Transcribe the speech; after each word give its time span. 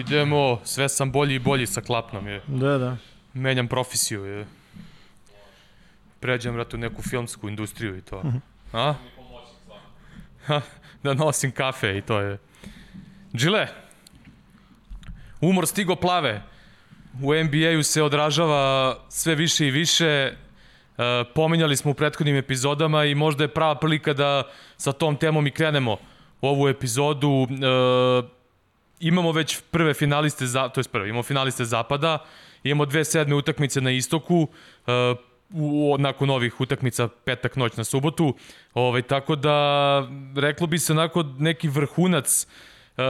Idemo, 0.00 0.60
sve 0.64 0.88
sam 0.88 1.12
bolji 1.12 1.34
i 1.34 1.38
bolji 1.38 1.66
sa 1.66 1.80
klapnom. 1.80 2.26
Je. 2.26 2.42
Da, 2.46 2.78
da. 2.78 2.96
Menjam 3.34 3.68
profesiju. 3.68 4.24
Je. 4.24 4.59
Pređem, 6.20 6.54
vratu, 6.54 6.76
u 6.76 6.80
neku 6.80 7.02
filmsku 7.02 7.48
industriju 7.48 7.96
i 7.96 8.00
to. 8.00 8.22
-huh. 8.22 8.40
A? 8.72 8.94
Da 11.02 11.14
nosim 11.14 11.50
kafe 11.50 11.98
i 11.98 12.02
to 12.02 12.20
je. 12.20 12.38
Džile, 13.34 13.66
umor 15.40 15.66
stigo 15.66 15.96
plave. 15.96 16.42
U 17.22 17.34
NBA-u 17.34 17.82
se 17.82 18.02
odražava 18.02 18.96
sve 19.08 19.34
više 19.34 19.66
i 19.66 19.70
više. 19.70 20.06
E, 20.06 20.34
pominjali 21.34 21.76
smo 21.76 21.90
u 21.90 21.94
prethodnim 21.94 22.36
epizodama 22.36 23.04
i 23.04 23.14
možda 23.14 23.44
je 23.44 23.48
prava 23.48 23.74
prilika 23.74 24.12
da 24.12 24.42
sa 24.76 24.92
tom 24.92 25.16
temom 25.16 25.46
i 25.46 25.50
krenemo 25.50 25.96
ovu 26.40 26.68
epizodu. 26.68 27.46
E, 27.50 28.40
imamo 29.00 29.32
već 29.32 29.60
prve 29.70 29.94
finaliste, 29.94 30.46
za, 30.46 30.68
to 30.68 30.80
je 30.80 30.84
prve, 30.84 31.08
imamo 31.08 31.22
finaliste 31.22 31.64
zapada, 31.64 32.18
imamo 32.62 32.86
dve 32.86 33.04
sedme 33.04 33.34
utakmice 33.34 33.80
na 33.80 33.90
istoku, 33.90 34.36
uh, 34.86 35.18
u, 35.52 35.96
nakon 35.98 36.30
ovih 36.30 36.60
utakmica 36.60 37.08
petak 37.24 37.56
noć 37.56 37.76
na 37.76 37.84
subotu. 37.84 38.34
Ovaj, 38.74 39.02
tako 39.02 39.36
da, 39.36 40.08
reklo 40.36 40.66
bi 40.66 40.78
se 40.78 40.92
onako 40.92 41.24
neki 41.38 41.68
vrhunac 41.68 42.46
uh, 42.96 43.04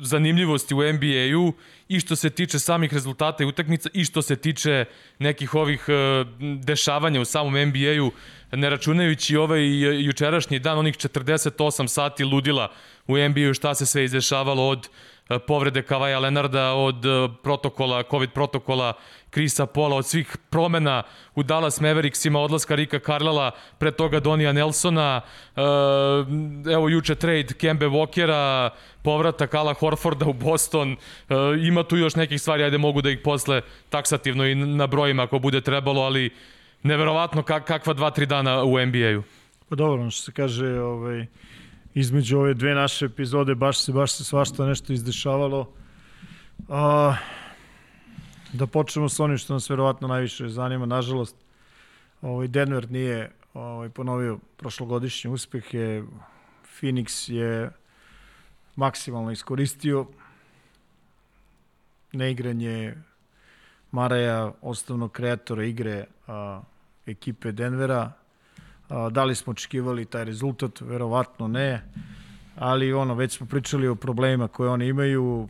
zanimljivosti 0.00 0.74
u 0.74 0.92
NBA-u 0.92 1.52
i 1.88 2.00
što 2.00 2.16
se 2.16 2.30
tiče 2.30 2.58
samih 2.58 2.94
rezultata 2.94 3.44
i 3.44 3.46
utakmica 3.46 3.88
i 3.92 4.04
što 4.04 4.22
se 4.22 4.36
tiče 4.36 4.84
nekih 5.18 5.54
ovih 5.54 5.84
uh, 5.88 6.26
dešavanja 6.64 7.20
u 7.20 7.24
samom 7.24 7.54
NBA-u, 7.54 8.12
ne 8.52 8.70
računajući 8.70 9.36
ovaj 9.36 9.62
jučerašnji 10.04 10.58
dan, 10.58 10.78
onih 10.78 10.96
48 10.96 11.88
sati 11.88 12.24
ludila 12.24 12.72
u 13.06 13.18
NBA-u 13.18 13.54
šta 13.54 13.74
se 13.74 13.86
sve 13.86 14.04
izdešavalo 14.04 14.68
od 14.68 14.88
e, 15.28 15.38
povrede 15.38 15.82
Kavaja 15.82 16.18
Lenarda, 16.18 16.72
od 16.72 17.06
e, 17.06 17.28
protokola, 17.42 18.02
COVID 18.10 18.30
protokola 18.30 18.92
Krisa 19.30 19.66
Pola, 19.66 19.96
od 19.96 20.06
svih 20.06 20.36
promena 20.50 21.02
u 21.34 21.42
Dallas 21.42 21.80
Mavericksima, 21.80 22.40
odlaska 22.40 22.74
Rika 22.74 22.98
Carlala, 22.98 23.50
pre 23.78 23.90
toga 23.90 24.20
Donija 24.20 24.52
Nelsona, 24.52 25.20
e, 25.56 25.60
evo 26.72 26.88
juče 26.88 27.14
trade 27.14 27.54
Kembe 27.58 27.86
Walkera, 27.86 28.70
povratak 29.02 29.54
Ala 29.54 29.74
Horforda 29.74 30.26
u 30.26 30.32
Boston, 30.32 30.96
ima 31.62 31.82
tu 31.82 31.96
još 31.96 32.16
nekih 32.16 32.40
stvari, 32.40 32.62
ajde 32.62 32.78
mogu 32.78 33.02
da 33.02 33.10
ih 33.10 33.18
posle 33.24 33.62
taksativno 33.88 34.46
i 34.46 34.54
na 34.54 34.86
brojima 34.86 35.22
ako 35.22 35.38
bude 35.38 35.60
trebalo, 35.60 36.02
ali 36.02 36.30
neverovatno 36.82 37.42
kakva 37.42 37.94
dva, 37.94 38.10
tri 38.10 38.26
dana 38.26 38.64
u 38.64 38.86
NBA-u. 38.86 39.22
Pa 39.68 39.76
dobro, 39.76 40.10
što 40.10 40.22
se 40.22 40.32
kaže, 40.32 40.80
ovaj, 40.80 41.26
između 41.94 42.38
ove 42.38 42.54
dve 42.54 42.74
naše 42.74 43.04
epizode 43.04 43.54
baš 43.54 43.78
se 43.78 43.92
baš 43.92 44.12
se 44.12 44.24
svašta 44.24 44.66
nešto 44.66 44.92
izdešavalo. 44.92 45.72
A, 46.68 47.14
da 48.52 48.66
počnemo 48.66 49.08
s 49.08 49.20
onim 49.20 49.38
što 49.38 49.52
nas 49.52 49.70
verovatno 49.70 50.08
najviše 50.08 50.48
zanima. 50.48 50.86
Nažalost, 50.86 51.36
ovaj 52.22 52.48
Denver 52.48 52.90
nije 52.90 53.30
ovaj, 53.54 53.88
ponovio 53.88 54.38
prošlogodišnje 54.56 55.30
uspehe. 55.30 56.02
Phoenix 56.80 57.32
je 57.32 57.70
maksimalno 58.76 59.30
iskoristio 59.30 60.06
neigranje 62.12 62.94
Maraja, 63.90 64.52
osnovnog 64.62 65.12
kreatora 65.12 65.64
igre 65.64 66.04
a, 66.26 66.60
ekipe 67.06 67.52
Denvera, 67.52 68.12
Da 68.88 69.24
li 69.24 69.34
smo 69.34 69.50
očekivali 69.50 70.04
taj 70.04 70.24
rezultat? 70.24 70.80
Verovatno 70.80 71.48
ne. 71.48 71.82
Ali 72.56 72.92
ono, 72.92 73.14
već 73.14 73.36
smo 73.36 73.46
pričali 73.46 73.88
o 73.88 73.94
problemima 73.94 74.48
koje 74.48 74.70
oni 74.70 74.86
imaju 74.86 75.48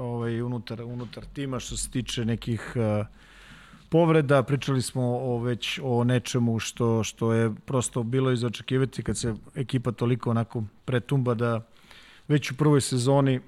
ovaj, 0.00 0.42
unutar, 0.42 0.82
unutar 0.82 1.24
tima 1.24 1.60
što 1.60 1.76
se 1.76 1.90
tiče 1.90 2.24
nekih 2.24 2.72
uh, 2.76 3.06
povreda. 3.88 4.42
Pričali 4.42 4.82
smo 4.82 5.02
o, 5.02 5.38
već 5.38 5.80
o 5.82 6.04
nečemu 6.04 6.58
što, 6.58 7.04
što 7.04 7.32
je 7.32 7.54
prosto 7.66 8.02
bilo 8.02 8.30
iz 8.30 8.44
očekivati 8.44 9.02
kad 9.02 9.18
se 9.18 9.34
ekipa 9.54 9.92
toliko 9.92 10.30
onako 10.30 10.64
pretumba 10.84 11.34
da 11.34 11.60
već 12.28 12.50
u 12.50 12.56
prvoj 12.56 12.80
sezoni 12.80 13.40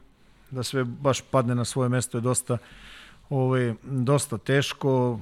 da 0.50 0.62
sve 0.62 0.84
baš 0.84 1.20
padne 1.20 1.54
na 1.54 1.64
svoje 1.64 1.88
mesto 1.88 2.18
je 2.18 2.22
dosta 2.22 2.58
ovaj, 3.30 3.74
dosta 3.82 4.38
teško. 4.38 5.20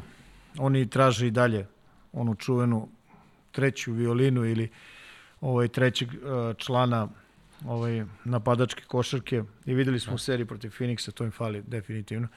Oni 0.58 0.86
traže 0.90 1.26
i 1.26 1.30
dalje 1.30 1.66
onu 2.12 2.34
čuvenu 2.34 2.88
treću 3.52 3.92
violinu 3.92 4.44
ili 4.44 4.68
ovaj 5.40 5.68
trećeg 5.68 6.08
uh, 6.08 6.56
člana 6.56 7.08
ovaj 7.66 8.04
napadačke 8.24 8.82
košarke 8.86 9.42
i 9.66 9.74
videli 9.74 10.00
smo 10.00 10.14
u 10.14 10.18
seriji 10.18 10.46
protiv 10.46 10.70
Phoenixa 10.78 11.12
to 11.12 11.24
im 11.24 11.30
fali 11.30 11.62
definitivno. 11.66 12.28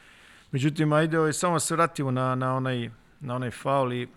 Međutim 0.51 0.93
ajde 0.93 1.19
ovaj 1.19 1.33
samo 1.33 1.59
se 1.59 1.75
vratimo 1.75 2.11
na 2.11 2.35
na 2.35 2.55
onaj 2.55 2.89
na 3.19 3.35
onaj 3.35 3.51
faul 3.51 3.93
i 3.93 4.07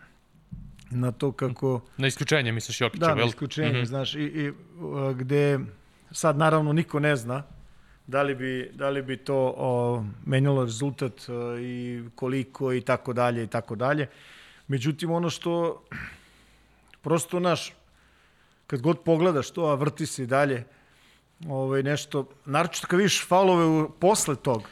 na 0.91 1.13
to 1.13 1.33
kako 1.33 1.81
na 1.97 2.07
isključenje 2.07 2.53
misliš 2.53 2.81
Jokića, 2.81 3.07
da, 3.07 3.15
na 3.15 3.25
isključenje, 3.25 3.73
mm 3.73 3.83
-hmm. 3.83 3.87
znaš 3.87 4.15
i, 4.15 4.19
i 4.19 4.51
uh, 4.51 5.17
gde 5.17 5.59
sad 6.11 6.37
naravno 6.37 6.73
niko 6.73 7.01
ne 7.01 7.17
zna 7.17 7.43
da 8.07 8.23
li 8.23 8.35
bi, 8.35 8.71
da 8.75 8.91
li 8.91 9.03
bi 9.03 9.17
to 9.17 9.55
o, 9.57 10.05
menjalo 10.27 10.65
rezultat 10.65 11.29
o, 11.29 11.59
i 11.59 12.03
koliko 12.15 12.73
i 12.73 12.81
tako 12.81 13.13
dalje 13.13 13.45
i 13.45 13.47
tako 13.47 13.75
dalje. 13.75 14.07
Međutim, 14.69 15.11
ono 15.11 15.31
što 15.31 15.83
prosto 17.03 17.41
naš, 17.41 17.73
kad 18.67 18.81
god 18.81 19.01
pogledaš 19.01 19.51
to, 19.51 19.65
a 19.67 19.75
vrti 19.75 20.07
se 20.07 20.23
i 20.23 20.27
dalje, 20.27 20.65
ovaj, 21.49 21.83
nešto, 21.83 22.29
naročito 22.45 22.87
kad 22.87 22.99
vidiš 22.99 23.27
faulove 23.29 23.65
u, 23.65 23.91
posle 23.91 24.37
tog. 24.37 24.69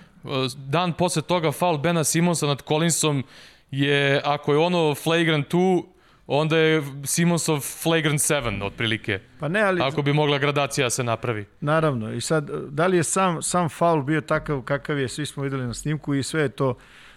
Dan 0.57 0.93
posle 0.93 1.23
toga 1.23 1.53
faul 1.53 1.79
Bena 1.79 2.05
Simonsa 2.05 2.47
nad 2.47 2.63
Collinsom 2.69 3.25
je, 3.71 4.21
ako 4.25 4.53
je 4.53 4.59
ono 4.59 4.95
flagrant 4.95 5.55
2, 5.55 5.83
onda 6.27 6.57
je 6.57 6.83
Simonsov 7.05 7.61
flagrant 7.61 8.21
7 8.21 8.65
otprilike. 8.65 9.21
Pa 9.41 9.49
ne, 9.49 9.63
ali... 9.63 9.83
Ako 9.83 10.03
bi 10.03 10.13
mogla 10.13 10.39
gradacija 10.39 10.87
da 10.87 10.91
se 10.91 11.05
napravi. 11.05 11.45
Naravno. 11.61 12.13
I 12.13 12.21
sad, 12.21 12.51
da 12.69 12.87
li 12.87 12.97
je 12.97 13.05
sam, 13.05 13.43
sam 13.43 13.69
faul 13.69 14.03
bio 14.03 14.21
takav 14.21 14.63
kakav 14.63 14.99
je, 14.99 15.09
svi 15.09 15.27
smo 15.27 15.43
videli 15.43 15.67
na 15.67 15.75
snimku 15.75 16.15
i 16.15 16.23
sve 16.23 16.43
je 16.43 16.49
to, 16.49 16.75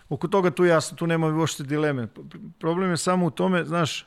oko 0.09 0.27
toga 0.27 0.51
tu 0.51 0.65
jasno, 0.65 0.97
tu 0.97 1.07
nema 1.07 1.27
uopšte 1.27 1.63
dileme. 1.63 2.07
Problem 2.59 2.89
je 2.89 2.97
samo 2.97 3.25
u 3.25 3.31
tome, 3.31 3.65
znaš, 3.65 4.05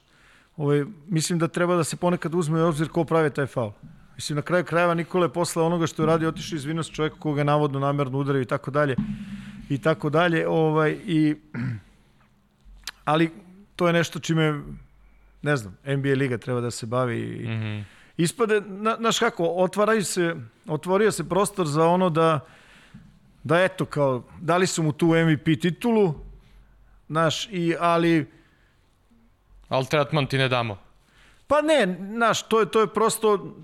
ovaj, 0.57 0.85
mislim 1.09 1.39
da 1.39 1.49
treba 1.49 1.77
da 1.77 1.85
se 1.85 1.97
ponekad 1.97 2.35
uzme 2.35 2.65
u 2.65 2.69
obzir 2.69 2.89
ko 2.89 3.05
pravi 3.05 3.31
taj 3.31 3.47
faul. 3.47 3.73
Mislim, 4.21 4.37
na 4.37 4.43
kraju 4.43 4.65
krajeva 4.65 4.95
Nikole 4.95 5.33
posle 5.33 5.63
onoga 5.63 5.87
što 5.87 6.03
je 6.03 6.07
radio 6.07 6.29
otišao 6.29 6.57
izvinuo 6.57 6.83
se 6.83 6.93
čovjeka 6.93 7.17
koga 7.19 7.41
je 7.41 7.45
navodno 7.45 7.79
namerno 7.79 8.19
udario 8.19 8.43
i 8.43 8.45
tako 8.45 8.71
dalje. 8.71 8.97
I 9.69 9.79
tako 9.79 10.11
dalje. 10.11 10.49
Ovaj, 10.49 10.97
i, 11.07 11.37
ali 13.05 13.31
to 13.77 13.87
je 13.87 13.93
nešto 13.93 14.19
čime, 14.19 14.63
ne 15.43 15.57
znam, 15.57 15.77
NBA 15.85 16.09
liga 16.09 16.39
treba 16.39 16.61
da 16.61 16.71
se 16.71 16.87
bavi. 16.87 17.21
I, 17.21 17.49
mm 17.49 17.51
-hmm. 17.51 17.85
Ispade, 18.17 18.61
na, 18.67 18.97
znaš 18.97 19.19
kako, 19.19 19.45
otvaraju 19.45 20.05
se, 20.05 20.37
otvorio 20.67 21.13
se 21.13 21.29
prostor 21.29 21.67
za 21.67 21.87
ono 21.87 22.11
da, 22.11 22.41
da 23.43 23.61
eto, 23.61 23.85
kao, 23.85 24.23
dali 24.41 24.67
su 24.67 24.83
mu 24.83 24.93
tu 24.93 25.07
MVP 25.07 25.61
titulu, 25.61 26.15
znaš, 27.09 27.49
i, 27.53 27.75
ali 27.81 28.27
Ali 29.69 29.87
tretman 29.87 30.27
ti 30.27 30.39
ne 30.39 30.49
damo. 30.49 30.79
Pa 31.47 31.63
ne, 31.63 31.99
znaš, 32.15 32.49
to 32.49 32.61
je, 32.61 32.67
to 32.67 32.81
je 32.81 32.87
prosto, 32.87 33.57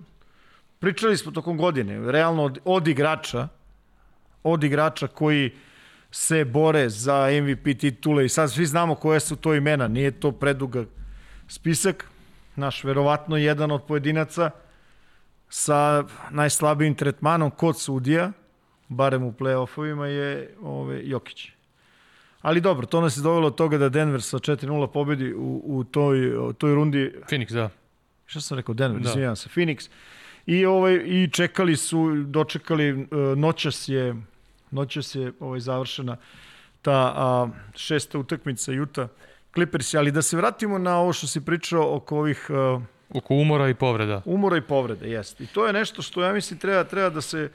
pričali 0.78 1.17
smo 1.17 1.32
tokom 1.32 1.56
godine, 1.56 2.12
realno 2.12 2.44
od, 2.44 2.58
od 2.64 2.88
igrača, 2.88 3.49
od 4.43 4.64
igrača 4.64 5.06
koji 5.06 5.52
se 6.11 6.44
bore 6.44 6.88
za 6.88 7.28
MVP 7.43 7.78
titule 7.78 8.25
i 8.25 8.28
sad 8.28 8.52
svi 8.52 8.67
znamo 8.67 8.94
koje 8.94 9.20
su 9.20 9.37
to 9.37 9.55
imena, 9.55 9.88
nije 9.88 10.11
to 10.11 10.32
preduga 10.32 10.84
spisak, 11.49 12.11
naš 12.56 12.84
verovatno 12.84 13.37
jedan 13.37 13.70
od 13.70 13.82
pojedinaca 13.82 14.50
sa 15.49 16.05
najslabijim 16.31 16.94
tretmanom 16.94 17.50
kod 17.50 17.81
sudija, 17.81 18.32
barem 18.88 19.23
u 19.23 19.32
play-offovima 19.32 20.05
je 20.05 20.55
ove, 20.62 21.00
Jokić. 21.05 21.49
Ali 22.43 22.61
dobro, 22.61 22.87
to 22.87 23.00
nas 23.00 23.17
je 23.17 23.23
dovelo 23.23 23.46
od 23.46 23.55
toga 23.55 23.78
da 23.78 23.88
Denver 23.88 24.23
sa 24.23 24.38
4-0 24.38 24.87
pobedi 24.87 25.34
u, 25.34 25.62
u 25.64 25.84
toj, 25.84 26.37
u 26.37 26.52
toj 26.52 26.75
rundi. 26.75 27.12
Phoenix, 27.31 27.52
da. 27.52 27.70
Šta 28.26 28.40
sam 28.40 28.56
rekao? 28.56 28.75
Denver, 28.75 29.02
da. 29.02 29.08
izvinjam 29.08 29.37
se. 29.37 29.49
Phoenix. 29.49 29.88
I, 30.46 30.66
ovaj, 30.66 31.02
I 31.04 31.28
čekali 31.32 31.76
su, 31.76 32.25
dočekali, 32.26 32.93
uh, 32.93 33.08
noćas 33.38 33.88
je, 33.88 34.14
noćas 34.70 35.14
je 35.14 35.32
ovaj, 35.40 35.60
završena 35.60 36.16
ta 36.82 37.12
a, 37.16 37.48
šesta 37.75 38.19
utakmica 38.19 38.72
Juta 38.72 39.08
Clippersi, 39.54 39.98
ali 39.98 40.10
da 40.12 40.22
se 40.22 40.37
vratimo 40.37 40.78
na 40.78 40.98
ovo 40.98 41.12
što 41.12 41.26
si 41.26 41.40
pričao 41.44 41.96
oko 41.96 42.19
ovih 42.19 42.46
uh, 42.50 42.82
Oko 43.14 43.34
umora 43.34 43.69
i 43.69 43.75
povreda. 43.75 44.22
umora 44.25 44.56
i 44.56 44.60
povrede, 44.60 45.08
jest. 45.10 45.40
I 45.40 45.46
to 45.46 45.66
je 45.66 45.72
nešto 45.72 46.02
što 46.02 46.22
ja 46.22 46.32
mislim 46.32 46.58
treba, 46.58 46.84
treba 46.84 47.10
da 47.10 47.20
se 47.20 47.50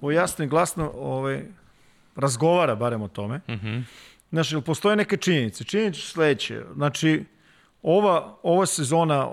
o 0.00 0.10
jasno 0.10 0.44
i 0.44 0.48
glasno 0.48 0.92
ovaj, 0.94 1.42
razgovara 2.16 2.74
barem 2.74 3.02
o 3.02 3.08
tome. 3.08 3.40
Mhm. 3.48 3.78
Znaš, 4.30 4.52
jel 4.52 4.60
postoje 4.60 4.96
neke 4.96 5.16
činjenice? 5.16 5.64
Činjenice 5.64 6.00
su 6.00 6.06
sledeće. 6.08 6.62
Znači, 6.74 7.24
ova, 7.82 8.36
ova 8.42 8.66
sezona 8.66 9.28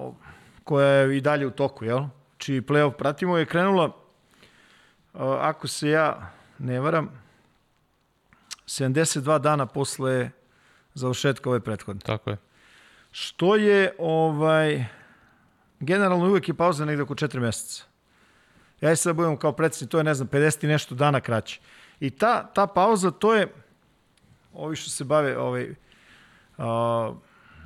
koja 0.64 0.88
je 0.88 1.18
i 1.18 1.22
dalje 1.22 1.48
u 1.48 1.52
toku, 1.52 1.86
jel? 1.86 2.04
Čiji 2.38 2.62
playoff 2.62 2.98
pratimo 2.98 3.38
je 3.38 3.46
krenula, 3.46 3.86
uh, 3.86 3.94
ako 5.22 5.68
se 5.68 5.90
ja 5.90 6.32
ne 6.60 6.80
varam, 6.80 7.10
72 8.66 9.40
dana 9.40 9.66
posle 9.66 10.30
završetka 10.94 11.50
ove 11.50 11.60
prethodne. 11.60 12.02
Tako 12.02 12.30
je. 12.30 12.38
Što 13.12 13.56
je, 13.56 13.96
ovaj, 13.98 14.86
generalno 15.80 16.26
uvek 16.30 16.48
je 16.48 16.54
pauza 16.54 16.86
negde 16.86 17.04
oko 17.04 17.16
4 17.16 17.40
meseca. 17.40 17.84
Ja 18.82 18.92
i 18.92 18.96
sad 18.96 19.16
budem 19.16 19.38
kao 19.38 19.52
predsjednik, 19.52 19.92
to 19.92 19.98
je, 19.98 20.04
ne 20.04 20.14
znam, 20.14 20.28
50 20.28 20.64
i 20.64 20.68
nešto 20.68 20.96
dana 20.96 21.22
kraće. 21.22 21.60
I 22.00 22.10
ta, 22.10 22.52
ta 22.54 22.68
pauza, 22.68 23.12
to 23.12 23.34
je, 23.34 23.48
ovi 24.54 24.76
što 24.76 24.90
se 24.90 25.04
bave 25.04 25.38
ovaj, 25.38 25.76
a, 26.58 27.14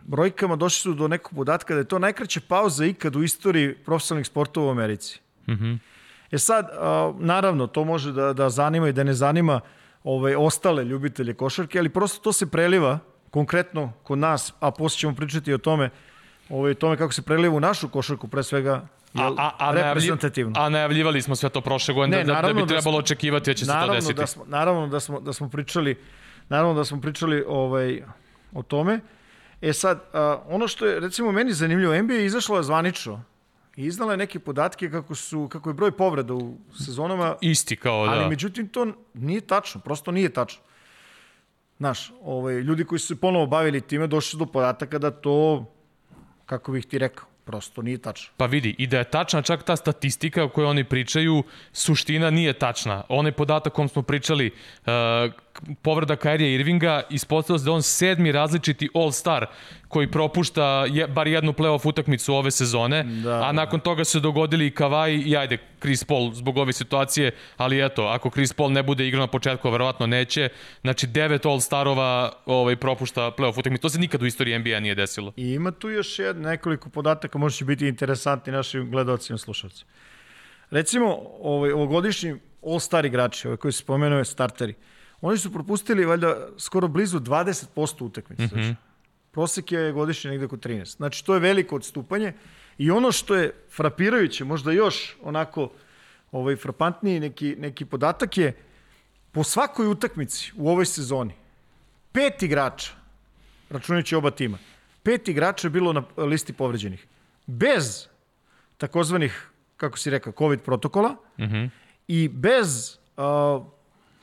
brojkama, 0.04 0.56
došli 0.56 0.80
su 0.82 0.94
do 0.94 1.08
nekog 1.08 1.34
podatka 1.36 1.74
da 1.74 1.80
je 1.80 1.86
to 1.86 2.00
najkraća 2.00 2.40
pauza 2.48 2.86
ikad 2.86 3.16
u 3.16 3.24
istoriji 3.24 3.76
profesionalnih 3.76 4.28
sportova 4.28 4.68
u 4.68 4.72
Americi. 4.72 5.20
Mhm. 5.50 5.74
E 6.32 6.38
sad, 6.38 6.70
naravno, 7.20 7.68
to 7.68 7.84
može 7.84 8.12
da, 8.12 8.34
da 8.34 8.50
zanima 8.50 8.88
i 8.90 8.94
da 8.94 9.04
ne 9.04 9.14
zanima 9.14 9.60
ovaj, 10.04 10.36
ostale 10.36 10.84
ljubitelje 10.84 11.34
košarke, 11.34 11.80
ali 11.80 11.90
prosto 11.90 12.20
to 12.20 12.34
se 12.34 12.46
preliva 12.46 13.00
konkretno 13.32 13.94
kod 14.04 14.18
nas, 14.18 14.54
a 14.60 14.72
posle 14.72 14.98
ćemo 14.98 15.16
pričati 15.16 15.54
o 15.54 15.58
tome, 15.58 15.90
ovaj, 16.50 16.74
tome 16.74 16.98
kako 16.98 17.14
se 17.14 17.22
preliva 17.22 17.56
u 17.56 17.60
našu 17.60 17.90
košarku, 17.90 18.28
pre 18.28 18.44
svega 18.44 18.88
jel, 19.14 19.26
A, 19.28 19.34
a, 19.38 19.52
a, 19.60 19.72
reprezentativno. 19.72 20.54
a 20.58 20.70
najavljivali 20.70 21.22
smo 21.22 21.36
sve 21.36 21.50
to 21.50 21.62
prošle 21.62 21.94
godine 21.94 22.18
Ne, 22.18 22.24
da, 22.24 22.34
da, 22.34 22.42
da 22.42 22.54
bi 22.54 22.60
da 22.60 22.66
trebalo 22.68 22.82
smo- 22.94 23.00
očekivati 23.00 23.50
da 23.50 23.54
će 23.54 23.66
se 23.66 23.72
to 23.72 23.74
naravno 23.74 23.94
desiti. 23.96 24.14
Da 24.14 24.28
smo, 24.28 24.44
naravno 24.48 24.88
da 24.88 25.00
smo, 25.00 25.20
da 25.20 25.34
smo 25.34 25.50
pričali 25.50 26.00
naravno 26.50 26.74
da 26.74 26.86
smo 26.86 27.02
pričali 27.02 27.44
ovaj, 27.48 28.02
o 28.54 28.64
tome. 28.64 29.00
E 29.62 29.74
sad, 29.74 30.02
a, 30.14 30.44
ono 30.48 30.68
što 30.68 30.86
je 30.86 31.00
recimo 31.00 31.32
meni 31.32 31.54
zanimljivo, 31.54 32.02
NBA 32.02 32.14
je 32.14 32.26
izašla 32.26 32.58
je 32.58 32.64
zvanično 32.64 33.24
i 33.76 33.86
iznala 33.86 34.14
je 34.14 34.18
neke 34.18 34.40
podatke 34.40 34.92
kako, 34.92 35.16
su, 35.16 35.48
kako 35.48 35.70
je 35.70 35.74
broj 35.74 35.92
povreda 35.92 36.34
u 36.34 36.58
sezonama, 36.86 37.36
Isti 37.42 37.76
kao 37.76 38.06
da. 38.06 38.12
ali 38.12 38.30
međutim 38.30 38.68
to 38.68 38.88
nije 39.14 39.42
tačno, 39.42 39.82
prosto 39.82 40.12
nije 40.12 40.30
tačno. 40.30 40.62
Znaš, 41.78 42.12
ovaj, 42.22 42.56
ljudi 42.56 42.86
koji 42.86 43.00
su 43.00 43.08
se 43.08 43.16
ponovo 43.16 43.46
bavili 43.46 43.82
time 43.82 44.08
došli 44.08 44.40
do 44.40 44.46
podataka 44.46 45.00
da 45.00 45.12
to, 45.12 45.66
kako 46.46 46.72
bih 46.72 46.86
ti 46.86 46.98
rekao, 46.98 47.26
prosto 47.46 47.82
nije 47.82 47.98
tačno. 47.98 48.34
Pa 48.38 48.46
vidi, 48.46 48.76
i 48.78 48.88
da 48.88 48.98
je 48.98 49.10
tačna 49.10 49.42
čak 49.42 49.64
ta 49.64 49.76
statistika 49.76 50.44
o 50.44 50.50
kojoj 50.50 50.70
oni 50.70 50.84
pričaju, 50.84 51.44
suština 51.74 52.30
nije 52.30 52.54
tačna. 52.54 53.04
Onaj 53.10 53.32
podatak 53.32 53.74
kom 53.74 53.90
smo 53.90 54.02
pričali, 54.02 54.52
uh, 54.52 54.92
povreda 55.82 56.16
Kairija 56.16 56.50
Irvinga, 56.50 57.02
ispostavilo 57.10 57.60
se 57.60 57.66
da 57.66 57.72
on 57.72 57.82
sedmi 57.82 58.32
različiti 58.32 58.90
All-Star 58.94 59.46
koji 59.88 60.12
propušta 60.12 60.86
je, 60.90 61.08
bar 61.08 61.28
jednu 61.28 61.54
playoff 61.54 61.88
utakmicu 61.88 62.34
ove 62.34 62.52
sezone, 62.52 63.04
Da, 63.04 63.44
a 63.44 63.52
nakon 63.52 63.80
toga 63.80 64.04
su 64.04 64.12
se 64.12 64.20
dogodili 64.20 64.68
i 64.68 64.72
Kavaj 64.72 65.14
i 65.14 65.38
ajde, 65.38 65.58
Chris 65.80 66.04
Paul 66.04 66.34
zbog 66.34 66.58
ove 66.58 66.74
situacije, 66.74 67.32
ali 67.58 67.86
eto, 67.86 68.04
ako 68.04 68.30
Chris 68.30 68.54
Paul 68.54 68.72
ne 68.72 68.84
bude 68.84 69.08
igrao 69.08 69.20
na 69.20 69.28
početku, 69.28 69.70
verovatno 69.70 70.08
neće, 70.08 70.50
znači 70.82 71.08
devet 71.08 71.46
All-Starova 71.46 72.32
ovaj, 72.46 72.76
propušta 72.76 73.32
playoff 73.38 73.60
utakmicu. 73.60 73.82
To 73.82 73.90
se 73.90 74.00
nikad 74.00 74.22
u 74.22 74.26
istoriji 74.26 74.60
NBA 74.60 74.80
nije 74.80 74.96
desilo. 74.96 75.34
I 75.38 75.54
ima 75.54 75.72
tu 75.72 75.90
još 75.90 76.20
jed, 76.20 76.38
nekoliko 76.38 76.90
podataka, 76.90 77.38
možda 77.38 77.58
će 77.58 77.66
biti 77.66 77.88
interesantni 77.88 78.54
našim 78.54 78.92
gledalcima 78.92 79.36
i 79.36 79.40
slušalcima. 79.40 79.92
Recimo, 80.70 81.18
ovaj, 81.42 81.72
ovogodišnji 81.72 82.36
all-star 82.66 83.06
igrači, 83.06 83.48
ovaj 83.48 83.58
koji 83.58 83.72
se 83.72 83.80
spomenuo 83.80 84.24
starteri, 84.24 84.74
oni 85.22 85.38
su 85.38 85.54
propustili 85.54 86.06
valjda 86.06 86.48
skoro 86.58 86.88
blizu 86.88 87.20
20% 87.20 88.04
utakmica. 88.04 88.56
Mm 88.56 88.60
-hmm. 88.60 88.76
Prosek 89.32 89.72
je 89.72 89.92
godišnje 89.92 90.32
negde 90.32 90.46
oko 90.46 90.58
13. 90.58 90.96
Znači, 90.96 91.26
to 91.26 91.34
je 91.34 91.40
veliko 91.40 91.76
odstupanje. 91.76 92.34
I 92.78 92.92
ono 92.92 93.12
što 93.12 93.36
je 93.36 93.54
frapirajuće, 93.70 94.44
možda 94.46 94.72
još 94.72 95.18
onako 95.24 95.70
ovaj, 96.32 96.56
frapantniji 96.56 97.20
neki, 97.20 97.56
neki 97.60 97.86
podatak 97.86 98.38
je 98.38 98.54
po 99.32 99.44
svakoj 99.44 99.88
utakmici 99.88 100.52
u 100.58 100.70
ovoj 100.70 100.86
sezoni 100.86 101.34
pet 102.12 102.44
igrača, 102.44 102.92
računajući 103.70 104.16
oba 104.16 104.32
tima, 104.32 104.58
pet 105.04 105.28
igrača 105.28 105.68
je 105.68 105.72
bilo 105.72 105.94
na 105.94 106.04
listi 106.18 106.54
povređenih. 106.54 107.08
Bez 107.48 108.08
takozvanih, 108.78 109.50
kako 109.78 109.98
si 109.98 110.10
rekao, 110.10 110.34
COVID 110.38 110.62
protokola 110.62 111.10
mm 111.38 111.44
-hmm. 111.44 111.70
i 112.08 112.28
bez 112.28 112.98
uh, 113.18 113.66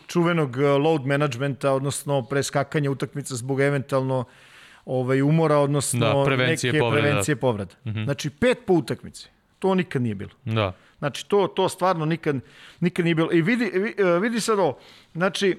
čuvenog 0.09 0.57
uh, 0.57 0.63
load 0.85 1.07
managementa, 1.07 1.73
odnosno 1.73 2.23
preskakanja 2.23 2.91
utakmica 2.91 3.35
zbog 3.37 3.61
eventualno 3.61 4.25
ovaj, 4.85 5.23
umora, 5.23 5.59
odnosno 5.59 6.01
Da, 6.01 6.25
prevencije 6.25 6.73
neke 6.73 6.81
povreda. 6.81 7.07
prevencije 7.07 7.37
povreda. 7.37 7.75
Mm 7.85 7.91
-hmm. 7.91 8.05
Znači, 8.05 8.31
pet 8.31 8.59
po 8.67 8.73
utakmici. 8.73 9.29
To 9.59 9.75
nikad 9.75 10.03
nije 10.03 10.15
bilo. 10.15 10.31
Da. 10.45 10.73
Znači, 10.99 11.29
to, 11.29 11.47
to 11.47 11.69
stvarno 11.69 12.05
nikad, 12.05 12.37
nikad 12.81 13.05
nije 13.05 13.15
bilo. 13.15 13.33
I 13.33 13.43
vidi, 13.43 13.65
vi- 13.75 13.95
e, 13.99 14.19
vidi 14.21 14.41
sad 14.41 14.59
ovo. 14.59 14.79
Znači, 15.15 15.57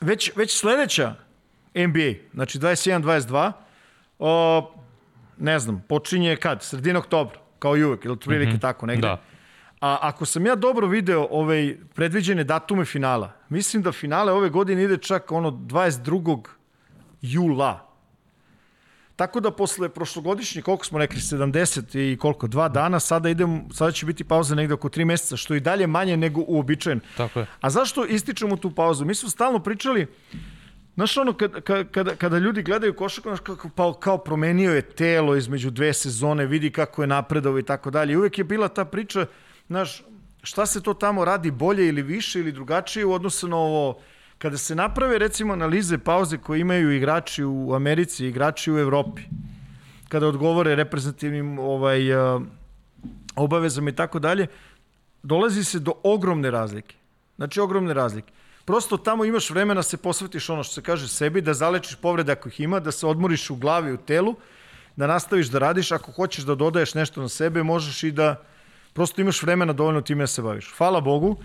već, 0.00 0.32
već 0.36 0.58
sledeća 0.58 1.14
NBA, 1.74 2.12
znači 2.34 2.58
21-22, 2.58 3.52
o, 4.18 4.70
ne 5.38 5.58
znam, 5.58 5.84
počinje 5.88 6.36
kad? 6.36 6.62
Sredina 6.62 6.98
oktobra, 6.98 7.38
kao 7.58 7.76
i 7.76 7.84
uvek, 7.84 8.04
ili 8.04 8.12
otprilike 8.12 8.52
mm 8.52 8.56
-hmm. 8.56 8.60
tako 8.60 8.86
negde. 8.86 9.06
Da. 9.08 9.20
A 9.80 9.98
ako 10.00 10.24
sam 10.26 10.46
ja 10.46 10.54
dobro 10.54 10.86
video 10.86 11.26
ove 11.30 11.76
predviđene 11.94 12.44
datume 12.44 12.84
finala, 12.84 13.32
mislim 13.48 13.82
da 13.82 13.92
finale 13.92 14.32
ove 14.32 14.48
godine 14.48 14.84
ide 14.84 14.96
čak 14.96 15.32
ono 15.32 15.50
22. 15.50 16.42
jula. 17.22 17.88
Tako 19.16 19.40
da 19.40 19.50
posle 19.50 19.88
prošlogodišnje, 19.88 20.62
koliko 20.62 20.86
smo 20.86 20.98
rekli, 20.98 21.20
70 21.20 21.98
i 21.98 22.16
koliko, 22.16 22.46
dva 22.46 22.68
dana, 22.68 23.00
sada, 23.00 23.28
idem, 23.28 23.64
sada 23.72 23.92
će 23.92 24.06
biti 24.06 24.24
pauza 24.24 24.54
negde 24.54 24.74
oko 24.74 24.88
tri 24.88 25.04
meseca, 25.04 25.36
što 25.36 25.54
i 25.54 25.60
dalje 25.60 25.86
manje 25.86 26.16
nego 26.16 26.44
uobičajeno. 26.46 27.00
Tako 27.16 27.40
je. 27.40 27.46
A 27.60 27.70
zašto 27.70 28.04
ističemo 28.04 28.56
tu 28.56 28.70
pauzu? 28.70 29.04
Mi 29.04 29.14
smo 29.14 29.28
stalno 29.30 29.58
pričali, 29.58 30.06
znaš 30.94 31.16
ono, 31.16 31.32
kad, 31.32 31.60
kad, 31.60 31.90
kada, 31.90 32.14
kada 32.14 32.38
ljudi 32.38 32.62
gledaju 32.62 32.94
košarku, 32.94 33.28
znaš 33.28 33.40
kako, 33.40 33.68
pa, 33.74 33.92
kao 34.00 34.18
promenio 34.18 34.74
je 34.74 34.82
telo 34.82 35.36
između 35.36 35.70
dve 35.70 35.92
sezone, 35.94 36.46
vidi 36.46 36.70
kako 36.72 37.02
je 37.02 37.06
napredovao 37.06 37.58
i 37.58 37.62
tako 37.62 37.90
dalje. 37.90 38.18
Uvek 38.18 38.38
je 38.38 38.44
bila 38.44 38.68
ta 38.68 38.84
priča, 38.84 39.26
znaš, 39.68 40.02
šta 40.42 40.66
se 40.66 40.82
to 40.82 40.94
tamo 40.94 41.24
radi 41.24 41.50
bolje 41.50 41.88
ili 41.88 42.02
više 42.02 42.40
ili 42.40 42.52
drugačije 42.52 43.04
u 43.04 43.12
odnosu 43.12 43.48
na 43.48 43.56
ovo 43.56 44.00
kada 44.38 44.58
se 44.58 44.74
naprave 44.74 45.18
recimo 45.18 45.52
analize 45.52 45.98
pauze 45.98 46.38
koje 46.38 46.60
imaju 46.60 46.92
igrači 46.92 47.44
u 47.44 47.74
Americi, 47.74 48.26
igrači 48.26 48.72
u 48.72 48.78
Evropi, 48.78 49.22
kada 50.08 50.26
odgovore 50.26 50.74
reprezentativnim 50.74 51.58
ovaj, 51.58 52.12
uh, 52.12 52.42
obavezama 53.36 53.90
i 53.90 53.96
tako 53.96 54.18
dalje, 54.18 54.46
dolazi 55.22 55.64
se 55.64 55.78
do 55.78 55.92
ogromne 56.02 56.50
razlike. 56.50 56.94
Znači, 57.36 57.60
ogromne 57.60 57.94
razlike. 57.94 58.32
Prosto 58.64 58.96
tamo 58.96 59.24
imaš 59.24 59.50
vremena 59.50 59.78
da 59.78 59.82
se 59.82 59.96
posvetiš 59.96 60.50
ono 60.50 60.62
što 60.62 60.74
se 60.74 60.82
kaže 60.82 61.08
sebi, 61.08 61.40
da 61.40 61.54
zalečiš 61.54 61.96
povrede 61.96 62.32
ako 62.32 62.48
ih 62.48 62.60
ima, 62.60 62.80
da 62.80 62.92
se 62.92 63.06
odmoriš 63.06 63.50
u 63.50 63.56
glavi, 63.56 63.92
u 63.92 63.96
telu, 63.96 64.34
da 64.96 65.06
nastaviš 65.06 65.46
da 65.46 65.58
radiš. 65.58 65.92
Ako 65.92 66.12
hoćeš 66.12 66.44
da 66.44 66.54
dodaješ 66.54 66.94
nešto 66.94 67.20
na 67.20 67.28
sebe, 67.28 67.62
možeš 67.62 68.02
i 68.02 68.10
da 68.10 68.42
prosto 68.98 69.20
imaš 69.20 69.42
vremena 69.42 69.72
dovoljno 69.72 70.00
time 70.02 70.22
da 70.22 70.26
se 70.28 70.42
baviš. 70.42 70.72
Hvala 70.72 71.00
Bogu, 71.00 71.36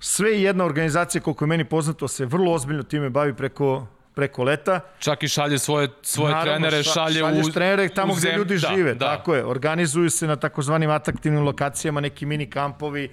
sve 0.00 0.32
i 0.32 0.42
jedna 0.42 0.64
organizacija, 0.64 1.20
koliko 1.20 1.44
je 1.44 1.48
meni 1.48 1.64
poznato, 1.66 2.08
se 2.08 2.26
vrlo 2.26 2.52
ozbiljno 2.52 2.82
time 2.84 3.10
bavi 3.10 3.34
preko, 3.34 3.86
preko 4.14 4.44
leta. 4.44 4.80
Čak 4.98 5.22
i 5.22 5.28
šalje 5.28 5.58
svoje, 5.58 5.88
svoje 6.02 6.30
Naravno, 6.30 6.52
trenere, 6.52 6.76
ša- 6.78 6.94
šalje 6.94 7.20
šalješ 7.20 7.46
u 7.46 7.52
trenere 7.52 7.88
tamo 7.90 8.12
u 8.12 8.16
gde 8.16 8.20
zem- 8.22 8.36
ljudi 8.36 8.54
da, 8.56 8.68
žive, 8.68 8.94
Da. 8.94 9.06
tako 9.08 9.34
je. 9.34 9.44
Organizuju 9.46 10.10
se 10.10 10.26
na 10.26 10.36
takozvanim 10.36 10.90
atraktivnim 10.90 11.44
lokacijama 11.44 12.00
neki 12.00 12.26
mini 12.26 12.46
kampovi 12.46 13.10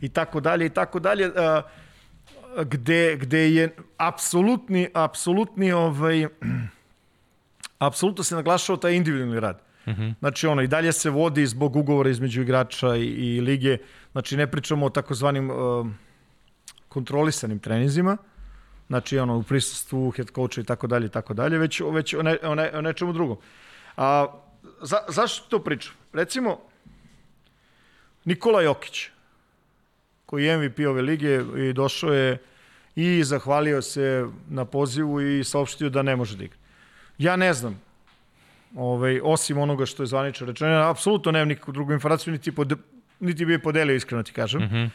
i 0.00 0.08
tako 0.08 0.40
dalje 0.40 0.66
i 0.66 0.70
tako 0.70 1.00
dalje 1.00 1.30
gde, 2.58 3.16
gde 3.16 3.50
je 3.50 3.68
apsolutni 3.98 4.88
apsolutni 4.94 5.72
ovaj 5.72 6.26
apsolutno 7.80 8.24
se 8.24 8.34
naglašava 8.34 8.78
taj 8.78 8.92
individualni 8.92 9.40
rad. 9.40 9.60
Mm 9.86 9.90
-hmm. 9.90 10.14
Znači 10.18 10.46
ono 10.46 10.62
i 10.62 10.66
dalje 10.66 10.92
se 10.92 11.10
vodi 11.10 11.46
zbog 11.46 11.76
ugovora 11.76 12.10
između 12.10 12.42
igrača 12.42 12.96
i, 12.96 13.04
i 13.04 13.40
lige. 13.40 13.78
Znači 14.12 14.36
ne 14.36 14.46
pričamo 14.46 14.86
o 14.86 14.90
takozvanim 14.90 15.50
uh, 15.50 15.86
kontrolisanim 16.88 17.58
treninzima. 17.58 18.16
Znači 18.86 19.18
ono 19.18 19.38
u 19.38 19.42
prisustvu 19.42 20.10
head 20.10 20.30
coacha 20.34 20.60
i 20.60 20.64
tako 20.64 20.86
dalje 20.86 21.06
i 21.06 21.08
tako 21.08 21.34
dalje, 21.34 21.58
već 21.58 21.80
već 21.92 22.14
o, 22.14 22.22
ne, 22.22 22.38
o, 22.42 22.54
ne, 22.54 22.70
o 22.74 22.80
nečemu 22.80 23.12
drugom. 23.12 23.36
A 23.96 24.26
za, 24.82 24.98
zašto 25.08 25.48
to 25.48 25.64
pričam? 25.64 25.94
Recimo 26.12 26.58
Nikola 28.24 28.62
Jokić 28.62 29.08
koji 30.26 30.44
je 30.44 30.58
MVP 30.58 30.78
ove 30.88 31.02
lige 31.02 31.40
i 31.56 31.72
došao 31.72 32.12
je 32.12 32.38
i 32.96 33.24
zahvalio 33.24 33.82
se 33.82 34.26
na 34.48 34.64
pozivu 34.64 35.20
i 35.20 35.44
saopštio 35.44 35.88
da 35.88 36.02
ne 36.02 36.16
može 36.16 36.36
da 36.36 36.44
igra. 36.44 36.58
Ja 37.18 37.36
ne 37.36 37.54
znam 37.54 37.80
ovaj, 38.76 39.20
osim 39.22 39.58
onoga 39.58 39.86
što 39.86 40.02
je 40.02 40.06
zvanično 40.06 40.46
rečeno. 40.46 40.90
Apsolutno 40.90 41.32
nemam 41.32 41.48
nikakvu 41.48 41.72
drugu 41.72 41.92
informaciju, 41.92 42.32
niti, 42.32 42.52
pod, 42.52 42.78
niti 43.20 43.44
bi 43.44 43.52
je 43.52 43.62
podelio, 43.62 43.96
iskreno 43.96 44.22
ti 44.22 44.32
kažem. 44.32 44.62
Mm 44.62 44.68
-hmm. 44.68 44.90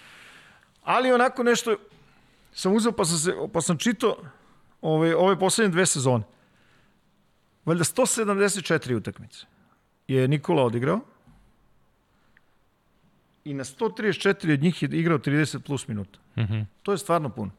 Ali 0.83 1.11
onako 1.11 1.43
nešto 1.43 1.75
sam 2.53 2.75
uzeo 2.75 2.91
pa 2.91 3.05
sam, 3.05 3.17
se, 3.17 3.33
pa 3.53 3.61
sam 3.61 3.77
čitao 3.77 4.17
ove, 4.81 5.15
ove 5.15 5.39
poslednje 5.39 5.71
dve 5.71 5.85
sezone. 5.85 6.23
Valjda 7.65 7.83
174 7.83 8.95
utakmice 8.95 9.45
je 10.07 10.27
Nikola 10.27 10.63
odigrao 10.63 10.99
i 13.45 13.53
na 13.53 13.63
134 13.63 14.53
od 14.53 14.61
njih 14.61 14.83
je 14.83 14.89
igrao 14.91 15.17
30 15.17 15.59
plus 15.59 15.87
minuta. 15.87 16.19
Mm 16.35 16.41
-hmm. 16.41 16.65
To 16.83 16.91
je 16.91 16.97
stvarno 16.97 17.29
puno. 17.29 17.51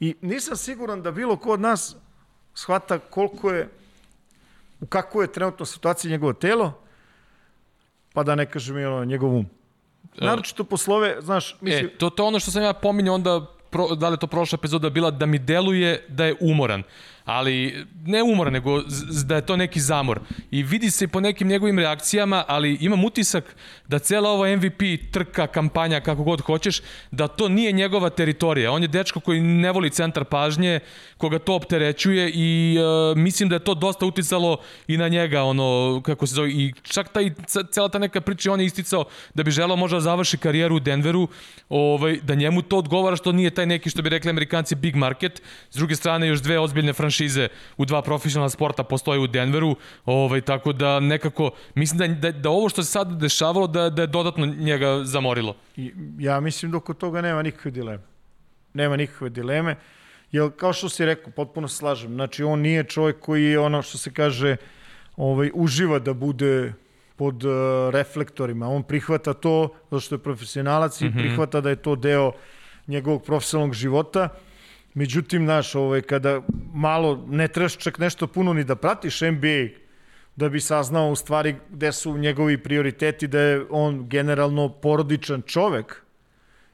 I 0.00 0.14
nisam 0.20 0.56
siguran 0.56 1.02
da 1.02 1.10
bilo 1.10 1.36
ko 1.36 1.50
od 1.50 1.60
nas 1.60 1.96
shvata 2.54 2.98
koliko 2.98 3.50
je, 3.50 3.68
u 4.82 4.86
kakvoj 4.86 5.24
je 5.24 5.32
trenutno 5.32 5.66
situaciji 5.66 6.10
njegovo 6.10 6.32
telo, 6.32 6.72
pa 8.12 8.22
da 8.22 8.34
ne 8.34 8.46
kažem 8.46 8.78
i 8.78 8.84
ono, 8.84 9.04
njegov 9.04 9.36
um. 9.36 9.46
E. 10.18 10.24
Naročito 10.24 10.64
poslove, 10.64 11.16
znaš, 11.20 11.56
mislim... 11.60 11.86
E, 11.86 11.98
to, 11.98 12.10
to 12.10 12.26
ono 12.26 12.38
što 12.38 12.50
sam 12.50 12.62
ja 12.62 12.72
pominjao 12.72 13.14
onda, 13.14 13.46
pro, 13.70 13.94
da 13.94 14.08
li 14.08 14.14
je 14.14 14.18
to 14.18 14.26
prošla 14.26 14.56
epizoda 14.56 14.90
bila, 14.90 15.10
da 15.10 15.26
mi 15.26 15.38
deluje 15.38 16.04
da 16.08 16.24
je 16.24 16.36
umoran 16.40 16.82
ali 17.24 17.86
ne 18.04 18.22
umor, 18.22 18.52
nego 18.52 18.82
da 19.24 19.36
je 19.36 19.46
to 19.46 19.56
neki 19.56 19.80
zamor. 19.80 20.20
I 20.50 20.62
vidi 20.62 20.90
se 20.90 21.08
po 21.08 21.20
nekim 21.20 21.48
njegovim 21.48 21.78
reakcijama, 21.78 22.44
ali 22.48 22.78
imam 22.80 23.04
utisak 23.04 23.56
da 23.88 23.98
cela 23.98 24.30
ova 24.30 24.56
MVP 24.56 24.82
trka, 25.10 25.46
kampanja, 25.46 26.00
kako 26.00 26.22
god 26.22 26.40
hoćeš, 26.40 26.80
da 27.10 27.28
to 27.28 27.48
nije 27.48 27.72
njegova 27.72 28.10
teritorija. 28.10 28.72
On 28.72 28.82
je 28.82 28.88
dečko 28.88 29.20
koji 29.20 29.40
ne 29.40 29.72
voli 29.72 29.90
centar 29.90 30.24
pažnje, 30.24 30.80
koga 31.16 31.38
to 31.38 31.54
opterećuje 31.54 32.30
i 32.34 32.78
uh, 32.78 33.18
mislim 33.18 33.48
da 33.48 33.54
je 33.54 33.64
to 33.64 33.74
dosta 33.74 34.06
uticalo 34.06 34.56
i 34.86 34.96
na 34.96 35.08
njega, 35.08 35.42
ono, 35.42 36.00
kako 36.04 36.26
se 36.26 36.34
zove, 36.34 36.50
i 36.50 36.72
čak 36.82 37.12
taj, 37.12 37.30
cela 37.70 37.88
ta 37.88 37.98
neka 37.98 38.20
priča, 38.20 38.52
on 38.52 38.60
je 38.60 38.66
isticao 38.66 39.04
da 39.34 39.42
bi 39.42 39.50
želao 39.50 39.76
možda 39.76 39.96
da 39.96 40.00
završi 40.00 40.38
karijeru 40.38 40.76
u 40.76 40.80
Denveru, 40.80 41.28
ovaj, 41.68 42.18
da 42.22 42.34
njemu 42.34 42.62
to 42.62 42.78
odgovara 42.78 43.16
što 43.16 43.32
nije 43.32 43.50
taj 43.50 43.66
neki, 43.66 43.90
što 43.90 44.02
bi 44.02 44.08
rekli 44.08 44.30
amerikanci, 44.30 44.74
big 44.74 44.96
market. 44.96 45.42
S 45.70 45.76
druge 45.76 45.96
strane, 45.96 46.28
još 46.28 46.40
dve 46.40 46.58
ozbiljne 46.58 46.92
franšize 46.92 47.11
franšize 47.12 47.48
u 47.76 47.84
dva 47.84 48.02
profesionalna 48.02 48.50
sporta 48.50 48.82
postoje 48.82 49.20
u 49.20 49.26
Denveru, 49.26 49.76
ovaj, 50.04 50.40
tako 50.40 50.72
da 50.72 51.00
nekako, 51.00 51.50
mislim 51.74 51.98
da, 51.98 52.30
da, 52.30 52.38
da 52.38 52.50
ovo 52.50 52.68
što 52.68 52.82
se 52.82 52.90
sad 52.90 53.20
dešavalo, 53.20 53.66
da, 53.66 53.90
da 53.90 54.02
je 54.02 54.06
dodatno 54.06 54.46
njega 54.46 55.04
zamorilo. 55.04 55.56
I, 55.76 55.92
ja 56.18 56.40
mislim 56.40 56.70
da 56.70 56.76
oko 56.76 56.94
toga 56.94 57.20
nema 57.20 57.42
nikakve 57.42 57.70
dileme. 57.70 58.02
Nema 58.74 58.96
nikakve 58.96 59.30
dileme, 59.30 59.76
jer 60.32 60.50
kao 60.56 60.72
što 60.72 60.88
si 60.88 61.04
rekao, 61.04 61.32
potpuno 61.32 61.68
slažem, 61.68 62.14
znači 62.14 62.42
on 62.42 62.60
nije 62.60 62.84
čovjek 62.84 63.20
koji 63.20 63.44
je 63.44 63.58
ono 63.58 63.82
što 63.82 63.98
se 63.98 64.12
kaže, 64.12 64.56
ovaj, 65.16 65.50
uživa 65.54 65.98
da 65.98 66.14
bude 66.14 66.72
pod 67.16 67.44
uh, 67.44 67.52
reflektorima. 67.92 68.68
On 68.68 68.82
prihvata 68.82 69.34
to, 69.34 69.68
zato 69.90 70.00
što 70.00 70.14
je 70.14 70.18
profesionalac 70.18 71.00
i 71.00 71.04
mm 71.04 71.08
-hmm. 71.08 71.18
prihvata 71.18 71.60
da 71.60 71.70
je 71.70 71.76
to 71.76 71.96
deo 71.96 72.32
njegovog 72.86 73.22
profesionalnog 73.22 73.74
života. 73.74 74.28
Međutim, 74.94 75.44
naš, 75.44 75.74
ovaj, 75.74 76.02
kada 76.02 76.40
malo 76.74 77.24
ne 77.28 77.48
trebaš 77.48 77.76
čak 77.76 77.98
nešto 77.98 78.26
puno 78.26 78.52
ni 78.52 78.64
da 78.64 78.76
pratiš 78.76 79.20
NBA, 79.20 79.68
da 80.36 80.48
bi 80.48 80.60
saznao 80.60 81.10
u 81.10 81.16
stvari 81.16 81.56
gde 81.70 81.92
su 81.92 82.18
njegovi 82.18 82.58
prioriteti, 82.58 83.26
da 83.26 83.40
je 83.40 83.66
on 83.70 84.08
generalno 84.08 84.68
porodičan 84.68 85.42
čovek 85.42 86.02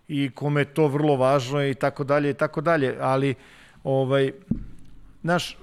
i 0.08 0.30
kome 0.30 0.60
je 0.60 0.74
to 0.74 0.86
vrlo 0.86 1.16
važno 1.16 1.64
i 1.64 1.74
tako 1.74 2.04
dalje 2.04 2.30
i 2.30 2.34
tako 2.34 2.60
dalje, 2.60 2.96
ali 3.00 3.34
ovaj, 3.84 4.32
naš, 5.22 5.56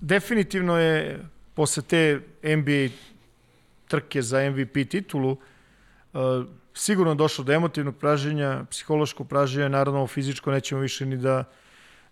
definitivno 0.00 0.78
je 0.78 1.24
posle 1.54 1.82
te 1.82 2.20
NBA 2.42 2.94
trke 3.88 4.22
za 4.22 4.50
MVP 4.50 4.88
titulu 4.88 5.30
uh, 6.12 6.20
sigurno 6.74 7.14
došlo 7.14 7.44
do 7.44 7.52
emotivnog 7.52 7.96
praženja, 7.96 8.64
psihološkog 8.70 9.28
praženja, 9.28 9.68
naravno 9.68 10.06
fizičko 10.06 10.50
nećemo 10.50 10.80
više 10.80 11.06
ni 11.06 11.16
da 11.16 11.44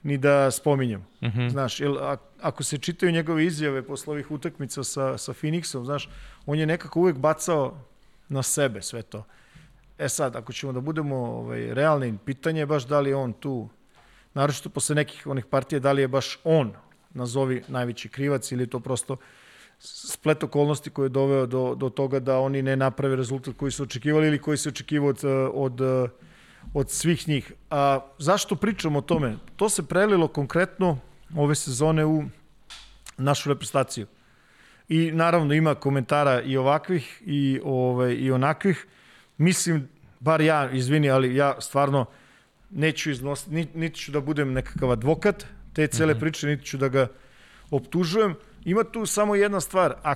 ni 0.02 0.18
da 0.18 0.50
spominjem. 0.50 1.00
Mm 1.00 1.26
-hmm. 1.26 1.50
Znaš, 1.50 1.80
jel, 1.80 1.98
a, 1.98 2.16
ako 2.40 2.62
se 2.62 2.78
čitaju 2.78 3.12
njegove 3.12 3.46
izjave 3.46 3.82
posle 3.82 4.12
ovih 4.12 4.30
utakmica 4.30 4.84
sa, 4.84 5.18
sa 5.18 5.32
Phoenixom, 5.32 5.84
znaš, 5.84 6.08
on 6.46 6.58
je 6.58 6.66
nekako 6.66 7.00
uvek 7.00 7.16
bacao 7.16 7.78
na 8.28 8.42
sebe 8.42 8.82
sve 8.82 9.02
to. 9.02 9.24
E 9.98 10.08
sad, 10.08 10.36
ako 10.36 10.52
ćemo 10.52 10.72
da 10.72 10.80
budemo 10.80 11.16
ovaj, 11.16 11.74
realni, 11.74 12.18
pitanje 12.24 12.60
je 12.60 12.66
baš 12.66 12.86
da 12.86 13.00
li 13.00 13.10
je 13.10 13.16
on 13.16 13.32
tu, 13.32 13.68
naročito 14.34 14.68
posle 14.68 14.94
nekih 14.94 15.26
onih 15.26 15.46
partija, 15.46 15.80
da 15.80 15.92
li 15.92 16.02
je 16.02 16.08
baš 16.08 16.38
on, 16.44 16.72
nazovi 17.14 17.62
najveći 17.68 18.08
krivac 18.08 18.52
ili 18.52 18.66
to 18.66 18.80
prosto 18.80 19.16
splet 19.82 20.42
okolnosti 20.42 20.90
koji 20.90 21.04
je 21.04 21.08
doveo 21.08 21.46
do, 21.46 21.74
do 21.74 21.88
toga 21.88 22.20
da 22.20 22.38
oni 22.38 22.62
ne 22.62 22.76
naprave 22.76 23.16
rezultat 23.16 23.54
koji 23.56 23.72
su 23.72 23.82
očekivali 23.82 24.26
ili 24.26 24.38
koji 24.38 24.56
se 24.56 24.68
očekivao 24.68 25.08
od, 25.08 25.24
od, 25.54 25.80
od 26.74 26.90
svih 26.90 27.28
njih. 27.28 27.52
A 27.70 28.00
zašto 28.18 28.56
pričamo 28.56 28.98
o 28.98 29.02
tome? 29.02 29.36
To 29.56 29.68
se 29.68 29.82
prelilo 29.86 30.28
konkretno 30.28 30.98
ove 31.36 31.54
sezone 31.54 32.04
u 32.04 32.24
našu 33.16 33.48
reprezentaciju. 33.48 34.06
I 34.88 35.10
naravno 35.12 35.54
ima 35.54 35.74
komentara 35.74 36.42
i 36.42 36.56
ovakvih 36.56 37.22
i, 37.26 37.60
ove, 37.64 38.14
i 38.14 38.30
onakvih. 38.30 38.86
Mislim, 39.38 39.88
bar 40.20 40.40
ja, 40.40 40.70
izvini, 40.70 41.10
ali 41.10 41.34
ja 41.34 41.60
stvarno 41.60 42.06
neću 42.70 43.10
iznositi, 43.10 43.50
niti, 43.50 43.78
niti 43.78 43.98
ću 44.00 44.12
da 44.12 44.20
budem 44.20 44.52
nekakav 44.52 44.90
advokat 44.90 45.44
te 45.72 45.86
cele 45.86 46.14
mm 46.14 46.16
-hmm. 46.16 46.20
priče, 46.20 46.46
niti 46.46 46.64
ću 46.64 46.78
da 46.78 46.88
ga 46.88 47.06
optužujem. 47.70 48.34
Ima 48.64 48.84
tu 48.84 49.06
samo 49.06 49.34
jedna 49.34 49.60
stvar, 49.60 49.94
a 50.04 50.14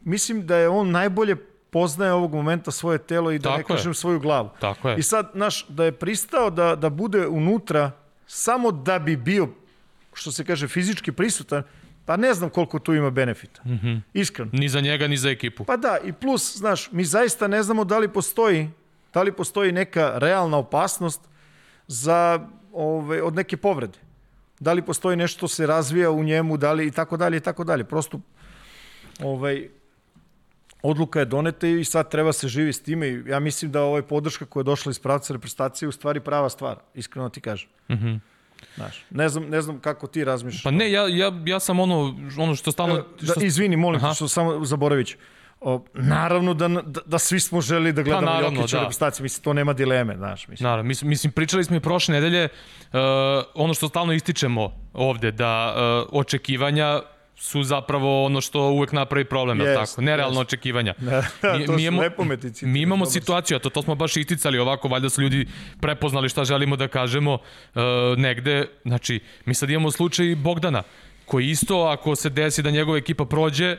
mislim 0.00 0.46
da 0.46 0.56
je 0.56 0.68
on 0.68 0.90
najbolje 0.90 1.36
poznaje 1.70 2.12
ovog 2.12 2.34
momenta 2.34 2.70
svoje 2.70 2.98
telo 2.98 3.32
i 3.32 3.38
da 3.38 3.48
Tako 3.48 3.58
ne 3.58 3.64
kažem 3.64 3.90
je. 3.90 3.94
svoju 3.94 4.20
glavu. 4.20 4.50
Tako 4.60 4.88
je. 4.88 4.96
I 4.98 5.02
sad, 5.02 5.30
naš, 5.34 5.66
da 5.68 5.84
je 5.84 5.92
pristao 5.92 6.50
da, 6.50 6.76
da 6.76 6.90
bude 6.90 7.26
unutra 7.26 7.90
samo 8.26 8.72
da 8.72 8.98
bi 8.98 9.16
bio, 9.16 9.48
što 10.12 10.32
se 10.32 10.44
kaže, 10.44 10.68
fizički 10.68 11.12
prisutan, 11.12 11.62
pa 12.04 12.16
ne 12.16 12.34
znam 12.34 12.50
koliko 12.50 12.78
tu 12.78 12.94
ima 12.94 13.10
benefita. 13.10 13.60
Mm 13.64 13.78
-hmm. 13.82 14.00
Iskreno. 14.14 14.50
Ni 14.52 14.68
za 14.68 14.80
njega, 14.80 15.06
ni 15.06 15.16
za 15.16 15.30
ekipu. 15.30 15.64
Pa 15.64 15.76
da, 15.76 15.98
i 16.04 16.12
plus, 16.12 16.56
znaš, 16.56 16.92
mi 16.92 17.04
zaista 17.04 17.48
ne 17.48 17.62
znamo 17.62 17.84
da 17.84 17.98
li 17.98 18.08
postoji, 18.08 18.70
da 19.14 19.22
li 19.22 19.32
postoji 19.32 19.72
neka 19.72 20.12
realna 20.18 20.56
opasnost 20.56 21.20
za, 21.86 22.48
ove, 22.72 23.22
od 23.22 23.34
neke 23.34 23.56
povrede. 23.56 23.98
Da 24.60 24.72
li 24.72 24.82
postoji 24.82 25.16
nešto 25.16 25.48
se 25.48 25.66
razvija 25.66 26.10
u 26.10 26.22
njemu, 26.22 26.56
da 26.56 26.72
li 26.72 26.86
i 26.86 26.90
tako 26.90 27.16
dalje 27.16 27.36
i 27.36 27.40
tako 27.40 27.64
dalje. 27.64 27.84
Prosto 27.84 28.20
ovaj, 29.20 29.68
odluka 30.86 31.18
je 31.18 31.24
doneta 31.24 31.66
i 31.66 31.84
sad 31.84 32.10
treba 32.10 32.32
se 32.32 32.48
živi 32.48 32.72
s 32.72 32.82
time 32.82 33.08
i 33.08 33.22
ja 33.26 33.40
mislim 33.40 33.72
da 33.72 33.82
ovaj 33.82 34.02
podrška 34.02 34.44
koja 34.46 34.60
je 34.60 34.64
došla 34.64 34.90
iz 34.90 34.98
pravca 34.98 35.32
reprezentacije 35.32 35.86
je 35.86 35.88
u 35.88 35.92
stvari 35.92 36.20
prava 36.20 36.48
stvar, 36.48 36.76
iskreno 36.94 37.28
ti 37.28 37.40
kažem. 37.40 37.68
Mhm. 37.90 38.08
Mm 38.08 38.20
Znaš, 38.74 39.04
ne 39.10 39.28
znam, 39.28 39.44
ne 39.44 39.62
znam 39.62 39.78
kako 39.78 40.06
ti 40.06 40.24
razmišljaš. 40.24 40.62
Pa 40.62 40.70
ne, 40.70 40.90
ja, 40.92 41.08
ja, 41.08 41.32
ja 41.46 41.60
sam 41.60 41.80
ono, 41.80 42.14
ono 42.38 42.54
što 42.54 42.72
stalno... 42.72 43.04
Što... 43.22 43.40
Da, 43.40 43.46
izvini, 43.46 43.76
molim, 43.76 44.04
Aha. 44.04 44.14
što 44.14 44.28
samo 44.28 44.64
zaboravit 44.64 45.06
ću. 45.06 45.16
O, 45.60 45.84
naravno 45.94 46.54
da, 46.54 46.68
da, 46.68 47.00
da 47.06 47.18
svi 47.18 47.40
smo 47.40 47.60
želi 47.60 47.92
da 47.92 48.02
gledamo 48.02 48.26
pa, 48.26 48.40
Jokića 48.40 48.76
da. 48.76 48.82
reprezentaciju, 48.82 49.22
mislim, 49.22 49.44
to 49.44 49.52
nema 49.52 49.72
dileme, 49.72 50.16
znaš. 50.16 50.48
Mislim. 50.48 50.64
Naravno, 50.64 50.88
mislim, 50.88 51.08
mislim 51.08 51.32
pričali 51.32 51.64
smo 51.64 51.76
i 51.76 51.80
prošle 51.80 52.14
nedelje, 52.14 52.44
uh, 52.44 52.98
ono 53.54 53.74
što 53.74 53.88
stalno 53.88 54.12
ističemo 54.12 54.72
ovde, 54.92 55.30
da 55.30 55.74
uh, 55.76 56.20
očekivanja 56.20 57.00
su 57.36 57.62
zapravo 57.62 58.24
ono 58.24 58.40
što 58.40 58.60
uvek 58.60 58.92
napravi 58.92 59.24
problem, 59.24 59.58
yes, 59.58 59.74
tako? 59.74 60.02
Nerealno 60.02 60.40
yes. 60.40 60.42
očekivanja. 60.42 60.94
Da, 61.42 61.58
mi, 61.58 61.66
to 61.66 61.72
mi 61.72 61.82
imamo, 61.82 62.02
nepometici. 62.02 62.66
Mi 62.66 62.80
imamo 62.80 63.06
situaciju, 63.06 63.56
a 63.56 63.60
to, 63.60 63.70
to 63.70 63.82
smo 63.82 63.94
baš 63.94 64.16
isticali 64.16 64.58
ovako, 64.58 64.88
valjda 64.88 65.08
su 65.08 65.22
ljudi 65.22 65.46
prepoznali 65.80 66.28
šta 66.28 66.44
želimo 66.44 66.76
da 66.76 66.88
kažemo 66.88 67.32
uh, 67.34 67.82
negde. 68.16 68.66
Znači, 68.84 69.20
mi 69.44 69.54
sad 69.54 69.70
imamo 69.70 69.90
slučaj 69.90 70.34
Bogdana, 70.34 70.82
koji 71.24 71.50
isto, 71.50 71.80
ako 71.80 72.16
se 72.16 72.30
desi 72.30 72.62
da 72.62 72.70
njegova 72.70 72.98
ekipa 72.98 73.24
prođe, 73.24 73.72
uh, 73.72 73.78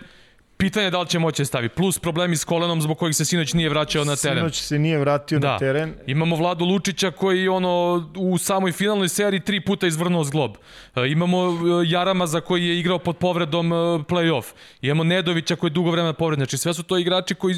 Pitanje 0.57 0.85
je 0.85 0.91
da 0.91 1.01
li 1.01 1.07
će 1.07 1.19
moći 1.19 1.41
da 1.41 1.45
stavi. 1.45 1.69
Plus 1.69 1.99
problemi 1.99 2.35
s 2.35 2.43
kolenom 2.43 2.81
zbog 2.81 2.97
kojih 2.97 3.15
se 3.15 3.25
sinoć 3.25 3.53
nije 3.53 3.69
vraćao 3.69 4.03
na 4.03 4.15
teren. 4.15 4.37
Sinoć 4.37 4.61
se 4.61 4.79
nije 4.79 4.97
vratio 4.97 5.39
da. 5.39 5.51
na 5.51 5.59
teren. 5.59 5.93
Imamo 6.07 6.35
Vladu 6.35 6.65
Lučića 6.65 7.11
koji 7.11 7.47
ono 7.47 8.05
u 8.15 8.37
samoj 8.37 8.71
finalnoj 8.71 9.09
seriji 9.09 9.39
tri 9.39 9.61
puta 9.61 9.87
izvrnuo 9.87 10.23
zglob. 10.23 10.51
E, 10.95 11.07
imamo 11.07 11.47
e, 11.47 11.53
Jarama 11.85 12.27
za 12.27 12.41
koji 12.41 12.65
je 12.65 12.79
igrao 12.79 12.99
pod 12.99 13.17
povredom 13.17 13.73
e, 13.73 13.75
play-off. 13.75 14.45
Imamo 14.81 15.03
Nedovića 15.03 15.55
koji 15.55 15.69
je 15.69 15.73
dugo 15.73 15.91
vremena 15.91 16.13
povred. 16.13 16.39
Znači 16.39 16.57
sve 16.57 16.73
su 16.73 16.83
to 16.83 16.97
igrači 16.97 17.35
koji 17.35 17.55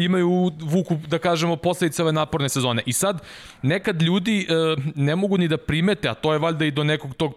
imaju 0.00 0.52
vuku, 0.60 0.98
da 1.06 1.18
kažemo, 1.18 1.56
posledice 1.56 2.02
ove 2.02 2.12
naporne 2.12 2.48
sezone. 2.48 2.82
I 2.86 2.92
sad, 2.92 3.22
nekad 3.62 4.02
ljudi 4.02 4.46
ne 4.94 5.16
mogu 5.16 5.38
ni 5.38 5.48
da 5.48 5.56
primete, 5.56 6.08
a 6.08 6.14
to 6.14 6.32
je 6.32 6.38
valjda 6.38 6.64
i 6.64 6.70
do 6.70 6.84
nekog 6.84 7.14
tog 7.14 7.34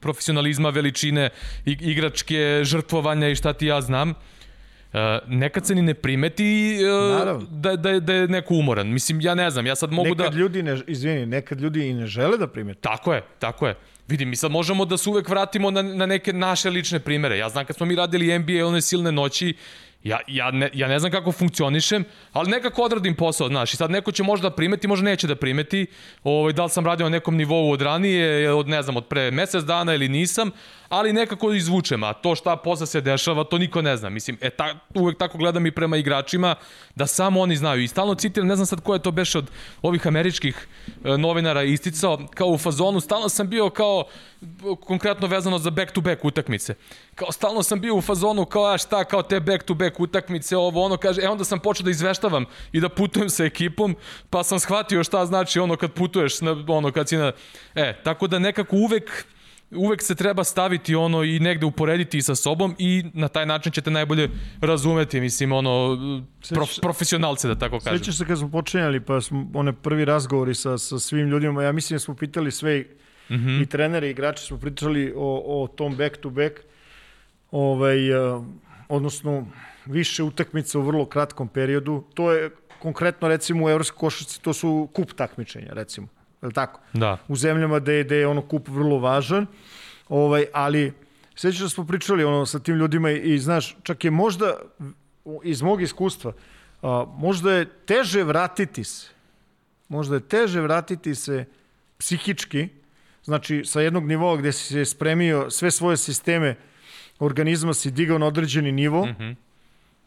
profesionalizma, 0.00 0.70
veličine, 0.70 1.30
igračke, 1.64 2.60
žrtvovanja 2.62 3.28
i 3.28 3.34
šta 3.34 3.52
ti 3.52 3.66
ja 3.66 3.80
znam, 3.80 4.07
znam, 4.92 5.20
nekad 5.26 5.66
se 5.66 5.74
ni 5.74 5.82
ne 5.82 5.94
primeti 5.94 6.78
uh, 7.28 7.42
da, 7.50 7.76
da, 7.76 8.00
da 8.00 8.12
je 8.12 8.28
neko 8.28 8.54
umoran. 8.54 8.88
Mislim, 8.88 9.20
ja 9.20 9.34
ne 9.34 9.50
znam, 9.50 9.66
ja 9.66 9.76
sad 9.76 9.92
mogu 9.92 10.08
nekad 10.08 10.18
da... 10.18 10.24
Nekad 10.24 10.38
ljudi, 10.38 10.62
ne, 10.62 10.80
izvini, 10.86 11.26
nekad 11.26 11.60
ljudi 11.60 11.88
i 11.88 11.94
ne 11.94 12.06
žele 12.06 12.36
da 12.36 12.46
primeti. 12.46 12.80
Tako 12.80 13.14
je, 13.14 13.22
tako 13.38 13.66
je. 13.66 13.74
Vidi, 14.08 14.24
mi 14.24 14.36
sad 14.36 14.50
možemo 14.50 14.84
da 14.84 14.96
se 14.96 15.10
uvek 15.10 15.28
vratimo 15.28 15.70
na, 15.70 15.82
na 15.82 16.06
neke 16.06 16.32
naše 16.32 16.70
lične 16.70 17.00
primere. 17.00 17.38
Ja 17.38 17.48
znam 17.48 17.64
kad 17.64 17.76
smo 17.76 17.86
mi 17.86 17.94
radili 17.94 18.38
NBA 18.38 18.66
one 18.66 18.80
silne 18.80 19.12
noći, 19.12 19.54
Ja, 20.04 20.20
ja, 20.26 20.50
ne, 20.50 20.70
ja 20.72 20.88
ne 20.88 20.98
znam 20.98 21.10
kako 21.12 21.32
funkcionišem, 21.32 22.04
ali 22.32 22.50
nekako 22.50 22.82
odradim 22.82 23.14
posao, 23.14 23.48
znaš, 23.48 23.74
i 23.74 23.76
sad 23.76 23.90
neko 23.90 24.12
će 24.12 24.22
možda 24.22 24.48
da 24.48 24.54
primeti, 24.54 24.88
možda 24.88 25.04
neće 25.04 25.26
da 25.26 25.34
primeti, 25.36 25.86
ovaj, 26.24 26.52
da 26.52 26.64
li 26.64 26.70
sam 26.70 26.86
radio 26.86 27.06
na 27.06 27.18
nekom 27.18 27.36
nivou 27.36 27.72
od 27.72 27.82
ranije, 27.82 28.52
od 28.52 28.68
ne 28.68 28.82
znam, 28.82 28.96
od 28.96 29.06
pre 29.06 29.30
mesec 29.30 29.64
dana 29.64 29.94
ili 29.94 30.08
nisam, 30.08 30.50
ali 30.88 31.12
nekako 31.12 31.52
izvučem, 31.52 32.02
a 32.02 32.12
to 32.12 32.34
šta 32.34 32.56
posle 32.56 32.86
se 32.86 33.00
dešava, 33.00 33.44
to 33.44 33.58
niko 33.58 33.82
ne 33.82 33.96
zna. 33.96 34.08
Mislim, 34.08 34.38
e, 34.40 34.50
ta, 34.50 34.74
uvek 34.94 35.18
tako 35.18 35.38
gledam 35.38 35.66
i 35.66 35.70
prema 35.70 35.96
igračima, 35.96 36.54
da 36.94 37.06
samo 37.06 37.40
oni 37.40 37.56
znaju. 37.56 37.82
I 37.82 37.88
stalno 37.88 38.14
citiram, 38.14 38.48
ne 38.48 38.56
znam 38.56 38.66
sad 38.66 38.80
ko 38.80 38.94
je 38.94 39.02
to 39.02 39.10
beše 39.10 39.38
od 39.38 39.50
ovih 39.82 40.06
američkih 40.06 40.68
e, 41.04 41.18
novinara 41.18 41.62
isticao, 41.62 42.18
kao 42.34 42.48
u 42.48 42.58
fazonu, 42.58 43.00
stalno 43.00 43.28
sam 43.28 43.48
bio 43.48 43.70
kao, 43.70 44.04
konkretno 44.80 45.26
vezano 45.26 45.58
za 45.58 45.70
back-to-back 45.70 46.24
utakmice. 46.24 46.74
Kao 47.14 47.32
stalno 47.32 47.62
sam 47.62 47.80
bio 47.80 47.94
u 47.94 48.00
fazonu, 48.00 48.44
kao 48.44 48.66
a 48.66 48.78
šta, 48.78 49.04
kao 49.04 49.22
te 49.22 49.40
back-to-back 49.40 50.00
utakmice, 50.00 50.56
ovo, 50.56 50.84
ono, 50.84 50.96
kaže, 50.96 51.22
e 51.22 51.28
onda 51.28 51.44
sam 51.44 51.58
počeo 51.58 51.84
da 51.84 51.90
izveštavam 51.90 52.44
i 52.72 52.80
da 52.80 52.88
putujem 52.88 53.30
sa 53.30 53.44
ekipom, 53.44 53.96
pa 54.30 54.44
sam 54.44 54.60
shvatio 54.60 55.04
šta 55.04 55.26
znači 55.26 55.60
ono 55.60 55.76
kad 55.76 55.92
putuješ, 55.92 56.40
na, 56.40 56.64
ono 56.68 56.92
kad 56.92 57.08
si 57.08 57.16
na... 57.16 57.32
E, 57.74 58.02
tako 58.02 58.26
da 58.26 58.38
nekako 58.38 58.76
uvek 58.76 59.24
uvek 59.70 60.02
se 60.02 60.14
treba 60.14 60.44
staviti 60.44 60.94
ono 60.94 61.24
i 61.24 61.40
negde 61.40 61.66
uporediti 61.66 62.22
sa 62.22 62.34
sobom 62.34 62.74
i 62.78 63.04
na 63.14 63.28
taj 63.28 63.46
način 63.46 63.72
ćete 63.72 63.90
najbolje 63.90 64.28
razumeti, 64.60 65.20
mislim, 65.20 65.52
ono, 65.52 65.98
prof, 66.50 66.70
profesionalce, 66.82 67.48
da 67.48 67.54
tako 67.54 67.78
kažem. 67.78 67.98
Svećaš 67.98 68.18
se 68.18 68.26
kad 68.26 68.38
smo 68.38 68.50
počinjali, 68.50 69.00
pa 69.00 69.20
smo 69.20 69.50
one 69.54 69.72
prvi 69.72 70.04
razgovori 70.04 70.54
sa, 70.54 70.78
sa 70.78 70.98
svim 70.98 71.28
ljudima, 71.28 71.62
ja 71.62 71.72
mislim 71.72 71.94
da 71.94 72.00
smo 72.00 72.14
pitali 72.14 72.50
sve 72.50 72.84
mm 73.30 73.34
-hmm. 73.34 73.62
i 73.62 73.66
trenere 73.66 74.08
i 74.08 74.10
igrače, 74.10 74.42
smo 74.42 74.58
pričali 74.58 75.12
o, 75.16 75.62
o 75.62 75.66
tom 75.68 75.96
back 75.96 76.16
to 76.16 76.30
back, 76.30 76.54
ovaj, 77.50 78.12
uh, 78.12 78.44
odnosno 78.88 79.46
više 79.86 80.22
utakmica 80.22 80.78
u 80.78 80.82
vrlo 80.82 81.06
kratkom 81.06 81.48
periodu. 81.48 82.04
To 82.14 82.32
je 82.32 82.50
konkretno 82.78 83.28
recimo 83.28 83.66
u 83.66 83.68
evropskoj 83.70 83.98
košarci, 83.98 84.42
to 84.42 84.52
su 84.52 84.88
kup 84.92 85.12
takmičenja, 85.12 85.72
recimo 85.72 86.17
je 86.42 86.52
tako? 86.52 86.80
Da. 86.92 87.18
U 87.28 87.36
zemljama 87.36 87.78
gde, 87.78 88.04
gde 88.04 88.16
je 88.16 88.26
ono 88.26 88.42
kup 88.42 88.68
vrlo 88.68 88.98
važan, 88.98 89.46
ovaj, 90.08 90.46
ali 90.52 90.92
sveća 91.34 91.62
da 91.62 91.68
smo 91.68 91.86
pričali 91.86 92.24
ono, 92.24 92.46
sa 92.46 92.58
tim 92.58 92.74
ljudima 92.74 93.10
i, 93.10 93.34
i 93.34 93.38
znaš, 93.38 93.76
čak 93.82 94.04
je 94.04 94.10
možda 94.10 94.54
iz 95.42 95.62
mog 95.62 95.82
iskustva, 95.82 96.32
a, 96.82 97.04
možda 97.18 97.52
je 97.52 97.64
teže 97.86 98.24
vratiti 98.24 98.84
se, 98.84 99.08
možda 99.88 100.14
je 100.14 100.20
teže 100.20 100.60
vratiti 100.60 101.14
se 101.14 101.44
psihički, 101.98 102.68
znači 103.24 103.62
sa 103.64 103.80
jednog 103.80 104.06
nivoa 104.06 104.36
gde 104.36 104.52
si 104.52 104.64
se 104.64 104.84
spremio 104.84 105.50
sve 105.50 105.70
svoje 105.70 105.96
sisteme 105.96 106.56
organizma 107.18 107.74
si 107.74 107.90
digao 107.90 108.18
na 108.18 108.26
određeni 108.26 108.72
nivo, 108.72 109.06
mm 109.06 109.16
-hmm 109.18 109.34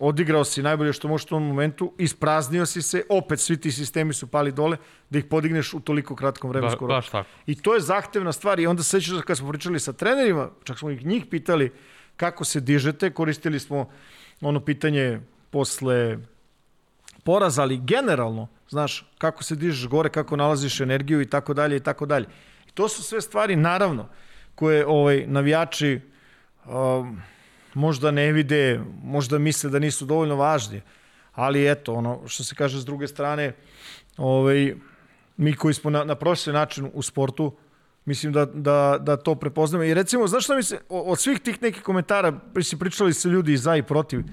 odigrao 0.02 0.44
si 0.44 0.64
najbolje 0.64 0.94
što 0.94 1.08
možeš 1.08 1.26
u 1.26 1.30
tom 1.30 1.44
momentu, 1.48 1.94
ispraznio 1.98 2.66
si 2.66 2.82
se, 2.82 3.04
opet 3.10 3.40
svi 3.40 3.58
ti 3.58 3.72
sistemi 3.72 4.14
su 4.14 4.28
pali 4.28 4.52
dole, 4.52 4.78
da 5.10 5.20
ih 5.20 5.26
podigneš 5.26 5.74
u 5.74 5.80
toliko 5.80 6.16
kratkom 6.16 6.50
vremenskom 6.50 6.88
ba, 6.88 6.94
baš 6.94 7.10
tako. 7.10 7.30
I 7.46 7.56
to 7.56 7.74
je 7.74 7.82
zahtevna 7.82 8.32
stvar 8.32 8.60
i 8.60 8.68
onda 8.68 8.84
sećaš 8.84 9.14
da 9.14 9.22
kad 9.22 9.38
smo 9.38 9.50
pričali 9.50 9.80
sa 9.80 9.94
trenerima, 9.94 10.50
čak 10.64 10.80
smo 10.80 10.90
ih 10.90 11.06
njih 11.06 11.26
pitali 11.26 11.72
kako 12.18 12.46
se 12.46 12.60
dižete, 12.60 13.10
koristili 13.10 13.60
smo 13.60 13.90
ono 14.42 14.60
pitanje 14.60 15.20
posle 15.50 16.18
poraza, 17.24 17.62
ali 17.62 17.78
generalno, 17.78 18.48
znaš, 18.70 19.06
kako 19.18 19.44
se 19.44 19.56
dižeš 19.56 19.88
gore, 19.88 20.10
kako 20.10 20.36
nalaziš 20.36 20.82
energiju 20.82 21.22
i 21.22 21.30
tako 21.30 21.54
dalje 21.54 21.78
i 21.78 21.80
tako 21.80 22.06
dalje. 22.06 22.26
I 22.68 22.72
to 22.72 22.90
su 22.90 23.04
sve 23.04 23.22
stvari, 23.22 23.56
naravno, 23.56 24.10
koje 24.56 24.86
ovaj, 24.86 25.26
navijači 25.28 26.00
um, 26.66 27.22
možda 27.74 28.12
ne 28.12 28.32
vide, 28.32 28.80
možda 29.04 29.40
misle 29.40 29.70
da 29.70 29.80
nisu 29.80 30.06
dovoljno 30.06 30.36
važni, 30.36 30.82
ali 31.34 31.72
eto, 31.72 31.94
ono, 31.94 32.22
što 32.28 32.44
se 32.44 32.56
kaže 32.56 32.80
s 32.80 32.86
druge 32.86 33.08
strane, 33.08 33.54
ovaj, 34.18 34.76
mi 35.38 35.56
koji 35.56 35.74
smo 35.74 35.90
na, 35.90 36.04
na 36.04 36.16
prošli 36.16 36.54
način 36.54 36.90
u 36.94 37.02
sportu, 37.02 37.56
mislim 38.06 38.34
da, 38.34 38.46
da, 38.46 38.98
da 39.00 39.18
to 39.18 39.36
prepoznamo. 39.36 39.84
I 39.84 39.94
recimo, 39.94 40.28
znaš 40.28 40.44
šta 40.44 40.56
mi 40.56 40.64
se, 40.64 40.80
od 40.90 41.20
svih 41.20 41.40
tih 41.40 41.62
nekih 41.62 41.84
komentara, 41.84 42.40
si 42.64 42.80
pričali 42.80 43.14
se 43.14 43.30
ljudi 43.30 43.58
za 43.58 43.76
i 43.76 43.84
protiv 43.84 44.24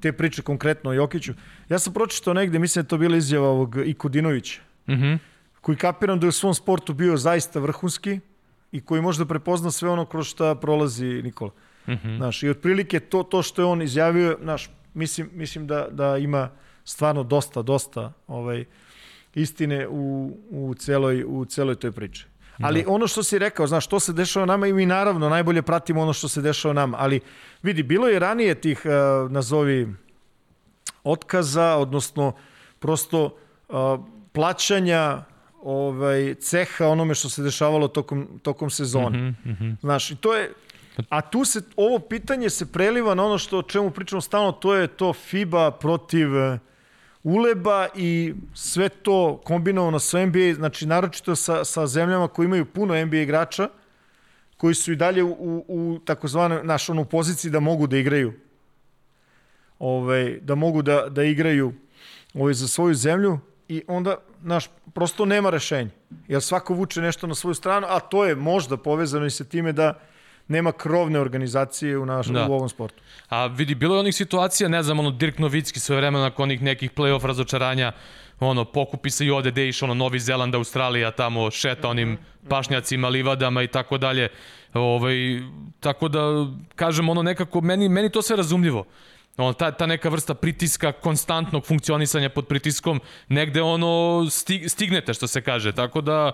te 0.00 0.12
priče 0.12 0.42
konkretno 0.42 0.90
o 0.90 0.92
Jokiću, 0.92 1.32
ja 1.68 1.78
sam 1.78 1.92
pročitao 1.92 2.34
negde, 2.34 2.58
mislim 2.58 2.82
da 2.82 2.88
to 2.88 2.98
bila 2.98 3.16
izjava 3.16 3.48
ovog 3.48 3.76
Ikudinovića, 3.86 4.60
mm 4.88 4.92
-hmm. 4.92 5.18
koji 5.60 5.76
kapiram 5.78 6.20
da 6.20 6.26
je 6.26 6.28
u 6.28 6.32
svom 6.32 6.54
sportu 6.54 6.94
bio 6.94 7.16
zaista 7.16 7.60
vrhunski 7.60 8.20
i 8.72 8.80
koji 8.80 9.02
možda 9.02 9.24
prepozna 9.24 9.70
sve 9.70 9.88
ono 9.90 10.06
kroz 10.06 10.26
šta 10.26 10.54
prolazi 10.54 11.22
Nikola. 11.22 11.50
Mm 11.86 11.92
-hmm. 11.92 12.16
Znaš, 12.16 12.42
I 12.42 12.48
otprilike 12.48 13.00
to, 13.00 13.22
to 13.22 13.42
što 13.42 13.62
je 13.62 13.66
on 13.66 13.82
izjavio, 13.82 14.38
znaš, 14.42 14.70
mislim, 14.94 15.30
mislim 15.32 15.66
da, 15.66 15.88
da 15.90 16.16
ima 16.16 16.50
stvarno 16.84 17.22
dosta, 17.22 17.62
dosta 17.62 18.12
ovaj, 18.26 18.64
istine 19.34 19.88
u, 19.88 20.36
u, 20.50 20.74
celoj, 20.74 21.24
u 21.26 21.44
celoj 21.44 21.74
toj 21.74 21.92
priči. 21.92 22.26
Ali 22.62 22.82
da. 22.82 22.90
ono 22.90 23.06
što 23.06 23.22
si 23.22 23.38
rekao, 23.38 23.66
znaš, 23.66 23.84
što 23.84 24.00
se 24.00 24.12
dešava 24.12 24.46
nama 24.46 24.66
i 24.66 24.72
mi 24.72 24.86
naravno 24.86 25.28
najbolje 25.28 25.62
pratimo 25.62 26.02
ono 26.02 26.12
što 26.12 26.28
se 26.28 26.42
dešava 26.42 26.74
nama, 26.74 26.96
ali 27.00 27.20
vidi, 27.62 27.82
bilo 27.82 28.08
je 28.08 28.18
ranije 28.18 28.54
tih, 28.54 28.82
uh, 28.84 29.30
nazovi, 29.30 29.88
otkaza, 31.04 31.76
odnosno 31.76 32.32
prosto 32.78 33.36
uh, 33.68 33.76
plaćanja 34.32 35.24
ovaj, 35.62 36.34
ceha 36.34 36.86
onome 36.86 37.14
što 37.14 37.28
se 37.28 37.42
dešavalo 37.42 37.88
tokom, 37.88 38.40
tokom 38.42 38.70
sezone. 38.70 39.18
Mm 39.18 39.36
-hmm, 39.44 39.50
mm 39.50 39.56
-hmm. 39.60 39.76
Znaš, 39.80 40.10
i 40.10 40.16
to 40.16 40.34
je, 40.34 40.52
A 41.08 41.20
tu 41.20 41.44
se, 41.44 41.60
ovo 41.76 41.98
pitanje 41.98 42.50
se 42.50 42.72
preliva 42.72 43.14
na 43.14 43.24
ono 43.24 43.38
što 43.38 43.58
o 43.58 43.62
čemu 43.62 43.90
pričamo 43.90 44.20
stalno, 44.20 44.52
to 44.52 44.74
je 44.74 44.86
to 44.86 45.12
FIBA 45.12 45.70
protiv 45.70 46.36
e, 46.36 46.58
uleba 47.22 47.88
i 47.94 48.34
sve 48.54 48.88
to 48.88 49.40
kombinovano 49.44 49.98
sa 49.98 50.26
NBA, 50.26 50.54
znači 50.54 50.86
naročito 50.86 51.36
sa, 51.36 51.64
sa 51.64 51.86
zemljama 51.86 52.28
koji 52.28 52.46
imaju 52.46 52.64
puno 52.64 53.04
NBA 53.04 53.16
igrača, 53.16 53.68
koji 54.56 54.74
su 54.74 54.92
i 54.92 54.96
dalje 54.96 55.22
u, 55.22 55.30
u, 55.30 55.64
u 55.68 55.98
takozvanoj, 56.04 56.64
naš, 56.64 56.88
ono, 56.88 57.04
poziciji 57.04 57.50
da 57.50 57.60
mogu 57.60 57.86
da 57.86 57.96
igraju 57.96 58.32
ovaj, 59.78 60.38
da 60.42 60.54
mogu 60.54 60.82
da, 60.82 61.06
da 61.08 61.24
igraju 61.24 61.72
ovaj, 62.34 62.54
za 62.54 62.68
svoju 62.68 62.94
zemlju 62.94 63.38
i 63.68 63.82
onda, 63.88 64.16
naš, 64.40 64.70
prosto 64.94 65.24
nema 65.24 65.50
rešenja. 65.50 65.90
Jer 66.28 66.42
svako 66.42 66.74
vuče 66.74 67.00
nešto 67.00 67.26
na 67.26 67.34
svoju 67.34 67.54
stranu, 67.54 67.86
a 67.90 68.00
to 68.00 68.24
je 68.24 68.34
možda 68.34 68.76
povezano 68.76 69.26
i 69.26 69.30
sa 69.30 69.44
time 69.44 69.72
da 69.72 70.00
nema 70.48 70.72
krovne 70.72 71.20
organizacije 71.20 71.98
u, 71.98 72.06
naš, 72.06 72.26
da. 72.26 72.46
u 72.48 72.52
ovom 72.52 72.68
sportu. 72.68 73.02
A 73.28 73.46
vidi, 73.46 73.74
bilo 73.74 73.94
je 73.94 74.00
onih 74.00 74.14
situacija, 74.14 74.68
ne 74.68 74.82
znam, 74.82 74.98
ono, 74.98 75.10
Dirk 75.10 75.38
Novicki 75.38 75.80
svoje 75.80 76.00
vremena 76.00 76.24
nakon 76.24 76.42
onih 76.42 76.62
nekih 76.62 76.90
play-off 76.92 77.24
razočaranja, 77.24 77.92
ono, 78.40 78.64
pokupi 78.64 79.10
se 79.10 79.26
i 79.26 79.30
ode 79.30 79.50
dejš, 79.50 79.82
ono, 79.82 79.94
Novi 79.94 80.18
Zeland, 80.18 80.54
Australija, 80.54 81.10
tamo 81.10 81.50
šeta 81.50 81.88
onim 81.88 82.08
mm 82.08 82.16
-hmm. 82.16 82.48
pašnjacima, 82.48 83.08
livadama 83.08 83.62
i 83.62 83.66
tako 83.66 83.98
dalje. 83.98 84.28
Ovaj, 84.74 85.16
tako 85.80 86.08
da, 86.08 86.20
kažem, 86.74 87.08
ono, 87.08 87.22
nekako, 87.22 87.60
meni, 87.60 87.88
meni 87.88 88.10
to 88.10 88.22
sve 88.22 88.36
razumljivo. 88.36 88.84
Ono, 89.36 89.52
ta, 89.52 89.70
ta 89.72 89.86
neka 89.86 90.08
vrsta 90.08 90.34
pritiska, 90.34 90.92
konstantnog 90.92 91.66
funkcionisanja 91.66 92.28
pod 92.28 92.46
pritiskom, 92.46 93.00
negde 93.28 93.62
ono 93.62 94.26
stig, 94.30 94.68
stignete, 94.70 95.14
što 95.14 95.26
se 95.26 95.42
kaže. 95.42 95.72
Tako 95.72 96.00
da, 96.00 96.32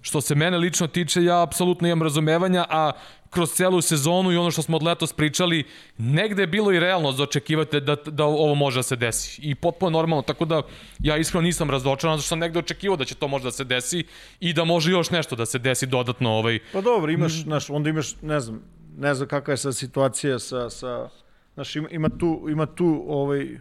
što 0.00 0.20
se 0.20 0.34
mene 0.34 0.58
lično 0.58 0.86
tiče, 0.86 1.24
ja 1.24 1.42
apsolutno 1.42 1.88
imam 1.88 2.02
razumevanja, 2.02 2.66
a 2.68 2.92
kroz 3.30 3.52
celu 3.52 3.80
sezonu 3.80 4.32
i 4.32 4.36
ono 4.36 4.50
što 4.50 4.62
smo 4.62 4.76
od 4.76 4.82
letos 4.82 5.12
pričali, 5.12 5.64
negde 5.98 6.42
je 6.42 6.46
bilo 6.46 6.72
i 6.72 6.80
realno 6.80 7.12
za 7.12 7.22
očekivati 7.22 7.80
da, 7.80 7.96
da 8.06 8.24
ovo 8.24 8.54
može 8.54 8.78
da 8.78 8.82
se 8.82 8.96
desi. 8.96 9.40
I 9.42 9.54
potpuno 9.54 9.90
normalno, 9.90 10.22
tako 10.22 10.44
da 10.44 10.62
ja 10.98 11.16
iskreno 11.16 11.42
nisam 11.42 11.70
razočaran, 11.70 12.16
zato 12.16 12.22
što 12.22 12.28
sam 12.28 12.38
negde 12.38 12.58
očekivao 12.58 12.96
da 12.96 13.04
će 13.04 13.14
to 13.14 13.28
možda 13.28 13.46
da 13.46 13.52
se 13.52 13.64
desi 13.64 14.04
i 14.40 14.52
da 14.52 14.64
može 14.64 14.90
još 14.90 15.10
nešto 15.10 15.36
da 15.36 15.46
se 15.46 15.58
desi 15.58 15.86
dodatno. 15.86 16.30
Ovaj. 16.30 16.58
Pa 16.72 16.80
dobro, 16.80 17.12
imaš, 17.12 17.32
znaš, 17.32 17.70
onda 17.70 17.90
imaš, 17.90 18.16
ne 18.22 18.40
znam, 18.40 18.62
ne 18.96 19.14
znam 19.14 19.28
kakva 19.28 19.52
je 19.52 19.56
sad 19.56 19.76
situacija 19.76 20.38
sa, 20.38 20.70
sa 20.70 21.08
znaš, 21.54 21.76
ima, 21.76 21.88
ima 21.90 22.08
tu, 22.08 22.46
ima 22.50 22.66
tu 22.66 23.04
ovaj, 23.06 23.58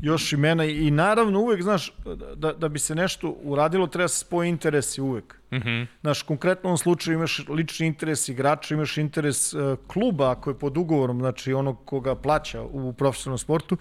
još 0.00 0.32
imena 0.32 0.64
i 0.64 0.90
naravno 0.90 1.40
uvek, 1.40 1.62
znaš, 1.62 1.94
da, 2.36 2.52
da 2.52 2.68
bi 2.68 2.78
se 2.78 2.94
nešto 2.94 3.36
uradilo, 3.42 3.86
treba 3.86 4.08
se 4.08 4.18
spoje 4.18 4.48
interesi 4.48 5.00
uvek. 5.00 5.36
Mm 5.52 5.56
-hmm. 5.56 5.86
Znaš, 6.00 6.22
konkretno 6.22 6.68
u 6.68 6.70
ovom 6.70 6.78
slučaju 6.78 7.14
imaš 7.14 7.48
lični 7.48 7.86
interes 7.86 8.28
igrača, 8.28 8.74
imaš 8.74 8.98
interes 8.98 9.54
uh, 9.54 9.78
kluba 9.86 10.30
ako 10.30 10.50
je 10.50 10.58
pod 10.58 10.76
ugovorom, 10.76 11.20
znači 11.20 11.52
onog 11.52 11.84
koga 11.84 12.14
plaća 12.14 12.62
u 12.62 12.92
profesionalnom 12.92 13.38
sportu 13.38 13.76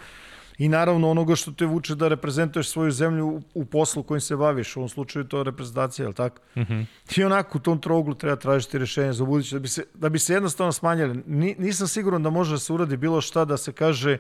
i 0.57 0.69
naravno 0.69 1.09
onoga 1.09 1.35
što 1.35 1.51
te 1.51 1.65
vuče 1.65 1.95
da 1.95 2.07
reprezentuješ 2.07 2.69
svoju 2.69 2.91
zemlju 2.91 3.41
u, 3.53 3.65
poslu 3.65 4.03
kojim 4.03 4.21
se 4.21 4.35
baviš, 4.35 4.75
u 4.75 4.79
ovom 4.79 4.89
slučaju 4.89 5.25
to 5.25 5.37
je 5.37 5.43
reprezentacija, 5.43 6.03
je 6.03 6.07
li 6.07 6.13
tako? 6.13 6.41
Mm 6.55 6.61
-hmm. 6.61 6.85
I 7.17 7.23
onako 7.23 7.57
u 7.57 7.61
tom 7.61 7.81
troglu 7.81 8.13
treba 8.13 8.35
tražiti 8.35 8.77
rešenje 8.77 9.13
za 9.13 9.25
buduće, 9.25 9.55
da 9.55 9.59
bi 9.59 9.67
se, 9.67 9.83
da 9.93 10.09
bi 10.09 10.19
se 10.19 10.33
jednostavno 10.33 10.71
smanjali. 10.71 11.23
Ni, 11.25 11.55
nisam 11.59 11.87
siguran 11.87 12.23
da 12.23 12.29
može 12.29 12.51
da 12.51 12.59
se 12.59 12.73
uradi 12.73 12.97
bilo 12.97 13.21
šta 13.21 13.45
da 13.45 13.57
se 13.57 13.71
kaže 13.71 14.17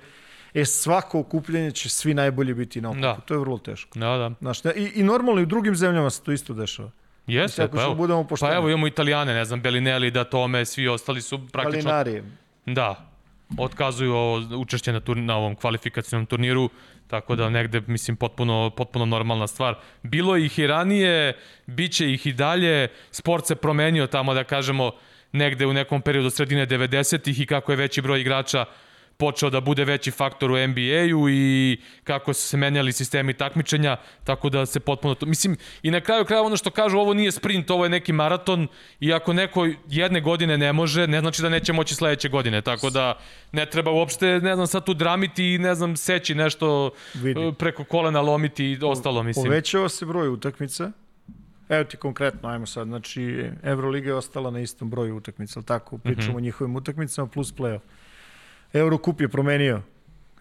E, 0.53 0.65
svako 0.65 1.19
okupljanje 1.19 1.71
će 1.71 1.89
svi 1.89 2.13
najbolji 2.13 2.53
biti 2.53 2.81
na 2.81 2.89
okupu. 2.89 3.01
Da. 3.01 3.15
To 3.25 3.33
je 3.33 3.39
vrlo 3.39 3.57
teško. 3.57 3.99
Da, 3.99 4.17
da. 4.17 4.31
Znaš, 4.41 4.65
i, 4.75 4.91
I 4.95 5.03
normalno 5.03 5.41
i 5.41 5.43
u 5.43 5.45
drugim 5.45 5.75
zemljama 5.75 6.09
se 6.09 6.23
to 6.23 6.31
isto 6.31 6.53
dešava. 6.53 6.91
Jeste, 7.27 7.67
pa 7.67 7.81
evo, 7.81 7.95
budemo 7.95 8.23
pošteni. 8.23 8.51
pa 8.51 8.55
evo 8.55 8.69
imamo 8.69 8.87
Italijane, 8.87 9.33
ne 9.33 9.45
znam, 9.45 9.61
Belinelli, 9.61 10.11
da 10.11 10.23
Tome, 10.23 10.65
svi 10.65 10.87
ostali 10.87 11.21
su 11.21 11.47
praktično... 11.51 11.89
Kalinari. 11.89 12.23
Da, 12.65 13.10
otkazuju 13.57 14.13
ovo 14.13 14.57
učešće 14.57 14.93
na, 14.93 14.99
tur, 14.99 15.17
na 15.17 15.37
ovom 15.37 15.55
kvalifikacijnom 15.55 16.25
turniru, 16.25 16.69
tako 17.07 17.35
da 17.35 17.49
negde, 17.49 17.81
mislim, 17.87 18.17
potpuno, 18.17 18.69
potpuno 18.77 19.05
normalna 19.05 19.47
stvar. 19.47 19.75
Bilo 20.03 20.37
ih 20.37 20.59
i 20.59 20.67
ranije, 20.67 21.37
bit 21.65 21.91
će 21.91 22.11
ih 22.11 22.25
i 22.25 22.33
dalje, 22.33 22.87
sport 23.11 23.45
se 23.45 23.55
promenio 23.55 24.07
tamo, 24.07 24.33
da 24.33 24.43
kažemo, 24.43 24.91
negde 25.31 25.65
u 25.65 25.73
nekom 25.73 26.01
periodu 26.01 26.29
sredine 26.29 26.67
90-ih 26.67 27.39
i 27.39 27.45
kako 27.45 27.71
je 27.71 27.75
veći 27.75 28.01
broj 28.01 28.21
igrača 28.21 28.65
počeo 29.21 29.49
da 29.49 29.61
bude 29.61 29.85
veći 29.85 30.11
faktor 30.11 30.51
u 30.51 30.57
NBA-u 30.67 31.29
i 31.29 31.77
kako 32.03 32.33
su 32.33 32.47
se 32.47 32.57
menjali 32.57 32.93
sistemi 32.93 33.33
takmičenja, 33.33 33.97
tako 34.23 34.49
da 34.49 34.65
se 34.65 34.79
potpuno 34.79 35.15
to... 35.15 35.25
Mislim, 35.25 35.57
i 35.83 35.91
na 35.91 36.01
kraju 36.01 36.25
kraja 36.25 36.41
ono 36.41 36.57
što 36.57 36.71
kažu, 36.71 36.97
ovo 36.97 37.13
nije 37.13 37.31
sprint, 37.31 37.69
ovo 37.71 37.85
je 37.85 37.89
neki 37.89 38.13
maraton 38.13 38.67
i 38.99 39.13
ako 39.13 39.33
neko 39.33 39.67
jedne 39.87 40.21
godine 40.21 40.57
ne 40.57 40.73
može, 40.73 41.07
ne 41.07 41.19
znači 41.19 41.41
da 41.41 41.49
neće 41.49 41.73
moći 41.73 41.95
sledeće 41.95 42.29
godine, 42.29 42.61
tako 42.61 42.89
da 42.89 43.19
ne 43.51 43.65
treba 43.65 43.91
uopšte, 43.91 44.25
ne 44.39 44.55
znam, 44.55 44.67
sad 44.67 44.85
tu 44.85 44.93
dramiti 44.93 45.53
i 45.53 45.57
ne 45.57 45.75
znam, 45.75 45.97
seći 45.97 46.35
nešto 46.35 46.91
Vidi. 47.13 47.41
e, 47.41 47.53
preko 47.53 47.83
kolena 47.83 48.21
lomiti 48.21 48.65
i 48.65 48.79
ostalo, 48.83 49.23
mislim. 49.23 49.45
Povećava 49.45 49.89
se 49.89 50.05
broj 50.05 50.29
utakmica. 50.29 50.91
Evo 51.69 51.83
ti 51.83 51.97
konkretno, 51.97 52.49
ajmo 52.49 52.65
sad, 52.65 52.87
znači 52.87 53.49
Euroliga 53.63 54.09
je 54.09 54.15
ostala 54.15 54.51
na 54.51 54.59
istom 54.59 54.89
broju 54.89 55.17
utakmica, 55.17 55.59
ali 55.59 55.65
tako, 55.65 55.97
pričamo 55.97 56.27
mm 56.27 56.33
-hmm. 56.33 56.37
o 56.37 56.39
njihovim 56.39 56.75
utakmicama 56.75 57.27
plus 57.27 57.55
play-off. 57.55 57.81
Eurocup 58.73 59.21
je 59.21 59.27
promenio 59.27 59.81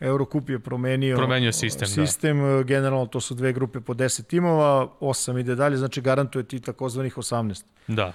Eurocup 0.00 0.50
je 0.50 0.58
promenio, 0.58 1.16
Promenio 1.16 1.52
sistem, 1.52 1.88
da. 1.88 2.06
sistem 2.06 2.40
da. 2.40 2.62
generalno 2.62 3.06
to 3.06 3.20
su 3.20 3.34
dve 3.34 3.52
grupe 3.52 3.80
po 3.80 3.94
10 3.94 4.26
timova, 4.26 4.88
8 5.00 5.40
ide 5.40 5.54
dalje, 5.54 5.76
znači 5.76 6.00
garantuje 6.00 6.44
ti 6.44 6.60
takozvanih 6.60 7.16
18. 7.16 7.64
Da. 7.86 8.12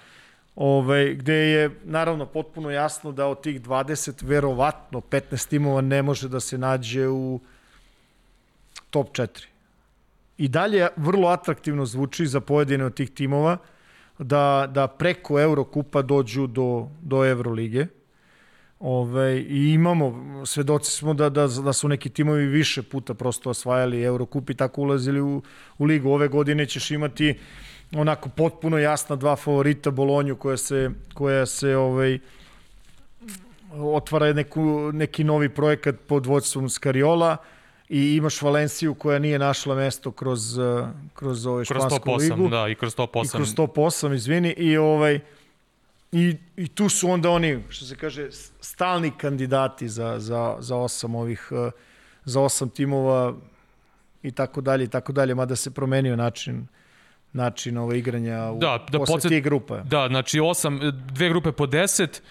Ove, 0.56 1.14
gde 1.14 1.34
je 1.34 1.80
naravno 1.84 2.26
potpuno 2.26 2.70
jasno 2.70 3.12
da 3.12 3.28
od 3.28 3.42
tih 3.42 3.62
20 3.62 4.24
verovatno 4.24 5.02
15 5.02 5.50
timova 5.50 5.82
ne 5.82 6.02
može 6.02 6.30
da 6.30 6.40
se 6.40 6.58
nađe 6.58 7.08
u 7.08 7.40
top 8.90 9.08
4. 9.12 9.46
I 10.38 10.48
dalje 10.48 10.88
vrlo 10.96 11.28
atraktivno 11.28 11.86
zvuči 11.86 12.28
za 12.28 12.40
pojedine 12.40 12.86
od 12.86 12.94
tih 12.94 13.12
timova 13.12 13.58
da, 14.20 14.68
da 14.74 14.88
preko 14.88 15.40
Eurokupa 15.42 16.02
dođu 16.02 16.48
do, 16.48 16.88
do 17.02 17.26
Eurolige. 17.26 17.88
Ove, 18.80 19.42
I 19.42 19.74
imamo, 19.74 20.42
svedoci 20.46 20.92
smo 20.92 21.14
da, 21.14 21.30
da, 21.30 21.48
da 21.48 21.74
su 21.74 21.88
neki 21.88 22.10
timovi 22.10 22.46
više 22.46 22.84
puta 22.84 23.14
prosto 23.14 23.50
osvajali 23.50 24.04
Eurokup 24.04 24.50
i 24.50 24.54
tako 24.54 24.82
ulazili 24.82 25.22
u, 25.22 25.42
u 25.78 25.86
ligu. 25.86 26.10
Ove 26.10 26.28
godine 26.28 26.66
ćeš 26.66 26.92
imati 26.92 27.40
onako 27.96 28.30
potpuno 28.30 28.78
jasna 28.78 29.16
dva 29.16 29.36
favorita 29.36 29.92
Bolonju 29.92 30.36
koja 30.36 30.58
se, 30.58 30.92
koja 31.14 31.46
se 31.46 31.76
ovaj, 31.76 32.20
otvara 33.74 34.34
neku, 34.34 34.92
neki 34.94 35.24
novi 35.24 35.50
projekat 35.50 35.96
pod 36.08 36.26
vodstvom 36.26 36.70
Skariola 36.70 37.38
i 37.90 38.16
imaš 38.16 38.42
Valenciju 38.42 38.94
koja 38.94 39.20
nije 39.20 39.40
našla 39.40 39.76
mesto 39.76 40.12
kroz, 40.12 40.60
kroz 41.14 41.46
ovaj 41.46 41.66
kroz 41.66 41.82
špansku 41.82 42.00
top 42.00 42.16
8, 42.16 42.22
ligu. 42.22 42.50
Da, 42.50 42.68
i 42.68 42.76
kroz 42.76 42.96
top 42.96 43.14
8. 43.14 43.26
I 43.26 43.30
kroz 43.30 43.56
top 43.56 43.76
8, 43.76 44.16
izvini. 44.16 44.50
I, 44.50 44.78
ovaj, 44.78 45.20
i, 46.16 46.38
I 46.58 46.68
tu 46.68 46.90
su 46.90 47.10
onda 47.10 47.30
oni, 47.30 47.64
što 47.70 47.86
se 47.86 47.96
kaže, 47.96 48.28
stalni 48.62 49.12
kandidati 49.18 49.90
za, 49.90 50.20
za, 50.20 50.56
za 50.60 50.76
osam 50.76 51.16
ovih, 51.16 51.52
za 52.26 52.42
osam 52.42 52.70
timova 52.70 53.34
i 54.24 54.32
tako 54.32 54.62
dalje 54.62 54.84
i 54.84 54.88
tako 54.88 55.12
dalje, 55.12 55.36
mada 55.36 55.56
se 55.56 55.72
promenio 55.72 56.16
način 56.16 56.68
način 57.34 57.78
ovo 57.78 57.94
igranja 57.94 58.52
u, 58.52 58.60
da, 58.60 58.86
da 58.92 59.00
posle 59.00 59.14
podsjet, 59.14 59.30
tih 59.30 59.44
grupa. 59.44 59.78
Da, 59.78 60.08
znači 60.08 60.40
osam, 60.40 60.80
dve 61.14 61.30
grupe 61.30 61.52
po 61.52 61.68
10, 61.68 62.22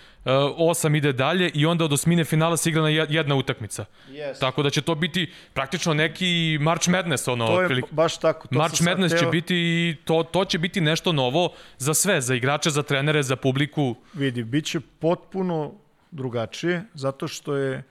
osam 0.56 0.94
ide 0.94 1.12
dalje 1.12 1.50
i 1.54 1.66
onda 1.66 1.84
od 1.84 1.92
osmine 1.92 2.24
finala 2.24 2.56
se 2.56 2.70
igra 2.70 2.82
na 2.82 2.88
jedna 2.88 3.34
utakmica. 3.34 3.84
Yes. 4.10 4.40
Tako 4.40 4.62
da 4.62 4.70
će 4.70 4.82
to 4.82 4.94
biti 4.94 5.32
praktično 5.52 5.94
neki 5.94 6.58
March 6.60 6.88
Madness. 6.88 7.28
Ono, 7.28 7.46
to 7.46 7.60
je 7.60 7.66
prilik... 7.66 7.84
baš 7.90 8.18
tako. 8.18 8.48
To 8.48 8.58
March 8.58 8.82
Madness 8.82 9.14
teo... 9.14 9.20
će 9.20 9.26
biti 9.26 9.54
i 9.56 9.96
to, 10.04 10.22
to 10.22 10.44
će 10.44 10.58
biti 10.58 10.80
nešto 10.80 11.12
novo 11.12 11.52
za 11.78 11.94
sve, 11.94 12.20
za 12.20 12.34
igrače, 12.34 12.70
za 12.70 12.82
trenere, 12.82 13.22
za 13.22 13.37
publiku. 13.37 13.96
Vidi, 14.14 14.44
bit 14.44 14.64
će 14.64 14.80
potpuno 14.80 15.72
drugačije, 16.10 16.84
zato 16.94 17.28
što 17.28 17.56
je 17.56 17.82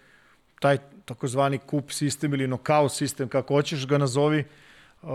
taj 0.60 0.78
takozvani 1.06 1.58
kup 1.58 1.92
sistem 1.92 2.34
ili 2.34 2.48
nokaut 2.48 2.92
sistem, 2.92 3.28
kako 3.28 3.54
hoćeš 3.54 3.88
ga 3.88 3.98
nazovi, 3.98 4.44
uh, 5.02 5.10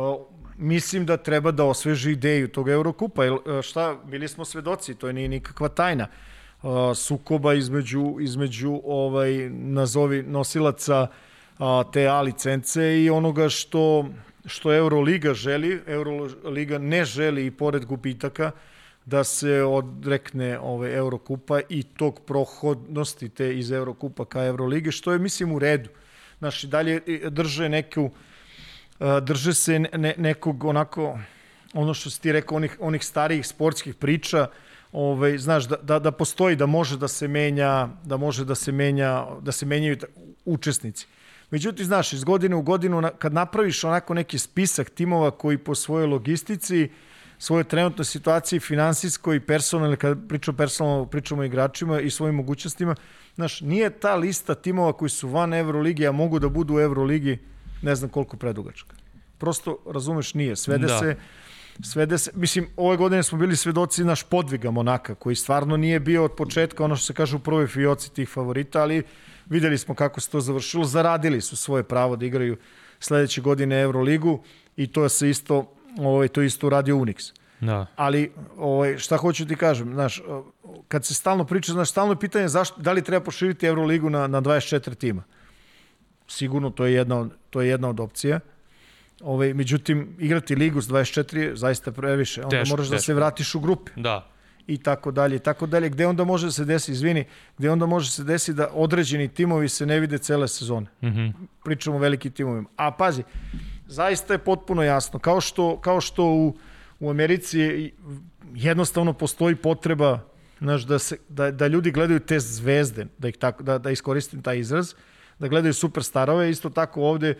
mislim 0.56 1.06
da 1.06 1.16
treba 1.16 1.50
da 1.50 1.64
osveži 1.64 2.12
ideju 2.12 2.48
tog 2.48 2.68
Eurokupa. 2.68 3.24
Jer, 3.24 3.34
šta, 3.62 3.96
bili 4.04 4.28
smo 4.28 4.44
svedoci, 4.44 4.94
to 4.94 5.06
je 5.06 5.12
nije 5.12 5.28
nikakva 5.28 5.68
tajna. 5.68 6.04
Uh, 6.04 6.37
sukoba 6.94 7.54
između, 7.54 8.16
između 8.20 8.80
ovaj, 8.84 9.50
nazovi 9.50 10.22
nosilaca 10.22 11.02
uh, 11.02 11.66
te 11.92 12.06
A 12.06 12.20
licence 12.22 13.02
i 13.02 13.10
onoga 13.10 13.48
što, 13.48 14.08
što 14.46 14.74
Euroliga 14.74 15.34
želi. 15.34 15.82
Euroliga 15.86 16.78
ne 16.78 17.04
želi 17.04 17.46
i 17.46 17.50
pored 17.50 17.84
gubitaka 17.84 18.50
da 19.06 19.24
se 19.24 19.62
odrekne 19.62 20.58
ove 20.58 20.94
Eurokupa 20.94 21.60
i 21.68 21.82
tog 21.82 22.20
prohodnosti 22.26 23.28
te 23.28 23.58
iz 23.58 23.70
Eurokupa 23.70 24.24
ka 24.24 24.44
Eurolige, 24.44 24.92
što 24.92 25.12
je, 25.12 25.18
mislim, 25.18 25.52
u 25.52 25.58
redu. 25.58 25.90
Znaš, 26.38 26.62
dalje 26.62 27.00
drže 27.30 27.68
neku 27.68 28.10
drže 29.22 29.54
se 29.54 29.78
ne, 29.78 30.14
nekog 30.16 30.64
onako 30.64 31.18
ono 31.74 31.94
što 31.94 32.10
si 32.10 32.20
ti 32.20 32.32
rekao 32.32 32.56
onih 32.56 32.76
onih 32.80 33.04
starijih 33.04 33.46
sportskih 33.46 33.94
priča 33.94 34.46
ovaj 34.92 35.38
znaš 35.38 35.64
da, 35.68 35.76
da 35.76 35.98
da 35.98 36.10
postoji 36.10 36.56
da 36.56 36.66
može 36.66 36.96
da 36.96 37.08
se 37.08 37.28
menja 37.28 37.88
da 38.04 38.16
može 38.16 38.44
da 38.44 38.54
se 38.54 38.72
menja 38.72 39.26
da 39.40 39.52
se 39.52 39.66
menjaju 39.66 39.96
učesnici 40.44 41.06
Međutim, 41.50 41.86
znaš, 41.86 42.12
iz 42.12 42.24
godine 42.24 42.56
u 42.56 42.62
godinu, 42.62 43.02
kad 43.18 43.32
napraviš 43.32 43.84
onako 43.84 44.14
neki 44.14 44.38
spisak 44.38 44.90
timova 44.90 45.30
koji 45.30 45.58
po 45.58 45.74
svojoj 45.74 46.06
logistici, 46.06 46.88
svoje 47.38 47.64
trenutne 47.64 48.04
situacije, 48.04 48.60
finansijskoj 48.60 49.36
i 49.36 49.40
personalne, 49.40 49.96
kad 49.96 50.18
pričamo 50.28 50.56
personalno, 50.56 51.06
pričamo 51.06 51.42
o 51.42 51.44
igračima 51.44 52.00
i 52.00 52.10
svojim 52.10 52.34
mogućnostima, 52.34 52.94
znaš, 53.34 53.60
nije 53.60 53.90
ta 53.90 54.14
lista 54.14 54.54
timova 54.54 54.92
koji 54.92 55.08
su 55.08 55.28
van 55.28 55.54
Euroligi, 55.54 56.06
a 56.06 56.12
mogu 56.12 56.38
da 56.38 56.48
budu 56.48 56.74
u 56.74 56.80
Euroligi, 56.80 57.38
ne 57.82 57.94
znam 57.94 58.10
koliko 58.10 58.36
predugačka. 58.36 58.96
Prosto, 59.38 59.78
razumeš, 59.86 60.34
nije. 60.34 60.56
Svede 60.56 60.86
da. 60.86 60.98
se 60.98 61.16
svede 61.82 62.18
se, 62.18 62.30
mislim, 62.34 62.68
ove 62.76 62.96
godine 62.96 63.22
smo 63.22 63.38
bili 63.38 63.56
svedoci 63.56 64.04
naš 64.04 64.22
podviga 64.22 64.70
Monaka, 64.70 65.14
koji 65.14 65.36
stvarno 65.36 65.76
nije 65.76 66.00
bio 66.00 66.24
od 66.24 66.32
početka 66.32 66.84
ono 66.84 66.96
što 66.96 67.06
se 67.06 67.12
kaže 67.12 67.36
u 67.36 67.38
prvoj 67.38 67.66
fioci 67.66 68.12
tih 68.14 68.28
favorita, 68.28 68.82
ali 68.82 69.02
videli 69.46 69.78
smo 69.78 69.94
kako 69.94 70.20
se 70.20 70.30
to 70.30 70.40
završilo, 70.40 70.84
zaradili 70.84 71.40
su 71.40 71.56
svoje 71.56 71.82
pravo 71.82 72.16
da 72.16 72.26
igraju 72.26 72.56
sledeće 73.00 73.40
godine 73.40 73.80
Euroligu 73.80 74.42
i 74.76 74.86
to 74.86 75.08
se 75.08 75.30
isto, 75.30 75.74
ovaj, 75.98 76.28
to 76.28 76.42
isto 76.42 76.66
uradio 76.66 76.96
Unix. 76.96 77.32
Da. 77.60 77.86
Ali 77.96 78.32
ovaj, 78.56 78.98
šta 78.98 79.16
hoću 79.16 79.46
ti 79.46 79.56
kažem, 79.56 79.92
znaš, 79.94 80.22
kad 80.88 81.04
se 81.04 81.14
stalno 81.14 81.44
priča, 81.44 81.72
znaš, 81.72 81.90
stalno 81.90 82.12
je 82.12 82.20
pitanje 82.20 82.48
zašto, 82.48 82.80
da 82.80 82.92
li 82.92 83.02
treba 83.02 83.24
poširiti 83.24 83.66
Euroligu 83.66 84.10
na, 84.10 84.26
na 84.26 84.42
24 84.42 84.94
tima 84.94 85.22
sigurno 86.28 86.70
to 86.70 86.86
je 86.86 86.94
jedna 86.94 87.18
od, 87.18 87.30
to 87.50 87.60
je 87.60 87.68
jedna 87.68 87.88
od 87.88 88.00
opcija. 88.00 88.40
Ove, 89.20 89.54
međutim, 89.54 90.16
igrati 90.18 90.54
ligu 90.54 90.80
s 90.80 90.88
24 90.88 91.36
je 91.36 91.56
zaista 91.56 91.92
previše. 91.92 92.42
Onda 92.42 92.58
teško, 92.58 92.72
moraš 92.72 92.86
teško. 92.86 92.94
da 92.94 93.00
se 93.00 93.14
vratiš 93.14 93.54
u 93.54 93.60
grupe. 93.60 93.90
Da. 93.96 94.30
I 94.66 94.78
tako 94.78 95.10
dalje, 95.10 95.36
i 95.36 95.38
tako 95.38 95.66
dalje. 95.66 95.88
Gde 95.88 96.06
onda 96.06 96.24
može 96.24 96.46
da 96.46 96.52
se 96.52 96.64
desi, 96.64 96.92
izvini, 96.92 97.24
gde 97.58 97.70
onda 97.70 97.86
može 97.86 98.10
se 98.10 98.24
desi 98.24 98.52
da 98.54 98.68
određeni 98.72 99.28
timovi 99.28 99.68
se 99.68 99.86
ne 99.86 100.00
vide 100.00 100.18
cele 100.18 100.48
sezone. 100.48 100.86
Mm 101.02 101.06
-hmm. 101.06 101.32
Pričamo 101.64 101.96
o 101.96 101.98
velikim 101.98 102.32
timovima. 102.32 102.68
A 102.76 102.90
pazi, 102.90 103.22
zaista 103.86 104.34
je 104.34 104.38
potpuno 104.38 104.82
jasno. 104.82 105.18
Kao 105.18 105.40
što, 105.40 105.80
kao 105.80 106.00
što 106.00 106.24
u, 106.24 106.56
u 107.00 107.10
Americi 107.10 107.92
jednostavno 108.54 109.12
postoji 109.12 109.56
potreba 109.56 110.20
znaš, 110.60 110.82
da, 110.82 110.98
se, 110.98 111.16
da, 111.28 111.50
da 111.50 111.66
ljudi 111.66 111.90
gledaju 111.90 112.20
te 112.20 112.40
zvezde, 112.40 113.06
da, 113.18 113.28
ih 113.28 113.36
tako, 113.36 113.62
da, 113.62 113.78
da 113.78 113.90
iskoristim 113.90 114.42
taj 114.42 114.58
izraz, 114.58 114.94
da 115.38 115.48
gledaju 115.48 115.74
superstarove. 115.74 116.50
Isto 116.50 116.70
tako 116.70 117.02
ovde, 117.02 117.34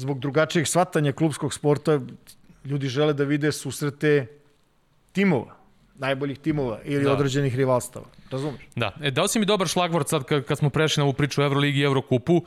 zbog 0.00 0.18
drugačijeg 0.20 0.66
shvatanja 0.66 1.12
klubskog 1.12 1.54
sporta, 1.54 2.00
ljudi 2.64 2.88
žele 2.88 3.12
da 3.12 3.24
vide 3.24 3.52
susrete 3.52 4.26
timova 5.12 5.60
najboljih 6.00 6.38
timova 6.38 6.78
ili 6.84 7.04
da. 7.04 7.12
određenih 7.12 7.56
rivalstava. 7.56 8.06
Razumeš? 8.30 8.60
Da. 8.76 8.92
E, 9.02 9.10
dao 9.10 9.28
si 9.28 9.38
mi 9.38 9.46
dobar 9.46 9.68
šlagvort 9.68 10.08
sad 10.08 10.24
kad, 10.24 10.44
kad 10.44 10.58
smo 10.58 10.70
prešli 10.70 11.00
na 11.00 11.04
ovu 11.04 11.12
priču 11.12 11.40
o 11.40 11.44
Euroligi 11.44 11.80
i 11.80 11.82
Eurokupu. 11.82 12.34
Uh, 12.34 12.44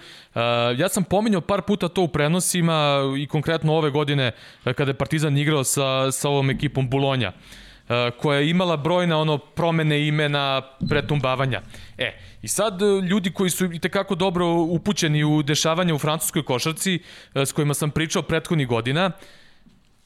ja 0.77 0.89
sam 0.89 1.03
pominjao 1.03 1.41
par 1.41 1.61
puta 1.61 1.89
to 1.89 2.01
u 2.01 2.07
prenosima 2.07 3.01
i 3.17 3.27
konkretno 3.27 3.73
ove 3.73 3.89
godine 3.89 4.31
kada 4.63 4.91
je 4.91 4.97
Partizan 4.97 5.37
igrao 5.37 5.63
sa, 5.63 6.11
sa 6.11 6.29
ovom 6.29 6.49
ekipom 6.49 6.89
Bulonja. 6.89 7.31
Koja 8.17 8.39
je 8.39 8.49
imala 8.49 8.77
brojna 8.77 9.17
ono 9.17 9.37
promene 9.37 10.07
imena, 10.07 10.61
pretumbavanja. 10.89 11.61
E, 11.97 12.17
i 12.41 12.47
sad 12.47 12.81
e, 12.81 12.85
ljudi 12.85 13.33
koji 13.33 13.49
su 13.49 13.65
i 13.65 13.79
tekako 13.79 14.15
dobro 14.15 14.47
upućeni 14.53 15.23
u 15.23 15.43
dešavanje 15.43 15.93
u 15.93 15.99
francuskoj 15.99 16.43
košarci, 16.45 16.99
s 17.35 17.51
kojima 17.51 17.73
sam 17.73 17.91
pričao 17.91 18.21
prethodnih 18.21 18.67
godina, 18.67 19.11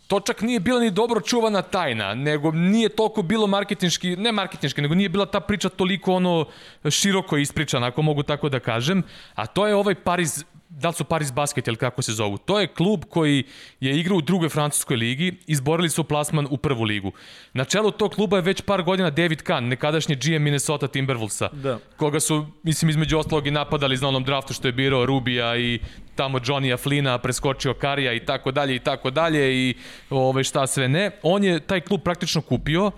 to 0.08 0.20
čak 0.20 0.42
nije 0.42 0.60
bila 0.60 0.80
ni 0.80 0.92
dobro 0.92 1.22
čuvana 1.22 1.62
tajna, 1.62 2.14
nego 2.14 2.52
nije 2.52 2.90
toliko 2.90 3.22
bilo 3.22 3.48
marketinški, 3.48 4.16
ne 4.16 4.32
marketinški, 4.32 4.82
nego 4.82 4.96
nije 4.96 5.10
bila 5.10 5.26
ta 5.26 5.40
priča 5.40 5.70
toliko 5.70 6.14
ono 6.14 6.46
široko 6.90 7.38
ispričana, 7.38 7.88
ako 7.88 8.02
mogu 8.02 8.24
tako 8.24 8.50
da 8.50 8.60
kažem, 8.60 9.04
a 9.36 9.46
to 9.46 9.68
je 9.68 9.76
ovaj 9.76 9.96
Paris 9.96 10.46
da 10.70 10.88
li 10.88 10.94
su 10.94 11.04
Paris 11.04 11.34
Basket 11.34 11.68
ili 11.68 11.78
kako 11.78 12.02
se 12.02 12.12
zovu. 12.12 12.38
To 12.38 12.60
je 12.60 12.68
klub 12.68 13.04
koji 13.10 13.44
je 13.80 14.00
igrao 14.00 14.18
u 14.18 14.22
drugoj 14.22 14.50
francuskoj 14.50 14.98
ligi, 14.98 15.34
izborili 15.48 15.90
su 15.90 16.04
plasman 16.04 16.48
u 16.50 16.58
prvu 16.58 16.84
ligu. 16.84 17.12
Na 17.54 17.66
čelu 17.66 17.92
tog 17.92 18.12
kluba 18.12 18.38
je 18.38 18.42
već 18.42 18.62
par 18.62 18.84
godina 18.84 19.10
David 19.10 19.42
Kahn, 19.42 19.66
nekadašnji 19.66 20.16
GM 20.16 20.44
Minnesota 20.44 20.88
Timberwolvesa, 20.88 21.50
da. 21.52 21.80
koga 21.98 22.20
su, 22.20 22.46
mislim, 22.64 22.90
između 22.90 23.18
ostalog 23.18 23.48
i 23.48 23.52
napadali 23.52 23.98
na 23.98 24.08
onom 24.08 24.24
draftu 24.24 24.54
što 24.54 24.68
je 24.68 24.72
birao 24.72 25.06
Rubija 25.06 25.58
i 25.58 25.80
tamo 26.16 26.40
Johnny 26.40 26.78
Flina, 26.78 27.18
preskočio 27.18 27.74
Karija 27.74 28.14
i 28.14 28.26
tako 28.26 28.52
dalje 28.52 28.76
i 28.76 28.80
tako 28.80 29.12
dalje 29.12 29.56
i 29.56 29.76
ove, 30.10 30.44
šta 30.44 30.68
sve 30.68 30.88
ne. 30.88 31.12
On 31.24 31.44
je 31.44 31.60
taj 31.60 31.82
klub 31.82 32.02
praktično 32.04 32.42
kupio 32.42 32.92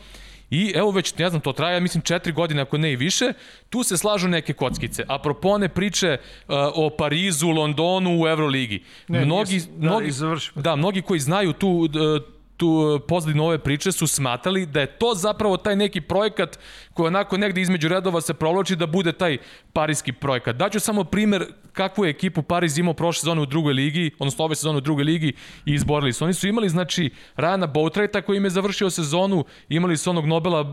I 0.49 0.71
evo 0.75 0.91
već, 0.91 1.17
ne 1.17 1.29
znam, 1.29 1.41
to 1.41 1.53
traja, 1.53 1.79
mislim, 1.79 2.01
četiri 2.01 2.33
godine, 2.33 2.61
ako 2.61 2.77
ne 2.77 2.91
i 2.91 2.95
više, 2.95 3.33
tu 3.69 3.83
se 3.83 3.97
slažu 3.97 4.27
neke 4.27 4.53
kockice. 4.53 5.03
Apropo 5.07 5.49
one 5.49 5.69
priče 5.69 6.17
uh, 6.17 6.55
o 6.75 6.89
Parizu, 6.89 7.49
Londonu 7.49 8.21
u 8.21 8.27
Euroligi. 8.27 8.83
Ne, 9.07 9.25
mnogi, 9.25 9.53
nis, 9.53 9.67
da, 9.67 9.87
mnogi, 9.87 10.11
da, 10.55 10.75
mnogi 10.75 11.01
koji 11.01 11.19
znaju 11.19 11.53
tu, 11.53 11.69
uh, 11.69 12.38
tu 12.59 12.99
pozadinu 13.07 13.45
ove 13.45 13.57
priče 13.59 13.91
su 13.91 14.07
smatrali 14.07 14.65
da 14.65 14.81
je 14.81 14.87
to 14.87 15.13
zapravo 15.15 15.57
taj 15.57 15.75
neki 15.75 16.01
projekat 16.01 16.59
koji 16.93 17.07
onako 17.07 17.37
negde 17.37 17.61
između 17.61 17.87
redova 17.87 18.21
se 18.21 18.33
provlači 18.33 18.75
da 18.75 18.87
bude 18.87 19.11
taj 19.11 19.37
parijski 19.73 20.11
projekat. 20.11 20.55
Daću 20.55 20.79
samo 20.79 21.03
primer 21.03 21.45
kakvu 21.73 22.05
je 22.05 22.09
ekipu 22.09 22.41
Pariz 22.41 22.77
imao 22.77 22.93
prošle 22.93 23.19
sezone 23.19 23.41
u 23.41 23.45
drugoj 23.45 23.73
ligi, 23.73 24.11
odnosno 24.19 24.45
ove 24.45 24.55
sezone 24.55 24.77
u 24.77 24.81
drugoj 24.81 25.03
ligi 25.03 25.33
i 25.65 25.73
izborili 25.73 26.13
su. 26.13 26.23
Oni 26.23 26.33
su 26.33 26.47
imali, 26.47 26.69
znači, 26.69 27.09
Rana 27.35 27.67
Boutrajta 27.67 28.21
koji 28.21 28.37
im 28.37 28.43
je 28.43 28.49
završio 28.49 28.89
sezonu, 28.89 29.45
imali 29.69 29.97
su 29.97 30.09
onog 30.09 30.25
Nobela 30.25 30.63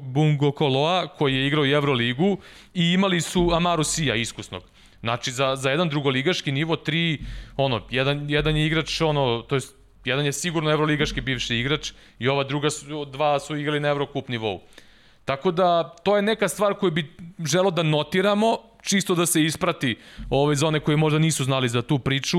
Bungo, 0.00 0.52
Koloa 0.52 1.08
koji 1.08 1.34
je 1.34 1.46
igrao 1.46 1.66
i 1.66 1.72
Euroligu 1.72 2.36
i 2.74 2.92
imali 2.92 3.20
su 3.20 3.50
Amaru 3.52 3.84
Sija 3.84 4.14
iskusnog. 4.14 4.62
Znači, 5.00 5.32
za, 5.32 5.56
za 5.56 5.70
jedan 5.70 5.88
drugoligaški 5.88 6.52
nivo, 6.52 6.76
tri, 6.76 7.18
ono, 7.56 7.82
jedan, 7.90 8.30
jedan 8.30 8.56
je 8.56 8.66
igrač, 8.66 9.00
ono, 9.00 9.42
to 9.48 9.54
je 9.54 9.60
Jedan 10.04 10.26
je 10.26 10.32
sigurno 10.32 10.70
evroligaški 10.70 11.20
bivši 11.20 11.56
igrač 11.56 11.92
i 12.18 12.28
ova 12.28 12.44
druga 12.44 12.70
su, 12.70 13.04
dva 13.04 13.40
su 13.40 13.56
igrali 13.56 13.80
na 13.80 13.88
evrokup 13.88 14.28
nivou. 14.28 14.60
Tako 15.24 15.50
da 15.50 15.88
to 16.02 16.16
je 16.16 16.22
neka 16.22 16.48
stvar 16.48 16.74
koju 16.74 16.90
bi 16.90 17.16
želo 17.44 17.70
da 17.70 17.82
notiramo, 17.82 18.58
čisto 18.82 19.14
da 19.14 19.26
se 19.26 19.42
isprati 19.42 19.96
ove 20.30 20.54
zone 20.54 20.80
koje 20.80 20.96
možda 20.96 21.18
nisu 21.18 21.44
znali 21.44 21.68
za 21.68 21.82
tu 21.82 21.98
priču, 21.98 22.38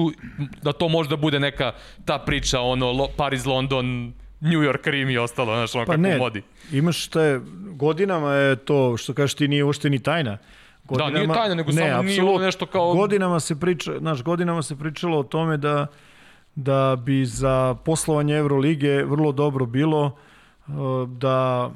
da 0.62 0.74
to 0.74 0.90
možda 0.90 1.16
bude 1.16 1.40
neka 1.40 1.72
ta 2.06 2.20
priča, 2.20 2.62
ono, 2.62 3.08
Paris, 3.18 3.46
London, 3.46 4.14
New 4.40 4.62
York, 4.62 4.90
Rim 4.90 5.10
i 5.10 5.18
ostalo, 5.18 5.56
znaš, 5.56 5.76
ono 5.76 5.86
pa 5.86 5.92
kako 5.92 6.02
ne, 6.02 6.18
vodi. 6.18 6.42
Imaš 6.72 7.06
šta 7.06 7.22
je, 7.22 7.42
godinama 7.72 8.34
je 8.34 8.56
to, 8.56 8.98
što 8.98 9.14
kažeš 9.14 9.34
ti, 9.34 9.48
nije 9.48 9.64
ušte 9.64 9.90
ni 9.90 10.00
tajna. 10.00 10.38
Godinama, 10.84 11.12
da, 11.12 11.20
nije 11.20 11.34
tajna, 11.34 11.56
nego 11.56 11.72
ne, 11.72 11.90
samo 11.90 12.04
nije 12.04 12.40
nešto 12.40 12.66
kao... 12.66 12.94
Godinama 12.94 13.40
se 13.40 13.60
priča, 13.60 13.92
znaš, 14.00 14.24
godinama 14.24 14.62
se 14.62 14.76
pričalo 14.76 15.20
o 15.20 15.24
tome 15.24 15.58
da 15.58 15.88
da 16.56 16.98
bi 17.06 17.26
za 17.26 17.76
poslovanje 17.86 18.38
Eurolige 18.38 19.04
vrlo 19.04 19.32
dobro 19.32 19.66
bilo 19.66 20.06
uh, 20.68 20.76
da 21.10 21.72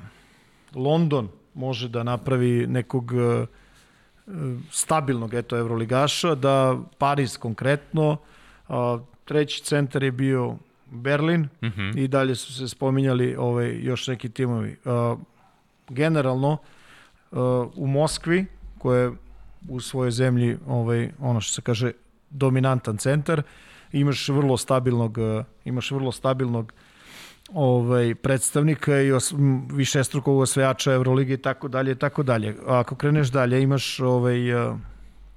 London 0.76 1.28
može 1.54 1.90
da 1.90 2.04
napravi 2.04 2.68
nekog 2.68 3.12
uh, 3.12 3.48
stabilnog 4.72 5.34
eto 5.34 5.58
Evroligaša, 5.58 6.36
da 6.36 6.78
Paris 6.98 7.38
konkretno, 7.38 8.18
uh, 8.68 8.76
treći 9.26 9.64
centar 9.64 10.04
je 10.04 10.12
bio 10.12 10.56
Berlin 10.86 11.42
mm 11.42 11.68
-hmm. 11.68 12.00
i 12.00 12.08
dalje 12.08 12.36
su 12.36 12.54
se 12.54 12.68
spominjali 12.68 13.36
ovaj, 13.36 13.80
još 13.82 14.08
neki 14.08 14.30
timovi. 14.30 14.78
Generalno, 15.90 16.58
u 17.76 17.88
Moskvi, 17.88 18.46
koja 18.78 19.02
je 19.02 19.12
u 19.70 19.80
svojoj 19.80 20.12
zemlji 20.12 20.58
ovaj, 20.68 21.12
ono 21.20 21.42
što 21.42 21.54
se 21.54 21.62
kaže 21.62 21.92
dominantan 22.30 22.98
centar, 22.98 23.44
imaš 23.92 24.30
vrlo 24.30 24.58
stabilnog 24.58 25.18
e, 25.18 25.44
imaš 25.66 25.92
vrlo 25.92 26.12
stabilnog 26.12 26.74
ovaj 27.54 28.16
predstavnika 28.16 29.02
i 29.02 29.12
os, 29.12 29.34
višestrukog 29.72 30.40
osvajača 30.40 30.94
Evrolige 30.94 31.34
i 31.34 31.38
tako 31.38 31.68
dalje 31.68 31.92
i 31.92 31.96
tako 31.96 32.24
dalje. 32.24 32.56
Ako 32.68 32.96
kreneš 32.96 33.28
dalje 33.28 33.62
imaš 33.62 34.00
ovaj 34.00 34.52
e, 34.52 34.74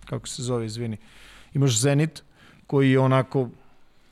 kako 0.05 0.29
se 0.29 0.43
zove, 0.43 0.67
izvini. 0.67 0.97
Imaš 1.55 1.79
Zenit 1.79 2.23
koji 2.67 2.91
je 2.91 2.99
onako 2.99 3.49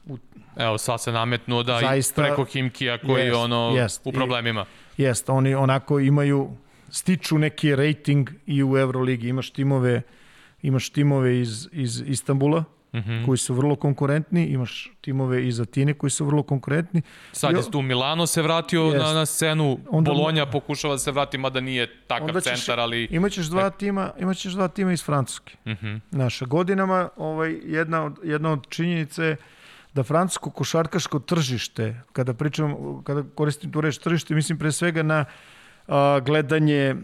u, 0.06 0.18
Evo, 0.56 0.78
sad 0.78 1.02
se 1.02 1.12
nametnuo 1.12 1.62
da 1.62 1.80
zaista, 1.80 2.22
i 2.22 2.26
preko 2.26 2.44
Himkija 2.44 2.98
koji 2.98 3.20
jest, 3.20 3.34
je 3.34 3.36
ono 3.36 3.72
jest, 3.76 4.00
u 4.04 4.12
problemima. 4.12 4.64
Jest, 4.96 5.30
oni 5.30 5.54
onako 5.54 6.00
imaju 6.00 6.50
stiču 6.90 7.38
neki 7.38 7.76
rating 7.76 8.30
i 8.46 8.64
u 8.64 8.76
Euroligi. 8.78 9.28
Imaš 9.28 9.50
timove 9.50 10.02
imaš 10.62 10.90
timove 10.90 11.40
iz, 11.40 11.68
iz 11.72 12.02
Istambula, 12.06 12.64
mm 12.92 12.98
-hmm. 12.98 13.26
koji 13.26 13.38
su 13.38 13.54
vrlo 13.54 13.76
konkurentni, 13.76 14.46
imaš 14.46 14.90
timove 15.00 15.48
iz 15.48 15.60
Atine 15.60 15.94
koji 15.94 16.10
su 16.10 16.24
vrlo 16.24 16.42
konkurentni. 16.42 17.02
Sad 17.32 17.56
je 17.56 17.70
tu 17.70 17.82
Milano 17.82 18.26
se 18.26 18.42
vratio 18.42 18.82
jest. 18.82 18.98
na, 18.98 19.12
na 19.12 19.26
scenu, 19.26 19.78
onda, 19.90 20.10
Bolonja 20.10 20.46
pokušava 20.46 20.94
da 20.94 20.98
se 20.98 21.12
vrati, 21.12 21.38
mada 21.38 21.60
nije 21.60 22.06
takav 22.06 22.40
ćeš, 22.40 22.42
centar, 22.42 22.80
ali... 22.80 23.08
Imaćeš 23.10 23.46
dva 23.46 23.70
tima, 23.70 24.10
imaćeš 24.20 24.52
dva 24.52 24.68
tima 24.68 24.92
iz 24.92 25.04
Francuske. 25.04 25.56
Mm 25.66 25.70
-hmm. 25.70 26.00
Naša 26.10 26.44
godinama, 26.44 27.08
ovaj, 27.16 27.56
jedna, 27.64 28.04
od, 28.04 28.18
jedna 28.24 28.52
od 28.52 28.66
činjenice 28.68 29.24
je 29.24 29.36
da 29.94 30.02
francusko 30.02 30.50
košarkaško 30.50 31.18
tržište, 31.18 32.02
kada 32.12 32.34
pričam, 32.34 32.74
kada 33.04 33.22
koristim 33.34 33.72
tu 33.72 33.80
reč 33.80 33.98
tržište, 33.98 34.34
mislim 34.34 34.58
pre 34.58 34.72
svega 34.72 35.02
na 35.02 35.24
a, 35.88 36.20
gledanje 36.20 36.96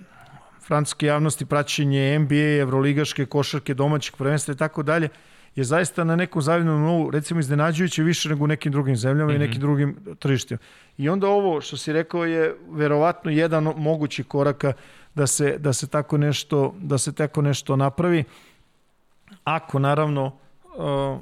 francuske 0.66 1.06
javnosti, 1.06 1.46
praćenje 1.46 2.18
NBA, 2.18 2.60
evroligaške 2.60 3.26
košarke, 3.26 3.74
domaćeg 3.74 4.16
prvenstva 4.16 4.54
i 4.54 4.56
tako 4.56 4.82
dalje, 4.82 5.08
je 5.56 5.64
zaista 5.64 6.04
na 6.04 6.16
nekom 6.16 6.42
zavidnom 6.42 6.80
nivou, 6.80 7.10
recimo 7.10 7.40
iznenađujuće 7.40 8.02
više 8.02 8.28
nego 8.28 8.44
u 8.44 8.46
nekim 8.46 8.72
drugim 8.72 8.96
zemljama 8.96 9.32
mm 9.32 9.34
-hmm. 9.34 9.36
i 9.36 9.38
mhm. 9.38 9.46
nekim 9.46 9.60
drugim 9.60 9.96
tržištima. 10.18 10.58
I 10.98 11.08
onda 11.08 11.28
ovo 11.28 11.60
što 11.60 11.76
si 11.76 11.92
rekao 11.92 12.24
je 12.24 12.56
verovatno 12.70 13.30
jedan 13.30 13.64
mogući 13.76 14.24
koraka 14.24 14.72
da 15.14 15.26
se, 15.26 15.58
da 15.58 15.72
se 15.72 15.86
tako 15.86 16.18
nešto 16.18 16.74
da 16.80 16.98
se 16.98 17.12
tako 17.12 17.42
nešto 17.42 17.76
napravi. 17.76 18.24
Ako 19.44 19.78
naravno 19.78 20.26
uh, 20.26 21.18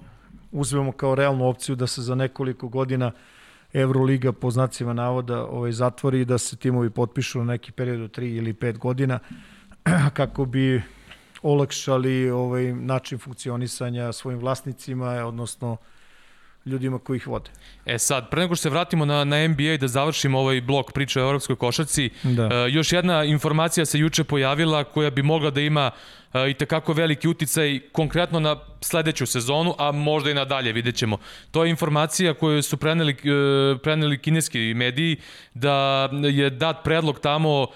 uzmemo 0.53 0.93
kao 0.93 1.15
realnu 1.15 1.49
opciju 1.49 1.77
da 1.77 1.87
se 1.87 2.03
za 2.03 2.15
nekoliko 2.15 2.69
godina 2.69 3.13
Euroliga 3.73 4.33
po 4.33 4.51
znacima 4.51 4.93
navoda 4.93 5.47
ovaj, 5.47 5.73
zatvori 5.73 6.21
i 6.21 6.25
da 6.25 6.39
se 6.39 6.57
timovi 6.57 6.91
potpišu 6.91 7.39
na 7.39 7.45
neki 7.45 7.73
period 7.73 8.01
od 8.01 8.17
3 8.19 8.37
ili 8.37 8.53
5 8.53 8.79
godina 8.79 9.19
kako 10.19 10.45
bi 10.45 10.83
olakšali 11.45 12.31
ovaj 12.31 12.73
način 12.73 13.19
funkcionisanja 13.19 14.13
svojim 14.13 14.41
vlasnicima, 14.41 15.09
odnosno 15.11 15.77
ljudima 16.67 16.99
koji 16.99 17.17
ih 17.17 17.27
vode. 17.27 17.51
E 17.87 17.99
sad, 17.99 18.31
pre 18.31 18.41
nego 18.41 18.55
što 18.55 18.63
se 18.63 18.71
vratimo 18.71 19.05
na, 19.05 19.25
na 19.25 19.49
NBA 19.49 19.63
i 19.63 19.79
da 19.79 19.89
završimo 19.89 20.39
ovaj 20.39 20.61
blok 20.61 20.93
priče 20.93 21.21
o 21.21 21.25
evropskoj 21.25 21.57
košarci, 21.57 22.11
da. 22.23 22.47
uh, 22.47 22.53
još 22.71 22.93
jedna 22.93 23.25
informacija 23.25 23.87
se 23.87 23.99
juče 23.99 24.25
pojavila 24.25 24.85
koja 24.85 25.11
bi 25.11 25.23
mogla 25.23 25.51
da 25.51 25.61
ima 25.61 25.91
uh, 26.35 26.49
i 26.51 26.55
tekako 26.55 26.93
veliki 26.93 27.29
uticaj 27.29 27.81
konkretno 27.93 28.41
na 28.41 28.57
sledeću 28.81 29.27
sezonu, 29.27 29.75
a 29.79 29.93
možda 29.93 30.31
i 30.31 30.35
nadalje, 30.35 30.73
vidjet 30.73 30.97
ćemo. 30.97 31.19
To 31.51 31.65
je 31.65 31.71
informacija 31.71 32.35
koju 32.35 32.63
su 32.63 32.77
preneli, 32.77 33.13
uh, 33.13 33.81
preneli 33.81 34.19
kineski 34.19 34.75
mediji, 34.75 35.17
da 35.55 36.09
je 36.33 36.51
dat 36.51 36.85
predlog 36.85 37.21
tamo 37.21 37.63
uh, 37.63 37.69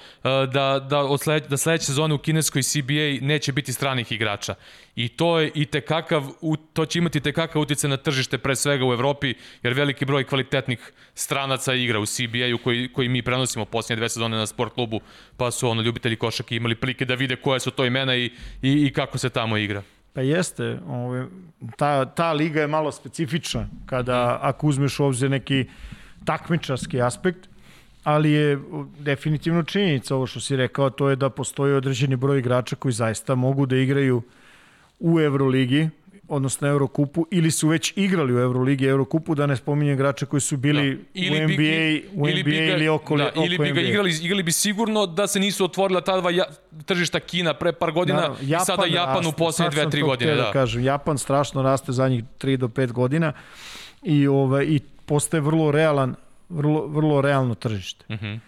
da, 0.52 0.86
da, 0.90 0.98
od 0.98 1.20
slede, 1.20 1.48
da 1.48 1.56
sledeće 1.56 1.84
sezone 1.84 2.14
u 2.14 2.18
kineskoj 2.18 2.62
CBA 2.62 3.26
neće 3.26 3.52
biti 3.52 3.72
stranih 3.72 4.12
igrača. 4.12 4.54
I 4.96 5.08
to 5.08 5.38
je 5.38 5.50
i 5.54 5.64
tekakav, 5.64 6.24
to 6.72 6.86
će 6.86 6.98
imati 6.98 7.20
tekakav 7.20 7.62
uticaj 7.62 7.90
na 7.90 7.96
tržište 7.96 8.38
pre 8.38 8.56
svega 8.56 8.86
u 8.86 8.92
Evropi, 8.92 9.34
jer 9.62 9.72
veliki 9.72 10.04
broj 10.04 10.24
kvalitetnih 10.24 10.92
stranaca 11.14 11.74
igra 11.74 12.00
u 12.00 12.06
CBA-u 12.06 12.58
koji, 12.64 12.92
koji 12.92 13.08
mi 13.08 13.22
prenosimo 13.22 13.64
posljednje 13.64 13.96
dve 13.96 14.08
sezone 14.08 14.36
na 14.36 14.46
sport 14.46 14.74
klubu, 14.74 15.00
pa 15.36 15.50
su 15.50 15.68
ono 15.68 15.82
ljubitelji 15.82 16.16
košake 16.16 16.56
imali 16.56 16.74
prilike 16.74 17.04
da 17.04 17.14
vide 17.14 17.36
koje 17.36 17.60
su 17.60 17.70
to 17.70 17.84
imena 17.84 18.16
i, 18.16 18.30
i, 18.62 18.86
i 18.86 18.92
kako 18.92 19.18
se 19.18 19.28
tamo 19.28 19.56
igra. 19.56 19.82
Pa 20.12 20.20
jeste, 20.20 20.78
ovaj, 20.88 21.26
ta, 21.76 22.04
ta 22.04 22.32
liga 22.32 22.60
je 22.60 22.66
malo 22.66 22.92
specifična 22.92 23.68
kada, 23.86 24.38
ako 24.42 24.66
uzmeš 24.66 25.00
u 25.00 25.04
obzir 25.04 25.30
neki 25.30 25.64
takmičarski 26.24 27.02
aspekt, 27.02 27.48
ali 28.04 28.32
je 28.32 28.58
definitivno 28.98 29.62
činjenica 29.62 30.14
ovo 30.14 30.26
što 30.26 30.40
si 30.40 30.56
rekao, 30.56 30.90
to 30.90 31.10
je 31.10 31.16
da 31.16 31.30
postoji 31.30 31.74
određeni 31.74 32.16
broj 32.16 32.38
igrača 32.38 32.76
koji 32.76 32.92
zaista 32.92 33.34
mogu 33.34 33.66
da 33.66 33.76
igraju 33.76 34.22
u 35.00 35.20
Euroligi 35.20 35.88
odnosno 36.28 36.68
Eurokupu, 36.68 37.26
ili 37.30 37.50
su 37.50 37.68
već 37.68 37.92
igrali 37.96 38.34
u 38.34 38.38
Euroligi 38.38 38.84
i 38.84 38.88
Eurokupu, 38.88 39.34
da 39.34 39.46
ne 39.46 39.56
spominjem 39.56 39.94
igrače 39.94 40.26
koji 40.26 40.40
su 40.40 40.56
bili 40.56 40.94
da. 40.94 41.02
ili 41.14 41.44
u 41.44 41.48
NBA, 41.48 41.56
bi, 41.56 42.08
u 42.14 42.28
ili 42.28 42.42
NBA 42.42 42.50
ga, 42.50 42.76
ili 42.76 42.88
oko, 42.88 43.16
da, 43.16 43.28
oko 43.28 43.44
ili 43.44 43.58
bi 43.58 43.72
ga 43.72 43.80
igrali, 43.80 44.14
igrali 44.22 44.42
bi 44.42 44.52
sigurno 44.52 45.06
da 45.06 45.26
se 45.26 45.40
nisu 45.40 45.64
otvorila 45.64 46.00
ta 46.00 46.20
dva 46.20 46.30
ja, 46.30 46.44
tržišta 46.84 47.20
Kina 47.20 47.54
pre 47.54 47.72
par 47.72 47.92
godina 47.92 48.20
Naravno, 48.20 48.38
i 48.42 48.64
sada 48.64 48.86
Japan 48.86 49.14
raste, 49.14 49.28
u 49.28 49.32
poslednje 49.32 49.70
dve, 49.70 49.90
tri 49.90 50.02
godine. 50.02 50.34
Da. 50.34 50.42
da 50.42 50.52
kažem, 50.52 50.84
Japan 50.84 51.18
strašno 51.18 51.62
raste 51.62 51.92
zadnjih 51.92 52.24
3 52.38 52.56
do 52.56 52.68
5 52.68 52.92
godina 52.92 53.32
i, 54.02 54.26
ovaj, 54.26 54.64
i 54.64 54.80
postaje 55.06 55.40
vrlo 55.40 55.70
realan, 55.70 56.14
vrlo, 56.48 56.86
vrlo 56.86 57.20
realno 57.20 57.54
tržište. 57.54 58.04
Uh 58.08 58.16
mhm. 58.16 58.26
-huh. 58.26 58.38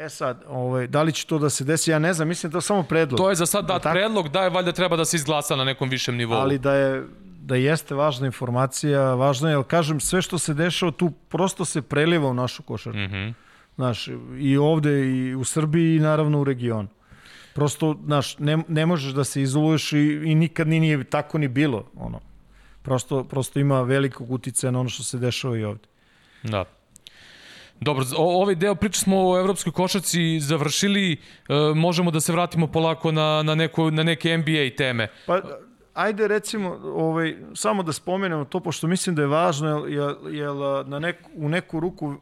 E 0.00 0.08
sad, 0.08 0.44
ovaj, 0.48 0.86
da 0.86 1.02
li 1.02 1.12
će 1.12 1.26
to 1.26 1.38
da 1.38 1.50
se 1.50 1.64
desi, 1.64 1.90
ja 1.90 1.98
ne 1.98 2.12
znam, 2.12 2.28
mislim 2.28 2.50
da 2.50 2.56
je 2.56 2.56
to 2.56 2.60
samo 2.60 2.82
predlog. 2.82 3.18
To 3.18 3.28
je 3.30 3.36
za 3.36 3.46
sad 3.46 3.66
dat 3.66 3.82
da, 3.82 3.90
predlog, 3.90 4.28
da 4.28 4.42
je 4.42 4.50
valjda 4.50 4.72
treba 4.72 4.96
da 4.96 5.04
se 5.04 5.16
izglasa 5.16 5.56
na 5.56 5.64
nekom 5.64 5.88
višem 5.88 6.16
nivou. 6.16 6.38
Ali 6.38 6.58
da 6.58 6.74
je, 6.74 7.04
da 7.42 7.56
jeste 7.56 7.94
važna 7.94 8.26
informacija, 8.26 9.14
važno 9.14 9.48
je, 9.48 9.54
jer 9.54 9.64
kažem, 9.64 10.00
sve 10.00 10.22
što 10.22 10.38
se 10.38 10.54
dešava 10.54 10.92
tu 10.92 11.10
prosto 11.28 11.64
se 11.64 11.82
preliva 11.82 12.28
u 12.28 12.34
našu 12.34 12.62
košarku. 12.62 12.98
Mm 12.98 13.12
-hmm. 13.12 13.32
Znaš, 13.76 14.08
i 14.38 14.56
ovde, 14.56 15.06
i 15.06 15.34
u 15.34 15.44
Srbiji, 15.44 15.96
i 15.96 16.00
naravno 16.00 16.40
u 16.40 16.44
regionu. 16.44 16.88
Prosto, 17.54 17.96
znaš, 18.04 18.38
ne, 18.38 18.58
ne 18.68 18.86
možeš 18.86 19.12
da 19.12 19.24
se 19.24 19.42
izoluješ 19.42 19.92
i, 19.92 19.98
i 20.24 20.34
nikad 20.34 20.68
ni 20.68 20.80
nije 20.80 21.04
tako 21.04 21.38
ni 21.38 21.48
bilo, 21.48 21.84
ono. 21.96 22.20
Prosto, 22.82 23.24
prosto 23.24 23.60
ima 23.60 23.82
velikog 23.82 24.30
uticaja 24.30 24.70
na 24.70 24.80
ono 24.80 24.88
što 24.88 25.02
se 25.02 25.18
dešava 25.18 25.58
i 25.58 25.64
ovde. 25.64 25.88
Da. 26.42 26.64
Dobro, 27.80 28.04
ovaj 28.16 28.54
deo 28.54 28.74
priče 28.74 29.00
smo 29.00 29.30
o 29.30 29.38
evropskoj 29.38 29.72
košarci 29.72 30.40
završili, 30.40 31.12
e, 31.12 31.18
možemo 31.74 32.10
da 32.10 32.20
se 32.20 32.32
vratimo 32.32 32.66
polako 32.66 33.12
na, 33.12 33.42
na, 33.42 33.54
neko, 33.54 33.90
na 33.90 34.02
neke 34.02 34.38
NBA 34.38 34.76
teme. 34.76 35.08
Pa, 35.26 35.40
ajde 35.94 36.28
recimo, 36.28 36.80
ovaj, 36.84 37.36
samo 37.54 37.82
da 37.82 37.92
spomenemo 37.92 38.44
to, 38.44 38.60
pošto 38.60 38.86
mislim 38.86 39.16
da 39.16 39.22
je 39.22 39.28
važno, 39.28 39.86
jer, 39.88 40.14
jer 40.30 40.54
na 40.86 40.98
neku, 40.98 41.30
u 41.34 41.48
neku 41.48 41.80
ruku 41.80 42.14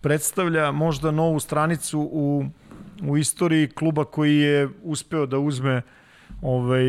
predstavlja 0.00 0.70
možda 0.70 1.10
novu 1.10 1.40
stranicu 1.40 2.00
u, 2.00 2.44
u 3.08 3.16
istoriji 3.16 3.68
kluba 3.68 4.04
koji 4.04 4.36
je 4.36 4.68
uspeo 4.82 5.26
da 5.26 5.38
uzme 5.38 5.82
ovaj, 6.42 6.84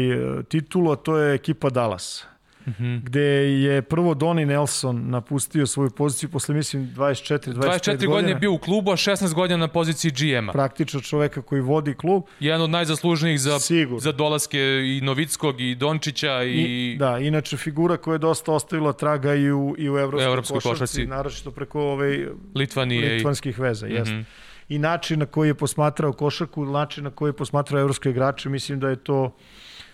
titulu, 0.49 0.91
a 0.91 0.95
to 0.95 1.17
je 1.17 1.35
ekipa 1.35 1.69
Dallas. 1.69 2.25
Mm 2.67 2.71
-hmm. 2.79 3.01
gde 3.03 3.21
je 3.61 3.81
prvo 3.81 4.13
Donnie 4.13 4.45
Nelson 4.45 5.09
napustio 5.09 5.67
svoju 5.67 5.89
poziciju 5.89 6.29
posle, 6.29 6.55
mislim, 6.55 6.93
24, 6.95 7.53
25 7.53 7.53
24 7.53 8.07
godine 8.07 8.31
je 8.31 8.35
bio 8.35 8.53
u 8.53 8.57
klubu, 8.57 8.91
a 8.91 8.95
16 8.95 9.33
godina 9.33 9.57
na 9.57 9.67
poziciji 9.67 10.11
GM-a. 10.11 10.51
Praktično 10.51 11.01
čoveka 11.01 11.41
koji 11.41 11.61
vodi 11.61 11.93
klub. 11.93 12.23
Jedan 12.39 12.61
od 12.61 12.69
najzaslužnijih 12.69 13.41
za, 13.41 13.59
Sigur. 13.59 13.99
za 14.01 14.11
dolaske 14.11 14.59
i 14.85 15.01
Novickog 15.03 15.61
i 15.61 15.75
Dončića. 15.75 16.43
I... 16.43 16.51
I, 16.51 16.97
da, 16.97 17.19
inače 17.19 17.57
figura 17.57 17.97
koja 17.97 18.15
je 18.15 18.19
dosta 18.19 18.51
ostavila 18.51 18.93
traga 18.93 19.35
i 19.35 19.51
u, 19.51 19.75
i 19.77 19.89
u 19.89 19.97
evropskoj, 19.97 20.25
evropskoj 20.25 20.55
košarci, 20.55 20.79
košarci, 20.79 21.07
naročito 21.07 21.51
preko 21.51 21.81
ove 21.81 22.27
Litvanije 22.55 23.13
litvanskih 23.13 23.59
veza. 23.59 23.87
Mm 23.87 23.89
-hmm. 23.89 23.95
Jest. 23.95 24.29
I 24.69 24.79
način 24.79 25.19
na 25.19 25.25
koji 25.25 25.49
je 25.49 25.53
posmatrao 25.53 26.13
košarku, 26.13 26.65
način 26.65 27.03
na 27.03 27.09
koji 27.09 27.29
je 27.29 27.33
posmatrao 27.33 27.81
evropske 27.81 28.09
igrače, 28.09 28.49
mislim 28.49 28.79
da 28.79 28.89
je 28.89 28.95
to 28.95 29.35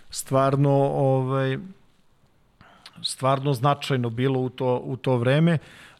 stvarno 0.10 0.72
ovaj, 0.94 1.58
stvarno 3.04 3.54
značajno 3.54 4.10
bilo 4.10 4.40
u 4.40 4.50
to, 4.50 4.82
u 4.84 4.98
to 4.98 5.18
vreme. 5.18 5.58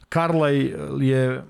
Karlaj 0.08 0.74
je, 1.00 1.42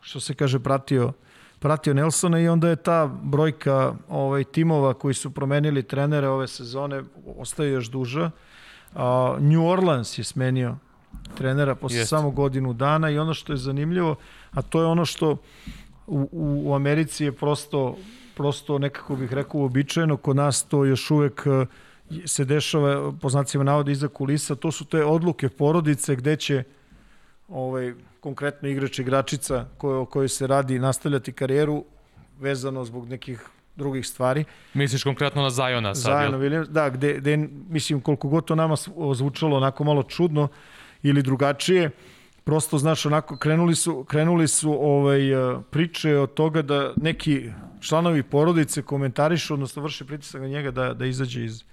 što 0.00 0.20
se 0.20 0.34
kaže, 0.34 0.58
pratio 0.58 1.12
pratio 1.60 1.94
Nelsona 1.94 2.40
i 2.40 2.48
onda 2.48 2.68
je 2.68 2.76
ta 2.76 3.10
brojka 3.22 3.94
ovaj, 4.08 4.44
timova 4.44 4.94
koji 4.94 5.14
su 5.14 5.30
promenili 5.30 5.82
trenere 5.82 6.28
ove 6.28 6.48
sezone 6.48 7.02
ostaje 7.36 7.70
još 7.70 7.90
duža. 7.90 8.30
A, 8.94 9.36
New 9.40 9.66
Orleans 9.66 10.18
je 10.18 10.24
smenio 10.24 10.76
trenera 11.34 11.74
posle 11.74 11.98
Jest. 11.98 12.10
samo 12.10 12.30
godinu 12.30 12.72
dana 12.72 13.10
i 13.10 13.18
ono 13.18 13.34
što 13.34 13.52
je 13.52 13.56
zanimljivo, 13.56 14.16
a 14.50 14.62
to 14.62 14.80
je 14.80 14.86
ono 14.86 15.04
što 15.04 15.30
u, 15.30 15.36
u, 16.32 16.62
u 16.64 16.74
Americi 16.74 17.24
je 17.24 17.32
prosto, 17.32 17.96
prosto 18.36 18.78
nekako 18.78 19.16
bih 19.16 19.32
rekao 19.32 19.60
uobičajeno, 19.60 20.16
kod 20.16 20.36
nas 20.36 20.62
to 20.62 20.84
još 20.84 21.10
uvek 21.10 21.46
se 22.26 22.44
dešava, 22.44 23.12
po 23.20 23.28
znacima 23.28 23.64
navoda, 23.64 23.90
iza 23.90 24.08
kulisa, 24.08 24.54
to 24.54 24.72
su 24.72 24.84
te 24.84 25.04
odluke 25.04 25.48
porodice 25.48 26.16
gde 26.16 26.36
će 26.36 26.62
ovaj, 27.48 27.94
konkretno 28.20 28.68
igrač 28.68 28.98
igračica 28.98 29.66
koje, 29.78 29.96
o 29.96 30.04
kojoj 30.04 30.28
se 30.28 30.46
radi 30.46 30.78
nastavljati 30.78 31.32
karijeru 31.32 31.84
vezano 32.40 32.84
zbog 32.84 33.08
nekih 33.08 33.48
drugih 33.76 34.06
stvari. 34.06 34.44
Misliš 34.74 35.04
konkretno 35.04 35.42
na 35.42 35.50
Zajona 35.50 35.94
sad, 35.94 36.02
Zajona 36.02 36.38
Williams, 36.38 36.66
da, 36.66 36.88
gde, 36.90 37.14
gde, 37.20 37.36
mislim, 37.68 38.00
koliko 38.00 38.28
god 38.28 38.44
to 38.44 38.54
nama 38.54 38.76
zvučalo 39.14 39.56
onako 39.56 39.84
malo 39.84 40.02
čudno 40.02 40.48
ili 41.02 41.22
drugačije, 41.22 41.90
prosto, 42.44 42.78
znaš, 42.78 43.06
onako, 43.06 43.36
krenuli 43.36 43.74
su, 43.74 44.04
krenuli 44.04 44.48
su 44.48 44.72
ovaj, 44.72 45.20
priče 45.70 46.16
od 46.18 46.34
toga 46.34 46.62
da 46.62 46.92
neki 46.96 47.50
članovi 47.80 48.22
porodice 48.22 48.82
komentarišu, 48.82 49.54
odnosno 49.54 49.82
vrše 49.82 50.04
pritisak 50.04 50.40
na 50.40 50.48
njega 50.48 50.70
da, 50.70 50.94
da 50.94 51.06
izađe 51.06 51.44
iz, 51.44 51.64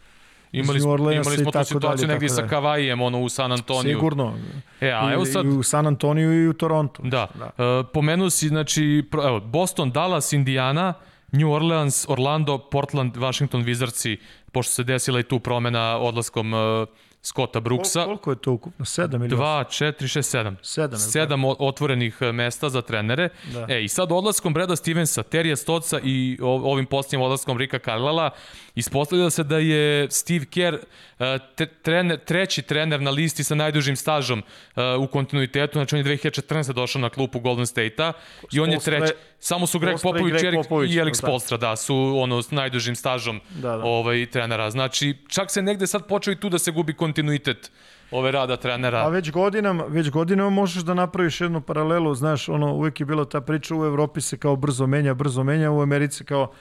Imali, 0.51 0.79
smo, 0.79 0.95
imali 0.95 1.37
smo 1.37 1.51
tu 1.51 1.63
situaciju 1.63 2.07
negdje 2.07 2.29
sa 2.29 2.47
Kavajijem, 2.47 3.01
ono 3.01 3.19
u 3.19 3.29
San 3.29 3.51
Antoniju. 3.51 3.97
Sigurno. 3.97 4.33
E, 4.81 4.91
a 4.91 5.13
evo 5.13 5.25
sad... 5.25 5.45
I 5.45 5.49
u 5.49 5.63
San 5.63 5.87
Antoniju 5.87 6.43
i 6.43 6.47
u 6.47 6.53
Torontu. 6.53 7.01
Da. 7.05 7.27
da. 7.35 7.79
Uh, 7.79 7.87
pomenuo 7.93 8.29
si, 8.29 8.47
znači, 8.47 9.03
evo, 9.13 9.39
Boston, 9.39 9.91
Dallas, 9.91 10.33
Indiana, 10.33 10.93
New 11.31 11.51
Orleans, 11.51 12.05
Orlando, 12.09 12.57
Portland, 12.57 13.17
Washington, 13.17 13.63
Wizardsi, 13.63 14.17
pošto 14.51 14.73
se 14.73 14.83
desila 14.83 15.19
i 15.19 15.23
tu 15.23 15.39
promena 15.39 15.97
odlaskom 15.97 16.53
uh, 16.53 16.87
Scotta 17.27 17.59
Brooksa. 17.59 18.03
Kol, 18.05 18.17
koliko 18.17 18.31
je 18.31 18.35
to 18.35 18.51
ukupno? 18.51 18.85
7 18.85 19.15
ili 19.15 19.29
2, 19.29 19.63
4, 19.63 19.93
6, 20.03 20.55
7. 20.63 20.87
7, 20.89 21.27
7 21.29 21.55
otvorenih 21.59 22.17
e, 22.21 22.31
mesta 22.31 22.69
za 22.69 22.81
trenere. 22.81 23.29
Da. 23.53 23.65
E, 23.69 23.83
I 23.83 23.87
sad 23.87 24.11
odlaskom 24.11 24.53
Breda 24.53 24.75
Stevensa, 24.75 25.23
Terija 25.23 25.55
Stoca 25.55 25.99
i 26.03 26.37
ovim 26.41 26.85
posljednjim 26.85 27.21
odlaskom 27.21 27.57
Rika 27.57 27.79
Carlala, 27.79 28.29
ispostavlja 28.77 29.29
se 29.29 29.43
da 29.43 29.57
je 29.57 30.11
Steve 30.11 30.45
Kerr 30.45 30.75
e, 31.19 31.39
trener, 31.81 32.19
treći 32.19 32.61
trener 32.61 33.01
na 33.01 33.11
listi 33.11 33.43
sa 33.43 33.55
najdužim 33.55 33.95
stažom 33.95 34.39
uh, 34.39 34.83
u 35.03 35.07
kontinuitetu, 35.07 35.73
znači 35.73 35.95
on 35.95 35.99
je 35.99 36.17
2014. 36.17 36.73
došao 36.73 37.01
na 37.01 37.09
klupu 37.09 37.39
Golden 37.39 37.65
State-a 37.65 38.13
i 38.51 38.59
on 38.59 38.71
je 38.71 38.79
treći. 38.79 39.13
Samo 39.39 39.67
su 39.67 39.79
Greg 39.79 39.97
Popović 40.03 40.41
Greg 40.41 40.55
Popović, 40.55 40.91
i 40.91 40.99
Alex 40.99 41.21
da. 41.21 41.27
Polstra, 41.27 41.57
da, 41.57 41.75
su 41.75 42.13
ono 42.17 42.41
s 42.41 42.51
najdužim 42.51 42.95
stažom 42.95 43.41
da, 43.49 43.77
da. 43.77 43.83
ovaj, 43.83 44.25
trenera. 44.25 44.69
Znači, 44.71 45.15
čak 45.27 45.51
se 45.51 45.61
negde 45.61 45.87
sad 45.87 46.07
počeo 46.07 46.31
i 46.31 46.39
tu 46.39 46.49
da 46.49 46.59
se 46.59 46.71
gubi 46.71 46.93
kontinuitet 46.93 47.71
ove 48.11 48.31
rada 48.31 48.57
trenera. 48.57 48.97
A 48.97 49.09
već 49.09 49.31
godinama, 49.31 49.83
već 49.87 50.09
godinama 50.09 50.49
možeš 50.49 50.83
da 50.83 50.93
napraviš 50.93 51.41
jednu 51.41 51.61
paralelu, 51.61 52.15
znaš, 52.15 52.49
ono, 52.49 52.73
uvek 52.73 52.99
je 52.99 53.05
bila 53.05 53.25
ta 53.25 53.41
priča 53.41 53.75
u 53.75 53.85
Evropi 53.85 54.21
se 54.21 54.37
kao 54.37 54.55
brzo 54.55 54.87
menja, 54.87 55.13
brzo 55.13 55.43
menja, 55.43 55.71
u 55.71 55.81
Americi 55.81 56.23
kao 56.23 56.51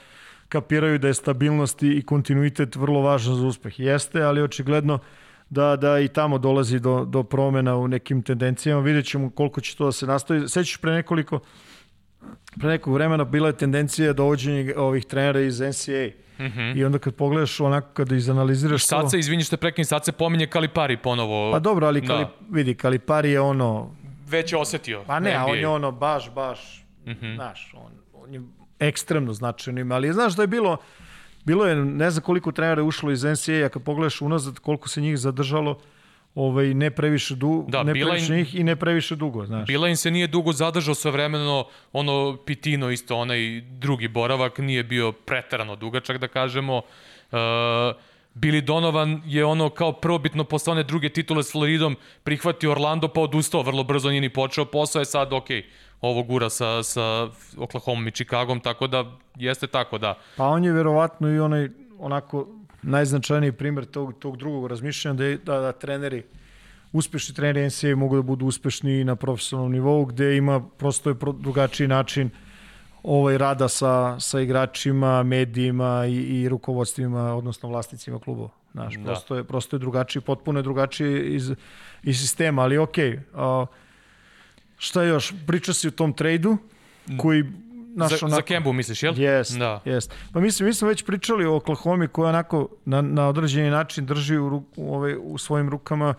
kapiraju 0.49 0.99
da 0.99 1.07
je 1.07 1.13
stabilnost 1.13 1.83
i 1.83 2.03
kontinuitet 2.05 2.75
vrlo 2.75 3.01
važan 3.01 3.35
za 3.35 3.47
uspeh. 3.47 3.79
Jeste, 3.79 4.21
ali 4.21 4.41
očigledno 4.41 4.99
da, 5.49 5.75
da 5.75 5.99
i 5.99 6.07
tamo 6.07 6.37
dolazi 6.37 6.79
do, 6.79 7.05
do 7.05 7.23
promena 7.23 7.75
u 7.75 7.87
nekim 7.87 8.21
tendencijama. 8.21 8.81
Vidjet 8.81 9.05
ćemo 9.05 9.29
koliko 9.29 9.61
će 9.61 9.77
to 9.77 9.85
da 9.85 9.91
se 9.91 10.05
nastavi. 10.05 10.49
Sećaš 10.49 10.77
pre 10.77 10.91
nekoliko 10.91 11.39
pre 12.59 12.69
nekog 12.69 12.93
vremena 12.93 13.23
bila 13.23 13.47
je 13.47 13.57
tendencija 13.57 14.13
dovođenja 14.13 14.73
ovih 14.77 15.05
trenera 15.05 15.39
iz 15.39 15.59
NCAA. 15.59 16.09
Mm 16.39 16.43
-hmm. 16.43 16.77
I 16.77 16.85
onda 16.85 16.99
kad 16.99 17.15
pogledaš 17.15 17.59
onako 17.59 17.87
kada 17.93 18.15
izanaliziraš 18.15 18.85
sad 18.85 19.01
to... 19.01 19.09
se, 19.09 19.19
izvini 19.19 19.43
što 19.43 19.57
prekini, 19.57 19.85
sad 19.85 20.05
se 20.05 20.11
pominje 20.11 20.47
Kalipari 20.47 20.97
ponovo. 20.97 21.51
Pa 21.51 21.59
dobro, 21.59 21.87
ali 21.87 22.01
da. 22.01 22.07
Kalip, 22.07 22.29
vidi, 22.51 22.75
Kalipari 22.75 23.31
je 23.31 23.41
ono... 23.41 23.95
Već 24.27 24.51
je 24.51 24.57
osetio. 24.57 25.03
Pa 25.07 25.19
ne, 25.19 25.33
a 25.33 25.45
on 25.45 25.57
je 25.57 25.67
ono 25.67 25.91
baš, 25.91 26.33
baš, 26.33 26.85
mm 27.05 27.11
-hmm. 27.11 27.35
znaš, 27.35 27.73
on, 27.77 27.91
on 28.13 28.33
je 28.33 28.41
ekstremno 28.79 29.33
značajnim, 29.33 29.91
ali 29.91 30.13
znaš 30.13 30.35
da 30.35 30.43
je 30.43 30.47
bilo, 30.47 30.77
bilo 31.45 31.65
je, 31.65 31.75
ne 31.75 32.11
znam 32.11 32.23
koliko 32.23 32.51
trenera 32.51 32.83
ušlo 32.83 33.11
iz 33.11 33.23
NCAA, 33.23 33.65
a 33.65 33.69
kad 33.69 33.83
pogledaš 33.83 34.21
unazad 34.21 34.59
koliko 34.59 34.89
se 34.89 35.01
njih 35.01 35.17
zadržalo, 35.17 35.79
ovaj, 36.35 36.73
ne 36.73 36.91
previše, 36.91 37.35
du, 37.35 37.65
da, 37.67 37.83
ne 37.83 37.93
previše 37.93 38.33
njih 38.33 38.55
i 38.55 38.63
ne 38.63 38.75
previše 38.75 39.15
dugo. 39.15 39.45
Znaš. 39.45 39.67
Bila 39.67 39.87
im 39.89 39.95
se 39.95 40.11
nije 40.11 40.27
dugo 40.27 40.53
zadržao 40.53 40.95
sve 40.95 41.11
vremeno, 41.11 41.65
ono 41.93 42.37
Pitino 42.45 42.91
isto, 42.91 43.17
onaj 43.17 43.61
drugi 43.61 44.07
boravak 44.07 44.57
nije 44.57 44.83
bio 44.83 45.11
pretarano 45.11 45.75
dugačak 45.75 46.17
da 46.17 46.27
kažemo. 46.27 46.77
Uh, 46.77 47.37
Billy 48.37 48.61
Donovan 48.61 49.21
je 49.25 49.45
ono 49.45 49.69
kao 49.69 49.91
prvobitno 49.93 50.43
posle 50.43 50.71
one 50.71 50.83
druge 50.83 51.09
titule 51.09 51.43
s 51.43 51.51
Floridom 51.51 51.95
prihvatio 52.23 52.71
Orlando 52.71 53.07
pa 53.07 53.21
odustao 53.21 53.61
vrlo 53.61 53.83
brzo, 53.83 54.09
nije 54.09 54.21
ni 54.21 54.29
počeo 54.29 54.65
posao, 54.65 54.99
je 54.99 55.05
sad 55.05 55.33
ok, 55.33 55.47
ovo 56.01 56.23
gura 56.23 56.49
sa, 56.49 56.83
sa 56.83 57.29
Oklahoma 57.57 58.07
i 58.07 58.11
Chicagom, 58.11 58.59
tako 58.59 58.87
da 58.87 59.05
jeste 59.35 59.67
tako 59.67 59.97
da. 59.97 60.15
Pa 60.37 60.45
on 60.45 60.63
je 60.63 60.73
verovatno 60.73 61.29
i 61.29 61.39
onaj 61.39 61.69
onako 61.99 62.47
najznačajniji 62.81 63.51
primer 63.51 63.85
tog, 63.85 64.13
tog 64.19 64.37
drugog 64.37 64.67
razmišljanja 64.67 65.17
da, 65.17 65.25
je, 65.25 65.37
da, 65.37 65.59
da 65.59 65.71
treneri 65.71 66.23
uspešni 66.93 67.35
treneri 67.35 67.67
NCAA 67.67 67.95
mogu 67.95 68.15
da 68.15 68.21
budu 68.21 68.45
uspešni 68.45 69.03
na 69.03 69.15
profesionalnom 69.15 69.71
nivou 69.71 70.05
gde 70.05 70.37
ima 70.37 70.61
prosto 70.77 71.09
je 71.09 71.15
drugačiji 71.39 71.87
način 71.87 72.29
ovaj 73.03 73.37
rada 73.37 73.67
sa, 73.67 74.19
sa 74.19 74.39
igračima, 74.39 75.23
medijima 75.23 76.05
i, 76.05 76.15
i 76.15 76.49
rukovodstvima, 76.49 77.35
odnosno 77.35 77.69
vlasnicima 77.69 78.19
klubova. 78.19 78.49
Znaš, 78.71 78.95
Da. 78.95 79.03
prosto, 79.03 79.35
je, 79.35 79.43
prosto 79.43 79.75
je 79.75 79.79
drugačiji, 79.79 80.21
potpuno 80.21 80.59
je 80.59 80.63
drugačiji 80.63 81.35
iz, 81.35 81.51
iz 82.03 82.19
sistema, 82.19 82.61
ali 82.61 82.77
okej. 82.77 83.19
Okay, 83.33 83.65
šta 84.77 85.03
još? 85.03 85.33
Priča 85.47 85.73
si 85.73 85.87
o 85.87 85.91
tom 85.91 86.13
trejdu 86.13 86.57
koji 87.17 87.43
naš, 87.95 88.19
za, 88.19 88.27
za 88.27 88.41
Kembu 88.41 88.73
misliš, 88.73 89.03
jel? 89.03 89.19
Jest, 89.19 89.57
Da. 89.57 89.81
jest. 89.85 90.13
Pa 90.33 90.39
mislim, 90.39 90.67
mi 90.67 90.73
smo 90.73 90.87
već 90.87 91.05
pričali 91.05 91.45
o 91.45 91.55
Oklahoma 91.55 92.07
koja 92.07 92.29
onako 92.29 92.69
na, 92.85 93.01
na 93.01 93.27
određeni 93.27 93.69
način 93.69 94.05
drži 94.05 94.37
u, 94.37 94.63
u, 94.75 94.95
ovaj, 94.95 95.15
u 95.21 95.37
svojim 95.37 95.69
rukama 95.69 96.13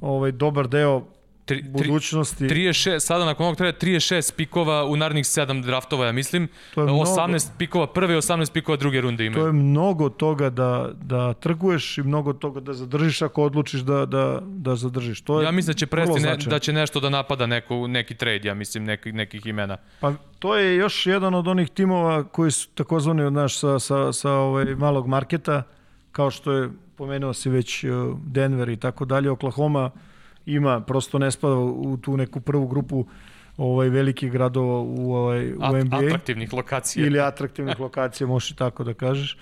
ovaj 0.00 0.32
dobar 0.32 0.68
deo 0.68 1.04
Tri, 1.44 1.62
budućnosti. 1.62 2.44
36, 2.44 2.98
sada 2.98 3.24
nakon 3.24 3.46
ovog 3.46 3.56
treba 3.56 3.78
36 3.78 4.34
pikova 4.36 4.84
u 4.84 4.96
narednih 4.96 5.24
7 5.24 5.62
draftova, 5.62 6.06
ja 6.06 6.12
mislim. 6.12 6.48
To 6.74 6.80
je 6.80 6.84
mnogo. 6.84 7.04
18 7.04 7.48
pikova 7.58 7.86
prve 7.86 8.14
i 8.14 8.16
18 8.16 8.52
pikova 8.52 8.76
druge 8.76 9.00
runde 9.00 9.26
imaju. 9.26 9.42
To 9.42 9.46
je 9.46 9.52
mnogo 9.52 10.08
toga 10.08 10.50
da, 10.50 10.90
da 11.02 11.32
trguješ 11.32 11.98
i 11.98 12.02
mnogo 12.02 12.32
toga 12.32 12.60
da 12.60 12.72
zadržiš 12.72 13.22
ako 13.22 13.42
odlučiš 13.42 13.80
da, 13.80 14.06
da, 14.06 14.40
da 14.42 14.76
zadržiš. 14.76 15.20
To 15.20 15.40
je 15.40 15.44
Ja 15.44 15.50
mislim 15.50 15.72
da 15.72 15.78
će 15.78 15.86
presti 15.86 16.20
ne, 16.20 16.36
da 16.36 16.58
će 16.58 16.72
nešto 16.72 17.00
da 17.00 17.08
napada 17.08 17.46
neko, 17.46 17.86
neki 17.86 18.14
trade, 18.14 18.48
ja 18.48 18.54
mislim, 18.54 18.84
neki, 18.84 19.12
nekih 19.12 19.46
imena. 19.46 19.76
Pa 20.00 20.12
to 20.38 20.56
je 20.56 20.76
još 20.76 21.06
jedan 21.06 21.34
od 21.34 21.48
onih 21.48 21.70
timova 21.70 22.24
koji 22.24 22.50
su 22.50 22.68
takozvani 22.74 23.22
od 23.22 23.32
naš 23.32 23.58
sa, 23.58 23.78
sa, 23.78 24.12
sa 24.12 24.30
ovaj 24.32 24.64
malog 24.64 25.06
marketa, 25.06 25.62
kao 26.12 26.30
što 26.30 26.52
je 26.52 26.70
pomenuo 26.96 27.32
si 27.32 27.50
već 27.50 27.84
uh, 27.84 28.18
Denver 28.24 28.68
i 28.68 28.76
tako 28.76 29.04
dalje. 29.04 29.30
Oklahoma 29.30 29.90
ima, 30.46 30.80
prosto 30.80 31.18
ne 31.18 31.30
spada 31.30 31.54
u 31.56 31.96
tu 31.96 32.16
neku 32.16 32.40
prvu 32.40 32.66
grupu 32.66 33.06
ovaj 33.56 33.88
velikih 33.88 34.32
gradova 34.32 34.80
u, 34.80 35.14
ovaj, 35.14 35.52
u 35.52 35.58
At, 35.62 35.84
NBA. 35.84 35.96
atraktivnih 35.96 36.52
lokacija. 36.52 37.06
ili 37.06 37.20
atraktivnih 37.20 37.80
lokacija, 37.86 38.26
možeš 38.26 38.50
i 38.50 38.56
tako 38.56 38.84
da 38.84 38.94
kažeš. 38.94 39.38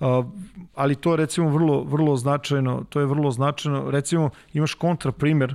Uh, 0.00 0.26
ali 0.74 0.94
to 0.94 1.10
je 1.10 1.16
recimo 1.16 1.48
vrlo, 1.48 1.82
vrlo 1.82 2.16
značajno, 2.16 2.84
to 2.88 3.00
je 3.00 3.06
vrlo 3.06 3.30
značajno. 3.30 3.90
Recimo 3.90 4.30
imaš 4.52 4.74
kontra 4.74 5.12
primer 5.12 5.54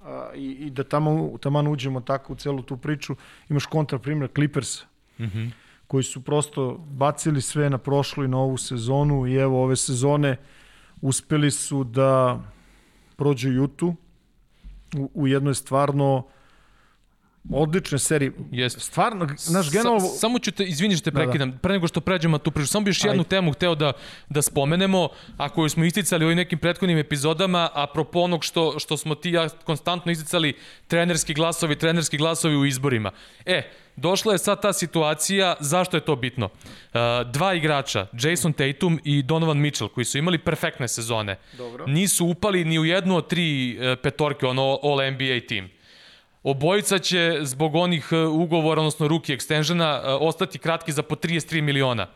uh, 0.00 0.06
i, 0.34 0.50
i 0.50 0.70
da 0.70 0.84
tamo, 0.84 1.38
tamo 1.40 1.70
uđemo 1.70 2.00
tako 2.00 2.32
u 2.32 2.36
celu 2.36 2.62
tu 2.62 2.76
priču, 2.76 3.16
imaš 3.48 3.66
kontra 3.66 3.98
primer 3.98 4.28
Clippers 4.34 4.82
Mhm. 5.18 5.46
koji 5.86 6.02
su 6.02 6.24
prosto 6.24 6.76
bacili 6.78 7.40
sve 7.40 7.70
na 7.70 7.78
prošlu 7.78 8.24
i 8.24 8.28
na 8.28 8.38
ovu 8.38 8.56
sezonu 8.56 9.26
i 9.26 9.34
evo 9.34 9.62
ove 9.64 9.76
sezone 9.76 10.36
uspeli 11.00 11.50
su 11.50 11.84
da 11.84 12.40
prođu 13.16 13.52
Jutu 13.52 13.94
u, 14.96 15.10
u 15.14 15.28
jednoj 15.28 15.54
stvarno 15.54 16.26
odlične 17.50 17.98
seriji. 17.98 18.32
Jeste. 18.50 18.80
Stvarno, 18.80 19.26
naš 19.50 19.70
general... 19.70 20.00
Sa, 20.00 20.06
samo 20.06 20.38
ću 20.38 20.50
te, 20.50 20.64
izvini 20.64 20.96
što 20.96 21.04
te 21.04 21.10
Da, 21.10 21.18
da. 21.18 21.24
prekidam, 21.24 21.58
pre 21.62 21.72
nego 21.72 21.88
što 21.88 22.00
pređemo 22.00 22.34
na 22.34 22.38
tu 22.38 22.50
priču, 22.50 22.68
samo 22.68 22.84
bi 22.84 22.90
još 22.90 23.04
jednu 23.04 23.20
Ajde. 23.20 23.28
temu 23.28 23.52
hteo 23.52 23.74
da, 23.74 23.92
da 24.28 24.42
spomenemo, 24.42 25.08
a 25.36 25.48
koju 25.48 25.68
smo 25.68 25.84
isticali 25.84 26.24
u 26.24 26.28
ovim 26.28 26.36
nekim 26.36 26.58
prethodnim 26.58 26.98
epizodama, 26.98 27.70
apropo 27.74 28.20
onog 28.20 28.44
što, 28.44 28.78
što 28.78 28.96
smo 28.96 29.14
ti 29.14 29.30
ja 29.30 29.48
konstantno 29.48 30.12
isticali, 30.12 30.54
trenerski 30.86 31.34
glasovi, 31.34 31.78
trenerski 31.78 32.16
glasovi 32.16 32.56
u 32.56 32.64
izborima. 32.64 33.10
E, 33.46 33.62
došla 33.96 34.32
je 34.32 34.38
sad 34.38 34.62
ta 34.62 34.72
situacija, 34.72 35.54
zašto 35.60 35.96
je 35.96 36.00
to 36.00 36.16
bitno? 36.16 36.46
Uh, 36.46 37.00
dva 37.32 37.54
igrača, 37.54 38.06
Jason 38.12 38.52
Tatum 38.52 39.00
i 39.04 39.22
Donovan 39.22 39.58
Mitchell, 39.58 39.88
koji 39.88 40.04
su 40.04 40.18
imali 40.18 40.38
perfektne 40.38 40.88
sezone, 40.88 41.38
Dobro. 41.58 41.86
nisu 41.86 42.26
upali 42.26 42.64
ni 42.64 42.78
u 42.78 42.84
jednu 42.84 43.16
od 43.16 43.28
tri 43.28 43.78
e, 43.80 43.96
petorke, 43.96 44.46
ono 44.46 44.78
All 44.82 45.12
NBA 45.12 45.40
tim. 45.48 45.70
Obojica 46.42 46.98
će 46.98 47.38
zbog 47.42 47.74
onih 47.74 48.08
e, 48.12 48.16
ugovora, 48.16 48.80
odnosno 48.80 49.08
ruki 49.08 49.36
extensiona, 49.36 50.00
e, 50.04 50.12
ostati 50.12 50.58
kratki 50.58 50.92
za 50.92 51.02
po 51.02 51.14
33 51.14 51.60
miliona. 51.60 52.06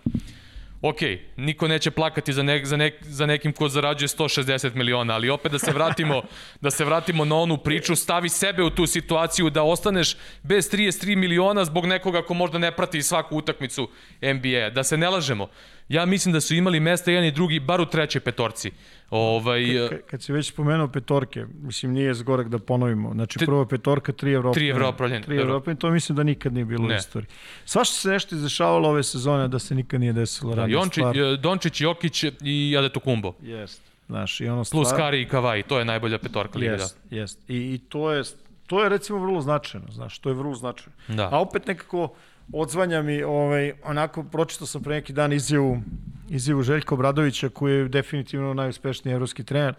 Ok, 0.83 0.99
niko 1.37 1.69
neće 1.69 1.91
plakati 1.91 2.33
za, 2.33 2.43
nek, 2.43 2.67
za, 2.67 2.77
nek, 2.77 2.95
za 3.01 3.27
nekim 3.27 3.53
ko 3.53 3.69
zarađuje 3.69 4.09
160 4.09 4.75
miliona, 4.75 5.15
ali 5.15 5.31
opet 5.31 5.53
da 5.53 5.59
se 5.59 5.73
vratimo 5.73 6.23
da 6.61 6.71
se 6.71 6.85
vratimo 6.85 7.25
na 7.25 7.37
onu 7.37 7.59
priču, 7.59 7.97
stavi 7.97 8.29
sebe 8.29 8.63
u 8.63 8.71
tu 8.71 8.87
situaciju 8.87 9.51
da 9.51 9.63
ostaneš 9.63 10.17
bez 10.43 10.71
33 10.71 11.17
miliona 11.17 11.65
zbog 11.65 11.87
nekoga 11.87 12.23
ko 12.23 12.35
možda 12.35 12.59
ne 12.59 12.73
prati 12.77 13.03
svaku 13.03 13.37
utakmicu 13.37 13.89
NBA. 14.23 14.71
Da 14.71 14.85
se 14.85 14.97
ne 14.97 15.09
lažemo. 15.09 15.49
Ja 15.89 16.07
mislim 16.07 16.33
da 16.33 16.41
su 16.41 16.55
imali 16.55 16.81
mesta 16.81 17.11
jedan 17.11 17.25
i 17.25 17.31
drugi, 17.31 17.61
bar 17.61 17.81
u 17.81 17.87
trećoj 17.87 18.21
petorci. 18.21 18.71
Ovaj, 19.11 19.63
Kad, 19.91 20.01
kad 20.07 20.23
si 20.23 20.33
već 20.33 20.49
spomenuo 20.49 20.89
petorke, 20.89 21.47
mislim 21.55 21.93
nije 21.93 22.15
zgorek 22.15 22.49
da 22.49 22.59
ponovimo. 22.59 23.13
Znači 23.15 23.39
prva 23.39 23.67
petorka, 23.67 24.13
tri 24.13 24.33
Evropljana. 24.33 24.55
Tri 24.55 24.69
Evropljana, 24.69 25.25
Tri 25.25 25.37
dobro. 25.37 25.51
Evropljana, 25.51 25.79
to 25.79 25.91
mislim 25.91 26.17
da 26.17 26.23
nikad 26.23 26.53
nije 26.53 26.65
bilo 26.65 26.89
Ne. 26.89 26.95
u 26.95 26.99
istoriji. 26.99 27.29
Svašta 27.65 27.95
se 27.95 28.09
nešto 28.09 28.35
izdešavalo 28.35 28.89
ove 28.89 29.03
sezone 29.03 29.49
da 29.49 29.59
se 29.59 29.75
nikad 29.75 30.01
nije 30.01 30.13
desilo. 30.13 30.55
da, 30.55 30.61
ranije 30.61 30.75
Jončić, 30.75 30.95
stvar. 31.03 31.19
e, 31.19 31.37
Dončić, 31.37 31.81
Jokić 31.81 32.25
i 32.43 32.77
Adetokumbo. 32.79 33.33
Jest. 33.43 33.83
Znaš, 34.07 34.41
i 34.41 34.49
ono 34.49 34.65
Plus 34.71 34.89
stvar... 34.89 35.01
Kari 35.01 35.23
i 35.23 35.29
Kavaj, 35.29 35.63
to 35.63 35.79
je 35.79 35.85
najbolja 35.85 36.19
petorka 36.19 36.59
liga. 36.59 36.73
Jest, 36.73 36.99
jest. 37.11 37.39
I, 37.51 37.55
I 37.57 37.79
to 37.89 38.13
je, 38.13 38.23
to 38.67 38.83
je 38.83 38.89
recimo 38.89 39.19
vrlo 39.19 39.41
značajno, 39.41 39.87
znaš, 39.91 40.19
to 40.19 40.29
je 40.29 40.35
vrlo 40.35 40.55
značajno. 40.55 40.93
Da. 41.09 41.29
A 41.33 41.41
opet 41.41 41.67
nekako 41.67 42.09
odzvanja 42.53 43.03
mi, 43.03 43.23
ovaj, 43.23 43.73
onako, 43.85 44.23
pročitao 44.23 44.67
sam 44.67 44.83
pre 44.83 44.95
neki 44.95 45.13
dan 45.13 45.33
izjavu, 45.33 45.81
izjavu 46.29 46.63
Željka 46.63 46.95
Obradovića, 46.95 47.49
koji 47.49 47.75
je 47.75 47.89
definitivno 47.89 48.55
najuspešniji 48.55 49.15
evropski 49.15 49.45
trener. 49.45 49.75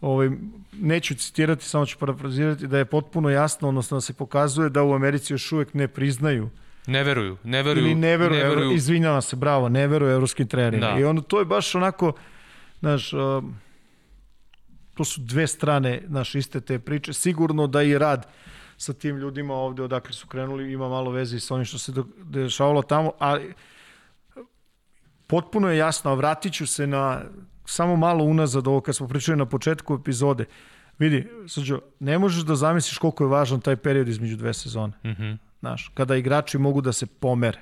Ovaj, 0.00 0.30
neću 0.72 1.14
citirati, 1.14 1.64
samo 1.64 1.86
ću 1.86 1.98
parafrazirati 1.98 2.66
da 2.66 2.78
je 2.78 2.84
potpuno 2.84 3.30
jasno, 3.30 3.68
odnosno 3.68 3.96
da 3.96 4.00
se 4.00 4.12
pokazuje 4.12 4.70
da 4.70 4.82
u 4.82 4.94
Americi 4.94 5.32
još 5.32 5.52
uvek 5.52 5.74
ne 5.74 5.88
priznaju 5.88 6.50
Ne 6.86 7.04
veruju, 7.04 7.36
ne 7.44 7.62
veruju. 7.62 7.84
ili 7.84 7.94
ne 7.94 8.16
veruju, 8.16 8.38
ne 8.38 8.48
veruju. 8.48 8.72
izvinjavam 8.72 9.22
se, 9.22 9.36
bravo, 9.36 9.68
ne 9.68 9.86
veruju 9.86 10.10
evropskim 10.10 10.48
trenerima. 10.48 10.86
Da. 10.86 10.98
I 10.98 11.04
onda 11.04 11.22
to 11.22 11.38
je 11.38 11.44
baš 11.44 11.74
onako, 11.74 12.12
znaš, 12.80 13.10
to 14.94 15.04
su 15.04 15.20
dve 15.20 15.46
strane, 15.46 16.02
znaš, 16.08 16.34
iste 16.34 16.60
te 16.60 16.78
priče. 16.78 17.12
Sigurno 17.12 17.66
da 17.66 17.82
i 17.82 17.98
rad 17.98 18.26
sa 18.82 18.92
tim 18.92 19.16
ljudima 19.16 19.54
ovde 19.54 19.82
odakle 19.82 20.12
su 20.12 20.26
krenuli 20.26 20.72
ima 20.72 20.88
malo 20.88 21.10
veze 21.10 21.36
i 21.36 21.40
sa 21.40 21.54
onim 21.54 21.64
što 21.64 21.78
se 21.78 21.92
dešavalo 22.22 22.82
tamo, 22.82 23.12
ali 23.18 23.54
potpuno 25.26 25.70
je 25.70 25.78
jasno, 25.78 26.10
a 26.10 26.14
vratit 26.14 26.52
ću 26.52 26.66
se 26.66 26.86
na 26.86 27.20
samo 27.64 27.96
malo 27.96 28.24
unazad 28.24 28.66
ovo 28.66 28.80
kad 28.80 28.96
smo 28.96 29.08
pričali 29.08 29.38
na 29.38 29.46
početku 29.46 29.94
epizode. 29.94 30.44
Vidi, 30.98 31.28
Srđo, 31.46 31.80
ne 32.00 32.18
možeš 32.18 32.42
da 32.42 32.54
zamisliš 32.54 32.98
koliko 32.98 33.24
je 33.24 33.28
važan 33.28 33.60
taj 33.60 33.76
period 33.76 34.08
između 34.08 34.36
dve 34.36 34.54
sezone. 34.54 34.92
Mhm. 35.04 35.32
Znaš, 35.60 35.90
kada 35.94 36.16
igrači 36.16 36.58
mogu 36.58 36.80
da 36.80 36.92
se 36.92 37.06
pomere. 37.06 37.60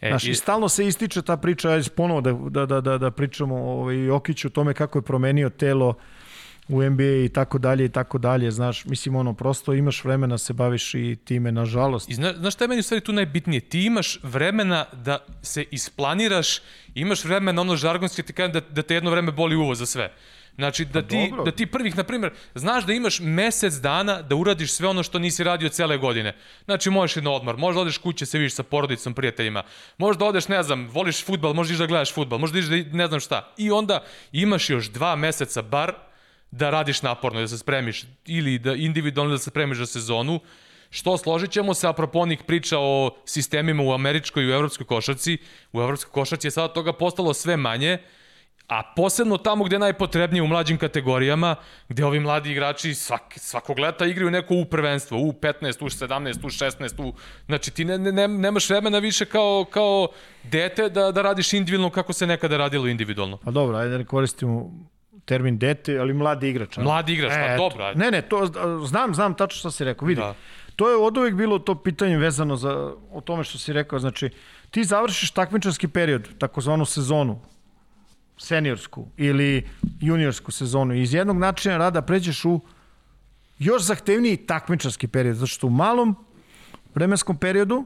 E, 0.00 0.08
Znaš, 0.08 0.24
i, 0.24 0.30
i, 0.30 0.34
stalno 0.34 0.68
se 0.68 0.86
ističe 0.86 1.22
ta 1.22 1.36
priča, 1.36 1.70
ajde 1.70 1.90
ponovo 1.96 2.20
da, 2.20 2.32
da, 2.32 2.66
da, 2.66 2.80
da, 2.80 2.98
da 2.98 3.10
pričamo 3.10 3.56
ovaj, 3.56 3.96
i 3.96 4.04
Jokiću 4.04 4.48
o 4.48 4.50
tome 4.50 4.74
kako 4.74 4.98
je 4.98 5.02
promenio 5.02 5.50
telo 5.50 5.94
u 6.68 6.82
NBA 6.82 7.24
i 7.24 7.30
tako 7.34 7.58
dalje 7.58 7.84
i 7.84 7.88
tako 7.88 8.18
dalje, 8.18 8.50
znaš, 8.50 8.84
mislim 8.84 9.16
ono, 9.16 9.34
prosto 9.34 9.74
imaš 9.74 10.04
vremena 10.04 10.34
da 10.34 10.38
se 10.38 10.52
baviš 10.52 10.94
i 10.94 11.16
time, 11.24 11.52
nažalost. 11.52 12.10
I 12.10 12.14
zna, 12.14 12.34
znaš 12.38 12.54
šta 12.54 12.64
je 12.64 12.68
meni 12.68 12.80
u 12.80 12.82
stvari 12.82 13.04
tu 13.04 13.12
najbitnije? 13.12 13.60
Ti 13.60 13.84
imaš 13.84 14.20
vremena 14.22 14.84
da 14.92 15.18
se 15.42 15.64
isplaniraš, 15.70 16.60
imaš 16.94 17.24
vremena, 17.24 17.60
ono 17.60 17.76
žargonski 17.76 18.22
ti 18.22 18.32
kažem 18.32 18.52
da, 18.52 18.60
da 18.60 18.82
te 18.82 18.94
jedno 18.94 19.10
vreme 19.10 19.32
boli 19.32 19.56
uvo 19.56 19.74
za 19.74 19.86
sve. 19.86 20.12
Znači, 20.58 20.84
da 20.84 21.02
ti, 21.02 21.26
dobro. 21.30 21.44
da 21.44 21.50
ti 21.50 21.66
prvih, 21.66 21.96
na 21.96 22.04
primjer, 22.04 22.32
znaš 22.54 22.84
da 22.84 22.92
imaš 22.92 23.20
mesec 23.20 23.74
dana 23.74 24.22
da 24.22 24.34
uradiš 24.34 24.72
sve 24.72 24.88
ono 24.88 25.02
što 25.02 25.18
nisi 25.18 25.44
radio 25.44 25.68
cele 25.68 25.98
godine. 25.98 26.36
Znači, 26.64 26.90
možeš 26.90 27.16
i 27.16 27.20
na 27.20 27.30
odmor, 27.30 27.56
možeš 27.56 27.74
da 27.74 27.80
odeš 27.80 27.98
kuće, 27.98 28.26
se 28.26 28.38
vidiš 28.38 28.54
sa 28.54 28.62
porodicom, 28.62 29.14
prijateljima, 29.14 29.62
možeš 29.98 30.18
da 30.18 30.24
odeš, 30.24 30.48
ne 30.48 30.62
znam, 30.62 30.88
voliš 30.88 31.24
futbal, 31.24 31.54
možeš 31.54 31.78
da 31.78 31.86
gledaš 31.86 32.14
futbal, 32.14 32.38
možeš 32.38 32.52
da 32.52 32.76
ideš 32.76 32.90
da 32.90 32.96
ne 32.96 33.06
znam 33.06 33.20
šta. 33.20 33.54
I 33.56 33.70
onda 33.70 34.02
imaš 34.32 34.70
još 34.70 34.90
dva 34.90 35.16
meseca 35.16 35.62
bar 35.62 36.07
da 36.50 36.70
radiš 36.70 37.02
naporno, 37.02 37.40
da 37.40 37.48
se 37.48 37.58
spremiš 37.58 38.04
ili 38.26 38.58
da 38.58 38.74
individualno 38.74 39.32
da 39.32 39.38
se 39.38 39.50
spremiš 39.50 39.78
za 39.78 39.86
sezonu, 39.86 40.40
Što 40.90 41.18
složit 41.18 41.50
ćemo 41.50 41.74
se, 41.74 41.88
apropo 41.88 42.18
onih 42.18 42.42
priča 42.46 42.78
o 42.80 43.10
sistemima 43.24 43.82
u 43.82 43.92
američkoj 43.92 44.44
i 44.44 44.48
u 44.48 44.54
evropskoj 44.54 44.86
košarci, 44.86 45.38
u 45.72 45.80
evropskoj 45.80 46.12
košarci 46.12 46.46
je 46.46 46.50
sada 46.50 46.72
toga 46.72 46.92
postalo 46.92 47.34
sve 47.34 47.56
manje, 47.56 47.98
a 48.68 48.82
posebno 48.96 49.36
tamo 49.38 49.64
gde 49.64 49.76
je 49.76 49.80
najpotrebnije 49.80 50.42
u 50.42 50.46
mlađim 50.46 50.78
kategorijama, 50.78 51.56
gde 51.88 52.04
ovi 52.04 52.20
mladi 52.20 52.50
igrači 52.52 52.94
svak, 52.94 53.34
svakog 53.36 53.78
leta 53.78 54.06
igraju 54.06 54.30
neko 54.30 54.54
u 54.54 54.64
prvenstvo, 54.64 55.18
u 55.18 55.32
15, 55.32 55.84
u 55.84 55.88
17, 55.88 56.46
u 56.46 56.48
16, 56.48 57.08
u... 57.08 57.12
Znači 57.46 57.70
ti 57.70 57.84
ne, 57.84 57.98
ne, 57.98 58.12
ne, 58.12 58.28
nemaš 58.28 58.70
vremena 58.70 58.98
više 58.98 59.24
kao, 59.24 59.64
kao 59.70 60.08
dete 60.42 60.88
da, 60.88 61.12
da 61.12 61.22
radiš 61.22 61.52
individualno 61.52 61.90
kako 61.90 62.12
se 62.12 62.26
nekada 62.26 62.56
radilo 62.56 62.86
individualno. 62.86 63.36
Pa 63.36 63.50
dobro, 63.50 63.76
ajde 63.76 63.98
da 63.98 64.04
koristimo 64.04 64.70
termin 65.24 65.58
dete, 65.58 65.98
ali 65.98 66.14
mladi 66.14 66.48
igrač. 66.48 66.78
a? 66.78 66.82
Mladi 66.82 67.12
igrač, 67.12 67.32
pa 67.32 67.46
eto. 67.46 67.62
dobro, 67.62 67.84
ajde. 67.84 68.00
Ne, 68.00 68.10
ne, 68.10 68.22
to, 68.22 68.46
znam, 68.86 69.14
znam 69.14 69.34
tačno 69.34 69.58
šta 69.58 69.70
si 69.70 69.84
rekao, 69.84 70.08
vidi. 70.08 70.20
Da. 70.20 70.34
To 70.76 70.90
je 70.90 70.96
od 70.96 71.16
uvek 71.16 71.34
bilo 71.34 71.58
to 71.58 71.74
pitanje 71.74 72.16
vezano 72.16 72.56
za, 72.56 72.92
o 73.12 73.20
tome 73.20 73.44
što 73.44 73.58
si 73.58 73.72
rekao, 73.72 73.98
znači, 73.98 74.30
ti 74.70 74.84
završiš 74.84 75.30
takmičarski 75.30 75.88
period, 75.88 76.28
takozvanu 76.38 76.84
sezonu, 76.84 77.40
seniorsku 78.38 79.08
ili 79.16 79.68
juniorsku 80.00 80.52
sezonu 80.52 80.94
i 80.94 81.02
iz 81.02 81.14
jednog 81.14 81.38
načina 81.38 81.76
rada 81.76 82.02
pređeš 82.02 82.44
u 82.44 82.60
još 83.58 83.82
zahtevniji 83.82 84.36
takmičarski 84.36 85.08
period, 85.08 85.36
zato 85.36 85.46
što 85.46 85.66
u 85.66 85.70
malom 85.70 86.16
vremenskom 86.94 87.36
periodu 87.36 87.84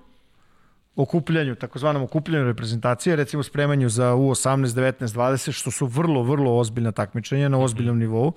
okupljanju, 0.97 1.55
takozvanom 1.55 2.03
okupljanju 2.03 2.47
reprezentacije, 2.47 3.17
recimo 3.17 3.43
spremanju 3.43 3.89
za 3.89 4.13
U18, 4.13 4.67
19, 4.67 5.07
20, 5.07 5.53
što 5.53 5.71
su 5.71 5.87
vrlo, 5.87 6.23
vrlo 6.23 6.59
ozbiljna 6.59 6.93
takmičenja 6.93 7.49
na 7.49 7.59
ozbiljnom 7.59 7.97
mm 7.97 7.99
-hmm. 7.99 8.03
nivou, 8.03 8.33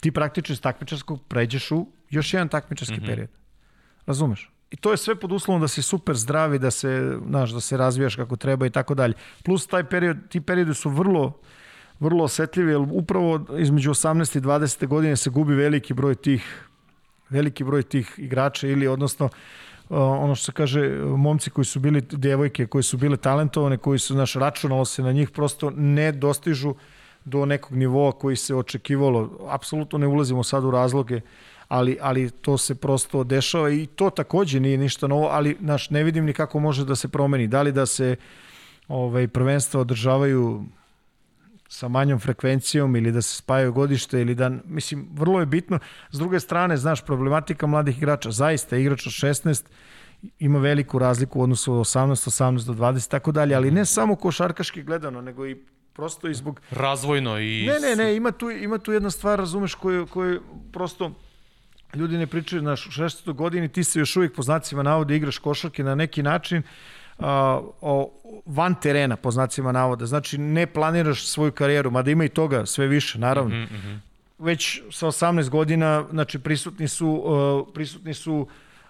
ti 0.00 0.12
praktično 0.12 0.52
iz 0.52 0.60
takmičarskog 0.60 1.22
pređeš 1.28 1.70
u 1.70 1.86
još 2.10 2.34
jedan 2.34 2.48
takmičarski 2.48 2.96
mm 2.96 3.02
-hmm. 3.02 3.06
period. 3.06 3.28
Razumeš? 4.06 4.50
I 4.70 4.76
to 4.76 4.90
je 4.90 4.96
sve 4.96 5.14
pod 5.14 5.32
uslovom 5.32 5.60
da 5.60 5.68
si 5.68 5.82
super 5.82 6.16
zdravi, 6.16 6.58
da 6.58 6.70
se, 6.70 7.18
znaš, 7.28 7.50
da 7.50 7.60
se 7.60 7.76
razvijaš 7.76 8.16
kako 8.16 8.36
treba 8.36 8.66
i 8.66 8.70
tako 8.70 8.94
dalje. 8.94 9.14
Plus 9.44 9.66
taj 9.66 9.84
period, 9.84 10.16
ti 10.28 10.40
periodi 10.40 10.74
su 10.74 10.90
vrlo 10.90 11.40
vrlo 12.00 12.24
osetljivi, 12.24 12.72
jer 12.72 12.80
upravo 12.90 13.46
između 13.58 13.90
18 13.90 14.38
i 14.38 14.40
20 14.40 14.86
godine 14.86 15.16
se 15.16 15.30
gubi 15.30 15.54
veliki 15.54 15.94
broj 15.94 16.14
tih 16.14 16.66
veliki 17.30 17.64
broj 17.64 17.82
tih 17.82 18.14
igrača 18.16 18.68
ili 18.68 18.86
odnosno 18.86 19.28
ono 19.90 20.34
što 20.34 20.44
se 20.44 20.52
kaže, 20.52 20.88
momci 21.16 21.50
koji 21.50 21.64
su 21.64 21.80
bili, 21.80 22.00
devojke 22.00 22.66
koji 22.66 22.82
su 22.82 22.96
bile 22.96 23.16
talentovane, 23.16 23.76
koji 23.76 23.98
su, 23.98 24.14
naš, 24.14 24.34
računalo 24.34 24.84
se 24.84 25.02
na 25.02 25.12
njih, 25.12 25.30
prosto 25.30 25.70
ne 25.70 26.12
dostižu 26.12 26.74
do 27.24 27.46
nekog 27.46 27.78
nivoa 27.78 28.12
koji 28.12 28.36
se 28.36 28.54
očekivalo. 28.54 29.30
Apsolutno 29.48 29.98
ne 29.98 30.06
ulazimo 30.06 30.42
sad 30.44 30.64
u 30.64 30.70
razloge, 30.70 31.20
ali, 31.68 31.98
ali 32.00 32.30
to 32.30 32.58
se 32.58 32.74
prosto 32.74 33.24
dešava 33.24 33.70
i 33.70 33.86
to 33.86 34.10
takođe 34.10 34.60
nije 34.60 34.78
ništa 34.78 35.06
novo, 35.06 35.28
ali 35.28 35.56
naš, 35.60 35.90
ne 35.90 36.04
vidim 36.04 36.24
ni 36.24 36.32
kako 36.32 36.60
može 36.60 36.84
da 36.84 36.96
se 36.96 37.08
promeni. 37.08 37.46
Da 37.46 37.62
li 37.62 37.72
da 37.72 37.86
se 37.86 38.16
ovaj, 38.88 39.28
prvenstva 39.28 39.80
održavaju 39.80 40.64
sa 41.72 41.88
manjom 41.88 42.18
frekvencijom 42.18 42.96
ili 42.96 43.12
da 43.12 43.22
se 43.22 43.36
spajaju 43.36 43.72
godište 43.72 44.20
ili 44.20 44.34
da, 44.34 44.48
mislim, 44.64 45.08
vrlo 45.12 45.40
je 45.40 45.46
bitno. 45.46 45.78
S 46.10 46.18
druge 46.18 46.40
strane, 46.40 46.76
znaš, 46.76 47.04
problematika 47.04 47.66
mladih 47.66 47.98
igrača, 47.98 48.30
zaista 48.30 48.76
igrač 48.76 49.06
od 49.06 49.12
16 49.12 49.64
ima 50.38 50.58
veliku 50.58 50.98
razliku 50.98 51.40
u 51.40 51.42
odnosu 51.42 51.72
od 51.72 51.80
18, 51.80 52.10
18 52.10 52.66
do 52.66 52.72
20, 52.72 53.10
tako 53.10 53.32
dalje, 53.32 53.54
ali 53.54 53.70
ne 53.70 53.84
samo 53.86 54.16
košarkaški 54.16 54.82
gledano, 54.82 55.20
nego 55.20 55.46
i 55.46 55.56
prosto 55.92 56.28
i 56.28 56.34
zbog... 56.34 56.60
Razvojno 56.70 57.38
i... 57.38 57.66
Ne, 57.66 57.88
ne, 57.88 57.96
ne, 57.96 58.16
ima 58.16 58.32
tu, 58.32 58.50
ima 58.50 58.78
tu 58.78 58.92
jedna 58.92 59.10
stvar, 59.10 59.38
razumeš, 59.38 59.74
koju, 59.74 60.06
koju 60.06 60.42
prosto 60.72 61.12
ljudi 61.94 62.18
ne 62.18 62.26
pričaju, 62.26 62.62
u 62.62 62.66
16. 62.66 63.32
godini 63.32 63.68
ti 63.68 63.84
se 63.84 63.98
još 63.98 64.16
uvijek 64.16 64.34
po 64.34 64.42
znacima 64.42 64.82
navode 64.82 65.16
igraš 65.16 65.38
košarke 65.38 65.84
na 65.84 65.94
neki 65.94 66.22
način, 66.22 66.62
o, 67.80 68.10
van 68.46 68.74
terena, 68.74 69.16
po 69.16 69.30
znacima 69.30 69.72
navoda. 69.72 70.06
Znači, 70.06 70.38
ne 70.38 70.66
planiraš 70.66 71.26
svoju 71.26 71.52
karijeru, 71.52 71.90
mada 71.90 72.10
ima 72.10 72.24
i 72.24 72.28
toga 72.28 72.66
sve 72.66 72.86
više, 72.86 73.18
naravno. 73.18 73.56
Mm 73.56 73.68
-hmm. 73.68 73.98
Već 74.38 74.82
sa 74.90 75.06
18 75.06 75.48
godina, 75.48 76.04
znači, 76.10 76.38
prisutni 76.38 76.88
su, 76.88 77.08
uh, 77.08 77.74
prisutni 77.74 78.14
su 78.14 78.46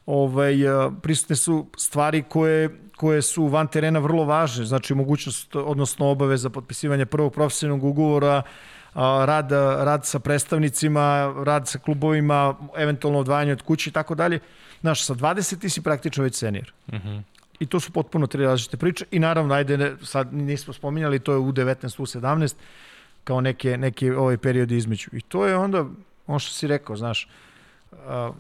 ovaj, 0.07 0.69
uh, 0.69 0.93
prisutne 1.03 1.37
su 1.37 1.67
stvari 1.77 2.23
koje, 2.23 2.71
koje 2.97 3.23
su 3.23 3.47
van 3.47 3.67
terena 3.67 3.99
vrlo 3.99 4.25
važne, 4.25 4.65
znači 4.65 4.95
mogućnost, 4.95 5.57
odnosno 5.57 6.07
obaveza 6.07 6.51
potpisivanja 6.51 7.07
prvog 7.07 7.33
profesionalnog 7.33 7.85
ugovora, 7.85 8.43
rad, 8.95 9.53
rad 9.79 10.07
sa 10.07 10.19
predstavnicima, 10.19 11.35
rad 11.45 11.69
sa 11.69 11.79
klubovima, 11.79 12.55
eventualno 12.77 13.19
odvajanje 13.19 13.53
od 13.53 13.63
kuće 13.63 13.91
i 13.91 13.93
tako 13.93 14.15
dalje. 14.15 14.39
Znaš, 14.81 15.05
sa 15.05 15.15
20 15.15 15.61
ti 15.61 15.69
si 15.69 15.83
praktično 15.83 16.25
već 16.25 16.35
senior. 16.35 16.73
Mm 16.93 16.97
-hmm. 16.97 17.23
I 17.61 17.67
to 17.67 17.81
su 17.81 17.93
potpuno 17.93 18.27
tri 18.27 18.45
različite 18.45 18.77
priče. 18.77 19.05
I 19.11 19.19
naravno, 19.19 19.55
ajde, 19.55 19.97
sad 20.03 20.35
nismo 20.35 20.73
spominjali, 20.73 21.19
to 21.19 21.33
je 21.33 21.39
u 21.39 21.53
19, 21.53 22.03
u 22.03 22.07
17, 22.07 22.55
kao 23.25 23.41
neke, 23.41 23.77
neke 23.77 24.17
ovaj 24.17 24.37
periodi 24.37 24.77
između. 24.77 25.11
I 25.13 25.21
to 25.21 25.47
je 25.47 25.57
onda, 25.57 25.85
ono 26.27 26.39
što 26.39 26.53
si 26.53 26.67
rekao, 26.67 26.97
znaš, 26.97 27.29
uh, 27.93 28.35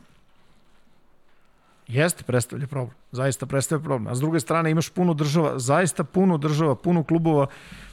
jeste 1.88 2.24
predstavlja 2.24 2.66
problem. 2.66 2.96
Zaista 3.12 3.46
predstavlja 3.46 3.82
problem. 3.84 4.12
A 4.12 4.14
s 4.14 4.20
druge 4.20 4.40
strane 4.40 4.70
imaš 4.70 4.90
puno 4.90 5.14
država, 5.14 5.58
zaista 5.58 6.04
puno 6.04 6.38
država, 6.38 6.74
puno 6.74 7.04
klubova 7.04 7.46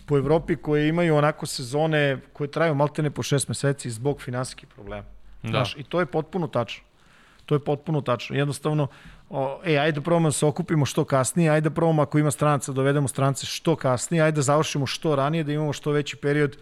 po 0.05 0.17
Evropi 0.17 0.55
koje 0.55 0.88
imaju 0.88 1.15
onako 1.15 1.45
sezone 1.45 2.19
koje 2.34 2.51
traju 2.51 2.75
maltene 2.75 3.11
po 3.11 3.23
šest 3.23 3.47
meseci 3.47 3.89
zbog 3.89 4.21
finansijskih 4.21 4.69
problema. 4.69 5.05
Da. 5.43 5.49
Znaš, 5.49 5.75
I 5.78 5.84
to 5.84 5.99
je 5.99 6.05
potpuno 6.05 6.47
tačno. 6.47 6.84
To 7.48 7.56
je 7.56 7.60
potpuno 7.60 8.02
tačno. 8.02 8.36
Jednostavno, 8.36 8.88
o, 9.30 9.60
e, 9.66 9.78
ajde 9.78 10.00
da 10.00 10.04
probamo 10.04 10.28
da 10.28 10.32
se 10.36 10.45
okupimo 10.45 10.86
što 10.86 11.06
kasnije, 11.06 11.50
ajde 11.50 11.70
da 11.70 11.76
probamo 11.76 12.02
ako 12.02 12.20
ima 12.20 12.32
stranaca, 12.32 12.72
dovedemo 12.72 13.08
strance 13.08 13.45
što 13.45 13.76
kasnije, 13.76 14.24
ajde 14.24 14.36
da 14.36 14.41
završimo 14.41 14.86
što 14.86 15.16
ranije, 15.16 15.43
da 15.43 15.54
imamo 15.54 15.74
što 15.74 15.91
veći 15.91 16.16
period 16.16 16.58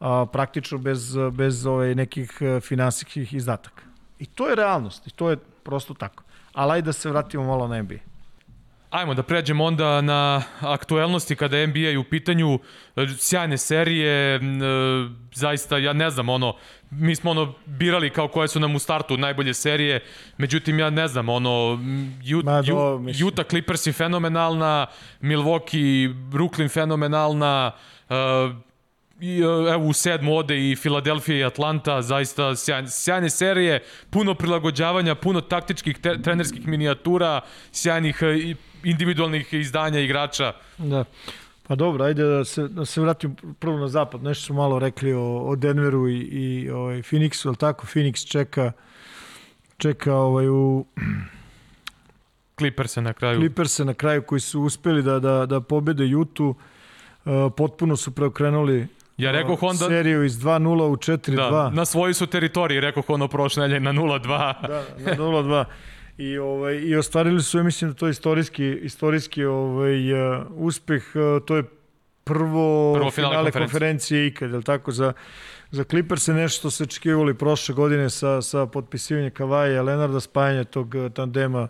a, 0.00 0.26
praktično 0.32 0.78
bez, 0.78 1.16
bez 1.32 1.66
ove, 1.66 1.94
nekih 1.94 2.36
e, 2.40 2.60
finansijskih 2.60 3.34
izdataka. 3.34 3.82
I 4.18 4.26
to 4.26 4.48
je 4.48 4.54
realnost, 4.54 5.06
i 5.06 5.10
to 5.10 5.30
je 5.30 5.36
prosto 5.62 5.94
tako. 5.94 6.22
Ali 6.52 6.72
ajde 6.72 6.86
da 6.86 6.92
se 6.92 7.10
vratimo 7.10 7.44
malo 7.44 7.68
na 7.68 7.82
NBA. 7.82 8.09
Ajmo 8.90 9.14
da 9.14 9.22
pređemo 9.22 9.64
onda 9.64 10.00
na 10.00 10.42
aktuelnosti 10.60 11.36
kada 11.36 11.56
je 11.56 11.66
NBA 11.66 12.00
u 12.00 12.04
pitanju, 12.04 12.58
sjajne 13.18 13.58
serije, 13.58 14.34
e, 14.34 14.40
zaista, 15.34 15.78
ja 15.78 15.92
ne 15.92 16.10
znam, 16.10 16.28
ono, 16.28 16.56
mi 16.90 17.16
smo 17.16 17.30
ono 17.30 17.54
birali 17.66 18.10
kao 18.10 18.28
koje 18.28 18.48
su 18.48 18.60
nam 18.60 18.74
u 18.74 18.78
startu 18.78 19.16
najbolje 19.16 19.54
serije, 19.54 20.00
međutim 20.38 20.78
ja 20.78 20.90
ne 20.90 21.08
znam, 21.08 21.28
ono, 21.28 21.78
Ju, 22.22 22.42
Ma, 22.44 22.62
do, 22.62 23.00
Ju, 23.14 23.26
Utah 23.26 23.46
Clippers 23.46 23.86
je 23.86 23.92
fenomenalna, 23.92 24.86
Milwaukee, 25.20 26.14
Brooklyn 26.30 26.68
fenomenalna, 26.68 27.72
uh, 28.08 28.16
i, 29.20 29.38
evo 29.72 29.84
u 29.86 29.92
sedmu 29.92 30.36
ode 30.36 30.70
i 30.70 30.76
Filadelfija 30.76 31.38
i 31.38 31.44
Atlanta, 31.44 32.02
zaista 32.02 32.56
sjajne, 32.56 32.88
sjajne 32.88 33.30
serije, 33.30 33.82
puno 34.10 34.34
prilagođavanja, 34.34 35.14
puno 35.14 35.40
taktičkih 35.40 35.98
te, 35.98 36.22
trenerskih 36.22 36.66
minijatura, 36.68 37.40
sjajnih 37.72 38.22
individualnih 38.84 39.54
izdanja 39.54 40.00
igrača. 40.00 40.52
Da. 40.78 41.04
Pa 41.66 41.74
dobro, 41.74 42.04
ajde 42.04 42.24
da 42.24 42.44
se, 42.44 42.68
da 42.68 42.84
se 42.84 43.00
vratim 43.00 43.36
prvo 43.58 43.78
na 43.78 43.88
zapad. 43.88 44.22
Nešto 44.22 44.46
smo 44.46 44.56
malo 44.56 44.78
rekli 44.78 45.12
o, 45.12 45.38
o 45.38 45.56
Denveru 45.56 46.08
i, 46.08 46.18
i 46.18 46.70
ovaj, 46.70 46.96
Phoenixu, 46.96 47.46
ali 47.46 47.56
tako? 47.56 47.86
Phoenix 47.86 48.30
čeka, 48.30 48.72
čeka 49.76 50.14
ovaj, 50.14 50.48
u... 50.48 50.84
Clippers 52.58 52.96
na 52.96 53.12
kraju. 53.12 53.38
Clippers 53.38 53.78
na 53.78 53.94
kraju 53.94 54.22
koji 54.22 54.40
su 54.40 54.60
uspeli 54.60 55.02
da, 55.02 55.18
da, 55.18 55.46
da 55.46 55.60
pobede 55.60 56.06
Jutu. 56.06 56.54
Uh, 57.24 57.52
potpuno 57.56 57.96
su 57.96 58.10
preokrenuli 58.10 58.86
Ja 59.20 59.30
rekao 59.30 59.56
Honda... 59.56 59.84
Seriju 59.88 60.24
iz 60.24 60.38
2-0 60.38 60.82
u 60.82 60.96
4-2. 60.96 61.36
Da, 61.36 61.70
na 61.70 61.84
svoji 61.84 62.14
su 62.14 62.26
teritoriji, 62.26 62.80
rekao 62.80 63.02
ono 63.08 63.28
prošle 63.28 63.68
nelje 63.68 63.80
na 63.80 63.92
0-2. 63.92 64.68
da, 64.68 64.84
na 64.98 65.16
0-2 65.16 65.64
i 66.20 66.38
ovaj 66.38 66.76
i 66.76 66.96
ostvarili 66.96 67.42
su 67.42 67.58
ja 67.58 67.62
mislim 67.62 67.90
da 67.90 67.96
to 67.96 68.06
je 68.06 68.10
istorijski 68.10 68.78
istorijski 68.82 69.44
ovaj 69.44 70.12
uh, 70.12 70.46
uspeh 70.50 71.02
uh, 71.14 71.46
to 71.46 71.56
je 71.56 71.62
prvo, 72.24 72.94
prvo 72.94 73.10
finale, 73.10 73.10
finale 73.10 73.50
konferencije. 73.50 73.66
konferencije 73.66 74.26
ikad, 74.26 74.50
je 74.50 74.62
tako 74.62 74.92
za 74.92 75.12
za 75.70 75.84
Clippers 75.84 76.28
je 76.28 76.34
nešto 76.34 76.70
se 76.70 76.82
očekivali 76.82 77.34
prošle 77.34 77.74
godine 77.74 78.10
sa 78.10 78.42
sa 78.42 78.66
potpisivanjem 78.66 79.30
Kavaja 79.30 79.82
Lenarda 79.82 80.20
spajanje 80.20 80.64
tog 80.64 80.94
uh, 80.94 81.12
tandema 81.12 81.68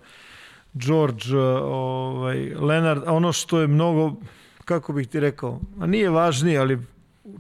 George 0.75 1.37
ovaj 1.63 2.55
Leonard 2.55 3.03
ono 3.07 3.33
što 3.33 3.61
je 3.61 3.67
mnogo 3.67 4.13
kako 4.65 4.93
bih 4.93 5.09
ti 5.09 5.21
rekao 5.21 5.61
a 5.81 5.87
nije 5.87 6.11
važnije 6.11 6.59
ali 6.59 6.79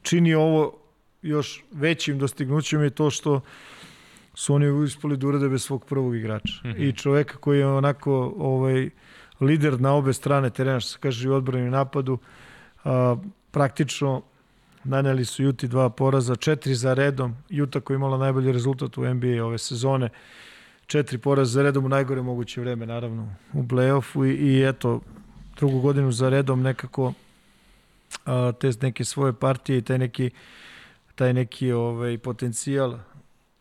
čini 0.02 0.34
ovo 0.34 0.72
još 1.22 1.64
većim 1.72 2.18
dostignućem 2.18 2.82
je 2.82 2.90
to 2.90 3.10
što 3.10 3.40
su 4.34 4.54
oni 4.54 4.70
uspeli 4.70 5.16
da 5.16 5.26
urade 5.26 5.48
bez 5.48 5.62
svog 5.62 5.84
prvog 5.84 6.16
igrača. 6.16 6.60
Mm 6.64 6.68
-hmm. 6.68 6.88
I 6.88 6.92
čoveka 6.92 7.36
koji 7.36 7.58
je 7.58 7.66
onako 7.66 8.34
ovaj, 8.38 8.90
lider 9.40 9.80
na 9.80 9.94
obe 9.94 10.12
strane 10.12 10.50
terena, 10.50 10.80
što 10.80 10.90
se 10.90 10.98
kaže 11.00 11.30
u 11.30 11.34
odbrani 11.34 11.66
i 11.66 11.70
napadu, 11.70 12.18
a, 12.84 13.16
praktično 13.50 14.22
naneli 14.84 15.24
su 15.24 15.42
Juti 15.42 15.68
dva 15.68 15.90
poraza, 15.90 16.36
četiri 16.36 16.74
za 16.74 16.94
redom, 16.94 17.36
Juta 17.48 17.80
koja 17.80 17.94
je 17.94 17.96
imala 17.96 18.18
najbolji 18.18 18.52
rezultat 18.52 18.98
u 18.98 19.14
NBA 19.14 19.44
ove 19.44 19.58
sezone, 19.58 20.08
četiri 20.86 21.18
poraza 21.18 21.50
za 21.50 21.62
redom 21.62 21.84
u 21.84 21.88
najgore 21.88 22.22
moguće 22.22 22.60
vreme, 22.60 22.86
naravno, 22.86 23.34
u 23.52 23.62
play-offu 23.62 24.26
i, 24.26 24.34
i 24.34 24.68
eto, 24.68 25.00
drugu 25.56 25.80
godinu 25.80 26.12
za 26.12 26.28
redom 26.28 26.62
nekako 26.62 27.12
a, 28.24 28.52
te 28.60 28.70
neke 28.82 29.04
svoje 29.04 29.32
partije 29.32 29.78
i 29.78 29.82
taj 29.82 29.98
neki 29.98 30.30
taj 31.14 31.32
neki 31.34 31.72
ovaj 31.72 32.18
potencijal 32.18 32.98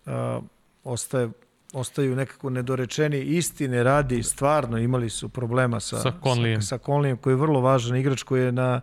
a, 0.05 0.41
ostaje 0.83 1.29
ostaju 1.73 2.15
nekako 2.15 2.49
nedorečeni. 2.49 3.19
Istine 3.19 3.83
radi 3.83 4.23
stvarno 4.23 4.77
imali 4.77 5.09
su 5.09 5.29
problema 5.29 5.79
sa 5.79 5.97
sa 5.99 6.13
Conlijem, 6.23 6.61
sa, 6.61 6.67
sa 6.67 6.77
Conlijem 6.85 7.17
koji 7.17 7.31
je 7.33 7.37
vrlo 7.37 7.61
važan 7.61 7.97
igrač 7.97 8.23
koji 8.23 8.43
je 8.43 8.51
na 8.51 8.81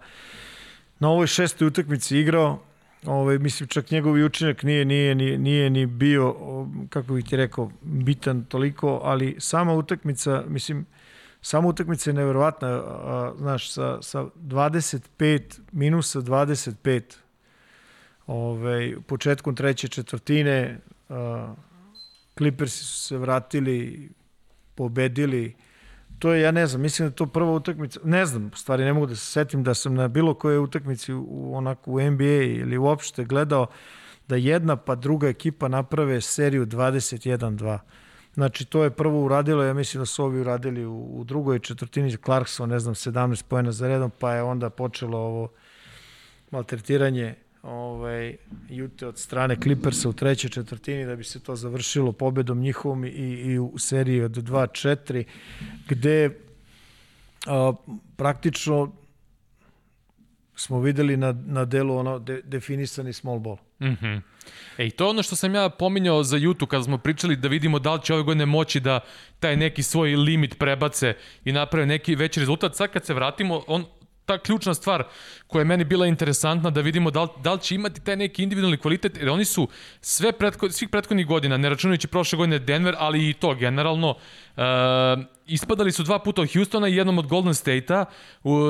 na 0.98 1.10
ovoj 1.10 1.26
šestoj 1.26 1.66
utakmici 1.68 2.18
igrao. 2.18 2.62
Ovaj 3.06 3.38
mislim 3.38 3.68
čak 3.68 3.90
njegov 3.90 4.12
učinak 4.12 4.62
nije 4.62 4.84
nije 4.84 5.14
nije, 5.14 5.38
nije 5.38 5.70
ni 5.70 5.86
bio 5.86 6.34
kako 6.88 7.12
bih 7.12 7.24
ti 7.24 7.36
rekao 7.36 7.70
bitan 7.82 8.44
toliko 8.44 9.00
ali 9.04 9.36
sama 9.38 9.74
utakmica 9.74 10.44
mislim 10.48 10.86
sama 11.46 11.68
utakmica 11.68 12.10
je 12.10 12.14
neverovatna 12.14 12.68
a, 12.68 13.32
znaš 13.38 13.70
sa 13.70 14.02
sa 14.02 14.24
25 14.36 15.60
minusa 15.72 16.20
25 16.20 17.02
ovaj 18.26 18.96
početkom 19.06 19.54
treće 19.54 19.88
četvrtine 19.88 20.80
a, 21.08 21.54
Clippersi 22.38 22.84
su 22.84 22.98
se 22.98 23.18
vratili, 23.18 24.08
pobedili 24.74 25.54
to 26.18 26.32
je, 26.32 26.42
ja 26.42 26.50
ne 26.50 26.66
znam, 26.66 26.82
mislim 26.82 27.08
da 27.08 27.14
to 27.14 27.26
prva 27.26 27.52
utakmica, 27.52 28.00
ne 28.04 28.26
znam, 28.26 28.50
stvari 28.54 28.84
ne 28.84 28.92
mogu 28.92 29.06
da 29.06 29.16
se 29.16 29.26
setim 29.26 29.62
da 29.62 29.74
sam 29.74 29.94
na 29.94 30.08
bilo 30.08 30.34
kojoj 30.34 30.58
utakmici 30.58 31.12
u, 31.12 31.50
onako 31.54 31.90
u 31.90 32.00
NBA 32.00 32.42
ili 32.42 32.78
uopšte 32.78 33.24
gledao 33.24 33.66
da 34.28 34.36
jedna 34.36 34.76
pa 34.76 34.94
druga 34.94 35.28
ekipa 35.28 35.68
naprave 35.68 36.20
seriju 36.20 36.66
21-2. 36.66 37.78
Znači, 38.36 38.64
to 38.64 38.84
je 38.84 38.90
prvo 38.90 39.24
uradilo, 39.24 39.62
ja 39.62 39.74
mislim 39.74 40.00
da 40.00 40.06
su 40.06 40.24
ovi 40.24 40.40
uradili 40.40 40.86
u, 40.86 41.20
u 41.20 41.24
drugoj 41.24 41.58
četvrtini, 41.58 42.16
Clarkson, 42.16 42.68
ne 42.68 42.78
znam, 42.78 42.94
17 42.94 43.42
pojena 43.48 43.72
za 43.72 43.88
redom, 43.88 44.10
pa 44.18 44.32
je 44.32 44.42
onda 44.42 44.70
počelo 44.70 45.18
ovo 45.18 45.48
maltretiranje 46.50 47.34
ovaj, 47.62 48.36
Jute 48.68 49.06
od 49.06 49.18
strane 49.18 49.56
Clippersa 49.62 50.08
u 50.08 50.12
trećoj 50.12 50.50
četvrtini 50.50 51.06
da 51.06 51.16
bi 51.16 51.24
se 51.24 51.40
to 51.40 51.56
završilo 51.56 52.12
pobedom 52.12 52.60
njihovom 52.60 53.04
i, 53.04 53.08
i 53.08 53.58
u 53.58 53.78
seriji 53.78 54.22
od 54.22 54.32
2-4 54.32 55.24
gde 55.88 56.30
a, 57.46 57.72
praktično 58.16 58.92
smo 60.56 60.80
videli 60.80 61.16
na, 61.16 61.34
na 61.46 61.64
delu 61.64 61.96
ono 61.96 62.18
de, 62.18 62.42
definisani 62.44 63.12
small 63.12 63.38
ball. 63.38 63.56
Mm 63.80 63.86
-hmm. 63.86 64.20
E, 64.78 64.86
i 64.86 64.90
to 64.90 65.04
je 65.04 65.10
ono 65.10 65.22
što 65.22 65.36
sam 65.36 65.54
ja 65.54 65.68
pominjao 65.68 66.22
za 66.22 66.36
Jutu 66.36 66.66
kada 66.66 66.84
smo 66.84 66.98
pričali 66.98 67.36
da 67.36 67.48
vidimo 67.48 67.78
da 67.78 67.94
li 67.94 68.02
će 68.02 68.14
ove 68.14 68.22
godine 68.22 68.46
moći 68.46 68.80
da 68.80 69.00
taj 69.40 69.56
neki 69.56 69.82
svoj 69.82 70.16
limit 70.16 70.58
prebace 70.58 71.14
i 71.44 71.52
naprave 71.52 71.86
neki 71.86 72.14
veći 72.14 72.40
rezultat. 72.40 72.74
Sad 72.74 72.90
kad 72.90 73.04
se 73.04 73.14
vratimo, 73.14 73.62
on, 73.66 73.84
ta 74.26 74.38
ključna 74.38 74.74
stvar 74.74 75.04
koja 75.46 75.60
je 75.60 75.64
meni 75.64 75.84
bila 75.84 76.06
interesantna 76.06 76.70
da 76.70 76.80
vidimo 76.80 77.10
da 77.10 77.22
li, 77.22 77.28
da 77.42 77.52
li 77.52 77.60
će 77.60 77.74
imati 77.74 78.00
taj 78.00 78.16
neki 78.16 78.42
individualni 78.42 78.76
kvalitet, 78.76 79.16
jer 79.18 79.28
oni 79.28 79.44
su 79.44 79.68
sve 80.00 80.32
pretko, 80.32 80.70
svih 80.70 80.88
prethodnih 80.88 81.26
godina, 81.26 81.56
ne 81.56 81.68
računajući 81.68 82.08
prošle 82.08 82.36
godine 82.36 82.58
Denver, 82.58 82.94
ali 82.98 83.30
i 83.30 83.32
to 83.32 83.54
generalno, 83.54 84.10
uh, 84.10 84.62
ispadali 85.46 85.92
su 85.92 86.02
dva 86.02 86.18
puta 86.18 86.42
od 86.42 86.52
Houstona 86.52 86.88
i 86.88 86.96
jednom 86.96 87.18
od 87.18 87.26
Golden 87.26 87.54
State-a 87.54 88.04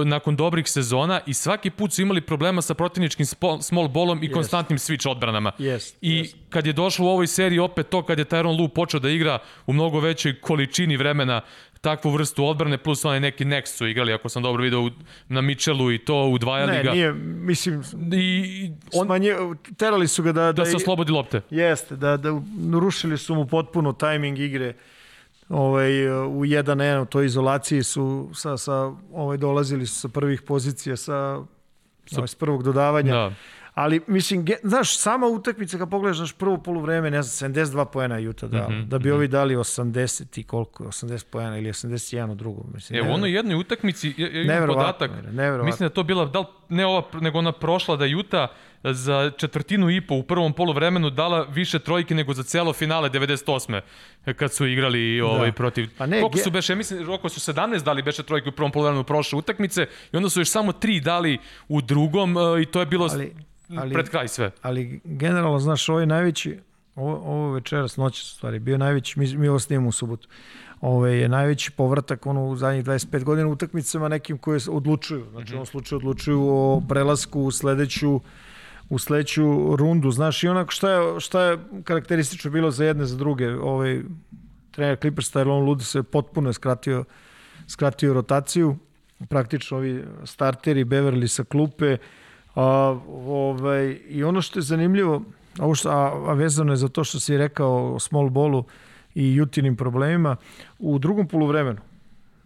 nakon 0.05 0.37
dobrih 0.37 0.69
sezona 0.69 1.21
i 1.27 1.35
svaki 1.35 1.71
put 1.71 1.93
su 1.93 2.03
imali 2.03 2.21
problema 2.21 2.63
sa 2.63 2.75
protivničkim 2.75 3.27
small 3.61 3.89
ballom 3.89 4.23
i 4.23 4.29
yes. 4.29 4.33
konstantnim 4.33 4.79
switch 4.79 5.11
odbranama. 5.11 5.53
Yes. 5.59 5.95
I 6.01 6.23
yes. 6.23 6.35
kad 6.49 6.67
je 6.67 6.73
došlo 6.73 7.07
u 7.07 7.09
ovoj 7.09 7.27
seriji 7.27 7.59
opet 7.59 7.89
to 7.89 8.03
kad 8.03 8.19
je 8.19 8.25
Tyron 8.25 8.61
Lu 8.61 8.69
počeo 8.69 9.01
da 9.01 9.11
igra 9.11 9.39
u 9.67 9.73
mnogo 9.73 10.01
većoj 10.01 10.41
količini 10.41 10.97
vremena 10.97 11.41
takvu 11.87 12.11
vrstu 12.11 12.45
odbrane, 12.45 12.79
plus 12.79 13.05
onaj 13.05 13.21
neki 13.21 13.45
next 13.45 13.79
su 13.79 13.87
igrali, 13.87 14.13
ako 14.13 14.29
sam 14.29 14.43
dobro 14.43 14.63
video, 14.63 14.91
na 15.29 15.41
Mitchellu 15.41 15.93
i 15.93 15.99
to, 15.99 16.25
udvajali 16.25 16.73
ne, 16.73 16.83
ga. 16.83 16.91
Ne, 16.91 16.97
nije, 16.97 17.13
mislim, 17.13 17.83
I 18.13 18.71
on, 18.93 19.07
smanje, 19.07 19.35
terali 19.77 20.09
su 20.09 20.23
ga 20.23 20.33
da... 20.33 20.43
Da, 20.43 20.53
da 20.53 20.65
se 20.65 20.77
oslobodi 20.77 21.13
lopte. 21.13 21.41
Jeste, 21.51 21.97
da, 21.97 22.17
da 22.17 22.31
rušili 22.81 23.19
su 23.19 23.35
mu 23.35 23.47
potpuno 23.47 23.93
tajming 23.93 24.39
igre 24.39 24.75
ovaj, 25.49 26.09
u 26.09 26.45
1-1 26.45 27.03
u 27.03 27.07
toj 27.07 27.27
izolaciji 27.27 27.83
su 27.83 28.31
sa, 28.35 28.57
sa, 28.57 28.93
ovaj, 29.13 29.37
dolazili 29.37 29.87
su 29.87 30.01
sa 30.01 30.09
prvih 30.09 30.43
pozicija 30.43 30.97
sa, 30.97 31.39
sa 32.07 32.17
ovaj, 32.17 32.29
s 32.29 32.35
prvog 32.35 32.63
dodavanja. 32.63 33.13
Da. 33.13 33.33
Ali, 33.77 34.01
mislim, 34.07 34.45
ge, 34.45 34.57
znaš, 34.63 34.99
sama 34.99 35.27
utakmica, 35.27 35.79
kad 35.79 35.91
pogledaš 35.91 36.19
naš 36.19 36.33
prvo 36.33 36.59
polovreme, 36.59 37.11
ne 37.11 37.23
znam, 37.23 37.53
72 37.53 37.85
poena 37.85 38.19
Juta 38.19 38.47
dao, 38.47 38.71
mm 38.71 38.73
-hmm, 38.73 38.85
da 38.87 38.99
bi 38.99 39.09
mm 39.09 39.13
-hmm. 39.13 39.15
ovi 39.15 39.29
dali 39.29 39.57
80 39.57 40.41
i 40.41 40.43
koliko, 40.43 40.85
80 40.85 41.25
poena 41.31 41.59
ili 41.59 41.69
81 41.69 42.31
u 42.31 42.35
drugom. 42.35 42.67
Mislim, 42.75 42.99
e, 42.99 43.11
u 43.11 43.15
onoj 43.15 43.35
jednoj 43.35 43.57
utakmici, 43.57 44.15
ja, 44.17 44.29
ja 44.29 44.57
imam 44.57 44.69
podatak, 44.69 45.11
mislim 45.65 45.89
da 45.89 45.95
to 45.95 46.03
bila, 46.03 46.25
da 46.25 46.39
li, 46.39 46.47
ne 46.69 46.87
ova, 46.87 47.03
nego 47.21 47.39
ona 47.39 47.53
prošla 47.53 47.97
da 47.97 48.05
Juta 48.05 48.49
za 48.85 49.31
četvrtinu 49.37 49.91
i 49.91 50.01
po 50.01 50.15
u 50.15 50.23
prvom 50.23 50.53
poluvremenu 50.53 51.11
dala 51.11 51.43
više 51.43 51.79
trojke 51.79 52.15
nego 52.15 52.35
za 52.35 52.43
celo 52.43 52.73
finale 52.73 53.11
98. 53.11 53.81
kad 54.37 54.53
su 54.53 54.67
igrali 54.67 55.21
ovaj, 55.21 55.51
da. 55.51 55.55
protiv... 55.55 55.89
Pa 55.99 56.07
ne, 56.07 56.21
Koliko 56.21 56.39
su 56.39 56.51
beše, 56.51 56.75
mislim, 56.75 57.11
oko 57.11 57.29
su 57.29 57.53
17 57.53 57.83
dali 57.83 58.03
beše 58.03 58.23
trojke 58.23 58.49
u 58.49 58.53
prvom 58.53 58.73
poluvremenu 58.73 59.05
prošle 59.05 59.39
utakmice 59.39 59.87
i 60.13 60.17
onda 60.17 60.31
su 60.31 60.41
još 60.41 60.51
samo 60.51 60.73
tri 60.73 61.01
dali 61.01 61.39
u 61.69 61.81
drugom 61.81 62.37
e, 62.37 62.63
i 62.63 62.67
to 62.67 62.81
je 62.81 62.87
bilo 62.87 63.09
ali, 63.13 63.33
ali, 63.79 63.93
pred 63.95 64.09
kraj 64.09 64.29
sve. 64.29 64.51
Ali 64.63 65.01
generalno, 65.05 65.59
znaš, 65.59 65.89
ovo 65.89 66.01
je 66.01 66.07
najveći, 66.07 66.59
ovo, 66.95 67.17
ovo 67.17 67.53
večeras, 67.53 67.97
noć 67.97 68.33
stvari, 68.33 68.59
bio 68.59 68.79
najveći, 68.79 69.19
mi, 69.19 69.37
mi 69.37 69.49
ovo 69.49 69.59
snimamo 69.59 69.89
u 69.89 69.93
subotu, 69.93 70.29
ovo 70.81 71.07
je 71.07 71.29
najveći 71.29 71.71
povratak 71.71 72.27
ono, 72.27 72.47
u 72.47 72.57
zadnjih 72.57 72.85
25 72.85 73.25
godina 73.25 73.49
utakmicama 73.49 74.09
nekim 74.09 74.39
koje 74.39 74.61
odlučuju. 74.71 75.27
Znači, 75.31 75.45
mm 75.45 75.53
-hmm. 75.53 75.55
u 75.55 75.57
ovom 75.57 75.67
slučaju 75.67 75.97
odlučuju 75.97 76.49
o 76.49 76.83
prelasku 76.89 77.41
u 77.41 77.51
sledeću 77.51 78.21
u 78.89 78.99
sledeću 78.99 79.77
rundu, 79.77 80.11
znaš, 80.11 80.45
i 80.45 80.49
onako 80.49 80.71
šta 80.71 80.91
je, 80.91 81.21
šta 81.21 81.43
je 81.43 81.59
karakteristično 81.85 82.51
bilo 82.51 82.71
za 82.71 82.85
jedne, 82.85 83.05
za 83.05 83.17
druge, 83.17 83.55
ovaj, 83.55 84.03
trener 84.71 84.99
Clippers 85.01 85.35
Tyrone 85.35 85.67
Lud 85.67 85.83
se 85.83 86.03
potpuno 86.03 86.49
je 86.49 86.53
skratio, 86.53 87.05
skratio 87.69 88.15
rotaciju, 88.15 88.77
praktično 89.29 89.77
ovi 89.77 90.05
starteri, 90.25 90.85
Beverly 90.85 91.27
sa 91.27 91.45
klupe, 91.45 91.97
a, 92.57 92.99
ovaj, 93.09 94.01
i 94.09 94.25
ono 94.25 94.43
što 94.43 94.59
je 94.59 94.63
zanimljivo, 94.63 95.23
ovo 95.59 95.75
što, 95.75 95.91
a, 95.91 96.31
a 96.31 96.33
vezano 96.33 96.73
je 96.73 96.77
za 96.77 96.89
to 96.89 97.05
što 97.05 97.21
si 97.21 97.37
rekao 97.37 97.95
o 97.95 97.99
small 97.99 98.31
ballu 98.31 98.65
i 99.15 99.35
Jutinim 99.35 99.77
problemima, 99.77 100.37
u 100.79 100.99
drugom 100.99 101.29
poluvremenu, 101.29 101.81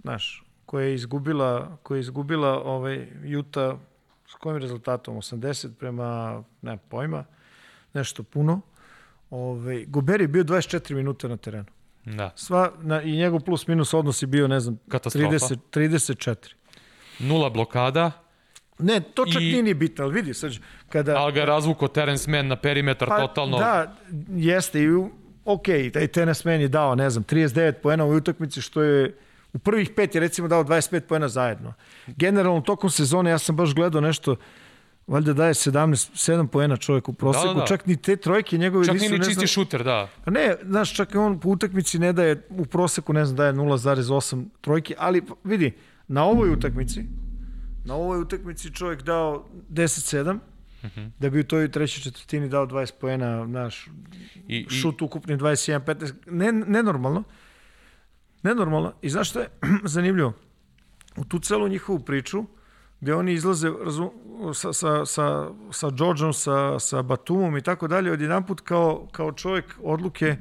znaš, 0.02 0.44
koja 0.66 0.86
je 0.86 0.94
izgubila, 0.94 1.76
koja 1.82 1.96
je 1.96 2.00
izgubila 2.00 2.62
ovaj, 2.62 3.06
Juta 3.24 3.76
S 4.30 4.34
kojim 4.34 4.58
rezultatom? 4.58 5.16
80 5.16 5.74
prema, 5.78 6.42
ne 6.62 6.78
pojma, 6.88 7.24
nešto 7.94 8.22
puno. 8.22 8.60
Ove, 9.30 9.84
Gober 9.84 10.20
je 10.20 10.28
bio 10.28 10.44
24 10.44 10.94
minuta 10.94 11.28
na 11.28 11.36
terenu. 11.36 11.64
Da. 12.04 12.32
Sva, 12.36 12.72
na, 12.82 13.02
I 13.02 13.16
njegov 13.16 13.40
plus 13.40 13.66
minus 13.66 13.94
odnos 13.94 14.22
je 14.22 14.26
bio, 14.26 14.48
ne 14.48 14.60
znam, 14.60 14.78
30, 14.88 15.56
34. 15.72 16.54
Nula 17.18 17.50
blokada. 17.50 18.12
Ne, 18.82 19.00
to 19.00 19.26
čak 19.26 19.42
I... 19.42 19.44
nije 19.44 19.62
ni 19.62 19.74
bitno, 19.74 20.04
ali 20.04 20.14
vidi, 20.14 20.34
sad, 20.34 20.52
kada... 20.88 21.16
Ali 21.16 21.32
ga 21.32 21.44
razvuko 21.44 21.88
Terence 21.88 22.30
Mann 22.30 22.48
na 22.48 22.56
perimetar 22.56 23.08
pa, 23.08 23.18
totalno. 23.20 23.58
Da, 23.58 23.96
jeste, 24.36 24.82
i 24.82 24.88
ok, 25.44 25.66
taj 25.92 26.06
Terence 26.06 26.48
Mann 26.48 26.60
je 26.60 26.68
dao, 26.68 26.94
ne 26.94 27.10
znam, 27.10 27.24
39 27.24 27.72
poena 27.72 28.04
u 28.04 28.16
utakmici, 28.16 28.60
što 28.60 28.82
je 28.82 29.14
U 29.52 29.58
prvih 29.58 29.90
pet 29.96 30.14
je 30.14 30.20
recimo 30.20 30.48
dao 30.48 30.64
25 30.64 31.00
pojena 31.00 31.28
zajedno. 31.28 31.72
Generalno 32.06 32.60
tokom 32.60 32.90
sezone 32.90 33.30
ja 33.30 33.38
sam 33.38 33.56
baš 33.56 33.74
gledao 33.74 34.00
nešto 34.00 34.36
valjda 35.06 35.32
daje 35.32 35.54
17 35.54 36.32
7 36.32 36.46
poena 36.46 36.76
čovjek 36.76 37.08
u 37.08 37.12
proseku, 37.12 37.46
da, 37.46 37.54
da, 37.54 37.60
da. 37.60 37.66
čak 37.66 37.86
ni 37.86 37.96
te 37.96 38.16
trojke 38.16 38.58
njegove 38.58 38.86
čak 38.86 38.94
nisu 38.94 39.12
ni 39.12 39.18
čisti 39.18 39.34
znam, 39.34 39.46
šuter, 39.46 39.84
da. 39.84 40.08
Pa 40.24 40.30
ne, 40.30 40.56
znaš, 40.62 40.94
čak 40.94 41.14
on 41.14 41.40
po 41.40 41.48
utakmici 41.48 41.98
ne 41.98 42.12
daje 42.12 42.42
u 42.50 42.64
proseku, 42.64 43.12
ne 43.12 43.24
znam, 43.24 43.36
daje 43.36 43.52
0,8 43.52 44.44
trojke, 44.60 44.94
ali 44.98 45.22
vidi, 45.44 45.72
na 46.08 46.24
ovoj 46.24 46.50
utakmici 46.50 47.04
na 47.90 47.96
ovoj 47.96 48.20
utakmici 48.20 48.74
čovjek 48.74 49.02
dao 49.02 49.48
10-7 49.70 50.38
Uh 50.82 50.86
mhm. 50.86 51.00
-huh. 51.00 51.10
da 51.18 51.30
bi 51.30 51.40
u 51.40 51.44
toj 51.44 51.70
trećoj 51.70 52.02
četvrtini 52.02 52.48
dao 52.48 52.66
20 52.66 52.92
poena, 53.00 53.46
naš 53.46 53.88
I, 54.48 54.66
šut 54.70 55.02
ukupni 55.02 55.36
21-15, 55.36 56.12
ne, 56.26 56.52
nenormalno. 56.52 57.22
Nenormalno. 58.42 58.92
I 59.02 59.10
znaš 59.10 59.30
što 59.30 59.40
je 59.40 59.48
zanimljivo? 59.94 60.32
U 61.16 61.24
tu 61.24 61.38
celu 61.38 61.68
njihovu 61.68 61.98
priču, 61.98 62.44
gde 63.00 63.14
oni 63.14 63.32
izlaze 63.32 63.70
razum, 63.84 64.10
sa, 64.54 64.72
sa, 64.72 65.06
sa, 65.06 65.50
sa 65.70 65.90
Georgeom, 65.90 66.32
sa, 66.32 66.78
sa 66.78 67.02
Batumom 67.02 67.56
i 67.56 67.62
tako 67.62 67.88
dalje, 67.88 68.12
odjedan 68.12 68.46
put 68.46 68.60
kao, 68.60 69.08
kao 69.12 69.32
čovjek 69.32 69.76
odluke, 69.82 70.36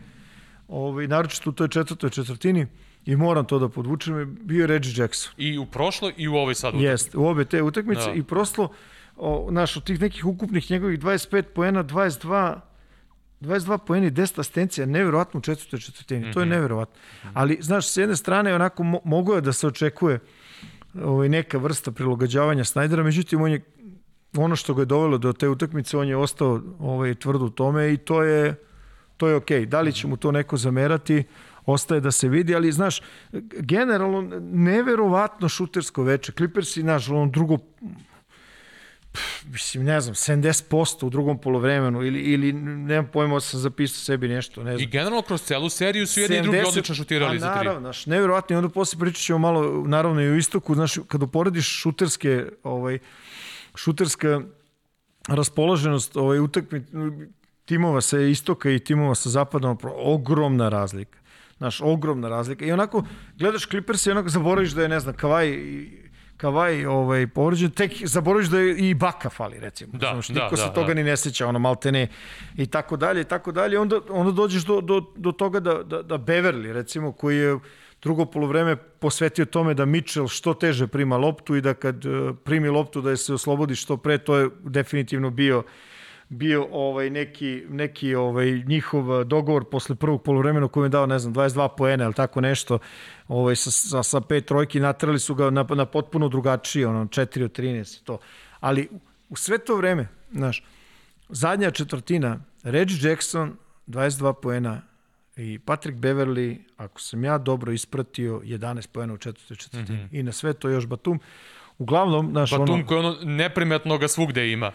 ovaj, 0.67 1.07
naročito 1.07 1.49
u 1.49 1.53
toj 1.53 1.67
četvrtoj 1.67 2.09
četvrtini, 2.09 2.67
i 3.05 3.15
moram 3.15 3.45
to 3.45 3.59
da 3.59 3.69
podvučem, 3.69 4.37
bio 4.41 4.61
je 4.61 4.67
Reggie 4.67 4.93
Jackson. 4.97 5.33
I 5.37 5.57
u 5.57 5.65
prošloj 5.65 6.13
i 6.17 6.27
u 6.27 6.35
ovoj 6.35 6.55
sad 6.55 6.69
utakmici. 6.69 6.85
Jeste, 6.85 7.17
u 7.17 7.27
obe 7.27 7.45
te 7.45 7.61
utakmice 7.61 8.05
da. 8.05 8.13
i 8.13 8.23
prosto, 8.23 8.69
o, 9.17 9.47
naš, 9.51 9.77
od 9.77 9.83
tih 9.83 10.01
nekih 10.01 10.25
ukupnih 10.25 10.71
njegovih 10.71 10.99
25 10.99 11.41
poena, 11.41 11.83
22 11.83 12.59
22 13.41 13.77
poena 13.77 14.07
i 14.07 14.11
10 14.11 14.39
asistencija, 14.39 14.85
nevjerovatno 14.85 15.37
u 15.37 15.41
četvrtoj 15.41 15.79
četvrtini, 15.79 16.19
mm 16.19 16.23
-hmm. 16.23 16.33
to 16.33 16.39
je 16.39 16.45
mhm. 16.45 16.53
nevjerovatno. 16.53 16.95
Ali, 17.33 17.57
znaš, 17.61 17.87
s 17.87 17.97
jedne 17.97 18.15
strane, 18.15 18.55
onako, 18.55 18.83
mo 18.83 18.99
mogo 19.03 19.35
je 19.35 19.41
da 19.41 19.53
se 19.53 19.67
očekuje 19.67 20.19
ovaj, 21.03 21.29
neka 21.29 21.57
vrsta 21.57 21.91
prilogađavanja 21.91 22.63
Snajdera, 22.63 23.03
međutim, 23.03 23.41
on 23.41 23.51
je, 23.51 23.61
ono 24.37 24.55
što 24.55 24.73
ga 24.73 24.81
je 24.81 24.85
dovelo 24.85 25.17
do 25.17 25.33
te 25.33 25.49
utakmice, 25.49 25.97
on 25.97 26.07
je 26.07 26.17
ostao 26.17 26.61
ovaj, 26.79 27.15
tvrdo 27.15 27.45
u 27.45 27.49
tome 27.49 27.93
i 27.93 27.97
to 27.97 28.23
je, 28.23 28.55
to 29.17 29.27
je 29.27 29.35
okej. 29.35 29.61
Okay. 29.61 29.65
Da 29.65 29.81
li 29.81 29.93
će 29.93 30.07
mu 30.07 30.17
to 30.17 30.31
neko 30.31 30.57
zamerati, 30.57 31.23
ostaje 31.69 32.01
da 32.01 32.11
se 32.11 32.29
vidi, 32.29 32.55
ali 32.55 32.71
znaš, 32.71 33.01
generalno 33.59 34.21
neverovatno 34.41 35.49
šutersko 35.49 36.03
veče. 36.03 36.31
Clippersi, 36.31 36.83
naš, 36.83 37.09
on 37.09 37.31
drugo 37.31 37.57
mislim, 39.45 39.83
ne 39.83 40.01
znam, 40.01 40.15
70% 40.15 41.05
u 41.05 41.09
drugom 41.09 41.37
polovremenu 41.37 42.03
ili, 42.03 42.19
ili 42.19 42.53
nemam 42.53 43.09
pojma, 43.13 43.39
sam 43.39 43.59
zapisao 43.59 43.97
sebi 43.97 44.27
nešto, 44.27 44.63
ne 44.63 44.71
znam. 44.71 44.83
I 44.83 44.91
generalno 44.91 45.21
kroz 45.21 45.41
celu 45.41 45.69
seriju 45.69 46.07
su 46.07 46.19
jedni 46.19 46.37
70, 46.37 46.39
i 46.39 46.43
drugi 46.43 46.59
odlično 46.67 46.95
šutirali 46.95 47.37
a, 47.37 47.39
za 47.39 47.53
tri. 47.53 47.57
Naravno, 47.57 47.79
znaš, 47.79 48.05
nevjerojatno, 48.05 48.53
i 48.53 48.57
onda 48.57 48.69
posle 48.69 48.99
pričat 48.99 49.21
ćemo 49.21 49.39
malo, 49.39 49.83
naravno 49.87 50.21
i 50.21 50.29
u 50.29 50.37
istoku, 50.37 50.75
znaš, 50.75 50.93
kada 51.07 51.25
uporediš 51.25 51.67
šuterske, 51.81 52.45
ovaj, 52.63 52.99
šuterska 53.75 54.41
raspoloženost 55.27 56.17
ovaj, 56.17 56.39
utakmi, 56.39 56.85
timova 57.65 58.01
sa 58.01 58.19
istoka 58.19 58.71
i 58.71 58.79
timova 58.79 59.15
sa 59.15 59.29
zapada, 59.29 59.75
ogromna 59.95 60.69
razlika. 60.69 61.19
Znaš, 61.59 61.81
ogromna 61.81 62.29
razlika. 62.29 62.65
I 62.65 62.71
onako, 62.71 63.03
gledaš 63.37 63.67
Clippers 63.67 64.05
i 64.05 64.11
onako 64.11 64.29
zaboraviš 64.29 64.71
da 64.71 64.81
je, 64.81 64.89
ne 64.89 64.99
znam, 64.99 65.15
Kavaj 65.15 65.57
Kavaj 66.39 66.85
ovaj, 66.85 67.27
povređen, 67.27 67.71
tek 67.71 67.91
zaboraviš 68.03 68.47
da 68.47 68.59
je 68.59 68.77
i 68.77 68.93
Baka 68.93 69.29
fali, 69.29 69.59
recimo. 69.59 69.91
Da, 69.93 70.11
Znaš, 70.13 70.27
da, 70.27 70.43
niko 70.43 70.55
da, 70.55 70.61
se 70.61 70.73
toga 70.73 70.87
da. 70.87 70.93
ni 70.93 71.03
ne 71.03 71.17
seća, 71.17 71.47
ono 71.47 71.59
maltene 71.59 72.07
i 72.57 72.65
tako 72.65 72.97
dalje, 72.97 73.21
i 73.21 73.23
tako 73.23 73.51
dalje. 73.51 73.79
Onda, 73.79 73.99
onda 74.09 74.31
dođeš 74.31 74.63
do, 74.65 74.81
do, 74.81 75.01
do 75.15 75.31
toga 75.31 75.59
da, 75.59 75.83
da, 75.83 76.01
da 76.01 76.17
Beverly, 76.17 76.71
recimo, 76.71 77.11
koji 77.11 77.37
je 77.37 77.59
drugo 78.01 78.25
polovreme 78.25 78.75
posvetio 78.75 79.45
tome 79.45 79.73
da 79.73 79.85
Mitchell 79.85 80.27
što 80.27 80.53
teže 80.53 80.87
prima 80.87 81.17
loptu 81.17 81.55
i 81.55 81.61
da 81.61 81.73
kad 81.73 82.05
eh, 82.05 82.33
primi 82.43 82.69
loptu 82.69 83.01
da 83.01 83.09
je 83.09 83.17
se 83.17 83.33
oslobodi 83.33 83.75
što 83.75 83.97
pre, 83.97 84.17
to 84.17 84.37
je 84.37 84.49
definitivno 84.63 85.29
bio 85.29 85.63
bio 86.29 86.67
ovaj 86.71 87.09
neki 87.09 87.63
neki 87.69 88.15
ovaj 88.15 88.63
njihov 88.65 89.23
dogovor 89.23 89.65
posle 89.71 89.95
prvog 89.95 90.23
poluvremena 90.23 90.67
kojem 90.67 90.85
je 90.85 90.89
dao 90.89 91.05
ne 91.05 91.19
znam 91.19 91.33
22 91.33 91.69
poena 91.77 92.05
ili 92.05 92.13
tako 92.13 92.41
nešto 92.41 92.79
ovaj 93.27 93.55
sa, 93.55 93.71
sa, 93.71 94.03
sa 94.03 94.21
pet 94.21 94.45
trojki 94.45 94.79
natrali 94.79 95.19
su 95.19 95.35
ga 95.35 95.49
na, 95.49 95.65
na 95.69 95.85
potpuno 95.85 96.29
drugačije 96.29 96.87
ono 96.87 97.05
4 97.05 97.43
od 97.43 97.57
13 97.59 98.03
to 98.03 98.19
ali 98.59 98.89
u 99.29 99.35
sve 99.35 99.57
to 99.57 99.75
vreme 99.75 100.07
znaš 100.31 100.63
zadnja 101.29 101.71
četvrtina 101.71 102.39
Reggie 102.63 103.09
Jackson 103.09 103.55
22 103.87 104.33
poena 104.41 104.81
i 105.39 105.59
Patrick 105.59 105.97
Beverly, 105.97 106.57
ako 106.77 107.01
sam 107.01 107.23
ja 107.23 107.37
dobro 107.37 107.71
ispratio, 107.71 108.41
11 108.43 108.87
poena 108.87 109.13
u 109.13 109.17
četvrtoj 109.17 109.57
četvrtini. 109.57 109.97
Mm 109.97 110.01
-hmm. 110.01 110.19
I 110.19 110.23
na 110.23 110.31
sve 110.31 110.53
to 110.53 110.69
još 110.69 110.87
Batum. 110.87 111.19
Uglavnom, 111.77 112.33
naš 112.33 112.51
Batum 112.51 112.69
ono... 112.69 112.85
koji 112.85 112.99
ono 112.99 113.17
neprimetno 113.23 113.97
ga 113.97 114.07
svugde 114.07 114.51
ima. 114.51 114.71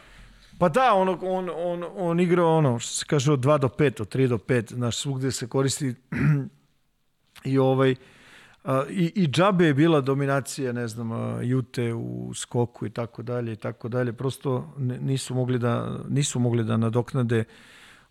Pa 0.58 0.68
da, 0.68 0.94
on, 0.94 1.08
on, 1.08 1.50
on, 1.54 1.84
on 1.96 2.20
igra 2.20 2.46
ono, 2.46 2.78
što 2.78 2.92
se 2.92 3.04
kaže 3.08 3.32
od 3.32 3.40
2 3.40 3.58
do 3.58 3.68
5, 3.68 4.02
od 4.02 4.14
3 4.14 4.28
do 4.28 4.38
5, 4.38 4.74
znaš, 4.74 4.96
svugde 4.96 5.32
se 5.32 5.48
koristi. 5.48 5.94
I 7.44 7.58
ovaj, 7.58 7.94
a, 8.64 8.84
i, 8.90 9.12
i 9.14 9.26
džabe 9.26 9.64
je 9.64 9.74
bila 9.74 10.00
dominacija, 10.00 10.72
ne 10.72 10.88
znam, 10.88 11.12
a, 11.12 11.42
Jute 11.42 11.94
u 11.94 12.34
skoku 12.34 12.86
i 12.86 12.90
tako 12.90 13.22
dalje 13.22 13.52
i 13.52 13.56
tako 13.56 13.88
dalje, 13.88 14.12
prosto 14.12 14.74
nisu 14.78 15.34
mogli 15.34 15.58
da, 15.58 15.98
nisu 16.08 16.38
mogli 16.38 16.64
da 16.64 16.76
nadoknade 16.76 17.44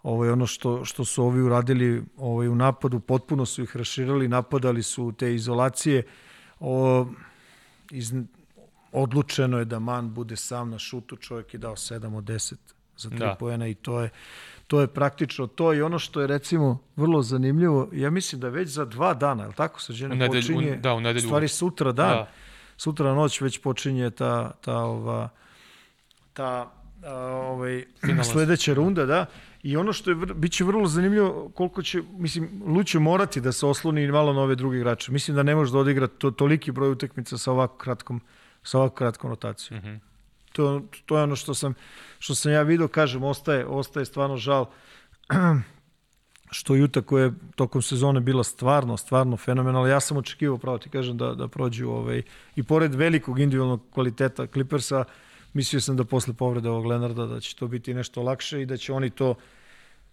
ovaj, 0.04 0.30
ono 0.30 0.46
što, 0.46 0.86
što 0.86 1.06
su 1.06 1.24
ovi 1.24 1.42
uradili 1.42 2.04
ovaj, 2.18 2.48
u 2.48 2.56
napadu, 2.56 3.00
potpuno 3.00 3.46
su 3.46 3.64
ih 3.64 3.78
raširali, 3.78 4.28
napadali 4.28 4.84
su 4.84 5.14
te 5.18 5.36
izolacije, 5.36 6.04
o, 6.60 7.06
iz, 7.92 8.14
odlučeno 8.94 9.60
je 9.60 9.66
da 9.66 9.80
Man 9.80 10.14
bude 10.14 10.36
sam 10.36 10.70
na 10.70 10.80
šutu, 10.80 11.16
čovjek 11.16 11.54
je 11.54 11.58
dao 11.58 11.76
7 11.76 12.18
od 12.18 12.24
10 12.24 12.54
za 12.98 13.10
3 13.10 13.18
da. 13.18 13.36
pojena 13.40 13.68
i 13.68 13.74
to 13.74 14.02
je, 14.02 14.10
to 14.68 14.82
je 14.82 14.88
praktično 14.88 15.48
to 15.48 15.74
i 15.74 15.82
ono 15.82 16.00
što 16.00 16.22
je 16.22 16.28
recimo 16.28 16.78
vrlo 16.96 17.22
zanimljivo, 17.22 17.90
ja 17.94 18.10
mislim 18.10 18.42
da 18.42 18.50
već 18.50 18.70
za 18.70 18.86
dva 18.86 19.14
dana, 19.14 19.44
je 19.44 19.48
li 19.48 19.54
tako 19.54 19.82
sađene, 19.82 20.16
nedelju, 20.16 20.42
počinje, 20.42 20.74
u, 20.78 20.82
da, 20.82 20.94
u 20.94 21.02
nedelju. 21.02 21.28
stvari 21.28 21.48
sutra 21.48 21.92
dan, 21.92 22.10
da. 22.10 22.30
sutra 22.78 23.14
noć 23.14 23.42
već 23.42 23.62
počinje 23.62 24.10
ta, 24.10 24.52
ta, 24.62 24.78
ova, 24.78 25.30
ta 26.34 26.72
a, 27.04 27.16
ovaj, 27.26 27.86
Finalnost. 28.02 28.32
sledeća 28.32 28.74
runda, 28.74 29.06
da, 29.06 29.26
I 29.64 29.78
ono 29.78 29.94
što 29.94 30.12
je, 30.12 30.16
bit 30.16 30.52
će 30.52 30.64
vrlo 30.64 30.88
zanimljivo 30.88 31.52
koliko 31.56 31.82
će, 31.82 32.02
mislim, 32.18 32.50
Lu 32.66 32.84
će 32.84 33.00
morati 33.00 33.42
da 33.42 33.52
se 33.52 33.66
osloni 33.66 34.08
malo 34.08 34.34
na 34.34 34.42
ove 34.42 34.56
druge 34.56 34.78
igrače. 34.78 35.12
Mislim 35.12 35.36
da 35.36 35.44
ne 35.44 35.56
može 35.56 35.72
da 35.72 35.80
odigra 35.80 36.08
to, 36.08 36.32
toliki 36.32 36.72
broj 36.72 36.92
utakmica 36.92 37.38
sa 37.38 37.52
ovako 37.52 37.78
kratkom 37.78 38.22
sa 38.64 38.80
ovako 38.80 38.96
kratkom 38.96 39.30
rotacijom. 39.30 39.80
Mm 39.80 39.84
-hmm. 39.84 40.00
to, 40.54 40.82
to 41.06 41.18
je 41.18 41.24
ono 41.24 41.36
što 41.36 41.54
sam, 41.54 41.74
što 42.20 42.36
sam 42.36 42.52
ja 42.52 42.62
vidio, 42.62 42.88
kažem, 42.88 43.24
ostaje, 43.24 43.66
ostaje 43.66 44.06
stvarno 44.06 44.38
žal 44.38 44.66
što 46.52 46.76
Juta 46.76 47.02
koja 47.02 47.24
je 47.24 47.34
tokom 47.56 47.82
sezone 47.82 48.20
bila 48.20 48.44
stvarno, 48.44 48.98
stvarno 48.98 49.38
fenomenalna. 49.38 49.90
Ja 49.90 50.00
sam 50.00 50.18
očekivao, 50.18 50.58
pravo 50.58 50.78
ti 50.78 50.90
kažem, 50.90 51.18
da, 51.18 51.34
da 51.36 51.48
prođu 51.48 51.90
ovaj, 51.90 52.22
i 52.56 52.64
pored 52.64 52.96
velikog 52.96 53.40
individualnog 53.40 53.82
kvaliteta 53.92 54.48
Clippersa, 54.48 55.04
mislio 55.54 55.82
sam 55.82 55.98
da 55.98 56.04
posle 56.04 56.34
povrede 56.34 56.70
ovog 56.70 56.86
Lenarda 56.86 57.26
da 57.26 57.40
će 57.40 57.56
to 57.56 57.68
biti 57.68 57.94
nešto 57.94 58.22
lakše 58.24 58.62
i 58.62 58.66
da 58.66 58.78
će 58.78 58.94
oni 58.94 59.10
to 59.10 59.36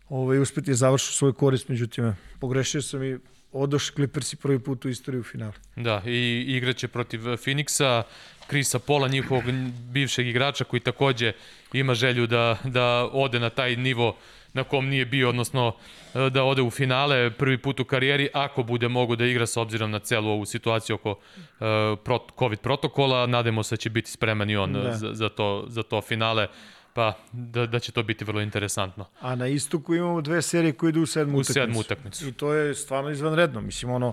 ovaj, 0.09 0.39
uspeti 0.39 0.75
završiti 0.75 1.17
svoju 1.17 1.33
korist, 1.33 1.69
međutim, 1.69 2.17
pogrešio 2.41 2.83
sam 2.83 3.03
i 3.03 3.19
odoš 3.53 3.91
Clippersi 3.91 4.37
prvi 4.37 4.59
put 4.59 4.85
u 4.85 4.89
istoriju 4.89 5.23
finala. 5.23 5.53
Da, 5.77 6.03
i 6.07 6.45
igraće 6.49 6.89
protiv 6.89 7.21
Phoenixa, 7.21 8.03
Krisa 8.47 8.79
Pola, 8.79 9.09
njihovog 9.09 9.45
bivšeg 9.93 10.27
igrača 10.27 10.65
koji 10.65 10.81
takođe 10.81 11.33
ima 11.73 11.95
želju 11.95 12.27
da, 12.27 12.57
da 12.65 13.09
ode 13.13 13.41
na 13.41 13.51
taj 13.51 13.77
nivo 13.77 14.17
na 14.53 14.65
kom 14.65 14.89
nije 14.89 15.05
bio, 15.05 15.29
odnosno 15.29 15.73
da 16.15 16.45
ode 16.45 16.63
u 16.63 16.71
finale 16.71 17.31
prvi 17.31 17.59
put 17.59 17.81
u 17.81 17.85
karijeri, 17.85 18.29
ako 18.35 18.63
bude 18.63 18.89
mogo 18.89 19.17
da 19.17 19.27
igra 19.27 19.47
s 19.47 19.57
obzirom 19.57 19.91
na 19.91 19.99
celu 19.99 20.31
ovu 20.31 20.45
situaciju 20.45 20.95
oko 20.97 21.11
uh, 21.11 22.19
COVID 22.39 22.61
protokola, 22.61 23.27
nadamo 23.27 23.63
se 23.63 23.73
da 23.73 23.77
će 23.77 23.91
biti 23.91 24.11
spreman 24.11 24.51
i 24.51 24.57
on 24.57 24.73
da. 24.73 24.93
za, 24.93 25.15
za, 25.15 25.29
to, 25.29 25.65
za 25.69 25.83
to 25.83 26.01
finale 26.01 26.49
pa 26.95 27.17
da, 27.33 27.67
da 27.67 27.79
će 27.79 27.93
to 27.93 28.03
biti 28.03 28.25
vrlo 28.25 28.41
interesantno. 28.41 29.05
A 29.21 29.35
na 29.35 29.47
istoku 29.47 29.95
imamo 29.95 30.21
dve 30.21 30.43
serije 30.43 30.73
koje 30.73 30.89
idu 30.89 31.03
u 31.03 31.07
sedmu 31.07 31.37
u 31.37 31.41
utakmicu. 31.41 31.53
sedmu 31.53 31.81
utakmicu. 31.81 32.29
I 32.29 32.33
to 32.33 32.53
je 32.53 32.75
stvarno 32.75 33.11
izvanredno. 33.11 33.61
Mislim, 33.61 33.93
ono, 33.93 34.13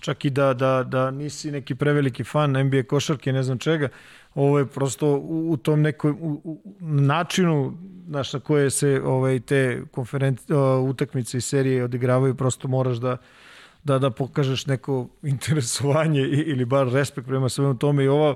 čak 0.00 0.24
i 0.24 0.30
da, 0.30 0.54
da, 0.54 0.82
da 0.82 1.10
nisi 1.10 1.50
neki 1.50 1.74
preveliki 1.74 2.24
fan 2.24 2.50
NBA 2.50 2.82
košarke, 2.82 3.32
ne 3.32 3.42
znam 3.42 3.58
čega, 3.58 3.88
ovo 4.34 4.58
je 4.58 4.66
prosto 4.66 5.06
u, 5.06 5.50
u 5.50 5.56
tom 5.56 5.82
nekoj 5.82 6.10
u, 6.10 6.40
u, 6.44 6.60
načinu 6.80 7.78
znaš, 8.08 8.32
na 8.32 8.40
koje 8.40 8.70
se 8.70 9.00
ovaj, 9.04 9.40
te 9.40 9.82
konferenci, 9.90 10.44
utakmice 10.88 11.38
i 11.38 11.40
serije 11.40 11.84
odigravaju, 11.84 12.34
prosto 12.34 12.68
moraš 12.68 12.96
da 12.96 13.16
da 13.84 13.98
da 13.98 14.10
pokažeš 14.10 14.66
neko 14.66 15.08
interesovanje 15.34 16.20
ili 16.20 16.64
bar 16.64 16.88
respekt 16.92 17.28
prema 17.28 17.48
svemu 17.48 17.78
tome 17.78 18.04
i 18.04 18.08
ova 18.08 18.34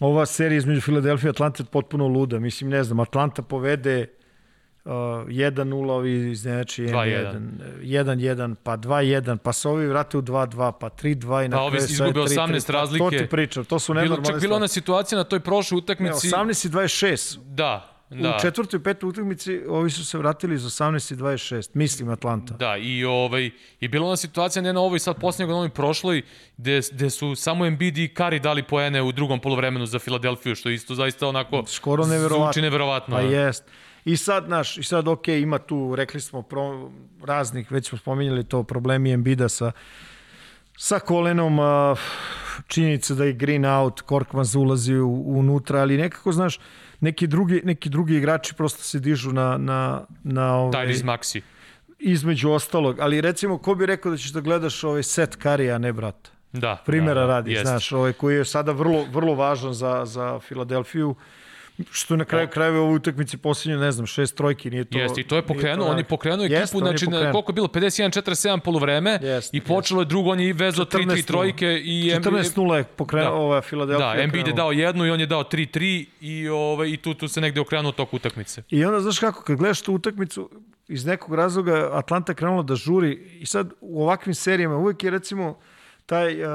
ova 0.00 0.26
serija 0.26 0.58
između 0.58 0.80
Filadelfije 0.80 1.28
i 1.28 1.30
Atlante 1.30 1.62
je 1.62 1.66
potpuno 1.66 2.06
luda. 2.06 2.38
Mislim, 2.38 2.70
ne 2.70 2.84
znam, 2.84 3.00
Atlanta 3.00 3.42
povede 3.42 4.06
uh, 4.84 4.92
1-0, 4.92 5.90
ovi 5.90 6.34
znači 6.34 6.82
1-1, 6.82 7.40
1-1, 7.82 8.54
pa 8.62 8.76
2-1, 8.76 9.36
pa 9.36 9.52
se 9.52 9.68
ovi 9.68 9.86
vrate 9.86 10.18
u 10.18 10.22
2-2, 10.22 10.72
pa 10.80 10.88
3-2 10.88 11.44
i 11.44 11.48
na 11.48 11.56
pa 11.56 11.62
ovi 11.62 11.76
izgube 11.76 12.20
18 12.20 12.72
razlike. 12.72 13.04
To 13.04 13.10
ti 13.10 13.26
pričam, 13.26 13.64
to 13.64 13.78
su 13.78 13.94
nenormalne 13.94 14.24
stvari. 14.24 14.40
Čak 14.40 14.42
bila 14.42 14.56
ona 14.56 14.68
situacija 14.68 15.18
na 15.18 15.24
toj 15.24 15.40
prošloj 15.40 15.78
utakmici. 15.78 16.26
Ne, 16.26 16.32
18 16.32 16.66
i 16.66 16.70
26. 16.70 17.38
Da, 17.44 17.97
Da. 18.10 18.36
U 18.36 18.40
četvrtoj 18.40 18.78
i 18.78 18.82
petoj 18.82 19.08
utakmici 19.08 19.60
ovi 19.68 19.90
su 19.90 20.04
se 20.04 20.18
vratili 20.18 20.54
iz 20.54 20.62
18 20.62 21.12
i 21.12 21.16
26, 21.16 21.70
mislim 21.74 22.08
Atlanta. 22.08 22.54
Da, 22.54 22.76
i 22.76 23.04
ovaj 23.04 23.50
i 23.80 23.88
bila 23.88 24.06
ona 24.06 24.16
situacija 24.16 24.62
ne 24.62 24.72
na 24.72 24.80
ovoj 24.80 24.98
sad 24.98 25.20
poslednjeg, 25.20 25.56
ovoj 25.56 25.68
prošloj 25.68 26.22
gde, 26.56 26.80
gde 26.92 27.10
su 27.10 27.34
samo 27.34 27.66
Embiid 27.66 27.98
i 27.98 28.08
Kari 28.08 28.40
dali 28.40 28.62
poene 28.62 29.02
u 29.02 29.12
drugom 29.12 29.40
poluvremenu 29.40 29.86
za 29.86 29.98
Filadelfiju, 29.98 30.54
što 30.54 30.70
isto 30.70 30.94
zaista 30.94 31.28
onako 31.28 31.62
skoro 31.66 32.06
neverovatno. 32.06 32.44
Zvuči 32.44 32.62
neverovatno. 32.62 33.16
Pa 33.16 33.20
jest. 33.20 33.64
I 34.04 34.16
sad, 34.16 34.48
naš, 34.48 34.78
i 34.78 34.82
sad, 34.82 35.08
ok, 35.08 35.28
ima 35.28 35.58
tu, 35.58 35.94
rekli 35.96 36.20
smo, 36.20 36.42
pro, 36.42 36.90
raznih, 37.24 37.72
već 37.72 37.88
smo 37.88 37.98
spominjali 37.98 38.44
to, 38.44 38.62
problemi 38.62 39.12
Embida 39.12 39.48
sa, 39.48 39.72
sa 40.76 40.98
kolenom, 40.98 41.58
a, 41.60 41.94
činjenica 42.66 43.14
da 43.14 43.24
je 43.24 43.32
green 43.32 43.64
out, 43.64 44.00
Korkmaz 44.00 44.56
ulazi 44.56 44.94
u, 44.94 45.24
unutra, 45.26 45.80
ali 45.80 45.96
nekako, 45.96 46.32
znaš, 46.32 46.58
neki 47.00 47.26
drugi, 47.26 47.62
neki 47.64 47.88
drugi 47.88 48.16
igrači 48.16 48.54
prosto 48.54 48.82
se 48.82 49.00
dižu 49.00 49.32
na... 49.32 49.56
na, 49.58 50.04
na 50.24 50.54
ovaj, 50.54 50.86
Tyrese 50.86 51.04
Maxi. 51.04 51.40
Između 51.98 52.50
ostalog, 52.50 53.00
ali 53.00 53.20
recimo, 53.20 53.58
ko 53.58 53.74
bi 53.74 53.86
rekao 53.86 54.12
da 54.12 54.18
ćeš 54.18 54.30
da 54.32 54.40
gledaš 54.40 54.84
ovaj 54.84 55.02
set 55.02 55.36
Karija, 55.36 55.78
ne 55.78 55.92
brata? 55.92 56.30
Da. 56.52 56.82
Primera 56.86 57.20
da, 57.20 57.26
da, 57.26 57.32
radi, 57.32 57.52
jest. 57.52 57.66
znaš, 57.66 57.92
ovaj 57.92 58.12
koji 58.12 58.36
je 58.36 58.44
sada 58.44 58.72
vrlo, 58.72 59.04
vrlo 59.12 59.34
važan 59.34 59.74
za, 59.74 60.04
za 60.04 60.40
Filadelfiju. 60.40 61.14
Što 61.90 62.16
na 62.16 62.24
kraju 62.24 62.48
krajeva 62.48 62.82
u 62.82 62.94
utakmici 62.94 63.36
posljednje, 63.36 63.76
ne 63.76 63.92
znam, 63.92 64.06
šest 64.06 64.36
trojki, 64.36 64.70
nije 64.70 64.84
to... 64.84 64.98
Jeste, 64.98 65.20
i 65.20 65.24
to 65.24 65.36
je 65.36 65.42
pokrenuo, 65.42 65.86
to 65.86 65.92
on 65.92 65.98
je 65.98 66.04
pokrenuo 66.04 66.46
ekipu, 66.46 66.60
Jest, 66.60 66.76
znači, 66.76 67.06
na, 67.06 67.32
koliko 67.32 67.50
je 67.50 67.54
bilo, 67.54 67.66
51-47 67.66 68.60
polovreme 68.60 69.18
jest, 69.22 69.54
i 69.54 69.60
počelo 69.60 70.00
je 70.02 70.04
drugo, 70.04 70.30
on 70.30 70.40
je 70.40 70.52
vezao 70.52 70.84
3-3 70.84 71.26
trojke 71.26 71.80
i... 71.84 72.12
14-0 72.14 72.74
je 72.74 72.84
pokrenuo 72.84 73.30
da. 73.30 73.36
ova 73.36 73.60
Filadelfija. 73.60 74.14
Da, 74.14 74.22
Embiid 74.22 74.46
je 74.46 74.52
dao 74.52 74.72
jednu 74.72 75.06
i 75.06 75.10
on 75.10 75.20
je 75.20 75.26
dao 75.26 75.44
3-3 75.44 76.06
i, 76.20 76.48
ove, 76.48 76.92
i 76.92 76.96
tu, 76.96 77.14
tu 77.14 77.28
se 77.28 77.40
negde 77.40 77.60
okrenuo 77.60 77.92
tok 77.92 78.14
utakmice. 78.14 78.62
I 78.70 78.84
onda, 78.84 79.00
znaš 79.00 79.18
kako, 79.18 79.42
kad 79.42 79.56
gledaš 79.56 79.82
tu 79.82 79.94
utakmicu, 79.94 80.50
iz 80.88 81.06
nekog 81.06 81.34
razloga 81.34 81.90
Atlanta 81.92 82.34
krenula 82.34 82.62
da 82.62 82.74
žuri 82.74 83.12
i 83.40 83.46
sad 83.46 83.72
u 83.80 84.02
ovakvim 84.02 84.34
serijama 84.34 84.76
uvek 84.76 85.04
je 85.04 85.10
recimo 85.10 85.58
taj 86.06 86.42
uh, 86.42 86.50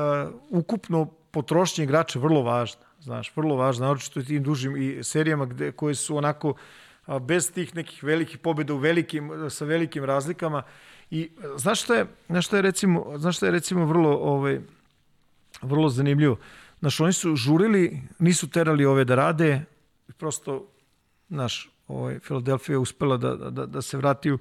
ukupno 0.49 1.05
potrošnje 1.31 1.83
igrača 1.83 2.19
vrlo 2.19 2.41
važna 2.41 2.82
znaš, 3.03 3.31
vrlo 3.35 3.55
važno, 3.55 3.85
naročito 3.85 4.19
i 4.19 4.25
tim 4.25 4.43
dužim 4.43 4.77
i 4.77 5.03
serijama 5.03 5.45
gde, 5.45 5.71
koje 5.71 5.95
su 5.95 6.17
onako 6.17 6.53
a, 7.05 7.19
bez 7.19 7.51
tih 7.51 7.75
nekih 7.75 8.03
velikih 8.03 8.37
pobjeda 8.37 8.73
u 8.73 8.77
velikim, 8.77 9.31
sa 9.49 9.65
velikim 9.65 10.03
razlikama. 10.03 10.63
I 11.11 11.29
znaš 11.57 11.83
šta 11.83 11.95
je, 11.95 12.05
znaš 12.29 12.45
šta 12.45 12.55
je 12.55 12.61
recimo, 12.61 13.13
znaš 13.17 13.37
šta 13.37 13.45
je 13.45 13.51
recimo 13.51 13.85
vrlo, 13.85 14.09
ovaj, 14.09 14.59
vrlo 15.61 15.89
zanimljivo? 15.89 16.37
Znaš, 16.79 16.99
oni 16.99 17.13
su 17.13 17.35
žurili, 17.35 18.01
nisu 18.19 18.49
terali 18.49 18.85
ove 18.85 19.05
da 19.05 19.15
rade, 19.15 19.61
prosto, 20.17 20.67
znaš, 21.29 21.69
ovaj, 21.87 22.19
Filadelfija 22.19 22.79
uspela 22.79 23.17
da, 23.17 23.35
da, 23.35 23.65
da 23.65 23.81
se 23.81 23.97
vrati 23.97 24.31
u, 24.31 24.39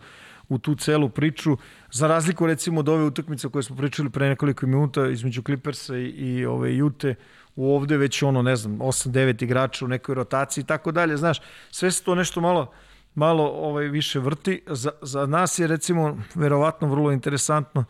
u 0.48 0.58
tu 0.58 0.74
celu 0.74 1.08
priču, 1.08 1.56
za 1.90 2.06
razliku 2.06 2.46
recimo 2.46 2.80
od 2.80 2.88
ove 2.88 3.04
utakmice 3.04 3.48
koje 3.48 3.62
smo 3.62 3.76
pričali 3.76 4.10
pre 4.10 4.28
nekoliko 4.28 4.66
minuta 4.66 5.06
između 5.06 5.42
Clippersa 5.42 5.96
i, 5.96 6.06
i 6.06 6.46
ove 6.46 6.76
Jute, 6.76 7.14
u 7.14 7.41
ovde 7.57 7.96
već 7.96 8.22
ono, 8.22 8.42
ne 8.42 8.57
znam, 8.57 8.78
8-9 8.78 9.44
igrača 9.44 9.84
u 9.84 9.88
nekoj 9.88 10.14
rotaciji 10.14 10.62
i 10.62 10.66
tako 10.66 10.92
dalje, 10.92 11.16
znaš, 11.16 11.40
sve 11.70 11.90
se 11.90 12.05
to 12.05 12.14
nešto 12.14 12.40
malo 12.40 12.72
malo 13.14 13.44
ovaj 13.44 13.88
više 13.88 14.18
vrti. 14.18 14.62
Za, 14.66 14.90
za 15.03 15.26
nas 15.26 15.59
je 15.59 15.66
recimo 15.66 16.18
verovatno 16.34 16.88
vrlo 16.88 17.12
interesantno 17.12 17.84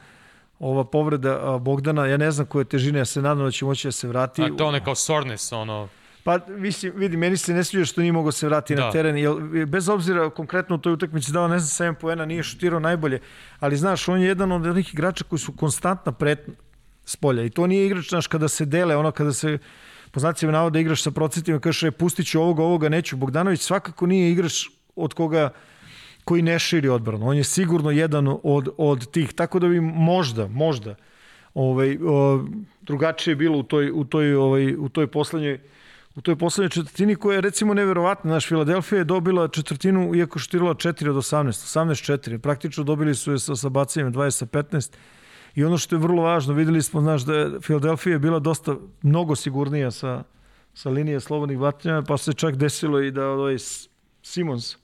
ova 0.59 0.85
povreda 0.85 1.59
Bogdana, 1.59 2.07
ja 2.07 2.17
ne 2.17 2.31
znam 2.31 2.47
koje 2.47 2.65
težine, 2.65 2.99
ja 2.99 3.05
se 3.05 3.23
nadam 3.23 3.45
da 3.45 3.51
će 3.51 3.65
moći 3.65 3.89
da 3.89 3.93
se 3.93 4.09
vrati. 4.09 4.43
A 4.43 4.57
to 4.57 4.67
ono 4.67 4.85
kao 4.85 4.95
soreness, 4.95 5.53
ono... 5.53 5.89
Pa 6.25 6.39
mislim, 6.49 6.93
vidi, 6.97 7.17
meni 7.17 7.37
se 7.37 7.55
ne 7.55 7.65
sviđa 7.65 7.85
što 7.85 8.01
nije 8.01 8.13
mogao 8.13 8.33
se 8.33 8.47
vrati 8.47 8.75
da. 8.75 8.85
na 8.85 8.91
teren, 8.93 9.17
jer 9.17 9.67
bez 9.67 9.89
obzira 9.89 10.31
konkretno 10.31 10.77
u 10.77 10.79
toj 10.79 10.93
utakmici 10.93 11.33
dao 11.33 11.49
ne 11.49 11.59
znam 11.59 11.95
7 11.95 11.95
poena, 12.01 12.25
nije 12.25 12.43
šutirao 12.43 12.81
najbolje, 12.81 13.21
ali 13.61 13.77
znaš, 13.77 14.09
on 14.09 14.21
je 14.21 14.29
jedan 14.29 14.53
od 14.53 14.67
onih 14.67 14.95
igrača 14.95 15.25
koji 15.25 15.39
su 15.39 15.53
konstantna 15.53 16.13
pretnja 16.13 16.55
s 17.05 17.17
polja 17.17 17.45
i 17.45 17.51
to 17.51 17.67
nije 17.67 17.87
igrač, 17.87 18.09
znaš, 18.09 18.27
kada 18.27 18.49
se 18.49 18.65
dele, 18.65 18.97
ono 18.97 19.11
kada 19.11 19.33
se 19.33 19.59
po 20.11 20.21
znacima 20.21 20.53
navoda 20.53 20.79
igraš 20.79 21.03
sa 21.03 21.11
procentima, 21.11 21.61
kažeš, 21.61 21.83
e, 21.83 21.91
pustit 21.91 22.27
ću 22.27 22.41
ovoga, 22.41 22.63
ovoga 22.63 22.89
neću. 22.89 23.17
Bogdanović 23.17 23.61
svakako 23.61 24.07
nije 24.07 24.33
igrač 24.33 24.67
od 24.97 25.15
koga 25.15 25.51
koji 26.25 26.43
ne 26.43 26.59
širi 26.59 26.89
odbranu. 26.89 27.29
On 27.29 27.37
je 27.37 27.45
sigurno 27.45 27.91
jedan 27.91 28.29
od, 28.43 28.69
od 28.77 29.11
tih, 29.11 29.33
tako 29.33 29.59
da 29.59 29.69
bi 29.69 29.81
možda, 29.81 30.49
možda 30.49 30.95
ovaj, 31.55 31.99
o, 32.07 32.45
drugačije 32.81 33.37
bilo 33.37 33.59
u 33.59 33.63
toj, 33.63 33.91
u 33.91 34.05
toj, 34.05 34.35
ovaj, 34.35 34.75
u 34.75 34.89
toj 34.89 35.07
poslednjoj 35.07 35.61
u 36.15 36.21
toj 36.21 36.37
poslednjoj 36.37 36.71
četvrtini 36.71 37.17
koja 37.17 37.35
je 37.35 37.41
recimo 37.41 37.75
neverovatna. 37.75 38.33
Naš 38.33 38.49
Filadelfija 38.49 38.99
je 38.99 39.05
dobila 39.05 39.49
četvrtinu 39.49 40.15
iako 40.15 40.39
štirila 40.39 40.75
4 40.75 41.11
od 41.11 41.17
18, 41.17 41.47
18-4. 41.49 42.39
Praktično 42.39 42.85
dobili 42.85 43.15
su 43.15 43.33
je 43.33 43.39
sa, 43.39 43.57
sa 43.57 43.69
bacanjem 43.69 44.13
20 44.13 44.31
sa 44.31 44.47
15. 44.47 44.93
I 45.55 45.65
ono 45.65 45.79
što 45.79 45.97
je 45.97 46.01
vrlo 46.01 46.23
važno, 46.23 46.55
videli 46.55 46.83
smo, 46.83 47.01
znaš, 47.01 47.23
da 47.23 47.35
je 47.35 47.61
Filadelfija 47.61 48.19
bila 48.19 48.39
dosta 48.39 48.77
mnogo 49.03 49.37
sigurnija 49.37 49.91
sa, 49.91 50.23
sa 50.75 50.91
linije 50.91 51.21
slobodnih 51.21 51.59
batanja, 51.59 52.03
pa 52.03 52.17
se 52.17 52.33
čak 52.33 52.57
desilo 52.57 53.01
i 53.01 53.11
da 53.11 53.27
ovaj 53.27 53.57
Simons 54.23 54.77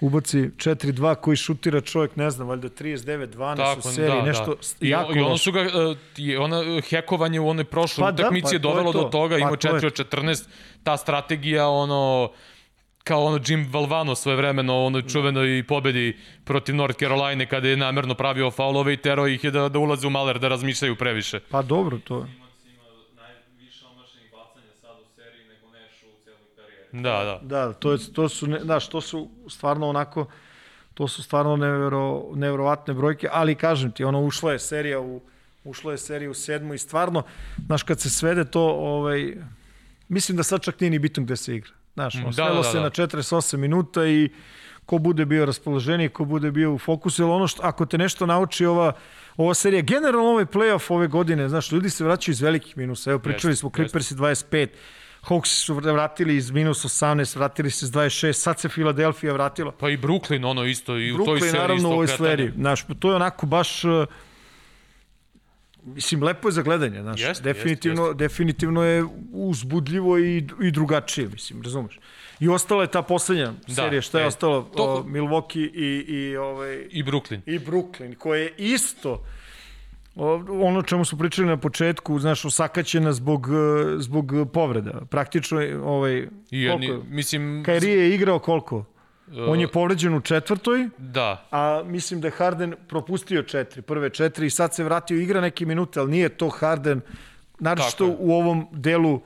ubaci 0.00 0.38
4-2 0.38 1.14
koji 1.14 1.36
šutira 1.36 1.80
čovjek, 1.80 2.16
ne 2.16 2.30
znam, 2.30 2.48
valjda 2.48 2.68
39-12 2.68 3.56
Tako, 3.56 3.88
u 3.88 3.92
seriji, 3.92 4.20
da, 4.20 4.22
nešto 4.22 4.54
da. 4.80 4.86
jako 4.86 5.12
I, 5.12 5.20
ono 5.20 5.38
su 5.38 5.52
ga, 5.52 5.60
uh, 5.60 5.96
ona, 6.40 6.80
hekovanje 6.80 7.40
u 7.40 7.48
onoj 7.48 7.64
prošloj 7.64 8.06
pa, 8.06 8.12
da, 8.12 8.22
utakmici 8.22 8.44
da, 8.44 8.48
pa, 8.48 8.54
je 8.54 8.58
dovelo 8.58 8.92
do 8.92 9.02
toga, 9.02 9.34
pa, 9.34 9.38
ima 9.38 9.50
4 9.50 9.86
od 9.86 9.92
14, 9.92 10.48
ta 10.82 10.96
strategija, 10.96 11.68
ono, 11.68 12.30
kao 13.04 13.24
ono 13.24 13.40
Jim 13.46 13.68
Valvano 13.72 14.14
svoje 14.14 14.36
vremeno, 14.36 14.84
ono 14.84 15.02
čuveno 15.02 15.44
i 15.44 15.62
pobedi 15.62 16.16
protiv 16.44 16.74
North 16.74 16.98
Carolina 16.98 17.46
kada 17.46 17.68
je 17.68 17.76
namerno 17.76 18.14
pravio 18.14 18.50
faulove 18.50 18.92
i 18.92 18.96
tero 18.96 19.26
ih 19.26 19.44
je 19.44 19.50
da, 19.50 19.68
da 19.68 19.78
ulaze 19.78 20.06
u 20.06 20.10
maler, 20.10 20.38
da 20.38 20.48
razmišljaju 20.48 20.96
previše. 20.96 21.40
Pa 21.50 21.62
dobro, 21.62 21.98
to 22.04 22.26
Da, 26.92 27.24
da. 27.24 27.40
Da, 27.42 27.72
to, 27.72 27.92
je, 27.92 27.98
to 28.12 28.28
su, 28.28 28.46
ne, 28.46 28.60
znaš, 28.60 28.88
to 28.88 29.00
su 29.00 29.28
stvarno 29.48 29.88
onako, 29.88 30.26
to 30.94 31.08
su 31.08 31.22
stvarno 31.22 31.56
nevero, 31.56 32.24
neverovatne 32.34 32.94
brojke, 32.94 33.28
ali 33.32 33.54
kažem 33.54 33.92
ti, 33.92 34.04
ono, 34.04 34.20
ušla 34.20 34.52
je 34.52 34.58
serija 34.58 35.00
u, 35.00 35.20
ušla 35.64 35.92
je 35.92 35.98
serija 35.98 36.30
u 36.30 36.34
sedmu 36.34 36.74
i 36.74 36.78
stvarno, 36.78 37.22
znaš, 37.66 37.82
kad 37.82 38.00
se 38.00 38.10
svede 38.10 38.44
to, 38.44 38.62
ovaj, 38.62 39.36
mislim 40.08 40.36
da 40.36 40.42
sad 40.42 40.62
čak 40.62 40.80
nije 40.80 40.90
ni 40.90 40.98
bitno 40.98 41.22
gde 41.22 41.36
se 41.36 41.56
igra. 41.56 41.79
Znaš, 41.94 42.14
on 42.14 42.32
da, 42.36 42.44
da, 42.44 42.54
da, 42.54 42.62
se 42.62 42.76
da. 42.78 42.82
na 42.82 42.90
48 42.90 43.56
minuta 43.56 44.06
i 44.06 44.28
ko 44.86 44.98
bude 44.98 45.24
bio 45.24 45.46
raspoloženiji, 45.46 46.08
ko 46.08 46.24
bude 46.24 46.50
bio 46.50 46.72
u 46.74 46.78
fokusu, 46.78 47.22
ili 47.22 47.30
ono 47.30 47.46
što, 47.46 47.62
ako 47.62 47.86
te 47.86 47.98
nešto 47.98 48.26
nauči 48.26 48.66
ova, 48.66 48.92
ova 49.36 49.54
serija, 49.54 49.82
generalno 49.82 50.30
ovaj 50.30 50.44
playoff 50.44 50.92
ove 50.92 51.06
godine, 51.06 51.48
znaš, 51.48 51.72
ljudi 51.72 51.90
se 51.90 52.04
vraćaju 52.04 52.32
iz 52.32 52.40
velikih 52.40 52.76
minusa, 52.76 53.10
evo 53.10 53.18
pričali 53.18 53.56
smo 53.56 53.70
Clippersi 53.70 54.14
25, 54.14 54.68
Hawks 55.22 55.64
su 55.64 55.74
vratili 55.74 56.36
iz 56.36 56.50
minus 56.50 56.84
18, 56.84 57.36
vratili 57.36 57.70
se 57.70 57.86
iz 57.86 57.92
26, 57.92 58.32
sad 58.32 58.60
se 58.60 58.68
Filadelfija 58.68 59.32
vratila. 59.32 59.72
Pa 59.72 59.90
i 59.90 59.98
Brooklyn, 59.98 60.46
ono 60.46 60.64
isto, 60.64 60.96
i 60.96 61.12
Brooklyn, 61.12 61.22
u 61.22 61.24
toj 61.24 61.40
seriji 61.40 61.60
naravno, 61.60 61.76
isto 61.76 61.88
u 61.88 61.92
ovoj 61.92 62.06
seriji. 62.06 62.50
Znaš, 62.56 62.84
to 62.98 63.10
je 63.10 63.16
onako 63.16 63.46
baš... 63.46 63.84
Uh, 63.84 63.90
mislim, 65.84 66.22
lepo 66.22 66.48
je 66.48 66.52
za 66.52 66.62
gledanje, 66.62 67.02
znaš. 67.02 67.20
Jest, 67.20 67.42
definitivno, 67.42 68.02
jest, 68.02 68.10
jest. 68.10 68.18
definitivno 68.18 68.82
je 68.82 69.04
uzbudljivo 69.32 70.18
i, 70.18 70.44
i 70.62 70.70
drugačije, 70.70 71.28
mislim, 71.28 71.62
razumeš. 71.62 72.00
I 72.40 72.48
ostala 72.48 72.82
je 72.82 72.90
ta 72.90 73.02
poslednja 73.02 73.52
da, 73.66 73.74
serija, 73.74 74.02
šta 74.02 74.18
je, 74.18 74.22
je 74.22 74.26
ostalo? 74.28 74.62
To... 74.62 74.94
Uh, 74.94 75.06
Milwaukee 75.06 75.70
i, 75.74 76.04
i, 76.08 76.36
ovaj, 76.36 76.86
I 76.90 77.04
Brooklyn. 77.04 77.40
I 77.46 77.58
Brooklyn, 77.58 78.14
koje 78.14 78.42
je 78.42 78.52
isto 78.56 79.24
ono 80.62 80.82
čemu 80.82 81.04
smo 81.04 81.18
pričali 81.18 81.48
na 81.48 81.56
početku, 81.56 82.18
znaš, 82.18 82.44
osakaćena 82.44 83.12
zbog, 83.12 83.48
zbog 83.98 84.32
povreda. 84.52 85.00
Praktično, 85.10 85.60
ovaj, 85.84 86.28
I 86.50 86.62
jedni, 86.62 86.86
koliko? 86.86 87.06
Mislim... 87.08 87.62
Kairi 87.66 87.90
je 87.90 88.14
igrao 88.14 88.38
koliko? 88.38 88.84
On 89.36 89.60
je 89.60 89.68
povređen 89.68 90.14
u 90.14 90.20
četvrtoj, 90.20 90.88
da. 90.98 91.46
a 91.50 91.82
mislim 91.84 92.20
da 92.20 92.26
je 92.26 92.32
Harden 92.32 92.74
propustio 92.88 93.42
četiri, 93.42 93.82
prve 93.82 94.10
četiri 94.10 94.46
i 94.46 94.50
sad 94.50 94.74
se 94.74 94.84
vratio 94.84 95.20
igra 95.20 95.40
neke 95.40 95.66
minute, 95.66 96.00
ali 96.00 96.10
nije 96.10 96.28
to 96.28 96.48
Harden, 96.48 97.00
naravno 97.58 98.16
u 98.18 98.32
ovom 98.32 98.66
delu 98.72 99.20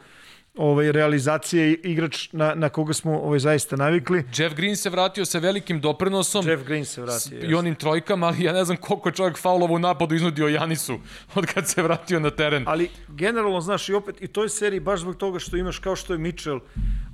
ovaj, 0.54 0.92
realizacije 0.92 1.72
igrač 1.72 2.28
na, 2.32 2.54
na 2.54 2.68
koga 2.68 2.92
smo 2.92 3.18
ovaj, 3.20 3.38
zaista 3.38 3.76
navikli. 3.76 4.24
Jeff 4.36 4.56
Green 4.56 4.76
se 4.76 4.90
vratio 4.90 5.24
sa 5.24 5.38
velikim 5.38 5.80
doprinosom. 5.80 6.48
Jeff 6.48 6.64
Green 6.64 6.84
se 6.84 7.02
vratio. 7.02 7.50
I 7.50 7.54
onim 7.54 7.74
trojkama, 7.74 8.26
ali 8.26 8.44
ja 8.44 8.52
ne 8.52 8.64
znam 8.64 8.76
koliko 8.76 9.08
je 9.08 9.12
čovjek 9.12 9.38
faulova 9.38 9.74
u 9.74 9.78
napadu 9.78 10.14
iznudio 10.14 10.48
Janisu 10.48 10.98
od 11.34 11.46
kad 11.46 11.68
se 11.68 11.82
vratio 11.82 12.20
na 12.20 12.30
teren. 12.30 12.64
Ali 12.66 12.90
generalno, 13.08 13.60
znaš, 13.60 13.88
i 13.88 13.94
opet, 13.94 14.22
i 14.22 14.26
toj 14.26 14.48
seriji 14.48 14.80
baš 14.80 15.00
zbog 15.00 15.16
toga 15.16 15.38
što 15.38 15.56
imaš 15.56 15.78
kao 15.78 15.96
što 15.96 16.12
je 16.12 16.18
Mitchell, 16.18 16.60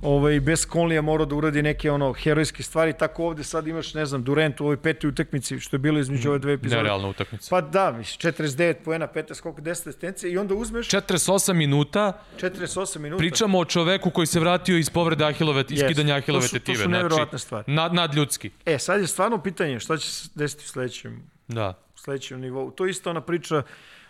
ovaj, 0.01 0.39
bez 0.39 0.67
Conleya 0.67 1.01
mora 1.01 1.25
da 1.25 1.35
uradi 1.35 1.61
neke 1.61 1.91
ono 1.91 2.13
herojske 2.13 2.63
stvari, 2.63 2.93
tako 2.93 3.25
ovde 3.25 3.43
sad 3.43 3.67
imaš, 3.67 3.93
ne 3.93 4.05
znam, 4.05 4.23
Durant 4.23 4.61
u 4.61 4.63
ovoj 4.63 4.77
petoj 4.77 5.07
utakmici, 5.07 5.59
što 5.59 5.75
je 5.75 5.79
bilo 5.79 5.99
između 5.99 6.29
ove 6.29 6.39
dve 6.39 6.53
epizode. 6.53 6.81
Nerealna 6.81 7.07
utakmica. 7.07 7.47
Pa 7.49 7.61
da, 7.61 7.91
mislim, 7.91 8.33
49 8.33 8.73
poena, 8.85 9.07
15, 9.15 9.41
koliko, 9.41 9.61
10 9.61 9.71
asistencije 9.71 10.31
i 10.31 10.37
onda 10.37 10.55
uzmeš... 10.55 10.89
48 10.89 11.53
minuta. 11.53 12.13
48 12.39 12.99
minuta. 12.99 13.23
Pričamo 13.31 13.59
o 13.59 13.65
čoveku 13.65 14.09
koji 14.09 14.27
se 14.27 14.39
vratio 14.39 14.77
iz 14.77 14.89
povrede 14.89 15.25
Ahilove, 15.25 15.63
yes. 15.63 15.73
iskidanja 15.73 16.15
Ahilove 16.15 16.47
tetive. 16.47 16.65
To 16.65 16.73
su 16.73 16.77
znači, 16.77 16.91
nevjerovatne 16.91 17.29
znači, 17.29 17.45
stvari. 17.45 17.73
Nad, 17.73 17.93
nadljudski. 17.93 18.51
E, 18.65 18.79
sad 18.79 19.01
je 19.01 19.07
stvarno 19.07 19.43
pitanje 19.43 19.79
šta 19.79 19.97
će 19.97 20.11
se 20.11 20.29
desiti 20.35 20.63
u 20.65 20.67
sledećem, 20.67 21.23
da. 21.47 21.73
u 21.95 21.97
sledećem 21.97 22.41
nivou. 22.41 22.71
To 22.71 22.85
je 22.85 22.91
isto 22.91 23.09
ona 23.09 23.21
priča 23.21 23.63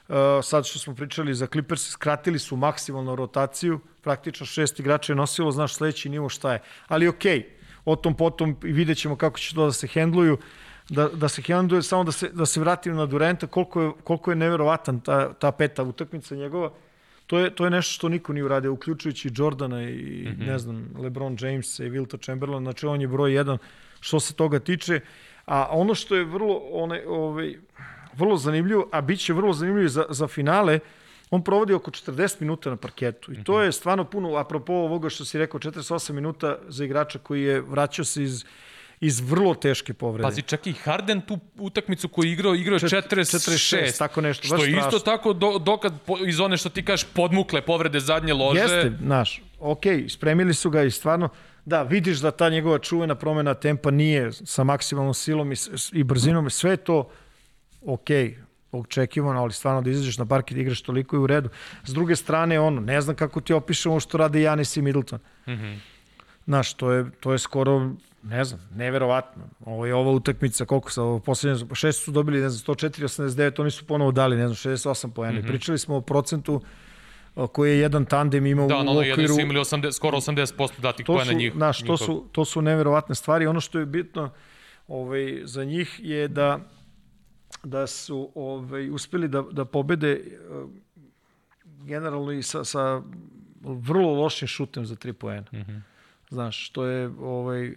Uh, 0.07 0.17
sad 0.43 0.65
što 0.65 0.79
smo 0.79 0.95
pričali 0.95 1.33
za 1.35 1.47
Clippers, 1.47 1.89
skratili 1.89 2.39
su 2.39 2.55
maksimalnu 2.55 3.15
rotaciju, 3.15 3.79
praktično 4.01 4.45
šest 4.45 4.79
igrača 4.79 5.13
je 5.13 5.15
nosilo, 5.15 5.51
znaš 5.51 5.73
sledeći 5.73 6.09
nivo 6.09 6.29
šta 6.29 6.53
je. 6.53 6.61
Ali 6.87 7.07
okej, 7.07 7.39
okay, 7.39 7.43
o 7.85 7.95
tom 7.95 8.17
potom 8.17 8.57
vidjet 8.61 8.97
ćemo 8.97 9.15
kako 9.15 9.39
će 9.39 9.55
to 9.55 9.65
da 9.65 9.71
se 9.71 9.87
hendluju, 9.87 10.37
da, 10.89 11.07
da 11.07 11.27
se 11.27 11.41
hendluje, 11.41 11.81
samo 11.81 12.03
da 12.03 12.11
se, 12.11 12.29
da 12.29 12.45
se 12.45 12.59
vratimo 12.59 12.95
na 12.95 13.05
Durenta, 13.05 13.47
koliko 13.47 13.81
je, 13.81 13.91
koliko 14.03 14.31
je 14.31 14.35
neverovatan 14.35 14.99
ta, 14.99 15.33
ta 15.33 15.51
peta 15.51 15.83
utakmica 15.83 16.35
njegova. 16.35 16.71
To 17.31 17.39
je, 17.39 17.49
to 17.55 17.63
je 17.63 17.71
nešto 17.71 17.93
što 17.93 18.09
niko 18.09 18.33
nije 18.33 18.43
uradio, 18.43 18.73
uključujući 18.73 19.29
Jordana 19.35 19.83
i, 19.83 19.93
mm 20.27 20.31
-hmm. 20.31 20.47
ne 20.47 20.59
znam, 20.59 20.89
LeBron 20.99 21.37
Jamesa 21.39 21.85
i 21.85 21.89
Wilta 21.89 22.23
Chamberlain, 22.23 22.63
znači 22.63 22.85
on 22.85 23.01
je 23.01 23.07
broj 23.07 23.33
jedan 23.33 23.57
što 23.99 24.19
se 24.19 24.33
toga 24.33 24.59
tiče. 24.59 24.99
A 25.45 25.67
ono 25.71 25.95
što 25.95 26.15
je 26.15 26.25
vrlo, 26.25 26.55
one, 26.71 27.03
ovaj, 27.07 27.55
vrlo 28.17 28.37
zanimljivo, 28.37 28.89
a 28.91 29.01
bit 29.01 29.19
će 29.19 29.33
vrlo 29.33 29.53
zanimljivo 29.53 29.87
za, 29.87 30.05
za 30.09 30.27
finale, 30.27 30.79
on 31.29 31.43
provodi 31.43 31.73
oko 31.73 31.91
40 31.91 32.41
minuta 32.41 32.69
na 32.69 32.75
parketu 32.75 33.33
i 33.33 33.43
to 33.43 33.53
mhm. 33.53 33.63
je 33.63 33.71
stvarno 33.71 34.03
puno, 34.03 34.35
apropo 34.35 34.73
ovoga 34.73 35.09
što 35.09 35.25
si 35.25 35.37
rekao, 35.37 35.59
48 35.59 36.11
minuta 36.11 36.57
za 36.67 36.85
igrača 36.85 37.19
koji 37.19 37.43
je 37.43 37.61
vraćao 37.61 38.05
se 38.05 38.23
iz 38.23 38.45
iz 39.01 39.19
vrlo 39.19 39.53
teške 39.55 39.93
povrede. 39.93 40.23
Pazi, 40.23 40.41
čak 40.41 40.67
i 40.67 40.73
Harden 40.73 41.21
tu 41.21 41.39
utakmicu 41.57 42.09
koju 42.09 42.25
je 42.25 42.33
igrao, 42.33 42.55
igrao 42.55 42.75
je 42.75 42.79
46, 42.79 43.49
46, 43.49 43.97
tako 43.97 44.21
nešto, 44.21 44.47
što 44.47 44.63
je 44.63 44.71
isto 44.71 44.99
tako 44.99 45.33
do, 45.33 45.59
dokad 45.59 45.93
iz 46.27 46.39
one 46.39 46.57
što 46.57 46.69
ti 46.69 46.85
kažeš 46.85 47.07
podmukle 47.13 47.61
povrede 47.61 47.99
zadnje 47.99 48.33
lože. 48.33 48.59
Jeste, 48.59 48.91
znaš, 49.03 49.41
ok, 49.59 49.83
spremili 50.09 50.53
su 50.53 50.69
ga 50.69 50.83
i 50.83 50.91
stvarno, 50.91 51.29
da, 51.65 51.83
vidiš 51.83 52.17
da 52.17 52.31
ta 52.31 52.49
njegova 52.49 52.79
čuvena 52.79 53.15
promena 53.15 53.53
tempa 53.53 53.91
nije 53.91 54.31
sa 54.31 54.63
maksimalnom 54.63 55.13
silom 55.13 55.51
i, 55.51 55.55
i 55.91 56.03
brzinom, 56.03 56.49
sve 56.49 56.77
to 56.77 57.09
ok, 57.81 58.09
očekivano, 58.71 59.41
ali 59.41 59.53
stvarno 59.53 59.81
da 59.81 59.89
izađeš 59.89 60.17
na 60.17 60.25
parket 60.25 60.57
i 60.57 60.61
igraš 60.61 60.81
toliko 60.81 61.15
i 61.15 61.19
u 61.19 61.27
redu. 61.27 61.49
S 61.83 61.93
druge 61.93 62.15
strane, 62.15 62.59
ono, 62.59 62.81
ne 62.81 63.01
znam 63.01 63.15
kako 63.15 63.41
ti 63.41 63.53
opišemo 63.53 63.99
što 63.99 64.17
rade 64.17 64.41
Janis 64.41 64.77
i 64.77 64.81
Middleton. 64.81 65.19
Mm 65.47 65.51
-hmm. 65.51 65.77
Znaš, 66.45 66.73
to 66.73 66.91
je, 66.91 67.05
to 67.19 67.31
je 67.31 67.39
skoro, 67.39 67.91
ne 68.23 68.43
znam, 68.43 68.69
neverovatno. 68.75 69.43
Ovo 69.65 69.85
je 69.85 69.95
ova 69.95 70.11
utakmica, 70.11 70.65
koliko 70.65 70.91
sa 70.91 71.01
poslednje, 71.25 71.65
šest 71.73 72.03
su 72.03 72.11
dobili, 72.11 72.41
ne 72.41 72.49
znam, 72.49 72.75
104, 72.75 73.03
89, 73.03 73.61
oni 73.61 73.71
su 73.71 73.85
ponovo 73.85 74.11
dali, 74.11 74.35
ne 74.35 74.47
znam, 74.47 74.73
68 74.73 75.11
pojene. 75.11 75.39
Mm 75.39 75.43
-hmm. 75.43 75.47
Pričali 75.47 75.77
smo 75.77 75.95
o 75.95 76.01
procentu 76.01 76.61
koji 77.51 77.71
je 77.71 77.79
jedan 77.79 78.05
tandem 78.05 78.45
imao 78.45 78.67
da, 78.67 78.77
u 78.77 78.83
no, 78.83 78.91
okviru... 78.91 79.27
Da, 79.27 79.33
su 79.33 79.41
imali 79.41 79.59
80, 79.59 79.91
skoro 79.91 80.17
80% 80.17 80.79
datih 80.79 81.05
pojena 81.05 81.33
njih. 81.33 81.53
Znaš, 81.55 81.83
to 81.83 81.97
su, 81.97 82.25
to 82.31 82.45
su 82.45 82.61
neverovatne 82.61 83.15
stvari. 83.15 83.47
Ono 83.47 83.59
što 83.59 83.79
je 83.79 83.85
bitno, 83.85 84.29
ovaj, 84.87 85.41
za 85.43 85.63
njih 85.63 85.99
je 86.03 86.27
da 86.27 86.59
da 87.63 87.87
su 87.87 88.31
ovaj, 88.35 88.89
uspeli 88.89 89.27
da, 89.27 89.41
da 89.51 89.65
pobede 89.65 90.21
uh, 90.49 90.69
generalno 91.65 92.31
i 92.31 92.43
sa, 92.43 92.63
sa 92.63 93.01
vrlo 93.61 94.13
lošim 94.13 94.47
šutem 94.47 94.85
za 94.85 94.95
tri 94.95 95.13
poena. 95.13 95.47
Mm 95.51 95.57
-hmm. 95.57 95.81
Znaš, 96.29 96.69
to 96.69 96.85
je 96.85 97.11
ovaj, 97.19 97.75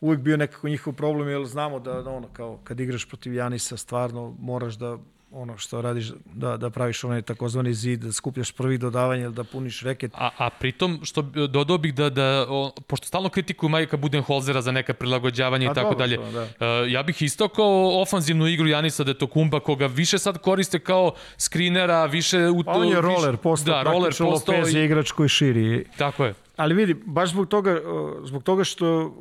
uvek 0.00 0.20
bio 0.20 0.36
nekako 0.36 0.68
njihov 0.68 0.92
problem, 0.92 1.28
jer 1.28 1.46
znamo 1.46 1.80
da, 1.80 2.02
da 2.02 2.10
ono, 2.10 2.28
kao 2.32 2.58
kad 2.64 2.80
igraš 2.80 3.08
protiv 3.08 3.34
Janisa, 3.34 3.76
stvarno 3.76 4.36
moraš 4.40 4.74
da 4.74 4.98
ono 5.30 5.58
što 5.58 5.82
radiš, 5.82 6.12
da, 6.34 6.56
da 6.56 6.70
praviš 6.70 7.04
onaj 7.04 7.22
takozvani 7.22 7.74
zid, 7.74 8.00
da 8.00 8.12
skupljaš 8.12 8.52
prvi 8.52 8.78
dodavanje, 8.78 9.30
da 9.30 9.44
puniš 9.44 9.82
reket. 9.82 10.12
A, 10.14 10.30
a 10.36 10.50
pritom, 10.50 11.00
što 11.02 11.22
dodao 11.22 11.78
bih 11.78 11.94
da, 11.94 12.10
da 12.10 12.46
o, 12.48 12.72
pošto 12.86 13.06
stalno 13.06 13.28
kritikuju 13.28 13.70
Majka 13.70 13.96
Budenholzera 13.96 14.62
za 14.62 14.72
neka 14.72 14.94
prilagođavanja 14.94 15.70
i 15.70 15.74
tako 15.74 15.94
dalje, 15.94 16.16
da. 16.16 16.42
uh, 16.42 16.92
ja 16.92 17.02
bih 17.02 17.22
isto 17.22 17.48
kao 17.48 18.02
ofanzivnu 18.02 18.46
igru 18.46 18.68
Janisa 18.68 19.04
Detokumba, 19.04 19.60
koga 19.60 19.86
više 19.86 20.18
sad 20.18 20.38
koriste 20.38 20.78
kao 20.78 21.12
skrinera, 21.36 22.06
više... 22.06 22.48
U, 22.48 22.64
pa 22.64 22.72
on 22.72 22.88
je 22.88 23.00
roller 23.00 23.36
postao, 23.36 23.74
da, 23.74 23.90
roller 23.90 24.14
postao 24.18 24.56
Lopez 24.56 24.74
je 24.74 24.84
igrač 24.84 25.10
koji 25.10 25.28
širi. 25.28 25.84
Tako 25.98 26.24
je. 26.24 26.34
Ali 26.56 26.74
vidi, 26.74 26.94
baš 27.06 27.30
zbog 27.30 27.48
toga, 27.48 27.80
zbog 28.24 28.42
toga 28.42 28.64
što 28.64 29.14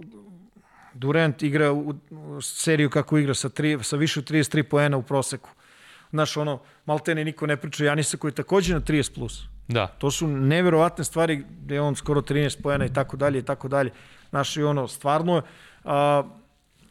Durant 0.97 1.43
igra 1.43 1.71
u, 1.71 1.93
u 2.09 2.41
seriju 2.41 2.89
kako 2.89 3.17
igra 3.17 3.33
sa, 3.33 3.49
tri, 3.49 3.77
sa 3.83 3.95
više 3.95 4.19
od 4.19 4.29
33 4.31 4.63
poena 4.63 4.97
u 4.97 5.03
proseku 5.03 5.49
Znaš, 6.11 6.37
ono, 6.37 6.59
maltene 6.85 7.25
niko 7.25 7.47
ne 7.47 7.57
priča 7.57 7.85
Janisa 7.85 8.17
koji 8.17 8.31
je 8.31 8.35
takođe 8.35 8.73
na 8.73 8.81
30+. 8.81 9.15
Plus. 9.15 9.43
Da. 9.67 9.87
To 9.87 10.11
su 10.11 10.27
neverovatne 10.27 11.03
stvari 11.03 11.43
gde 11.63 11.75
je 11.75 11.81
on 11.81 11.95
skoro 11.95 12.21
13 12.21 12.61
pojena 12.61 12.85
i 12.85 12.93
tako 12.93 13.17
dalje 13.17 13.39
i 13.39 13.43
tako 13.43 13.67
dalje. 13.67 13.91
Znaš, 14.29 14.57
i 14.57 14.63
ono, 14.63 14.87
stvarno, 14.87 15.41
a, 15.83 16.23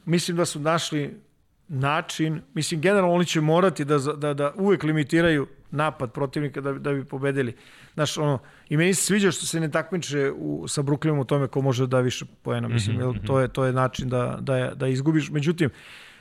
mislim 0.04 0.36
da 0.36 0.44
su 0.44 0.60
našli 0.60 1.20
način, 1.68 2.42
mislim, 2.54 2.80
generalno 2.80 3.14
oni 3.14 3.26
će 3.26 3.40
morati 3.40 3.84
da, 3.84 3.98
da, 3.98 4.34
da 4.34 4.52
uvek 4.56 4.82
limitiraju 4.82 5.46
napad 5.70 6.12
protivnika 6.12 6.60
da, 6.60 6.72
da 6.72 6.92
bi 6.92 7.04
pobedili. 7.04 7.56
Znaš, 7.94 8.18
ono, 8.18 8.38
i 8.68 8.76
meni 8.76 8.94
se 8.94 9.02
sviđa 9.02 9.30
što 9.30 9.46
se 9.46 9.60
ne 9.60 9.70
takmiče 9.70 10.32
u, 10.36 10.68
sa 10.68 10.82
Brooklynom 10.82 11.20
u 11.20 11.24
tome 11.24 11.48
ko 11.48 11.60
može 11.60 11.86
da 11.86 12.00
više 12.00 12.24
poena, 12.42 12.68
mislim, 12.68 12.96
mm 12.96 13.00
-hmm. 13.00 13.26
to, 13.26 13.40
je, 13.40 13.48
to 13.48 13.64
je 13.64 13.72
način 13.72 14.08
da, 14.08 14.38
da, 14.40 14.72
da 14.74 14.88
izgubiš. 14.88 15.30
Međutim, 15.30 15.70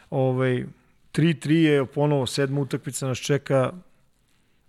ovaj, 0.09 0.65
3-3 1.13 1.51
je 1.51 1.85
ponovo 1.85 2.25
sedma 2.25 2.61
utakmica 2.61 3.07
nas 3.07 3.17
čeka 3.17 3.71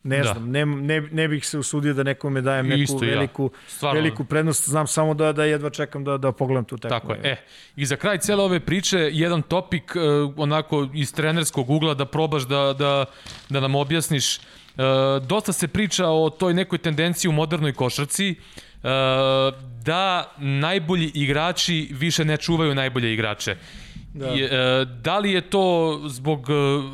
ne 0.07 0.19
da. 0.19 0.25
znam, 0.25 0.51
ne, 0.51 0.67
ne, 0.67 1.01
ne 1.01 1.29
bih 1.29 1.47
se 1.47 1.59
usudio 1.59 1.95
da 1.95 2.03
nekome 2.03 2.41
dajem 2.41 2.69
neku 2.69 2.83
Isto, 2.83 2.99
veliku, 2.99 3.51
ja. 3.83 3.93
veliku 3.93 4.25
prednost, 4.25 4.69
znam 4.69 4.87
samo 4.87 5.15
da, 5.15 5.33
da 5.33 5.45
jedva 5.45 5.71
čekam 5.71 6.05
da, 6.05 6.17
da 6.19 6.33
pogledam 6.33 6.65
tu 6.65 6.77
tekmu. 6.77 7.01
Tako 7.01 7.13
je. 7.13 7.21
E, 7.25 7.37
I 7.77 7.87
za 7.87 7.97
kraj 7.97 8.19
cele 8.19 8.43
ove 8.43 8.61
priče, 8.61 8.99
jedan 9.13 9.43
topik 9.43 9.97
uh, 9.97 10.33
onako 10.37 10.89
iz 10.95 11.15
trenerskog 11.15 11.71
ugla 11.71 11.95
da 11.95 12.07
probaš 12.07 12.43
da, 12.43 12.75
da, 12.79 13.05
da 13.49 13.61
nam 13.61 13.75
objasniš. 13.75 14.41
Uh, 14.77 15.27
dosta 15.27 15.53
se 15.53 15.69
priča 15.69 16.09
o 16.09 16.31
toj 16.31 16.55
nekoj 16.55 16.79
tendenciji 16.79 17.29
u 17.29 17.33
modernoj 17.33 17.73
košarci 17.73 18.35
uh, 18.35 18.91
da 19.85 20.33
najbolji 20.37 21.11
igrači 21.15 21.89
više 21.93 22.25
ne 22.25 22.37
čuvaju 22.37 22.75
najbolje 22.75 23.13
igrače. 23.13 23.57
Da. 24.17 24.35
I, 24.35 24.43
e, 24.43 24.85
da 25.03 25.19
li 25.19 25.33
je 25.33 25.41
to 25.41 26.01
zbog 26.07 26.47
e, 26.51 26.53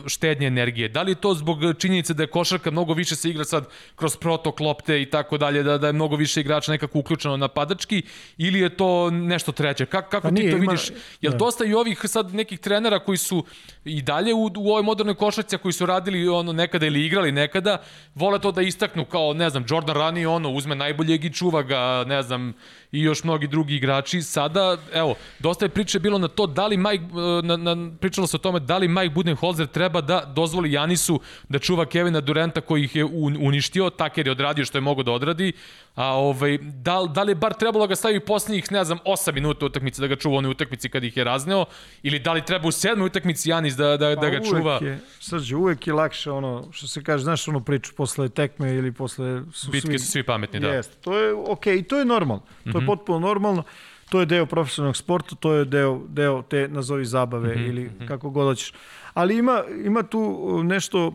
štednje 0.09 0.47
energije? 0.47 0.89
Da 0.89 1.03
li 1.03 1.11
je 1.11 1.15
to 1.15 1.35
zbog 1.35 1.59
činjenice 1.79 2.15
da 2.15 2.23
je 2.23 2.27
košarka 2.27 2.71
mnogo 2.71 2.95
više 2.95 3.17
se 3.17 3.31
igra 3.31 3.45
sad 3.45 3.69
kroz 3.97 4.17
protok 4.17 4.61
lopte 4.61 5.03
i 5.03 5.07
tako 5.11 5.39
dalje, 5.39 5.63
da, 5.63 5.79
da 5.79 5.87
je 5.87 5.93
mnogo 5.93 6.17
više 6.17 6.41
igrača 6.41 6.73
nekako 6.73 6.99
uključeno 6.99 7.37
napadački 7.37 8.03
ili 8.37 8.61
je 8.61 8.77
to 8.77 9.11
nešto 9.11 9.53
treće? 9.53 9.87
Kako, 9.87 10.11
kako 10.11 10.29
pa 10.29 10.35
ti 10.35 10.51
to 10.51 10.57
vidiš? 10.57 10.89
Ima, 10.89 10.99
Jel 11.21 11.33
da. 11.33 11.39
dosta 11.39 11.65
i 11.65 11.75
ovih 11.75 12.01
sad 12.05 12.35
nekih 12.35 12.59
trenera 12.59 12.99
koji 12.99 13.19
su 13.19 13.45
i 13.85 14.03
dalje 14.03 14.35
u, 14.35 14.51
u 14.57 14.71
ovoj 14.71 14.83
modernoj 14.83 15.15
košarci 15.15 15.59
koji 15.59 15.73
su 15.73 15.87
radili 15.87 16.29
ono 16.29 16.53
nekada 16.53 16.87
ili 16.87 17.07
igrali 17.07 17.33
nekada, 17.33 17.83
vole 18.15 18.41
to 18.41 18.53
da 18.53 18.63
istaknu 18.63 19.05
kao, 19.05 19.35
ne 19.35 19.51
znam, 19.51 19.65
Jordan 19.69 19.97
Rani 19.97 20.27
ono, 20.27 20.51
uzme 20.51 20.75
najboljeg 20.75 21.25
i 21.25 21.33
čuva 21.33 21.63
ga, 21.63 22.05
ne 22.07 22.23
znam, 22.23 22.55
i 22.93 23.03
još 23.03 23.25
mnogi 23.25 23.47
drugi 23.47 23.75
igrači. 23.75 24.23
Sada, 24.23 24.77
evo, 24.95 25.15
dosta 25.39 25.65
je 25.65 25.69
priče 25.69 25.99
bilo 25.99 26.19
na 26.19 26.29
to 26.29 26.47
da 26.47 26.67
li 26.67 26.77
Mike, 26.77 27.05
e, 27.05 27.47
na, 27.47 27.57
na, 27.57 27.91
pričalo 28.01 28.27
se 28.27 28.37
o 28.37 28.39
tome 28.39 28.61
da 28.61 28.79
li 28.79 28.89
Mike 28.89 29.15
Budenholzer 29.15 29.67
treba 29.67 30.01
da 30.01 30.33
dozvoli 30.37 30.73
Janisu 30.73 31.21
da 31.49 31.59
čuva 31.59 31.87
Kevina 31.87 32.21
Durenta 32.21 32.61
koji 32.61 32.85
ih 32.85 32.97
je 32.97 33.05
uništio, 33.41 33.91
Taker 33.91 34.27
je 34.27 34.31
odradio 34.31 34.65
što 34.65 34.79
je 34.79 34.83
mogo 34.83 35.03
da 35.03 35.13
odradi, 35.13 35.53
a 35.95 36.07
ovaj, 36.07 36.59
da, 36.59 37.01
da 37.15 37.23
li 37.23 37.31
je 37.31 37.35
bar 37.35 37.55
trebalo 37.55 37.87
da 37.87 37.89
ga 37.89 37.97
stavi 37.97 38.21
poslednjih, 38.21 38.73
ne 38.73 38.85
znam, 38.85 38.99
8 39.07 39.35
minuta 39.35 39.67
utakmice 39.67 40.01
da 40.01 40.07
ga 40.07 40.17
čuva 40.17 40.35
u 40.35 40.39
onoj 40.39 40.51
utakmici 40.51 40.89
kad 40.89 41.05
ih 41.05 41.17
je 41.17 41.25
razneo, 41.25 41.65
ili 42.03 42.19
da 42.19 42.33
li 42.33 42.45
treba 42.45 42.69
u 42.69 42.73
sedmoj 42.73 43.07
utakmici 43.07 43.51
Janis 43.51 43.75
da, 43.75 43.97
da, 43.97 43.97
da 43.97 44.21
pa 44.21 44.31
ga 44.31 44.41
čuva? 44.41 44.79
Je, 44.83 45.01
srđe, 45.21 45.57
uvek 45.57 45.87
je 45.87 45.93
lakše 45.93 46.31
ono, 46.31 46.69
što 46.73 46.87
se 46.87 47.03
kaže, 47.03 47.25
znaš 47.25 47.49
onu 47.49 47.61
priču 47.61 47.95
posle 47.95 48.29
tekme 48.29 48.75
ili 48.75 48.93
posle... 48.93 49.43
Su 49.53 49.71
Bitke 49.71 49.89
svi, 49.89 49.99
su 49.99 50.11
svi 50.11 50.23
pametni, 50.23 50.61
da. 50.61 50.69
Jest, 50.69 51.01
to 51.01 51.19
je 51.19 51.35
okej, 51.35 51.77
okay, 51.77 51.81
i 51.81 51.83
to 51.83 51.99
je 51.99 52.05
normalno. 52.05 52.43
To 52.43 52.69
mm 52.69 52.73
-hmm. 52.73 52.82
Potpuno 52.87 53.19
normalno. 53.19 53.63
To 54.09 54.21
je 54.21 54.27
deo 54.27 54.47
profesionalnog 54.47 54.97
sporta, 54.97 55.37
to 55.37 55.53
je 55.53 55.65
deo, 55.65 56.01
deo 56.09 56.43
te, 56.43 56.69
nazovi 56.69 57.05
zabave 57.05 57.55
mm 57.57 57.59
-hmm. 57.59 57.69
ili 57.69 57.85
mhm. 57.85 58.07
kako 58.07 58.31
god 58.31 58.47
hoćeš. 58.47 58.73
Ali 59.15 59.39
ima, 59.39 59.63
ima 59.85 60.03
tu 60.03 60.61
nešto 60.65 61.15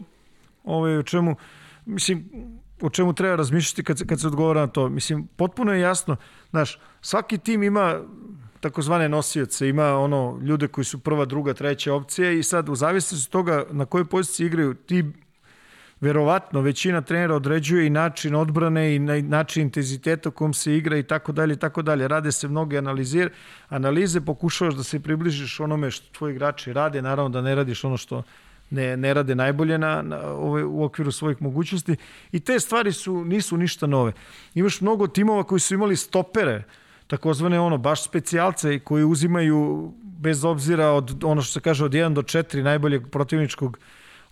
ovaj, 0.63 0.97
o 0.97 1.03
čemu, 1.03 1.35
mislim, 1.85 2.29
o 2.81 2.89
čemu 2.89 3.13
treba 3.13 3.35
razmišljati 3.35 3.83
kad, 3.83 4.07
kad 4.07 4.21
se 4.21 4.27
odgovara 4.27 4.61
na 4.61 4.67
to. 4.67 4.89
Mislim, 4.89 5.27
potpuno 5.35 5.73
je 5.73 5.81
jasno, 5.81 6.15
znaš, 6.49 6.79
svaki 7.01 7.37
tim 7.37 7.63
ima 7.63 8.01
takozvane 8.59 9.09
nosioce, 9.09 9.69
ima 9.69 9.97
ono 9.97 10.39
ljude 10.41 10.67
koji 10.67 10.85
su 10.85 10.99
prva, 10.99 11.25
druga, 11.25 11.53
treća 11.53 11.93
opcija 11.93 12.31
i 12.31 12.43
sad 12.43 12.69
u 12.69 12.75
zavisnosti 12.75 13.27
od 13.27 13.31
toga 13.31 13.65
na 13.71 13.85
kojoj 13.85 14.05
poziciji 14.05 14.45
igraju 14.45 14.73
ti 14.73 15.05
verovatno 16.01 16.61
većina 16.61 17.01
trenera 17.01 17.35
određuje 17.35 17.87
i 17.87 17.89
način 17.89 18.35
odbrane 18.35 18.95
i 18.95 18.99
način 18.99 19.63
intenziteta 19.63 20.31
kom 20.31 20.53
se 20.53 20.77
igra 20.77 20.97
i 20.97 21.03
tako 21.03 21.31
dalje 21.31 21.53
i 21.53 21.57
tako 21.57 21.81
dalje. 21.81 22.07
Rade 22.07 22.31
se 22.31 22.47
mnoge 22.47 22.77
analize, 22.77 23.29
analize, 23.69 24.21
pokušavaš 24.21 24.75
da 24.75 24.83
se 24.83 24.99
približiš 24.99 25.59
onome 25.59 25.91
što 25.91 26.13
tvoji 26.17 26.31
igrači 26.35 26.73
rade, 26.73 27.01
naravno 27.01 27.29
da 27.29 27.41
ne 27.41 27.55
radiš 27.55 27.83
ono 27.83 27.97
što 27.97 28.23
ne, 28.69 28.97
ne 28.97 29.13
rade 29.13 29.35
najbolje 29.35 29.77
na, 29.77 30.01
na, 30.01 30.19
ove, 30.21 30.63
u 30.63 30.83
okviru 30.83 31.11
svojih 31.11 31.41
mogućnosti 31.41 31.95
i 32.31 32.39
te 32.39 32.59
stvari 32.59 32.91
su 32.91 33.25
nisu 33.25 33.57
ništa 33.57 33.87
nove. 33.87 34.13
Imaš 34.55 34.81
mnogo 34.81 35.07
timova 35.07 35.43
koji 35.43 35.59
su 35.59 35.73
imali 35.73 35.95
stopere, 35.95 36.63
takozvane 37.07 37.59
ono 37.59 37.77
baš 37.77 38.03
specijalce 38.03 38.79
koji 38.79 39.03
uzimaju 39.03 39.91
bez 40.03 40.45
obzira 40.45 40.91
od 40.91 41.23
ono 41.23 41.41
što 41.41 41.53
se 41.53 41.59
kaže 41.59 41.85
od 41.85 41.91
1 41.91 42.13
do 42.13 42.21
4 42.21 42.61
najboljeg 42.61 43.09
protivničkog 43.11 43.79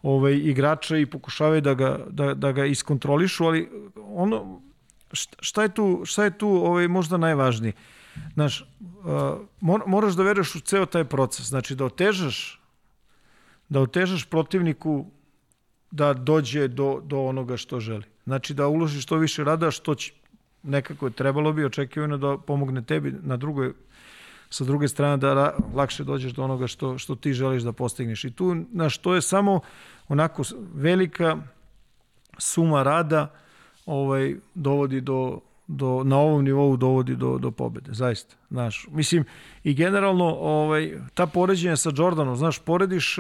ovaj, 0.06 0.34
igrača 0.34 0.98
i 0.98 1.06
pokušavaju 1.06 1.62
da 1.62 1.74
ga, 1.74 2.00
da, 2.10 2.34
da 2.34 2.52
ga 2.52 2.66
iskontrolišu, 2.66 3.46
ali 3.46 3.70
ono, 3.96 4.62
šta 5.40 5.64
je 5.64 5.70
tu, 5.70 6.02
šta 6.06 6.24
je 6.24 6.38
tu 6.38 6.48
ovaj, 6.48 6.88
možda 6.88 7.18
najvažnije? 7.18 7.74
Znaš, 8.34 8.62
uh, 9.62 9.82
moraš 9.86 10.14
da 10.14 10.24
veruješ 10.24 10.56
u 10.56 10.60
ceo 10.60 10.86
taj 10.86 11.04
proces, 11.04 11.48
znači 11.48 11.76
da 11.76 11.86
otežaš 11.86 12.62
da 13.70 13.82
otežaš 13.82 14.26
protivniku 14.26 15.06
da 15.92 16.14
dođe 16.14 16.68
do, 16.68 17.02
do 17.04 17.26
onoga 17.26 17.58
što 17.58 17.80
želi. 17.80 18.04
Znači 18.26 18.54
da 18.54 18.68
uložiš 18.68 19.04
što 19.04 19.18
više 19.18 19.44
rada, 19.44 19.72
što 19.72 19.96
će, 19.96 20.14
nekako 20.64 21.10
trebalo 21.10 21.54
bi 21.54 21.66
očekivano 21.66 22.18
da 22.18 22.38
pomogne 22.38 22.86
tebi 22.86 23.14
na 23.24 23.38
drugoj 23.38 23.74
sa 24.50 24.64
druge 24.64 24.88
strane 24.88 25.18
da 25.18 25.34
ra, 25.34 25.54
lakše 25.74 26.04
dođeš 26.04 26.32
do 26.32 26.44
onoga 26.44 26.68
što, 26.68 26.98
što 26.98 27.16
ti 27.16 27.34
želiš 27.34 27.64
da 27.64 27.72
postigneš. 27.72 28.24
I 28.24 28.32
tu, 28.32 28.56
na 28.72 28.90
što 28.90 29.16
je 29.16 29.22
samo 29.22 29.60
onako 30.08 30.44
velika 30.74 31.38
suma 32.38 32.84
rada 32.84 33.32
ovaj, 33.86 34.36
dovodi 34.56 35.02
do, 35.02 35.40
do, 35.68 36.04
na 36.04 36.18
ovom 36.18 36.44
nivou 36.44 36.78
dovodi 36.78 37.16
do, 37.16 37.38
do 37.38 37.52
pobede, 37.52 37.94
zaista. 37.94 38.36
Znaš, 38.50 38.88
mislim, 38.92 39.26
i 39.64 39.74
generalno 39.74 40.26
ovaj, 40.26 41.00
ta 41.14 41.26
poređenja 41.26 41.76
sa 41.76 41.92
Jordanom, 41.96 42.36
znaš, 42.36 42.60
porediš 42.60 43.18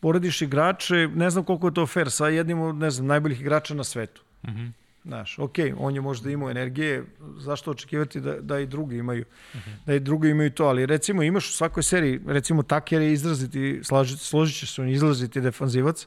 porediš 0.00 0.42
igrače, 0.42 1.08
ne 1.14 1.30
znam 1.30 1.44
koliko 1.44 1.66
je 1.66 1.74
to 1.74 1.86
fair, 1.86 2.10
sa 2.10 2.28
jednim 2.28 2.60
od, 2.60 2.76
ne 2.76 2.90
znam, 2.90 3.06
najboljih 3.06 3.40
igrača 3.40 3.74
na 3.74 3.84
svetu. 3.84 4.22
Mm 4.42 4.50
-hmm. 4.50 4.70
Znaš, 5.06 5.38
ok, 5.38 5.54
on 5.78 5.94
je 5.94 6.00
možda 6.00 6.30
imao 6.30 6.50
energije, 6.50 7.04
zašto 7.38 7.70
očekivati 7.70 8.20
da, 8.20 8.40
da 8.40 8.58
i 8.58 8.66
drugi 8.66 8.96
imaju, 8.96 9.24
uh 9.54 9.60
mhm. 9.60 9.70
-huh. 9.70 9.86
da 9.86 9.94
i 9.94 10.00
drugi 10.00 10.30
imaju 10.30 10.50
to, 10.50 10.64
ali 10.64 10.86
recimo 10.86 11.22
imaš 11.22 11.48
u 11.48 11.52
svakoj 11.52 11.82
seriji, 11.82 12.20
recimo 12.26 12.62
Taker 12.62 13.02
je 13.02 13.12
izraziti, 13.12 13.80
složit, 13.82 14.20
složit 14.20 14.58
će 14.58 14.66
se 14.66 14.82
on 14.82 14.88
izraziti 14.88 15.40
defanzivac, 15.40 16.06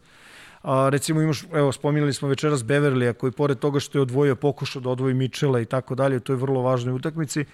a, 0.61 0.89
recimo 0.89 1.21
imaš, 1.21 1.43
evo, 1.53 1.71
spominjali 1.71 2.13
smo 2.13 2.27
večeras 2.27 2.63
Beverlija, 2.63 3.13
koji 3.13 3.31
pored 3.31 3.59
toga 3.59 3.79
što 3.79 3.97
je 3.97 4.01
odvojio, 4.01 4.35
pokušao 4.35 4.81
da 4.81 4.89
odvoji 4.89 5.13
Mičela 5.13 5.59
i 5.59 5.65
tako 5.65 5.95
dalje, 5.95 6.19
to 6.19 6.33
je 6.33 6.37
vrlo 6.37 6.61
važnoj 6.61 6.93
utakmici, 6.93 7.45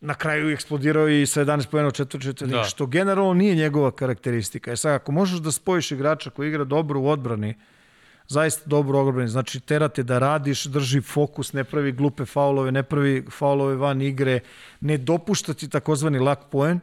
na 0.00 0.14
kraju 0.14 0.50
eksplodirao 0.50 1.08
i 1.08 1.26
sa 1.26 1.44
11 1.44 1.68
pojena 1.70 1.88
u 1.88 1.92
četvrti 1.92 2.46
da. 2.46 2.64
što 2.64 2.86
generalno 2.86 3.34
nije 3.34 3.54
njegova 3.54 3.90
karakteristika. 3.90 4.72
E 4.72 4.76
sad, 4.76 4.94
ako 4.94 5.12
možeš 5.12 5.38
da 5.38 5.52
spojiš 5.52 5.92
igrača 5.92 6.30
koji 6.30 6.48
igra 6.48 6.64
dobro 6.64 7.00
u 7.00 7.08
odbrani, 7.08 7.54
zaista 8.32 8.62
dobro 8.66 9.00
odbrani, 9.00 9.28
znači 9.28 9.60
terate 9.60 10.02
da 10.02 10.18
radiš, 10.18 10.64
drži 10.64 11.00
fokus, 11.00 11.52
ne 11.52 11.64
pravi 11.64 11.92
glupe 11.92 12.24
faulove, 12.24 12.72
ne 12.72 12.82
pravi 12.82 13.24
faulove 13.30 13.76
van 13.76 14.02
igre, 14.02 14.40
ne 14.80 14.98
dopušta 14.98 15.54
ti 15.54 15.68
takozvani 15.68 16.18
lak 16.18 16.48
poen 16.50 16.80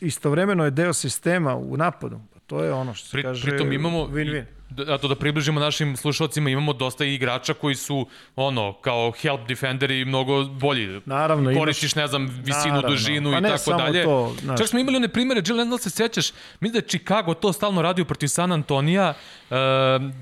istovremeno 0.00 0.64
je 0.64 0.70
deo 0.70 0.92
sistema 0.92 1.56
u 1.56 1.76
napadu. 1.76 2.20
Pa 2.34 2.40
to 2.46 2.64
je 2.64 2.72
ono 2.72 2.94
što 2.94 3.06
se 3.06 3.12
Pri, 3.12 3.22
kaže 3.22 3.50
pritom 3.50 3.72
imamo, 3.72 4.06
win-win. 4.06 4.44
Da, 4.70 4.98
to 4.98 5.08
da 5.08 5.14
približimo 5.14 5.60
našim 5.60 5.96
slušalcima, 5.96 6.50
imamo 6.50 6.72
dosta 6.72 7.04
igrača 7.04 7.54
koji 7.54 7.74
su 7.74 8.06
ono, 8.36 8.72
kao 8.72 9.10
help 9.10 9.48
defenderi 9.48 10.04
mnogo 10.04 10.44
bolji. 10.44 11.00
Naravno, 11.04 11.54
Koristiš, 11.58 11.94
ne 11.94 12.06
znam, 12.06 12.26
visinu, 12.44 12.74
Naravno. 12.74 12.88
dužinu 12.88 13.32
Pa 13.32 13.38
i 13.38 13.42
tako 13.42 13.72
dalje. 13.72 14.04
to, 14.04 14.34
znaš. 14.42 14.58
Čak 14.58 14.68
smo 14.68 14.78
imali 14.78 14.96
one 14.96 15.08
primere, 15.08 15.42
Jill, 15.46 15.56
ne 15.56 15.64
znam 15.64 15.70
da 15.70 15.78
se 15.78 15.90
sećaš, 15.90 16.32
mislim 16.60 16.72
da 16.72 16.78
je 16.78 16.88
Chicago 16.88 17.34
to 17.34 17.52
stalno 17.52 17.82
radio 17.82 18.04
protiv 18.04 18.28
San 18.28 18.52
Antonija, 18.52 19.14
e, 19.50 19.54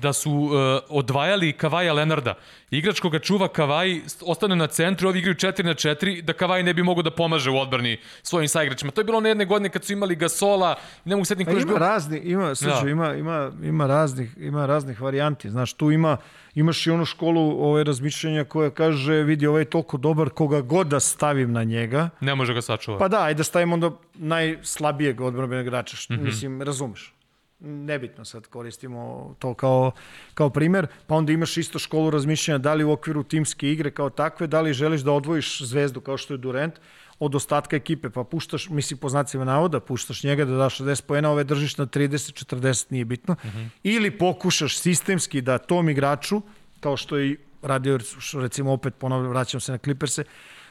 da 0.01 0.13
su 0.13 0.29
e, 0.29 0.85
odvajali 0.89 1.53
Kavaja 1.53 1.93
Lenarda. 1.93 2.33
Igrač 2.77 2.99
koga 2.99 3.19
čuva 3.19 3.47
Kavaj 3.47 3.99
ostane 4.21 4.55
na 4.55 4.67
centru, 4.67 5.09
ovi 5.09 5.19
igraju 5.19 5.35
4 5.35 5.63
na 5.63 5.73
4, 5.73 6.21
da 6.21 6.33
Kavaj 6.33 6.63
ne 6.63 6.73
bi 6.73 6.83
mogao 6.83 7.03
da 7.03 7.11
pomaže 7.11 7.49
u 7.49 7.57
odbrani 7.57 7.97
svojim 8.23 8.47
saigračima. 8.47 8.91
To 8.91 9.01
je 9.01 9.05
bilo 9.05 9.19
na 9.19 9.29
jedne 9.29 9.45
godine 9.45 9.69
kad 9.69 9.85
su 9.85 9.93
imali 9.93 10.15
Gasola, 10.15 10.75
ne 11.05 11.15
mogu 11.15 11.25
setiti 11.25 11.45
Pa 11.45 11.51
ko 11.51 11.57
je 11.57 11.61
ima 11.61 11.71
bio. 11.71 11.77
razni, 11.79 12.17
ima, 12.19 12.55
slušaj, 12.55 12.83
Da. 12.83 12.89
ima, 12.89 13.13
ima, 13.13 13.51
ima, 13.63 13.87
raznih, 13.87 14.29
ima 14.37 14.65
raznih 14.65 15.01
varijanti. 15.01 15.49
Znaš, 15.49 15.73
tu 15.73 15.91
ima, 15.91 16.17
imaš 16.55 16.87
i 16.87 16.91
onu 16.91 17.05
školu 17.05 17.65
ove 17.69 17.83
razmišljenja 17.83 18.43
koja 18.43 18.69
kaže, 18.69 19.13
vidi, 19.13 19.47
ovaj 19.47 19.61
je 19.61 19.65
toliko 19.65 19.97
dobar, 19.97 20.29
koga 20.29 20.61
god 20.61 20.87
da 20.87 20.99
stavim 20.99 21.51
na 21.51 21.63
njega, 21.63 22.09
Ne 22.19 22.35
može 22.35 22.53
ga 22.53 22.61
sačuvati. 22.61 22.99
pa 22.99 23.07
da, 23.07 23.23
ajde 23.23 23.37
da 23.37 23.43
stavim 23.43 23.73
onda 23.73 23.91
najslabijeg 24.13 25.21
odbranbenog 25.21 25.65
igrača, 25.65 25.97
što, 25.97 26.13
mm 26.13 26.17
-hmm. 26.17 26.23
mislim, 26.23 26.61
razumeš. 26.61 27.14
Nebitno 27.59 28.25
sad 28.25 28.47
koristimo 28.47 29.35
to 29.39 29.53
kao, 29.53 29.91
kao 30.33 30.49
primer, 30.49 30.87
pa 31.07 31.15
onda 31.15 31.31
imaš 31.31 31.57
isto 31.57 31.79
školu 31.79 32.09
razmišljanja 32.09 32.57
da 32.57 32.73
li 32.73 32.83
u 32.83 32.91
okviru 32.91 33.23
timske 33.23 33.71
igre 33.71 33.91
kao 33.91 34.09
takve, 34.09 34.47
da 34.47 34.61
li 34.61 34.73
želiš 34.73 35.01
da 35.01 35.11
odvojiš 35.11 35.61
zvezdu 35.61 36.01
kao 36.01 36.17
što 36.17 36.33
je 36.33 36.37
Durant 36.37 36.79
od 37.19 37.35
ostatka 37.35 37.75
ekipe, 37.75 38.09
pa 38.09 38.23
puštaš, 38.23 38.69
misli 38.69 38.97
po 38.97 39.09
znacima 39.09 39.45
navoda, 39.45 39.79
puštaš 39.79 40.23
njega 40.23 40.45
da 40.45 40.55
daš 40.55 40.79
60 40.79 41.01
poena, 41.01 41.31
ove 41.31 41.43
držiš 41.43 41.77
na 41.77 41.85
30, 41.85 42.45
40, 42.55 42.85
nije 42.89 43.05
bitno, 43.05 43.33
mm 43.33 43.47
-hmm. 43.47 43.67
ili 43.83 44.11
pokušaš 44.11 44.77
sistemski 44.77 45.41
da 45.41 45.57
tom 45.57 45.89
igraču, 45.89 46.41
kao 46.79 46.97
što 46.97 47.17
je 47.17 47.29
i 47.29 47.37
radio, 47.61 47.99
recimo 48.33 48.71
opet 48.71 48.95
ponovno 48.95 49.29
vraćam 49.29 49.59
se 49.59 49.71
na 49.71 49.77
Clippers-e, 49.77 50.23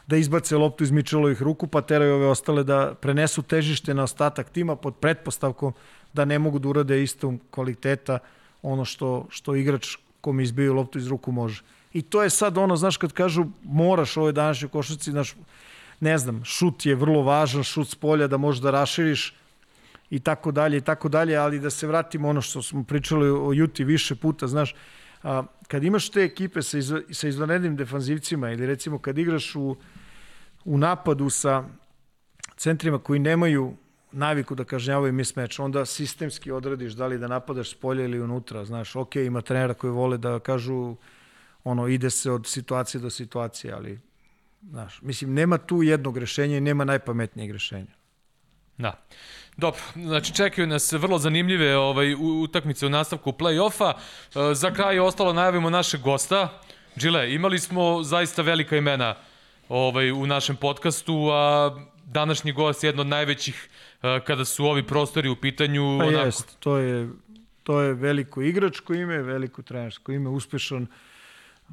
da 0.07 0.17
izbace 0.17 0.57
loptu 0.57 0.85
iz 0.85 0.91
Mitchellovih 0.91 1.43
ruku, 1.43 1.67
pa 1.67 1.81
teraju 1.81 2.15
ove 2.15 2.27
ostale 2.27 2.65
da 2.65 2.95
prenesu 2.95 3.43
težište 3.43 3.95
na 3.95 4.03
ostatak 4.03 4.51
tima 4.51 4.77
pod 4.77 4.95
pretpostavkom 4.95 5.73
da 6.15 6.25
ne 6.25 6.39
mogu 6.39 6.59
da 6.59 6.69
urade 6.69 7.03
istom 7.03 7.41
kvaliteta 7.51 8.19
ono 8.63 8.85
što, 8.85 9.27
što 9.31 9.55
igrač 9.55 9.97
kom 10.21 10.41
izbiju 10.41 10.75
loptu 10.75 10.99
iz 10.99 11.07
ruku 11.07 11.33
može. 11.33 11.63
I 11.93 12.03
to 12.03 12.23
je 12.23 12.31
sad 12.31 12.59
ono, 12.59 12.77
znaš, 12.77 12.97
kad 12.97 13.13
kažu 13.13 13.45
moraš 13.63 14.17
ove 14.17 14.33
današnje 14.33 14.69
košarci, 14.69 15.11
znaš, 15.11 15.35
ne 16.01 16.19
znam, 16.19 16.45
šut 16.45 16.87
je 16.87 16.95
vrlo 16.95 17.23
važan, 17.23 17.63
šut 17.63 17.89
s 17.89 17.95
polja 17.95 18.27
da 18.27 18.37
možeš 18.37 18.63
da 18.63 18.71
raširiš 18.71 19.35
i 20.11 20.21
tako 20.21 20.53
dalje 20.53 20.77
i 20.77 20.81
tako 20.81 21.09
dalje, 21.09 21.37
ali 21.37 21.61
da 21.61 21.71
se 21.71 21.87
vratimo 21.87 22.29
ono 22.29 22.41
što 22.41 22.63
smo 22.63 22.85
pričali 22.85 23.31
o 23.31 23.53
Juti 23.53 23.85
više 23.85 24.15
puta, 24.15 24.47
znaš, 24.47 24.75
a, 25.23 25.43
kad 25.69 25.85
imaš 25.85 26.09
te 26.11 26.23
ekipe 26.23 26.63
sa, 26.63 26.79
izva, 26.79 27.01
sa 27.11 27.29
izvanrednim 27.29 27.77
defanzivcima 27.77 28.51
ili 28.51 28.67
recimo 28.67 28.99
kad 28.99 29.19
igraš 29.19 29.55
u, 29.57 29.77
u 30.65 30.79
napadu 30.79 31.31
sa 31.31 31.65
centrima 32.57 32.99
koji 32.99 33.21
nemaju 33.21 33.75
naviku 34.15 34.55
da 34.55 34.65
kažnjavaju 34.65 35.13
mismatch, 35.13 35.61
onda 35.61 35.85
sistemski 35.85 36.51
odradiš 36.51 36.93
da 36.93 37.07
li 37.07 37.19
da 37.19 37.29
napadaš 37.29 37.71
s 37.71 37.75
polja 37.75 38.05
ili 38.05 38.21
unutra, 38.21 38.65
znaš, 38.65 38.97
ok, 38.97 39.17
ima 39.17 39.41
trenera 39.41 39.75
koji 39.75 39.91
vole 39.91 40.19
da 40.19 40.39
kažu 40.39 40.97
ono, 41.65 41.89
ide 41.89 42.11
se 42.11 42.31
od 42.31 42.47
situacije 42.47 43.01
do 43.01 43.11
situacije, 43.11 43.73
ali 43.73 44.01
znaš, 44.71 45.03
mislim, 45.03 45.35
nema 45.35 45.59
tu 45.59 45.83
jednog 45.83 46.19
rešenja 46.19 46.57
i 46.57 46.61
nema 46.61 46.85
najpametnijeg 46.85 47.51
rešenja. 47.51 47.95
Da. 48.79 49.05
Dobro, 49.57 49.81
znači 49.95 50.35
čekaju 50.35 50.67
nas 50.67 50.93
vrlo 50.93 51.19
zanimljive 51.19 51.77
ovaj, 51.77 52.15
utakmice 52.43 52.87
u 52.87 52.91
nastavku 52.91 53.33
play-offa. 53.33 53.93
E, 53.93 54.55
Za 54.55 54.71
kraj 54.71 54.99
ostalo 54.99 55.33
najavimo 55.33 55.71
našeg 55.71 56.01
gosta. 56.01 56.61
Džile, 56.99 57.35
imali 57.35 57.59
smo 57.59 58.03
zaista 58.03 58.43
velika 58.43 58.77
imena 58.77 59.15
ovaj, 59.69 60.13
u 60.13 60.27
našem 60.27 60.57
podcastu, 60.57 61.29
a 61.33 61.71
današnji 62.07 62.53
gost 62.53 62.85
je 62.85 62.89
jedno 62.89 63.01
od 63.01 63.07
najvećih 63.07 63.69
e, 64.03 64.21
kada 64.27 64.45
su 64.45 64.67
ovi 64.67 64.87
prostori 64.87 65.29
u 65.29 65.37
pitanju. 65.37 65.99
Pa 65.99 66.05
onako... 66.05 66.27
jest, 66.27 66.57
to 66.59 66.77
je, 66.77 67.09
to 67.63 67.81
je 67.81 67.95
veliko 67.95 68.43
igračko 68.43 68.95
ime, 68.95 69.23
veliko 69.23 69.63
trenersko 69.63 70.13
ime, 70.13 70.29
uspešan, 70.31 70.87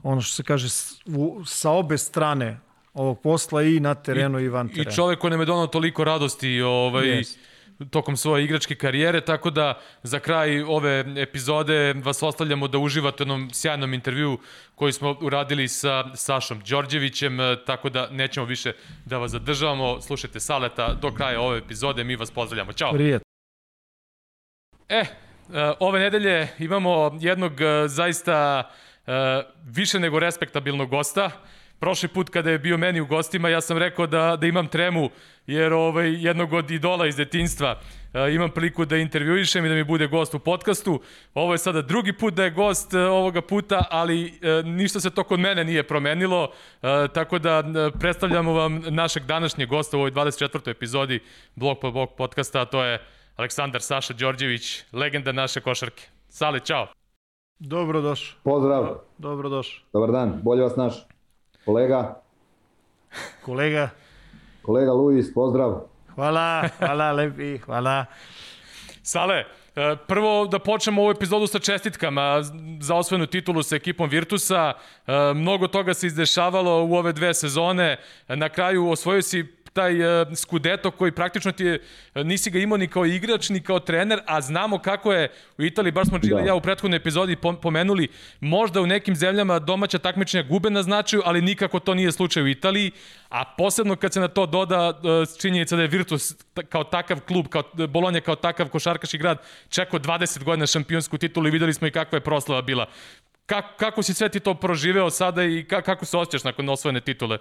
ono 0.03 0.21
što 0.21 0.35
se 0.35 0.43
kaže, 0.43 0.67
u, 1.05 1.41
sa 1.45 1.71
obe 1.71 1.97
strane 1.97 2.59
ovog 2.93 3.21
posla 3.21 3.63
i 3.63 3.79
na 3.79 3.95
terenu 3.95 4.39
i, 4.39 4.43
i 4.43 4.49
van 4.49 4.69
terena. 4.69 4.91
I 4.91 4.95
čovek 4.95 5.19
ko 5.19 5.29
nam 5.29 5.39
je 5.39 5.45
donao 5.45 5.67
toliko 5.67 6.03
radosti 6.03 6.61
ovaj, 6.61 7.07
Jest. 7.07 7.39
Tokom 7.89 8.17
svoje 8.17 8.43
igračke 8.43 8.75
karijere, 8.75 9.21
tako 9.21 9.49
da 9.49 9.79
za 10.03 10.19
kraj 10.19 10.61
ove 10.61 11.05
epizode 11.17 11.93
vas 11.93 12.23
ostavljamo 12.23 12.67
da 12.67 12.77
uživate 12.77 13.23
u 13.23 13.25
onom 13.25 13.49
sjajnom 13.53 13.93
intervju 13.93 14.39
koji 14.75 14.93
smo 14.93 15.17
uradili 15.21 15.67
sa 15.67 16.15
Sašom 16.15 16.61
Đorđevićem, 16.69 17.39
e, 17.39 17.55
tako 17.65 17.89
da 17.89 18.09
nećemo 18.09 18.45
više 18.45 18.73
da 19.05 19.17
vas 19.17 19.31
zadržavamo. 19.31 20.01
Slušajte 20.01 20.39
Saleta 20.39 20.93
do 20.93 21.11
kraja 21.11 21.41
ove 21.41 21.57
epizode, 21.57 22.03
mi 22.03 22.15
vas 22.15 22.31
pozdravljamo. 22.31 22.73
Ćao! 22.73 22.93
Prijetno. 22.93 23.25
E, 24.89 24.99
e, 24.99 25.05
ove 25.79 25.99
nedelje 25.99 26.47
imamo 26.59 27.17
jednog 27.19 27.61
e, 27.61 27.87
zaista 27.87 28.69
e, 29.07 29.43
više 29.65 29.99
nego 29.99 30.19
respektabilnog 30.19 30.89
gosta. 30.89 31.31
Prošli 31.81 32.09
put 32.09 32.29
kada 32.29 32.51
je 32.51 32.59
bio 32.59 32.77
meni 32.77 33.01
u 33.01 33.05
gostima, 33.05 33.49
ja 33.49 33.61
sam 33.61 33.77
rekao 33.77 34.07
da, 34.07 34.37
da 34.41 34.47
imam 34.47 34.67
tremu, 34.67 35.09
jer 35.47 35.73
ovaj, 35.73 36.13
jednog 36.25 36.53
od 36.53 36.71
idola 36.71 37.07
iz 37.07 37.15
detinstva 37.15 37.79
e, 38.13 38.33
imam 38.33 38.49
priliku 38.49 38.85
da 38.85 38.97
intervjuišem 38.97 39.65
i 39.65 39.69
da 39.69 39.75
mi 39.75 39.83
bude 39.83 40.07
gost 40.07 40.33
u 40.33 40.39
podcastu. 40.39 41.01
Ovo 41.33 41.53
je 41.53 41.57
sada 41.57 41.81
drugi 41.81 42.13
put 42.13 42.33
da 42.33 42.43
je 42.43 42.51
gost 42.51 42.93
e, 42.93 42.99
ovoga 42.99 43.41
puta, 43.41 43.83
ali 43.89 44.25
e, 44.25 44.63
ništa 44.63 44.99
se 44.99 45.09
to 45.09 45.23
kod 45.23 45.39
mene 45.39 45.63
nije 45.63 45.83
promenilo, 45.83 46.51
e, 46.81 47.07
tako 47.13 47.39
da 47.39 47.63
predstavljamo 47.99 48.53
vam 48.53 48.81
našeg 48.89 49.23
današnjeg 49.25 49.69
gosta 49.69 49.97
u 49.97 49.99
ovoj 49.99 50.11
24. 50.11 50.69
epizodi 50.71 51.19
Blog 51.55 51.79
po 51.79 51.91
Blog 51.91 52.09
podcasta, 52.17 52.61
a 52.61 52.65
to 52.65 52.83
je 52.83 53.01
Aleksandar 53.35 53.81
Saša 53.81 54.13
Đorđević, 54.13 54.83
legenda 54.93 55.31
naše 55.31 55.61
košarke. 55.61 56.03
Sale, 56.29 56.59
čao. 56.59 56.87
Dobrodošao. 57.59 58.39
Pozdrav, 58.43 58.97
Dobrodošao. 59.17 59.83
dobar 59.93 60.11
dan, 60.11 60.39
bolje 60.43 60.61
vas 60.61 60.75
naš. 60.75 61.10
Kolega, 61.65 62.21
Kolega, 63.45 63.89
kolega 64.61 64.91
Luis, 64.93 65.33
pozdrav. 65.33 65.81
hvala, 66.15 66.69
hvala 66.79 67.11
lepi, 67.11 67.57
hvala. 67.57 68.05
Sale, 69.03 69.45
e, 69.75 69.95
prvo 70.07 70.47
da 70.47 70.59
počnemo 70.59 71.01
ovu 71.01 71.11
epizodu 71.11 71.47
sa 71.47 71.59
čestitkama 71.59 72.41
za 72.79 72.95
osvojenu 72.95 73.25
titulu 73.27 73.63
sa 73.63 73.75
ekipom 73.75 74.09
Virtusa. 74.09 74.73
E, 75.07 75.33
Mnogo 75.33 75.67
toga 75.67 75.93
se 75.93 76.07
izdešavalo 76.07 76.85
u 76.85 76.93
ove 76.95 77.13
dve 77.13 77.33
sezone. 77.33 77.97
Na 78.27 78.49
kraju 78.49 78.89
osvojio 78.89 79.21
si 79.21 79.43
taj 79.73 80.21
uh, 80.21 80.27
skudeto 80.35 80.91
koji 80.91 81.11
praktično 81.11 81.51
ti 81.51 81.63
je, 81.63 81.79
nisi 82.15 82.51
ga 82.51 82.59
imao 82.59 82.77
ni 82.77 82.87
kao 82.87 83.05
igrač, 83.05 83.49
ni 83.49 83.61
kao 83.63 83.79
trener, 83.79 84.19
a 84.25 84.41
znamo 84.41 84.79
kako 84.79 85.13
je 85.13 85.31
u 85.57 85.63
Italiji, 85.63 85.91
bar 85.91 86.05
smo 86.05 86.17
Gile 86.19 86.41
Da. 86.41 86.47
ja 86.47 86.55
u 86.55 86.61
prethodnoj 86.61 86.97
epizodi 86.97 87.35
pom- 87.35 87.61
pomenuli, 87.61 88.07
možda 88.39 88.81
u 88.81 88.87
nekim 88.87 89.15
zemljama 89.15 89.59
domaća 89.59 89.97
takmičenja 89.97 90.43
gube 90.43 90.69
na 90.69 90.83
značaju, 90.83 91.23
ali 91.25 91.41
nikako 91.41 91.79
to 91.79 91.93
nije 91.93 92.11
slučaj 92.11 92.43
u 92.43 92.47
Italiji, 92.47 92.91
a 93.29 93.45
posebno 93.57 93.95
kad 93.95 94.13
se 94.13 94.19
na 94.19 94.27
to 94.27 94.45
doda 94.45 94.89
uh, 94.89 95.39
činjenica 95.41 95.75
da 95.75 95.81
je 95.81 95.87
Virtus 95.87 96.35
kao 96.69 96.83
takav 96.83 97.19
klub, 97.19 97.47
kao 97.47 97.63
Bolonja 97.87 98.21
kao 98.21 98.35
takav 98.35 98.69
košarkaški 98.69 99.17
grad, 99.17 99.37
čekao 99.69 99.99
20 99.99 100.43
godina 100.43 100.67
šampionsku 100.67 101.17
titulu 101.17 101.47
i 101.47 101.51
videli 101.51 101.73
smo 101.73 101.87
i 101.87 101.91
kakva 101.91 102.15
je 102.15 102.21
proslava 102.21 102.61
bila. 102.61 102.85
Kako, 103.45 103.69
kako 103.77 104.03
si 104.03 104.13
sve 104.13 104.29
ti 104.29 104.39
to 104.39 104.53
proživeo 104.53 105.09
sada 105.09 105.43
i 105.43 105.65
ka, 105.69 105.81
kako 105.81 106.05
se 106.05 106.17
osjećaš 106.17 106.43
nakon 106.43 106.69
osvojene 106.69 107.01
titule? 107.01 107.37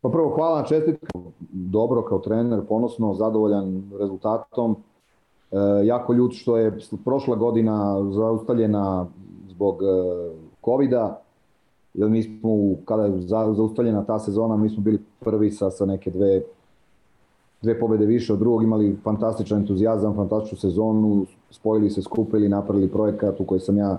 Pa 0.00 0.08
prvo 0.08 0.30
hvala 0.34 0.60
na 0.60 0.66
čestitku, 0.66 1.22
dobro 1.52 2.02
kao 2.02 2.18
trener, 2.18 2.60
ponosno, 2.68 3.14
zadovoljan 3.14 3.82
rezultatom. 3.98 4.76
E, 5.52 5.56
jako 5.86 6.12
ljut 6.12 6.32
što 6.34 6.56
je 6.56 6.78
prošla 7.04 7.36
godina 7.36 7.96
zaustavljena 8.10 9.06
zbog 9.48 9.82
e, 9.82 9.86
covida, 10.64 11.20
jer 11.94 12.08
mi 12.08 12.22
smo, 12.22 12.50
kada 12.84 13.04
je 13.04 13.20
za- 13.20 13.52
zaustavljena 13.56 14.04
ta 14.04 14.18
sezona, 14.18 14.56
mi 14.56 14.68
smo 14.68 14.82
bili 14.82 14.98
prvi 15.20 15.50
sa, 15.50 15.70
sa 15.70 15.86
neke 15.86 16.10
dve, 16.10 16.42
dve 17.62 17.80
pobede 17.80 18.06
više 18.06 18.32
od 18.32 18.38
drugog, 18.38 18.62
imali 18.62 18.96
fantastičan 19.04 19.58
entuzijazam, 19.58 20.14
fantastičnu 20.16 20.58
sezonu, 20.58 21.26
spojili 21.50 21.90
se, 21.90 22.02
skupili, 22.02 22.48
napravili 22.48 22.88
projekat 22.88 23.40
u 23.40 23.44
koji 23.44 23.60
sam 23.60 23.76
ja 23.78 23.98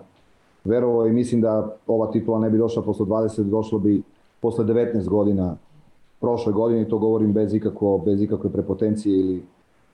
verovao 0.63 1.07
i 1.07 1.13
mislim 1.13 1.41
da 1.41 1.75
ova 1.87 2.11
titula 2.11 2.39
ne 2.39 2.49
bi 2.49 2.57
došla 2.57 2.81
posle 2.83 3.05
20, 3.05 3.43
došla 3.43 3.79
bi 3.79 4.01
posle 4.39 4.65
19 4.65 5.09
godina 5.09 5.55
prošle 6.21 6.53
godine 6.53 6.81
i 6.81 6.89
to 6.89 6.97
govorim 6.97 7.33
bez, 7.33 7.53
ikako, 7.53 7.97
bez 8.05 8.21
ikakve 8.21 8.51
prepotencije 8.51 9.19
ili 9.19 9.43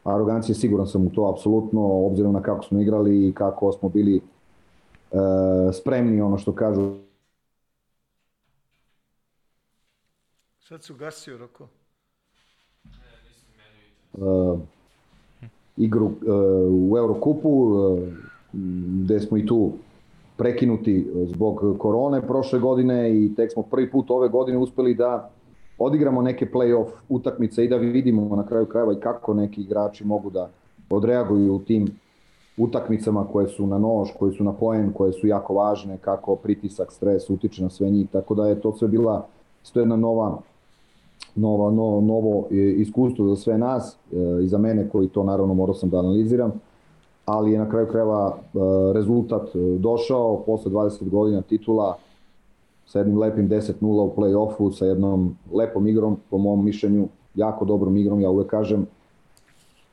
arogancije, 0.03 0.55
siguran 0.55 0.87
sam 0.87 1.07
u 1.07 1.09
to 1.09 1.31
apsolutno, 1.33 2.05
obzirom 2.05 2.33
na 2.33 2.41
kako 2.41 2.63
smo 2.63 2.81
igrali 2.81 3.27
i 3.27 3.33
kako 3.33 3.71
smo 3.71 3.89
bili 3.89 4.15
e, 4.15 4.21
spremni, 5.73 6.21
ono 6.21 6.37
što 6.37 6.51
kažu 6.51 6.93
Sad 10.59 10.83
su 10.83 10.95
gasio, 10.95 11.37
Roko. 11.37 11.67
uh, 14.17 14.59
igru 15.77 16.05
uh, 16.05 16.13
u 16.91 16.97
Eurokupu, 16.97 17.49
uh, 17.49 17.99
gde 19.03 19.19
smo 19.19 19.37
i 19.37 19.45
tu 19.45 19.71
prekinuti 20.37 21.07
zbog 21.25 21.77
korone 21.77 22.21
prošle 22.27 22.59
godine 22.59 23.23
i 23.23 23.35
tek 23.35 23.51
smo 23.53 23.63
prvi 23.63 23.91
put 23.91 24.11
ove 24.11 24.29
godine 24.29 24.57
uspeli 24.57 24.95
da 24.95 25.31
odigramo 25.79 26.21
neke 26.21 26.51
play-off 26.51 26.87
utakmice 27.09 27.65
i 27.65 27.67
da 27.67 27.77
vidimo 27.77 28.35
na 28.35 28.45
kraju 28.45 28.65
krajeva 28.65 28.93
i 28.93 28.99
kako 28.99 29.33
neki 29.33 29.61
igrači 29.61 30.05
mogu 30.05 30.29
da 30.29 30.49
odreaguju 30.89 31.55
u 31.55 31.59
tim 31.59 31.87
utakmicama 32.57 33.27
koje 33.31 33.47
su 33.47 33.67
na 33.67 33.77
nož, 33.77 34.09
koje 34.19 34.31
su 34.31 34.43
na 34.43 34.53
poen, 34.53 34.93
koje 34.93 35.13
su 35.13 35.27
jako 35.27 35.53
važne, 35.53 35.97
kako 35.97 36.35
pritisak, 36.35 36.91
stres 36.91 37.29
utiče 37.29 37.63
na 37.63 37.69
sve 37.69 37.89
njih, 37.89 38.07
tako 38.11 38.35
da 38.35 38.47
je 38.47 38.61
to 38.61 38.73
sve 38.73 38.87
bila 38.87 39.27
to 39.73 39.79
jedna 39.79 39.95
nova 39.95 40.37
nova, 41.35 41.71
novo, 41.71 42.01
novo 42.01 42.47
iskustvo 42.77 43.27
za 43.27 43.35
sve 43.35 43.57
nas 43.57 43.97
e, 44.11 44.43
i 44.43 44.47
za 44.47 44.57
mene 44.57 44.89
koji 44.89 45.07
to 45.07 45.23
naravno 45.23 45.53
morao 45.53 45.75
sam 45.75 45.89
da 45.89 45.99
analiziram, 45.99 46.51
ali 47.25 47.51
je 47.51 47.59
na 47.59 47.69
kraju 47.69 47.87
krajeva 47.87 48.37
e, 48.37 48.57
rezultat 48.93 49.55
e, 49.55 49.59
došao 49.79 50.43
posle 50.45 50.71
20 50.71 51.09
godina 51.09 51.41
titula 51.41 51.97
sa 52.87 52.99
jednim 52.99 53.17
lepim 53.19 53.49
10-0 53.49 53.73
u 53.81 54.13
play-offu, 54.15 54.71
sa 54.71 54.85
jednom 54.85 55.35
lepom 55.53 55.87
igrom, 55.87 56.17
po 56.29 56.37
mom 56.37 56.65
mišljenju, 56.65 57.07
jako 57.35 57.65
dobrom 57.65 57.97
igrom, 57.97 58.21
ja 58.21 58.29
uvek 58.29 58.47
kažem, 58.47 58.87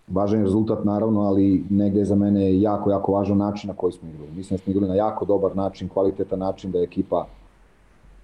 važan 0.09 0.39
je 0.39 0.45
rezultat 0.45 0.85
naravno, 0.85 1.21
ali 1.21 1.65
negde 1.71 1.99
je 1.99 2.05
za 2.05 2.15
mene 2.15 2.61
jako, 2.61 2.91
jako 2.91 3.13
važan 3.13 3.39
način 3.39 3.69
na 3.69 3.75
koji 3.75 3.93
smo 3.93 4.09
igrali. 4.09 4.31
Mislim 4.37 4.57
da 4.57 4.63
smo 4.63 4.71
igrali 4.71 4.89
na 4.89 4.95
jako 4.95 5.25
dobar 5.25 5.57
način, 5.57 5.89
kvalitetan 5.89 6.39
način 6.39 6.71
da 6.71 6.79
je 6.79 6.85
ekipa 6.85 7.27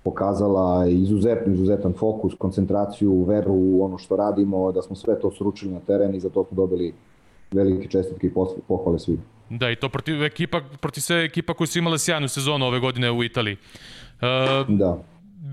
pokazala 0.02 0.86
izuzetno, 0.86 1.52
izuzetan 1.52 1.92
fokus, 1.92 2.34
koncentraciju, 2.38 3.24
veru 3.24 3.52
u 3.52 3.84
ono 3.84 3.98
što 3.98 4.16
radimo, 4.16 4.72
da 4.72 4.82
smo 4.82 4.96
sve 4.96 5.20
to 5.20 5.30
sručili 5.30 5.72
na 5.72 5.80
teren 5.80 6.14
i 6.14 6.20
za 6.20 6.28
to 6.28 6.44
smo 6.44 6.56
dobili 6.56 6.94
velike 7.52 7.88
čestitke 7.88 8.26
i 8.26 8.32
pohvale 8.68 8.98
svih. 8.98 9.18
Da, 9.50 9.70
i 9.70 9.76
to 9.76 9.88
protiv 9.88 10.22
ekipa, 10.24 10.60
protiv 10.80 11.00
sve 11.00 11.24
ekipa 11.24 11.54
koji 11.54 11.66
su 11.66 11.78
imale 11.78 11.98
sjajnu 11.98 12.28
sezonu 12.28 12.66
ove 12.66 12.80
godine 12.80 13.10
u 13.10 13.24
Italiji. 13.24 13.56
Uh, 14.20 14.76
da. 14.76 14.98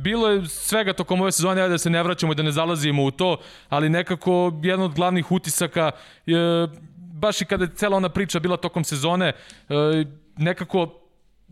Bilo 0.04 0.28
je 0.28 0.46
svega 0.46 0.94
tokom 0.94 1.22
ove 1.22 1.32
sezone, 1.32 1.68
da 1.68 1.78
se 1.78 1.90
ne 1.90 2.04
vraćamo 2.04 2.32
i 2.32 2.36
da 2.36 2.44
ne 2.44 2.52
zalazimo 2.52 3.04
u 3.04 3.12
to, 3.12 3.38
ali 3.70 3.90
nekako 3.90 4.54
jedan 4.64 4.86
od 4.86 4.94
glavnih 4.94 5.32
utisaka, 5.32 5.92
je, 6.26 6.68
baš 7.14 7.42
i 7.42 7.46
kada 7.46 7.64
je 7.64 7.76
cela 7.76 7.98
ona 7.98 8.10
priča 8.10 8.40
bila 8.40 8.58
tokom 8.58 8.84
sezone, 8.84 9.34
nekako 10.38 11.07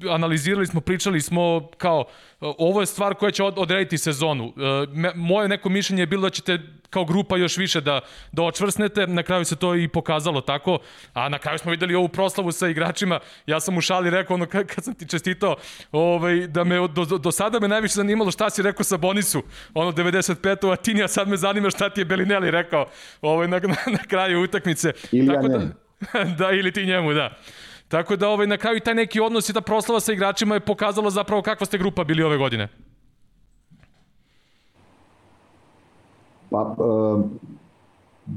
analizirali 0.09 0.67
smo, 0.67 0.81
pričali 0.81 1.21
smo 1.21 1.69
kao 1.77 2.05
ovo 2.39 2.79
je 2.79 2.85
stvar 2.85 3.13
koja 3.13 3.31
će 3.31 3.43
odrediti 3.43 3.97
sezonu. 3.97 4.53
E, 4.57 5.11
moje 5.15 5.47
neko 5.47 5.69
mišljenje 5.69 6.01
je 6.01 6.07
bilo 6.07 6.21
da 6.21 6.29
ćete 6.29 6.59
kao 6.89 7.05
grupa 7.05 7.37
još 7.37 7.57
više 7.57 7.81
da, 7.81 8.01
da 8.31 8.43
očvrsnete, 8.43 9.07
na 9.07 9.23
kraju 9.23 9.45
se 9.45 9.55
to 9.55 9.75
i 9.75 9.87
pokazalo 9.87 10.41
tako, 10.41 10.79
a 11.13 11.29
na 11.29 11.37
kraju 11.37 11.57
smo 11.57 11.71
videli 11.71 11.95
ovu 11.95 12.07
proslavu 12.07 12.51
sa 12.51 12.67
igračima, 12.67 13.19
ja 13.45 13.59
sam 13.59 13.77
u 13.77 13.81
šali 13.81 14.09
rekao 14.09 14.33
ono 14.33 14.45
kad, 14.45 14.83
sam 14.83 14.93
ti 14.93 15.07
čestitao 15.07 15.55
ovaj, 15.91 16.47
da 16.47 16.63
me 16.63 16.87
do, 16.87 17.05
do, 17.05 17.31
sada 17.31 17.59
me 17.59 17.67
najviše 17.67 17.93
zanimalo 17.93 18.31
šta 18.31 18.49
si 18.49 18.61
rekao 18.61 18.83
sa 18.83 18.97
Bonisu, 18.97 19.43
ono 19.73 19.91
95. 19.91 20.71
a 20.71 20.75
Tinija 20.75 21.07
sad 21.07 21.27
me 21.27 21.37
zanima 21.37 21.69
šta 21.69 21.89
ti 21.89 22.01
je 22.01 22.05
Belinelli 22.05 22.51
rekao 22.51 22.85
ovaj, 23.21 23.47
na, 23.47 23.59
na, 23.59 23.75
na 23.87 24.03
kraju 24.07 24.43
utakmice. 24.43 24.93
Ili 25.11 25.27
tako 25.27 25.47
ja 25.47 25.57
da, 25.57 26.23
da, 26.39 26.51
ili 26.51 26.71
ti 26.71 26.85
njemu, 26.85 27.13
da. 27.13 27.37
Tako 27.95 28.15
da 28.15 28.29
ovaj, 28.29 28.47
na 28.47 28.57
kraju 28.57 28.79
taj 28.79 28.95
neki 28.95 29.19
odnos 29.19 29.49
i 29.49 29.53
ta 29.53 29.61
proslava 29.61 29.99
sa 29.99 30.13
igračima 30.13 30.55
je 30.55 30.59
pokazala 30.59 31.09
zapravo 31.09 31.41
kakva 31.41 31.65
ste 31.65 31.77
grupa 31.77 32.03
bili 32.03 32.23
ove 32.23 32.37
godine. 32.37 32.67
Pa, 36.49 36.75
e, 36.77 36.81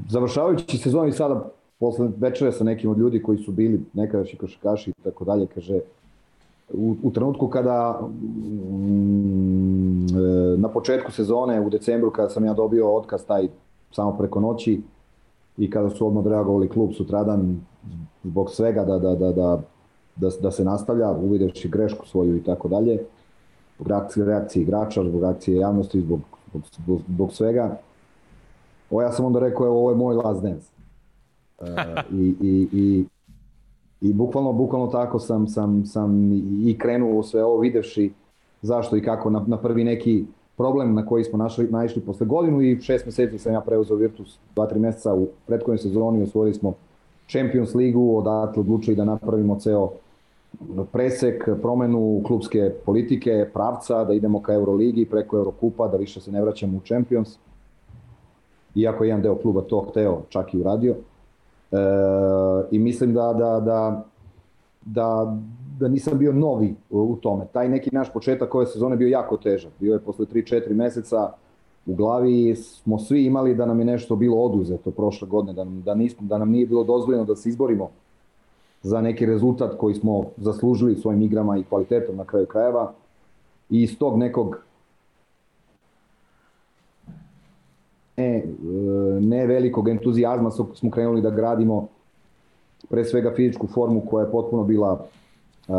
završavajući 0.09 0.77
sezon 0.77 1.07
i 1.07 1.11
sada 1.11 1.49
posle 1.79 2.07
večere 2.17 2.51
sa 2.51 2.63
nekim 2.63 2.89
od 2.89 2.97
ljudi 2.97 3.23
koji 3.23 3.37
su 3.37 3.51
bili 3.51 3.85
nekadašnji 3.93 4.39
košakaši 4.39 4.89
i 4.89 4.93
tako 5.03 5.25
dalje, 5.25 5.47
kaže, 5.47 5.79
u, 6.73 6.95
u 7.03 7.11
trenutku 7.11 7.47
kada 7.47 7.99
mm, 8.01 10.07
e, 10.07 10.57
na 10.57 10.69
početku 10.69 11.11
sezone 11.11 11.61
u 11.61 11.69
decembru 11.69 12.11
kada 12.11 12.29
sam 12.29 12.45
ja 12.45 12.53
dobio 12.53 12.95
otkaz 12.95 13.25
taj 13.25 13.47
samo 13.91 14.17
preko 14.17 14.39
noći 14.39 14.81
i 15.57 15.69
kada 15.69 15.89
su 15.89 16.07
odmah 16.07 16.25
reagovali 16.25 16.69
klub 16.69 16.91
sutradan 16.97 17.59
zbog 18.23 18.51
svega 18.51 18.83
da, 18.85 18.99
da, 18.99 19.15
da, 19.15 19.31
da, 19.31 19.61
da, 20.15 20.29
da 20.41 20.51
se 20.51 20.63
nastavlja, 20.63 21.11
uvidevši 21.11 21.69
grešku 21.69 22.07
svoju 22.07 22.37
i 22.37 22.43
tako 22.43 22.67
dalje, 22.67 22.99
zbog 23.75 23.87
reakcije, 24.27 24.63
igrača, 24.63 25.03
zbog 25.03 25.21
reakcije 25.21 25.57
javnosti, 25.57 26.01
zbog, 26.01 26.19
zbog, 26.77 27.01
zbog 27.07 27.33
svega. 27.33 27.77
O, 28.89 29.01
ja 29.01 29.11
sam 29.11 29.25
onda 29.25 29.39
rekao, 29.39 29.65
evo, 29.65 29.77
ovo 29.77 29.89
je 29.89 29.95
moj 29.95 30.15
last 30.15 30.41
dance. 30.41 30.67
Uh, 31.59 31.67
i, 32.21 32.35
i, 32.41 32.67
i, 32.73 33.05
I 34.01 34.13
bukvalno, 34.13 34.53
bukvalno 34.53 34.87
tako 34.87 35.19
sam, 35.19 35.47
sam, 35.47 35.85
sam 35.85 36.31
i 36.67 36.77
krenuo 36.79 37.23
sve 37.23 37.43
ovo 37.43 37.57
videvši 37.59 38.11
zašto 38.61 38.97
i 38.97 39.01
kako 39.01 39.29
na, 39.29 39.43
na 39.47 39.57
prvi 39.57 39.83
neki 39.83 40.25
problem 40.57 40.93
na 40.93 41.05
koji 41.05 41.23
smo 41.23 41.37
našli, 41.37 41.67
naišli 41.71 42.01
posle 42.01 42.27
godinu 42.27 42.61
i 42.61 42.81
šest 42.81 43.05
meseci 43.05 43.37
sam 43.37 43.53
ja 43.53 43.61
preuzeo 43.61 43.97
Virtus, 43.97 44.39
dva, 44.55 44.65
tri 44.67 44.79
meseca 44.79 45.13
u 45.13 45.27
prethodnoj 45.47 45.77
sezoni 45.77 46.23
osvojili 46.23 46.53
smo 46.53 46.73
Champions 47.31 47.75
ligu, 47.75 48.17
odatle 48.17 48.61
odlučili 48.61 48.95
da 48.95 49.05
napravimo 49.05 49.59
ceo 49.59 49.89
presek, 50.91 51.49
promenu 51.61 52.21
klubske 52.25 52.71
politike, 52.85 53.49
pravca, 53.53 54.03
da 54.03 54.13
idemo 54.13 54.41
ka 54.41 54.53
Euroligi 54.53 55.05
preko 55.05 55.37
Eurokupa, 55.37 55.87
da 55.87 55.97
više 55.97 56.21
se 56.21 56.31
ne 56.31 56.41
vraćamo 56.41 56.77
u 56.77 56.81
Champions. 56.87 57.37
Iako 58.75 59.03
je 59.03 59.07
jedan 59.07 59.21
deo 59.21 59.35
kluba 59.35 59.61
to 59.61 59.81
hteo, 59.81 60.21
čak 60.29 60.53
i 60.53 60.59
uradio. 60.59 60.95
E, 61.71 61.77
I 62.71 62.79
mislim 62.79 63.13
da, 63.13 63.33
da, 63.33 63.59
da, 63.59 64.05
da, 64.85 65.37
da 65.79 65.87
nisam 65.87 66.17
bio 66.17 66.33
novi 66.33 66.75
u 66.89 67.17
tome. 67.21 67.45
Taj 67.51 67.69
neki 67.69 67.89
naš 67.91 68.13
početak 68.13 68.55
ove 68.55 68.65
sezone 68.65 68.95
bio 68.95 69.07
jako 69.07 69.37
težak. 69.37 69.71
Bio 69.79 69.93
je 69.93 69.99
posle 69.99 70.25
3-4 70.25 70.73
meseca, 70.73 71.31
u 71.89 71.95
glavi 71.95 72.55
smo 72.55 72.99
svi 72.99 73.25
imali 73.25 73.55
da 73.55 73.65
nam 73.65 73.79
je 73.79 73.85
nešto 73.85 74.15
bilo 74.15 74.37
oduzeto 74.37 74.91
prošle 74.91 75.27
godine, 75.27 75.53
da 75.53 75.63
nam, 75.63 75.81
da, 75.81 75.95
nismo, 75.95 76.27
da 76.27 76.37
nam 76.37 76.49
nije 76.49 76.65
bilo 76.65 76.83
dozvoljeno 76.83 77.25
da 77.25 77.35
se 77.35 77.49
izborimo 77.49 77.89
za 78.83 79.01
neki 79.01 79.25
rezultat 79.25 79.77
koji 79.77 79.95
smo 79.95 80.25
zaslužili 80.37 80.95
svojim 80.95 81.21
igrama 81.21 81.57
i 81.57 81.63
kvalitetom 81.63 82.15
na 82.15 82.25
kraju 82.25 82.45
krajeva. 82.45 82.93
I 83.69 83.81
iz 83.81 83.97
tog 83.97 84.17
nekog 84.17 84.61
ne, 88.17 88.43
ne 89.19 89.47
velikog 89.47 89.89
entuzijazma 89.89 90.51
smo 90.51 90.91
krenuli 90.91 91.21
da 91.21 91.29
gradimo 91.29 91.87
pre 92.89 93.05
svega 93.05 93.33
fizičku 93.35 93.67
formu 93.67 94.01
koja 94.09 94.25
je 94.25 94.31
potpuno 94.31 94.63
bila 94.63 94.93
uh, 95.67 95.75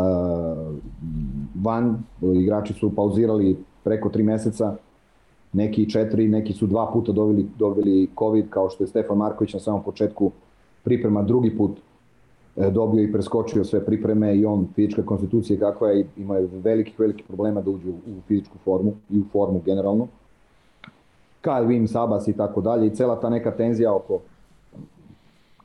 van, 1.63 2.03
igrači 2.21 2.73
su 2.73 2.95
pauzirali 2.95 3.57
preko 3.83 4.09
tri 4.09 4.23
meseca, 4.23 4.75
neki 5.53 5.89
četiri, 5.89 6.27
neki 6.27 6.53
su 6.53 6.67
dva 6.67 6.89
puta 6.93 7.11
dobili, 7.11 7.45
dobili 7.59 8.09
COVID, 8.19 8.49
kao 8.49 8.69
što 8.69 8.83
je 8.83 8.87
Stefan 8.87 9.17
Marković 9.17 9.53
na 9.53 9.59
samom 9.59 9.83
početku 9.83 10.31
priprema 10.83 11.21
drugi 11.21 11.57
put 11.57 11.71
e, 12.57 12.69
dobio 12.69 13.03
i 13.03 13.11
preskočio 13.11 13.63
sve 13.63 13.85
pripreme 13.85 14.35
i 14.35 14.45
on 14.45 14.67
fizička 14.75 15.05
konstitucija 15.05 15.59
kakva 15.59 15.89
je, 15.89 16.07
ima 16.17 16.35
velikih, 16.63 16.99
velikih 16.99 17.25
problema 17.27 17.61
da 17.61 17.69
uđe 17.69 17.89
u 17.89 18.21
fizičku 18.27 18.57
formu 18.63 18.93
i 19.09 19.19
u 19.19 19.23
formu 19.31 19.61
generalno. 19.65 20.07
Kyle 21.43 21.67
Wim, 21.67 21.87
Sabas 21.87 22.27
i 22.27 22.33
tako 22.33 22.61
dalje 22.61 22.87
i 22.87 22.95
cela 22.95 23.19
ta 23.19 23.29
neka 23.29 23.51
tenzija 23.51 23.95
oko 23.95 24.19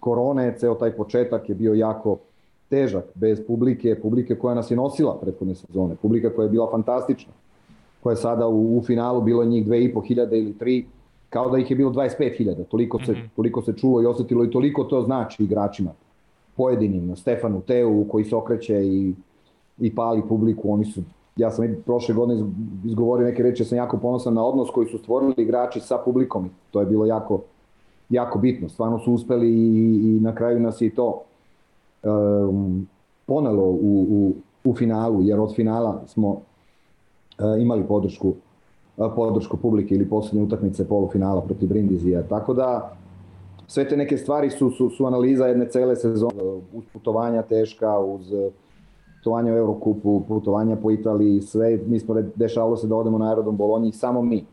korone, 0.00 0.54
ceo 0.58 0.74
taj 0.74 0.92
početak 0.92 1.48
je 1.48 1.54
bio 1.54 1.74
jako 1.74 2.18
težak, 2.68 3.04
bez 3.14 3.40
publike, 3.46 4.00
publike 4.02 4.34
koja 4.34 4.54
nas 4.54 4.70
je 4.70 4.76
nosila 4.76 5.18
prethodne 5.20 5.54
sezone, 5.54 5.96
publika 6.02 6.30
koja 6.34 6.44
je 6.44 6.50
bila 6.50 6.70
fantastična 6.70 7.32
koja 8.06 8.12
je 8.12 8.16
sada 8.16 8.46
u, 8.46 8.78
u 8.78 8.82
finalu 8.86 9.20
bilo 9.20 9.44
njih 9.44 9.66
2500 9.66 10.38
ili 10.38 10.54
3, 10.60 10.84
kao 11.30 11.50
da 11.50 11.58
ih 11.58 11.70
je 11.70 11.76
bilo 11.76 11.90
25.000. 11.90 12.64
Toliko 12.64 12.98
se, 13.04 13.12
mm 13.12 13.14
-hmm. 13.14 13.28
toliko 13.36 13.62
se 13.62 13.72
čulo 13.72 14.02
i 14.02 14.06
osetilo 14.06 14.44
i 14.44 14.50
toliko 14.50 14.84
to 14.84 15.02
znači 15.02 15.42
igračima. 15.44 15.90
Pojedinim, 16.56 17.16
Stefanu 17.16 17.60
Teu 17.60 18.04
koji 18.08 18.24
se 18.24 18.36
okreće 18.36 18.84
i, 18.84 19.14
i 19.78 19.94
pali 19.94 20.22
publiku, 20.28 20.72
oni 20.72 20.84
su 20.84 21.02
ja 21.36 21.50
sam 21.50 21.76
prošle 21.84 22.14
godine 22.14 22.46
izgovorio 22.84 23.26
neke 23.26 23.42
reči, 23.42 23.62
ja 23.62 23.66
sam 23.66 23.78
jako 23.78 23.98
ponosan 23.98 24.34
na 24.34 24.44
odnos 24.44 24.70
koji 24.70 24.86
su 24.86 24.98
stvorili 24.98 25.34
igrači 25.36 25.80
sa 25.80 25.98
publikom 26.04 26.46
i 26.46 26.50
to 26.70 26.80
je 26.80 26.86
bilo 26.86 27.06
jako, 27.06 27.42
jako 28.08 28.38
bitno. 28.38 28.68
Stvarno 28.68 28.98
su 28.98 29.12
uspeli 29.12 29.48
i, 29.48 30.00
i 30.04 30.20
na 30.20 30.34
kraju 30.34 30.60
nas 30.60 30.80
je 30.80 30.94
to 30.94 31.22
um, 32.02 32.88
ponelo 33.26 33.64
u, 33.64 34.06
u, 34.10 34.32
u 34.64 34.74
finalu, 34.74 35.22
jer 35.22 35.40
od 35.40 35.54
finala 35.54 36.02
smo 36.06 36.40
imali 37.60 37.84
podršku 37.88 38.34
e, 38.98 39.08
podršku 39.16 39.56
publike 39.56 39.94
ili 39.94 40.08
poslednje 40.08 40.42
utakmice 40.42 40.88
polufinala 40.88 41.40
protiv 41.40 41.68
Brindizija. 41.68 42.22
Tako 42.22 42.54
da 42.54 42.96
sve 43.66 43.88
te 43.88 43.96
neke 43.96 44.18
stvari 44.18 44.50
su, 44.50 44.70
su, 44.70 44.90
su 44.90 45.06
analiza 45.06 45.46
jedne 45.46 45.68
cele 45.68 45.96
sezone, 45.96 46.42
uz 46.72 46.84
putovanja 46.92 47.42
teška, 47.42 47.98
uz 47.98 48.32
putovanja 49.18 49.52
u 49.52 49.56
Eurokupu, 49.56 50.22
putovanja 50.28 50.76
po 50.76 50.90
Italiji, 50.90 51.40
sve, 51.40 51.78
mi 51.86 52.00
smo 52.00 52.14
dešavalo 52.34 52.76
se 52.76 52.86
da 52.86 52.96
odemo 52.96 53.18
na 53.18 53.28
aerodrom 53.28 53.56
Bolonji, 53.56 53.92
samo 53.92 54.22
mi. 54.22 54.44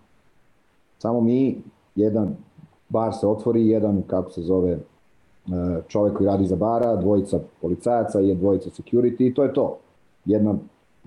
Samo 0.97 1.22
mi, 1.22 1.61
jedan 1.95 2.35
bar 2.89 3.14
se 3.14 3.27
otvori, 3.27 3.68
jedan, 3.68 4.01
kako 4.07 4.31
se 4.31 4.41
zove, 4.41 4.72
e, 4.72 4.80
čovek 5.88 6.18
koji 6.18 6.27
radi 6.27 6.45
za 6.45 6.55
bara, 6.55 6.95
dvojica 6.95 7.39
policajaca 7.61 8.22
i 8.22 8.35
dvojica 8.35 8.69
security 8.69 9.27
i 9.27 9.34
to 9.34 9.43
je 9.43 9.53
to. 9.53 9.77
Jedna 10.26 10.55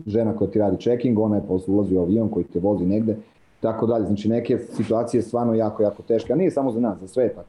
žena 0.06 0.36
koja 0.36 0.51
ti 0.51 0.59
radi 0.59 0.81
checking, 0.81 1.18
ona 1.18 1.36
je 1.36 1.47
posle 1.48 1.74
ulazi 1.74 1.97
u 1.97 2.01
avion 2.01 2.28
koji 2.28 2.44
te 2.44 2.60
vozi 2.60 2.86
negde, 2.86 3.16
tako 3.60 3.86
dalje. 3.86 4.06
Znači 4.06 4.28
neke 4.28 4.59
situacije 4.59 5.23
stvarno 5.23 5.55
jako, 5.55 5.82
jako 5.82 6.02
teške, 6.02 6.32
a 6.32 6.36
nije 6.36 6.51
samo 6.51 6.73
za 6.73 6.81
nas, 6.81 7.01
za 7.01 7.06
sve 7.06 7.28
tako. 7.28 7.48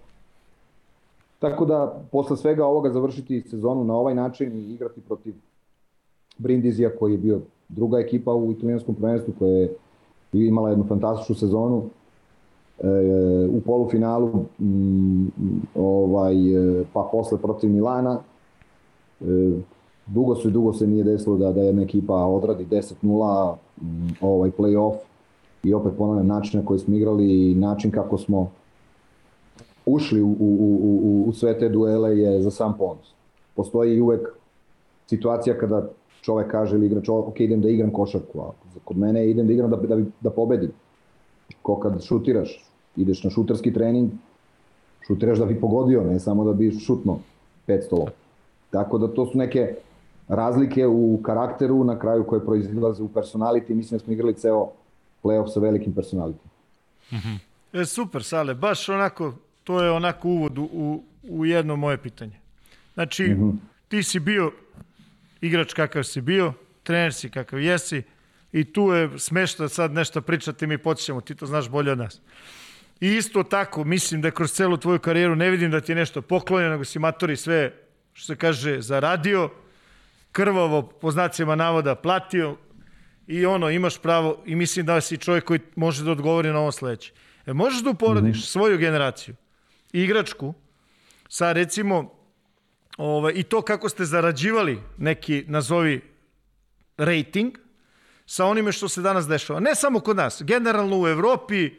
Tako 1.39 1.65
da, 1.65 2.01
posle 2.11 2.37
svega 2.37 2.65
ovoga 2.65 2.89
završiti 2.89 3.41
sezonu 3.41 3.83
na 3.83 3.95
ovaj 3.95 4.15
način 4.15 4.53
i 4.53 4.73
igrati 4.73 5.01
protiv 5.01 5.33
Brindizija 6.37 6.89
koji 6.99 7.11
je 7.11 7.17
bio 7.17 7.41
druga 7.69 7.99
ekipa 7.99 8.33
u 8.33 8.51
italijanskom 8.51 8.95
prvenstvu 8.95 9.33
koja 9.39 9.51
je 9.51 9.69
imala 10.31 10.69
jednu 10.69 10.85
fantastičnu 10.87 11.35
sezonu 11.35 11.83
e, 12.79 12.87
u 13.51 13.61
polufinalu 13.61 14.45
m, 14.59 15.31
ovaj, 15.75 16.35
e, 16.35 16.83
pa 16.93 17.09
posle 17.11 17.37
protiv 17.37 17.69
Milana 17.69 18.19
e, 19.21 19.25
dugo 20.07 20.35
se 20.35 20.49
dugo 20.49 20.73
se 20.73 20.87
nije 20.87 21.03
desilo 21.03 21.37
da, 21.37 21.51
da 21.51 21.61
jedna 21.61 21.81
ekipa 21.81 22.13
odradi 22.13 22.65
10-0 22.65 23.55
ovaj 24.21 24.51
play-off 24.51 24.95
i 25.63 25.73
opet 25.73 25.93
ponavljam 25.97 26.27
način 26.27 26.59
na 26.59 26.65
koji 26.65 26.79
smo 26.79 26.95
igrali 26.95 27.51
i 27.51 27.55
način 27.55 27.91
kako 27.91 28.17
smo 28.17 28.51
ušli 29.85 30.21
u, 30.21 30.27
u, 30.39 30.79
u, 30.81 31.25
u 31.27 31.33
sve 31.33 31.59
te 31.59 31.69
duele 31.69 32.19
je 32.19 32.41
za 32.41 32.51
sam 32.51 32.77
ponos. 32.77 33.13
Postoji 33.55 34.01
uvek 34.01 34.27
situacija 35.07 35.57
kada 35.57 35.87
čovek 36.21 36.51
kaže 36.51 36.75
ili 36.75 36.85
igrač, 36.85 37.09
ok, 37.09 37.39
idem 37.39 37.61
da 37.61 37.69
igram 37.69 37.91
košarku, 37.91 38.41
a 38.41 38.51
kod 38.83 38.97
mene 38.97 39.29
idem 39.29 39.47
da 39.47 39.53
igram 39.53 39.69
da, 39.69 39.75
da, 39.75 40.03
da 40.21 40.29
pobedim. 40.29 40.71
Ko 41.61 41.79
kad 41.79 42.03
šutiraš, 42.03 42.65
ideš 42.95 43.23
na 43.23 43.29
šuterski 43.29 43.73
trening, 43.73 44.11
šutiraš 45.07 45.39
da 45.39 45.45
bi 45.45 45.59
pogodio, 45.59 46.03
ne 46.03 46.19
samo 46.19 46.43
da 46.43 46.53
bi 46.53 46.71
šutno 46.71 47.19
500 47.67 48.07
Tako 48.69 48.97
da 48.97 49.07
to 49.07 49.25
su 49.25 49.37
neke 49.37 49.75
razlike 50.27 50.87
u 50.87 51.21
karakteru 51.23 51.83
na 51.83 51.99
kraju 51.99 52.23
koje 52.23 52.45
proizilaze 52.45 53.03
u 53.03 53.09
personality. 53.09 53.73
Mislim 53.73 53.97
da 53.97 54.03
smo 54.03 54.13
igrali 54.13 54.33
ceo 54.33 54.71
playoff 55.23 55.53
sa 55.53 55.59
velikim 55.59 55.95
personality. 55.95 56.45
Mm 57.11 57.15
-hmm. 57.15 57.37
E, 57.81 57.85
super, 57.85 58.23
Sale, 58.23 58.53
baš 58.53 58.89
onako, 58.89 59.33
to 59.63 59.83
je 59.83 59.91
onako 59.91 60.27
uvod 60.27 60.57
u, 60.57 61.03
u, 61.23 61.45
jedno 61.45 61.75
moje 61.75 61.97
pitanje. 61.97 62.39
Znači, 62.93 63.23
mm 63.23 63.37
-hmm. 63.37 63.57
ti 63.87 64.03
si 64.03 64.19
bio 64.19 64.51
igrač 65.41 65.73
kakav 65.73 66.03
si 66.03 66.21
bio, 66.21 66.53
trener 66.83 67.13
si 67.13 67.29
kakav 67.29 67.59
jesi 67.59 68.03
i 68.51 68.73
tu 68.73 68.91
je 68.91 69.19
smešno 69.19 69.69
sad 69.69 69.91
nešto 69.91 70.21
pričati 70.21 70.67
mi 70.67 70.77
počnemo, 70.77 71.21
ti 71.21 71.35
to 71.35 71.45
znaš 71.45 71.69
bolje 71.69 71.91
od 71.91 71.97
nas. 71.97 72.21
I 72.99 73.07
isto 73.07 73.43
tako, 73.43 73.83
mislim 73.83 74.21
da 74.21 74.31
kroz 74.31 74.51
celu 74.51 74.77
tvoju 74.77 74.99
karijeru 74.99 75.35
ne 75.35 75.49
vidim 75.49 75.71
da 75.71 75.81
ti 75.81 75.91
je 75.91 75.95
nešto 75.95 76.21
poklonjeno, 76.21 76.71
nego 76.71 76.85
si 76.85 76.99
matori 76.99 77.35
sve, 77.35 77.73
što 78.13 78.33
se 78.33 78.35
kaže, 78.35 78.81
zaradio, 78.81 79.49
krvavo, 80.37 80.81
po 80.81 81.11
znacima 81.11 81.55
navoda, 81.55 81.95
platio 81.95 82.57
i 83.27 83.45
ono, 83.45 83.69
imaš 83.69 83.97
pravo 83.97 84.43
i 84.45 84.55
mislim 84.55 84.85
da 84.85 85.01
si 85.01 85.17
čovjek 85.17 85.43
koji 85.43 85.59
može 85.75 86.03
da 86.03 86.11
odgovori 86.11 86.49
na 86.49 86.59
ovo 86.59 86.71
sledeće. 86.71 87.13
E, 87.45 87.53
možeš 87.53 87.81
da 87.83 87.89
uporodiš 87.89 88.37
mm 88.37 88.39
-hmm. 88.39 88.51
svoju 88.51 88.77
generaciju, 88.77 89.35
igračku, 89.93 90.53
sa 91.29 91.51
recimo 91.51 92.13
ovaj, 92.97 93.33
i 93.35 93.43
to 93.43 93.61
kako 93.61 93.89
ste 93.89 94.05
zarađivali 94.05 94.79
neki, 94.97 95.45
nazovi, 95.47 96.01
rating, 96.97 97.57
sa 98.25 98.45
onime 98.45 98.71
što 98.71 98.89
se 98.89 99.01
danas 99.01 99.27
dešava. 99.27 99.59
Ne 99.59 99.75
samo 99.75 99.99
kod 99.99 100.17
nas, 100.17 100.41
generalno 100.45 101.01
u 101.01 101.07
Evropi, 101.07 101.71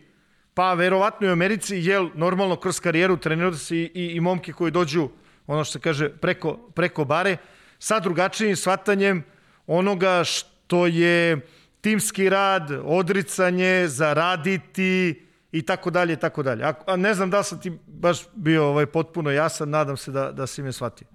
pa 0.55 0.74
verovatno 0.74 1.26
i 1.26 1.30
u 1.30 1.32
Americi, 1.32 1.76
jel 1.76 2.10
normalno 2.14 2.56
kroz 2.56 2.80
karijeru 2.80 3.16
treniraju 3.16 3.55
se 3.55 3.76
i, 3.76 3.90
i, 3.94 4.06
i 4.16 4.20
momke 4.20 4.52
koji 4.52 4.70
dođu, 4.70 5.09
ono 5.47 5.64
što 5.64 5.72
se 5.72 5.80
kaže, 5.80 6.09
preko, 6.09 6.56
preko 6.74 7.05
bare, 7.05 7.36
sa 7.78 8.00
drugačijim 8.00 8.56
shvatanjem 8.56 9.22
onoga 9.66 10.24
što 10.24 10.86
je 10.86 11.40
timski 11.80 12.28
rad, 12.28 12.70
odricanje, 12.84 13.88
zaraditi 13.88 15.22
i 15.52 15.62
tako 15.62 15.90
dalje 15.90 16.12
i 16.12 16.16
tako 16.16 16.42
dalje. 16.42 16.64
A 16.86 16.96
ne 16.96 17.14
znam 17.14 17.30
da 17.30 17.42
sam 17.42 17.60
ti 17.60 17.72
baš 17.86 18.28
bio 18.34 18.66
ovaj 18.66 18.86
potpuno 18.86 19.30
jasan, 19.30 19.70
nadam 19.70 19.96
se 19.96 20.10
da, 20.10 20.32
da 20.32 20.46
si 20.46 20.62
me 20.62 20.72
shvatio. 20.72 21.06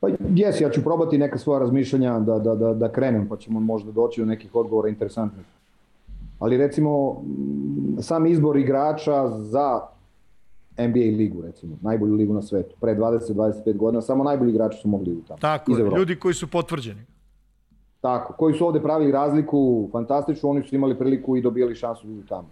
Pa 0.00 0.08
jes, 0.34 0.60
ja 0.60 0.70
ću 0.70 0.82
probati 0.82 1.18
neka 1.18 1.38
svoja 1.38 1.58
razmišljanja 1.60 2.18
da, 2.18 2.38
da, 2.38 2.54
da, 2.54 2.74
da 2.74 2.92
krenem, 2.92 3.28
pa 3.28 3.36
ćemo 3.36 3.60
možda 3.60 3.92
doći 3.92 4.20
do 4.20 4.26
nekih 4.26 4.54
odgovora 4.54 4.88
interesantnih. 4.88 5.46
Ali 6.38 6.56
recimo, 6.56 7.22
sam 8.00 8.26
izbor 8.26 8.56
igrača 8.56 9.28
za 9.28 9.80
NBA 10.78 11.16
ligu, 11.16 11.42
recimo, 11.42 11.76
najbolju 11.82 12.14
ligu 12.14 12.34
na 12.34 12.42
svetu, 12.42 12.76
pre 12.80 12.94
20-25 12.94 13.76
godina, 13.76 14.02
samo 14.02 14.24
najbolji 14.24 14.50
igrači 14.50 14.78
su 14.82 14.88
mogli 14.88 15.12
u 15.12 15.22
tamo. 15.28 15.38
Tako 15.40 15.72
ljudi 15.72 16.16
koji 16.16 16.34
su 16.34 16.50
potvrđeni. 16.50 17.00
Tako, 18.00 18.32
koji 18.32 18.54
su 18.54 18.66
ovde 18.66 18.82
pravili 18.82 19.12
razliku 19.12 19.88
fantastičnu, 19.92 20.50
oni 20.50 20.62
su 20.62 20.74
imali 20.74 20.98
priliku 20.98 21.36
i 21.36 21.42
dobijali 21.42 21.74
šansu 21.74 22.06
da 22.06 22.12
idu 22.12 22.22
tamo. 22.28 22.48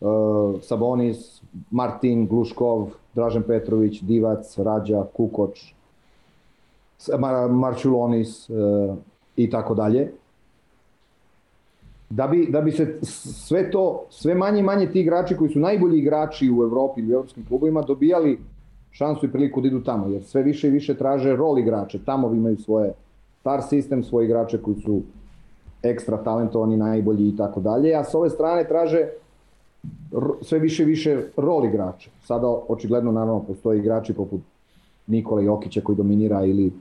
Uh, 0.00 0.62
Sabonis, 0.62 1.42
Martin, 1.70 2.26
Gluškov, 2.26 2.88
Dražen 3.14 3.42
Petrović, 3.42 4.02
Divac, 4.02 4.58
Rađa, 4.58 5.04
Kukoč, 5.12 5.74
Mar 7.18 7.50
Marčulonis 7.50 8.50
uh, 8.50 8.96
i 9.36 9.50
tako 9.50 9.74
dalje. 9.74 10.12
Da 12.10 12.26
bi, 12.26 12.46
da 12.50 12.60
bi 12.60 12.72
se 12.72 12.98
sve 13.02 13.70
to, 13.70 14.04
sve 14.10 14.34
manje 14.34 14.60
i 14.60 14.62
manje 14.62 14.86
ti 14.86 15.00
igrači 15.00 15.36
koji 15.36 15.50
su 15.50 15.58
najbolji 15.58 15.98
igrači 15.98 16.50
u 16.50 16.62
Evropi 16.62 17.00
ili 17.00 17.12
u 17.12 17.14
evropskim 17.14 17.44
klubovima 17.48 17.82
dobijali 17.82 18.38
šansu 18.90 19.26
i 19.26 19.32
priliku 19.32 19.60
da 19.60 19.68
idu 19.68 19.80
tamo, 19.80 20.08
jer 20.08 20.22
sve 20.22 20.42
više 20.42 20.68
i 20.68 20.70
više 20.70 20.94
traže 20.94 21.36
rol 21.36 21.58
igrače, 21.58 21.98
tamo 22.04 22.32
imaju 22.34 22.56
svoje 22.56 22.92
star 23.40 23.62
sistem, 23.62 24.04
svoje 24.04 24.24
igrače 24.24 24.58
koji 24.58 24.76
su 24.76 25.00
ekstra 25.82 26.16
talentovani, 26.16 26.76
najbolji 26.76 27.28
i 27.28 27.36
tako 27.36 27.60
dalje, 27.60 27.94
a 27.94 28.04
sa 28.04 28.18
ove 28.18 28.30
strane 28.30 28.64
traže 28.64 29.08
sve 30.42 30.58
više 30.58 30.82
i 30.82 30.86
više 30.86 31.22
rol 31.36 31.64
igrača. 31.64 32.10
Sada 32.24 32.48
očigledno 32.68 33.12
naravno 33.12 33.42
postoje 33.42 33.78
igrači 33.78 34.12
poput 34.12 34.40
Nikola 35.06 35.42
Jokića 35.42 35.80
koji 35.80 35.96
dominira 35.96 36.44
ili 36.44 36.72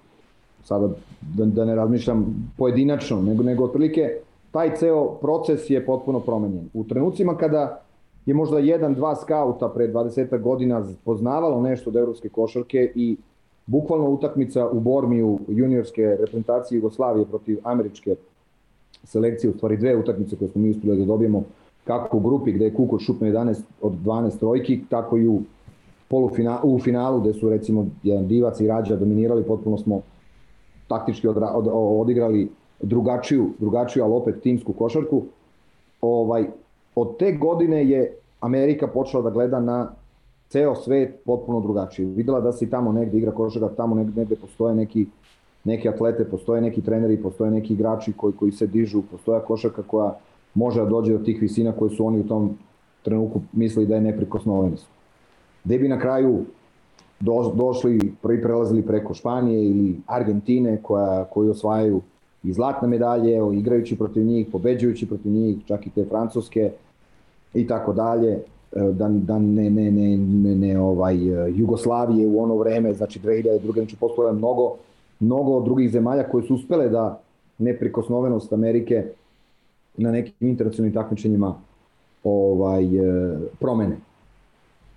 sada 0.63 0.87
da, 1.21 1.45
da 1.45 1.65
ne 1.65 1.75
razmišljam 1.75 2.25
pojedinačno, 2.57 3.21
nego, 3.21 3.43
nego 3.43 3.63
otprilike 3.63 4.17
taj 4.55 4.75
ceo 4.75 5.17
proces 5.21 5.69
je 5.69 5.85
potpuno 5.85 6.19
promenjen. 6.19 6.69
U 6.73 6.83
trenucima 6.83 7.37
kada 7.37 7.81
je 8.25 8.33
možda 8.33 8.59
jedan, 8.59 8.93
dva 8.95 9.15
skauta 9.15 9.67
pre 9.69 9.87
20 9.87 10.41
godina 10.41 10.83
poznavalo 11.03 11.61
nešto 11.61 11.89
od 11.89 11.95
evropske 11.95 12.29
košarke 12.29 12.91
i 12.95 13.17
bukvalno 13.65 14.09
utakmica 14.09 14.67
u 14.69 14.79
Bormiju 14.79 15.39
juniorske 15.47 16.01
reprezentacije 16.01 16.75
Jugoslavije 16.77 17.25
protiv 17.25 17.59
američke 17.63 18.15
selekcije, 19.03 19.51
u 19.51 19.53
stvari 19.53 19.77
dve 19.77 19.97
utakmice 19.97 20.35
koje 20.35 20.49
smo 20.49 20.61
mi 20.61 20.71
uspeli 20.71 20.97
da 20.97 21.05
dobijemo 21.05 21.43
kako 21.83 22.17
u 22.17 22.19
grupi 22.19 22.51
gde 22.51 22.65
je 22.65 22.73
Kukoč 22.73 23.01
šupno 23.01 23.27
11 23.27 23.61
od 23.81 23.93
12 24.05 24.39
trojki, 24.39 24.81
tako 24.89 25.17
i 25.17 25.27
u 25.27 25.41
polufinalu, 26.07 26.75
u 26.75 26.79
finalu 26.79 27.19
gde 27.21 27.33
su 27.33 27.49
recimo 27.49 27.87
jedan 28.03 28.27
Divac 28.27 28.59
i 28.59 28.67
Rađa 28.67 28.95
dominirali, 28.95 29.43
potpuno 29.43 29.77
smo 29.77 30.01
taktički 30.87 31.27
odra, 31.27 31.51
od, 31.51 31.67
odigrali 31.73 32.49
drugačiju, 32.81 33.49
drugačiju, 33.59 34.03
ali 34.03 34.13
opet 34.13 34.41
timsku 34.41 34.73
košarku. 34.73 35.23
Ovaj, 36.01 36.45
od 36.95 37.17
te 37.17 37.31
godine 37.31 37.89
je 37.89 38.17
Amerika 38.39 38.87
počela 38.87 39.23
da 39.23 39.29
gleda 39.29 39.59
na 39.59 39.91
ceo 40.49 40.75
svet 40.75 41.15
potpuno 41.25 41.59
drugačije. 41.59 42.07
Videla 42.07 42.41
da 42.41 42.51
se 42.51 42.69
tamo 42.69 42.91
negde 42.91 43.17
igra 43.17 43.31
košarka, 43.31 43.75
tamo 43.75 43.95
negde, 43.95 44.19
negde 44.21 44.35
postoje 44.35 44.75
neki 44.75 45.05
neki 45.65 45.89
atlete, 45.89 46.25
postoje 46.25 46.61
neki 46.61 46.81
treneri, 46.81 47.21
postoje 47.21 47.51
neki 47.51 47.73
igrači 47.73 48.13
koji 48.13 48.33
koji 48.33 48.51
se 48.51 48.67
dižu, 48.67 49.01
postoje 49.11 49.41
košarka 49.41 49.83
koja 49.83 50.13
može 50.53 50.81
da 50.81 50.89
dođe 50.89 51.17
do 51.17 51.23
tih 51.23 51.41
visina 51.41 51.71
koje 51.71 51.89
su 51.89 52.05
oni 52.05 52.19
u 52.19 52.27
tom 52.27 52.57
trenutku 53.03 53.41
mislili 53.53 53.87
da 53.87 53.95
je 53.95 54.01
neprikosnovenost. 54.01 54.87
Gde 55.63 55.79
bi 55.79 55.87
na 55.87 55.99
kraju 55.99 56.45
do, 57.19 57.51
došli, 57.55 58.13
prvi 58.21 58.41
prelazili 58.41 58.81
preko 58.81 59.13
Španije 59.13 59.65
ili 59.65 59.95
Argentine 60.07 60.77
koja, 60.83 61.23
koji 61.23 61.49
osvajaju 61.49 62.01
i 62.45 62.53
zlatne 62.53 62.87
medalje, 62.87 63.39
igrajući 63.53 63.97
protiv 63.97 64.25
njih, 64.25 64.47
pobeđujući 64.51 65.07
protiv 65.07 65.31
njih, 65.31 65.57
čak 65.65 65.87
i 65.87 65.89
te 65.89 66.05
francuske 66.05 66.71
i 67.53 67.67
tako 67.67 67.93
dalje, 67.93 68.31
e, 68.31 68.41
da, 68.71 69.09
da 69.09 69.39
ne, 69.39 69.69
ne, 69.69 69.91
ne, 69.91 70.17
ne, 70.17 70.55
ne 70.55 70.79
ovaj, 70.79 71.17
Jugoslavije 71.55 72.27
u 72.27 72.43
ono 72.43 72.55
vreme, 72.55 72.93
znači 72.93 73.19
2002. 73.19 73.73
znači 73.73 73.95
postoje 73.95 74.33
mnogo, 74.33 74.75
mnogo 75.19 75.61
drugih 75.61 75.91
zemalja 75.91 76.29
koje 76.29 76.43
su 76.43 76.55
uspele 76.55 76.89
da 76.89 77.19
neprikosnovenost 77.57 78.53
Amerike 78.53 79.05
na 79.97 80.11
nekim 80.11 80.47
internacionalnim 80.47 80.93
takmičenjima 80.93 81.55
ovaj, 82.23 82.83
e, 82.85 83.37
promene. 83.59 83.97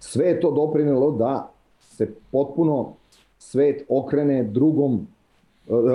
Sve 0.01 0.27
je 0.27 0.41
to 0.41 0.51
doprinelo 0.51 1.11
da 1.11 1.51
se 1.81 2.11
potpuno 2.33 2.93
svet 3.39 3.85
okrene 3.89 4.43
drugom 4.43 4.95
e, 4.95 5.18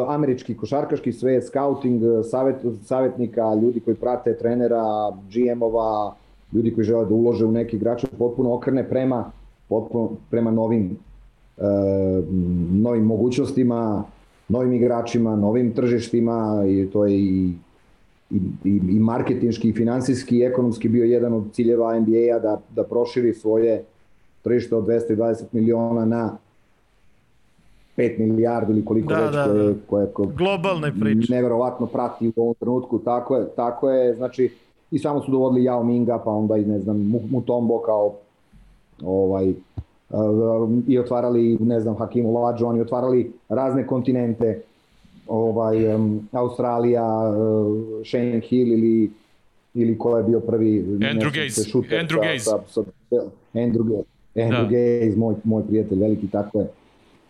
američki 0.08 0.58
košarkaški 0.58 1.12
svet, 1.12 1.44
scouting, 1.48 2.02
savet, 2.24 2.56
savetnika, 2.86 3.54
ljudi 3.62 3.80
koji 3.80 3.96
prate 3.96 4.38
trenera, 4.38 4.84
GM-ova, 5.34 6.16
ljudi 6.54 6.74
koji 6.74 6.86
žele 6.86 7.06
da 7.06 7.14
ulože 7.14 7.46
u 7.46 7.52
neki 7.52 7.76
igrače 7.76 8.08
potpuno 8.18 8.54
okrene 8.54 8.90
prema, 8.90 9.32
potpuno, 9.70 10.10
prema 10.30 10.52
novim, 10.52 10.98
e, 11.58 11.64
novim 12.72 13.04
mogućnostima, 13.04 14.04
novim 14.48 14.74
igračima, 14.74 15.36
novim 15.36 15.74
tržištima 15.74 16.64
i 16.68 16.90
to 16.94 17.06
je 17.06 17.18
i 17.20 17.54
i, 18.34 18.70
i, 18.70 18.82
i 18.96 19.00
marketinški, 19.00 19.70
i 19.70 19.74
finansijski, 19.74 20.38
i 20.38 20.44
ekonomski 20.44 20.90
bio 20.90 21.06
jedan 21.06 21.34
od 21.34 21.52
ciljeva 21.52 22.00
NBA-a 22.00 22.40
da, 22.40 22.62
da 22.76 22.84
proširi 22.84 23.34
svoje 23.34 23.84
tržište 24.42 24.76
od 24.76 24.88
220 24.88 25.44
miliona 25.52 26.06
na 26.06 26.38
5 27.98 28.20
milijardi 28.20 28.72
ili 28.72 28.86
koliko 28.86 29.10
Da, 29.10 29.20
već 29.20 29.32
da, 29.32 29.44
koje, 29.46 29.64
da. 29.66 29.74
koje, 29.88 30.08
koje 30.08 30.28
Globalne 30.30 30.92
priče. 30.94 31.34
neverovatno 31.34 31.86
prati 31.86 32.28
u 32.28 32.34
ovom 32.38 32.56
trenutku, 32.56 33.00
tako 33.00 33.36
je, 33.36 33.46
tako 33.48 33.90
je, 33.90 34.16
znači 34.16 34.50
i 34.92 35.00
samo 35.00 35.22
su 35.22 35.32
dovodili 35.32 35.62
Yao 35.62 35.84
Minga, 35.84 36.18
pa 36.18 36.32
onda 36.32 36.58
i 36.58 36.66
ne 36.66 36.80
znam 36.80 36.98
Mu- 37.00 37.28
Mutombo 37.32 37.80
kao 37.80 38.14
ovaj 39.04 39.50
uh, 39.50 39.56
i 40.88 41.00
otvarali 41.00 41.58
ne 41.60 41.80
znam 41.80 41.96
Hakim 41.96 42.26
Olajuwon 42.26 42.78
i 42.78 42.82
otvarali 42.82 43.32
razne 43.50 43.88
kontinente 43.88 44.62
ovaj 45.28 45.96
um, 45.96 46.28
Australija 46.32 47.06
uh, 47.30 47.76
Shane 48.06 48.40
Hill 48.40 48.68
ili 48.70 49.12
ili 49.76 49.98
ko 49.98 50.18
je 50.18 50.24
bio 50.24 50.40
prvi 50.40 50.84
Andrew 50.84 51.32
Gaze. 51.36 51.64
šuter 51.64 52.06
Andrew 52.06 52.22
Gaze. 52.24 52.40
sa, 52.40 52.60
sa, 52.68 52.82
Andrew. 53.54 54.04
Andrew 54.36 54.50
Da. 54.52 54.64
Gaze, 54.64 55.18
moj, 55.18 55.36
moj 55.44 55.64
prijatelj 55.64 56.00
veliki, 56.00 56.28
tako 56.28 56.60
je. 56.60 56.68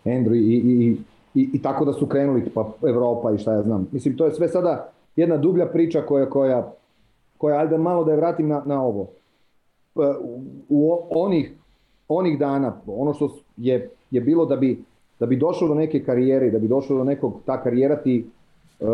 Andrew 0.04 0.34
i, 0.34 0.54
i, 0.54 0.96
i, 1.34 1.48
i, 1.52 1.62
tako 1.62 1.84
da 1.84 1.92
su 1.92 2.06
krenuli, 2.06 2.50
pa 2.54 2.72
Evropa 2.88 3.32
i 3.32 3.38
šta 3.38 3.52
ja 3.52 3.62
znam. 3.62 3.88
Mislim, 3.92 4.16
to 4.16 4.24
je 4.24 4.32
sve 4.32 4.48
sada 4.48 4.92
jedna 5.16 5.36
dublja 5.36 5.66
priča 5.66 6.02
koja, 6.02 6.30
koja, 6.30 6.72
koja 7.38 7.58
ajde 7.58 7.78
malo 7.78 8.04
da 8.04 8.10
je 8.10 8.16
vratim 8.16 8.48
na, 8.48 8.62
na 8.66 8.82
ovo. 8.82 9.06
E, 9.96 10.00
U, 10.18 10.42
u 10.68 10.98
onih, 11.10 11.52
onih 12.08 12.38
dana, 12.38 12.80
ono 12.86 13.14
što 13.14 13.30
je, 13.56 13.90
je 14.10 14.20
bilo 14.20 14.46
da 14.46 14.56
bi, 14.56 14.84
da 15.20 15.26
bi 15.26 15.36
došao 15.36 15.68
do 15.68 15.74
neke 15.74 16.04
karijere, 16.04 16.50
da 16.50 16.58
bi 16.58 16.68
došao 16.68 16.96
do 16.96 17.04
nekog, 17.04 17.34
ta 17.46 17.62
karijera 17.62 17.96
ti 17.96 18.26
e, 18.80 18.86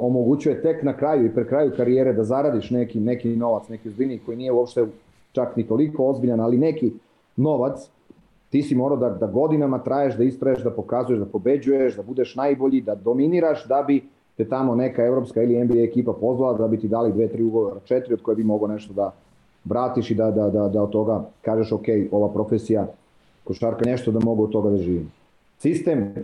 omogućuje 0.00 0.62
tek 0.62 0.82
na 0.82 0.96
kraju 0.96 1.26
i 1.26 1.34
pre 1.34 1.46
kraju 1.46 1.72
karijere 1.76 2.12
da 2.12 2.24
zaradiš 2.24 2.70
neki, 2.70 3.00
neki 3.00 3.36
novac, 3.36 3.68
neki 3.68 3.88
ozbiljni 3.88 4.18
koji 4.18 4.36
nije 4.36 4.52
uopšte 4.52 4.86
čak 5.32 5.56
ni 5.56 5.66
toliko 5.66 6.06
ozbiljan, 6.06 6.40
ali 6.40 6.58
neki 6.58 6.92
novac, 7.36 7.90
ti 8.54 8.62
si 8.62 8.74
morao 8.74 8.96
da, 8.96 9.08
da 9.10 9.26
godinama 9.26 9.78
traješ, 9.78 10.14
da 10.14 10.24
istraješ, 10.24 10.60
da 10.62 10.70
pokazuješ, 10.70 11.18
da 11.18 11.26
pobeđuješ, 11.26 11.96
da 11.96 12.02
budeš 12.02 12.36
najbolji, 12.36 12.80
da 12.80 12.94
dominiraš, 12.94 13.64
da 13.66 13.82
bi 13.82 13.96
te 14.36 14.44
tamo 14.48 14.74
neka 14.74 15.02
evropska 15.02 15.42
ili 15.42 15.64
NBA 15.64 15.80
ekipa 15.82 16.12
pozvala, 16.12 16.58
da 16.58 16.68
bi 16.68 16.78
ti 16.78 16.88
dali 16.88 17.12
dve, 17.12 17.28
tri 17.28 17.42
ugovora, 17.42 17.80
četiri, 17.84 18.14
od 18.14 18.22
koje 18.22 18.36
bi 18.36 18.44
mogo 18.44 18.66
nešto 18.66 18.92
da 18.92 19.10
vratiš 19.64 20.10
i 20.10 20.14
da, 20.14 20.30
da, 20.30 20.50
da, 20.50 20.68
da 20.68 20.82
od 20.82 20.90
toga 20.90 21.24
kažeš, 21.42 21.72
ok, 21.72 21.84
ova 22.10 22.28
profesija 22.28 22.86
košarka 23.44 23.84
nešto 23.84 24.12
da 24.12 24.20
mogu 24.24 24.44
od 24.44 24.52
toga 24.52 24.70
da 24.70 24.76
živim. 24.76 25.10
Sistem 25.58 25.98
e, 26.02 26.14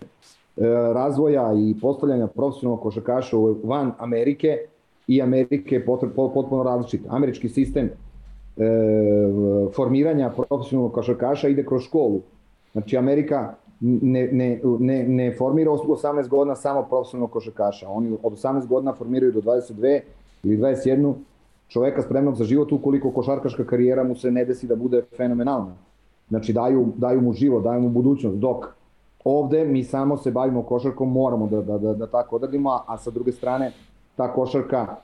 razvoja 0.94 1.52
i 1.52 1.74
postavljanja 1.81 2.27
profesionalnog 2.27 2.81
košarkaša 2.81 3.36
van 3.65 3.93
Amerike 3.98 4.59
i 5.09 5.23
Amerike 5.23 5.74
je 5.74 5.85
potpuno 6.15 6.62
različit. 6.62 7.01
Američki 7.09 7.48
sistem 7.48 7.90
formiranja 9.75 10.31
profesionalnog 10.31 10.93
košarkaša 10.93 11.49
ide 11.49 11.67
kroz 11.67 11.83
školu. 11.83 12.21
Znači 12.73 12.97
Amerika 12.97 13.55
ne, 13.81 14.29
ne, 14.33 14.61
ne, 14.79 15.05
ne 15.09 15.35
formira 15.39 15.71
u 15.71 15.77
18 15.77 16.29
godina 16.29 16.57
samo 16.57 16.83
profesionalnog 16.83 17.31
košarkaša. 17.31 17.89
Oni 17.89 18.17
od 18.23 18.33
18 18.33 18.67
godina 18.67 18.95
formiraju 18.95 19.33
do 19.33 19.41
22 19.41 20.01
ili 20.43 20.59
21 20.59 21.15
čoveka 21.69 22.03
spremnog 22.03 22.37
za 22.37 22.45
život 22.45 22.73
ukoliko 22.73 23.11
košarkaška 23.11 23.65
karijera 23.65 24.05
mu 24.05 24.15
se 24.15 24.31
ne 24.31 24.45
desi 24.45 24.67
da 24.67 24.77
bude 24.77 25.03
fenomenalna. 25.17 25.75
Znači 26.29 26.53
daju, 26.53 26.87
daju 26.97 27.21
mu 27.21 27.33
život, 27.33 27.65
daju 27.65 27.81
mu 27.81 27.89
budućnost, 27.89 28.37
dok 28.37 28.67
ovde 29.25 29.65
mi 29.65 29.85
samo 29.85 30.17
se 30.17 30.31
bavimo 30.31 30.63
košarkom, 30.63 31.13
moramo 31.13 31.47
da, 31.47 31.63
da, 31.63 31.79
da, 31.79 31.95
da 31.95 32.07
tako 32.07 32.37
odradimo, 32.37 32.71
a, 32.71 32.85
a 32.87 32.99
sa 32.99 33.11
druge 33.11 33.33
strane 33.33 33.73
ta 34.17 34.33
košarka 34.33 34.97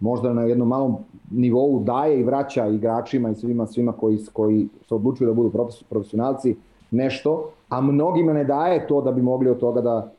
možda 0.00 0.32
na 0.32 0.42
jednom 0.42 0.68
malom 0.68 0.96
nivou 1.30 1.80
daje 1.84 2.20
i 2.20 2.24
vraća 2.24 2.66
igračima 2.66 3.30
i 3.30 3.34
svima 3.34 3.66
svima 3.66 3.92
koji, 3.92 4.18
koji 4.32 4.68
se 4.88 4.94
odlučuju 4.94 5.28
da 5.28 5.34
budu 5.34 5.50
profes- 5.50 5.82
profesionalci 5.88 6.56
nešto, 6.90 7.50
a 7.68 7.80
mnogima 7.80 8.32
ne 8.32 8.44
daje 8.44 8.86
to 8.86 9.00
da 9.00 9.12
bi 9.12 9.22
mogli 9.22 9.50
od 9.50 9.58
toga 9.58 9.80
da, 9.80 10.12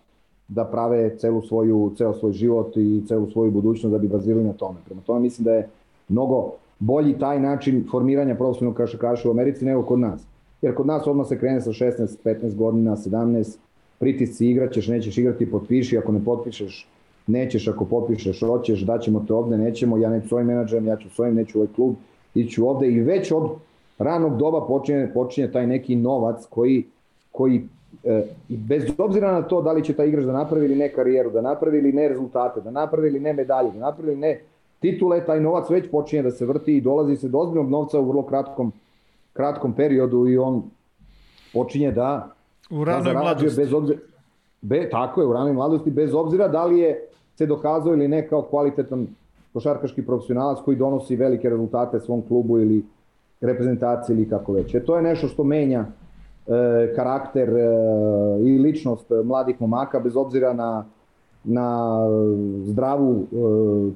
da 0.47 0.65
prave 0.65 1.17
celu 1.17 1.41
svoju, 1.41 1.91
ceo 1.97 2.13
svoj 2.13 2.31
život 2.31 2.77
i 2.77 3.03
celu 3.07 3.31
svoju 3.31 3.51
budućnost 3.51 3.91
da 3.91 3.97
bi 3.97 4.07
bazirali 4.07 4.43
na 4.43 4.53
tome. 4.53 4.77
Prema 4.85 5.01
tome 5.01 5.19
mislim 5.19 5.45
da 5.45 5.53
je 5.53 5.69
mnogo 6.09 6.51
bolji 6.79 7.19
taj 7.19 7.39
način 7.39 7.85
formiranja 7.91 8.35
profesionalnog 8.35 8.77
košarkaša 8.77 9.29
u 9.29 9.31
Americi 9.31 9.65
nego 9.65 9.83
kod 9.83 9.99
nas. 9.99 10.21
Jer 10.61 10.75
kod 10.75 10.87
nas 10.87 11.07
odmah 11.07 11.27
se 11.27 11.39
krene 11.39 11.61
sa 11.61 11.71
16, 11.71 12.17
15 12.23 12.55
godina, 12.55 12.95
17, 12.95 13.57
pritisci 13.99 14.47
igraćeš, 14.47 14.87
nećeš 14.87 15.17
igrati, 15.17 15.51
potpiši, 15.51 15.97
ako 15.97 16.11
ne 16.11 16.23
potpišeš, 16.25 16.87
nećeš, 17.27 17.67
ako 17.67 17.85
potpišeš, 17.85 18.39
hoćeš, 18.39 18.81
daćemo 18.81 19.25
te 19.27 19.33
ovde, 19.33 19.57
nećemo, 19.57 19.97
ja 19.97 20.09
neću 20.09 20.27
s 20.27 20.31
ovim 20.31 20.47
menadžerem, 20.47 20.87
ja 20.87 20.95
ću 20.95 21.09
s 21.09 21.19
ovim, 21.19 21.35
neću 21.35 21.57
ovaj 21.57 21.73
klub, 21.75 21.95
iću 22.35 22.69
ovde 22.69 22.87
i 22.87 22.99
već 22.99 23.31
od 23.31 23.49
ranog 23.97 24.37
doba 24.37 24.65
počinje, 24.67 25.11
počinje 25.13 25.51
taj 25.51 25.67
neki 25.67 25.95
novac 25.95 26.45
koji, 26.49 26.85
koji 27.31 27.63
e, 28.03 28.23
i 28.49 28.57
bez 28.57 28.83
obzira 28.97 29.31
na 29.31 29.41
to 29.41 29.61
da 29.61 29.71
li 29.71 29.83
će 29.83 29.93
taj 29.93 30.07
igrač 30.07 30.25
da 30.25 30.31
napravi 30.31 30.65
ili 30.65 30.75
ne 30.75 30.89
karijeru, 30.89 31.31
da 31.31 31.41
napravi 31.41 31.77
ili 31.77 31.93
ne 31.93 32.07
rezultate, 32.07 32.61
da 32.61 32.71
napravi 32.71 33.07
ili 33.07 33.19
ne 33.19 33.33
medalje, 33.33 33.71
da 33.71 33.79
napravi 33.79 34.11
ili 34.11 34.21
ne 34.21 34.39
titule, 34.79 35.25
taj 35.25 35.41
novac 35.41 35.69
već 35.69 35.91
počinje 35.91 36.23
da 36.23 36.31
se 36.31 36.45
vrti 36.45 36.77
i 36.77 36.81
dolazi 36.81 37.15
se 37.15 37.27
do 37.27 37.37
ozbiljnog 37.37 37.69
novca 37.69 37.99
u 37.99 38.09
vrlo 38.09 38.23
kratkom, 38.23 38.71
kratkom 39.33 39.73
periodu 39.73 40.27
i 40.27 40.37
on 40.37 40.63
počinje 41.53 41.91
da 41.91 42.33
U 42.69 42.85
da 42.85 42.91
ranoj 42.91 43.03
zarađuje 43.03 43.23
mladosti. 43.23 43.61
bez 43.61 43.73
obzira 43.73 43.99
be, 44.61 44.89
tako 44.89 45.21
je 45.21 45.27
u 45.27 45.33
ranoj 45.33 45.53
mladosti 45.53 45.91
bez 45.91 46.13
obzira 46.13 46.47
da 46.47 46.65
li 46.65 46.79
je 46.79 47.07
se 47.37 47.45
dokazao 47.45 47.93
ili 47.93 48.07
ne 48.07 48.27
kao 48.27 48.41
kvalitetan 48.41 49.07
košarkaški 49.53 50.05
profesionalac 50.05 50.59
koji 50.65 50.77
donosi 50.77 51.15
velike 51.15 51.49
rezultate 51.49 51.99
svom 51.99 52.21
klubu 52.27 52.59
ili 52.59 52.83
reprezentaciji 53.41 54.13
ili 54.13 54.29
kako 54.29 54.53
već. 54.53 54.75
E, 54.75 54.79
to 54.85 54.95
je 54.95 55.01
nešto 55.01 55.27
što 55.27 55.43
menja 55.43 55.85
e, 55.85 56.93
karakter 56.95 57.49
e, 57.49 57.63
i 58.41 58.57
ličnost 58.57 59.11
mladih 59.23 59.61
momaka 59.61 59.99
bez 59.99 60.15
obzira 60.15 60.53
na 60.53 60.85
na 61.43 61.99
zdravu 62.63 63.21
e, 63.21 63.35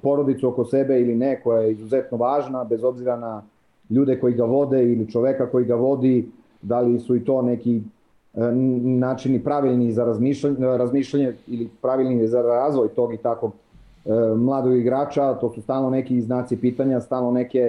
porodicu 0.01 0.47
oko 0.47 0.65
sebe 0.65 1.01
ili 1.01 1.15
ne 1.15 1.41
koja 1.43 1.61
je 1.61 1.71
izuzetno 1.71 2.17
važna 2.17 2.63
bez 2.63 2.83
obzira 2.83 3.15
na 3.15 3.41
ljude 3.89 4.19
koji 4.19 4.33
ga 4.33 4.45
vode 4.45 4.83
ili 4.83 5.11
čoveka 5.11 5.49
koji 5.49 5.65
ga 5.65 5.75
vodi 5.75 6.29
da 6.61 6.79
li 6.79 6.99
su 6.99 7.15
i 7.15 7.25
to 7.25 7.41
neki 7.41 7.81
načini 8.83 9.43
pravilni 9.43 9.91
za 9.91 10.05
razmišljanje, 10.05 10.77
razmišljanje 10.77 11.33
ili 11.47 11.69
pravilni 11.81 12.27
za 12.27 12.41
razvoj 12.41 12.87
tog 12.87 13.13
i 13.13 13.17
takvog 13.17 13.51
e, 14.05 14.09
mladog 14.35 14.77
igrača, 14.77 15.33
to 15.33 15.49
su 15.49 15.61
stalno 15.61 15.89
neki 15.89 16.21
znaci 16.21 16.57
pitanja, 16.57 17.01
stalno 17.01 17.31
neke 17.31 17.59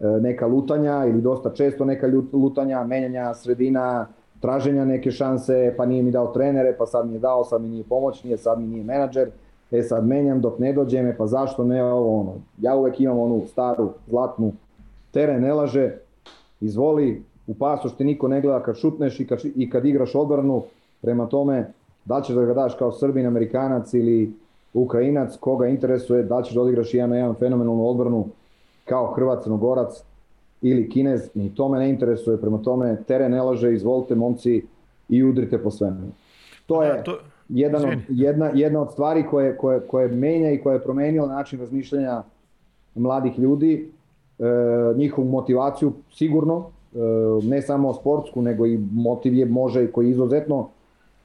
e, 0.00 0.06
neka 0.20 0.46
lutanja 0.46 1.06
ili 1.06 1.20
dosta 1.20 1.50
često 1.50 1.84
neka 1.84 2.10
lutanja, 2.32 2.84
menjanja 2.84 3.34
sredina, 3.34 4.06
traženja 4.40 4.84
neke 4.84 5.10
šanse, 5.10 5.74
pa 5.76 5.86
nije 5.86 6.02
mi 6.02 6.10
dao 6.10 6.26
trenere, 6.26 6.74
pa 6.78 6.86
sad 6.86 7.06
mi 7.06 7.12
je 7.14 7.18
dao, 7.18 7.44
sad 7.44 7.62
mi 7.62 7.68
nije 7.68 7.84
pomoć, 7.84 8.24
nije, 8.24 8.38
sad 8.38 8.60
mi 8.60 8.66
nije 8.66 8.84
menadžer, 8.84 9.30
e 9.70 9.82
sad 9.82 10.06
menjam 10.06 10.40
dok 10.40 10.58
ne 10.58 10.72
dođe 10.72 11.02
me, 11.02 11.16
pa 11.16 11.26
zašto 11.26 11.64
ne 11.64 11.84
ovo 11.84 12.20
ono. 12.20 12.34
Ja 12.58 12.76
uvek 12.76 13.00
imam 13.00 13.18
onu 13.18 13.42
staru, 13.46 13.90
zlatnu, 14.08 14.52
teren 15.10 15.42
ne 15.42 15.54
laže, 15.54 15.98
izvoli, 16.60 17.22
u 17.46 17.54
pasoš 17.54 17.92
te 17.96 18.04
niko 18.04 18.28
ne 18.28 18.40
gleda 18.40 18.62
kad 18.62 18.76
šutneš 18.76 19.20
i 19.20 19.26
kad, 19.26 19.38
i 19.56 19.70
kad 19.70 19.84
igraš 19.86 20.14
odbranu, 20.14 20.62
prema 21.00 21.26
tome 21.26 21.72
da 22.04 22.20
ćeš 22.20 22.34
da 22.34 22.44
ga 22.44 22.54
daš 22.54 22.74
kao 22.74 22.92
Srbin, 22.92 23.26
Amerikanac 23.26 23.94
ili 23.94 24.32
Ukrajinac, 24.74 25.36
koga 25.36 25.66
interesuje, 25.68 26.22
da 26.22 26.42
ćeš 26.42 26.54
da 26.54 26.60
odigraš 26.60 26.94
jedan 26.94 27.10
na 27.10 27.16
jedan 27.16 27.34
fenomenalnu 27.34 27.88
odbranu 27.88 28.26
kao 28.84 29.06
Hrvat, 29.06 29.42
Crnogorac 29.42 30.02
ili 30.62 30.88
Kinez, 30.90 31.28
ni 31.34 31.54
to 31.54 31.68
me 31.68 31.78
ne 31.78 31.90
interesuje, 31.90 32.36
prema 32.40 32.58
tome 32.58 32.96
teren 33.06 33.30
ne 33.30 33.42
laže, 33.42 33.72
izvolite 33.74 34.14
momci 34.14 34.62
i 35.08 35.24
udrite 35.24 35.58
po 35.58 35.70
svemu. 35.70 35.96
To 36.66 36.82
je 36.82 36.92
Da, 36.92 37.02
to- 37.02 37.18
jedan 37.48 37.84
od, 37.84 37.98
jedna, 38.08 38.50
jedna 38.54 38.80
od 38.80 38.92
stvari 38.92 39.24
koje, 39.30 39.56
koje, 39.56 39.80
koje 39.80 40.08
menja 40.08 40.50
i 40.50 40.62
koje 40.62 40.74
je 40.74 40.82
promenila 40.82 41.26
način 41.28 41.60
razmišljanja 41.60 42.22
mladih 42.94 43.38
ljudi, 43.38 43.90
e, 44.38 44.44
njihovu 44.96 45.28
motivaciju 45.28 45.92
sigurno, 46.12 46.64
ne 47.42 47.62
samo 47.62 47.94
sportsku, 47.94 48.42
nego 48.42 48.66
i 48.66 48.78
motiv 48.92 49.34
je 49.34 49.46
može, 49.46 49.86
koji 49.92 50.06
je 50.06 50.10
izuzetno, 50.10 50.68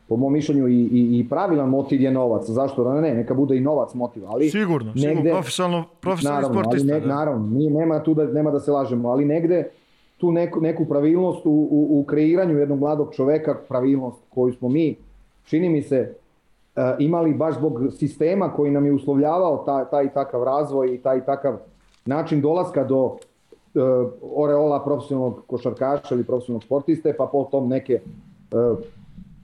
po 0.10 0.16
mom 0.16 0.34
mišljenju, 0.34 0.68
i, 0.68 0.74
i, 0.74 1.20
i 1.20 1.30
pravilan 1.30 1.70
motiv 1.70 2.02
je 2.02 2.12
novac. 2.12 2.46
Zašto 2.46 2.84
da 2.84 3.02
ne? 3.02 3.14
Neka 3.14 3.34
bude 3.34 3.58
i 3.58 3.60
novac 3.60 3.94
motiv, 3.94 4.24
ali 4.28 4.50
Sigurno, 4.50 4.94
sigurno, 4.94 5.16
negde- 5.16 5.32
profesionalno, 5.32 5.86
profesionalni 6.00 6.42
naravno, 6.42 6.62
sportista. 6.64 6.94
ali 6.94 7.02
ne, 7.02 7.08
da. 7.08 7.16
naravno, 7.16 7.48
nije, 7.48 7.72
nema 7.72 8.04
tu 8.04 8.14
da, 8.14 8.26
nema 8.26 8.52
da 8.52 8.60
se 8.60 8.72
lažemo, 8.72 9.10
ali 9.10 9.26
negde 9.26 9.70
tu 10.18 10.32
neku, 10.32 10.62
neku 10.62 10.86
pravilnost 10.86 11.46
u, 11.46 11.52
u, 11.52 12.00
u 12.00 12.04
kreiranju 12.04 12.58
jednog 12.58 12.80
mladog 12.80 13.14
čoveka, 13.16 13.56
pravilnost 13.68 14.18
koju 14.30 14.54
smo 14.54 14.70
mi, 14.70 14.96
čini 15.46 15.70
mi 15.70 15.82
se, 15.82 16.14
uh, 16.76 16.84
imali 17.00 17.34
baš 17.34 17.56
zbog 17.56 17.80
sistema 17.98 18.54
koji 18.54 18.72
nam 18.72 18.86
je 18.86 18.94
uslovljavao 18.94 19.58
taj, 19.58 19.86
taj 19.92 20.14
takav 20.14 20.44
razvoj 20.44 20.94
i 20.96 20.98
taj 20.98 21.26
takav 21.26 21.58
način 22.06 22.42
dolaska 22.42 22.84
do 22.84 23.18
oreola 24.36 24.84
profesionalnog 24.84 25.44
košarkaša 25.48 26.16
ili 26.16 26.24
profesionalnog 26.24 26.64
sportiste, 26.64 27.14
pa 27.18 27.26
potom 27.32 27.70
neke 27.70 28.00
uh, 28.52 28.78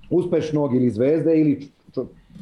uspešnog 0.09 0.75
ili 0.75 0.89
zvezde 0.89 1.39
ili 1.39 1.69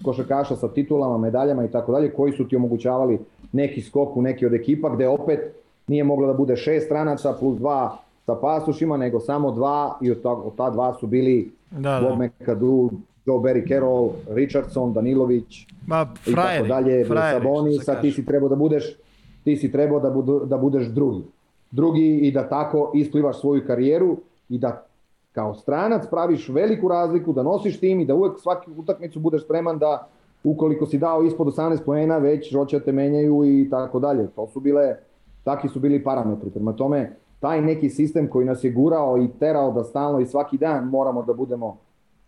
košarkaša 0.04 0.56
sa 0.56 0.68
titulama, 0.68 1.18
medaljama 1.18 1.66
i 1.66 1.72
tako 1.72 1.92
dalje, 1.92 2.14
koji 2.14 2.32
su 2.32 2.48
ti 2.48 2.56
omogućavali 2.56 3.20
neki 3.52 3.82
skok 3.82 4.18
u 4.18 4.22
neki 4.22 4.46
od 4.46 4.54
ekipa, 4.54 4.96
gde 4.96 5.08
opet 5.08 5.40
nije 5.88 6.04
moglo 6.04 6.28
da 6.28 6.34
bude 6.34 6.56
šest 6.56 6.86
stranaca 6.86 7.34
plus 7.40 7.58
dva 7.58 7.98
sa 8.26 8.36
pasošima, 8.36 8.98
nego 8.98 9.20
samo 9.20 9.52
dva 9.52 9.98
i 10.02 10.12
od 10.12 10.22
ta, 10.22 10.32
od 10.32 10.56
ta 10.56 10.70
dva 10.70 10.94
su 11.00 11.08
bili 11.08 11.52
da, 11.72 12.00
Bob 12.04 12.20
da. 12.20 12.26
McAdoo, 12.26 12.90
Joe 13.26 13.40
Barry 13.40 13.68
Carroll, 13.68 14.10
Richardson, 14.30 14.94
Danilović 14.94 15.68
Ma, 15.88 16.08
frajeri, 16.34 16.66
i 16.66 16.70
tako 16.70 16.82
dalje, 16.82 17.06
Sabonis, 17.06 17.90
a 17.90 18.02
ti 18.02 18.12
si 18.12 18.26
trebao 18.26 18.50
da 18.50 18.56
budeš 18.56 18.96
ti 19.44 19.58
si 19.58 19.72
trebao 19.72 20.00
da, 20.00 20.10
budu, 20.10 20.46
da 20.46 20.58
budeš 20.58 20.88
drugi. 20.88 21.24
Drugi 21.72 22.18
i 22.18 22.32
da 22.32 22.50
tako 22.50 22.92
isplivaš 22.96 23.40
svoju 23.40 23.64
karijeru 23.68 24.18
i 24.50 24.58
da 24.58 24.86
kao 25.32 25.56
stranac 25.56 26.08
praviš 26.10 26.50
veliku 26.50 26.88
razliku, 26.88 27.34
da 27.34 27.44
nosiš 27.44 27.80
tim 27.80 28.00
i 28.00 28.06
da 28.06 28.16
uvek 28.16 28.40
svaku 28.40 28.72
utakmicu 28.78 29.20
budeš 29.20 29.44
spreman 29.44 29.80
da 29.80 30.08
ukoliko 30.44 30.86
si 30.86 30.98
dao 30.98 31.24
ispod 31.24 31.48
18 31.48 31.86
poena, 31.86 32.18
već 32.18 32.54
roće 32.54 32.80
te 32.80 32.92
menjaju 32.92 33.46
i 33.46 33.70
tako 33.70 34.00
dalje. 34.00 34.28
To 34.28 34.48
su 34.48 34.60
bile, 34.60 34.96
takvi 35.44 35.70
su 35.70 35.80
bili 35.80 36.04
parametri. 36.04 36.50
Prema 36.50 36.74
tome, 36.74 37.16
taj 37.40 37.62
neki 37.62 37.90
sistem 37.90 38.28
koji 38.28 38.46
nas 38.46 38.64
je 38.64 38.72
gurao 38.72 39.18
i 39.18 39.28
terao 39.40 39.72
da 39.72 39.84
stalno 39.84 40.20
i 40.20 40.26
svaki 40.26 40.58
dan 40.58 40.90
moramo 40.90 41.24
da 41.24 41.34
budemo 41.34 41.78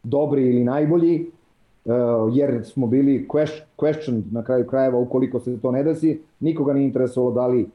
dobri 0.04 0.50
ili 0.50 0.64
najbolji, 0.64 1.32
uh, 1.86 1.94
jer 2.32 2.66
smo 2.66 2.88
bili 2.88 3.28
questioned 3.78 4.24
na 4.32 4.44
kraju 4.44 4.68
krajeva 4.68 5.00
ukoliko 5.00 5.40
se 5.40 5.60
to 5.62 5.72
ne 5.72 5.84
desi, 5.84 6.22
nikoga 6.40 6.74
nije 6.74 6.86
interesovalo 6.86 7.34
da 7.34 7.48
li 7.48 7.70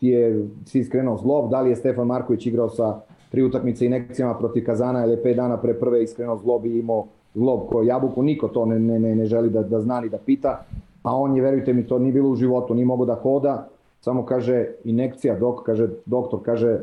ti 0.00 0.08
je 0.08 0.48
si 0.64 0.78
iskrenuo 0.78 1.16
zlob, 1.16 1.50
da 1.50 1.60
li 1.60 1.70
je 1.70 1.76
Stefan 1.76 2.06
Marković 2.06 2.46
igrao 2.46 2.68
sa 2.68 3.00
tri 3.30 3.42
utakmice 3.42 3.86
inekcijama 3.86 4.38
protiv 4.38 4.64
Kazana 4.66 5.04
ili 5.04 5.22
pet 5.22 5.36
dana 5.36 5.56
pre 5.56 5.74
prve 5.74 6.02
iskrenuo 6.02 6.36
zlob 6.36 6.66
i 6.66 6.78
imao 6.78 7.06
zlob 7.34 7.68
ko 7.68 7.82
jabuku, 7.82 8.22
niko 8.22 8.48
to 8.48 8.66
ne, 8.66 8.78
ne, 8.78 9.14
ne 9.16 9.24
želi 9.24 9.50
da, 9.50 9.62
da 9.62 9.80
zna 9.80 10.00
ni 10.00 10.08
da 10.08 10.18
pita, 10.18 10.64
a 11.02 11.16
on 11.16 11.36
je, 11.36 11.42
verujte 11.42 11.72
mi, 11.72 11.86
to 11.86 11.98
nije 11.98 12.12
bilo 12.12 12.30
u 12.30 12.36
životu, 12.36 12.74
nije 12.74 12.86
mogo 12.86 13.04
da 13.04 13.14
hoda, 13.14 13.68
samo 14.00 14.24
kaže 14.26 14.66
inekcija, 14.84 15.38
dok, 15.38 15.62
kaže, 15.62 15.88
doktor 16.06 16.40
kaže, 16.42 16.78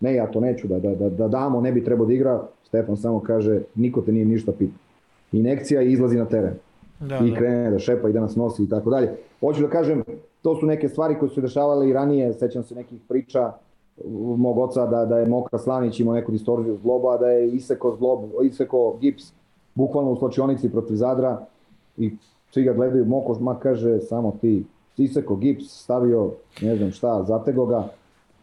ne, 0.00 0.14
ja 0.14 0.26
to 0.26 0.40
neću 0.40 0.68
da, 0.68 0.78
da, 0.78 0.94
da, 0.94 1.08
da 1.08 1.28
damo, 1.28 1.60
ne 1.60 1.72
bi 1.72 1.84
trebao 1.84 2.06
da 2.06 2.12
igra, 2.12 2.42
Stefan 2.64 2.96
samo 2.96 3.20
kaže, 3.20 3.60
niko 3.74 4.00
te 4.00 4.12
nije 4.12 4.24
ništa 4.24 4.52
pita. 4.52 4.74
Inekcija 5.32 5.82
i 5.82 5.92
izlazi 5.92 6.16
na 6.16 6.24
teren. 6.24 6.54
Da, 7.00 7.18
I 7.24 7.30
da. 7.30 7.36
krene 7.36 7.70
da 7.70 7.78
šepa 7.78 8.08
i 8.08 8.12
da 8.12 8.20
nas 8.20 8.36
nosi 8.36 8.62
i 8.62 8.68
tako 8.68 8.90
dalje. 8.90 9.10
Hoću 9.40 9.62
da 9.62 9.68
kažem, 9.68 10.02
to 10.46 10.56
su 10.56 10.66
neke 10.66 10.88
stvari 10.88 11.18
koje 11.18 11.30
su 11.30 11.40
dešavale 11.40 11.88
i 11.88 11.92
ranije, 11.92 12.32
sećam 12.32 12.62
se 12.62 12.74
nekih 12.74 13.00
priča 13.08 13.52
mog 14.36 14.58
oca 14.58 14.86
da, 14.86 15.04
da 15.04 15.18
je 15.18 15.26
Moka 15.26 15.58
Slanić 15.58 16.00
imao 16.00 16.14
neku 16.14 16.32
distorziju 16.32 16.76
zloba, 16.82 17.16
da 17.16 17.30
je 17.30 17.48
iseko 17.48 17.96
zlob, 17.98 18.20
iseko 18.44 18.96
gips 19.00 19.32
bukvalno 19.74 20.10
u 20.10 20.16
slačionici 20.16 20.72
protiv 20.72 20.94
Zadra 20.94 21.46
i 21.96 22.12
svi 22.50 22.62
ga 22.62 22.72
gledaju, 22.72 23.04
Moko 23.04 23.36
ma 23.40 23.58
kaže 23.58 24.00
samo 24.00 24.36
ti, 24.40 24.64
iseko 24.96 25.36
gips, 25.36 25.82
stavio 25.82 26.30
ne 26.62 26.76
znam 26.76 26.90
šta, 26.90 27.24
zatego 27.28 27.66
ga, 27.66 27.88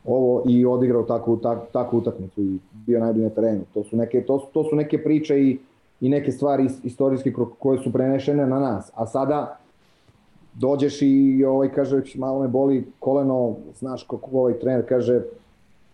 ovo 0.06 0.44
i 0.48 0.66
odigrao 0.66 1.04
takvu, 1.04 1.38
tak, 1.38 1.60
takvu 1.72 1.98
utakmicu 1.98 2.42
i 2.42 2.60
bio 2.86 3.00
najbolji 3.00 3.24
na 3.24 3.30
terenu. 3.30 3.62
To 3.74 3.84
su 3.84 3.98
neke, 3.98 4.22
to, 4.22 4.50
to 4.54 4.64
su 4.64 4.76
neke 4.76 5.04
priče 5.04 5.40
i, 5.40 5.60
i 6.02 6.10
neke 6.10 6.32
stvari 6.32 6.70
istorijske 6.84 7.34
koje 7.60 7.80
su 7.80 7.94
prenešene 7.94 8.46
na 8.46 8.60
nas. 8.60 8.92
A 8.96 9.08
sada 9.08 9.63
dođeš 10.56 11.02
i 11.02 11.44
ovaj 11.48 11.70
kaže 11.72 12.02
malo 12.16 12.42
me 12.42 12.48
boli 12.48 12.86
koleno, 13.00 13.56
znaš 13.80 14.04
kako 14.04 14.30
ovaj 14.34 14.60
trener? 14.60 14.86
Kaže 14.90 15.22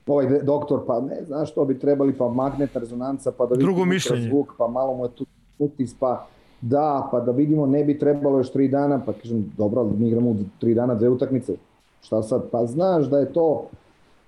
ovaj 0.08 0.40
doktor 0.44 0.80
pa 0.88 1.02
ne 1.02 1.24
znaš 1.26 1.52
što 1.52 1.66
bi 1.66 1.80
trebali 1.80 2.14
pa 2.14 2.30
magnetna 2.30 2.80
rezonanca 2.80 3.32
pa 3.32 3.46
da 3.46 3.56
vidimo 3.56 3.86
mišljenje. 3.86 4.28
zvuk 4.28 4.54
pa 4.58 4.68
malo 4.68 4.94
mu 4.94 5.06
je 5.06 5.10
tu 5.10 5.26
utis 5.60 5.96
pa 6.00 6.28
da 6.62 7.08
pa 7.12 7.20
da 7.20 7.32
vidimo 7.32 7.66
ne 7.66 7.84
bi 7.84 8.00
trebalo 8.00 8.38
još 8.38 8.52
tri 8.52 8.68
dana. 8.68 9.02
Pa 9.06 9.14
kažem 9.14 9.52
dobro 9.58 9.84
mi 9.84 10.08
igramo 10.08 10.36
tri 10.60 10.74
dana 10.74 10.96
dve 10.96 11.10
utakmice. 11.10 11.54
Šta 12.02 12.24
sad? 12.24 12.50
Pa 12.52 12.66
znaš 12.66 13.06
da 13.06 13.20
je 13.20 13.34
to 13.34 13.66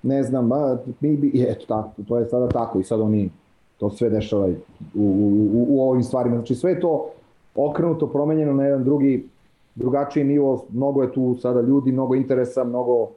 ne 0.03 0.23
znam, 0.23 0.49
ba, 0.49 0.77
mi 0.99 1.17
bi, 1.17 1.45
eto 1.47 1.65
tako, 1.67 1.91
to 2.07 2.17
je 2.17 2.25
sada 2.25 2.47
tako 2.47 2.79
i 2.79 2.83
sad 2.83 3.01
oni 3.01 3.29
to 3.77 3.89
sve 3.89 4.09
dešava 4.09 4.47
u, 4.47 4.53
u, 4.95 5.27
u, 5.53 5.65
u 5.69 5.89
ovim 5.89 6.03
stvarima. 6.03 6.35
Znači 6.35 6.55
sve 6.55 6.79
to 6.79 7.09
okrenuto, 7.55 8.07
promenjeno 8.07 8.53
na 8.53 8.63
jedan 8.63 8.83
drugi, 8.83 9.27
drugačiji 9.75 10.23
nivo, 10.23 10.65
mnogo 10.69 11.01
je 11.01 11.13
tu 11.13 11.35
sada 11.41 11.61
ljudi, 11.61 11.91
mnogo 11.91 12.15
interesa, 12.15 12.63
mnogo 12.63 13.09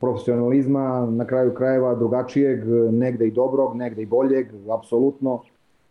profesionalizma, 0.00 1.06
na 1.10 1.26
kraju 1.26 1.54
krajeva 1.54 1.94
drugačijeg, 1.94 2.64
negde 2.92 3.26
i 3.26 3.30
dobrog, 3.30 3.76
negde 3.76 4.02
i 4.02 4.06
boljeg, 4.06 4.46
apsolutno, 4.78 5.42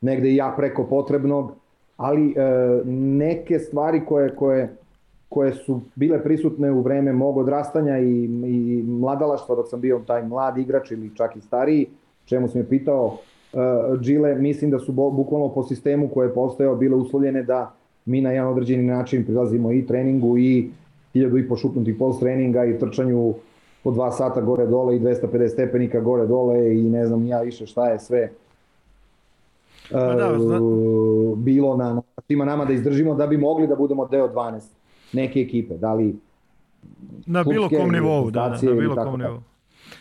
negde 0.02 0.30
i 0.30 0.36
ja 0.36 0.54
preko 0.58 0.84
potrebnog, 0.84 1.52
ali 1.98 2.32
e, 2.32 2.82
neke 2.94 3.60
stvari 3.60 4.06
koje, 4.06 4.36
koje 4.36 4.78
koje 5.30 5.54
su 5.54 5.82
bile 5.96 6.24
prisutne 6.24 6.72
u 6.72 6.82
vreme 6.82 7.14
mog 7.14 7.38
odrastanja 7.38 7.98
i, 8.00 8.24
i 8.26 8.84
mladalaštva 8.88 9.56
dok 9.56 9.70
sam 9.70 9.82
bio 9.82 10.02
taj 10.08 10.24
mlad 10.24 10.58
igrač 10.58 10.92
ili 10.92 11.16
čak 11.16 11.36
i 11.36 11.42
stariji, 11.42 11.88
čemu 12.26 12.48
sam 12.48 12.62
je 12.62 12.70
pitao 12.70 13.18
Džile, 14.02 14.36
mislim 14.36 14.72
da 14.72 14.80
su 14.80 14.92
bukvalno 14.92 15.50
po 15.54 15.64
sistemu 15.64 16.10
koje 16.14 16.28
je 16.28 16.34
postojao 16.34 16.76
bile 16.76 16.96
uslovljene 16.96 17.44
da 17.44 17.74
mi 18.08 18.22
na 18.22 18.32
jedan 18.32 18.48
određeni 18.48 18.84
način 18.84 19.26
prilazimo 19.26 19.72
i 19.72 19.86
treningu 19.86 20.38
i 20.38 20.70
hiljadu 21.14 21.38
i 21.38 21.48
pošupnutih 21.48 21.96
post 22.00 22.20
treninga 22.20 22.66
i 22.66 22.80
trčanju 22.80 23.34
po 23.84 23.92
dva 23.92 24.12
sata 24.12 24.42
gore 24.42 24.66
dole 24.66 24.96
i 24.96 25.00
250 25.00 25.48
stepenika 25.48 26.00
gore 26.00 26.28
dole 26.28 26.78
i 26.78 26.84
ne 26.84 27.06
znam 27.06 27.26
ja 27.28 27.42
više 27.42 27.66
šta 27.66 27.90
je 27.90 28.00
sve 28.00 28.32
uh, 29.92 29.98
da, 29.98 30.40
zna... 30.40 30.60
bilo 31.36 31.78
na, 31.78 32.02
svima 32.28 32.46
nama 32.46 32.66
da 32.66 32.74
izdržimo 32.74 33.16
da 33.16 33.28
bi 33.28 33.38
mogli 33.38 33.68
da 33.68 33.76
budemo 33.76 34.08
deo 34.08 34.28
12 34.28 34.62
neke 35.14 35.40
ekipe, 35.40 35.78
da 35.78 35.94
li 35.94 36.16
na 37.26 37.44
bilo 37.44 37.70
kom 37.70 37.92
nivou, 37.92 38.32
da, 38.32 38.50
da, 38.50 38.70
na 38.70 38.74
bilo 38.74 38.96
kom 38.96 39.20
nivou. 39.20 39.40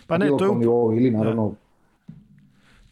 Pa 0.07 0.19
ne, 0.19 0.29
to 0.39 0.45
je 0.45 0.55
nivou, 0.55 0.93
ili 0.97 1.11
naravno 1.11 1.49
da. 1.49 1.66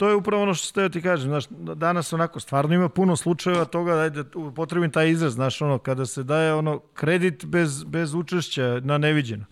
To 0.05 0.09
je 0.09 0.15
upravo 0.15 0.43
ono 0.43 0.55
što 0.55 0.67
ste 0.67 0.89
ti 0.89 1.03
kažem, 1.03 1.29
znaš, 1.29 1.45
danas 1.75 2.13
onako 2.13 2.41
stvarno 2.41 2.75
ima 2.75 2.89
puno 2.89 3.17
slučajeva 3.17 3.65
toga, 3.65 3.93
ajde, 3.93 4.25
potrebim 4.57 4.91
taj 4.91 5.11
izraz, 5.11 5.33
znaš, 5.35 5.63
ono, 5.63 5.79
kada 5.79 6.07
se 6.07 6.23
daje 6.23 6.55
ono 6.55 6.79
kredit 6.79 7.45
bez, 7.45 7.85
bez 7.85 8.15
učešća 8.15 8.81
na 8.83 8.99
neviđeno. 8.99 9.45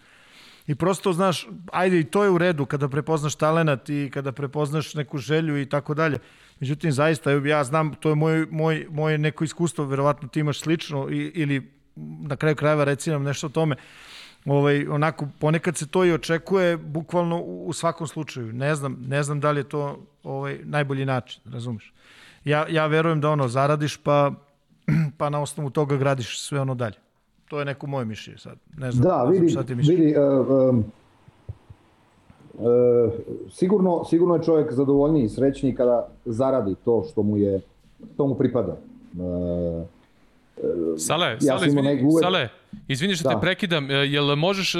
I 0.67 0.75
prosto, 0.75 1.13
znaš, 1.13 1.49
ajde, 1.73 2.01
i 2.01 2.05
to 2.05 2.25
je 2.25 2.31
u 2.31 2.39
redu 2.39 2.67
kada 2.67 2.89
prepoznaš 2.89 3.35
talenat 3.35 3.89
i 3.89 4.11
kada 4.13 4.33
prepoznaš 4.33 4.95
neku 4.95 5.19
želju 5.19 5.61
i 5.61 5.67
tako 5.69 5.95
dalje. 5.95 6.19
Međutim, 6.61 6.93
zaista, 6.93 7.31
ja 7.31 7.65
znam, 7.65 7.95
to 7.95 8.09
je 8.09 8.15
moj, 8.15 8.47
moj, 8.51 8.87
moje 8.91 9.19
neko 9.19 9.45
iskustvo, 9.45 9.85
verovatno 9.85 10.29
ti 10.29 10.41
imaš 10.41 10.61
slično 10.61 11.09
ili 11.11 11.73
na 11.97 12.37
kraju 12.37 12.57
krajeva 12.57 12.85
reci 12.85 13.11
nam 13.11 13.23
nešto 13.23 13.47
o 13.47 13.51
tome. 13.51 13.77
Ovaj, 14.47 14.87
onako, 14.89 15.27
ponekad 15.39 15.77
se 15.77 15.87
to 15.87 16.05
i 16.05 16.13
očekuje 16.13 16.77
bukvalno 16.77 17.43
u, 17.43 17.67
u 17.67 17.73
svakom 17.73 18.07
slučaju. 18.07 18.53
Ne 18.53 18.75
znam, 18.75 19.05
ne 19.09 19.23
znam 19.23 19.41
da 19.41 19.51
li 19.51 19.61
je 19.61 19.69
to 19.69 19.99
ovaj, 20.25 20.59
najbolji 20.65 21.05
način, 21.05 21.43
razumeš? 21.53 21.93
Ja, 22.45 22.67
ja 22.69 22.87
verujem 22.87 23.21
da 23.21 23.31
ono, 23.31 23.49
zaradiš 23.49 23.97
pa, 23.97 24.33
pa 25.19 25.31
na 25.31 25.43
osnovu 25.43 25.71
toga 25.71 25.97
gradiš 25.97 26.41
sve 26.41 26.61
ono 26.61 26.75
dalje. 26.75 26.97
To 27.49 27.59
je 27.59 27.65
neko 27.65 27.87
moje 27.87 28.05
mišljenje 28.05 28.39
sad. 28.39 28.59
Ne 28.79 28.93
znam, 28.93 29.05
da, 29.05 29.25
vidi, 29.31 29.49
šta 29.49 29.63
ti 29.63 29.75
vidi 29.75 30.15
uh, 30.17 30.47
um, 30.49 30.85
uh, 32.55 33.13
sigurno, 33.51 34.05
sigurno 34.05 34.35
je 34.35 34.43
čovjek 34.43 34.73
zadovoljniji 34.73 35.25
i 35.25 35.29
srećniji 35.29 35.75
kada 35.75 36.09
zaradi 36.25 36.75
to 36.85 37.05
što 37.11 37.23
mu 37.23 37.37
je, 37.37 37.61
što 38.15 38.27
mu 38.27 38.35
pripada. 38.35 38.77
Uh, 39.19 39.87
Sale, 40.99 41.27
ja 41.27 41.39
Sale, 41.41 41.67
izvini, 41.67 42.05
uvek... 42.05 42.25
Sale, 42.25 42.49
izvini 42.89 43.17
što 43.17 43.29
da. 43.29 43.35
te 43.35 43.41
prekidam, 43.41 43.91
e, 43.91 43.95
jel 43.95 44.37
možeš, 44.37 44.75
e, 44.75 44.79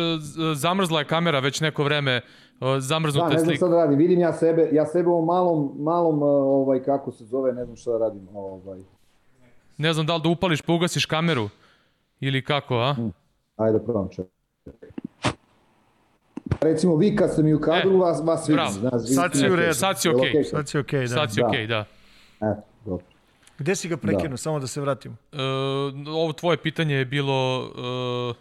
zamrzla 0.55 0.99
je 0.99 1.05
kamera 1.05 1.39
već 1.39 1.61
neko 1.61 1.85
vreme, 1.85 2.13
e, 2.13 2.21
zamrznute 2.79 3.27
slike? 3.29 3.37
Da, 3.37 3.41
ne 3.41 3.45
znam 3.45 3.57
šta 3.57 3.69
da 3.69 3.77
radim, 3.77 3.99
vidim 3.99 4.21
ja 4.21 4.33
sebe, 4.33 4.69
ja 4.73 4.87
sebe 4.87 5.09
u 5.09 5.25
malom, 5.25 5.73
malom, 5.79 6.23
ovaj, 6.23 6.83
kako 6.83 7.13
se 7.13 7.25
zove, 7.25 7.53
ne 7.53 7.65
znam 7.65 7.77
šta 7.77 7.91
da 7.91 7.99
radim, 7.99 8.29
ovaj. 8.35 8.79
Ne 9.79 9.93
znam 9.93 10.07
da 10.07 10.15
li 10.15 10.23
da 10.23 10.29
upališ 10.29 10.63
pa 10.63 10.73
ugasiš 10.73 11.07
kameru, 11.07 11.49
ili 12.21 12.45
kako, 12.45 12.77
a? 12.79 12.95
Hmm. 12.95 13.13
Ajde, 13.57 13.79
probam 13.79 14.09
čekaj. 14.09 14.43
Recimo, 16.61 16.97
vi 16.97 17.17
kad 17.17 17.33
ste 17.33 17.43
mi 17.43 17.55
u 17.55 17.61
kadru, 17.61 17.95
e, 17.95 17.97
vas, 17.97 18.21
vas 18.25 18.49
vidi. 18.49 18.61
Znaš, 18.71 19.03
sad 19.15 19.33
si 19.35 19.51
u 19.51 19.57
redu. 19.57 19.75
Sad 19.75 20.01
si 20.01 20.09
okej. 20.09 20.33
Okay. 20.33 20.51
Sad 20.51 20.69
si 20.69 20.79
okej, 20.79 21.01
okay, 21.01 21.09
da. 21.09 21.15
Sad 21.15 21.33
si 21.33 21.43
okej, 21.43 21.67
okay, 21.67 21.69
da. 21.69 21.85
Eto, 22.41 22.51
dobro. 22.51 22.72
Gde 23.63 23.77
si 23.77 23.89
ga 23.89 23.97
prekinuo, 23.97 24.31
da. 24.31 24.37
samo 24.37 24.59
da 24.59 24.67
se 24.67 24.81
vratimo? 24.81 25.17
Uh, 25.33 25.39
ovo 26.09 26.33
tvoje 26.33 26.57
pitanje 26.57 26.95
je 26.95 27.05
bilo... 27.05 27.61
Uh... 28.31 28.37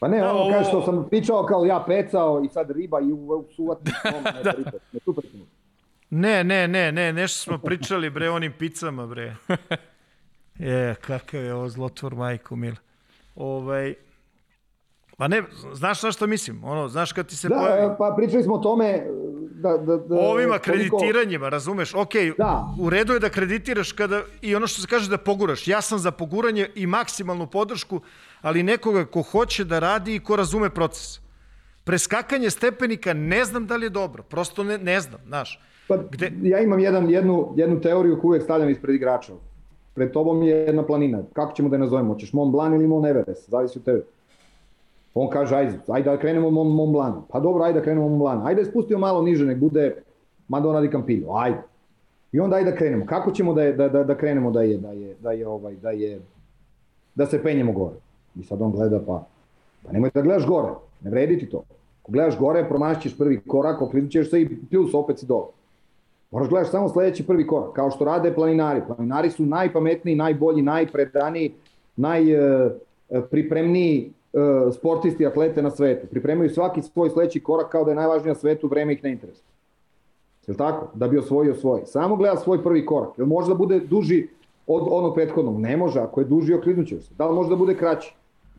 Pa 0.00 0.08
ne, 0.08 0.24
ono 0.24 0.38
ovo... 0.38 0.50
kaže 0.50 0.68
što 0.68 0.82
sam 0.82 1.06
pričao 1.10 1.46
kao 1.46 1.64
ja 1.64 1.84
pecao 1.86 2.42
i 2.44 2.48
sad 2.48 2.70
riba 2.70 3.00
i 3.00 3.12
u, 3.12 3.16
u 3.16 3.44
suvatni 3.56 3.92
ne, 4.34 4.42
da. 4.42 4.52
ne, 6.10 6.44
ne, 6.44 6.44
ne, 6.44 6.68
ne, 6.68 6.92
ne, 6.92 7.12
nešto 7.12 7.38
smo 7.38 7.58
pričali 7.58 8.10
bre 8.10 8.30
onim 8.30 8.52
picama 8.58 9.06
bre. 9.06 9.36
Je, 10.58 10.94
kakav 11.06 11.44
je 11.44 11.54
ovo 11.54 11.68
zlotvor 11.68 12.14
majko 12.14 12.56
mila. 12.56 12.76
Ovaj, 13.36 13.94
Pa 15.20 15.28
ne, 15.28 15.42
znaš 15.72 16.02
na 16.02 16.12
što 16.12 16.26
mislim? 16.26 16.64
Ono, 16.64 16.88
znaš 16.88 17.12
kad 17.12 17.26
ti 17.26 17.36
se 17.36 17.48
da, 17.48 17.54
pojavi... 17.54 17.94
pa 17.98 18.14
pričali 18.16 18.42
smo 18.42 18.54
o 18.54 18.58
tome, 18.58 19.06
da, 19.60 19.76
da, 19.76 19.96
da 19.98 20.14
Ovim 20.16 20.52
akreditiranjima, 20.52 21.48
razumeš, 21.48 21.94
ok, 21.94 22.12
Da. 22.38 22.64
u 22.80 22.90
redu 22.90 23.12
je 23.12 23.18
da 23.18 23.28
kreditiraš 23.28 23.92
kada, 23.92 24.22
i 24.42 24.56
ono 24.56 24.66
što 24.66 24.80
se 24.80 24.88
kaže 24.88 25.10
da 25.10 25.18
poguraš. 25.18 25.68
Ja 25.68 25.80
sam 25.80 25.98
za 25.98 26.10
poguranje 26.12 26.68
i 26.74 26.86
maksimalnu 26.86 27.46
podršku, 27.46 28.00
ali 28.42 28.62
nekoga 28.62 29.04
ko 29.04 29.22
hoće 29.22 29.64
da 29.64 29.78
radi 29.78 30.14
i 30.14 30.20
ko 30.20 30.36
razume 30.36 30.70
proces. 30.70 31.20
Preskakanje 31.84 32.50
stepenika 32.50 33.12
ne 33.12 33.44
znam 33.44 33.66
da 33.66 33.76
li 33.76 33.86
je 33.86 33.90
dobro, 33.90 34.22
prosto 34.22 34.64
ne, 34.64 34.78
ne 34.78 35.00
znam, 35.00 35.20
znaš. 35.26 35.60
Pa, 35.88 35.96
Gde- 35.96 36.32
Ja 36.42 36.60
imam 36.60 36.80
jedan, 36.80 37.10
jednu, 37.10 37.52
jednu 37.56 37.80
teoriju 37.80 38.18
koju 38.20 38.28
uvek 38.28 38.42
stavljam 38.42 38.70
ispred 38.70 38.94
igrača. 38.94 39.32
Pred 39.94 40.12
tobom 40.12 40.42
je 40.42 40.56
jedna 40.56 40.82
planina. 40.82 41.22
Kako 41.32 41.52
ćemo 41.52 41.68
da 41.68 41.76
je 41.76 41.80
nazovemo? 41.80 42.12
Hoćeš 42.14 42.32
Mont 42.32 42.52
Blanc 42.52 42.74
ili 42.74 42.86
Mont 42.88 43.06
Everest? 43.06 43.50
Zavisi 43.50 43.78
od 43.78 43.84
tebe. 43.84 44.02
On 45.14 45.30
kaže, 45.30 45.56
ajde, 45.56 45.78
ajde 45.88 46.10
da 46.10 46.16
krenemo 46.16 46.50
Mont, 46.50 46.74
Mont 46.74 46.92
Blanc. 46.92 47.24
Pa 47.28 47.40
dobro, 47.40 47.64
ajde 47.64 47.78
da 47.78 47.84
krenemo 47.84 48.08
Mont 48.08 48.20
Blanc. 48.20 48.46
Ajde 48.46 48.62
da 48.62 48.70
spustimo 48.70 49.00
malo 49.00 49.22
niže, 49.22 49.46
nek 49.46 49.58
bude 49.58 50.02
Madonna 50.48 50.80
di 50.80 50.90
Campillo. 50.90 51.36
Ajde. 51.36 51.62
I 52.32 52.40
onda 52.40 52.56
ajde 52.56 52.70
da 52.70 52.76
krenemo. 52.76 53.06
Kako 53.06 53.30
ćemo 53.30 53.54
da, 53.54 53.62
je, 53.62 53.72
da, 53.72 53.88
da, 53.88 54.04
da 54.04 54.16
krenemo 54.16 54.50
da 54.50 54.62
je, 54.62 54.78
da 54.78 54.90
je, 54.90 55.16
da 55.20 55.32
je, 55.32 55.48
ovaj, 55.48 55.74
da 55.74 55.90
je, 55.90 56.20
da 57.14 57.26
se 57.26 57.42
penjemo 57.42 57.72
gore? 57.72 57.96
I 58.36 58.42
sad 58.42 58.62
on 58.62 58.72
gleda, 58.72 59.00
pa, 59.06 59.24
pa 59.86 59.92
nemoj 59.92 60.10
da 60.14 60.22
gledaš 60.22 60.46
gore. 60.46 60.68
Ne 61.02 61.10
vredi 61.10 61.38
ti 61.38 61.50
to. 61.50 61.62
Ako 62.02 62.12
gledaš 62.12 62.38
gore, 62.38 62.68
promašćeš 62.68 63.18
prvi 63.18 63.40
korak, 63.40 63.82
okrenut 63.82 64.10
ćeš 64.10 64.30
se 64.30 64.42
i 64.42 64.48
plus 64.70 64.94
opet 64.94 65.18
si 65.18 65.26
dole. 65.26 65.46
Moraš 66.30 66.48
gledaš 66.48 66.70
samo 66.70 66.88
sledeći 66.88 67.26
prvi 67.26 67.46
korak, 67.46 67.72
kao 67.72 67.90
što 67.90 68.04
rade 68.04 68.34
planinari. 68.34 68.80
Planinari 68.86 69.30
su 69.30 69.46
najpametniji, 69.46 70.16
najbolji, 70.16 70.62
najpredaniji, 70.62 71.52
najpripremniji 71.96 74.06
e, 74.06 74.10
sportisti, 74.72 75.26
atlete 75.26 75.62
na 75.62 75.70
svetu. 75.70 76.06
Pripremaju 76.06 76.50
svaki 76.50 76.82
svoj 76.82 77.10
sledeći 77.10 77.40
korak 77.40 77.68
kao 77.72 77.84
da 77.84 77.90
je 77.90 77.94
najvažniji 77.94 78.28
na 78.28 78.34
svetu, 78.34 78.68
vreme 78.68 78.92
ih 78.92 79.04
ne 79.04 79.10
interesuje. 79.10 79.50
Je 80.46 80.56
tako? 80.56 80.88
Da 80.94 81.08
bi 81.08 81.18
osvojio 81.18 81.54
svoj. 81.54 81.80
Samo 81.84 82.16
gleda 82.16 82.36
svoj 82.36 82.62
prvi 82.62 82.86
korak. 82.86 83.18
Jel 83.18 83.26
može 83.26 83.48
da 83.48 83.54
bude 83.54 83.80
duži 83.80 84.28
od 84.66 84.88
onog 84.90 85.14
prethodnog? 85.14 85.60
Ne 85.60 85.76
može, 85.76 86.00
ako 86.00 86.20
je 86.20 86.24
duži 86.24 86.54
oklinuće 86.54 87.00
se. 87.00 87.14
Da 87.18 87.26
li 87.26 87.34
može 87.34 87.48
da 87.48 87.56
bude 87.56 87.74
kraći? 87.74 88.14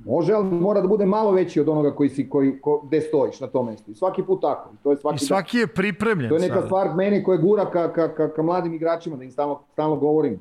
Može, 0.06 0.34
ali 0.34 0.46
mora 0.46 0.82
da 0.82 0.88
bude 0.88 1.06
malo 1.06 1.32
veći 1.32 1.62
od 1.62 1.70
onoga 1.70 1.92
koji 1.96 2.10
si, 2.10 2.30
koji, 2.30 2.60
ko, 2.62 2.82
gde 2.88 3.02
stojiš 3.02 3.40
na 3.40 3.48
tom 3.48 3.66
mestu. 3.66 3.92
I 3.92 3.96
svaki 3.96 4.24
put 4.24 4.42
tako. 4.42 4.70
I 4.74 4.78
to 4.84 4.92
je 4.92 4.98
svaki 4.98 5.16
I 5.16 5.28
svaki 5.28 5.58
je 5.58 5.68
pripremljen. 5.68 6.30
To 6.30 6.36
je 6.36 6.42
neka 6.42 6.54
sada. 6.54 6.66
stvar 6.66 6.96
meni 6.96 7.24
koja 7.24 7.38
gura 7.38 7.66
ka, 7.66 7.94
ka, 7.94 8.14
ka, 8.14 8.34
ka 8.34 8.42
mladim 8.42 8.74
igračima, 8.74 9.18
da 9.18 9.24
im 9.24 9.32
stalno, 9.32 9.60
stalno 9.74 9.96
govorim. 9.96 10.40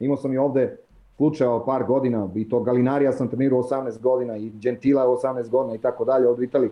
Imao 0.00 0.16
sam 0.16 0.32
i 0.32 0.38
ovde 0.38 0.76
slučajeva 1.22 1.64
par 1.64 1.84
godina, 1.86 2.28
i 2.34 2.48
to 2.48 2.60
Galinarija 2.60 3.12
sam 3.12 3.28
trenirao 3.28 3.62
18 3.62 4.00
godina, 4.00 4.36
i 4.36 4.50
Gentila 4.50 5.06
18 5.06 5.50
godina 5.50 5.74
i 5.74 5.78
tako 5.78 6.04
dalje 6.04 6.28
od 6.28 6.42
Italije. 6.42 6.70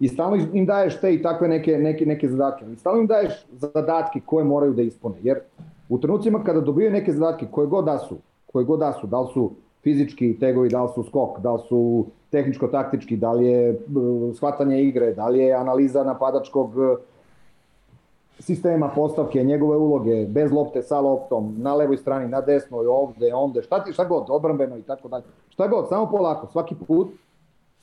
I 0.00 0.08
stalno 0.08 0.36
im 0.52 0.66
daješ 0.66 1.00
te 1.00 1.14
i 1.14 1.22
takve 1.22 1.48
neke, 1.48 1.78
neke, 1.78 2.06
neke 2.06 2.28
zadatke. 2.28 2.64
I 2.72 2.76
stalno 2.76 3.00
im 3.00 3.06
daješ 3.06 3.46
zadatke 3.52 4.20
koje 4.26 4.44
moraju 4.44 4.72
da 4.74 4.82
ispune. 4.82 5.14
Jer 5.22 5.38
u 5.88 5.98
trenucima 5.98 6.42
kada 6.44 6.60
dobiju 6.60 6.90
neke 6.90 7.12
zadatke, 7.12 7.46
koje 7.50 7.66
god 7.66 7.84
da 7.84 7.98
su, 7.98 8.16
koje 8.52 8.64
god 8.64 8.80
da 8.80 8.92
su, 8.92 9.06
da 9.06 9.20
li 9.20 9.28
su 9.32 9.50
fizički 9.82 10.36
tegovi, 10.40 10.68
da 10.68 10.82
li 10.82 10.90
su 10.94 11.02
skok, 11.02 11.38
da 11.40 11.52
li 11.52 11.60
su 11.68 12.06
tehničko-taktički, 12.32 13.16
da 13.16 13.32
li 13.32 13.46
je 13.46 13.70
uh, 13.70 14.34
shvatanje 14.34 14.82
igre, 14.82 15.14
da 15.14 15.28
li 15.28 15.38
je 15.38 15.54
analiza 15.54 16.04
napadačkog 16.04 16.76
uh, 16.76 16.98
sistema 18.38 18.88
postavke, 18.94 19.44
njegove 19.44 19.76
uloge, 19.76 20.26
bez 20.26 20.52
lopte, 20.52 20.82
sa 20.82 21.00
loptom, 21.00 21.54
na 21.58 21.74
levoj 21.74 21.96
strani, 21.96 22.28
na 22.28 22.40
desnoj, 22.40 22.86
ovde, 22.86 23.34
onde, 23.34 23.62
šta 23.62 23.84
ti, 23.84 23.92
šta 23.92 24.04
god, 24.04 24.24
odbrambeno 24.28 24.76
i 24.78 24.82
tako 24.82 25.08
dalje. 25.08 25.24
Šta 25.48 25.66
god, 25.66 25.88
samo 25.88 26.10
polako, 26.10 26.46
svaki 26.46 26.74
put, 26.86 27.08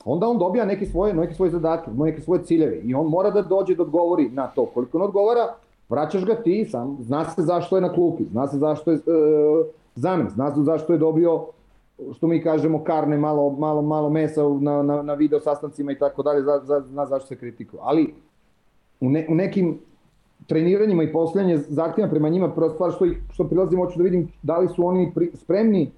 onda 0.04 0.28
on 0.28 0.38
dobija 0.38 0.64
neke 0.64 0.86
svoje, 0.86 1.14
neke 1.14 1.34
svoje 1.34 1.50
zadatke, 1.50 1.90
neke 1.90 2.20
svoje 2.20 2.44
ciljeve 2.44 2.76
i 2.76 2.94
on 2.94 3.06
mora 3.06 3.30
da 3.30 3.42
dođe 3.42 3.74
da 3.74 3.82
odgovori 3.82 4.28
na 4.28 4.46
to. 4.46 4.66
Koliko 4.66 4.98
on 4.98 5.04
odgovara, 5.04 5.54
vraćaš 5.88 6.24
ga 6.24 6.34
ti 6.34 6.64
sam, 6.70 6.96
zna 7.00 7.24
se 7.24 7.42
zašto 7.42 7.76
je 7.76 7.82
na 7.82 7.92
klupi, 7.92 8.24
zna 8.24 8.48
se 8.48 8.58
zašto 8.58 8.90
je 8.90 8.96
e, 8.96 9.00
zamen, 9.94 10.28
zna 10.30 10.54
se 10.54 10.60
zašto 10.60 10.92
je 10.92 10.98
dobio 10.98 11.46
što 12.16 12.26
mi 12.26 12.42
kažemo 12.42 12.84
karne, 12.84 13.18
malo, 13.18 13.50
malo, 13.50 13.82
malo 13.82 14.10
mesa 14.10 14.42
na, 14.60 14.82
na, 14.82 15.02
na 15.02 15.14
video 15.14 15.40
sastancima 15.40 15.92
i 15.92 15.98
tako 15.98 16.22
dalje, 16.22 16.42
za, 16.42 16.60
za, 16.64 16.80
zna 16.80 17.06
zašto 17.06 17.26
se 17.26 17.36
kritikuje. 17.36 17.80
Ali 17.82 18.14
u, 19.00 19.10
ne, 19.10 19.26
u 19.30 19.34
nekim 19.34 19.78
treniranjima 20.46 21.02
i 21.02 21.12
postavljanje 21.12 21.58
zahtjeva 21.58 22.10
prema 22.10 22.28
njima, 22.28 22.50
prva 22.54 22.70
stvar 22.70 22.92
što, 22.92 23.04
ih, 23.04 23.18
što 23.32 23.44
prilazim, 23.44 23.78
hoću 23.78 23.98
da 23.98 24.04
vidim 24.04 24.28
da 24.42 24.58
li 24.58 24.68
su 24.68 24.86
oni 24.86 25.12
pri, 25.14 25.30
spremni 25.34 25.90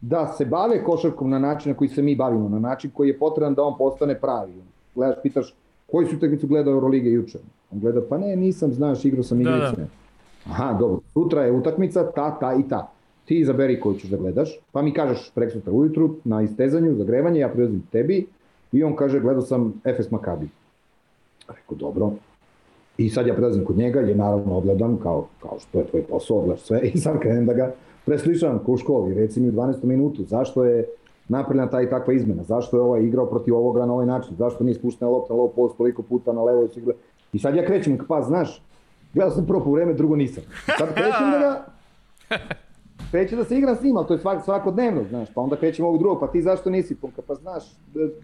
da 0.00 0.26
se 0.26 0.44
bave 0.44 0.84
košarkom 0.84 1.30
na 1.30 1.38
način 1.38 1.72
na 1.72 1.76
koji 1.76 1.88
se 1.88 2.02
mi 2.02 2.16
bavimo, 2.16 2.48
na 2.48 2.58
način 2.58 2.90
koji 2.94 3.08
je 3.08 3.18
potreban 3.18 3.54
da 3.54 3.62
on 3.62 3.78
postane 3.78 4.20
pravi. 4.20 4.52
Gledaš, 4.94 5.16
pitaš, 5.22 5.54
koji 5.90 6.06
su 6.06 6.16
utakmicu 6.16 6.46
gledao 6.46 6.72
Eurolige 6.72 7.10
juče? 7.10 7.38
On 7.72 7.80
gleda, 7.80 8.00
pa 8.08 8.18
ne, 8.18 8.36
nisam, 8.36 8.72
znaš, 8.72 9.04
igrao 9.04 9.22
sam 9.22 9.40
igrice. 9.40 9.76
Da, 9.76 9.82
da. 9.82 9.86
Aha, 10.50 10.76
dobro, 10.78 11.00
sutra 11.12 11.42
je 11.42 11.52
utakmica, 11.52 12.10
ta, 12.10 12.38
ta 12.38 12.54
i 12.54 12.68
ta. 12.68 12.90
Ti 13.24 13.38
izaberi 13.38 13.80
koju 13.80 13.94
ćeš 13.94 14.10
da 14.10 14.16
gledaš, 14.16 14.58
pa 14.72 14.82
mi 14.82 14.92
kažeš 14.92 15.30
prek 15.34 15.52
sutra 15.52 15.72
ujutru 15.72 16.16
na 16.24 16.42
istezanju, 16.42 16.94
zagrevanje, 16.94 17.40
ja 17.40 17.48
prilazim 17.48 17.82
tebi 17.92 18.26
i 18.72 18.82
on 18.84 18.96
kaže, 18.96 19.20
gledao 19.20 19.42
sam 19.42 19.72
FS 19.96 20.10
Makabi. 20.10 20.48
Rekao, 21.48 21.76
dobro, 21.76 22.12
I 22.98 23.10
sad 23.10 23.26
ja 23.26 23.34
prelazim 23.34 23.64
kod 23.64 23.76
njega, 23.76 24.00
je 24.00 24.14
naravno 24.14 24.56
odgledam, 24.56 24.96
kao, 24.96 25.26
kao 25.42 25.58
što 25.58 25.78
je 25.78 25.86
tvoj 25.86 26.02
posao, 26.02 26.36
odgledaš 26.36 26.62
sve, 26.62 26.80
i 26.80 26.98
sad 26.98 27.18
krenem 27.20 27.46
da 27.46 27.52
ga 27.52 27.74
preslišavam 28.04 28.58
ko 28.58 28.72
u 28.72 28.76
školi, 28.76 29.14
reci 29.14 29.40
mi 29.40 29.48
u 29.48 29.52
12. 29.52 29.84
minutu, 29.84 30.24
zašto 30.24 30.64
je 30.64 30.86
napravljena 31.28 31.70
ta 31.70 31.82
i 31.82 31.90
takva 31.90 32.14
izmena, 32.14 32.42
zašto 32.42 32.76
je 32.76 32.82
ovaj 32.82 33.02
igrao 33.02 33.26
protiv 33.26 33.56
ovoga 33.56 33.86
na 33.86 33.92
ovaj 33.92 34.06
način, 34.06 34.36
zašto 34.36 34.64
nije 34.64 34.74
spuštena 34.74 35.10
lopta 35.10 35.34
na 35.34 35.40
low 35.40 35.50
post 35.56 35.76
toliko 35.76 36.02
puta 36.02 36.32
na 36.32 36.42
levo 36.42 36.68
i 36.76 36.80
gleda. 36.80 36.98
I 37.32 37.38
sad 37.38 37.56
ja 37.56 37.66
krećem, 37.66 37.98
pa 38.08 38.22
znaš, 38.22 38.62
gledao 39.14 39.30
sam 39.30 39.46
prvo 39.46 39.64
po 39.64 39.70
vreme, 39.70 39.94
drugo 39.94 40.16
nisam. 40.16 40.42
Sad 40.78 40.94
krećem 40.94 41.30
da 41.32 41.38
ga, 41.38 41.64
kreće 43.10 43.36
da 43.36 43.44
se 43.44 43.58
igram 43.58 43.76
s 43.76 43.82
njim, 43.82 43.96
ali 43.96 44.06
to 44.06 44.14
je 44.14 44.18
svak, 44.18 44.44
svakodnevno, 44.44 45.04
znaš, 45.08 45.28
pa 45.34 45.40
onda 45.40 45.56
krećem 45.56 45.84
ovog 45.84 45.98
drugog, 45.98 46.20
pa 46.20 46.26
ti 46.26 46.42
zašto 46.42 46.70
nisi, 46.70 46.94
pa, 46.94 47.08
pa 47.26 47.34
znaš, 47.34 47.64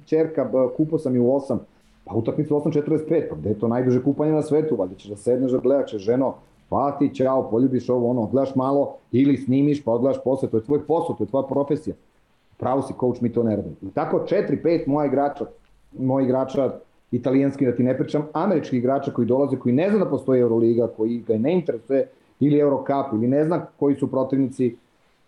čerka, 0.05 0.51
kupo 0.77 0.99
sam 0.99 1.17
ju 1.17 1.25
u 1.25 1.41
8, 1.41 1.59
Pa 2.05 2.15
utakmicu 2.15 2.55
8.45, 2.55 3.29
pa 3.31 3.37
gde 3.37 3.49
je 3.49 3.59
to 3.59 3.69
najduže 3.69 4.03
kupanje 4.03 4.33
na 4.33 4.43
svetu, 4.43 4.77
valjda 4.77 4.95
ćeš 4.95 5.11
da 5.11 5.17
sedneš 5.17 5.53
da 5.53 5.59
gledaš, 5.59 5.97
ženo, 5.97 6.35
pa 6.69 6.97
ti, 6.99 7.15
čao, 7.15 7.51
poljubiš 7.51 7.91
ovo, 7.91 8.11
ono, 8.11 8.23
odgledaš 8.23 8.55
malo 8.55 8.97
ili 9.13 9.37
snimiš, 9.37 9.85
pa 9.85 9.93
odgledaš 9.93 10.23
posle, 10.25 10.49
to 10.49 10.57
je 10.57 10.65
tvoj 10.65 10.87
posao, 10.87 11.15
to 11.15 11.25
je 11.25 11.29
tvoja 11.29 11.47
profesija. 11.47 11.97
Pravo 12.57 12.83
si, 12.83 12.95
coach, 13.01 13.23
mi 13.23 13.33
to 13.33 13.43
ne 13.43 13.57
radimo. 13.57 13.77
I 13.83 13.91
tako 13.91 14.27
4-5 14.31 14.89
moja 14.89 15.07
igrača, 15.07 15.47
moja 15.99 16.25
igrača, 16.25 16.71
italijanski, 17.11 17.67
da 17.67 17.77
ti 17.77 17.83
ne 17.83 17.99
pričam, 17.99 18.27
američki 18.33 18.77
igrača 18.77 19.11
koji 19.11 19.27
dolaze, 19.27 19.57
koji 19.57 19.75
ne 19.75 19.91
zna 19.91 19.99
da 19.99 20.11
postoji 20.11 20.41
Euroliga, 20.41 20.89
koji 20.97 21.19
ga 21.19 21.39
ne 21.39 21.53
interesuje, 21.53 22.09
ili 22.41 22.59
Eurocup, 22.59 23.13
ili 23.13 23.29
ne 23.29 23.45
zna 23.45 23.67
koji 23.79 23.95
su 23.95 24.11
protivnici 24.11 24.77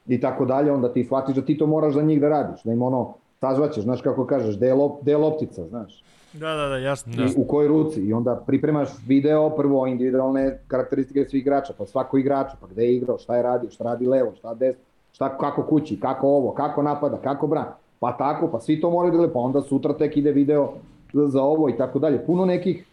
i 0.06 0.20
tako 0.20 0.44
dalje, 0.44 0.72
onda 0.72 0.92
ti 0.92 1.04
shvatiš 1.04 1.34
da 1.34 1.42
ti 1.42 1.58
to 1.58 1.66
moraš 1.66 1.94
za 1.94 2.02
njih 2.02 2.20
da 2.20 2.28
radiš, 2.28 2.62
da 2.64 2.72
im 2.72 2.82
ono, 2.82 3.14
sazvaćeš, 3.40 3.84
znaš 3.84 4.02
kako 4.02 4.26
kažeš, 4.26 4.56
gde 4.56 4.66
je, 4.66 4.74
lop, 4.74 5.02
gde 5.02 5.12
je 5.12 5.16
loptica, 5.16 5.66
znaš. 5.68 6.04
Da, 6.32 6.54
da, 6.54 6.68
da, 6.68 6.76
jasno. 6.76 7.12
I 7.12 7.32
u 7.36 7.44
kojoj 7.44 7.68
ruci 7.68 8.00
i 8.00 8.12
onda 8.12 8.42
pripremaš 8.46 8.88
video, 9.06 9.50
prvo 9.50 9.86
individualne 9.86 10.58
karakteristike 10.66 11.24
svih 11.24 11.40
igrača, 11.40 11.72
pa 11.78 11.86
svako 11.86 12.18
igrača, 12.18 12.56
pa 12.60 12.66
gde 12.66 12.84
je 12.84 12.96
igrao, 12.96 13.18
šta 13.18 13.36
je 13.36 13.42
radio, 13.42 13.70
šta 13.70 13.84
radi 13.84 14.06
levo, 14.06 14.32
šta 14.38 14.54
desno, 14.54 14.82
šta, 15.12 15.38
kako 15.38 15.62
kući, 15.62 16.00
kako 16.00 16.28
ovo, 16.28 16.52
kako 16.52 16.82
napada, 16.82 17.16
kako 17.16 17.46
bran, 17.46 17.66
pa 18.00 18.16
tako, 18.16 18.48
pa 18.48 18.60
svi 18.60 18.80
to 18.80 18.90
moraju 18.90 19.18
da 19.20 19.32
pa 19.32 19.38
onda 19.38 19.60
sutra 19.60 19.92
tek 19.92 20.16
ide 20.16 20.32
video 20.32 20.72
za 21.12 21.42
ovo 21.42 21.68
i 21.68 21.76
tako 21.76 21.98
dalje. 21.98 22.26
Puno 22.26 22.44
nekih 22.44 22.86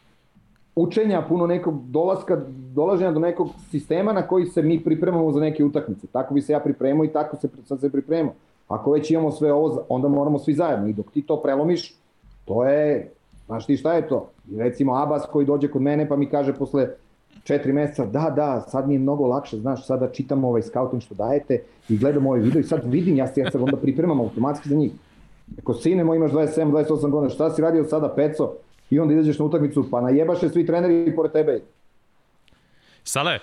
učenja, 0.75 1.25
puno 1.29 1.47
nekog 1.47 1.75
dolaska, 1.85 2.41
dolaženja 2.47 3.11
do 3.11 3.19
nekog 3.19 3.49
sistema 3.69 4.13
na 4.13 4.27
koji 4.27 4.45
se 4.45 4.61
mi 4.61 4.83
pripremamo 4.83 5.31
za 5.31 5.39
neke 5.39 5.63
utakmice. 5.63 6.07
Tako 6.07 6.33
bi 6.33 6.41
se 6.41 6.53
ja 6.53 6.59
pripremao 6.59 7.05
i 7.05 7.13
tako 7.13 7.37
se, 7.37 7.49
sad 7.65 7.79
se 7.79 7.89
pripremao. 7.91 8.33
Ako 8.67 8.91
već 8.91 9.11
imamo 9.11 9.31
sve 9.31 9.53
ovo, 9.53 9.85
onda 9.89 10.07
moramo 10.07 10.39
svi 10.39 10.53
zajedno 10.53 10.87
i 10.87 10.93
dok 10.93 11.11
ti 11.11 11.21
to 11.21 11.41
prelomiš, 11.41 11.95
to 12.45 12.63
je 12.65 13.11
Znaš 13.49 13.65
ti 13.65 13.77
šta 13.77 13.93
je 13.93 14.07
to? 14.07 14.29
I 14.51 14.57
recimo 14.57 14.95
Abbas 14.95 15.25
koji 15.31 15.45
dođe 15.45 15.67
kod 15.67 15.81
mene 15.81 16.09
pa 16.09 16.15
mi 16.15 16.29
kaže 16.29 16.53
posle 16.53 16.87
četiri 17.43 17.73
meseca, 17.73 18.05
da, 18.05 18.29
da, 18.35 18.61
sad 18.61 18.87
mi 18.87 18.93
je 18.93 18.99
mnogo 18.99 19.27
lakše, 19.27 19.57
znaš, 19.57 19.85
sada 19.85 20.11
čitam 20.11 20.43
ovaj 20.43 20.61
scouting 20.61 21.01
što 21.01 21.15
dajete 21.15 21.63
i 21.89 21.97
gledam 21.97 22.27
ovaj 22.27 22.39
video 22.39 22.59
i 22.59 22.63
sad 22.63 22.81
vidim, 22.85 23.17
ja 23.17 23.27
se 23.27 23.41
ja 23.41 23.51
sad 23.51 23.61
onda 23.61 23.77
pripremam 23.77 24.19
automatski 24.21 24.69
za 24.69 24.75
njih. 24.75 24.91
Ako 25.61 25.73
sine 25.73 26.03
moj 26.03 26.17
imaš 26.17 26.31
27, 26.31 26.71
28 26.71 27.09
godina, 27.09 27.29
šta 27.29 27.49
si 27.49 27.61
radio 27.61 27.83
sada, 27.83 28.13
peco? 28.15 28.53
I 28.89 28.99
onda 28.99 29.13
izađeš 29.13 29.39
na 29.39 29.45
utakmicu, 29.45 29.85
pa 29.91 30.01
najebaše 30.01 30.49
svi 30.49 30.65
treneri 30.65 31.15
pored 31.15 31.31
tebe. 31.31 31.61
Sale, 33.03 33.39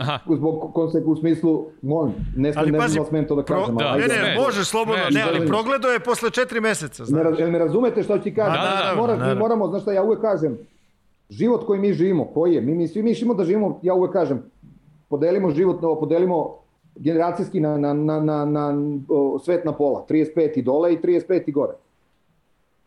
Aha. 0.00 0.18
Zbog 0.36 0.72
konse 0.74 1.02
u 1.06 1.16
smislu, 1.16 1.66
molim, 1.82 2.14
ne 2.36 2.52
smem, 2.52 2.70
ne 2.70 2.88
znam 2.88 3.04
smem 3.04 3.26
to 3.28 3.36
da 3.36 3.42
kažem. 3.42 3.76
Pro, 3.76 3.84
da, 3.84 3.96
ne, 3.96 4.06
ne, 4.06 4.36
može 4.40 4.64
slobodno, 4.64 5.04
ne, 5.04 5.10
ne, 5.10 5.22
ali 5.22 5.46
progledao 5.46 5.90
je 5.90 6.00
posle 6.00 6.30
četiri 6.30 6.60
meseca. 6.60 7.04
Znaš. 7.04 7.38
Ne, 7.38 7.46
me 7.46 7.58
razumete 7.58 8.02
što 8.02 8.18
ću 8.18 8.24
ti 8.24 8.34
kažem? 8.34 8.52
Da, 8.52 8.82
da, 8.82 8.90
da, 8.90 9.00
Mora, 9.00 9.16
da, 9.16 9.34
mi 9.34 9.38
moramo, 9.38 9.68
znaš 9.68 9.82
šta, 9.82 9.92
ja 9.92 10.02
uvek 10.02 10.20
kažem, 10.20 10.58
život 11.30 11.66
koji 11.66 11.80
mi 11.80 11.92
živimo, 11.92 12.24
koji 12.24 12.54
je, 12.54 12.60
mi, 12.60 12.74
mi 12.74 12.88
svi 12.88 13.02
mišljamo 13.02 13.34
da 13.34 13.44
živimo, 13.44 13.80
ja 13.82 13.94
uvek 13.94 14.12
kažem, 14.12 14.42
podelimo 15.08 15.50
život, 15.50 15.80
podelimo 15.80 16.54
generacijski 16.96 17.60
na, 17.60 17.76
na, 17.76 17.92
na, 17.92 18.20
na, 18.20 18.44
na 18.44 18.74
o, 19.08 19.38
svet 19.38 19.64
na 19.64 19.72
pola, 19.72 20.06
35 20.08 20.58
i 20.58 20.62
dole 20.62 20.92
i 20.92 20.98
35 20.98 21.42
i 21.46 21.52
gore. 21.52 21.72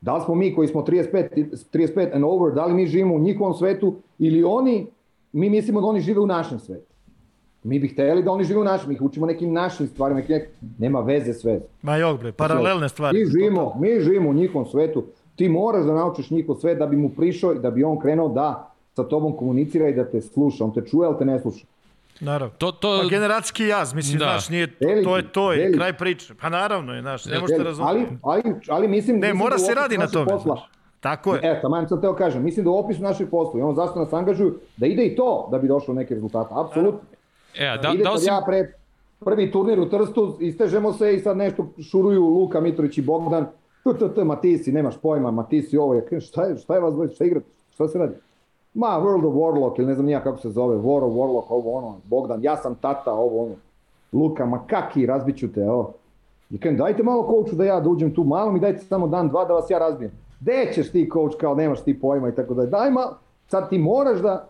Da 0.01 0.15
li 0.15 0.21
smo 0.25 0.35
mi 0.35 0.55
koji 0.55 0.67
smo 0.67 0.81
35, 0.81 1.45
35 1.73 2.15
and 2.15 2.23
over, 2.23 2.53
da 2.53 2.65
li 2.65 2.73
mi 2.73 2.87
živimo 2.87 3.15
u 3.15 3.19
njihovom 3.19 3.53
svetu 3.53 3.95
ili 4.19 4.43
oni, 4.43 4.87
mi 5.33 5.49
mislimo 5.49 5.81
da 5.81 5.87
oni 5.87 6.01
žive 6.01 6.19
u 6.19 6.27
našem 6.27 6.59
svetu. 6.59 6.91
Mi 7.63 7.79
bi 7.79 7.87
hteli 7.87 8.23
da 8.23 8.31
oni 8.31 8.43
žive 8.43 8.59
u 8.59 8.63
našem, 8.63 8.89
mi 8.89 8.95
ih 8.95 9.01
učimo 9.01 9.25
nekim 9.25 9.53
našim 9.53 9.87
stvarima, 9.87 10.19
nekim, 10.19 10.35
nek... 10.35 10.49
nema 10.77 10.99
veze 10.99 11.33
sve. 11.33 11.59
Ma 11.81 11.95
jok 11.95 12.19
bre, 12.19 12.31
paralelne 12.31 12.89
stvari. 12.89 13.19
Mi 13.19 13.25
živimo, 13.25 13.75
mi 13.79 13.99
živimo 13.99 14.29
u 14.29 14.33
njihovom 14.33 14.67
svetu. 14.67 15.03
Ti 15.35 15.49
moraš 15.49 15.85
da 15.85 15.93
naučiš 15.93 16.29
njihov 16.29 16.55
svet 16.55 16.77
da 16.77 16.85
bi 16.85 16.97
mu 16.97 17.09
prišao 17.09 17.53
i 17.53 17.59
da 17.59 17.71
bi 17.71 17.83
on 17.83 17.99
krenuo 17.99 18.29
da 18.29 18.71
sa 18.95 19.03
tobom 19.03 19.37
komunicira 19.37 19.87
i 19.89 19.93
da 19.93 20.05
te 20.05 20.21
sluša. 20.21 20.63
On 20.63 20.73
te 20.73 20.81
čuje, 20.85 21.07
ali 21.07 21.17
te 21.17 21.25
ne 21.25 21.39
sluša. 21.39 21.65
Naravno. 22.19 22.55
To, 22.57 22.71
to... 22.71 22.99
Pa 23.01 23.09
generacijski 23.09 23.63
jaz, 23.63 23.93
mislim, 23.93 24.19
Da. 24.19 24.25
znaš, 24.25 24.49
nije, 24.49 24.67
Veliki, 24.79 25.03
to 25.03 25.17
je 25.17 25.31
to, 25.31 25.51
je 25.53 25.73
kraj 25.73 25.97
priče. 25.97 26.33
Pa 26.41 26.49
naravno 26.49 26.93
je, 26.93 27.01
znaš, 27.01 27.25
ne 27.25 27.39
možete 27.39 27.55
ali, 27.55 27.63
razumjeti. 27.63 28.15
ali, 28.21 28.41
ali 28.67 28.87
mislim... 28.87 29.15
Ne, 29.15 29.27
mislim 29.27 29.37
mora 29.37 29.55
da 29.55 29.63
u 29.63 29.65
se 29.65 29.73
radi 29.73 29.97
na 29.97 30.07
tome. 30.07 30.25
Posla, 30.25 30.55
znaš. 30.55 30.69
Tako 31.01 31.33
je. 31.33 31.39
E, 31.43 31.61
tamo 31.61 31.87
sam 31.87 32.01
teo 32.01 32.15
kažem, 32.15 32.43
mislim 32.43 32.63
da 32.63 32.71
u 32.71 32.77
opisu 32.77 33.01
našeg 33.01 33.29
posla 33.29 33.59
i 33.59 33.63
ono 33.63 33.73
zašto 33.73 33.99
nas 33.99 34.13
angažuju, 34.13 34.59
da 34.77 34.85
ide 34.85 35.05
i 35.05 35.15
to 35.15 35.47
da 35.51 35.57
bi 35.57 35.67
došlo 35.67 35.93
do 35.93 35.99
neke 35.99 36.13
rezultate. 36.13 36.53
Apsolutno. 36.57 36.99
E, 37.57 37.65
da, 37.65 37.93
dao 38.03 38.13
kad 38.13 38.21
si... 38.21 38.27
ja 38.27 38.43
pred 38.45 38.65
prvi 39.25 39.51
turnir 39.51 39.79
u 39.79 39.89
Trstu, 39.89 40.37
istežemo 40.39 40.93
se 40.93 41.15
i 41.15 41.19
sad 41.19 41.37
nešto 41.37 41.65
šuruju 41.91 42.25
Luka 42.25 42.59
Mitrović 42.59 42.97
i 42.97 43.01
Bogdan, 43.01 43.45
t, 43.83 43.99
t, 43.99 44.13
t, 44.15 44.23
ma 44.23 44.35
ti 44.35 44.57
si, 44.57 44.71
nemaš 44.71 44.97
pojma, 44.97 45.31
ma 45.31 45.43
ti 45.43 45.61
si 45.61 45.77
ovo, 45.77 45.93
ja 45.93 46.01
kažem, 46.09 46.21
šta 46.21 46.43
je, 46.43 46.57
šta 46.57 46.75
je 46.75 46.81
vas 46.81 46.93
dvojica, 46.93 47.15
šta 47.15 47.25
igrate, 47.25 47.45
šta 47.73 47.87
se 47.87 47.97
radi? 47.97 48.15
Ma, 48.73 48.87
World 48.87 49.25
of 49.27 49.33
Warlock, 49.33 49.79
ili 49.79 49.87
ne 49.87 49.93
znam 49.93 50.05
nija 50.05 50.23
kako 50.23 50.37
se 50.37 50.49
zove, 50.49 50.77
War 50.77 51.03
of 51.03 51.13
Warlock, 51.13 51.45
ovo 51.49 51.77
ono, 51.77 51.97
Bogdan, 52.03 52.43
ja 52.43 52.57
sam 52.57 52.75
tata, 52.75 53.13
ovo 53.13 53.43
ono, 53.43 53.55
Luka, 54.13 54.45
ma 54.45 54.63
kaki, 54.67 55.05
razbiću 55.05 55.53
te, 55.53 55.69
ovo. 55.69 55.93
I 56.49 56.57
kažem, 56.57 56.77
dajte 56.77 57.03
malo 57.03 57.27
coachu 57.27 57.55
da 57.55 57.63
ja 57.63 57.79
da 57.79 57.89
uđem 57.89 58.13
tu, 58.15 58.23
malo 58.23 58.51
mi 58.51 58.59
dajte 58.59 58.79
samo 58.79 59.07
dan, 59.07 59.29
dva 59.29 59.45
da 59.45 59.53
vas 59.53 59.69
ja 59.69 59.79
razbijem. 59.79 60.11
Gde 60.41 60.71
ćeš 60.73 60.91
ti 60.91 61.09
coach, 61.13 61.37
kao 61.39 61.55
nemaš 61.55 61.83
ti 61.83 61.99
pojma 61.99 62.29
i 62.29 62.35
tako 62.35 62.53
da, 62.53 62.65
daj 62.65 62.91
malo, 62.91 63.17
sad 63.47 63.69
ti 63.69 63.77
moraš 63.77 64.19
da, 64.19 64.49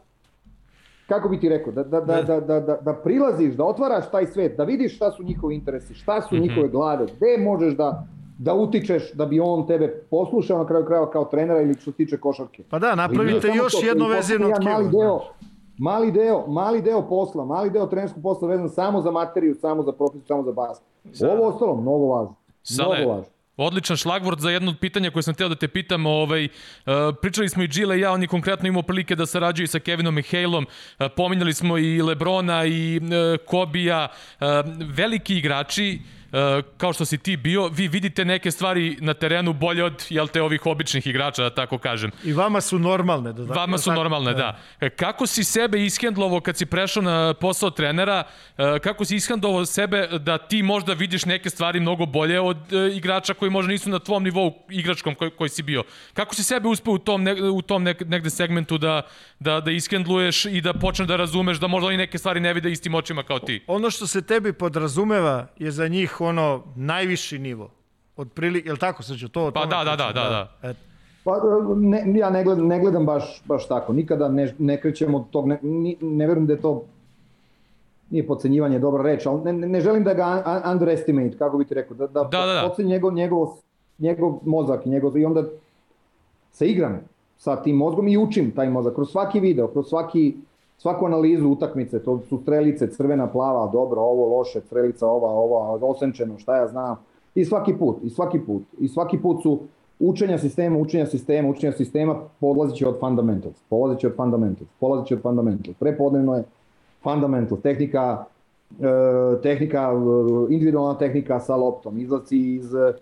kako 1.07 1.30
bi 1.30 1.39
ti 1.39 1.49
rekao, 1.49 1.73
da, 1.73 1.84
da, 1.84 2.01
da, 2.01 2.22
da, 2.22 2.39
da, 2.39 2.59
da, 2.59 2.77
da 2.81 2.93
prilaziš, 2.93 3.53
da 3.55 3.63
otvaraš 3.63 4.11
taj 4.11 4.26
svet, 4.26 4.57
da 4.57 4.63
vidiš 4.63 4.95
šta 4.95 5.11
su 5.11 5.23
njihovi 5.23 5.55
interesi, 5.55 5.93
šta 5.93 6.22
su 6.22 6.38
njihove 6.38 6.68
glave, 6.68 7.05
gde 7.05 7.43
možeš 7.43 7.73
da, 7.73 8.07
da 8.38 8.53
utičeš 8.53 9.13
da 9.13 9.26
bi 9.26 9.39
on 9.39 9.68
tebe 9.68 9.88
poslušao 10.09 10.57
na 10.57 10.68
kraju 10.68 10.85
krajeva 10.85 11.11
kao 11.11 11.26
trenera 11.26 11.61
ili 11.61 11.73
što 11.73 11.91
se 11.91 11.97
tiče 11.97 12.18
košarke. 12.18 12.63
Pa 12.69 12.80
da, 12.80 12.88
Ali 12.88 12.97
napravite 12.97 13.47
samo 13.47 13.55
još 13.55 13.72
to, 13.72 13.85
jedno 13.85 14.07
vezivno 14.07 14.49
tkivo. 14.49 14.72
Mali 14.72 14.89
deo, 14.89 15.18
znaš. 15.18 15.47
mali 15.80 16.11
deo, 16.11 16.47
mali 16.47 16.81
deo 16.81 17.01
posla, 17.09 17.45
mali 17.45 17.69
deo 17.69 17.85
trenerskog 17.85 18.23
posla 18.23 18.47
vezan 18.47 18.69
samo 18.69 19.01
za 19.01 19.11
materiju, 19.11 19.55
samo 19.55 19.84
za 19.84 19.91
profesiju, 19.91 20.26
samo 20.27 20.43
za 20.43 20.51
basket. 20.51 20.88
Ovo 21.34 21.47
ostalo 21.47 21.76
mnogo 21.76 22.05
važno. 22.05 22.35
Sale, 22.63 22.97
Mnogo 22.97 23.11
važno. 23.11 23.40
Odličan 23.57 23.98
šlagvort 23.98 24.40
za 24.40 24.52
jedno 24.52 24.72
od 24.72 24.80
pitanja 24.80 25.11
koje 25.11 25.23
sam 25.23 25.34
hteo 25.34 25.49
da 25.49 25.56
te 25.56 25.68
pitam. 25.68 26.06
Ovaj, 26.06 26.45
uh, 26.45 26.94
pričali 27.22 27.49
smo 27.49 27.64
i 27.64 27.68
Gile 27.68 27.98
i 27.98 28.02
ja, 28.02 28.11
on 28.11 28.22
je 28.22 28.28
konkretno 28.28 28.68
imao 28.68 28.82
prilike 28.82 29.15
da 29.15 29.26
sarađuje 29.26 29.64
i 29.64 29.68
sa 29.68 29.80
Kevinom 29.80 30.15
Mihailom. 30.15 30.68
Uh, 30.99 31.07
pominjali 31.18 31.53
smo 31.53 31.78
i 31.78 32.02
Lebrona 32.02 32.65
i 32.65 32.98
uh, 32.98 33.45
Kobija. 33.45 34.07
Veliki 34.80 35.38
igrači, 35.38 35.99
kao 36.78 36.94
što 36.94 37.06
si 37.06 37.18
ti 37.18 37.38
bio, 37.38 37.68
vi 37.68 37.88
vidite 37.88 38.26
neke 38.26 38.52
stvari 38.52 38.98
na 38.99 39.14
terenu 39.14 39.53
bolje 39.53 39.84
od 39.84 40.06
jel 40.10 40.28
te, 40.28 40.41
ovih 40.41 40.66
običnih 40.66 41.08
igrača, 41.08 41.44
da 41.44 41.49
tako 41.52 41.78
kažem. 41.78 42.12
I 42.24 42.34
vama 42.34 42.62
su 42.62 42.80
normalne. 42.80 43.34
Da, 43.34 43.44
Vama 43.45 43.78
su 43.78 43.86
tako- 43.86 43.95
normalne, 43.95 44.34
da. 44.34 44.60
E, 44.80 44.90
Kako 44.90 45.28
si 45.28 45.44
sebe 45.44 45.86
ishendlovao 45.86 46.40
kad 46.40 46.58
si 46.58 46.66
prešao 46.66 47.03
na 47.03 47.34
posao 47.34 47.70
trenera? 47.70 48.24
E, 48.58 48.80
Kako 48.80 49.06
si 49.06 49.16
ishendlovao 49.16 49.66
sebe 49.66 50.08
da 50.10 50.38
ti 50.38 50.64
možda 50.64 50.94
vidiš 50.94 51.26
neke 51.26 51.49
stvari 51.49 51.80
mnogo 51.80 52.06
bolje 52.06 52.40
od 52.40 52.74
e, 52.74 52.95
igrača 52.95 53.34
koji 53.34 53.52
možda 53.52 53.72
nisu 53.72 53.90
na 53.90 53.99
tvom 53.99 54.24
nivou 54.24 54.53
igračkom 54.70 55.16
koji, 55.16 55.32
koji 55.32 55.49
si 55.49 55.64
bio? 55.64 55.84
Kako 56.14 56.36
si 56.36 56.44
sebe 56.44 56.68
uspeo 56.68 56.94
u 56.94 56.98
tom, 56.98 57.24
ne, 57.24 57.34
u 57.44 57.62
tom 57.62 57.84
nek, 57.84 58.02
negde 58.02 58.30
segmentu 58.30 58.78
da, 58.78 59.02
da, 59.40 59.60
da 59.60 59.72
ishendluješ 59.72 60.45
i 60.45 60.62
da 60.62 60.74
počneš 60.74 61.08
da 61.08 61.16
razumeš 61.16 61.58
da 61.58 61.68
možda 61.68 61.88
oni 61.88 61.98
neke 61.98 62.18
stvari 62.18 62.40
ne 62.40 62.53
vide 62.53 62.72
istim 62.72 62.95
očima 62.95 63.24
kao 63.24 63.40
ti? 63.40 63.64
Ono 63.68 63.90
što 63.90 64.08
se 64.08 64.22
tebi 64.22 64.53
podrazumeva 64.53 65.48
je 65.58 65.72
za 65.72 65.88
njih 65.88 66.20
ono 66.22 66.64
najviši 66.76 67.39
nivo. 67.39 67.69
Otprilike, 68.18 68.69
je 68.69 68.73
li 68.73 68.80
tako 68.80 69.03
Srđo? 69.03 69.27
To, 69.27 69.52
Pa 69.52 69.65
da, 69.65 69.84
da, 69.84 69.95
da, 69.95 70.11
da, 70.14 70.30
da. 70.30 70.69
Eto. 70.69 70.80
Pa, 71.23 71.31
ne, 71.76 72.14
ja 72.15 72.30
ne 72.30 72.43
gledam, 72.43 72.68
ne 72.68 72.80
gledam 72.80 73.06
baš, 73.06 73.41
baš 73.45 73.68
tako. 73.68 73.93
Nikada 73.93 74.30
ne, 74.30 74.56
ne 74.60 74.81
krećem 74.81 75.15
od 75.15 75.30
tog, 75.30 75.48
ne, 75.48 75.60
ne 76.02 76.27
verujem 76.27 76.48
da 76.48 76.53
je 76.53 76.61
to 76.61 76.84
nije 78.10 78.27
podcenjivanje 78.27 78.80
dobra 78.80 79.03
reč, 79.03 79.26
ali 79.26 79.41
ne, 79.43 79.68
ne, 79.68 79.81
želim 79.81 80.03
da 80.03 80.14
ga 80.14 80.26
un- 80.26 80.72
underestimate, 80.72 81.38
kako 81.38 81.57
bi 81.57 81.65
ti 81.65 81.73
rekao, 81.73 81.98
da, 81.98 82.07
da, 82.07 82.23
Da, 82.23 82.38
da, 82.38 82.53
da. 82.53 82.64
podcenim 82.68 82.89
njegov, 82.89 83.14
njegov, 83.14 83.48
njegov 83.99 84.39
mozak 84.45 84.85
i, 84.85 84.89
njegov, 84.89 85.18
i 85.18 85.26
onda 85.26 85.43
se 86.52 86.68
igram 86.68 86.99
sa 87.38 87.56
tim 87.56 87.76
mozgom 87.76 88.07
i 88.07 88.18
učim 88.18 88.52
taj 88.52 88.69
mozak 88.69 88.95
kroz 88.95 89.10
svaki 89.10 89.39
video, 89.39 89.68
kroz 89.68 89.85
svaki, 89.88 90.35
svaku 90.82 91.06
analizu 91.06 91.49
utakmice, 91.49 91.99
to 91.99 92.20
su 92.30 92.40
strelice, 92.41 92.88
crvena, 92.91 93.28
plava, 93.28 93.70
dobro, 93.74 94.02
ovo 94.02 94.38
loše, 94.38 94.62
strelica 94.62 95.08
ova, 95.08 95.30
ova, 95.30 95.88
osenčeno, 95.88 96.38
šta 96.38 96.56
ja 96.58 96.68
znam. 96.68 96.95
I 97.36 97.45
svaki 97.45 97.74
put, 97.78 97.98
i 98.03 98.10
svaki 98.10 98.40
put, 98.40 98.64
i 98.80 98.88
svaki 98.88 99.18
put 99.22 99.41
su 99.44 99.60
učenja 99.99 100.38
sistema, 100.38 100.78
učenja 100.78 101.06
sistema, 101.06 101.49
učenja 101.49 101.74
sistema, 101.74 102.16
polazići 102.40 102.86
od 102.86 102.99
fundamentals, 102.99 103.56
polazići 103.70 104.08
od 104.08 104.16
fundamentals, 104.16 104.70
polazići 104.80 105.14
od 105.14 105.22
fundamentals. 105.22 105.78
Prepodnevno 105.80 106.36
je 106.36 106.44
fundamental, 107.03 107.58
tehnika, 107.58 108.26
e, 108.80 109.41
tehnika, 109.44 109.91
e, 109.91 110.53
individualna 110.53 110.98
tehnika 110.98 111.40
sa 111.40 111.56
loptom, 111.56 111.99
izlaci 111.99 112.38
iz 112.56 112.74
e, 112.74 112.94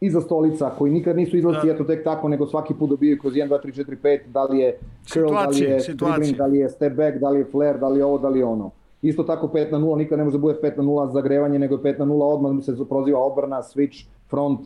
iza 0.00 0.20
stolica 0.20 0.70
koji 0.78 0.92
nikad 0.92 1.16
nisu 1.16 1.36
izlaci 1.36 1.66
Da. 1.66 1.72
eto 1.72 1.84
tek 1.84 2.04
tako, 2.04 2.28
nego 2.28 2.46
svaki 2.46 2.74
put 2.74 2.90
dobijaju 2.90 3.18
kroz 3.20 3.34
1, 3.34 3.48
2, 3.48 3.58
3, 3.64 3.84
4, 3.84 3.96
5, 4.02 4.18
da 4.26 4.44
li 4.44 4.58
je 4.58 4.78
curl, 5.04 5.26
da 5.26 5.32
li 5.32 5.54
Situacije, 5.54 5.70
je 5.70 5.80
situacije. 5.80 6.16
dribbling, 6.16 6.36
da 6.38 6.46
li 6.46 6.58
je 6.58 6.68
step 6.68 6.92
back, 6.96 7.18
da 7.18 7.30
li 7.30 7.38
je 7.38 7.44
flare, 7.44 7.78
da 7.78 7.88
li 7.88 7.98
je 7.98 8.04
ovo, 8.04 8.18
da 8.18 8.28
li 8.28 8.38
je 8.38 8.44
ono. 8.44 8.70
Isto 9.02 9.22
tako 9.22 9.46
5 9.46 9.72
na 9.72 9.78
0, 9.78 9.96
nikad 9.96 10.18
ne 10.18 10.24
može 10.24 10.36
da 10.36 10.40
bude 10.40 10.58
5 10.62 10.76
na 10.76 10.82
0 10.82 11.12
zagrevanje, 11.12 11.58
nego 11.58 11.74
je 11.74 11.80
5 11.80 11.98
na 11.98 12.04
0 12.04 12.22
odmah 12.34 12.52
mu 12.52 12.62
se 12.62 12.76
proziva 12.88 13.20
odbrana, 13.20 13.62
switch, 13.62 14.06
front, 14.30 14.60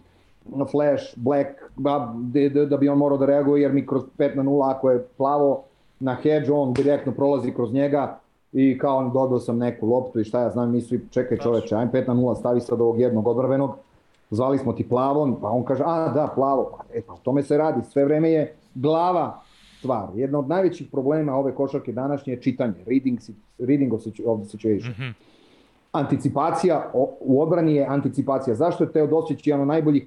flash, 0.71 1.05
black, 1.17 1.49
da, 1.77 2.15
da 2.69 2.77
bi 2.77 2.89
on 2.89 2.99
morao 2.99 3.19
da 3.19 3.27
reaguje, 3.27 3.63
jer 3.63 3.73
mi 3.73 3.87
kroz 3.87 4.03
5 4.19 4.37
na 4.37 4.43
0, 4.43 4.71
ako 4.71 4.91
je 4.91 5.05
plavo 5.17 5.63
na 6.01 6.15
hedge, 6.15 6.53
on 6.53 6.73
direktno 6.73 7.13
prolazi 7.13 7.53
kroz 7.53 7.73
njega 7.73 8.19
i 8.53 8.79
kao 8.79 8.97
on 8.97 9.13
dodao 9.13 9.39
sam 9.39 9.59
neku 9.59 9.87
loptu 9.87 10.21
i 10.21 10.25
šta 10.25 10.41
ja 10.41 10.51
znam, 10.51 10.73
mi 10.73 10.81
svi, 10.81 11.01
čekaj 11.11 11.39
čoveče, 11.39 11.75
ajme 11.77 11.93
5 11.93 12.09
na 12.09 12.15
0, 12.15 12.39
stavi 12.39 12.61
sad 12.61 12.81
ovog 12.81 13.01
jednog 13.01 13.27
odbrvenog, 13.27 13.71
zvali 14.31 14.59
smo 14.59 14.73
ti 14.73 14.89
plavon, 14.89 15.37
pa 15.41 15.49
on 15.49 15.65
kaže, 15.65 15.85
a 15.87 16.09
da, 16.09 16.29
plavo, 16.35 16.71
pa, 16.77 16.85
e, 16.95 17.03
pa 17.07 17.13
o 17.13 17.19
tome 17.23 17.43
se 17.43 17.57
radi, 17.57 17.83
sve 17.85 18.05
vreme 18.05 18.31
je 18.31 18.55
glava 18.75 19.41
stvar. 19.79 20.09
Jedna 20.15 20.39
od 20.39 20.49
najvećih 20.49 20.89
problema 20.93 21.35
ove 21.35 21.55
košarke 21.55 21.93
današnje 21.93 22.33
je 22.33 22.43
čitanje, 22.43 22.85
reading, 22.87 23.19
reading 23.59 23.93
of, 23.93 24.03
situ, 24.03 24.23
of 24.27 24.41
the 24.41 24.49
situation. 24.49 24.95
Anticipacija 25.93 26.91
o, 26.95 27.11
u 27.21 27.43
odbrani 27.43 27.75
je 27.75 27.87
anticipacija. 27.87 28.55
Zašto 28.55 28.85
je 28.85 28.93
Teodosić 28.93 29.47
jedan 29.47 29.61
od 29.61 29.69
najboljih 29.69 30.07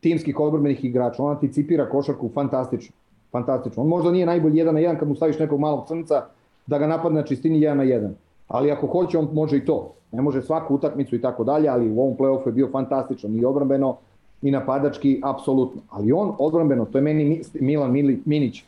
timskih 0.00 0.40
odbrbenih 0.40 0.84
igrača? 0.84 1.22
On 1.22 1.30
anticipira 1.30 1.88
košarku 1.90 2.30
fantastično. 2.34 2.96
Fantastično. 3.32 3.82
On 3.82 3.88
možda 3.88 4.10
nije 4.10 4.26
najbolji 4.26 4.56
jedan 4.56 4.74
na 4.74 4.80
jedan 4.80 4.98
kad 4.98 5.08
mu 5.08 5.14
staviš 5.14 5.38
nekog 5.38 5.60
malog 5.60 5.88
crnca 5.88 6.24
da 6.66 6.78
ga 6.78 6.86
napadne 6.86 7.20
na 7.20 7.26
čistini 7.26 7.60
jedan 7.60 7.76
na 7.78 7.82
jedan. 7.84 8.14
Ali 8.54 8.70
ako 8.70 8.86
hoće, 8.86 9.18
on 9.18 9.28
može 9.32 9.56
i 9.56 9.64
to. 9.64 9.92
Ne 10.12 10.22
može 10.22 10.42
svaku 10.42 10.74
utakmicu 10.74 11.16
i 11.16 11.20
tako 11.20 11.44
dalje, 11.44 11.68
ali 11.68 11.90
u 11.90 12.00
ovom 12.00 12.16
play-offu 12.16 12.46
je 12.46 12.52
bio 12.52 12.68
fantastičan 12.72 13.36
i 13.38 13.44
odbrambeno 13.44 13.96
i 14.42 14.50
napadački, 14.50 15.20
apsolutno. 15.24 15.80
Ali 15.90 16.12
on 16.12 16.32
odbrambeno, 16.38 16.84
to 16.84 16.98
je 16.98 17.02
meni 17.02 17.24
Mi- 17.24 17.42
Milan 17.60 17.92
Minić, 18.24 18.62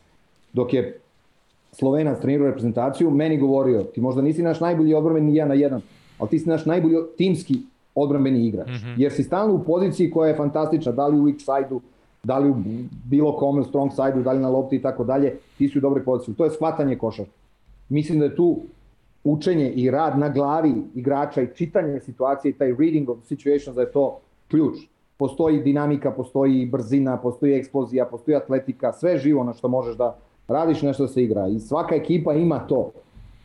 dok 0.52 0.74
je 0.74 0.98
Slovenac 1.72 2.20
trenirao 2.20 2.46
reprezentaciju, 2.46 3.10
meni 3.10 3.38
govorio, 3.38 3.82
ti 3.82 4.00
možda 4.00 4.22
nisi 4.22 4.42
naš 4.42 4.60
najbolji 4.60 4.94
odbrambeni 4.94 5.36
jedan 5.36 5.48
na 5.48 5.54
jedan, 5.54 5.80
ali 6.18 6.30
ti 6.30 6.38
si 6.38 6.48
naš 6.48 6.66
najbolji 6.66 6.96
timski 7.18 7.58
odbrambeni 7.94 8.46
igrač. 8.46 8.68
Jer 8.96 9.12
si 9.12 9.22
stalno 9.22 9.54
u 9.54 9.64
poziciji 9.64 10.10
koja 10.10 10.28
je 10.28 10.36
fantastična, 10.36 10.92
da 10.92 11.06
li 11.06 11.20
u 11.20 11.24
weak 11.24 11.38
side-u, 11.38 11.80
da 12.22 12.38
li 12.38 12.50
u 12.50 12.54
bilo 13.04 13.36
kome, 13.36 13.64
strong 13.64 13.90
side-u, 13.92 14.22
da 14.22 14.32
li 14.32 14.40
na 14.40 14.48
lopti 14.48 14.76
i 14.76 14.82
tako 14.82 15.04
dalje, 15.04 15.36
ti 15.58 15.68
si 15.68 15.78
u 15.78 15.80
dobroj 15.80 16.04
poziciji. 16.04 16.34
To 16.34 16.44
je 16.44 16.50
shvatanje 16.50 16.96
košarke. 16.96 17.30
Mislim 17.88 18.18
da 18.18 18.24
je 18.24 18.36
tu 18.36 18.56
učenje 19.27 19.70
i 19.70 19.90
rad 19.90 20.19
na 20.19 20.28
glavi 20.28 20.74
igrača 20.94 21.43
i 21.43 21.48
čitanje 21.55 22.01
situacije 22.01 22.51
i 22.51 22.55
taj 22.55 22.69
reading 22.70 23.11
of 23.11 23.19
situations 23.24 23.74
da 23.74 23.81
je 23.81 23.93
to 23.93 24.19
ključ. 24.48 24.74
Postoji 25.16 25.61
dinamika, 25.61 26.11
postoji 26.11 26.66
brzina, 26.66 27.16
postoji 27.16 27.55
eksplozija, 27.55 28.05
postoji 28.07 28.36
atletika, 28.36 28.93
sve 28.93 29.19
živo 29.19 29.44
na 29.44 29.53
što 29.53 29.69
možeš 29.69 29.97
da 29.97 30.16
radiš 30.48 30.82
nešto 30.82 31.03
da 31.03 31.09
se 31.09 31.23
igra 31.23 31.48
i 31.48 31.59
svaka 31.61 31.94
ekipa 31.94 32.32
ima 32.32 32.59
to. 32.59 32.90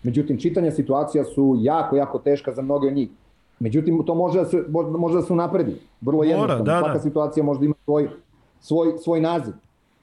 Međutim, 0.03 0.39
čitanja 0.39 0.71
situacija 0.71 1.23
su 1.23 1.55
jako, 1.59 1.95
jako 1.95 2.19
teška 2.19 2.51
za 2.51 2.61
mnoge 2.61 2.87
od 2.87 2.93
njih. 2.93 3.09
Međutim, 3.59 4.03
to 4.05 4.15
može 4.15 4.39
da 4.39 4.45
se, 4.45 4.63
možda- 4.69 4.97
može 4.97 5.15
da 5.15 5.21
se 5.21 5.33
unapredi. 5.33 5.75
Vrlo 6.01 6.23
jednostavno. 6.23 6.63
da, 6.63 6.79
Svaka 6.79 6.93
da. 6.93 6.99
situacija 6.99 7.43
može 7.43 7.59
da 7.59 7.65
ima 7.65 7.75
svoj, 7.85 8.09
svoj, 8.59 8.93
svoj 8.97 9.21
naziv. 9.21 9.53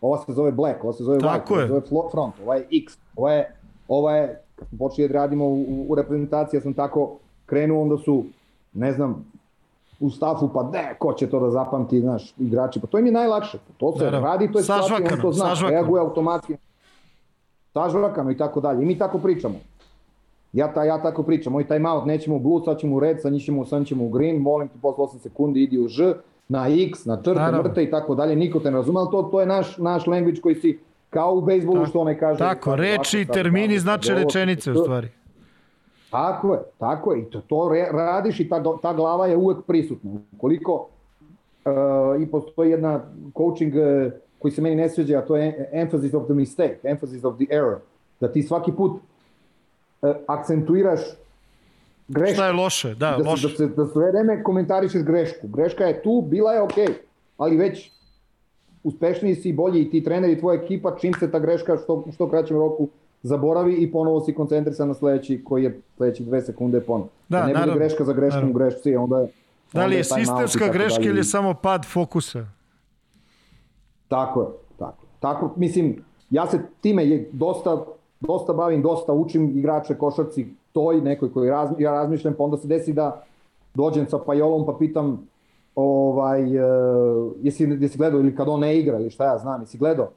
Ova 0.00 0.18
se 0.18 0.32
zove 0.32 0.52
black, 0.52 0.84
ova 0.84 0.92
se 0.92 1.04
zove 1.04 1.18
white, 1.18 1.22
Tako 1.22 1.54
ova 1.54 1.62
je. 1.62 1.68
se 1.68 1.74
zove 1.90 2.10
front, 2.10 2.34
ova 2.44 2.54
je 2.54 2.66
x, 2.72 2.98
ova 3.16 3.32
je, 3.32 3.54
ova 3.88 4.16
je 4.16 4.42
počeli 4.78 5.08
da 5.08 5.14
radimo 5.14 5.44
u, 5.46 5.86
u 5.88 5.94
reprezentaciji, 5.94 6.58
ja 6.58 6.62
sam 6.62 6.74
tako 6.74 7.18
krenuo, 7.46 7.82
onda 7.82 7.96
su, 7.96 8.24
ne 8.74 8.92
znam, 8.92 9.24
u 10.00 10.10
stafu, 10.10 10.50
pa 10.54 10.62
ne, 10.72 10.96
ko 10.98 11.12
će 11.12 11.30
to 11.30 11.40
da 11.40 11.50
zapamti, 11.50 12.00
znaš, 12.00 12.34
igrači, 12.38 12.80
pa 12.80 12.86
to 12.86 12.98
im 12.98 13.06
je 13.06 13.12
najlakše. 13.12 13.58
To 13.76 13.92
se 13.98 14.04
Naravno. 14.04 14.28
radi, 14.28 14.52
to 14.52 14.58
je 14.58 14.62
situacija, 14.62 14.96
on 15.14 15.20
to 15.20 15.32
zna, 15.32 15.46
sažvakano. 15.46 15.80
reaguje 15.80 16.00
automatski. 16.00 16.56
Sažvakano 17.72 18.30
i 18.30 18.36
tako 18.36 18.60
dalje. 18.60 18.82
I 18.82 18.86
mi 18.86 18.98
tako 18.98 19.18
pričamo. 19.18 19.54
Ja, 20.52 20.72
ta, 20.74 20.84
ja 20.84 21.02
tako 21.02 21.22
pričam, 21.22 21.52
moj 21.52 21.66
time 21.66 21.90
out, 21.90 22.06
nećemo 22.06 22.36
u 22.36 22.38
blue, 22.38 22.62
sad 22.64 22.78
ćemo 22.78 22.96
u 22.96 23.00
red, 23.00 23.22
sad 23.22 23.40
ćemo, 23.40 23.64
sad 23.64 23.86
ćemo 23.86 24.04
u 24.04 24.08
green, 24.08 24.36
molim 24.42 24.68
te 24.68 24.74
posle 24.82 25.04
8 25.04 25.18
sekundi 25.18 25.62
idi 25.62 25.78
u 25.78 25.88
ž, 25.88 26.14
na 26.48 26.68
x, 26.68 27.04
na 27.04 27.16
črte, 27.22 27.52
mrte 27.52 27.84
i 27.84 27.90
tako 27.90 28.14
dalje, 28.14 28.36
niko 28.36 28.60
te 28.60 28.70
ne 28.70 28.76
razume, 28.76 29.00
ali 29.00 29.08
to, 29.10 29.22
to 29.22 29.40
je 29.40 29.46
naš, 29.46 29.78
naš 29.78 30.06
language 30.06 30.40
koji 30.40 30.54
si, 30.54 30.78
kao 31.10 31.34
u 31.34 31.40
bejsbolu 31.40 31.86
što 31.86 32.00
onaj 32.00 32.18
kaže. 32.18 32.38
Tako, 32.38 32.76
reči 32.76 33.20
i 33.20 33.26
termini 33.26 33.78
znače 33.78 34.14
rečenice 34.14 34.72
u 34.72 34.74
stvari. 34.74 35.08
Tako 36.10 36.54
je, 36.54 36.60
tako 36.78 37.12
je. 37.12 37.20
I 37.20 37.24
to, 37.24 37.40
to 37.40 37.70
re, 37.72 37.88
radiš 37.92 38.40
i 38.40 38.48
ta, 38.48 38.62
ta 38.82 38.92
glava 38.92 39.26
je 39.26 39.36
uvek 39.36 39.58
prisutna. 39.66 40.10
Ukoliko 40.36 40.88
uh, 41.64 42.22
i 42.22 42.26
postoji 42.26 42.70
jedna 42.70 43.00
coaching 43.36 43.74
uh, 43.74 44.12
koji 44.38 44.52
se 44.52 44.62
meni 44.62 44.76
ne 44.76 44.88
sviđa, 44.88 45.18
a 45.18 45.26
to 45.26 45.36
je 45.36 45.70
emphasis 45.72 46.14
of 46.14 46.24
the 46.24 46.34
mistake, 46.34 46.78
emphasis 46.82 47.24
of 47.24 47.34
the 47.34 47.46
error. 47.50 47.78
Da 48.20 48.32
ti 48.32 48.42
svaki 48.42 48.72
put 48.72 48.92
uh, 50.02 50.10
akcentuiraš 50.26 51.00
grešku. 52.08 52.34
Šta 52.34 52.46
je 52.46 52.52
loše? 52.52 52.94
Da, 52.94 53.16
da, 53.18 53.30
loše. 53.30 53.48
da, 53.48 53.54
se, 53.54 53.66
da 53.66 53.86
sve 53.86 54.10
vreme 54.10 54.42
komentarišeš 54.42 55.02
grešku. 55.02 55.48
Greška 55.48 55.84
je 55.84 56.02
tu, 56.02 56.24
bila 56.30 56.52
je 56.52 56.62
okej, 56.62 56.88
ali 57.36 57.56
već 57.56 57.90
uspešniji 58.84 59.34
si, 59.34 59.52
bolji 59.52 59.82
i 59.82 59.90
ti 59.90 60.04
trener 60.04 60.30
i 60.30 60.38
tvoja 60.38 60.62
ekipa, 60.62 60.96
čim 60.96 61.14
se 61.14 61.30
ta 61.30 61.38
greška 61.38 61.76
što, 61.76 62.04
što 62.14 62.28
kraćem 62.30 62.56
roku 62.56 62.88
zaboravi 63.22 63.74
i 63.74 63.92
ponovo 63.92 64.20
si 64.20 64.34
koncentrisan 64.34 64.88
na 64.88 64.94
sledeći 64.94 65.44
koji 65.44 65.64
je 65.64 65.80
sledećih 65.96 66.26
dve 66.26 66.40
sekunde 66.42 66.80
ponovo. 66.80 67.08
Da, 67.28 67.46
ne 67.46 67.54
bude 67.54 67.78
greška 67.78 68.04
za 68.04 68.12
greškom 68.12 68.40
Naravno. 68.40 68.58
grešci, 68.58 68.96
onda 68.96 69.20
je 69.20 69.28
Da 69.72 69.86
li 69.86 69.96
je 69.96 70.04
sistemska 70.04 70.68
greška 70.72 71.02
ili 71.02 71.18
je 71.18 71.24
samo 71.24 71.54
pad 71.54 71.86
fokusa? 71.92 72.46
Tako 74.08 74.40
je, 74.40 74.48
tako. 74.78 75.06
Tako, 75.20 75.52
mislim, 75.56 76.04
ja 76.30 76.46
se 76.46 76.60
time 76.80 77.08
je 77.08 77.30
dosta, 77.32 77.84
dosta 78.20 78.52
bavim, 78.52 78.82
dosta 78.82 79.12
učim 79.12 79.58
igrače 79.58 79.94
košarci 79.94 80.46
toj 80.72 81.00
nekoj 81.00 81.32
koji 81.32 81.50
raz, 81.50 81.70
ja 81.78 81.92
razmišljam, 81.92 82.34
pa 82.38 82.44
onda 82.44 82.56
se 82.56 82.68
desi 82.68 82.92
da 82.92 83.24
dođem 83.74 84.06
sa 84.08 84.18
Pajolom 84.18 84.66
pa 84.66 84.76
pitam 84.78 85.28
ovaj, 85.78 86.42
uh, 86.58 87.32
jesi, 87.40 87.76
jesi 87.80 87.98
gledao 87.98 88.20
ili 88.20 88.36
kad 88.36 88.48
on 88.48 88.60
ne 88.60 88.78
igra 88.78 88.98
ili 89.00 89.10
šta 89.10 89.24
ja 89.24 89.38
znam, 89.38 89.60
jesi 89.60 89.78
gledao? 89.78 90.08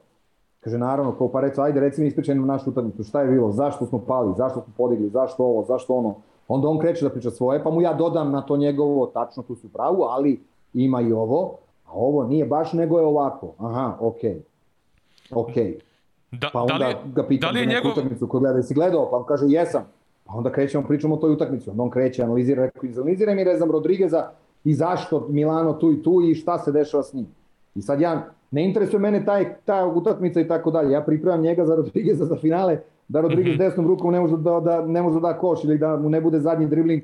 Kaže, 0.60 0.78
naravno, 0.78 1.12
kao 1.12 1.28
pa 1.28 1.40
reco, 1.40 1.62
ajde 1.62 1.80
reci 1.80 2.00
mi 2.00 2.06
ispričaj 2.06 2.34
nam 2.34 2.46
našu 2.46 2.70
utakmicu, 2.70 3.04
šta 3.04 3.22
je 3.22 3.28
bilo, 3.28 3.50
zašto 3.52 3.86
smo 3.86 3.98
pali, 3.98 4.34
zašto 4.36 4.60
smo 4.60 4.72
podigli, 4.76 5.08
zašto 5.08 5.44
ovo, 5.44 5.62
zašto 5.62 5.94
ono. 5.94 6.14
Onda 6.48 6.68
on 6.68 6.78
kreće 6.78 7.04
da 7.04 7.10
priča 7.10 7.30
svoje, 7.30 7.62
pa 7.64 7.70
mu 7.70 7.82
ja 7.82 7.94
dodam 7.94 8.32
na 8.32 8.42
to 8.42 8.56
njegovo, 8.56 9.06
tačno 9.06 9.42
tu 9.42 9.54
su 9.54 9.68
pravu, 9.68 10.02
ali 10.02 10.40
ima 10.74 11.00
i 11.00 11.12
ovo, 11.12 11.54
a 11.86 11.90
ovo 11.92 12.24
nije 12.24 12.44
baš, 12.46 12.72
nego 12.72 12.98
je 12.98 13.06
ovako. 13.06 13.52
Aha, 13.58 13.96
okej. 14.00 14.42
Okej. 15.30 15.78
Da, 16.32 16.50
Pa 16.52 16.58
da, 16.58 16.62
onda 16.64 16.74
li, 16.76 16.84
je- 16.84 16.96
ga 17.14 17.26
pitam 17.26 17.48
da 17.48 17.52
li 17.52 17.60
je 17.60 17.66
njegov... 17.66 17.92
utakmicu 17.92 18.28
koju 18.28 18.40
gleda, 18.40 18.56
jesi 18.56 18.74
gledao? 18.74 19.10
Pa 19.10 19.16
on 19.16 19.24
kaže, 19.24 19.46
jesam. 19.48 19.82
Pa 20.24 20.34
onda 20.34 20.52
krećemo, 20.52 20.84
pričamo 20.88 21.14
o 21.14 21.18
toj 21.18 21.32
utakmici. 21.32 21.70
Onda 21.70 21.82
on 21.82 21.90
kreće, 21.90 22.22
analizira, 22.22 22.62
rekao, 22.64 22.84
izanalizira 22.84 23.34
mi, 23.34 23.44
ne 23.44 23.56
znam, 23.56 23.70
Rodrigueza 23.70 24.28
i 24.64 24.74
zašto 24.74 25.26
Milano 25.30 25.72
tu 25.72 25.92
i 25.92 26.02
tu 26.02 26.22
i 26.22 26.34
šta 26.34 26.58
se 26.58 26.72
dešava 26.72 27.02
s 27.02 27.12
njim. 27.12 27.26
I 27.74 27.82
sad 27.82 28.00
ja, 28.00 28.12
ne 28.50 28.64
interesuje 28.64 29.00
mene 29.00 29.24
taj, 29.24 29.54
ta 29.64 29.86
utakmica 29.86 30.40
i 30.40 30.48
tako 30.48 30.70
dalje. 30.70 30.92
Ja 30.92 31.00
pripremam 31.00 31.40
njega 31.40 31.66
za 31.66 31.74
Rodrigueza 31.76 32.24
za 32.24 32.36
finale, 32.36 32.78
da 33.08 33.20
Rodriguez 33.20 33.48
Mhm. 33.48 33.58
desnom 33.58 33.86
rukom 33.86 34.12
ne 34.12 34.20
može 34.20 34.36
da, 34.36 34.60
da, 34.60 34.86
ne 34.86 35.02
može 35.02 35.14
da 35.14 35.20
da 35.22 35.38
koš 35.38 35.64
ili 35.64 35.78
da 35.78 35.96
mu 35.96 36.10
ne 36.10 36.20
bude 36.20 36.40
zadnji 36.40 36.66
dribling 36.66 37.02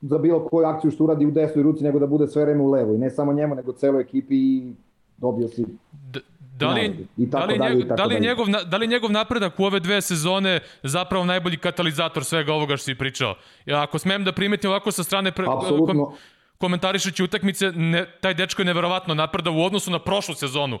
za 0.00 0.18
bilo 0.18 0.40
koju 0.40 0.66
akciju 0.66 0.90
što 0.90 1.04
uradi 1.04 1.26
u 1.26 1.30
desnoj 1.30 1.62
ruci, 1.62 1.84
nego 1.84 1.98
da 1.98 2.06
bude 2.06 2.26
sve 2.28 2.44
vreme 2.44 2.62
u 2.62 2.70
levo. 2.70 2.94
I 2.94 2.98
ne 2.98 3.10
samo 3.10 3.32
njemu, 3.32 3.54
nego 3.54 3.72
celoj 3.72 4.00
ekipi 4.00 4.34
i 4.36 4.72
dobio 5.16 5.48
si 5.48 5.64
D- 5.92 6.20
Da 6.58 6.68
li, 6.68 7.06
da, 7.16 7.30
tako 7.30 7.52
li, 7.52 7.58
dalje, 7.58 7.74
njegov, 7.74 7.96
da, 7.96 8.04
li 8.04 8.20
njegov, 8.20 8.46
da 8.66 8.76
li 8.76 8.84
je 8.84 8.88
njegov 8.88 9.10
napredak 9.10 9.60
u 9.60 9.64
ove 9.64 9.80
dve 9.80 10.00
sezone 10.00 10.60
zapravo 10.82 11.24
najbolji 11.24 11.56
katalizator 11.56 12.24
svega 12.24 12.52
ovoga 12.52 12.76
što 12.76 12.84
si 12.84 12.94
pričao? 12.94 13.34
Ja, 13.66 13.82
ako 13.82 13.98
smem 13.98 14.24
da 14.24 14.32
primetim 14.32 14.70
ovako 14.70 14.90
sa 14.90 15.02
strane 15.02 15.32
pre, 15.32 15.46
Apsolutno. 15.48 16.12
Komentarišući 16.58 17.24
utakmice, 17.24 17.72
ne, 17.72 18.06
taj 18.20 18.34
dečko 18.34 18.62
je 18.62 18.66
neverovatno 18.66 19.14
napredao 19.14 19.54
u 19.54 19.64
odnosu 19.64 19.90
na 19.90 19.98
prošlu 19.98 20.34
sezonu. 20.34 20.78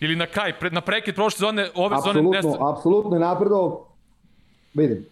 Ili 0.00 0.16
na 0.16 0.26
kraj, 0.26 0.58
pre, 0.58 0.70
na 0.70 0.80
prekid 0.80 1.14
prošle 1.14 1.36
sezone, 1.36 1.68
ove 1.74 1.96
sezone... 1.96 2.38
Apsolutno, 2.38 2.68
apsolutno 2.68 3.16
je 3.16 3.20
napredao. 3.20 3.86
Vidim, 4.74 5.06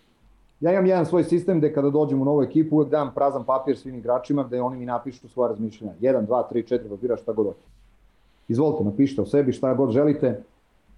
ja 0.60 0.72
imam 0.72 0.86
jedan 0.86 1.06
svoj 1.06 1.24
sistem 1.24 1.58
gde 1.58 1.72
kada 1.72 1.90
dođem 1.90 2.22
u 2.22 2.24
novu 2.24 2.42
ekipu 2.42 2.76
uvek 2.76 2.88
dam 2.88 3.12
prazan 3.14 3.44
papir 3.44 3.76
svim 3.78 3.94
igračima 3.94 4.42
gde 4.42 4.60
oni 4.60 4.76
mi 4.76 4.86
napišu 4.86 5.28
svoje 5.28 5.48
razmišljenja. 5.48 5.94
1, 6.00 6.26
2, 6.26 6.42
3, 6.52 6.74
4 6.74 6.88
papira, 6.88 7.16
šta 7.16 7.32
god 7.32 7.46
hoće. 7.46 7.58
Izvolite, 8.48 8.84
napišite 8.84 9.22
o 9.22 9.26
sebi 9.26 9.52
šta 9.52 9.74
god 9.74 9.90
želite, 9.90 10.42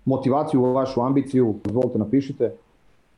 motivaciju, 0.04 0.62
vašu 0.62 1.00
ambiciju, 1.00 1.54
izvolite, 1.66 1.98
napišite. 1.98 2.52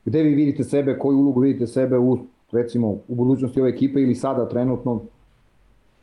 Gde 0.04 0.22
vi 0.22 0.34
vidite 0.34 0.64
sebe, 0.64 0.98
koju 0.98 1.18
ulogu 1.18 1.40
vidite 1.40 1.66
sebe 1.66 1.98
u, 1.98 2.18
recimo, 2.52 2.88
u 2.88 3.14
budućnosti 3.14 3.60
ove 3.60 3.70
ekipe 3.70 4.00
ili 4.00 4.14
sada 4.14 4.48
trenutno. 4.48 5.00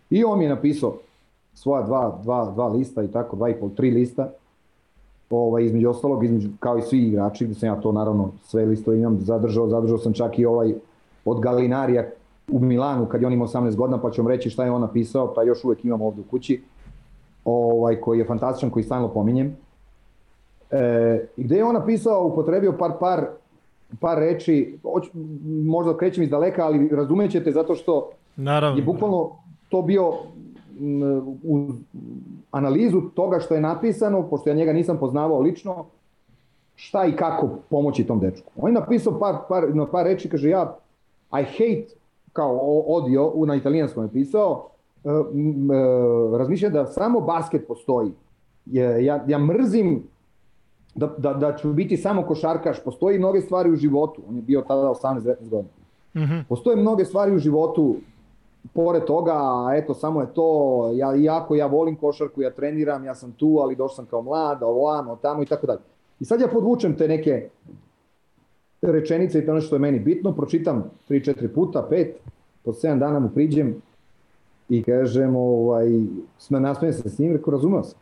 I 0.10 0.24
on 0.24 0.40
mi 0.40 0.46
je 0.46 0.50
napisao 0.50 0.96
svoja 1.54 1.84
dva, 1.84 2.20
dva, 2.24 2.52
dva 2.52 2.68
lista 2.68 3.04
i 3.04 3.08
tako, 3.08 3.36
dva 3.36 3.50
i 3.50 3.54
pol, 3.54 3.70
tri 3.70 3.92
lista 3.92 4.30
ovaj, 5.30 5.64
između 5.64 5.90
ostalog, 5.90 6.24
između, 6.24 6.50
kao 6.60 6.78
i 6.78 6.82
svi 6.82 7.00
igrači, 7.00 7.46
gde 7.46 7.54
sam 7.54 7.70
ja 7.70 7.76
to 7.76 7.92
naravno 7.92 8.32
sve 8.44 8.66
listo 8.66 8.94
imam 8.94 9.18
zadržao, 9.22 9.68
zadržao 9.68 9.98
sam 9.98 10.14
čak 10.14 10.40
i 10.40 10.46
ovaj 10.46 10.74
od 11.26 11.40
Galinarija 11.40 12.06
u 12.52 12.60
Milanu 12.60 13.06
kad 13.06 13.22
je 13.22 13.28
on 13.28 13.34
imao 13.34 13.48
18 13.48 13.76
godina, 13.76 14.02
pa 14.02 14.12
ću 14.12 14.22
vam 14.22 14.32
reći 14.32 14.50
šta 14.50 14.66
je 14.66 14.72
on 14.72 14.82
napisao, 14.82 15.28
taj 15.28 15.48
još 15.48 15.64
uvek 15.64 15.86
imam 15.86 16.02
ovde 16.02 16.22
u 16.22 16.24
kući, 16.32 16.62
ovaj, 17.46 18.02
koji 18.02 18.20
je 18.20 18.26
fantastičan, 18.26 18.70
koji 18.70 18.84
stalno 18.84 19.08
pominjem. 19.08 19.58
E, 20.72 21.28
gde 21.38 21.56
je 21.56 21.64
on 21.64 21.74
napisao, 21.74 22.28
upotrebio 22.28 22.74
par, 22.80 22.92
par, 23.00 23.26
par 24.00 24.18
reči, 24.18 24.78
možda 25.66 25.98
krećem 25.98 26.24
iz 26.24 26.30
daleka, 26.30 26.66
ali 26.66 26.90
razumećete 26.90 27.52
zato 27.52 27.76
što 27.76 28.10
Naravno. 28.36 28.78
je 28.78 28.84
bukvalno 28.84 29.32
to 29.70 29.82
bio 29.82 30.14
u 31.44 31.68
analizu 32.52 33.02
toga 33.02 33.40
što 33.40 33.54
je 33.54 33.62
napisano, 33.62 34.30
pošto 34.30 34.50
ja 34.50 34.56
njega 34.56 34.74
nisam 34.74 34.98
poznavao 34.98 35.40
lično, 35.40 35.86
šta 36.76 37.06
i 37.06 37.16
kako 37.16 37.50
pomoći 37.70 38.04
tom 38.04 38.20
dečku. 38.20 38.52
On 38.58 38.70
je 38.70 38.80
napisao 38.80 39.20
par, 39.20 39.36
par, 39.50 39.76
na 39.76 39.86
par 39.86 40.06
reči, 40.06 40.30
kaže 40.30 40.50
ja 40.50 40.78
I 41.32 41.44
hate, 41.44 41.96
kao 42.34 42.58
odio, 42.88 43.34
na 43.46 43.56
italijanskom 43.56 44.04
je 44.04 44.10
pisao, 44.10 44.70
e, 45.04 45.10
e, 45.10 46.38
razmišljam 46.38 46.74
da 46.74 46.86
samo 46.86 47.22
basket 47.22 47.68
postoji. 47.68 48.12
Ja, 48.66 49.22
ja 49.28 49.40
mrzim 49.40 50.04
da, 50.96 51.08
da, 51.18 51.34
da 51.34 51.56
ću 51.56 51.74
biti 51.74 51.98
samo 51.98 52.24
košarkaš, 52.24 52.84
postoji 52.84 53.20
mnoge 53.20 53.42
stvari 53.42 53.72
u 53.72 53.76
životu, 53.76 54.22
on 54.30 54.36
je 54.36 54.42
bio 54.42 54.62
tada 54.62 54.82
18-19 54.82 55.50
godina. 55.50 55.74
Mhm. 56.16 56.40
Postoje 56.50 56.76
mnoge 56.76 57.06
stvari 57.06 57.36
u 57.36 57.40
životu, 57.40 57.96
pored 58.74 59.04
toga, 59.06 59.40
eto, 59.76 59.94
samo 59.94 60.22
je 60.22 60.28
to, 60.34 60.92
ja, 60.96 61.16
iako 61.16 61.56
ja 61.56 61.66
volim 61.66 61.96
košarku, 61.96 62.42
ja 62.42 62.52
treniram, 62.52 63.06
ja 63.06 63.16
sam 63.16 63.32
tu, 63.32 63.60
ali 63.62 63.76
došao 63.76 63.96
sam 63.96 64.06
kao 64.06 64.22
mlad, 64.22 64.64
ovamo, 64.64 65.16
tamo 65.22 65.44
i 65.44 65.46
tako 65.46 65.68
dalje. 65.68 65.80
I 66.20 66.26
sad 66.26 66.42
ja 66.42 66.48
podvučem 66.48 66.96
te 66.96 67.08
neke 67.08 67.50
rečenice 68.82 69.40
i 69.40 69.46
to 69.46 69.52
ono 69.52 69.62
što 69.62 69.76
je 69.76 69.80
meni 69.80 70.00
bitno, 70.00 70.32
pročitam 70.34 70.84
3-4 71.10 71.48
puta, 71.48 71.88
5, 71.92 72.08
po 72.64 72.72
7 72.72 73.00
dana 73.00 73.20
mu 73.20 73.30
priđem 73.30 73.82
i 74.70 74.84
kažem, 74.84 75.36
ovaj, 75.36 75.88
nasmijem 76.50 76.94
se 76.94 77.10
s 77.10 77.20
njim, 77.20 77.32
rekao, 77.34 77.52
razumeo 77.52 77.84
sam. 77.84 78.00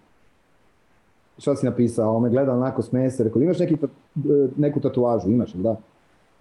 Šta 1.38 1.56
si 1.56 1.66
napisao? 1.66 2.16
On 2.16 2.24
me 2.24 2.30
gleda 2.30 2.54
onako, 2.54 2.82
smeje 2.82 3.12
se, 3.12 3.24
rekao, 3.24 3.42
imaš 3.42 3.60
neki, 3.60 3.78
ta- 3.78 3.88
neku 4.58 4.80
tatuažu, 4.80 5.30
imaš, 5.30 5.54
da? 5.54 5.76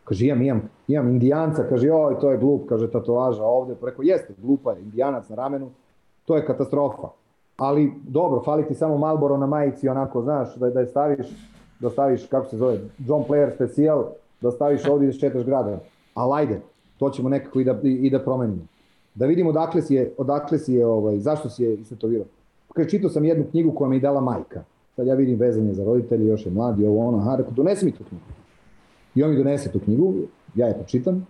Kaže, 0.06 0.26
imam, 0.26 0.42
imam, 0.42 0.62
imam 0.88 1.08
indijanca, 1.08 1.64
kaže, 1.68 1.90
oj, 1.92 2.20
to 2.20 2.30
je 2.30 2.38
glup, 2.38 2.68
kaže, 2.68 2.90
tatuaža 2.90 3.44
ovde. 3.44 3.74
Rekao, 3.82 4.02
jeste, 4.02 4.34
glupa 4.42 4.72
je, 4.72 4.82
indijanac 4.82 5.28
na 5.28 5.36
ramenu, 5.36 5.70
to 6.24 6.36
je 6.36 6.46
katastrofa. 6.46 7.08
Ali, 7.56 7.92
dobro, 8.08 8.42
fali 8.44 8.66
ti 8.68 8.74
samo 8.74 8.98
Malboro 8.98 9.36
na 9.36 9.46
majici, 9.46 9.88
onako, 9.88 10.22
znaš, 10.22 10.54
da, 10.56 10.70
da 10.70 10.80
je 10.80 10.86
staviš, 10.86 11.26
da 11.80 11.90
staviš, 11.90 12.26
kako 12.26 12.46
se 12.46 12.56
zove, 12.56 12.78
John 12.98 13.24
Player 13.28 13.54
special, 13.54 14.04
da 14.40 14.50
staviš 14.50 14.88
ovdje 14.88 15.08
i 15.08 15.12
da 15.12 15.18
šetaš 15.18 15.44
grada. 15.44 15.78
Ali 16.14 16.32
ajde, 16.34 16.60
to 16.98 17.10
ćemo 17.10 17.28
nekako 17.28 17.60
i 17.60 17.64
da, 17.64 17.78
i, 17.82 17.92
i 17.92 18.10
da 18.10 18.22
promenimo. 18.22 18.62
Da 19.14 19.26
vidimo 19.26 19.50
odakle 19.50 19.82
si 19.82 19.94
je, 19.94 20.12
odakle 20.18 20.58
si 20.58 20.74
je 20.74 20.86
ovaj, 20.86 21.18
zašto 21.18 21.48
si 21.48 21.64
je 21.64 21.74
istetovirao. 21.74 22.26
Kaže, 22.74 22.88
čitao 22.88 23.10
sam 23.10 23.24
jednu 23.24 23.44
knjigu 23.50 23.72
koja 23.74 23.88
mi 23.88 23.96
je 23.96 24.00
dala 24.00 24.20
majka. 24.20 24.62
Sad 24.96 25.06
ja 25.06 25.14
vidim 25.14 25.38
vezanje 25.38 25.72
za 25.72 25.84
roditelje, 25.84 26.26
još 26.26 26.46
je 26.46 26.52
mladi, 26.52 26.86
ovo 26.86 27.08
ono, 27.08 27.18
aha, 27.18 27.36
rekao, 27.36 27.52
donesi 27.52 27.84
mi 27.84 27.92
tu 27.92 28.04
knjigu. 28.04 28.35
I 29.16 29.22
on 29.22 29.30
mi 29.30 29.36
donese 29.36 29.72
tu 29.72 29.80
knjigu, 29.80 30.14
ja 30.54 30.66
je 30.66 30.74
pročitam 30.74 31.26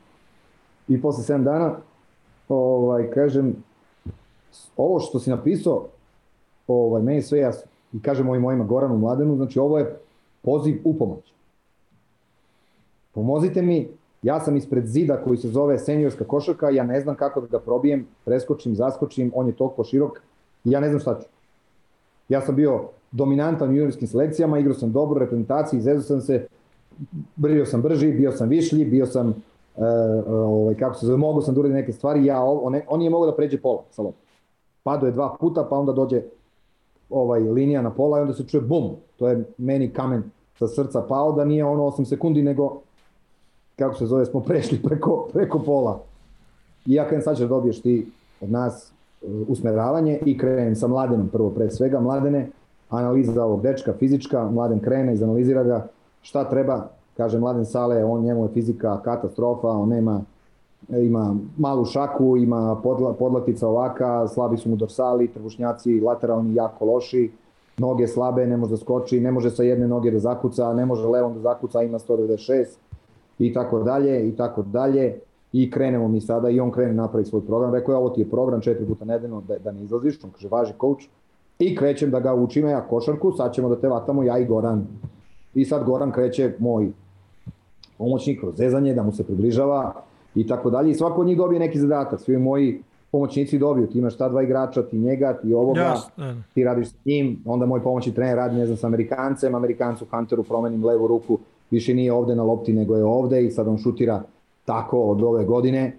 i 0.89 1.01
posle 1.03 1.37
7 1.37 1.45
dana 1.45 1.77
ovaj, 2.49 3.11
kažem, 3.11 3.57
ovo 4.77 5.01
što 5.01 5.19
si 5.19 5.31
napisao, 5.31 5.87
ovaj, 6.69 7.03
meni 7.03 7.23
sve 7.23 7.39
jasno. 7.39 7.71
I 7.93 8.03
kažem 8.03 8.29
ovim 8.29 8.43
mojima 8.43 8.65
Goranu 8.65 8.99
Mladenu, 8.99 9.37
znači 9.37 9.59
ovo 9.59 9.79
je 9.79 9.97
poziv 10.43 10.81
u 10.85 10.99
pomoć. 10.99 11.33
Pomozite 13.15 13.63
mi, 13.63 13.89
Ja 14.27 14.41
sam 14.41 14.57
ispred 14.57 14.87
zida 14.87 15.17
koji 15.25 15.39
se 15.39 15.49
zove 15.49 15.79
seniorska 15.79 16.25
košarka, 16.25 16.71
ja 16.71 16.85
ne 16.85 17.01
znam 17.01 17.15
kako 17.17 17.41
da 17.41 17.47
ga 17.47 17.59
probijem, 17.61 18.07
preskočim, 18.25 18.75
zaskočim, 18.75 19.33
on 19.35 19.47
je 19.47 19.57
toliko 19.57 19.85
širok 19.85 20.19
i 20.65 20.71
ja 20.71 20.81
ne 20.81 20.89
znam 20.89 21.01
šta 21.01 21.21
ću. 21.21 21.29
Ja 22.29 22.41
sam 22.41 22.57
bio 22.57 22.89
dominantan 23.13 23.71
u 23.71 23.73
juniorskim 23.73 24.09
selekcijama, 24.09 24.59
igrao 24.59 24.75
sam 24.75 24.93
dobro 24.93 25.21
reprezentaciji, 25.21 25.79
izezao 25.79 26.03
sam 26.03 26.21
se, 26.21 26.47
bio 27.37 27.67
sam 27.67 27.83
brži, 27.83 28.13
bio 28.13 28.33
sam 28.33 28.49
višlji, 28.49 28.85
bio 28.85 29.07
sam, 29.07 29.29
uh, 29.29 29.85
ovaj, 30.29 30.75
kako 30.75 30.95
se 30.95 31.07
zove, 31.07 31.19
mogu 31.19 31.43
sam 31.43 31.55
da 31.55 31.61
uradim 31.61 31.77
neke 31.77 31.93
stvari, 31.93 32.25
ja, 32.25 32.43
on, 32.43 32.81
on 32.89 32.99
nije 32.99 33.11
mogao 33.11 33.31
da 33.31 33.37
pređe 33.37 33.61
pola 33.61 33.83
sa 33.91 34.03
lopom. 34.03 34.21
Pado 34.83 35.07
je 35.07 35.13
dva 35.13 35.37
puta, 35.41 35.67
pa 35.71 35.77
onda 35.79 35.93
dođe 35.93 36.23
ovaj 37.11 37.41
linija 37.41 37.83
na 37.83 37.91
pola 37.91 38.19
i 38.19 38.23
onda 38.23 38.35
se 38.35 38.47
čuje 38.47 38.61
bum. 38.61 38.91
To 39.17 39.29
je 39.29 39.45
meni 39.59 39.93
kamen 39.93 40.23
sa 40.59 40.69
srca 40.69 41.03
pao 41.09 41.33
da 41.33 41.45
nije 41.45 41.65
ono 41.65 41.83
8 41.83 42.05
sekundi 42.05 42.43
nego 42.43 42.81
kako 43.77 43.95
se 43.95 44.07
zove 44.07 44.27
smo 44.27 44.41
prešli 44.41 44.83
preko, 44.83 45.29
preko 45.33 45.59
pola. 45.59 46.01
I 46.87 46.95
ja 46.95 47.09
krenem 47.09 47.23
sad 47.23 47.37
ćeš 47.37 47.43
da 47.43 47.49
dobiješ 47.49 47.81
ti 47.83 48.07
od 48.41 48.51
nas 48.51 48.93
uh, 49.23 49.31
usmeravanje 49.49 50.19
i 50.25 50.39
krenem 50.39 50.77
sa 50.77 50.87
mladenom 50.89 51.29
prvo 51.29 51.51
pre 51.51 51.71
svega. 51.71 52.01
Mladene, 52.01 52.51
analiza 52.91 53.45
ovog 53.45 53.63
dečka, 53.63 53.93
fizička, 53.99 54.51
mladen 54.51 54.81
krene, 54.81 55.15
izanalizira 55.15 55.63
ga 55.63 55.89
šta 56.27 56.45
treba, 56.45 56.89
kaže 57.17 57.39
mladen 57.39 57.65
Sale, 57.65 58.05
on 58.05 58.23
njemu 58.23 58.43
je 58.43 58.49
fizika 58.49 59.01
katastrofa, 59.03 59.69
on 59.69 59.89
nema 59.89 60.21
ima 60.89 61.37
malu 61.59 61.85
šaku, 61.85 62.37
ima 62.37 62.81
podla, 62.83 63.13
podlatica 63.13 63.69
ovaka, 63.69 64.29
slabi 64.29 64.57
su 64.57 64.71
mu 64.71 64.77
dorsali, 64.77 65.29
trbušnjaci 65.29 66.01
lateralni 66.01 66.55
jako 66.55 66.85
loši, 66.85 67.31
noge 67.79 68.07
slabe, 68.07 68.47
ne 68.47 68.57
može 68.57 68.71
da 68.71 68.77
skoči, 68.77 69.21
ne 69.21 69.33
može 69.33 69.51
sa 69.51 69.63
jedne 69.63 69.89
noge 69.89 70.11
da 70.11 70.19
zakuca, 70.19 70.73
ne 70.75 70.87
može 70.87 71.07
levom 71.07 71.35
da 71.35 71.41
zakuca, 71.41 71.83
ima 71.83 71.99
196 71.99 72.65
i 73.39 73.53
tako 73.55 73.83
dalje 73.83 74.29
i 74.29 74.37
tako 74.37 74.63
dalje 74.63 75.21
i 75.53 75.71
krenemo 75.71 76.09
mi 76.09 76.21
sada 76.21 76.51
i 76.51 76.61
on 76.61 76.71
krene 76.71 76.95
napravi 76.95 77.25
svoj 77.25 77.47
program. 77.47 77.75
Rekao 77.75 77.93
je 77.93 77.97
ovo 77.97 78.11
ti 78.11 78.21
je 78.21 78.31
program 78.31 78.61
četiri 78.61 78.87
puta 78.87 79.05
nedeljno 79.05 79.43
da, 79.49 79.59
da 79.59 79.73
ne 79.73 79.83
izlaziš, 79.83 80.25
on 80.25 80.31
kaže 80.31 80.49
važi 80.49 80.73
coach 80.81 81.05
i 81.59 81.77
krećem 81.77 82.11
da 82.11 82.21
ga 82.21 82.35
učim 82.35 82.69
ja 82.69 82.81
košarku, 82.89 83.33
sad 83.33 83.55
ćemo 83.55 83.69
da 83.69 83.77
te 83.77 83.89
vatamo 83.89 84.23
ja 84.23 84.39
i 84.39 84.47
Goran. 84.47 84.87
I 85.57 85.65
sad 85.65 85.85
Goran 85.85 86.13
kreće 86.13 86.53
moj 86.59 86.89
pomoćnik 87.99 88.41
kroz 88.41 88.57
zezanje, 88.57 88.95
da 88.95 89.03
mu 89.03 89.13
se 89.13 89.25
približava 89.25 89.95
i 90.35 90.47
tako 90.47 90.71
dalje. 90.71 90.91
I 90.91 90.95
svako 90.95 91.21
od 91.21 91.27
njih 91.27 91.37
dobije 91.37 91.61
neki 91.61 91.79
zadatak, 91.79 92.21
svi 92.21 92.39
moji 92.39 92.83
pomoćnici 93.13 93.59
dobiju, 93.59 93.87
ti 93.87 93.99
imaš 93.99 94.17
ta 94.17 94.29
dva 94.29 94.43
igrača, 94.43 94.83
ti 94.83 94.99
njega, 94.99 95.33
ti 95.43 95.55
ovoga, 95.55 95.97
yes, 96.17 96.35
ti 96.55 96.65
radiš 96.65 96.89
s 96.89 97.05
njim, 97.05 97.43
onda 97.45 97.67
moj 97.67 97.83
pomoćni 97.83 98.15
trener 98.15 98.37
radi, 98.37 98.57
ne 98.57 98.67
znam, 98.67 98.77
sa 98.77 98.87
Amerikancem, 98.87 99.55
Amerikancu 99.55 100.07
Hunteru 100.11 100.43
promenim 100.43 100.85
levu 100.85 101.07
ruku, 101.07 101.39
više 101.71 101.95
nije 101.95 102.13
ovde 102.13 102.35
na 102.35 102.43
lopti 102.43 102.73
nego 102.73 102.97
je 102.97 103.05
ovde 103.05 103.45
i 103.45 103.51
sad 103.51 103.69
on 103.69 103.79
šutira 103.79 104.23
tako 104.65 105.01
od 105.03 105.23
ove 105.23 105.45
godine. 105.45 105.97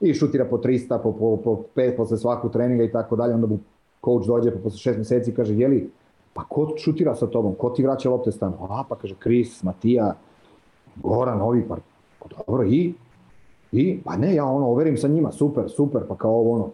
I 0.00 0.14
šutira 0.14 0.44
po 0.44 0.56
300, 0.56 1.02
po, 1.02 1.12
po, 1.12 1.36
po 1.36 1.62
5 1.76 1.96
posle 1.96 2.18
svakog 2.18 2.52
treninga 2.52 2.84
i 2.84 2.92
tako 2.92 3.16
dalje, 3.16 3.34
onda 3.34 3.46
mu 3.46 3.58
coach 4.04 4.26
dođe 4.26 4.50
pa 4.50 4.58
posle 4.58 4.92
6 4.92 4.98
meseci 4.98 5.30
i 5.30 5.34
kaže, 5.34 5.54
jeli, 5.54 5.90
pa 6.34 6.44
ko 6.44 6.72
šutira 6.76 7.14
sa 7.14 7.26
tobom, 7.26 7.54
ko 7.54 7.70
ti 7.70 7.82
vraća 7.82 8.10
lopte 8.10 8.32
stanu? 8.32 8.54
A, 8.60 8.84
pa 8.88 8.96
kaže, 8.96 9.14
Kris, 9.18 9.62
Matija, 9.62 10.14
Goran, 10.96 11.40
ovi, 11.40 11.64
pa, 11.68 11.76
pa 12.18 12.28
dobro, 12.36 12.66
i? 12.66 12.94
I, 13.72 14.00
pa 14.04 14.16
ne, 14.16 14.34
ja 14.34 14.44
ono, 14.44 14.68
overim 14.68 14.96
sa 14.96 15.08
njima, 15.08 15.32
super, 15.32 15.70
super, 15.70 16.02
pa 16.08 16.16
kao 16.16 16.34
ovo 16.34 16.54
ono, 16.54 16.68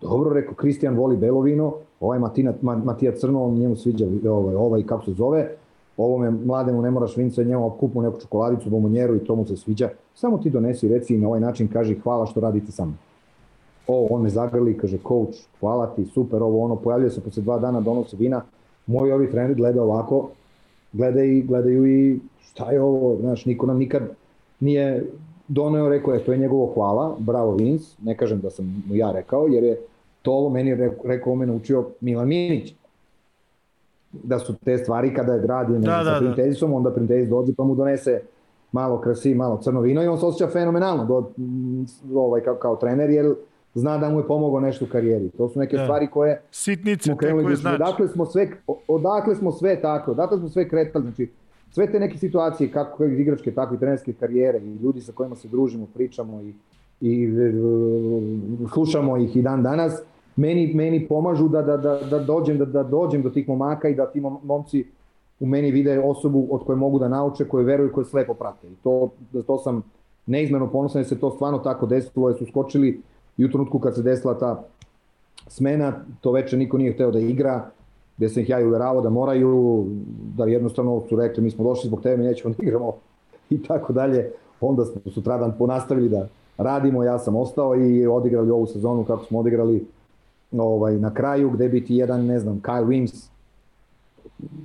dobro, 0.00 0.34
rekao, 0.34 0.54
Kristijan 0.54 0.96
voli 0.96 1.16
belo 1.16 1.40
vino, 1.40 1.74
ovaj 2.00 2.18
Matina, 2.18 2.54
Matija 2.62 3.12
Crno, 3.12 3.44
on 3.44 3.54
njemu 3.54 3.76
sviđa 3.76 4.06
ovaj, 4.30 4.54
ovaj, 4.54 4.82
kako 4.82 5.04
se 5.04 5.12
zove, 5.12 5.50
ovome 5.96 6.30
mlademu 6.30 6.82
ne 6.82 6.90
moraš 6.90 7.16
vinca, 7.16 7.42
njemu 7.42 7.70
kupu 7.70 8.02
neku 8.02 8.20
čokoladicu, 8.20 8.70
bombonjeru 8.70 9.16
i 9.16 9.24
to 9.24 9.34
mu 9.34 9.46
se 9.46 9.56
sviđa. 9.56 9.88
Samo 10.14 10.38
ti 10.38 10.50
donesi 10.50 10.88
reci 10.88 11.14
i 11.14 11.18
na 11.18 11.28
ovaj 11.28 11.40
način 11.40 11.68
kaži 11.68 11.98
hvala 12.02 12.26
što 12.26 12.40
radite 12.40 12.72
sa 12.72 12.84
mnom. 12.84 12.98
O, 13.86 14.06
on 14.10 14.22
me 14.22 14.30
zagrli, 14.30 14.78
kaže 14.78 14.98
coach, 15.08 15.36
hvala 15.60 15.86
ti, 15.86 16.04
super, 16.04 16.42
ovo 16.42 16.64
ono, 16.64 16.76
pojavljuje 16.76 17.10
se 17.10 17.20
posle 17.20 17.42
dva 17.42 17.58
dana, 17.58 17.80
donosi 17.80 18.16
vina. 18.16 18.42
Moji 18.86 19.12
ovi 19.12 19.30
treneri 19.30 19.54
gleda 19.54 19.82
ovako, 19.82 20.30
gledaju, 20.92 21.44
gledaju 21.46 21.86
i 21.86 22.20
šta 22.40 22.70
je 22.70 22.82
ovo, 22.82 23.16
znaš, 23.20 23.44
niko 23.44 23.66
nam 23.66 23.78
nikad 23.78 24.02
nije 24.60 25.06
doneo, 25.48 25.88
rekao 25.88 26.14
je, 26.14 26.24
to 26.24 26.32
je 26.32 26.38
njegovo 26.38 26.72
hvala, 26.74 27.16
bravo 27.18 27.54
Vince, 27.54 27.96
ne 28.02 28.16
kažem 28.16 28.40
da 28.40 28.50
sam 28.50 28.84
mu 28.88 28.94
ja 28.94 29.12
rekao, 29.12 29.46
jer 29.46 29.64
je 29.64 29.80
to 30.22 30.32
ovo 30.32 30.48
meni 30.48 30.92
rekao, 31.04 31.34
me 31.34 31.46
naučio 31.46 31.86
Milan 32.00 32.28
Minić 32.28 32.74
da 34.12 34.38
su 34.38 34.54
te 34.64 34.78
stvari 34.78 35.14
kada 35.14 35.32
je 35.32 35.40
gradi 35.40 35.72
da, 35.72 35.78
da, 35.78 36.04
sa 36.04 36.10
da. 36.10 36.18
Printezisom, 36.18 36.72
onda 36.72 36.90
Printezis 36.90 37.28
dođe 37.28 37.54
pa 37.54 37.64
mu 37.64 37.74
donese 37.74 38.20
malo 38.72 39.00
krasi, 39.00 39.34
malo 39.34 39.60
crno 39.62 39.80
vino 39.80 40.02
i 40.02 40.06
on 40.06 40.18
se 40.18 40.26
osjeća 40.26 40.52
fenomenalno 40.52 41.04
do, 41.04 41.30
ovaj, 42.14 42.40
kao, 42.40 42.54
kao 42.54 42.76
trener 42.76 43.10
jer 43.10 43.34
zna 43.74 43.98
da 43.98 44.08
mu 44.10 44.18
je 44.18 44.26
pomogao 44.26 44.60
nešto 44.60 44.84
u 44.84 44.88
karijeri. 44.88 45.30
To 45.30 45.48
su 45.48 45.58
neke 45.58 45.76
da. 45.76 45.84
stvari 45.84 46.06
koje 46.06 46.42
sitnice 46.50 47.02
smo 47.02 47.16
krenuli 47.16 47.50
da 47.50 47.56
znači. 47.56 47.82
Odakle 47.82 48.08
smo 48.08 48.26
sve 48.26 48.50
odakle 48.88 49.34
smo 49.34 49.52
sve 49.52 49.80
tako, 49.82 50.10
odakle 50.10 50.38
smo 50.38 50.48
sve 50.48 50.68
kretali, 50.68 51.04
znači 51.04 51.30
sve 51.70 51.92
te 51.92 52.00
neke 52.00 52.18
situacije 52.18 52.70
kako 52.72 53.04
igračke 53.04 53.54
tako 53.54 53.74
i 53.74 53.78
trenerske 53.78 54.12
karijere 54.12 54.58
i 54.58 54.74
ljudi 54.82 55.00
sa 55.00 55.12
kojima 55.12 55.36
se 55.36 55.48
družimo, 55.48 55.86
pričamo 55.94 56.42
i 56.42 56.54
i 57.00 57.28
slušamo 58.72 59.16
ih 59.16 59.36
i 59.36 59.42
dan 59.42 59.62
danas 59.62 60.02
meni, 60.36 60.74
meni 60.74 61.08
pomažu 61.08 61.48
da, 61.48 61.62
da, 61.62 61.76
da, 61.76 62.00
da, 62.10 62.18
dođem, 62.18 62.58
da, 62.58 62.64
da 62.64 62.82
dođem 62.82 63.22
do 63.22 63.30
tih 63.30 63.48
momaka 63.48 63.88
i 63.88 63.94
da 63.94 64.06
ti 64.06 64.20
momci 64.42 64.84
u 65.40 65.46
meni 65.46 65.70
vide 65.70 66.00
osobu 66.00 66.46
od 66.50 66.64
koje 66.64 66.76
mogu 66.76 66.98
da 66.98 67.08
nauče, 67.08 67.48
koje 67.48 67.64
veruju, 67.64 67.92
koje 67.92 68.04
slepo 68.04 68.34
prate. 68.34 68.68
I 68.68 68.74
to, 68.82 69.10
to 69.46 69.58
sam 69.58 69.82
neizmeno 70.26 70.70
ponosan, 70.70 71.00
jer 71.00 71.08
se 71.08 71.20
to 71.20 71.30
stvarno 71.30 71.58
tako 71.58 71.86
desilo, 71.86 72.28
jer 72.28 72.38
su 72.38 72.46
skočili 72.46 73.00
i 73.40 73.44
u 73.44 73.50
trenutku 73.50 73.78
kad 73.78 73.94
se 73.94 74.02
desila 74.02 74.38
ta 74.38 74.62
smena, 75.46 75.92
to 76.20 76.32
veče 76.32 76.56
niko 76.56 76.78
nije 76.78 76.92
hteo 76.92 77.10
da 77.10 77.18
igra, 77.18 77.70
gde 78.16 78.28
sam 78.28 78.42
ih 78.42 78.48
ja 78.48 78.60
i 78.60 78.66
uveravao 78.66 79.02
da 79.02 79.10
moraju, 79.10 79.86
da 80.36 80.44
jednostavno 80.44 81.02
su 81.08 81.16
rekli 81.16 81.42
mi 81.44 81.50
smo 81.50 81.64
došli 81.64 81.88
zbog 81.88 82.02
tebe, 82.02 82.16
mi 82.16 82.28
nećemo 82.28 82.54
da 82.54 82.62
igramo 82.62 82.92
i 83.50 83.62
tako 83.62 83.92
dalje. 83.92 84.32
Onda 84.60 84.84
smo 84.84 85.12
sutradan 85.12 85.54
ponastavili 85.58 86.08
da 86.08 86.28
radimo, 86.58 87.04
ja 87.04 87.18
sam 87.18 87.36
ostao 87.36 87.76
i 87.76 88.06
odigrali 88.06 88.50
ovu 88.50 88.66
sezonu 88.66 89.04
kako 89.04 89.24
smo 89.24 89.38
odigrali 89.38 89.86
ovaj, 90.52 90.98
na 90.98 91.14
kraju, 91.14 91.50
gde 91.50 91.68
bi 91.68 91.84
ti 91.84 91.96
jedan, 91.96 92.26
ne 92.26 92.38
znam, 92.38 92.60
Kyle 92.62 92.86
Wims 92.86 93.28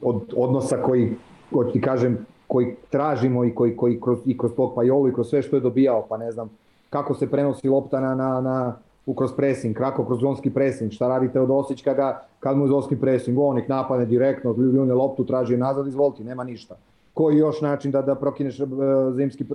od 0.01 0.21
odnosa 0.37 0.77
koji, 0.77 1.13
koji 1.51 1.71
ti 1.71 1.81
kažem, 1.81 2.25
koji 2.47 2.75
tražimo 2.89 3.45
i 3.45 3.55
koji, 3.55 3.75
koji 3.77 4.01
kroz, 4.01 4.19
i 4.25 4.37
kroz 4.37 4.51
tog 4.55 4.75
pajolu 4.75 5.07
i 5.09 5.13
kroz 5.13 5.29
sve 5.29 5.41
što 5.41 5.55
je 5.55 5.59
dobijao, 5.59 6.05
pa 6.09 6.17
ne 6.17 6.31
znam, 6.31 6.49
kako 6.95 7.13
se 7.13 7.27
prenosi 7.31 7.69
lopta 7.69 7.99
na, 7.99 8.15
na, 8.15 8.41
na 8.41 8.75
u 9.05 9.13
kroz 9.13 9.31
kako 9.73 10.05
kroz 10.05 10.19
zonski 10.19 10.49
pressing, 10.49 10.91
šta 10.91 11.07
radite 11.07 11.39
od 11.39 11.51
Osić 11.51 11.81
kada, 11.83 12.27
kad 12.39 12.57
mu 12.57 12.65
je 12.65 12.69
zonski 12.69 12.95
pressing, 12.95 13.37
on 13.39 13.57
ih 13.57 13.69
napadne 13.69 14.05
direktno, 14.05 14.55
ljune 14.57 14.93
loptu, 14.93 15.25
traži 15.25 15.57
nazad, 15.57 15.87
izvoliti, 15.87 16.23
nema 16.23 16.43
ništa. 16.43 16.75
Koji 17.13 17.37
još 17.37 17.61
način 17.61 17.91
da, 17.91 18.01
da 18.01 18.15
prokineš 18.15 18.59
uh, 18.59 18.69
zimski 19.15 19.45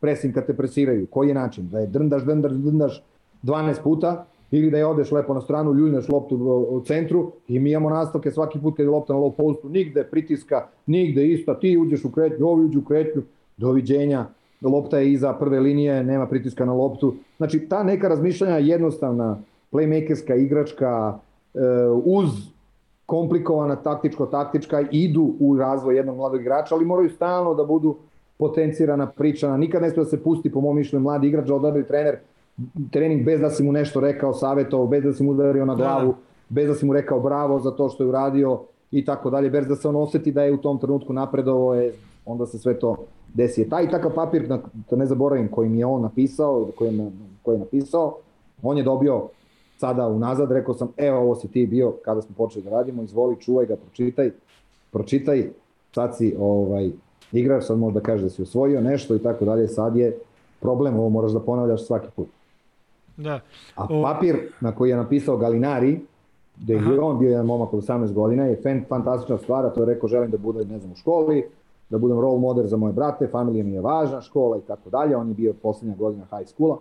uh, 0.00 0.34
kad 0.34 0.46
te 0.46 0.54
presiraju? 0.54 1.06
Koji 1.06 1.28
je 1.28 1.34
način? 1.34 1.68
Da 1.68 1.78
je 1.78 1.86
drndaš, 1.86 2.24
drndaš, 2.24 2.52
drndaš 2.52 3.02
12 3.42 3.82
puta, 3.82 4.24
ili 4.50 4.70
da 4.70 4.78
je 4.78 4.86
odeš 4.86 5.12
lepo 5.12 5.34
na 5.34 5.40
stranu, 5.40 5.74
ljuljneš 5.74 6.08
loptu 6.08 6.36
u 6.70 6.82
centru 6.86 7.32
i 7.48 7.58
mi 7.58 7.70
imamo 7.70 7.90
nastavke 7.90 8.30
svaki 8.30 8.58
put 8.58 8.76
kad 8.76 8.84
je 8.84 8.90
lopta 8.90 9.12
na 9.12 9.18
low 9.18 9.32
postu, 9.36 9.68
nigde 9.68 10.04
pritiska, 10.04 10.66
nigde 10.86 11.26
ista, 11.28 11.54
ti 11.54 11.78
uđeš 11.78 12.04
u 12.04 12.12
kretnju, 12.12 12.46
ovi 12.46 12.64
uđu 12.64 12.78
u 12.78 12.84
kretnju, 12.84 13.22
doviđenja, 13.56 14.26
lopta 14.68 14.98
je 14.98 15.12
iza 15.12 15.32
prve 15.32 15.60
linije, 15.60 16.04
nema 16.04 16.26
pritiska 16.26 16.64
na 16.64 16.72
loptu. 16.72 17.14
Znači, 17.36 17.58
ta 17.68 17.82
neka 17.82 18.08
razmišljanja 18.08 18.56
jednostavna, 18.58 19.38
playmakerska 19.72 20.36
igračka, 20.36 21.18
e, 21.54 21.58
uz 22.04 22.28
komplikovana 23.06 23.76
taktičko-taktička 23.76 24.86
idu 24.90 25.34
u 25.40 25.56
razvoj 25.56 25.96
jednog 25.96 26.16
mladog 26.16 26.40
igrača, 26.40 26.74
ali 26.74 26.84
moraju 26.84 27.10
stalno 27.10 27.54
da 27.54 27.64
budu 27.64 27.96
potencirana, 28.38 29.06
pričana. 29.06 29.56
Nikad 29.56 29.82
ne 29.82 29.90
da 29.90 30.04
se 30.04 30.22
pusti, 30.22 30.52
po 30.52 30.60
mom 30.60 30.76
mišljenju, 30.76 31.02
mladi 31.02 31.28
igrač 31.28 31.46
da 31.46 31.54
odabri 31.54 31.84
trener 31.86 32.16
trening 32.90 33.24
bez 33.24 33.40
da 33.40 33.50
si 33.50 33.62
mu 33.62 33.72
nešto 33.72 34.00
rekao, 34.00 34.32
savjetovao, 34.32 34.86
bez 34.86 35.04
da 35.04 35.12
si 35.12 35.22
mu 35.22 35.30
udario 35.30 35.64
na 35.64 35.74
glavu, 35.74 36.06
da, 36.06 36.12
da. 36.12 36.18
bez 36.48 36.68
da 36.68 36.74
si 36.74 36.86
mu 36.86 36.92
rekao 36.92 37.20
bravo 37.20 37.60
za 37.60 37.70
to 37.70 37.88
što 37.88 38.04
je 38.04 38.08
uradio 38.08 38.60
i 38.90 39.04
tako 39.04 39.30
dalje, 39.30 39.50
bez 39.50 39.66
da 39.66 39.76
se 39.76 39.88
on 39.88 39.96
oseti 39.96 40.32
da 40.32 40.42
je 40.42 40.52
u 40.52 40.56
tom 40.56 40.78
trenutku 40.78 41.12
napredovo, 41.12 41.74
je, 41.74 41.94
onda 42.26 42.46
se 42.46 42.58
sve 42.58 42.78
to 42.78 42.96
desi. 43.34 43.68
Taj 43.68 43.90
takav 43.90 44.14
papir, 44.14 44.48
da 44.48 44.96
ne 44.96 45.06
zaboravim, 45.06 45.48
koji 45.48 45.68
mi 45.68 45.78
je 45.78 45.86
on 45.86 46.02
napisao, 46.02 46.68
koji 46.76 46.96
je, 46.96 47.10
koji 47.42 47.54
je 47.54 47.58
napisao, 47.58 48.16
on 48.62 48.78
je 48.78 48.84
dobio 48.84 49.28
sada 49.76 50.08
unazad, 50.08 50.52
rekao 50.52 50.74
sam, 50.74 50.88
evo 50.96 51.18
ovo 51.18 51.34
si 51.34 51.48
ti 51.48 51.66
bio 51.66 51.92
kada 52.04 52.22
smo 52.22 52.34
počeli 52.36 52.64
da 52.64 52.70
radimo, 52.70 53.02
izvoli, 53.02 53.40
čuvaj 53.40 53.66
ga, 53.66 53.76
pročitaj, 53.76 54.30
pročitaj, 54.90 55.48
sad 55.94 56.16
si 56.16 56.36
ovaj, 56.38 56.90
igrač, 57.32 57.64
sad 57.64 57.78
možda 57.78 58.00
kaže 58.00 58.22
da 58.22 58.30
si 58.30 58.42
osvojio 58.42 58.80
nešto 58.80 59.14
i 59.14 59.18
tako 59.18 59.44
dalje, 59.44 59.68
sad 59.68 59.96
je 59.96 60.18
problem, 60.60 60.98
ovo 60.98 61.08
moraš 61.08 61.32
da 61.32 61.40
ponavljaš 61.40 61.86
svaki 61.86 62.08
put. 62.16 62.28
Da. 63.16 63.40
A 63.76 63.86
papir 64.02 64.36
na 64.60 64.72
koji 64.72 64.90
je 64.90 64.96
napisao 64.96 65.36
Galinari, 65.36 66.00
gde 66.56 66.74
je 66.74 67.00
on 67.00 67.18
bio 67.18 67.30
jedan 67.30 67.46
momak 67.46 67.74
od 67.74 67.82
18 67.82 68.12
godina, 68.12 68.44
je 68.44 68.60
fan, 68.62 68.84
fantastična 68.88 69.38
stvar, 69.38 69.66
a 69.66 69.70
to 69.70 69.80
je 69.80 69.94
rekao 69.94 70.08
želim 70.08 70.30
da 70.30 70.38
bude, 70.38 70.64
ne 70.64 70.78
znam, 70.78 70.92
u 70.92 70.96
školi, 70.96 71.44
da 71.92 71.98
budem 71.98 72.20
role 72.20 72.38
model 72.40 72.66
za 72.66 72.76
moje 72.76 72.92
brate, 72.92 73.28
familija 73.28 73.64
mi 73.64 73.72
je 73.72 73.80
važna, 73.80 74.20
škola 74.20 74.56
i 74.58 74.60
tako 74.60 74.90
dalje, 74.90 75.16
on 75.16 75.28
je 75.28 75.34
bio 75.34 75.52
poslednja 75.62 75.94
godina 75.96 76.24
high 76.30 76.48
schoola. 76.48 76.78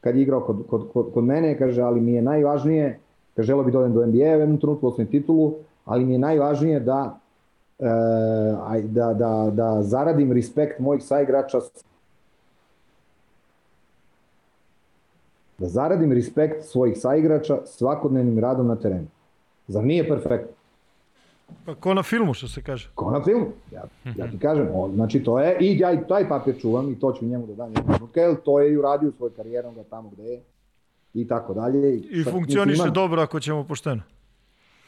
Kad 0.00 0.16
je 0.16 0.22
igrao 0.22 0.40
kod, 0.40 0.66
kod, 0.70 0.88
kod, 0.92 1.12
kod 1.14 1.24
mene, 1.24 1.58
kaže, 1.58 1.82
ali 1.82 2.00
mi 2.00 2.12
je 2.12 2.22
najvažnije, 2.22 2.98
kaže, 3.36 3.46
želo 3.46 3.64
bi 3.64 3.72
da 3.72 3.78
odem 3.78 3.94
do 3.94 4.06
NBA 4.06 4.36
u 4.36 4.40
jednom 4.40 4.60
trenutku, 4.60 4.86
osnovim 4.86 5.10
titulu, 5.10 5.54
ali 5.84 6.04
mi 6.04 6.12
je 6.12 6.18
najvažnije 6.18 6.80
da, 6.80 7.18
e, 7.78 8.82
da, 8.82 9.14
da, 9.14 9.50
da 9.52 9.82
zaradim 9.82 10.32
respekt 10.32 10.80
mojih 10.80 11.04
saigrača 11.04 11.60
da 15.58 15.68
zaradim 15.68 16.12
respekt 16.12 16.64
svojih 16.64 16.98
saigrača 16.98 17.58
svakodnevnim 17.64 18.38
radom 18.38 18.66
na 18.66 18.76
terenu. 18.76 19.06
Zar 19.68 19.84
nije 19.84 20.08
perfektno? 20.08 20.55
Pa 21.64 21.74
ko 21.74 21.94
na 21.94 22.02
filmu, 22.02 22.34
što 22.34 22.48
se 22.48 22.62
kaže. 22.62 22.90
Ko 22.94 23.10
na 23.10 23.24
filmu, 23.24 23.46
ja, 23.72 23.82
ja 24.16 24.30
ti 24.30 24.38
kažem. 24.38 24.68
O, 24.74 24.90
znači 24.94 25.24
to 25.24 25.40
je, 25.40 25.56
i 25.60 25.78
ja 25.78 25.92
i 25.92 25.98
taj 26.08 26.28
papir 26.28 26.60
čuvam 26.60 26.92
i 26.92 27.00
to 27.00 27.12
ću 27.12 27.24
njemu 27.24 27.46
da 27.46 27.54
dam 27.54 27.72
jednu 27.72 27.82
trenutku, 27.84 28.18
jer 28.18 28.36
to 28.44 28.60
je 28.60 28.72
i 28.72 28.76
uradio 28.76 29.12
svoj 29.16 29.30
karijerom 29.30 29.74
ga 29.74 29.82
tamo 29.82 30.10
gde 30.10 30.22
je 30.22 30.42
i 31.14 31.28
tako 31.28 31.54
dalje. 31.54 31.96
I 31.98 32.24
funkcioniše 32.24 32.82
ima... 32.82 32.90
dobro 32.90 33.22
ako 33.22 33.40
ćemo 33.40 33.64
pošteno. 33.64 34.02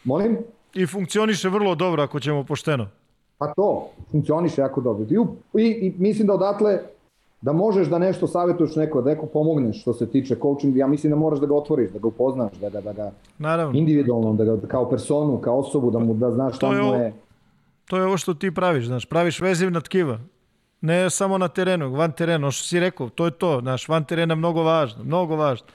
Molim? 0.05 0.39
I 0.74 0.86
funkcioniše 0.86 1.48
vrlo 1.48 1.74
dobro 1.74 2.02
ako 2.02 2.20
ćemo 2.20 2.44
pošteno. 2.44 2.89
Pa 3.39 3.52
to, 3.55 3.90
funkcioniše 4.10 4.60
jako 4.60 4.80
dobro. 4.80 5.06
I, 5.10 5.62
i, 5.62 5.86
i 5.86 5.94
mislim 5.98 6.26
da 6.26 6.35
odatle 6.35 6.78
da 7.40 7.52
možeš 7.52 7.89
da 7.89 7.98
nešto 7.98 8.27
savjetuješ 8.27 8.77
neko, 8.77 9.02
da 9.02 9.10
neko 9.10 9.27
pomogneš 9.27 9.81
što 9.81 9.93
se 9.93 10.06
tiče 10.06 10.36
coaching, 10.43 10.77
ja 10.77 10.86
mislim 10.86 11.10
da 11.10 11.16
moraš 11.16 11.40
da 11.40 11.47
ga 11.47 11.55
otvoriš, 11.55 11.90
da 11.90 11.98
ga 11.98 12.09
upoznaš, 12.09 12.52
da 12.52 12.69
ga, 12.69 12.81
da 12.81 12.93
ga 12.93 13.10
Naravno. 13.39 13.78
individualno, 13.78 14.32
da 14.32 14.44
ga 14.44 14.66
kao 14.69 14.90
personu, 14.90 15.39
kao 15.39 15.59
osobu, 15.59 15.90
da 15.90 15.98
mu 15.98 16.15
da 16.15 16.31
znaš 16.31 16.56
šta 16.56 16.66
mu 16.66 16.94
je... 16.94 17.12
To 17.85 17.97
je 17.97 18.05
ovo 18.05 18.16
što 18.16 18.35
ti 18.35 18.55
praviš, 18.55 18.86
znaš, 18.86 19.05
praviš 19.05 19.40
vezivna 19.40 19.81
tkiva. 19.81 20.19
Ne 20.81 21.10
samo 21.10 21.39
na 21.39 21.48
terenu, 21.48 21.90
van 21.90 22.12
terena, 22.12 22.51
što 22.51 22.65
si 22.65 22.81
rekao, 22.81 23.09
to 23.09 23.24
je 23.24 23.31
to, 23.31 23.60
znaš, 23.60 23.89
van 23.89 24.05
terena 24.05 24.35
mnogo 24.35 24.62
važno, 24.62 25.05
mnogo 25.05 25.36
važno. 25.36 25.66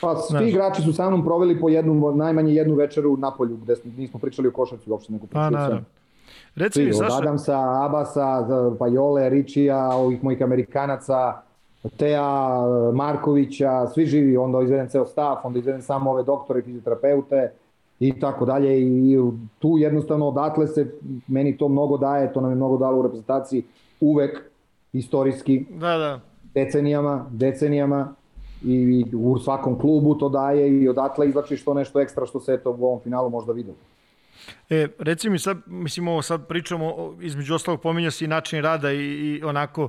Pa 0.00 0.16
svi 0.16 0.26
znaš. 0.30 0.48
igrači 0.48 0.82
su 0.82 0.92
sa 0.92 1.08
mnom 1.08 1.24
proveli 1.24 1.60
po 1.60 1.68
jednu, 1.68 2.12
najmanje 2.16 2.54
jednu 2.54 2.74
večeru 2.74 3.12
u 3.12 3.16
Napolju, 3.16 3.56
gde 3.56 3.74
nismo 3.96 4.20
pričali 4.20 4.48
o 4.48 4.50
košarci 4.50 4.90
uopšte, 4.90 5.12
nego 5.12 5.26
pričali 5.26 5.54
pa, 5.54 5.60
naravno. 5.60 5.84
Reci 6.56 6.84
mi, 6.84 6.92
Saša... 6.92 7.14
Od 7.14 7.22
Adamsa, 7.22 7.84
Abasa, 7.84 8.46
Pajole, 8.78 9.28
Ričija, 9.28 9.88
ovih 9.88 10.24
mojih 10.24 10.42
Amerikanaca, 10.42 11.42
Teja, 11.96 12.60
Markovića, 12.94 13.86
svi 13.86 14.06
živi, 14.06 14.36
onda 14.36 14.62
izvedem 14.62 14.88
ceo 14.88 15.06
stav, 15.06 15.36
onda 15.44 15.58
izvedem 15.58 15.82
samo 15.82 16.10
ove 16.10 16.22
doktore, 16.22 16.62
fizioterapeute 16.62 17.52
i 18.00 18.20
tako 18.20 18.44
dalje 18.44 18.80
i 18.80 19.18
tu 19.58 19.78
jednostavno 19.78 20.28
odatle 20.28 20.66
se 20.66 20.86
meni 21.28 21.56
to 21.56 21.68
mnogo 21.68 21.96
daje, 21.96 22.32
to 22.32 22.40
nam 22.40 22.50
je 22.50 22.56
mnogo 22.56 22.76
dalo 22.76 22.98
u 22.98 23.02
reprezentaciji 23.02 23.64
uvek 24.00 24.42
istorijski 24.92 25.66
da, 25.70 25.96
da. 25.98 26.20
decenijama, 26.54 27.26
decenijama 27.30 28.14
i, 28.64 28.74
i 28.74 29.16
u 29.16 29.38
svakom 29.38 29.78
klubu 29.78 30.14
to 30.14 30.28
daje 30.28 30.82
i 30.82 30.88
odatle 30.88 31.28
izlačiš 31.28 31.64
to 31.64 31.74
nešto 31.74 32.00
ekstra 32.00 32.26
što 32.26 32.40
se 32.40 32.54
eto 32.54 32.70
u 32.70 32.84
ovom 32.84 33.00
finalu 33.00 33.30
možda 33.30 33.52
videlo. 33.52 33.76
E, 34.70 34.88
reci 34.98 35.30
mi 35.30 35.38
sad, 35.38 35.58
mislim, 35.66 36.08
ovo 36.08 36.22
sad 36.22 36.48
pričamo, 36.48 37.16
između 37.20 37.54
ostalog 37.54 37.80
pominja 37.82 38.10
se 38.10 38.24
i 38.24 38.28
način 38.28 38.62
rada 38.62 38.92
i, 38.92 38.98
i 38.98 39.42
onako, 39.44 39.88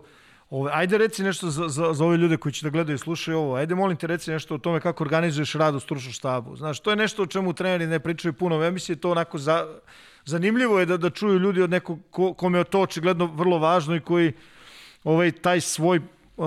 ove, 0.50 0.72
ajde 0.74 0.98
reci 0.98 1.24
nešto 1.24 1.50
za, 1.50 1.68
za, 1.68 1.94
za 1.94 2.06
ove 2.06 2.18
ljude 2.18 2.38
koji 2.38 2.54
će 2.54 2.66
da 2.66 2.70
gledaju 2.70 2.96
i 2.96 3.00
slušaju 3.00 3.38
ovo, 3.38 3.56
ajde 3.56 3.76
molim 3.76 3.98
te 3.98 4.08
reci 4.08 4.32
nešto 4.32 4.56
o 4.56 4.58
tome 4.58 4.80
kako 4.80 5.04
organizuješ 5.04 5.54
rad 5.54 5.76
u 5.76 5.80
stručnom 5.80 6.14
štabu. 6.14 6.56
Znaš, 6.56 6.80
to 6.80 6.90
je 6.90 6.96
nešto 6.96 7.24
o 7.24 7.28
čemu 7.28 7.54
treneri 7.54 7.88
ne 7.88 8.00
pričaju 8.00 8.34
puno, 8.34 8.64
ja 8.64 8.72
mislim 8.72 8.98
to 8.98 9.12
onako 9.12 9.38
za, 9.38 9.68
zanimljivo 10.26 10.80
je 10.80 10.86
da, 10.86 10.98
da 10.98 11.10
čuju 11.10 11.40
ljudi 11.40 11.62
od 11.62 11.70
nekog 11.70 12.00
ko, 12.12 12.34
kome 12.34 12.58
je 12.58 12.64
to 12.64 12.82
očigledno 12.82 13.26
vrlo 13.26 13.58
važno 13.58 13.96
i 13.96 14.00
koji 14.00 14.34
ovaj, 15.04 15.32
taj 15.32 15.62
svoj 15.62 15.98
uh, 16.38 16.46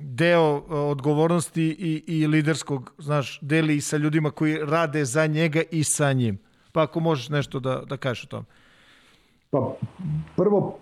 deo 0.00 0.64
odgovornosti 0.68 1.62
i, 1.62 2.02
i 2.06 2.26
liderskog, 2.26 2.92
znaš, 2.98 3.38
deli 3.42 3.76
i 3.76 3.80
sa 3.80 3.96
ljudima 3.96 4.30
koji 4.30 4.58
rade 4.58 5.04
za 5.04 5.26
njega 5.26 5.62
i 5.70 5.84
sa 5.84 6.12
njim. 6.12 6.45
Pa 6.76 6.82
ako 6.82 7.00
možeš 7.00 7.28
nešto 7.28 7.60
da, 7.60 7.82
da 7.88 7.96
kažeš 7.96 8.24
o 8.24 8.26
tome. 8.26 8.44
Pa, 9.50 9.72
prvo, 10.36 10.74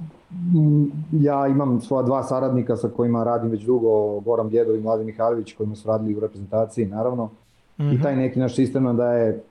ja 1.12 1.46
imam 1.46 1.80
svoja 1.80 2.02
dva 2.02 2.22
saradnika 2.22 2.76
sa 2.76 2.88
kojima 2.88 3.24
radim 3.24 3.50
već 3.50 3.62
dugo, 3.62 4.20
Goran 4.20 4.48
Bjedov 4.48 4.76
i 4.76 4.80
Mladen 4.80 5.06
Mihajlović, 5.06 5.52
kojima 5.52 5.74
su 5.74 5.88
radili 5.88 6.16
u 6.16 6.20
reprezentaciji, 6.20 6.86
naravno. 6.86 7.24
Mm 7.24 7.82
-hmm. 7.82 7.98
I 7.98 8.02
taj 8.02 8.16
neki 8.16 8.38
naš 8.38 8.54
sistem 8.54 8.84
nam 8.84 8.96
daje 8.96 9.42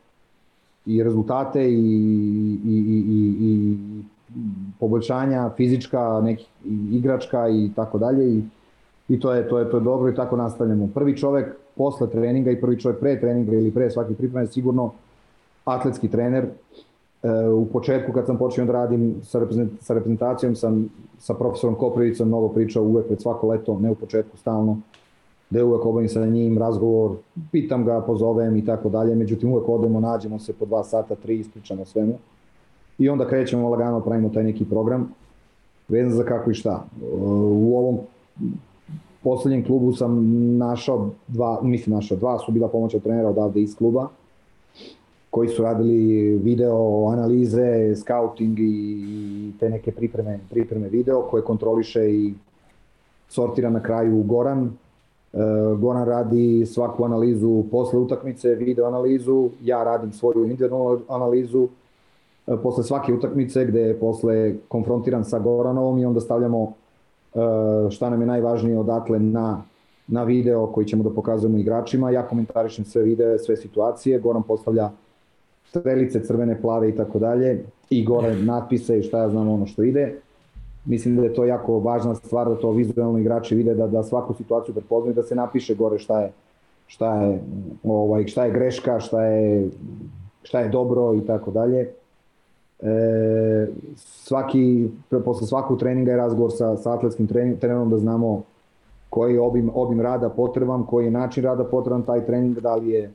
i 0.85 1.03
rezultate 1.03 1.63
i, 1.63 1.75
i, 2.65 2.75
i, 2.75 3.03
i, 3.07 3.35
i 3.39 3.77
poboljšanja 4.79 5.49
fizička, 5.57 6.21
nekih 6.23 6.47
igračka 6.91 7.49
i 7.49 7.71
tako 7.75 7.97
dalje 7.97 8.37
i, 8.37 8.43
i 9.09 9.19
to 9.19 9.33
je 9.33 9.49
to 9.49 9.59
je 9.59 9.69
to 9.69 9.77
je 9.77 9.83
dobro 9.83 10.11
i 10.11 10.15
tako 10.15 10.37
nastavljamo. 10.37 10.89
Prvi 10.93 11.17
čovek 11.17 11.55
posle 11.75 12.09
treninga 12.09 12.51
i 12.51 12.61
prvi 12.61 12.79
čovek 12.79 12.99
pre 12.99 13.19
treninga 13.19 13.53
ili 13.53 13.71
pre 13.71 13.89
svake 13.89 14.13
pripreme 14.13 14.47
sigurno 14.47 14.91
atletski 15.65 16.07
trener. 16.07 16.47
E, 17.23 17.47
u 17.47 17.65
početku 17.65 18.11
kad 18.11 18.25
sam 18.25 18.37
počeo 18.37 18.65
da 18.65 18.73
radim 18.73 19.15
sa, 19.23 19.39
sa 19.79 19.93
reprezentacijom 19.93 20.55
sam 20.55 20.89
sa 21.19 21.33
profesorom 21.33 21.75
Koprivicom 21.75 22.27
mnogo 22.27 22.49
pričao 22.49 22.83
uvek 22.83 23.07
pred 23.07 23.21
svako 23.21 23.47
leto, 23.47 23.79
ne 23.79 23.91
u 23.91 23.95
početku 23.95 24.37
stalno, 24.37 24.77
da 25.49 25.59
je 25.59 25.65
uvek 25.65 25.85
obavim 25.85 26.09
sa 26.09 26.25
njim 26.25 26.57
razgovor, 26.57 27.11
pitam 27.51 27.85
ga, 27.85 28.01
pozovem 28.01 28.57
i 28.57 28.65
tako 28.65 28.89
dalje, 28.89 29.15
međutim 29.15 29.51
uvek 29.51 29.69
odemo, 29.69 29.99
nađemo 29.99 30.39
se 30.39 30.53
po 30.53 30.65
dva 30.65 30.83
sata, 30.83 31.15
tri, 31.15 31.39
ispričamo 31.39 31.85
svemu 31.85 32.13
i 32.97 33.09
onda 33.09 33.27
krećemo 33.27 33.69
lagano, 33.69 33.99
pravimo 33.99 34.29
taj 34.29 34.43
neki 34.43 34.65
program 34.65 35.13
vezan 35.87 36.11
za 36.11 36.23
kako 36.23 36.51
i 36.51 36.53
šta. 36.53 36.85
U 37.41 37.77
ovom 37.77 37.97
poslednjem 39.23 39.65
klubu 39.65 39.93
sam 39.93 40.27
našao 40.57 41.09
dva, 41.27 41.59
mislim 41.61 41.95
našao 41.95 42.17
dva, 42.17 42.39
su 42.39 42.51
bila 42.51 42.67
pomoća 42.67 42.99
trenera 42.99 43.29
odavde 43.29 43.61
iz 43.61 43.75
kluba, 43.75 44.07
koji 45.33 45.49
su 45.49 45.63
radili 45.63 46.37
video 46.37 47.07
analize, 47.07 47.95
scouting 47.95 48.59
i 48.59 49.51
te 49.59 49.69
neke 49.69 49.91
pripreme, 49.91 50.39
pripreme 50.49 50.89
video 50.89 51.21
koje 51.21 51.43
kontroliše 51.43 52.11
i 52.11 52.33
sortira 53.29 53.69
na 53.69 53.83
kraju 53.83 54.23
Goran. 54.23 54.63
E, 55.33 55.37
Goran 55.77 56.05
radi 56.05 56.65
svaku 56.65 57.05
analizu 57.05 57.63
posle 57.71 57.99
utakmice, 57.99 58.55
video 58.55 58.87
analizu, 58.87 59.49
ja 59.63 59.83
radim 59.83 60.11
svoju 60.11 60.43
individualnu 60.43 60.99
analizu 61.07 61.67
e, 62.47 62.57
posle 62.63 62.83
svake 62.83 63.13
utakmice 63.13 63.65
gde 63.65 63.81
je 63.81 63.99
posle 63.99 64.55
konfrontiran 64.67 65.25
sa 65.25 65.39
Goranovom 65.39 65.99
i 65.99 66.05
onda 66.05 66.19
stavljamo 66.19 66.73
e, 67.33 67.39
šta 67.89 68.09
nam 68.09 68.21
je 68.21 68.27
najvažnije 68.27 68.79
odatle 68.79 69.19
na 69.19 69.63
na 70.07 70.23
video 70.23 70.67
koji 70.67 70.85
ćemo 70.85 71.03
da 71.03 71.09
pokazujemo 71.09 71.57
igračima. 71.57 72.11
Ja 72.11 72.27
komentarišem 72.27 72.85
sve 72.85 73.03
videe, 73.03 73.39
sve 73.39 73.57
situacije, 73.57 74.19
Goran 74.19 74.43
postavlja 74.43 74.91
strelice 75.73 76.23
crvene, 76.23 76.61
plave 76.61 76.89
i 76.89 76.95
tako 76.95 77.19
dalje 77.19 77.63
i 77.89 78.05
gore 78.05 78.35
natpise 78.35 78.99
i 78.99 79.03
šta 79.03 79.19
ja 79.19 79.29
znam 79.29 79.49
ono 79.49 79.65
što 79.65 79.83
ide. 79.83 80.15
Mislim 80.85 81.15
da 81.15 81.23
je 81.23 81.33
to 81.33 81.45
jako 81.45 81.79
važna 81.79 82.15
stvar 82.15 82.49
da 82.49 82.55
to 82.55 82.71
vizualno 82.71 83.19
igrači 83.19 83.55
vide 83.55 83.73
da 83.73 83.87
da 83.87 84.03
svaku 84.03 84.33
situaciju 84.33 84.75
prepoznaju 84.75 85.15
da 85.15 85.23
se 85.23 85.35
napiše 85.35 85.75
gore 85.75 85.99
šta 85.99 86.21
je 86.21 86.31
šta 86.87 87.23
je 87.23 87.39
ovaj 87.83 88.27
šta 88.27 88.45
je 88.45 88.51
greška, 88.51 88.99
šta 88.99 89.25
je 89.25 89.69
šta 90.43 90.59
je 90.59 90.69
dobro 90.69 91.15
i 91.15 91.25
tako 91.25 91.51
dalje. 91.51 91.89
E, 92.81 93.67
svaki 93.95 94.89
posle 95.25 95.47
svakog 95.47 95.79
treninga 95.79 96.11
je 96.11 96.17
razgovor 96.17 96.51
sa 96.51 96.77
sa 96.77 96.93
atletskim 96.93 97.27
trenerom 97.27 97.89
da 97.89 97.97
znamo 97.97 98.43
koji 99.09 99.33
je 99.33 99.41
obim 99.41 99.71
obim 99.73 100.01
rada 100.01 100.29
potreban, 100.29 100.85
koji 100.85 101.05
je 101.05 101.11
način 101.11 101.43
rada 101.43 101.63
potreban 101.63 102.03
taj 102.03 102.25
trening, 102.25 102.59
da 102.59 102.75
li 102.75 102.89
je 102.89 103.11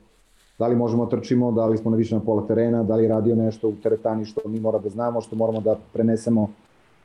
da 0.59 0.67
li 0.67 0.75
možemo 0.75 1.05
da 1.05 1.09
trčimo, 1.09 1.51
da 1.51 1.65
li 1.65 1.77
smo 1.77 1.91
na 1.91 1.97
više 1.97 2.15
na 2.15 2.21
pola 2.21 2.47
terena, 2.47 2.83
da 2.83 2.95
li 2.95 3.07
radio 3.07 3.35
nešto 3.35 3.67
u 3.67 3.73
teretani 3.83 4.25
što 4.25 4.41
mi 4.49 4.59
mora 4.59 4.79
da 4.79 4.89
znamo, 4.89 5.21
što 5.21 5.35
moramo 5.35 5.61
da 5.61 5.75
prenesemo 5.93 6.49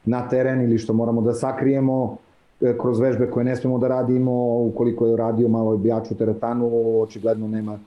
na 0.05 0.29
teren 0.29 0.63
ili 0.63 0.79
što 0.79 0.93
moramo 0.93 1.21
da 1.21 1.33
sakrijemo 1.33 2.17
e, 2.61 2.79
kroz 2.79 3.01
vežbe 3.01 3.31
koje 3.31 3.45
ne 3.45 3.57
smemo 3.57 3.79
da 3.79 3.89
radimo, 3.89 4.33
ukoliko 4.65 5.07
je 5.07 5.17
radio 5.17 5.49
malo 5.49 5.81
jaču 5.85 6.15
teretanu, 6.15 6.71
očigledno 7.03 7.49
nema 7.49 7.79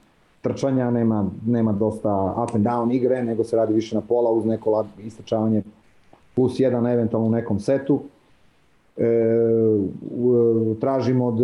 trčanja, 0.42 0.92
nema, 0.92 1.26
nema 1.46 1.72
dosta 1.72 2.34
up 2.44 2.56
and 2.56 2.66
down 2.66 2.96
igre, 2.96 3.24
nego 3.24 3.44
se 3.44 3.56
radi 3.56 3.74
više 3.74 3.96
na 3.96 4.02
pola 4.02 4.32
uz 4.32 4.46
neko 4.46 4.86
istračavanje 5.04 5.64
plus 6.36 6.60
jedan 6.60 6.88
eventualno 6.88 7.28
u 7.28 7.32
nekom 7.32 7.60
setu. 7.60 8.00
E, 8.98 9.04
tražimo 10.80 11.26
od 11.26 11.40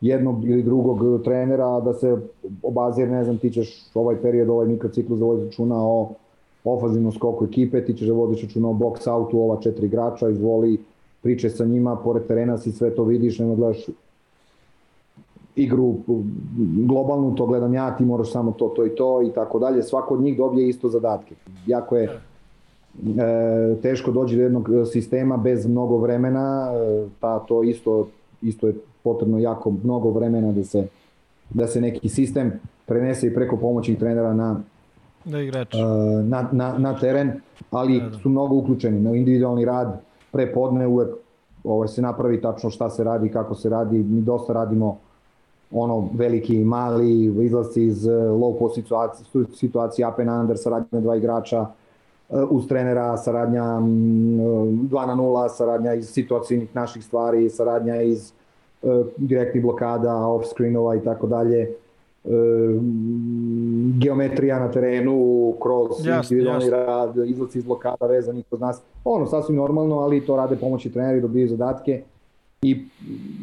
jednog 0.00 0.44
ili 0.44 0.62
drugog 0.62 1.22
trenera 1.24 1.80
da 1.80 1.94
se 1.94 2.16
obazir, 2.62 3.08
ne 3.08 3.24
znam, 3.24 3.38
ti 3.38 3.50
ćeš 3.50 3.84
ovaj 3.94 4.16
period, 4.16 4.48
ovaj 4.48 4.66
mikrociklus 4.66 5.18
da 5.18 5.24
vodiš 5.24 5.44
računa 5.44 5.76
o 5.78 6.08
ofazivnom 6.64 7.12
skoku 7.12 7.44
ekipe, 7.44 7.84
ti 7.84 7.94
ćeš 7.94 8.06
da 8.06 8.12
vodiš 8.12 8.42
računa 8.42 8.68
o 8.68 8.72
box 8.72 9.10
outu 9.10 9.40
ova 9.40 9.60
četiri 9.60 9.86
igrača, 9.86 10.28
izvoli, 10.28 10.78
priče 11.22 11.50
sa 11.50 11.64
njima, 11.64 11.96
pored 11.96 12.26
terena 12.26 12.58
si 12.58 12.72
sve 12.72 12.94
to 12.94 13.04
vidiš, 13.04 13.38
nema 13.38 13.54
gledaš 13.54 13.86
igru 15.56 15.94
globalnu, 16.86 17.34
to 17.34 17.46
gledam 17.46 17.74
ja, 17.74 17.96
ti 17.96 18.04
moraš 18.04 18.32
samo 18.32 18.52
to, 18.52 18.68
to 18.68 18.86
i 18.86 18.90
to 18.90 19.22
i 19.22 19.32
tako 19.32 19.58
dalje. 19.58 19.82
Svako 19.82 20.14
od 20.14 20.20
njih 20.20 20.36
dobije 20.36 20.68
isto 20.68 20.88
zadatke. 20.88 21.34
Jako 21.66 21.96
je 21.96 22.04
e, 22.04 22.20
teško 23.82 24.12
dođe 24.12 24.36
do 24.36 24.42
jednog 24.42 24.68
sistema 24.92 25.36
bez 25.36 25.66
mnogo 25.66 25.96
vremena, 25.96 26.72
e, 26.74 27.06
pa 27.20 27.38
to 27.38 27.62
isto, 27.62 28.08
isto 28.42 28.66
je 28.66 28.74
potrebno 29.04 29.38
jako 29.38 29.70
mnogo 29.70 30.10
vremena 30.10 30.52
da 30.52 30.64
se, 30.64 30.86
da 31.50 31.66
se 31.66 31.80
neki 31.80 32.08
sistem 32.08 32.52
prenese 32.86 33.26
i 33.26 33.34
preko 33.34 33.56
pomoćnih 33.56 33.98
trenera 33.98 34.34
na, 34.34 34.60
da 35.24 35.40
igrač. 35.40 35.74
E, 35.74 35.78
na, 36.22 36.48
na, 36.52 36.78
na 36.78 36.98
teren, 36.98 37.32
ali 37.70 38.00
da, 38.00 38.08
da. 38.08 38.18
su 38.18 38.28
mnogo 38.28 38.54
uključeni 38.54 39.00
na 39.00 39.16
individualni 39.16 39.64
rad, 39.64 40.00
pre 40.32 40.52
podne 40.52 40.86
uvek 40.86 41.08
ovaj, 41.64 41.88
se 41.88 42.02
napravi 42.02 42.40
tačno 42.40 42.70
šta 42.70 42.90
se 42.90 43.04
radi, 43.04 43.28
kako 43.28 43.54
se 43.54 43.68
radi, 43.68 43.98
mi 43.98 44.20
dosta 44.22 44.52
radimo 44.52 44.98
ono 45.70 46.08
veliki 46.14 46.56
i 46.56 46.64
mali, 46.64 47.24
izlasci 47.44 47.84
iz 47.84 48.04
low 48.06 48.58
post 48.58 48.74
situacije, 48.74 49.26
situacije 49.54 50.08
up 50.08 50.18
and 50.18 50.30
under, 50.30 50.58
saradnja 50.58 51.00
dva 51.00 51.16
igrača, 51.16 51.66
uz 52.50 52.68
trenera, 52.68 53.16
saradnja 53.16 53.62
2 53.62 55.06
na 55.06 55.14
0, 55.14 55.48
saradnja 55.48 55.94
iz 55.94 56.10
situacijnih 56.10 56.74
naših 56.74 57.04
stvari, 57.04 57.50
saradnja 57.50 58.02
iz 58.02 58.32
direktnih 59.16 59.62
blokada, 59.62 60.14
off-screenova 60.14 61.00
i 61.00 61.04
tako 61.04 61.26
dalje 61.26 61.70
geometrija 63.98 64.58
na 64.58 64.70
terenu, 64.70 65.54
kroz 65.62 66.06
individualni 66.06 66.70
rad, 66.70 67.16
izlaci 67.26 67.58
iz 67.58 67.64
blokada 67.64 68.06
vezanih 68.06 68.44
kod 68.50 68.60
nas. 68.60 68.82
Ono, 69.04 69.26
sasvim 69.26 69.56
normalno, 69.56 69.98
ali 69.98 70.26
to 70.26 70.36
rade 70.36 70.56
pomoći 70.56 70.92
treneri, 70.92 71.20
dobiju 71.20 71.48
zadatke. 71.48 72.02
I 72.62 72.84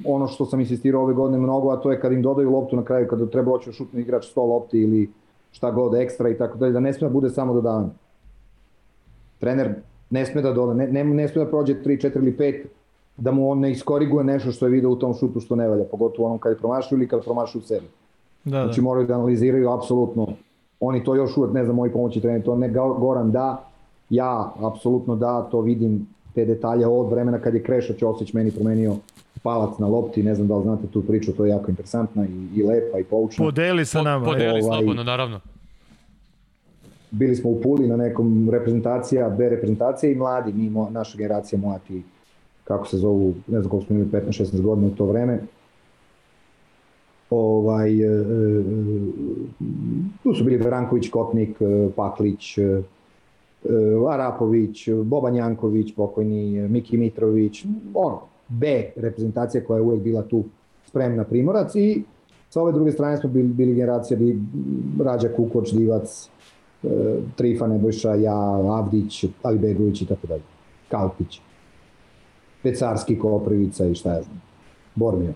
ono 0.06 0.28
što 0.28 0.46
sam 0.46 0.60
insistirao 0.60 1.04
ove 1.04 1.14
godine 1.14 1.40
mnogo, 1.40 1.70
a 1.70 1.78
to 1.78 1.92
je 1.92 2.00
kad 2.00 2.12
im 2.12 2.22
dodaju 2.22 2.52
loptu 2.52 2.76
na 2.76 2.84
kraju, 2.84 3.08
kada 3.08 3.26
treba 3.26 3.52
oći 3.52 3.72
šutno 3.72 4.00
igrač 4.00 4.36
100 4.36 4.48
lopti 4.48 4.82
ili 4.82 5.10
šta 5.52 5.72
god 5.72 5.96
ekstra 5.96 6.30
i 6.30 6.38
tako 6.38 6.58
dalje, 6.58 6.72
da 6.72 6.80
ne 6.80 6.94
sme 6.94 7.08
da 7.08 7.14
bude 7.14 7.30
samo 7.30 7.54
dodavanje. 7.54 7.90
Trener 9.40 9.74
ne 10.10 10.26
sme 10.26 10.42
da 10.42 10.54
doda, 10.54 10.74
ne, 10.74 10.88
ne, 10.88 11.04
ne 11.04 11.28
sme 11.28 11.44
da 11.44 11.50
prođe 11.50 11.76
3, 11.84 12.08
4 12.10 12.18
ili 12.18 12.38
5 12.38 12.64
da 13.18 13.32
mu 13.32 13.50
on 13.50 13.60
ne 13.60 13.72
iskoriguje 13.72 14.24
nešto 14.24 14.52
što 14.52 14.66
je 14.66 14.72
video 14.72 14.92
u 14.92 14.96
tom 14.96 15.14
šutu 15.14 15.40
što 15.40 15.56
ne 15.56 15.68
valja, 15.68 15.84
pogotovo 15.84 16.28
onom 16.28 16.40
kad 16.40 16.52
je 16.52 16.58
promašio 16.58 16.96
ili 16.96 17.08
kad 17.08 17.24
promašio 17.24 17.60
u 17.60 17.62
sebi. 17.62 17.88
Da, 18.46 18.58
da. 18.58 18.64
Znači 18.64 18.82
moraju 18.82 19.08
da 19.08 19.14
analiziraju 19.14 19.70
apsolutno. 19.70 20.28
Oni 20.80 21.04
to 21.04 21.16
još 21.16 21.38
uvek, 21.38 21.54
ne 21.54 21.64
znam, 21.64 21.76
moji 21.76 21.92
pomoći 21.92 22.22
treneri, 22.22 22.44
to 22.44 22.56
ne 22.56 22.70
Goran 22.70 23.32
da, 23.32 23.64
ja 24.10 24.54
apsolutno 24.60 25.16
da, 25.16 25.48
to 25.52 25.62
vidim 25.62 26.08
te 26.36 26.46
detalje 26.46 26.88
od 26.88 27.10
vremena 27.10 27.40
kad 27.40 27.54
je 27.54 27.64
Kreša 27.64 27.94
Ćosić 27.94 28.34
meni 28.34 28.52
promenio 28.52 28.96
palac 29.44 29.78
na 29.80 29.88
lopti, 29.88 30.24
ne 30.24 30.36
znam 30.36 30.48
da 30.48 30.58
li 30.58 30.64
znate 30.64 30.88
tu 30.88 31.02
priču, 31.02 31.34
to 31.34 31.46
je 31.46 31.50
jako 31.50 31.70
interesantna 31.70 32.26
i, 32.26 32.60
i 32.60 32.64
lepa 32.64 33.00
i 33.00 33.04
poučna. 33.04 33.46
Podeli 33.46 33.86
sa 33.86 34.02
nama. 34.02 34.26
Podeli 34.26 34.50
ovaj, 34.50 34.62
slobodno, 34.62 35.04
naravno. 35.04 35.40
Bili 37.12 37.36
smo 37.36 37.50
u 37.50 37.62
Puli 37.62 37.88
na 37.88 37.98
nekom 37.98 38.50
reprezentacija, 38.50 39.30
B 39.30 39.50
reprezentacija 39.50 40.12
i 40.12 40.16
mladi, 40.16 40.54
mi, 40.54 40.70
naša 40.90 41.18
generacija 41.18 41.60
mladi, 41.60 42.04
kako 42.64 42.88
se 42.88 42.98
zovu, 42.98 43.34
ne 43.48 43.60
znam 43.60 43.70
koliko 43.70 43.86
smo 43.86 43.96
imali, 43.96 44.12
15-16 44.12 44.62
godina 44.62 44.88
u 44.88 44.96
to 44.96 45.06
vreme, 45.06 45.40
ovaj, 47.32 48.02
e, 48.02 48.06
e, 48.06 48.64
tu 50.24 50.34
su 50.34 50.44
bili 50.44 50.58
Branković, 50.58 51.10
Kotnik, 51.10 51.62
e, 51.62 51.90
Paklić, 51.96 52.58
Arapović, 54.10 54.90
Boban 55.04 55.36
Janković, 55.36 55.96
pokojni, 55.96 56.68
Miki 56.70 56.98
Mitrović, 56.98 57.66
ono, 57.94 58.20
B 58.48 58.92
reprezentacija 58.96 59.64
koja 59.64 59.78
je 59.78 59.82
uvek 59.82 60.02
bila 60.02 60.22
tu 60.22 60.44
spremna 60.86 61.24
primorac 61.24 61.76
i 61.76 62.04
sa 62.50 62.62
ove 62.62 62.72
druge 62.72 62.92
strane 62.92 63.18
smo 63.18 63.30
bili, 63.30 63.48
bili 63.48 63.76
generacija 63.76 64.18
bi 64.18 64.40
Rađa 65.04 65.30
Kukoč, 65.36 65.72
Divac, 65.72 66.30
Trifa 67.36 67.68
Nebojša, 67.68 68.16
ja, 68.16 68.38
Avdić, 68.78 69.26
Alibegović 69.44 70.02
i 70.02 70.06
tako 70.06 70.28
dalje, 70.28 70.44
Kalpić, 70.90 71.42
Pecarski, 72.64 73.20
Koprivica 73.20 73.86
i 73.86 73.96
šta 73.96 74.14
ja 74.14 74.22
znam, 74.22 74.42
Bormio. 74.96 75.34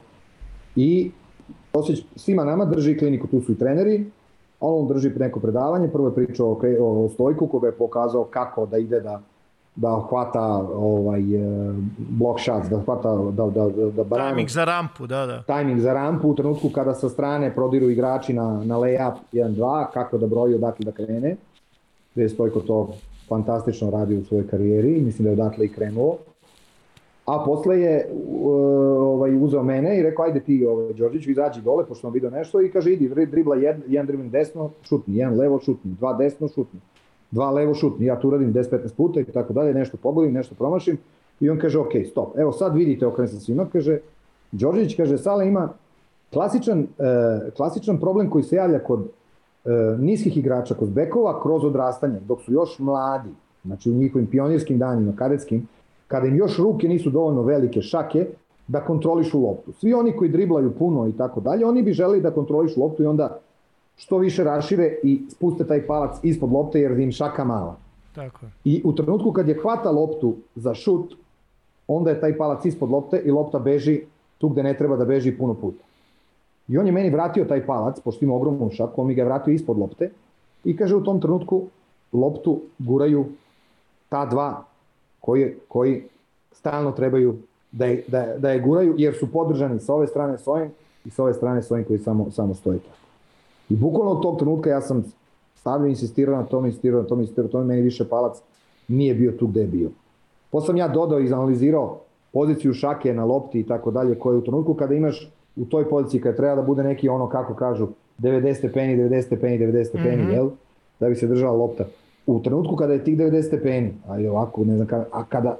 I 0.75 1.11
Osić 1.73 2.05
svima 2.15 2.43
nama 2.43 2.65
drži 2.65 2.97
kliniku, 2.97 3.27
tu 3.27 3.41
su 3.41 3.51
i 3.51 3.57
treneri, 3.57 4.05
on 4.59 4.87
drži 4.87 5.09
neko 5.09 5.39
predavanje, 5.39 5.87
prvo 5.87 6.07
je 6.07 6.15
pričao 6.15 6.47
o, 6.47 7.05
o 7.05 7.09
Stojku 7.09 7.47
koga 7.47 7.67
je 7.67 7.77
pokazao 7.77 8.23
kako 8.23 8.65
da 8.65 8.77
ide 8.77 8.99
da 8.99 9.21
da 9.75 10.05
hvata 10.09 10.41
ovaj 10.75 11.19
e, 11.19 11.73
block 11.97 12.39
shots, 12.39 12.69
da 12.69 12.79
hvata 12.85 13.15
da 13.15 13.45
da 13.45 13.69
da, 13.69 13.91
da 13.91 14.03
brani. 14.03 14.29
Timing 14.29 14.49
za 14.49 14.65
rampu, 14.65 15.07
da, 15.07 15.25
da. 15.25 15.43
Timing 15.43 15.79
za 15.79 15.93
rampu 15.93 16.29
u 16.29 16.35
trenutku 16.35 16.69
kada 16.69 16.93
sa 16.93 17.09
strane 17.09 17.55
prodiru 17.55 17.89
igrači 17.89 18.33
na 18.33 18.61
na 18.63 18.75
layup 18.77 19.13
1-2, 19.31 19.85
kako 19.93 20.17
da 20.17 20.27
broji 20.27 20.55
odakle 20.55 20.85
da 20.85 20.91
krene. 20.91 21.35
Da 22.15 22.21
je 22.21 22.29
Stojko 22.29 22.59
to 22.59 22.93
fantastično 23.29 23.89
radi 23.89 24.17
u 24.17 24.25
svojoj 24.25 24.47
karijeri, 24.47 25.01
mislim 25.01 25.23
da 25.23 25.29
je 25.29 25.33
odatle 25.33 25.65
i 25.65 25.69
krenuo. 25.73 26.17
A 27.25 27.43
posle 27.45 27.79
je 27.79 28.09
ovaj, 28.43 29.37
uzeo 29.43 29.63
mene 29.63 29.99
i 29.99 30.03
rekao, 30.03 30.25
ajde 30.25 30.39
ti, 30.39 30.65
ovaj, 30.65 30.93
Đorđić, 30.93 31.27
izađi 31.27 31.61
dole, 31.61 31.85
pošto 31.85 32.01
sam 32.01 32.13
vidio 32.13 32.29
nešto, 32.29 32.61
i 32.61 32.71
kaže, 32.71 32.93
idi, 32.93 33.25
dribla 33.25 33.55
jedan, 33.55 33.81
jedan 33.87 34.07
dribling 34.07 34.31
desno, 34.31 34.69
šutni, 34.83 35.15
jedan 35.17 35.37
levo, 35.37 35.59
šutni, 35.59 35.91
dva 35.91 36.13
desno, 36.13 36.47
šutni, 36.47 36.79
dva 37.31 37.51
levo, 37.51 37.73
šutni, 37.73 38.05
ja 38.05 38.19
tu 38.19 38.29
radim 38.29 38.53
10-15 38.53 38.93
puta 38.97 39.19
i 39.19 39.23
tako 39.23 39.53
dalje, 39.53 39.73
nešto 39.73 39.97
pogodim, 39.97 40.33
nešto 40.33 40.55
promašim, 40.55 40.97
i 41.39 41.49
on 41.49 41.59
kaže, 41.59 41.79
ok, 41.79 41.91
stop, 42.11 42.37
evo 42.37 42.51
sad 42.51 42.75
vidite, 42.75 43.07
okrenem 43.07 43.27
se 43.27 43.39
svima, 43.39 43.65
kaže, 43.73 43.99
Đorđić, 44.51 44.95
kaže, 44.95 45.17
Sala 45.17 45.43
ima 45.43 45.69
klasičan, 46.33 46.79
uh, 46.79 47.53
klasičan 47.53 47.99
problem 47.99 48.29
koji 48.29 48.43
se 48.43 48.55
javlja 48.55 48.79
kod 48.79 48.99
uh, 48.99 49.99
niskih 49.99 50.37
igrača, 50.37 50.75
kod 50.75 50.89
bekova, 50.89 51.41
kroz 51.41 51.63
odrastanje, 51.63 52.19
dok 52.27 52.41
su 52.41 52.53
još 52.53 52.79
mladi, 52.79 53.29
znači 53.63 53.89
u 53.91 53.93
njihovim 53.93 54.27
pionirskim 54.27 54.77
danima, 54.77 55.13
kadetskim, 55.15 55.67
kada 56.07 56.27
im 56.27 56.37
još 56.37 56.57
ruke 56.57 56.87
nisu 56.87 57.09
dovoljno 57.09 57.41
velike 57.41 57.81
šake, 57.81 58.27
da 58.67 58.81
kontrolišu 58.81 59.39
loptu. 59.39 59.71
Svi 59.71 59.93
oni 59.93 60.15
koji 60.17 60.29
driblaju 60.29 60.73
puno 60.77 61.07
i 61.07 61.11
tako 61.11 61.41
dalje, 61.41 61.65
oni 61.65 61.83
bi 61.83 61.93
želeli 61.93 62.21
da 62.21 62.31
kontrolišu 62.31 62.81
loptu 62.81 63.03
i 63.03 63.05
onda 63.05 63.39
što 63.97 64.17
više 64.17 64.43
rašire 64.43 64.99
i 65.03 65.21
spuste 65.29 65.67
taj 65.67 65.87
palac 65.87 66.17
ispod 66.23 66.51
lopte 66.51 66.79
jer 66.79 66.99
im 66.99 67.11
šaka 67.11 67.43
mala. 67.43 67.77
Tako. 68.15 68.45
I 68.63 68.81
u 68.85 68.93
trenutku 68.95 69.31
kad 69.31 69.47
je 69.47 69.59
hvata 69.61 69.91
loptu 69.91 70.35
za 70.55 70.73
šut, 70.73 71.13
onda 71.87 72.09
je 72.09 72.21
taj 72.21 72.37
palac 72.37 72.65
ispod 72.65 72.89
lopte 72.89 73.21
i 73.25 73.31
lopta 73.31 73.59
beži 73.59 74.01
tu 74.37 74.49
gde 74.49 74.63
ne 74.63 74.77
treba 74.77 74.95
da 74.95 75.05
beži 75.05 75.37
puno 75.37 75.53
puta. 75.53 75.83
I 76.67 76.77
on 76.77 76.85
je 76.85 76.91
meni 76.91 77.09
vratio 77.09 77.45
taj 77.45 77.65
palac, 77.65 77.99
pošto 77.99 78.25
ima 78.25 78.35
ogromnu 78.35 78.69
šaku, 78.71 79.01
on 79.01 79.07
mi 79.07 79.15
ga 79.15 79.21
je 79.21 79.25
vratio 79.25 79.53
ispod 79.53 79.77
lopte 79.77 80.09
i 80.63 80.77
kaže 80.77 80.95
u 80.95 81.03
tom 81.03 81.21
trenutku 81.21 81.61
loptu 82.13 82.61
guraju 82.79 83.25
ta 84.09 84.25
dva 84.25 84.63
koji, 85.25 85.53
koji 85.67 86.03
stalno 86.51 86.91
trebaju 86.91 87.35
da 87.71 87.85
je, 87.85 88.03
da, 88.07 88.25
da 88.37 88.51
je 88.51 88.59
guraju, 88.59 88.95
jer 88.97 89.15
su 89.15 89.31
podržani 89.31 89.79
sa 89.79 89.93
ove 89.93 90.07
strane 90.07 90.37
s 90.37 90.47
ovim 90.47 90.69
i 91.05 91.09
sa 91.09 91.23
ove 91.23 91.33
strane 91.33 91.63
s 91.63 91.71
ovim 91.71 91.83
koji 91.83 91.99
samo, 91.99 92.31
samo 92.31 92.53
stoje 92.53 92.79
tako. 92.79 92.97
I 93.69 93.75
bukvalno 93.75 94.11
od 94.11 94.21
tog 94.21 94.39
trenutka 94.39 94.69
ja 94.69 94.81
sam 94.81 95.03
stavljao, 95.55 95.87
insistirao 95.87 96.35
na 96.35 96.43
tom, 96.43 96.65
insistirao 96.65 97.01
na 97.01 97.07
tom, 97.07 97.19
insistirao 97.19 97.47
na 97.47 97.51
tom, 97.51 97.67
meni 97.67 97.81
više 97.81 98.09
palac 98.09 98.37
nije 98.87 99.15
bio 99.15 99.31
tu 99.31 99.47
gde 99.47 99.61
je 99.61 99.67
bio. 99.67 99.89
Posle 100.51 100.67
sam 100.67 100.77
ja 100.77 100.87
dodao 100.87 101.19
i 101.19 101.27
zanalizirao 101.27 101.99
poziciju 102.33 102.73
šake 102.73 103.13
na 103.13 103.25
lopti 103.25 103.59
i 103.59 103.67
tako 103.67 103.91
dalje, 103.91 104.19
koje 104.19 104.37
u 104.37 104.43
trenutku 104.43 104.73
kada 104.73 104.93
imaš 104.93 105.31
u 105.55 105.65
toj 105.65 105.89
poziciji 105.89 106.21
kada 106.21 106.37
treba 106.37 106.55
da 106.55 106.61
bude 106.61 106.83
neki 106.83 107.09
ono 107.09 107.29
kako 107.29 107.53
kažu 107.53 107.87
90 108.19 108.53
stepeni, 108.53 109.03
90 109.03 109.21
stepeni, 109.21 109.59
90 109.59 109.83
stepeni, 109.83 110.23
mm 110.23 110.27
-hmm. 110.27 110.33
jel? 110.33 110.49
Da 110.99 111.09
bi 111.09 111.15
se 111.15 111.27
držala 111.27 111.57
lopta 111.57 111.85
u 112.27 112.43
trenutku 112.43 112.75
kada 112.75 112.93
je 112.93 113.03
tih 113.03 113.17
90 113.17 113.47
stepeni, 113.47 113.93
ali 114.07 114.27
ovako, 114.27 114.63
ne 114.63 114.75
znam, 114.75 114.87
kada, 114.87 115.05
a 115.11 115.23
kada, 115.23 115.57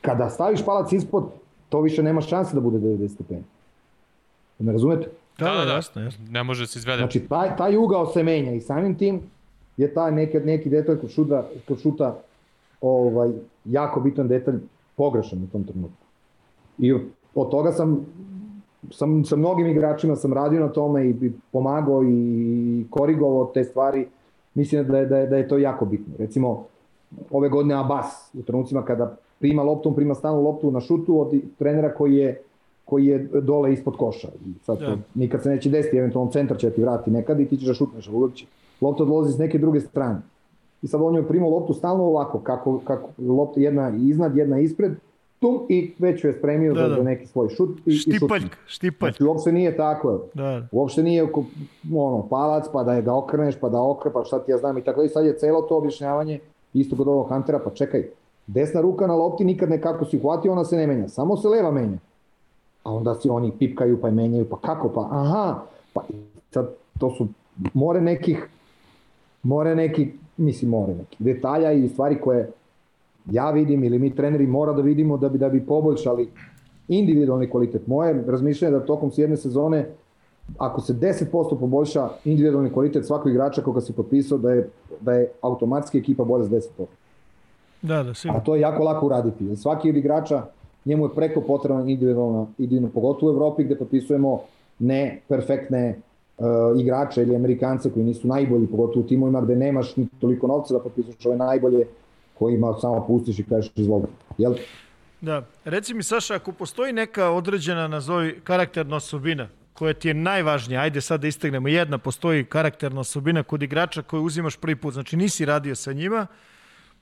kada 0.00 0.30
staviš 0.30 0.64
palac 0.64 0.92
ispod, 0.92 1.24
to 1.68 1.80
više 1.80 2.02
nema 2.02 2.20
šanse 2.20 2.54
da 2.54 2.60
bude 2.60 2.78
90 2.78 3.08
stepeni. 3.08 3.44
Ne 4.58 4.72
razumete? 4.72 5.08
Da, 5.38 5.54
da, 5.54 5.64
da, 5.64 5.72
jasno, 5.72 6.02
jasno. 6.02 6.24
Ne 6.30 6.42
može 6.42 6.66
se 6.66 6.78
izvede. 6.78 6.98
Znači, 6.98 7.20
taj, 7.20 7.56
taj 7.56 7.76
ugao 7.76 8.06
se 8.06 8.22
menja 8.22 8.52
i 8.52 8.60
samim 8.60 8.94
tim 8.94 9.20
je 9.76 9.94
taj 9.94 10.12
neki, 10.12 10.38
neki 10.38 10.70
detalj 10.70 10.98
kod 10.98 11.10
šuta, 11.10 11.46
kod 11.68 11.80
šuta 11.80 12.16
ovaj, 12.80 13.30
jako 13.64 14.00
bitan 14.00 14.28
detalj 14.28 14.58
pogrešan 14.96 15.42
u 15.42 15.46
tom 15.46 15.64
trenutku. 15.64 16.04
I 16.78 16.92
od 17.34 17.50
toga 17.50 17.72
sam 17.72 18.06
sam 18.90 19.24
sa 19.24 19.36
mnogim 19.36 19.66
igračima 19.66 20.16
sam 20.16 20.32
radio 20.32 20.60
na 20.60 20.68
tome 20.68 21.06
i, 21.06 21.10
i 21.10 21.32
pomagao 21.52 22.04
i 22.04 22.84
korigovao 22.90 23.50
te 23.54 23.64
stvari 23.64 24.06
mislim 24.58 24.86
da 24.86 24.98
je, 24.98 25.06
da 25.06 25.18
je, 25.18 25.26
da 25.26 25.36
je 25.36 25.48
to 25.48 25.58
jako 25.58 25.84
bitno. 25.84 26.14
Recimo, 26.18 26.64
ove 27.30 27.48
godine 27.48 27.74
Abbas, 27.74 28.34
u 28.34 28.42
trenucima 28.42 28.82
kada 28.84 29.16
prima 29.38 29.62
loptu, 29.62 29.94
prima 29.94 30.14
stalnu 30.14 30.42
loptu 30.42 30.70
na 30.70 30.80
šutu 30.80 31.20
od 31.20 31.34
trenera 31.58 31.94
koji 31.94 32.16
je 32.16 32.42
koji 32.88 33.06
je 33.06 33.28
dole 33.42 33.72
ispod 33.72 33.96
koša. 33.96 34.28
I 34.46 34.64
sad 34.64 34.78
to, 34.78 34.84
ja. 34.84 34.90
Da. 34.90 34.96
nikad 35.14 35.42
se 35.42 35.48
neće 35.48 35.70
desiti, 35.70 35.96
eventualno 35.96 36.30
centar 36.30 36.56
će 36.56 36.70
ti 36.70 36.82
vrati 36.82 37.10
nekad 37.10 37.40
i 37.40 37.46
ti 37.46 37.56
ćeš 37.56 37.66
da 37.66 37.74
šutneš, 37.74 38.08
ali 38.08 38.16
uvek 38.16 38.34
će. 38.34 38.46
Lopta 38.80 39.02
odlazi 39.02 39.32
s 39.32 39.38
neke 39.38 39.58
druge 39.58 39.80
strane. 39.80 40.20
I 40.82 40.86
sad 40.86 41.00
on 41.02 41.14
je 41.14 41.28
primao 41.28 41.50
loptu 41.50 41.74
stalno 41.74 42.04
ovako, 42.04 42.38
kako, 42.38 42.80
kako 42.84 43.08
lopta 43.18 43.60
jedna 43.60 43.92
iznad, 43.96 44.36
jedna 44.36 44.60
ispred, 44.60 44.92
tum 45.40 45.66
i 45.68 45.92
već 45.98 46.24
je 46.24 46.32
spremio 46.32 46.74
da, 46.74 46.88
da. 46.88 46.94
za 46.94 47.02
neki 47.02 47.26
svoj 47.26 47.48
šut 47.48 47.78
i, 47.86 47.92
štipaljk, 47.92 48.44
i 48.44 48.56
štipaljk. 48.66 49.12
Znači, 49.12 49.24
uopšte 49.24 49.52
nije 49.52 49.76
tako. 49.76 50.20
Da. 50.34 50.66
Uopšte 50.72 51.02
nije 51.02 51.28
ono, 51.94 52.28
palac, 52.30 52.64
pa 52.72 52.82
da 52.82 52.94
je 52.94 53.02
ga 53.02 53.14
okreneš, 53.14 53.56
pa 53.60 53.68
da 53.68 53.82
okre, 53.82 54.12
pa 54.12 54.24
šta 54.24 54.38
ti 54.38 54.50
ja 54.50 54.58
znam 54.58 54.78
i 54.78 54.82
tako. 54.82 55.02
I 55.02 55.08
sad 55.08 55.24
je 55.26 55.38
celo 55.38 55.62
to 55.62 55.76
objašnjavanje 55.76 56.38
isto 56.74 56.96
kod 56.96 57.08
ovog 57.08 57.28
Huntera, 57.28 57.58
pa 57.58 57.70
čekaj, 57.70 58.08
desna 58.46 58.80
ruka 58.80 59.06
na 59.06 59.14
lopti 59.14 59.44
nikad 59.44 59.70
ne 59.70 59.80
kako 59.80 60.04
si 60.04 60.16
uhvatio, 60.16 60.52
ona 60.52 60.64
se 60.64 60.76
ne 60.76 60.86
menja, 60.86 61.08
samo 61.08 61.36
se 61.36 61.48
leva 61.48 61.70
menja. 61.70 61.98
A 62.84 62.92
onda 62.92 63.14
se 63.14 63.30
oni 63.30 63.52
pipkaju 63.58 64.00
pa 64.00 64.10
menjaju, 64.10 64.48
pa 64.50 64.56
kako, 64.56 64.88
pa 64.88 65.08
aha, 65.10 65.62
pa 65.92 66.02
sad 66.50 66.68
to 66.98 67.10
su 67.10 67.28
more 67.74 68.00
nekih, 68.00 68.48
more 69.42 69.74
nekih, 69.74 70.14
mislim 70.36 70.70
more 70.70 70.94
nekih 70.94 71.18
detalja 71.18 71.72
i 71.72 71.88
stvari 71.88 72.20
koje 72.20 72.50
ja 73.30 73.50
vidim 73.50 73.84
ili 73.84 73.98
mi 73.98 74.14
treneri 74.14 74.46
mora 74.46 74.72
da 74.72 74.82
vidimo 74.82 75.16
da 75.16 75.28
bi, 75.28 75.38
da 75.38 75.48
bi 75.48 75.66
poboljšali 75.66 76.28
individualni 76.88 77.50
kvalitet. 77.50 77.86
Moje 77.86 78.24
razmišljanje 78.26 78.74
je 78.74 78.78
da 78.78 78.86
tokom 78.86 79.10
jedne 79.16 79.36
sezone 79.36 79.86
ako 80.58 80.80
se 80.80 80.94
10% 80.94 81.58
poboljša 81.60 82.08
individualni 82.24 82.72
kvalitet 82.72 83.06
svakog 83.06 83.30
igrača 83.30 83.62
koga 83.62 83.80
si 83.80 83.92
potpisao, 83.92 84.38
da 84.38 84.50
je, 84.50 84.68
da 85.00 85.12
je 85.12 85.30
automatski 85.40 85.98
ekipa 85.98 86.24
bolja 86.24 86.44
za 86.44 86.56
10%. 86.56 86.86
Da, 87.82 88.02
da, 88.02 88.14
sigurno. 88.14 88.40
A 88.40 88.44
to 88.44 88.54
je 88.54 88.60
jako 88.60 88.82
lako 88.82 89.06
uraditi. 89.06 89.56
Svaki 89.56 89.90
od 89.90 89.96
igrača, 89.96 90.42
njemu 90.84 91.04
je 91.04 91.14
preko 91.14 91.40
potreban 91.40 91.88
individualna, 91.88 92.46
individualno, 92.58 92.94
pogotovo 92.94 93.32
u 93.32 93.34
Evropi 93.34 93.64
gde 93.64 93.76
potpisujemo 93.78 94.40
ne 94.78 95.20
perfektne 95.28 95.98
uh, 96.38 96.46
igrače 96.80 97.22
ili 97.22 97.36
Amerikance 97.36 97.90
koji 97.90 98.04
nisu 98.04 98.28
najbolji, 98.28 98.66
pogotovo 98.66 99.04
u 99.04 99.08
timovima 99.08 99.40
gde 99.40 99.56
nemaš 99.56 99.96
ni 99.96 100.08
toliko 100.20 100.46
novca 100.46 100.74
da 100.74 100.80
potpisuješ 100.80 101.26
ove 101.26 101.36
najbolje 101.36 101.86
kojima 102.38 102.74
samo 102.80 103.06
pustiš 103.06 103.38
i 103.38 103.44
kažeš 103.44 103.72
izvoli. 103.76 104.06
Jel? 104.38 104.54
Da. 105.20 105.42
Reci 105.64 105.94
mi, 105.94 106.02
Saša, 106.02 106.34
ako 106.34 106.52
postoji 106.52 106.92
neka 106.92 107.30
određena, 107.30 107.88
nazovi, 107.88 108.40
karakterna 108.44 108.96
osobina 108.96 109.48
koja 109.78 109.94
ti 109.94 110.08
je 110.08 110.14
najvažnija, 110.14 110.80
ajde 110.80 111.00
sad 111.00 111.20
da 111.20 111.28
istegnemo, 111.28 111.68
jedna 111.68 111.98
postoji 111.98 112.44
karakterna 112.44 113.00
osobina 113.00 113.42
kod 113.42 113.62
igrača 113.62 114.02
koju 114.02 114.22
uzimaš 114.22 114.56
prvi 114.56 114.76
put, 114.76 114.94
znači 114.94 115.16
nisi 115.16 115.44
radio 115.44 115.74
sa 115.74 115.92
njima, 115.92 116.26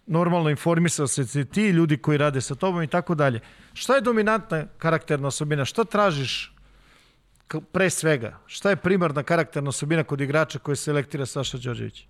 normalno 0.06 0.50
informisao 0.50 1.06
se 1.06 1.44
ti, 1.44 1.68
ljudi 1.68 1.96
koji 1.96 2.18
rade 2.18 2.40
sa 2.40 2.54
tobom 2.54 2.82
i 2.82 2.86
tako 2.86 3.14
dalje. 3.14 3.40
Šta 3.72 3.94
je 3.94 4.00
dominantna 4.00 4.66
karakterna 4.78 5.28
osobina? 5.28 5.64
Šta 5.64 5.84
tražiš 5.84 6.54
pre 7.72 7.90
svega? 7.90 8.38
Šta 8.46 8.70
je 8.70 8.76
primarna 8.76 9.22
karakterna 9.22 9.68
osobina 9.68 10.04
kod 10.04 10.20
igrača 10.20 10.58
koje 10.58 10.76
selektira 10.76 11.26
Saša 11.26 11.58
Đorđević? 11.58 12.06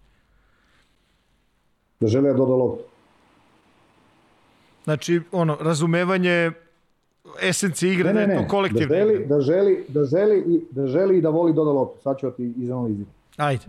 Da 2.00 2.08
žele 2.08 2.32
da 2.32 2.38
doda 2.38 2.54
loptu. 2.54 2.95
Znači, 4.86 5.20
ono, 5.32 5.56
razumevanje 5.60 6.52
esencije 7.42 7.92
igre, 7.92 8.12
ne, 8.12 8.20
ne, 8.20 8.26
ne. 8.26 8.34
da 8.34 8.42
to 8.42 8.48
kolektivno. 8.48 8.88
Da 8.88 8.94
želi, 8.94 9.26
da, 9.26 9.40
želi, 9.40 9.84
da, 9.88 10.04
želi, 10.04 10.38
i, 10.38 10.60
da 10.70 10.86
želi 10.86 11.18
i 11.18 11.20
da 11.20 11.28
voli 11.28 11.52
doda 11.52 11.70
loptu. 11.70 12.02
Sad 12.02 12.18
ću 12.18 12.30
ti 12.30 12.52
izanalizirati. 12.58 13.10
Ajde. 13.36 13.64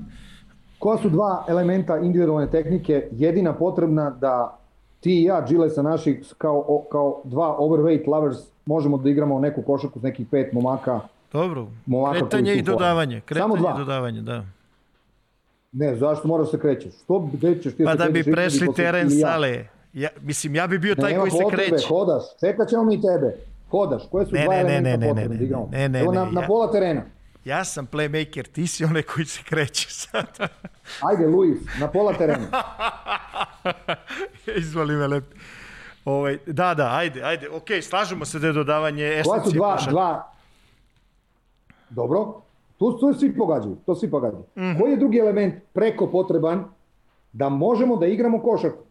Koja 0.80 0.98
su 0.98 1.10
dva 1.10 1.46
elementa 1.48 1.98
individualne 1.98 2.52
tehnike 2.52 3.08
jedina 3.12 3.54
potrebna 3.54 4.10
da 4.10 4.60
ti 5.00 5.22
i 5.22 5.24
ja, 5.24 5.42
Gile 5.42 5.70
sa 5.70 5.82
naših, 5.82 6.34
kao, 6.38 6.84
kao 6.92 7.22
dva 7.24 7.58
overweight 7.60 8.08
lovers, 8.08 8.38
možemo 8.66 8.98
da 8.98 9.10
igramo 9.10 9.40
neku 9.40 9.62
košarku 9.62 10.00
s 10.00 10.04
nekih 10.04 10.28
pet 10.32 10.54
momaka. 10.54 11.00
Dobro, 11.34 11.68
momaka 11.86 12.20
kretanje 12.20 12.56
i 12.56 12.62
dodavanje. 12.62 13.22
Kretanje 13.22 13.44
Samo 13.44 13.58
dva. 13.58 13.74
i 13.76 13.78
dodavanje, 13.78 14.22
da. 14.22 14.46
Ne, 15.72 15.96
zašto 15.96 16.28
moraš 16.28 16.48
da 16.48 16.52
se 16.52 16.60
krećeš? 16.60 16.94
Što 17.04 17.30
gde 17.34 17.62
ćeš 17.62 17.76
ti 17.76 17.86
pa 17.86 17.96
da, 17.96 18.06
da 18.06 18.12
bi 18.12 18.24
prešli 18.24 18.68
teren 18.76 19.10
sale. 19.10 19.77
Ja, 19.98 20.10
mislim, 20.22 20.56
ja 20.56 20.68
bi 20.68 20.80
bio 20.80 20.96
taj 20.96 21.12
Nema 21.12 21.22
koji 21.22 21.32
se 21.32 21.44
potrebe, 21.44 21.70
kreće. 21.70 21.88
hodaš, 21.88 22.24
čekat 22.40 22.70
ćemo 22.70 22.84
mi 22.84 23.02
tebe. 23.02 23.36
Hodaš, 23.72 24.04
koje 24.12 24.26
su 24.26 24.36
ne, 24.36 24.44
dva 24.44 24.54
ne, 24.54 24.60
elementa 24.60 24.90
ne, 24.90 24.98
ne, 24.98 25.10
potrebne 25.10 25.38
ne, 25.38 25.48
ne? 25.48 25.68
Ne, 25.72 25.90
ne, 25.90 26.00
Evo 26.00 26.12
na, 26.12 26.26
na 26.26 26.48
pola 26.48 26.72
terena. 26.72 27.02
Ja 27.46 27.64
sam 27.66 27.88
playmaker, 27.88 28.52
ti 28.52 28.68
si 28.68 28.86
onaj 28.86 29.02
koji 29.02 29.26
se 29.26 29.42
kreće 29.44 29.88
sad. 29.90 30.26
Ajde, 31.10 31.28
Luis, 31.28 31.58
na 31.80 31.88
pola 31.88 32.14
terena. 32.14 32.48
Izvoli 34.60 34.96
me 34.96 35.08
lepi. 35.08 35.36
Ovaj, 36.06 36.38
da, 36.46 36.74
da, 36.74 36.90
ajde, 36.92 37.24
ajde. 37.24 37.50
Ok, 37.50 37.68
slažemo 37.82 38.26
se 38.26 38.40
da 38.40 38.48
je 38.48 38.54
dodavanje. 38.54 39.22
Koja 39.26 39.44
su 39.44 39.52
dva, 39.52 39.78
dva... 39.90 40.32
Dobro, 41.90 42.42
tu, 42.78 42.98
tu 43.00 43.14
svi 43.14 43.38
pogađaju, 43.38 43.78
to 43.86 43.96
svi 43.96 44.12
pogađaju. 44.12 44.44
Mm 44.56 44.62
-hmm. 44.62 44.82
Koji 44.82 44.92
je 44.92 44.98
drugi 44.98 45.18
element 45.18 45.54
preko 45.74 46.08
potreban 46.08 46.66
da 47.34 47.50
možemo 47.50 47.96
da 47.96 48.06
igramo 48.06 48.42
košarku? 48.42 48.87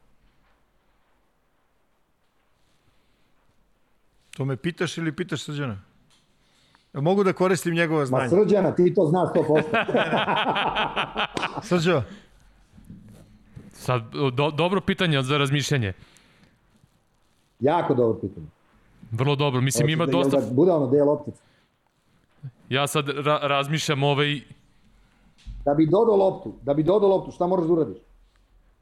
To 4.37 4.45
me 4.45 4.57
pitaš 4.57 4.99
ili 4.99 5.13
pitaš 5.13 5.43
Srđana? 5.43 5.79
Mogu 6.93 7.25
da 7.25 7.33
koristim 7.33 7.75
njegova 7.75 8.07
znanja? 8.07 8.25
Ma 8.25 8.31
Srđana, 8.31 8.75
ti 8.75 8.95
to 8.95 9.07
znaš 9.07 9.29
100%. 9.35 9.63
Srđo? 11.69 12.03
Sad, 13.73 14.03
do, 14.33 14.51
dobro 14.51 14.81
pitanje 14.81 15.23
za 15.23 15.39
razmišljanje. 15.39 15.93
Jako 17.61 17.95
dobro 17.95 18.19
pitanje. 18.21 18.47
Vrlo 19.11 19.37
dobro, 19.37 19.61
mislim 19.61 19.89
ima 19.89 20.07
da, 20.07 20.13
dosta... 20.13 20.41
Da 20.41 20.47
bude 20.53 20.73
ono 20.73 20.87
del 20.87 21.07
loptica. 21.07 21.43
Ja 22.69 22.87
sad 22.87 23.09
ra 23.09 23.39
razmišljam 23.43 24.03
ovaj... 24.03 24.41
Da 25.65 25.75
bi 25.75 25.87
dodao 25.87 26.17
loptu, 26.17 26.55
da 26.63 26.75
bi 26.75 26.83
dodao 26.83 27.09
loptu, 27.09 27.31
šta 27.31 27.47
moraš 27.47 27.67
da 27.67 27.73
uradiš? 27.73 27.97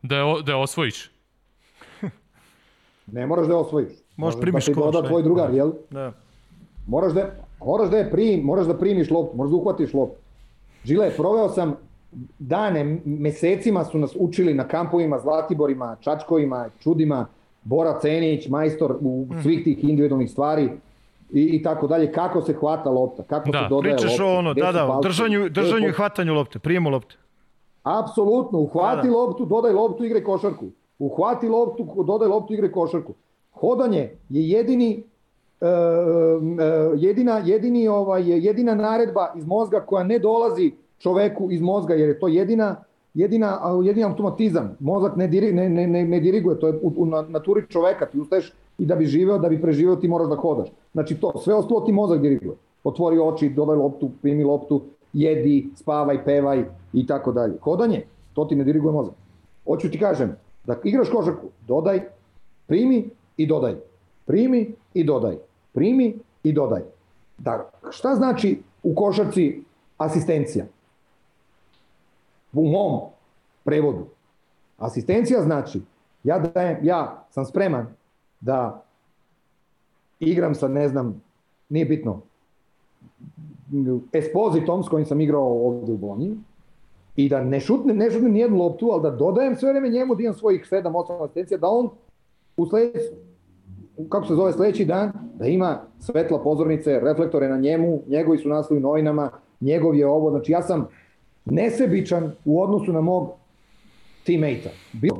Da 0.03 0.17
je, 0.17 0.43
da 0.43 0.53
je 0.53 0.57
osvojiš. 0.57 1.11
ne 3.07 3.27
moraš 3.27 3.47
da 3.47 3.53
je 3.53 3.59
osvojiš. 3.59 4.04
Možeš 4.17 4.41
primiš 4.41 4.67
koš. 4.75 4.93
Da 4.93 5.03
tvoj 5.03 5.23
drugar, 5.23 5.55
jel? 5.55 5.73
Da. 5.91 6.13
Moraš 6.87 7.13
da, 7.13 7.31
moraš 7.65 7.91
da 7.91 7.97
je 7.97 8.11
prim, 8.11 8.41
moraš 8.41 8.67
da 8.67 8.79
primiš 8.79 9.11
loptu, 9.11 9.37
moraš 9.37 9.51
da 9.51 9.57
uhvatiš 9.57 9.95
loptu. 9.95 10.21
Žile, 10.85 11.11
proveo 11.11 11.49
sam 11.49 11.75
dane, 12.39 12.99
mesecima 13.05 13.85
su 13.85 13.99
nas 13.99 14.17
učili 14.19 14.55
na 14.55 14.69
kampovima, 14.69 15.19
Zlatiborima, 15.19 15.97
Čačkovima, 16.01 16.69
Čudima, 16.83 17.27
Bora 17.65 17.99
Cenić, 18.01 18.49
majstor 18.49 18.97
u 19.01 19.27
mhm. 19.31 19.43
svih 19.43 19.65
tih 19.65 19.85
individualnih 19.85 20.31
stvari 20.31 20.71
i, 21.33 21.43
i 21.43 21.63
tako 21.63 21.87
dalje, 21.87 22.13
kako 22.13 22.43
se 22.43 22.53
hvata 22.53 22.91
lopta, 22.91 23.23
kako 23.23 23.51
da, 23.51 23.59
se 23.59 23.69
dodaje 23.69 23.93
lopta. 23.93 24.07
Da, 24.07 24.09
pričaš 24.09 24.21
o 24.21 24.39
ono, 24.39 24.55
da, 24.55 24.73
da, 24.73 24.99
držanju, 25.03 25.49
držanju 25.49 25.89
i 25.89 25.93
hvatanju 25.93 26.35
lopte, 26.35 26.59
prijemu 26.59 26.91
lopte. 26.91 27.17
Apsolutno, 27.83 28.59
uhvati 28.59 29.09
da, 29.09 29.13
da. 29.13 29.19
loptu, 29.19 29.45
dodaj 29.45 29.73
loptu, 29.73 30.05
igre 30.05 30.25
košarku. 30.25 30.67
Uhvati 30.99 31.49
loptu, 31.49 32.05
dodaj 32.07 32.29
loptu, 32.29 32.55
igre 32.55 32.73
košarku. 32.73 33.15
Hodanje 33.55 34.11
je 34.29 34.49
jedini 34.51 35.03
uh, 35.61 35.69
uh, 35.69 37.03
jedina 37.03 37.39
jedini 37.39 37.89
ovaj 37.89 38.47
jedina 38.47 38.75
naredba 38.75 39.33
iz 39.37 39.47
mozga 39.47 39.81
koja 39.81 40.05
ne 40.05 40.19
dolazi 40.19 40.73
čoveku 40.99 41.51
iz 41.51 41.61
mozga 41.61 41.95
jer 41.95 42.09
je 42.09 42.19
to 42.21 42.29
jedina 42.29 42.77
jedina 43.15 43.61
jedini 43.85 44.05
automatizam. 44.05 44.77
Mozak 44.81 45.17
ne, 45.17 45.29
diri, 45.29 45.53
ne, 45.53 45.69
ne, 45.69 45.87
ne, 45.87 46.05
ne 46.05 46.21
diriguje, 46.21 46.59
to 46.61 46.67
je 46.67 46.75
u, 46.83 46.93
u 46.97 47.07
naturi 47.07 47.63
čoveka, 47.69 48.07
ti 48.07 48.21
ustaješ 48.21 48.53
i 48.79 48.87
da 48.87 48.97
bi 48.97 49.07
živeo, 49.07 49.39
da 49.39 49.49
bi 49.49 49.61
preživeo 49.61 49.97
ti 49.97 50.09
moraš 50.09 50.29
da 50.29 50.37
hodaš. 50.37 50.69
Znači 50.93 51.15
to, 51.15 51.33
sve 51.45 51.55
ostalo 51.55 51.81
ti 51.81 51.93
mozak 51.93 52.21
diriguje. 52.21 52.57
Otvori 52.85 53.19
oči, 53.19 53.49
dodaj 53.49 53.77
loptu, 53.77 54.11
primi 54.23 54.45
loptu, 54.45 54.81
jedi, 55.13 55.71
spavaj, 55.77 56.25
pevaj 56.25 56.65
i 56.93 57.07
tako 57.07 57.33
dalje. 57.33 57.55
Hodanje, 57.61 58.03
to 58.35 58.45
ti 58.45 58.57
ne 58.57 58.65
diriguje 58.65 58.93
mozak. 58.93 59.15
Hoću 59.67 59.91
ti 59.91 59.99
kažem, 59.99 60.37
da 60.67 60.77
igraš 60.85 61.11
košarku, 61.11 61.47
dodaj, 61.69 62.01
primi, 62.67 63.11
i 63.37 63.47
dodaj. 63.47 63.75
Primi 64.27 64.75
i 64.95 65.05
dodaj. 65.05 65.37
Primi 65.73 66.19
i 66.43 66.53
dodaj. 66.53 66.83
Da, 67.39 67.71
šta 67.91 68.15
znači 68.15 68.63
u 68.83 68.95
košarci 68.95 69.63
asistencija? 69.99 70.65
U 72.53 72.69
mom 72.69 73.01
prevodu. 73.65 74.07
Asistencija 74.79 75.43
znači 75.43 75.81
ja 76.25 76.39
dajem, 76.39 76.79
ja 76.83 77.25
sam 77.31 77.45
spreman 77.45 77.87
da 78.41 78.85
igram 80.21 80.55
sa, 80.55 80.69
ne 80.69 80.89
znam, 80.89 81.23
nije 81.69 81.85
bitno, 81.85 82.21
Espozitom 84.13 84.83
s 84.83 84.89
kojim 84.89 85.07
sam 85.07 85.21
igrao 85.21 85.67
ovde 85.67 85.93
u 85.93 85.97
Bolonji 85.97 86.37
i 87.17 87.29
da 87.29 87.41
ne 87.45 87.61
šutnem, 87.61 87.97
ne 87.97 88.11
šutnem 88.11 88.33
nijednu 88.33 88.59
loptu, 88.59 88.91
ali 88.93 89.03
da 89.03 89.11
dodajem 89.11 89.57
sve 89.57 89.71
vreme 89.73 89.89
njemu 89.89 90.15
da 90.15 90.23
imam 90.23 90.35
svojih 90.35 90.69
7-8 90.71 91.25
asistencija, 91.25 91.59
da 91.59 91.69
on 91.69 91.91
u 92.57 92.67
sledeći, 92.67 93.11
kako 94.09 94.27
se 94.27 94.35
zove 94.35 94.53
sledeći 94.53 94.85
dan, 94.85 95.13
da 95.39 95.47
ima 95.47 95.81
svetla 95.99 96.43
pozornice, 96.43 97.01
reflektore 97.01 97.49
na 97.49 97.57
njemu, 97.57 98.03
njegovi 98.07 98.39
su 98.39 98.49
naslovi 98.49 98.81
novinama, 98.81 99.31
njegov 99.61 99.97
je 99.97 100.07
ovo, 100.07 100.31
znači 100.31 100.53
ja 100.53 100.63
sam 100.63 100.89
nesebičan 101.45 102.33
u 102.45 102.63
odnosu 102.63 102.93
na 102.93 103.01
mog 103.01 103.31
teammate-a. 104.27 104.71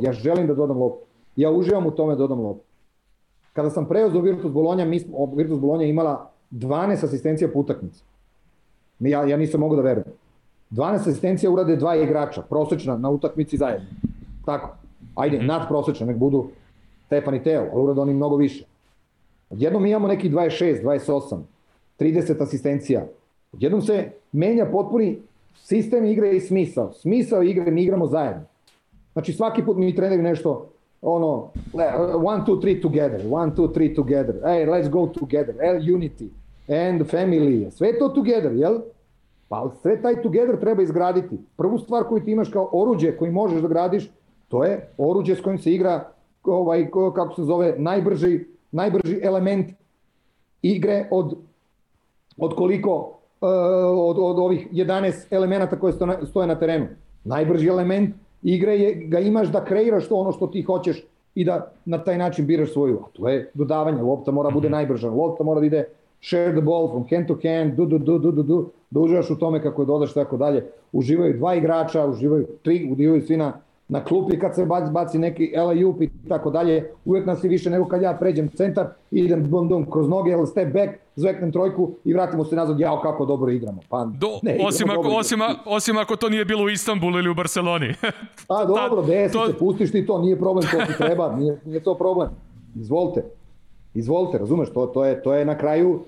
Ja 0.01 0.13
želim 0.13 0.47
da 0.47 0.55
dodam 0.55 0.79
loptu. 0.79 1.05
Ja 1.37 1.51
uživam 1.51 1.87
u 1.87 1.91
tome 1.91 2.15
da 2.15 2.19
dodam 2.19 2.41
loptu. 2.41 2.65
Kada 3.53 3.71
sam 3.71 3.89
preuzeo 3.89 4.21
Virtus 4.21 4.53
Bolonja, 4.53 4.85
mi 4.85 5.01
smo, 5.01 5.27
Virtus 5.37 5.59
Bolonja 5.59 5.87
imala 5.87 6.31
12 6.51 7.05
asistencija 7.05 7.49
po 7.53 7.59
utakmici. 7.59 8.03
Ja, 9.01 9.25
ja 9.25 9.37
nisam 9.37 9.61
mogao 9.61 9.77
da 9.77 9.83
verujem. 9.83 10.07
12 10.71 10.95
asistencija 10.95 11.51
urade 11.51 11.77
dva 11.77 11.97
igrača, 11.97 12.43
prosečna 12.43 12.97
na 12.97 13.11
utakmici 13.11 13.57
zajedno. 13.57 13.87
Tako. 14.45 14.77
Ajde, 15.15 15.43
mm. 15.43 15.47
nadprosečna, 15.47 16.07
nek 16.07 16.17
budu 16.17 16.49
Stefan 17.07 17.35
i 17.35 17.43
Teo, 17.43 17.69
ali 17.73 17.83
urade 17.83 18.01
oni 18.01 18.15
mnogo 18.15 18.37
više. 18.37 18.65
Odjednom 19.51 19.83
mi 19.83 19.91
imamo 19.91 20.09
neki 20.09 20.31
26, 20.31 20.83
28, 20.83 21.39
30 21.99 22.43
asistencija. 22.43 23.07
Odjednom 23.53 23.83
se 23.83 24.11
menja 24.33 24.67
potpuni 24.67 25.19
sistem 25.55 26.05
igre 26.05 26.37
i 26.37 26.41
smisao. 26.41 26.93
Smisao 26.93 27.43
igre 27.43 27.71
mi 27.71 27.83
igramo 27.83 28.07
zajedno. 28.07 28.43
Znači 29.13 29.33
svaki 29.33 29.65
put 29.65 29.77
mi 29.77 29.95
treneri 29.95 30.23
nešto 30.23 30.69
ono, 31.03 31.51
one, 32.25 32.45
two, 32.47 32.61
three 32.61 32.81
together, 32.81 33.21
one, 33.31 33.53
two, 33.53 33.73
three 33.75 33.95
together, 33.95 34.35
hey, 34.43 34.67
let's 34.67 34.89
go 34.89 35.07
together, 35.07 35.55
L 35.61 35.81
unity, 35.81 36.29
and 36.69 37.03
family, 37.03 37.71
sve 37.71 37.99
to 37.99 38.09
together, 38.09 38.53
jel? 38.53 38.81
Pa 39.49 39.71
sve 39.83 40.03
taj 40.03 40.23
together 40.23 40.61
treba 40.61 40.83
izgraditi. 40.83 41.39
Prvu 41.57 41.79
stvar 41.79 42.05
koju 42.05 42.25
ti 42.25 42.31
imaš 42.31 42.49
kao 42.49 42.69
oruđe 42.73 43.17
koji 43.17 43.31
možeš 43.31 43.63
da 43.63 43.69
gradiš, 43.69 44.11
to 44.49 44.65
je 44.65 44.89
oruđe 44.99 45.35
s 45.35 45.41
kojim 45.41 45.59
se 45.59 45.73
igra, 45.73 46.09
ovaj, 46.45 46.91
kako 46.91 47.35
se 47.35 47.43
zove, 47.43 47.75
najbrži, 47.79 48.41
najbrži 48.73 49.21
element 49.23 49.71
igre 50.63 51.09
od, 51.11 51.37
od 52.37 52.55
koliko, 52.55 52.97
uh, 52.97 53.49
od, 54.09 54.17
od 54.19 54.39
ovih 54.39 54.69
11 54.73 55.27
elemenata 55.31 55.79
koje 55.81 55.93
stoje 56.27 56.47
na 56.47 56.59
terenu. 56.59 56.87
Najbrži 57.25 57.69
element 57.69 58.15
igre 58.43 58.79
je, 58.79 58.95
ga 58.95 59.19
imaš 59.19 59.49
da 59.49 59.65
kreiraš 59.65 60.09
to 60.09 60.17
ono 60.17 60.33
što 60.33 60.47
ti 60.47 60.63
hoćeš 60.63 61.05
i 61.35 61.45
da 61.45 61.73
na 61.85 61.99
taj 61.99 62.19
način 62.19 62.47
biraš 62.47 62.73
svoju. 62.73 62.99
A 63.05 63.09
to 63.13 63.29
je 63.29 63.51
dodavanje, 63.55 64.03
lopta 64.03 64.31
mora 64.31 64.51
bude 64.51 64.69
mhm. 64.69 64.73
najbrža, 64.73 65.11
lopta 65.11 65.45
mora 65.45 65.61
da 65.61 65.67
ide 65.67 65.89
share 66.21 66.53
the 66.53 66.61
ball 66.61 66.89
from 66.89 67.05
hand 67.11 67.29
to 67.29 67.37
hand, 67.43 67.75
du, 67.75 67.87
du, 67.87 67.99
du, 67.99 68.19
du, 68.19 68.33
du, 68.33 68.43
du, 68.43 68.71
da 68.91 69.01
uživaš 69.01 69.31
u 69.31 69.39
tome 69.39 69.63
kako 69.63 69.83
je 69.83 69.87
dodaš 69.87 70.15
tako 70.15 70.37
dalje. 70.37 70.65
Uživaju 70.93 71.39
dva 71.39 71.55
igrača, 71.55 72.07
uživaju 72.07 72.47
tri, 72.63 72.89
uživaju 72.93 73.23
svi 73.23 73.37
na, 73.37 73.53
na 73.89 74.05
klupi 74.05 74.39
kad 74.39 74.55
se 74.55 74.65
baci, 74.65 74.93
baci 74.93 75.19
neki 75.19 75.53
LA 75.57 75.75
i 75.75 76.11
tako 76.29 76.51
dalje, 76.51 76.91
uvek 77.05 77.27
nas 77.27 77.45
je 77.45 77.49
više 77.51 77.71
nego 77.71 77.85
kad 77.89 78.03
ja 78.03 78.17
pređem 78.21 78.49
centar, 78.49 78.87
idem 79.11 79.51
bum 79.51 79.69
bum 79.69 79.91
kroz 79.91 80.09
noge, 80.09 80.47
step 80.47 80.73
back, 80.73 80.93
zveknem 81.17 81.53
trojku 81.53 81.91
i 82.05 82.13
vratimo 82.13 82.45
se 82.45 82.57
nazad, 82.57 82.81
jao 82.81 83.01
kako 83.01 83.27
dobro 83.27 83.51
igramo. 83.51 83.81
Pa, 83.89 84.05
Do, 84.05 84.29
ne, 84.43 84.59
osim, 84.67 84.91
ako, 84.91 85.09
osim, 85.09 85.39
osim 85.67 85.97
ako 85.97 86.17
to 86.17 86.29
nije 86.29 86.45
bilo 86.45 86.65
u 86.65 86.71
Istanbulu 86.71 87.19
ili 87.19 87.29
u 87.29 87.35
Barceloni. 87.35 87.95
A 88.49 88.65
dobro, 88.65 89.03
desi 89.03 89.33
to... 89.33 89.47
se, 89.47 89.59
pustiš 89.59 89.93
ti 89.93 90.07
to, 90.07 90.19
nije 90.19 90.39
problem, 90.39 90.67
to 90.71 90.93
ti 90.93 90.99
treba, 90.99 91.37
nije, 91.37 91.61
nije 91.65 91.81
to 91.81 91.95
problem. 91.95 92.29
Izvolite. 92.77 93.25
Izvolite, 93.95 94.39
razumeš, 94.39 94.71
to, 94.71 94.87
to, 94.87 95.05
je, 95.05 95.23
to 95.23 95.35
je 95.35 95.45
na 95.45 95.59
kraju, 95.59 96.01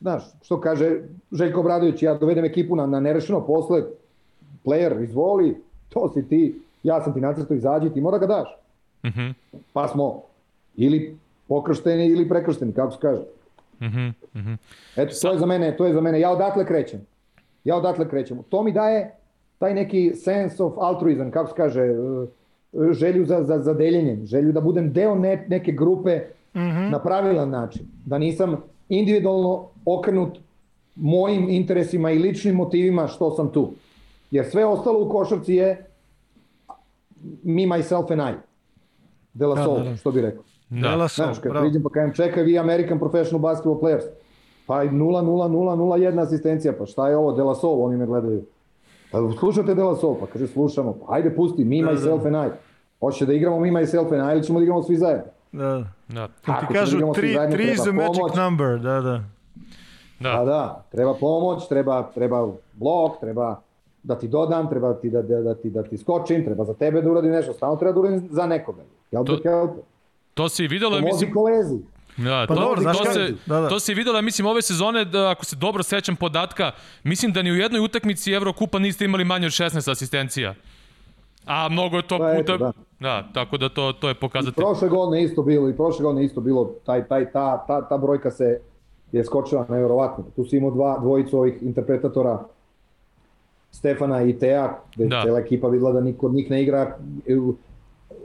znaš, 0.00 0.22
što 0.42 0.60
kaže 0.60 0.96
Željko 1.32 1.62
Bradović, 1.62 2.02
ja 2.02 2.14
dovedem 2.14 2.44
ekipu 2.44 2.76
na, 2.76 2.86
na 2.86 3.00
nerešeno 3.00 3.46
posle, 3.46 3.82
player, 4.64 5.04
izvoli, 5.04 5.56
to 5.90 6.10
si 6.14 6.28
ti, 6.28 6.54
ja 6.82 7.02
sam 7.02 7.14
ti 7.14 7.20
nacrto 7.20 7.54
izađi, 7.54 7.90
ti 7.90 8.00
mora 8.00 8.18
ga 8.18 8.26
daš. 8.26 8.48
Mm 9.04 9.08
-hmm. 9.08 9.34
Pa 9.72 9.88
smo 9.88 10.22
ili 10.76 11.16
pokršteni 11.48 12.06
ili 12.06 12.28
prekršteni, 12.28 12.72
kako 12.72 12.92
se 12.92 12.98
kaže. 13.00 13.22
Mm 13.80 13.86
-hmm. 13.86 14.12
Mm 14.34 14.40
-hmm. 14.40 14.56
Eto, 14.96 15.14
to 15.22 15.32
je 15.32 15.38
za 15.38 15.46
mene, 15.46 15.76
to 15.76 15.86
je 15.86 15.94
za 15.94 16.00
mene. 16.00 16.20
Ja 16.20 16.30
odatle 16.30 16.66
krećem. 16.66 17.00
Ja 17.64 17.76
odatle 17.76 18.08
krećem. 18.08 18.38
To 18.48 18.62
mi 18.62 18.72
daje 18.72 19.14
taj 19.58 19.74
neki 19.74 20.12
sense 20.14 20.62
of 20.62 20.72
altruism, 20.78 21.30
kako 21.30 21.48
se 21.48 21.54
kaže, 21.56 21.80
e, 21.80 22.92
želju 22.92 23.24
za, 23.24 23.44
za, 23.44 23.58
za 23.58 23.74
deljenjem, 23.74 24.26
želju 24.26 24.52
da 24.52 24.60
budem 24.60 24.92
deo 24.92 25.14
ne, 25.14 25.46
neke 25.48 25.72
grupe 25.72 26.20
mm 26.54 26.58
-hmm. 26.58 26.90
na 26.90 26.98
pravilan 26.98 27.50
način. 27.50 27.82
Da 28.06 28.18
nisam 28.18 28.56
individualno 28.88 29.66
okrenut 29.84 30.38
mojim 30.96 31.48
interesima 31.48 32.10
i 32.10 32.18
ličnim 32.18 32.54
motivima 32.54 33.06
što 33.06 33.30
sam 33.30 33.52
tu. 33.52 33.72
Jer 34.30 34.50
sve 34.50 34.66
ostalo 34.66 35.00
u 35.00 35.08
košarci 35.08 35.54
je 35.54 35.86
me, 37.42 37.62
myself 37.62 38.12
and 38.12 38.34
I. 38.34 38.38
De 39.34 39.46
la 39.46 39.54
da, 39.54 39.64
Soul, 39.64 39.78
da, 39.78 39.90
da. 39.90 39.96
što 39.96 40.10
bi 40.10 40.20
rekao. 40.20 40.42
Da. 40.68 40.88
De 40.88 40.96
la 40.96 41.08
Soul, 41.08 41.26
Znaš, 41.26 41.38
kad 41.38 41.52
priđem 41.60 41.82
pa 41.82 41.88
kajem, 41.88 42.12
čekaj 42.14 42.42
vi 42.42 42.58
American 42.58 42.98
Professional 42.98 43.40
Basketball 43.40 43.80
Players. 43.80 44.04
Pa 44.66 44.84
0, 44.84 44.90
0, 44.90 45.22
0, 45.22 45.76
0, 45.76 45.96
jedna 45.96 46.22
asistencija, 46.22 46.72
pa 46.78 46.86
šta 46.86 47.08
je 47.08 47.16
ovo, 47.16 47.32
De 47.32 47.42
La 47.42 47.54
Soul, 47.54 47.84
oni 47.84 47.96
me 47.96 48.06
gledaju. 48.06 48.42
Pa 49.12 49.18
slušate 49.38 49.74
De 49.74 49.82
La 49.82 49.96
Soul, 49.96 50.16
pa 50.20 50.26
kaže 50.26 50.46
slušamo, 50.46 50.96
pa 51.00 51.14
ajde 51.14 51.36
pusti, 51.36 51.64
me, 51.64 51.82
da, 51.82 51.90
myself 51.92 52.22
da. 52.22 52.38
and 52.38 52.52
I. 52.52 52.56
Hoće 53.00 53.26
da 53.26 53.32
igramo 53.32 53.60
me, 53.60 53.70
myself 53.70 54.12
and 54.12 54.30
I 54.30 54.32
ili 54.32 54.42
ćemo 54.42 54.58
da 54.58 54.62
igramo 54.62 54.82
svi 54.82 54.96
zajedno? 54.96 55.24
Da. 55.52 55.84
Da. 56.08 56.28
Ti 56.28 56.52
kažu 56.72 56.98
3 56.98 57.72
is 57.72 57.80
the 57.80 57.92
magic 57.92 58.16
pomoć. 58.16 58.36
number, 58.36 58.78
da, 58.78 59.00
da. 59.00 59.22
Da. 60.20 60.30
da, 60.32 60.44
da, 60.44 60.84
treba 60.92 61.14
pomoć, 61.14 61.68
treba, 61.68 62.10
treba 62.14 62.48
blok, 62.72 63.20
treba 63.20 63.60
da 64.02 64.18
ti 64.18 64.28
dodam, 64.28 64.68
treba 64.68 64.94
ti 64.94 65.10
da, 65.10 65.22
da, 65.22 65.40
da, 65.40 65.54
ti, 65.54 65.70
da 65.70 65.82
ti 65.82 65.98
skočim, 65.98 66.44
treba 66.44 66.64
za 66.64 66.74
tebe 66.74 67.02
da 67.02 67.10
uradim 67.10 67.30
nešto, 67.30 67.52
stalno 67.52 67.76
treba 67.76 67.92
da 67.92 68.00
uradim 68.00 68.28
za 68.30 68.46
nekoga. 68.46 68.82
Jel 69.10 69.24
to, 69.24 69.38
help? 69.42 69.70
To 70.34 70.48
si 70.48 70.66
videlo, 70.66 70.90
Pomozi 70.90 71.12
mislim... 71.12 71.32
kolezi. 71.32 71.78
Da, 72.16 72.44
pa 72.48 72.54
to, 72.54 72.60
dobro, 72.60 72.80
znaš 72.80 72.98
to, 72.98 73.04
se, 73.04 73.34
da, 73.46 73.60
da. 73.60 73.68
to 73.68 73.80
se 73.80 73.94
videlo, 73.94 74.22
mislim, 74.22 74.46
ove 74.46 74.62
sezone, 74.62 75.04
da, 75.04 75.30
ako 75.30 75.44
se 75.44 75.56
dobro 75.56 75.82
sećam 75.82 76.16
podatka, 76.16 76.70
mislim 77.04 77.32
da 77.32 77.42
ni 77.42 77.52
u 77.52 77.56
jednoj 77.56 77.80
utakmici 77.80 78.32
Evrokupa 78.32 78.78
niste 78.78 79.04
imali 79.04 79.24
manje 79.24 79.46
od 79.46 79.52
16 79.52 79.90
asistencija. 79.90 80.54
A 81.46 81.68
mnogo 81.68 81.96
je 81.96 82.02
to 82.02 82.18
pa 82.18 82.24
puta... 82.24 82.54
Eto, 82.54 82.56
da. 82.56 82.72
da. 83.00 83.28
tako 83.34 83.56
da 83.56 83.68
to, 83.68 83.92
to 83.92 84.08
je 84.08 84.14
pokazatelj. 84.14 84.62
I 84.62 84.66
prošle 84.66 84.88
godine 84.88 85.24
isto 85.24 85.42
bilo, 85.42 85.68
i 85.68 85.76
prošle 85.76 86.02
godine 86.02 86.24
isto 86.24 86.40
bilo, 86.40 86.74
taj, 86.86 87.08
taj, 87.08 87.32
ta, 87.32 87.64
ta, 87.66 87.88
ta 87.88 87.98
brojka 87.98 88.30
se 88.30 88.60
je 89.12 89.24
skočila 89.24 89.66
nevjerovatno. 89.68 90.24
Tu 90.36 90.44
si 90.44 90.56
imao 90.56 90.70
dva, 90.70 90.98
dvojicu 90.98 91.38
ovih 91.38 91.62
interpretatora 91.62 92.44
Stefana 93.70 94.22
i 94.22 94.38
Teja, 94.38 94.78
gde 94.94 95.06
da. 95.06 95.22
cela 95.24 95.38
ekipa 95.38 95.68
videla 95.68 95.92
da 95.92 96.00
niko 96.00 96.26
od 96.26 96.34
njih 96.34 96.50
ne 96.50 96.62
igra 96.62 96.96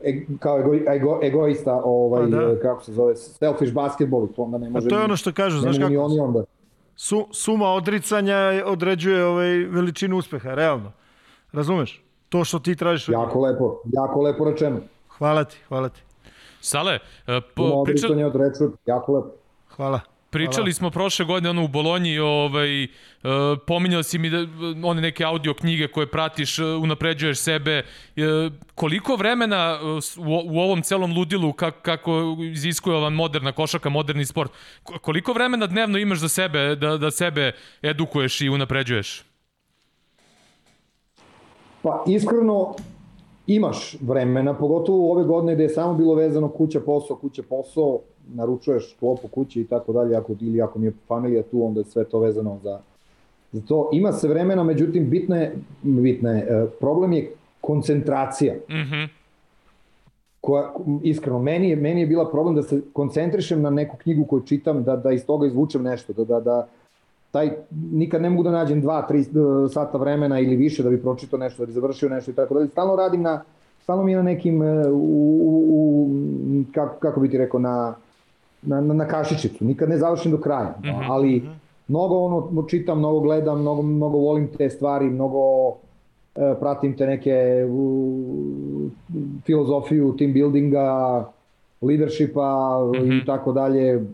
e, 0.03 0.25
kao 0.39 0.59
ego, 0.59 0.75
ego, 0.91 1.19
egoista, 1.23 1.81
ovaj, 1.83 2.31
pa 2.31 2.37
da. 2.37 2.59
kako 2.59 2.83
se 2.83 2.93
zove, 2.93 3.15
selfish 3.15 3.73
basketball, 3.73 4.27
to 4.35 4.41
onda 4.41 4.57
ne 4.57 4.69
može... 4.69 4.87
A 4.87 4.89
to 4.89 4.97
je 4.97 5.03
ono 5.03 5.17
što 5.17 5.31
kažu, 5.31 5.59
znaš 5.59 5.77
kako? 5.77 6.01
Oni 6.01 6.19
onda. 6.19 6.43
Su, 6.95 7.27
suma 7.31 7.65
odricanja 7.65 8.63
određuje 8.65 9.25
ovaj 9.25 9.47
veličinu 9.47 10.17
uspeha, 10.17 10.53
realno. 10.53 10.91
Razumeš? 11.53 12.03
To 12.29 12.43
što 12.43 12.59
ti 12.59 12.75
tražiš... 12.75 13.09
Jako 13.09 13.39
lepo, 13.41 13.81
jako 13.85 14.21
lepo 14.21 14.45
rečeno. 14.45 14.79
Hvala 15.17 15.43
ti, 15.43 15.57
hvala 15.67 15.89
ti. 15.89 16.01
Sale, 16.61 16.95
uh, 16.95 17.33
po, 17.55 17.83
priča... 17.83 18.07
odrečuje, 18.07 18.69
jako 18.85 19.13
lepo. 19.13 19.29
Hvala. 19.75 19.99
Pričali 20.29 20.71
Hvala. 20.71 20.73
smo 20.73 20.89
prošle 20.89 21.25
godine 21.25 21.49
ono 21.49 21.63
u 21.63 21.67
Bolonji, 21.67 22.19
ovaj, 22.19 22.83
uh, 22.83 22.89
pominjao 23.67 24.03
si 24.03 24.17
mi 24.17 24.29
da, 24.29 24.37
one 24.83 25.01
neke 25.01 25.23
audio 25.23 25.53
knjige 25.53 25.87
koje 25.87 26.11
pratiš, 26.11 26.59
uh, 26.59 26.65
unapređuješ 26.83 27.39
sebe. 27.39 27.83
Uh, 28.17 28.23
koliko 28.75 29.15
vremena 29.15 29.79
u, 30.17 30.55
u 30.55 30.59
ovom 30.59 30.81
celom 30.81 31.13
ludilu, 31.13 31.53
kako, 31.53 31.79
kako 31.81 32.37
iziskuje 32.39 32.95
ova 32.95 33.09
moderna 33.09 33.51
košaka, 33.51 33.89
moderni 33.89 34.25
sport, 34.25 34.51
koliko 35.01 35.33
vremena 35.33 35.67
dnevno 35.67 35.97
imaš 35.97 36.19
za 36.19 36.29
sebe, 36.29 36.75
da, 36.75 36.97
da 36.97 37.11
sebe 37.11 37.51
edukuješ 37.81 38.41
i 38.41 38.49
unapređuješ? 38.49 39.23
Pa 41.81 42.03
iskreno, 42.07 42.75
imaš 43.47 43.95
vremena, 44.01 44.53
pogotovo 44.53 45.11
ove 45.11 45.23
godine 45.23 45.55
gde 45.55 45.63
je 45.63 45.69
samo 45.69 45.93
bilo 45.93 46.15
vezano 46.15 46.49
kuća, 46.49 46.79
posao, 46.79 47.17
kuća, 47.17 47.43
posao, 47.49 48.01
naručuješ 48.33 48.95
klopu 48.99 49.27
kući 49.27 49.61
i 49.61 49.67
tako 49.67 49.93
dalje, 49.93 50.15
ako, 50.15 50.33
ili 50.41 50.61
ako 50.61 50.79
mi 50.79 50.85
je 50.85 50.93
familija 51.07 51.43
tu, 51.43 51.65
onda 51.65 51.79
je 51.79 51.85
sve 51.85 52.03
to 52.03 52.19
vezano 52.19 52.59
za, 52.63 52.79
za 53.51 53.61
to. 53.67 53.89
Ima 53.93 54.11
se 54.11 54.27
vremena, 54.27 54.63
međutim, 54.63 55.09
bitno 55.09 55.35
je, 55.35 55.55
bitno 55.83 56.31
je, 56.31 56.39
e, 56.39 56.67
problem 56.79 57.13
je 57.13 57.31
koncentracija. 57.61 58.53
Mm 58.53 58.73
-hmm. 58.73 59.07
koja, 60.41 60.73
iskreno, 61.03 61.39
meni 61.39 61.69
je, 61.69 61.75
meni 61.75 62.01
je 62.01 62.07
bila 62.07 62.29
problem 62.31 62.55
da 62.55 62.63
se 62.63 62.81
koncentrišem 62.93 63.61
na 63.61 63.69
neku 63.69 63.97
knjigu 63.97 64.25
koju 64.25 64.41
čitam, 64.41 64.83
da, 64.83 64.95
da 64.95 65.11
iz 65.11 65.25
toga 65.25 65.47
izvučem 65.47 65.83
nešto, 65.83 66.13
da, 66.13 66.25
da, 66.25 66.39
da 66.39 66.67
taj, 67.31 67.49
nikad 67.91 68.21
ne 68.21 68.29
mogu 68.29 68.43
da 68.43 68.51
nađem 68.51 68.81
dva, 68.81 69.01
tri 69.07 69.19
e, 69.19 69.25
sata 69.69 69.97
vremena 69.97 70.39
ili 70.39 70.55
više 70.55 70.83
da 70.83 70.89
bi 70.89 71.01
pročitao 71.01 71.39
nešto, 71.39 71.63
da 71.63 71.65
bi 71.65 71.71
završio 71.71 72.09
nešto 72.09 72.31
i 72.31 72.33
tako 72.33 72.53
dalje. 72.53 72.67
Stalno 72.67 72.95
radim 72.95 73.21
na, 73.21 73.41
stalno 73.83 74.03
mi 74.03 74.11
je 74.11 74.17
na 74.17 74.23
nekim, 74.23 74.63
e, 74.63 74.87
u, 74.87 75.37
u, 75.41 75.65
u, 75.69 76.09
kako, 76.73 76.99
kako 76.99 77.19
bi 77.19 77.29
ti 77.29 77.37
rekao, 77.37 77.59
na, 77.59 77.95
na, 78.65 78.81
na, 78.81 78.93
na 78.93 79.07
kašičicu, 79.07 79.65
nikad 79.65 79.89
ne 79.89 79.97
završim 79.97 80.31
do 80.31 80.37
kraja, 80.37 80.75
mm 80.79 80.83
-hmm. 80.83 81.05
ali 81.09 81.43
mnogo 81.87 82.15
ono 82.15 82.63
čitam, 82.67 82.97
mnogo 82.97 83.19
gledam, 83.19 83.61
mnogo, 83.61 83.81
mnogo 83.81 84.17
volim 84.17 84.47
te 84.57 84.69
stvari, 84.69 85.05
mnogo 85.05 85.69
e, 86.35 86.55
pratim 86.59 86.97
te 86.97 87.07
neke 87.07 87.65
u, 87.69 88.89
filozofiju 89.45 90.15
team 90.17 90.33
buildinga, 90.33 91.25
leadershipa 91.81 92.79
mm 92.83 92.91
-hmm. 92.91 93.21
i 93.21 93.25
tako 93.25 93.51
dalje. 93.51 94.05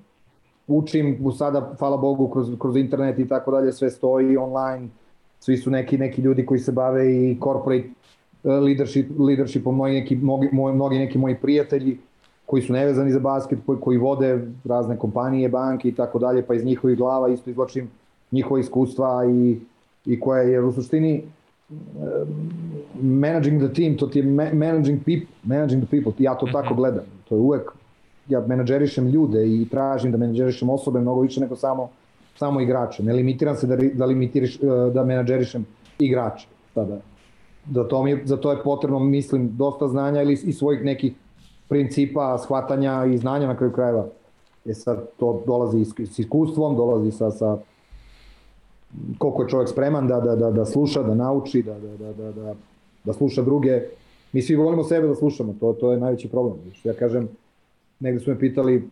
Učim 0.68 1.32
sada, 1.38 1.74
hvala 1.80 1.98
Bogu, 1.98 2.28
kroz, 2.28 2.52
kroz 2.60 2.78
internet 2.78 3.20
i 3.20 3.28
tako 3.28 3.52
dalje, 3.52 3.72
sve 3.72 3.90
stoji 3.90 4.38
online. 4.38 4.88
Svi 5.40 5.58
su 5.58 5.72
neki 5.72 5.98
neki 5.98 6.22
ljudi 6.22 6.46
koji 6.46 6.60
se 6.60 6.72
bave 6.72 7.14
i 7.14 7.38
corporate 7.44 7.88
e, 8.44 8.50
leadership, 8.50 9.10
leadershipom, 9.20 9.76
mnogi 9.76 9.94
neki, 9.94 10.16
mnogi, 10.16 10.50
mnogi 10.52 11.00
neki 11.00 11.18
moji 11.18 11.36
prijatelji 11.36 11.98
koji 12.52 12.62
su 12.62 12.74
nevezani 12.74 13.12
za 13.12 13.20
basket, 13.20 13.60
koji, 13.66 13.80
koji 13.80 13.98
vode 13.98 14.48
razne 14.64 14.98
kompanije, 14.98 15.50
banke 15.50 15.88
i 15.90 15.96
tako 15.96 16.20
dalje, 16.20 16.44
pa 16.44 16.54
iz 16.54 16.66
njihovih 16.66 16.98
glava 16.98 17.30
isto 17.30 17.50
izvlačim 17.50 17.88
njihova 18.32 18.60
iskustva 18.60 19.26
i, 19.26 19.60
i 20.06 20.20
koja 20.20 20.42
je 20.42 20.60
u 20.62 20.72
suštini 20.72 21.24
managing 23.02 23.64
the 23.64 23.74
team, 23.74 23.96
to 23.98 24.08
ti 24.08 24.20
je 24.20 24.26
managing 24.54 25.00
people, 25.00 25.32
managing 25.44 25.84
the 25.84 25.92
people, 25.92 26.14
ja 26.20 26.36
to 26.36 26.48
tako 26.52 26.74
mhm. 26.74 26.76
gledam. 26.76 27.06
To 27.30 27.36
je 27.36 27.42
uvek, 27.42 27.72
ja 28.28 28.44
menadžerišem 28.48 29.08
ljude 29.08 29.48
i 29.48 29.66
tražim 29.72 30.12
da 30.12 30.18
menadžerišem 30.18 30.70
osobe 30.70 31.00
mnogo 31.00 31.22
više 31.22 31.42
nego 31.42 31.56
samo 31.56 31.90
samo 32.36 32.62
igrače. 32.62 33.04
Ne 33.04 33.14
limitiram 33.14 33.56
se 33.56 33.68
da, 33.68 33.78
da, 33.94 34.06
limitiriš, 34.06 34.60
da 34.94 35.04
menadžerišem 35.06 35.66
igrače. 36.00 36.48
Tada. 36.74 37.00
Za 37.72 37.88
to, 37.88 38.04
mi, 38.04 38.22
za 38.26 38.38
to 38.38 38.52
je 38.52 38.64
potrebno, 38.64 39.00
mislim, 39.00 39.52
dosta 39.58 39.88
znanja 39.88 40.22
ili 40.22 40.34
i 40.34 40.54
svojih 40.54 40.84
nekih 40.84 41.14
principa, 41.72 42.38
shvatanja 42.38 43.06
i 43.06 43.18
znanja 43.18 43.48
na 43.48 43.56
kraju 43.58 43.72
krajeva. 43.72 44.08
E 44.66 44.74
sad, 44.74 45.06
to 45.20 45.44
dolazi 45.48 45.86
s 45.86 46.20
iskustvom, 46.20 46.76
dolazi 46.76 47.12
sa, 47.12 47.32
sa 47.32 47.58
koliko 49.18 49.44
je 49.44 49.50
čovjek 49.50 49.70
spreman 49.70 50.08
da, 50.08 50.20
da, 50.20 50.36
da, 50.36 50.52
da 50.52 50.66
sluša, 50.66 51.04
da 51.04 51.16
nauči, 51.16 51.62
da, 51.64 51.80
da, 51.80 51.96
da, 51.98 52.14
da, 52.14 52.32
da, 52.32 52.56
da 53.04 53.14
sluša 53.14 53.42
druge. 53.42 53.82
Mi 54.32 54.42
svi 54.42 54.56
volimo 54.56 54.84
sebe 54.84 55.08
da 55.08 55.16
slušamo, 55.16 55.56
to, 55.60 55.74
to 55.74 55.92
je 55.92 56.00
najveći 56.00 56.30
problem. 56.30 56.58
Ja 56.84 56.94
kažem, 56.94 57.30
negde 58.00 58.20
su 58.20 58.30
me 58.30 58.40
pitali 58.40 58.90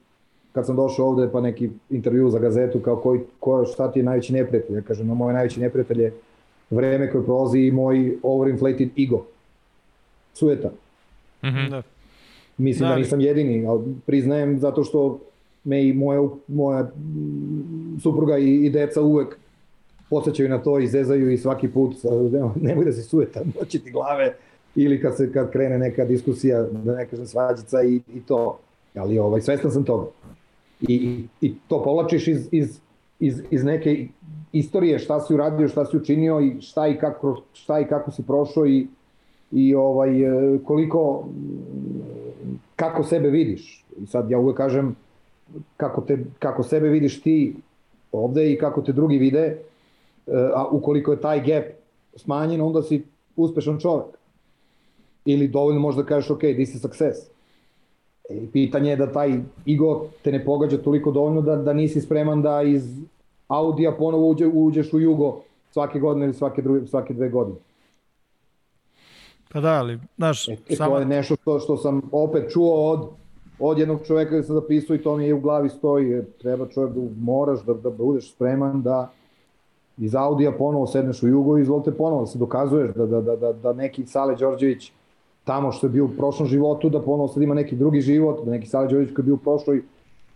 kad 0.51 0.65
sam 0.65 0.75
došao 0.75 1.07
ovde 1.07 1.29
pa 1.31 1.41
neki 1.41 1.69
intervju 1.89 2.29
za 2.29 2.39
gazetu 2.39 2.79
kao 2.79 2.95
koji, 2.95 3.21
ko, 3.39 3.65
šta 3.65 3.91
ti 3.91 3.99
je 3.99 4.03
najveći 4.03 4.33
neprijatelj. 4.33 4.75
Ja 4.75 4.81
kažem, 4.81 5.07
no, 5.07 5.15
moj 5.15 5.33
najveći 5.33 5.59
neprijatelj 5.59 6.01
je 6.01 6.13
vreme 6.69 7.11
koje 7.11 7.25
prolazi 7.25 7.59
i 7.59 7.71
moj 7.71 8.17
overinflated 8.23 8.89
ego. 8.99 9.25
Sujeta. 10.33 10.69
Mm 11.43 11.47
-hmm. 11.47 11.98
Mislim 12.59 12.89
da, 12.89 12.93
da 12.93 12.99
nisam 12.99 13.21
jedini, 13.21 13.65
ali 13.65 13.83
priznajem 14.05 14.59
zato 14.59 14.83
što 14.83 15.19
me 15.63 15.87
i 15.87 15.93
moja, 15.93 16.21
moja 16.47 16.91
supruga 18.03 18.37
i, 18.37 18.65
i 18.65 18.69
deca 18.69 19.01
uvek 19.01 19.37
podsjećaju 20.09 20.49
na 20.49 20.57
to 20.57 20.79
i 20.79 20.87
zezaju 20.87 21.31
i 21.31 21.37
svaki 21.37 21.67
put 21.67 21.95
nemoj 22.61 22.85
da 22.85 22.91
se 22.91 23.01
sujeta, 23.01 23.41
moći 23.59 23.79
ti 23.79 23.91
glave 23.91 24.35
ili 24.75 25.01
kad 25.01 25.17
se 25.17 25.31
kad 25.33 25.51
krene 25.51 25.79
neka 25.79 26.05
diskusija, 26.05 26.63
da 26.63 26.95
ne 26.95 27.05
kažem 27.05 27.25
svađica 27.25 27.83
i, 27.83 27.95
i 27.95 28.21
to. 28.27 28.59
Ali 28.95 29.19
ovaj, 29.19 29.41
svestan 29.41 29.71
sam 29.71 29.83
toga. 29.83 30.07
I, 30.81 30.93
i, 30.93 31.47
i 31.47 31.53
to 31.67 31.83
povlačiš 31.83 32.27
iz, 32.27 32.47
iz, 32.51 32.79
iz, 33.19 33.41
iz 33.51 33.63
neke 33.63 34.07
istorije 34.51 34.99
šta 34.99 35.19
si 35.19 35.33
uradio, 35.33 35.67
šta 35.67 35.85
si 35.85 35.97
učinio 35.97 36.39
i 36.39 36.61
šta 36.61 36.87
i 36.87 36.97
kako, 36.97 37.41
šta 37.53 37.79
i 37.79 37.85
kako 37.85 38.11
si 38.11 38.23
prošao 38.23 38.67
i, 38.67 38.87
i 39.51 39.75
ovaj, 39.75 40.09
koliko 40.63 41.25
kako 42.75 43.03
sebe 43.03 43.29
vidiš. 43.29 43.85
I 44.01 44.05
sad 44.05 44.31
ja 44.31 44.39
uvek 44.39 44.57
kažem 44.57 44.95
kako, 45.77 46.01
te, 46.01 46.25
kako 46.39 46.63
sebe 46.63 46.89
vidiš 46.89 47.21
ti 47.21 47.55
ovde 48.11 48.51
i 48.51 48.57
kako 48.57 48.81
te 48.81 48.91
drugi 48.93 49.17
vide, 49.17 49.57
a 50.53 50.67
ukoliko 50.71 51.11
je 51.11 51.21
taj 51.21 51.39
gap 51.39 51.65
smanjen, 52.15 52.61
onda 52.61 52.81
si 52.81 53.03
uspešan 53.35 53.79
čovek. 53.79 54.05
Ili 55.25 55.47
dovoljno 55.47 55.79
možda 55.79 56.03
kažeš, 56.03 56.29
ok, 56.29 56.39
this 56.39 56.75
is 56.75 56.81
success. 56.81 57.19
E, 58.29 58.39
pitanje 58.53 58.89
je 58.89 58.95
da 58.95 59.11
taj 59.11 59.39
ego 59.67 60.07
te 60.23 60.31
ne 60.31 60.45
pogađa 60.45 60.77
toliko 60.77 61.11
dovoljno 61.11 61.41
da, 61.41 61.55
da 61.55 61.73
nisi 61.73 62.01
spreman 62.01 62.41
da 62.41 62.61
iz 62.61 62.99
Audija 63.47 63.91
ponovo 63.91 64.29
uđe, 64.29 64.47
uđeš 64.47 64.93
u 64.93 64.99
jugo 64.99 65.41
svake 65.71 65.99
godine 65.99 66.25
ili 66.25 66.33
svake, 66.33 66.61
druge, 66.61 66.87
svake 66.87 67.13
dve 67.13 67.29
godine. 67.29 67.57
Pa 69.53 69.61
da, 69.61 69.73
ali, 69.73 69.99
znaš... 70.17 70.47
E, 70.47 70.57
samo... 70.77 70.95
To 70.95 70.99
je 70.99 71.05
nešto 71.05 71.35
što, 71.35 71.59
što 71.59 71.77
sam 71.77 72.01
opet 72.11 72.51
čuo 72.51 72.91
od, 72.91 73.07
od 73.59 73.77
jednog 73.77 73.99
čoveka 74.07 74.35
da 74.35 74.43
sam 74.43 74.55
zapisao 74.55 74.95
i 74.95 75.03
to 75.03 75.17
mi 75.17 75.25
je 75.25 75.33
u 75.33 75.39
glavi 75.39 75.69
stoji. 75.69 76.21
Treba 76.41 76.67
čovjek 76.67 76.93
da 76.93 77.01
moraš 77.19 77.63
da, 77.63 77.73
da 77.73 77.89
budeš 77.89 78.31
spreman 78.31 78.81
da 78.81 79.11
iz 79.97 80.15
Audija 80.15 80.51
ponovo 80.51 80.87
sedneš 80.87 81.23
u 81.23 81.27
jugo 81.27 81.57
i 81.57 81.61
izvolite 81.61 81.91
ponovo 81.91 82.21
da 82.21 82.27
se 82.27 82.37
dokazuješ 82.37 82.93
da, 82.93 83.05
da, 83.05 83.21
da, 83.21 83.35
da, 83.35 83.53
da 83.53 83.73
neki 83.73 84.05
Sale 84.05 84.35
Đorđević 84.35 84.91
tamo 85.43 85.71
što 85.71 85.87
je 85.87 85.91
bio 85.91 86.05
u 86.05 86.09
prošlom 86.17 86.47
životu, 86.47 86.89
da 86.89 87.01
ponovo 87.01 87.27
sad 87.27 87.43
ima 87.43 87.55
neki 87.55 87.75
drugi 87.75 88.01
život, 88.01 88.45
da 88.45 88.51
neki 88.51 88.67
Sale 88.67 88.87
Đorđević 88.87 89.15
koji 89.15 89.23
je 89.23 89.25
bio 89.25 89.35
u 89.35 89.37
prošloj 89.37 89.81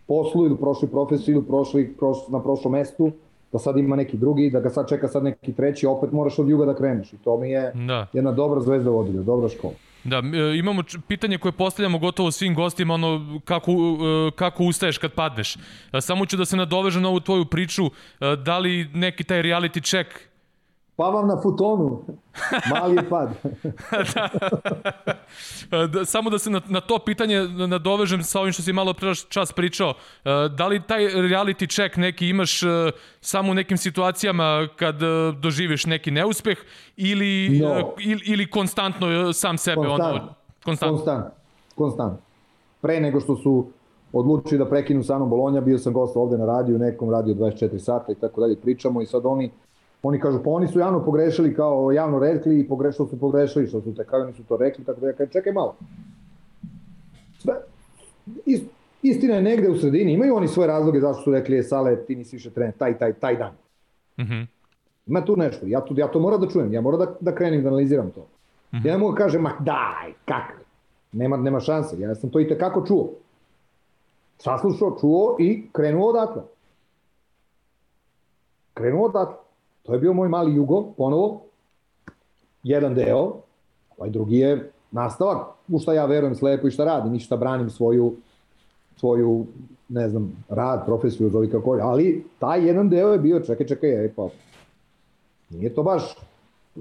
poslu 0.06 0.44
ili 0.44 0.54
u 0.54 0.56
prošloj 0.56 0.90
profesiji 0.90 1.32
ili 1.32 1.44
prošli, 1.44 1.94
proš, 1.98 2.28
na 2.28 2.42
prošlom 2.42 2.72
mestu, 2.72 3.10
da 3.54 3.58
sad 3.58 3.76
ima 3.78 3.96
neki 3.96 4.16
drugi, 4.16 4.50
da 4.50 4.60
ga 4.60 4.70
sad 4.70 4.88
čeka 4.88 5.08
sad 5.08 5.24
neki 5.24 5.52
treći, 5.52 5.86
opet 5.86 6.12
moraš 6.12 6.38
od 6.38 6.48
juga 6.48 6.64
da 6.66 6.74
kreneš. 6.74 7.12
I 7.12 7.16
to 7.24 7.38
mi 7.38 7.50
je 7.50 7.72
da. 7.74 8.06
jedna 8.12 8.32
dobra 8.32 8.60
zvezda 8.60 8.90
vodilja, 8.90 9.22
dobra 9.22 9.48
škola. 9.48 9.74
Da, 10.04 10.16
e, 10.16 10.58
imamo 10.58 10.82
pitanje 11.08 11.38
koje 11.38 11.52
postavljamo 11.52 11.98
gotovo 11.98 12.30
svim 12.30 12.54
gostima, 12.54 12.94
ono 12.94 13.40
kako, 13.44 13.72
e, 13.72 14.30
kako 14.36 14.64
ustaješ 14.64 14.98
kad 14.98 15.12
padneš. 15.12 15.56
E, 15.56 16.00
samo 16.00 16.26
ću 16.26 16.36
da 16.36 16.44
se 16.44 16.56
nadovežem 16.56 17.02
na 17.02 17.08
ovu 17.08 17.20
tvoju 17.20 17.44
priču, 17.44 17.90
da 18.44 18.58
li 18.58 18.88
neki 18.94 19.24
taj 19.24 19.42
reality 19.42 19.90
check 19.90 20.10
Pa 20.96 21.08
vam 21.10 21.28
na 21.28 21.40
futonu. 21.42 22.02
Mali 22.70 22.96
je 22.96 23.08
pad. 23.08 23.30
da. 25.70 25.86
da, 25.86 26.04
samo 26.04 26.30
da 26.30 26.38
se 26.38 26.50
na, 26.50 26.60
na 26.68 26.80
to 26.80 26.98
pitanje 26.98 27.40
nadovežem 27.48 28.22
sa 28.22 28.40
ovim 28.40 28.52
što 28.52 28.62
si 28.62 28.72
malo 28.72 28.94
pre 28.94 29.14
čas 29.28 29.52
pričao. 29.52 29.94
Da 30.56 30.66
li 30.66 30.82
taj 30.86 31.02
reality 31.04 31.74
check 31.74 31.96
neki 31.96 32.28
imaš 32.28 32.60
samo 33.20 33.50
u 33.50 33.54
nekim 33.54 33.76
situacijama 33.76 34.68
kad 34.76 34.96
doživiš 35.40 35.86
neki 35.86 36.10
neuspeh 36.10 36.58
ili, 36.96 37.58
no. 37.62 37.94
ili, 38.00 38.22
ili 38.26 38.50
konstantno 38.50 39.32
sam 39.32 39.58
sebe? 39.58 39.86
Konstant. 39.86 40.22
Ono, 40.22 40.34
konstant. 40.64 40.90
Konstant. 40.90 41.24
Konstant. 41.74 42.20
Pre 42.80 43.00
nego 43.00 43.20
što 43.20 43.36
su 43.36 43.66
odlučili 44.12 44.58
da 44.58 44.68
prekinu 44.68 45.02
sa 45.02 45.16
mnom 45.16 45.30
Bolonja, 45.30 45.60
bio 45.60 45.78
sam 45.78 45.92
gost 45.92 46.16
ovde 46.16 46.38
na 46.38 46.46
radiju, 46.46 46.78
nekom 46.78 47.10
radio 47.10 47.34
24 47.34 47.78
sata 47.78 48.12
i 48.12 48.14
tako 48.14 48.40
dalje, 48.40 48.56
pričamo 48.56 49.02
i 49.02 49.06
sad 49.06 49.26
oni 49.26 49.50
Oni 50.06 50.20
kažu, 50.20 50.42
pa 50.44 50.50
oni 50.50 50.68
su 50.68 50.78
javno 50.78 51.04
pogrešili, 51.04 51.54
kao 51.54 51.92
javno 51.92 52.18
rekli 52.18 52.60
i 52.60 52.68
pogrešili 52.68 53.08
su 53.08 53.20
pogrešili, 53.20 53.66
što 53.66 53.80
su 53.80 53.94
te, 53.94 54.04
kao 54.04 54.20
oni 54.20 54.32
su 54.32 54.44
to 54.44 54.56
rekli, 54.56 54.84
tako 54.84 55.00
da 55.00 55.06
ja 55.06 55.12
kažem, 55.12 55.32
čekaj 55.32 55.52
malo. 55.52 55.76
Sve, 57.38 57.54
ist, 58.46 58.64
istina 59.02 59.34
je 59.34 59.42
negde 59.42 59.70
u 59.70 59.76
sredini, 59.76 60.12
imaju 60.12 60.36
oni 60.36 60.48
svoje 60.48 60.66
razloge 60.66 61.00
zašto 61.00 61.22
su 61.22 61.32
rekli, 61.32 61.56
je 61.56 61.62
Sale, 61.62 61.96
ti 61.96 62.16
nisi 62.16 62.36
više 62.36 62.50
trener, 62.50 62.74
taj, 62.78 62.98
taj, 62.98 63.12
taj 63.12 63.36
dan. 63.36 63.52
Mm 64.18 64.22
-hmm. 64.22 64.46
Ima 65.06 65.24
tu 65.24 65.36
nešto, 65.36 65.66
ja, 65.66 65.84
tu, 65.84 65.94
ja 65.96 66.08
to 66.08 66.20
moram 66.20 66.40
da 66.40 66.48
čujem, 66.48 66.72
ja 66.72 66.80
moram 66.80 67.00
da, 67.00 67.14
da 67.20 67.34
krenim 67.34 67.62
da 67.62 67.68
analiziram 67.68 68.10
to. 68.10 68.20
Mm 68.20 68.76
-hmm. 68.76 68.86
Ja 68.86 68.92
ne 68.92 68.98
mogu 68.98 69.12
da 69.12 69.18
kažem, 69.18 69.42
ma 69.42 69.52
daj, 69.60 70.12
kak, 70.24 70.60
nema, 71.12 71.36
nema 71.36 71.60
šanse, 71.60 72.00
ja 72.00 72.14
sam 72.14 72.30
to 72.30 72.40
i 72.40 72.48
tekako 72.48 72.86
čuo. 72.86 73.10
Saslušao, 74.38 74.96
čuo 75.00 75.36
i 75.40 75.66
krenuo 75.72 76.08
odatle. 76.08 76.42
Krenuo 78.74 79.06
odatle. 79.06 79.43
To 79.84 79.92
je 79.92 79.98
bio 79.98 80.12
moj 80.12 80.28
mali 80.28 80.54
jugo, 80.54 80.82
ponovo, 80.96 81.40
jedan 82.62 82.94
deo, 82.94 83.32
ovaj 83.98 84.10
drugi 84.10 84.38
je 84.38 84.70
nastavak, 84.90 85.46
u 85.68 85.78
šta 85.78 85.92
ja 85.92 86.06
verujem 86.06 86.34
slepo 86.34 86.68
i 86.68 86.70
šta 86.70 86.84
radim 86.84 87.14
i 87.14 87.20
šta 87.20 87.36
branim 87.36 87.70
svoju, 87.70 88.14
svoju 88.96 89.46
ne 89.88 90.08
znam, 90.08 90.44
rad, 90.48 90.86
profesiju, 90.86 91.30
zove 91.30 91.50
kako 91.50 91.76
je, 91.76 91.82
ali 91.82 92.24
taj 92.38 92.66
jedan 92.66 92.88
deo 92.88 93.12
je 93.12 93.18
bio, 93.18 93.40
čekaj, 93.40 93.66
čekaj, 93.66 94.04
e, 94.04 94.12
pa, 94.16 94.28
nije 95.50 95.74
to 95.74 95.82
baš 95.82 96.16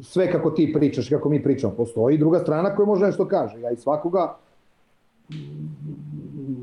sve 0.02 0.32
kako 0.32 0.52
ti 0.52 0.74
pričaš, 0.74 1.10
kako 1.10 1.30
mi 1.30 1.44
pričamo. 1.44 1.74
Postoji 1.74 2.18
druga 2.18 2.40
strana 2.40 2.76
koja 2.76 2.86
može 2.86 3.06
nešto 3.06 3.28
kaže. 3.28 3.60
Ja 3.60 3.72
i 3.72 3.76
svakoga 3.76 4.36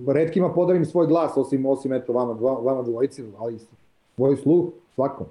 redkima 0.06 0.52
podarim 0.52 0.84
svoj 0.84 1.06
glas, 1.06 1.36
osim, 1.36 1.66
osim 1.66 1.92
eto, 1.92 2.12
vama, 2.12 2.32
vama 2.40 2.82
dvojici, 2.82 3.24
ali 3.38 3.58
svoj 4.16 4.36
sluh 4.36 4.66
svakom. 4.94 5.26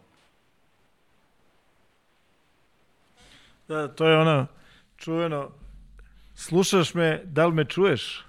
Da, 3.70 3.88
to 3.88 4.08
je 4.08 4.18
ono 4.18 4.46
čuveno, 4.98 5.48
slušaš 6.34 6.94
me, 6.94 7.22
da 7.26 7.46
li 7.46 7.54
me 7.54 7.66
čuješ? 7.66 8.26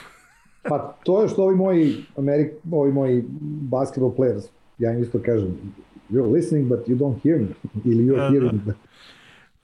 pa 0.68 0.78
to 1.04 1.22
je 1.22 1.28
što 1.28 1.44
ovi 1.44 1.56
moji, 1.56 2.04
Amerik, 2.16 2.52
ovi 2.72 2.92
moji 2.92 3.24
basketball 3.70 4.12
players, 4.16 4.48
ja 4.78 4.92
im 4.92 5.02
isto 5.02 5.18
kažem, 5.24 5.74
you're 6.10 6.32
listening 6.32 6.68
but 6.68 6.78
you 6.88 6.98
don't 6.98 7.22
hear 7.22 7.38
me, 7.38 7.48
ili 7.92 8.04
you're 8.04 8.16
da, 8.16 8.22
da. 8.22 8.30
hearing 8.30 8.66
me. 8.66 8.74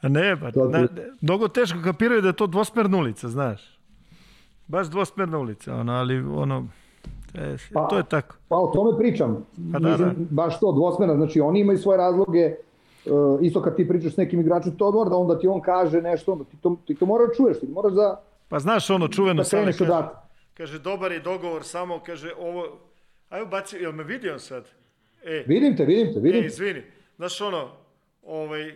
A 0.01 0.09
ne, 0.09 0.41
pa, 0.41 0.53
to, 0.53 0.69
na, 0.69 0.89
mnogo 1.21 1.49
teško 1.49 1.79
kapiraju 1.85 2.23
da 2.23 2.29
je 2.29 2.37
to 2.37 2.47
dvosmerna 2.47 2.99
ulica, 2.99 3.29
znaš. 3.29 3.79
Baš 4.67 4.87
dvosmerna 4.87 5.39
ulica, 5.39 5.75
ono, 5.75 5.93
ali 5.93 6.21
ono, 6.21 6.67
e, 7.35 7.57
pa, 7.75 7.89
to 7.89 7.97
je 7.97 8.05
tako. 8.05 8.37
Pa 8.49 8.57
o 8.57 8.67
tome 8.67 8.99
pričam. 8.99 9.45
Pa, 9.73 9.79
da, 9.79 9.97
da. 9.97 10.13
Baš 10.31 10.61
to, 10.61 10.73
dvosmerna, 10.73 11.17
znači 11.17 11.41
oni 11.41 11.61
imaju 11.61 11.79
svoje 11.79 11.97
razloge, 11.99 12.55
uh, 13.07 13.39
isto 13.43 13.63
kad 13.63 13.77
ti 13.77 13.89
pričaš 13.89 14.13
s 14.13 14.17
nekim 14.17 14.41
igračem, 14.41 14.77
to 14.77 14.93
mora 14.93 15.11
da 15.11 15.17
onda 15.17 15.39
ti 15.39 15.47
on 15.49 15.61
kaže 15.61 16.03
nešto, 16.03 16.33
onda 16.33 16.45
ti 16.45 16.57
to, 16.63 16.77
ti 16.87 16.95
to 16.95 17.07
moraš 17.07 17.29
da 17.29 17.35
čuješ, 17.35 17.61
ti 17.61 17.67
moraš 17.67 17.93
da... 17.93 18.23
Pa 18.49 18.59
znaš 18.59 18.91
ono 18.91 19.09
čuveno 19.09 19.41
da 19.41 19.45
sale 19.45 19.73
kaže, 19.73 19.93
kaže, 20.55 20.79
dobar 20.79 21.13
je 21.13 21.21
dogovor, 21.21 21.65
samo 21.65 22.01
kaže 22.07 22.33
ovo, 22.39 22.67
ajmo 23.29 23.47
baci, 23.47 23.77
jel 23.77 23.93
me 23.93 24.05
vidio 24.05 24.39
sad? 24.39 24.65
E, 25.25 25.45
vidim 25.47 25.77
te, 25.77 25.85
vidim 25.85 26.15
te, 26.15 26.21
vidim 26.21 26.43
e, 26.43 26.47
izvini, 26.47 26.83
znaš 27.17 27.41
ono, 27.41 27.69
ovaj, 28.23 28.75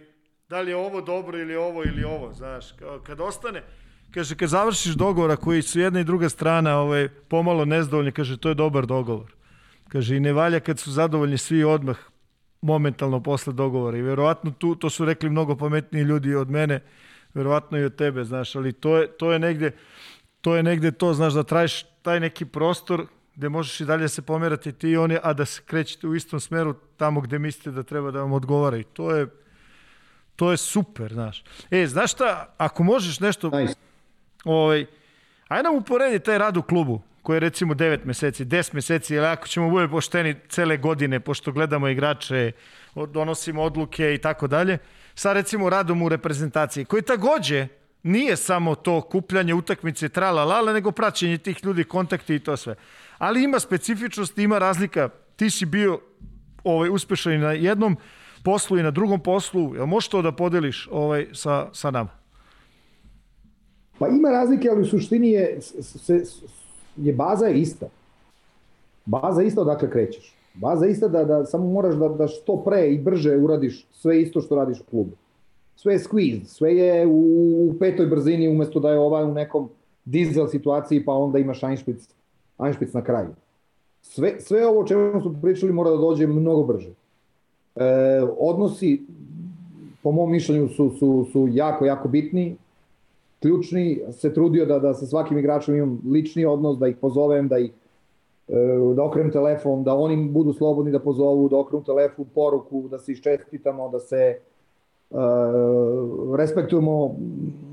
da 0.49 0.61
li 0.61 0.71
je 0.71 0.77
ovo 0.77 1.01
dobro 1.01 1.39
ili 1.39 1.57
ovo 1.57 1.85
ili 1.85 2.05
ovo, 2.05 2.33
znaš, 2.33 2.75
kad 3.07 3.21
ostane, 3.21 3.63
kaže, 4.11 4.37
kad 4.37 4.49
završiš 4.49 4.95
dogovora 4.95 5.37
koji 5.37 5.63
su 5.63 5.81
jedna 5.81 6.01
i 6.01 6.05
druga 6.05 6.29
strana 6.29 6.81
ovaj, 6.81 7.09
pomalo 7.09 7.65
nezdovoljni, 7.65 8.13
kaže, 8.13 8.39
to 8.39 8.49
je 8.49 8.55
dobar 8.55 8.87
dogovor. 8.87 9.33
Kaže, 9.89 10.17
i 10.17 10.21
ne 10.21 10.33
valja 10.33 10.61
kad 10.61 10.79
su 10.79 10.91
zadovoljni 10.91 11.39
svi 11.39 11.65
odmah, 11.65 11.99
momentalno 12.63 13.23
posle 13.23 13.53
dogovora 13.53 13.99
i 13.99 14.03
verovatno 14.03 14.51
tu, 14.51 14.75
to 14.75 14.91
su 14.91 15.05
rekli 15.05 15.31
mnogo 15.31 15.57
pametniji 15.57 16.03
ljudi 16.03 16.35
od 16.35 16.51
mene, 16.51 16.81
verovatno 17.35 17.79
i 17.79 17.85
od 17.85 17.97
tebe, 17.97 18.25
znaš, 18.25 18.57
ali 18.57 18.73
to 18.73 18.97
je, 18.97 19.09
to 19.09 19.33
je 19.33 19.39
negde 19.39 19.71
to 20.41 20.57
je 20.57 20.63
negde 20.63 20.91
to, 20.91 21.15
znaš, 21.15 21.33
da 21.33 21.43
trajiš 21.43 21.83
taj 22.03 22.21
neki 22.21 22.45
prostor 22.45 23.07
gde 23.35 23.49
možeš 23.49 23.81
i 23.81 23.85
dalje 23.85 24.09
se 24.09 24.23
pomerati 24.23 24.73
ti 24.73 24.89
i 24.89 24.97
oni, 24.97 25.19
a 25.23 25.33
da 25.33 25.45
se 25.45 25.63
krećete 25.67 26.07
u 26.07 26.15
istom 26.15 26.41
smeru 26.41 26.75
tamo 26.97 27.21
gde 27.21 27.39
mislite 27.39 27.71
da 27.71 27.83
treba 27.83 28.11
da 28.11 28.21
vam 28.21 28.33
odgovara 28.33 28.77
i 28.77 28.85
to 28.85 29.11
je 29.11 29.27
To 30.41 30.51
je 30.51 30.57
super, 30.57 31.13
znaš. 31.13 31.45
E, 31.71 31.87
znaš 31.87 32.13
šta, 32.13 32.55
ako 32.57 32.83
možeš 32.83 33.21
nešto... 33.21 33.51
Nice. 33.51 33.75
Ovaj, 34.45 34.87
ajde 35.49 35.63
nam 35.63 35.77
uporedi 35.77 36.19
taj 36.19 36.39
rad 36.39 36.57
u 36.57 36.63
klubu 36.63 37.03
koji 37.23 37.37
je 37.37 37.41
recimo 37.41 37.75
9 37.75 37.99
meseci, 38.05 38.45
10 38.45 38.75
meseci, 38.75 39.15
ili 39.15 39.27
ako 39.27 39.49
ćemo 39.49 39.71
bude 39.71 39.89
pošteni 39.89 40.35
cele 40.49 40.77
godine, 40.77 41.21
pošto 41.21 41.53
gledamo 41.53 41.89
igrače, 41.89 42.53
donosimo 43.13 43.63
odluke 43.63 44.15
i 44.15 44.19
tako 44.19 44.47
dalje, 44.47 44.79
sa 45.15 45.33
recimo 45.33 45.71
radom 45.71 46.03
u 46.03 46.09
reprezentaciji, 46.09 46.85
koji 46.85 47.03
takođe 47.03 47.67
nije 48.03 48.37
samo 48.37 48.75
to 48.75 49.01
kupljanje 49.01 49.55
utakmice 49.55 50.09
trala 50.09 50.45
lala, 50.45 50.73
nego 50.73 50.93
praćenje 50.93 51.39
tih 51.39 51.65
ljudi, 51.65 51.85
kontakti 51.85 52.35
i 52.35 52.39
to 52.39 52.57
sve. 52.57 52.75
Ali 53.19 53.45
ima 53.45 53.61
specifičnost, 53.61 54.39
ima 54.39 54.59
razlika. 54.59 55.09
Ti 55.37 55.51
si 55.51 55.67
bio 55.67 56.01
ovaj, 56.65 56.91
uspešan 56.91 57.33
i 57.33 57.39
na 57.39 57.53
jednom 57.53 57.97
poslu 58.45 58.79
i 58.79 58.83
na 58.83 58.91
drugom 58.91 59.23
poslu. 59.23 59.75
Jel 59.75 59.87
možeš 59.87 60.09
to 60.09 60.23
da 60.23 60.33
podeliš 60.33 60.89
ovaj, 60.91 61.27
sa, 61.33 61.69
sa 61.73 61.91
nama? 61.91 62.11
Pa 63.99 64.09
ima 64.09 64.31
razlike, 64.31 64.69
ali 64.69 64.83
u 64.83 64.87
suštini 64.87 65.31
je, 65.31 65.61
se, 65.61 66.25
je 67.03 67.13
baza 67.13 67.47
je 67.47 67.61
ista. 67.61 67.89
Baza 69.07 69.41
je 69.41 69.47
ista 69.47 69.61
odakle 69.61 69.91
krećeš. 69.91 70.35
Baza 70.55 70.85
je 70.85 70.93
ista 70.93 71.09
da, 71.09 71.25
da 71.25 71.45
samo 71.45 71.67
moraš 71.67 71.95
da, 71.95 72.09
da 72.09 72.27
što 72.29 72.57
pre 72.57 72.89
i 72.91 72.99
brže 72.99 73.37
uradiš 73.37 73.87
sve 73.93 74.23
isto 74.23 74.41
što 74.41 74.57
radiš 74.57 74.81
u 74.81 74.85
klubu. 74.91 75.11
Sve 75.77 75.95
je 75.95 75.99
squeeze, 75.99 76.45
sve 76.45 76.77
je 76.77 77.07
u, 77.07 77.21
u 77.71 77.75
petoj 77.79 78.07
brzini 78.07 78.49
umesto 78.49 78.81
da 78.81 78.91
je 78.91 78.99
ovaj 78.99 79.25
u 79.25 79.35
nekom 79.35 79.69
dizel 80.05 80.47
situaciji 80.47 81.05
pa 81.05 81.13
onda 81.13 81.39
imaš 81.39 81.63
Einspitz, 81.63 82.09
Einspitz 82.59 82.95
na 82.95 83.05
kraju. 83.05 83.29
Sve, 84.03 84.41
sve 84.41 84.67
ovo 84.67 84.81
o 84.81 84.87
čemu 84.87 85.21
smo 85.21 85.35
pričali 85.43 85.73
mora 85.73 85.91
da 85.91 85.97
dođe 85.97 86.27
mnogo 86.27 86.63
brže. 86.63 86.91
E, 87.77 87.85
odnosi, 88.39 89.03
po 90.03 90.13
mom 90.13 90.31
mišljenju, 90.31 90.69
su, 90.69 90.91
su, 90.99 91.27
su 91.33 91.49
jako, 91.53 91.85
jako 91.85 92.09
bitni 92.09 92.57
ključni, 93.43 94.01
se 94.13 94.35
trudio 94.35 94.67
da, 94.67 94.79
da 94.79 94.95
sa 94.95 95.07
svakim 95.07 95.39
igračom 95.39 95.75
imam 95.75 96.01
lični 96.13 96.45
odnos, 96.45 96.79
da 96.79 96.89
ih 96.89 96.97
pozovem, 97.01 97.49
da 97.49 97.59
ih 97.59 97.71
e, 98.49 98.55
da 98.97 99.05
okrenem 99.05 99.33
telefon, 99.33 99.85
da 99.85 99.95
oni 99.95 100.29
budu 100.29 100.53
slobodni 100.53 100.93
da 100.93 100.99
pozovu, 101.01 101.49
da 101.49 101.59
okrenu 101.59 101.85
telefon, 101.85 102.25
poruku, 102.35 102.89
da 102.89 102.99
se 102.99 103.13
iščestitamo, 103.13 103.89
da 103.89 104.01
se 104.01 104.39
uh, 105.11 106.37
respektujemo 106.37 107.17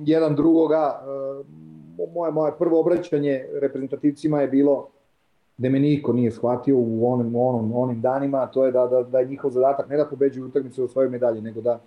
jedan 0.06 0.36
drugoga. 0.36 1.02
Uh, 1.02 1.46
moje, 2.14 2.32
moje 2.32 2.52
prvo 2.60 2.80
obraćanje 2.80 3.46
reprezentativcima 3.62 4.42
je 4.42 4.48
bilo 4.48 4.88
da 5.58 5.70
me 5.70 5.80
niko 5.80 6.14
nije 6.14 6.32
shvatio 6.32 6.78
u 6.78 7.12
onim, 7.14 7.36
onom, 7.36 7.72
onim 7.76 8.02
danima, 8.02 8.46
to 8.46 8.66
je 8.66 8.72
da, 8.72 8.88
da, 8.88 9.04
da 9.04 9.20
je 9.20 9.26
njihov 9.26 9.52
zadatak 9.52 9.90
ne 9.90 9.98
da 9.98 10.06
pobeđuju 10.06 10.46
utakmice 10.46 10.84
u 10.84 10.88
svojoj 10.88 11.10
medalji, 11.10 11.42
nego 11.42 11.62
da 11.62 11.80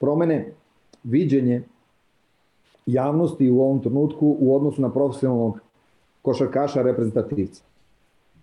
promene 0.00 0.52
viđenje 1.04 1.62
javnosti 2.86 3.50
u 3.50 3.62
ovom 3.62 3.80
trenutku 3.82 4.36
u 4.40 4.56
odnosu 4.56 4.82
na 4.82 4.90
profesionalnog 4.90 5.58
košarkaša 6.22 6.82
reprezentativca. 6.82 7.62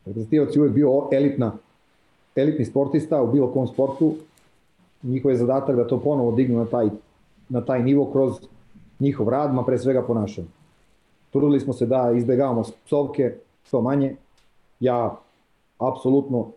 Reprezentativac 0.06 0.56
je 0.56 0.62
uvek 0.62 0.74
bio 0.74 1.08
elitna, 1.12 1.52
elitni 2.36 2.66
sportista 2.66 3.22
u 3.22 3.32
bilo 3.32 3.52
kom 3.52 3.68
sportu. 3.68 4.16
Njihov 5.04 5.32
je 5.32 5.38
zadatak 5.38 5.76
da 5.76 5.88
to 5.88 6.00
ponovo 6.00 6.32
dignu 6.32 6.60
na 6.60 6.66
taj, 6.66 6.90
na 7.50 7.62
taj 7.66 7.84
nivo 7.84 8.12
kroz 8.12 8.34
njihov 9.00 9.30
rad, 9.30 9.54
ma 9.54 9.64
pre 9.64 9.78
svega 9.78 10.02
ponašanje. 10.02 10.48
Trudili 11.32 11.60
smo 11.60 11.74
se 11.74 11.86
da 11.86 12.12
izbegavamo 12.16 12.64
psovke 12.86 13.36
što 13.64 13.82
manje. 13.82 14.16
Ja 14.80 15.18
apsolutno 15.78 16.48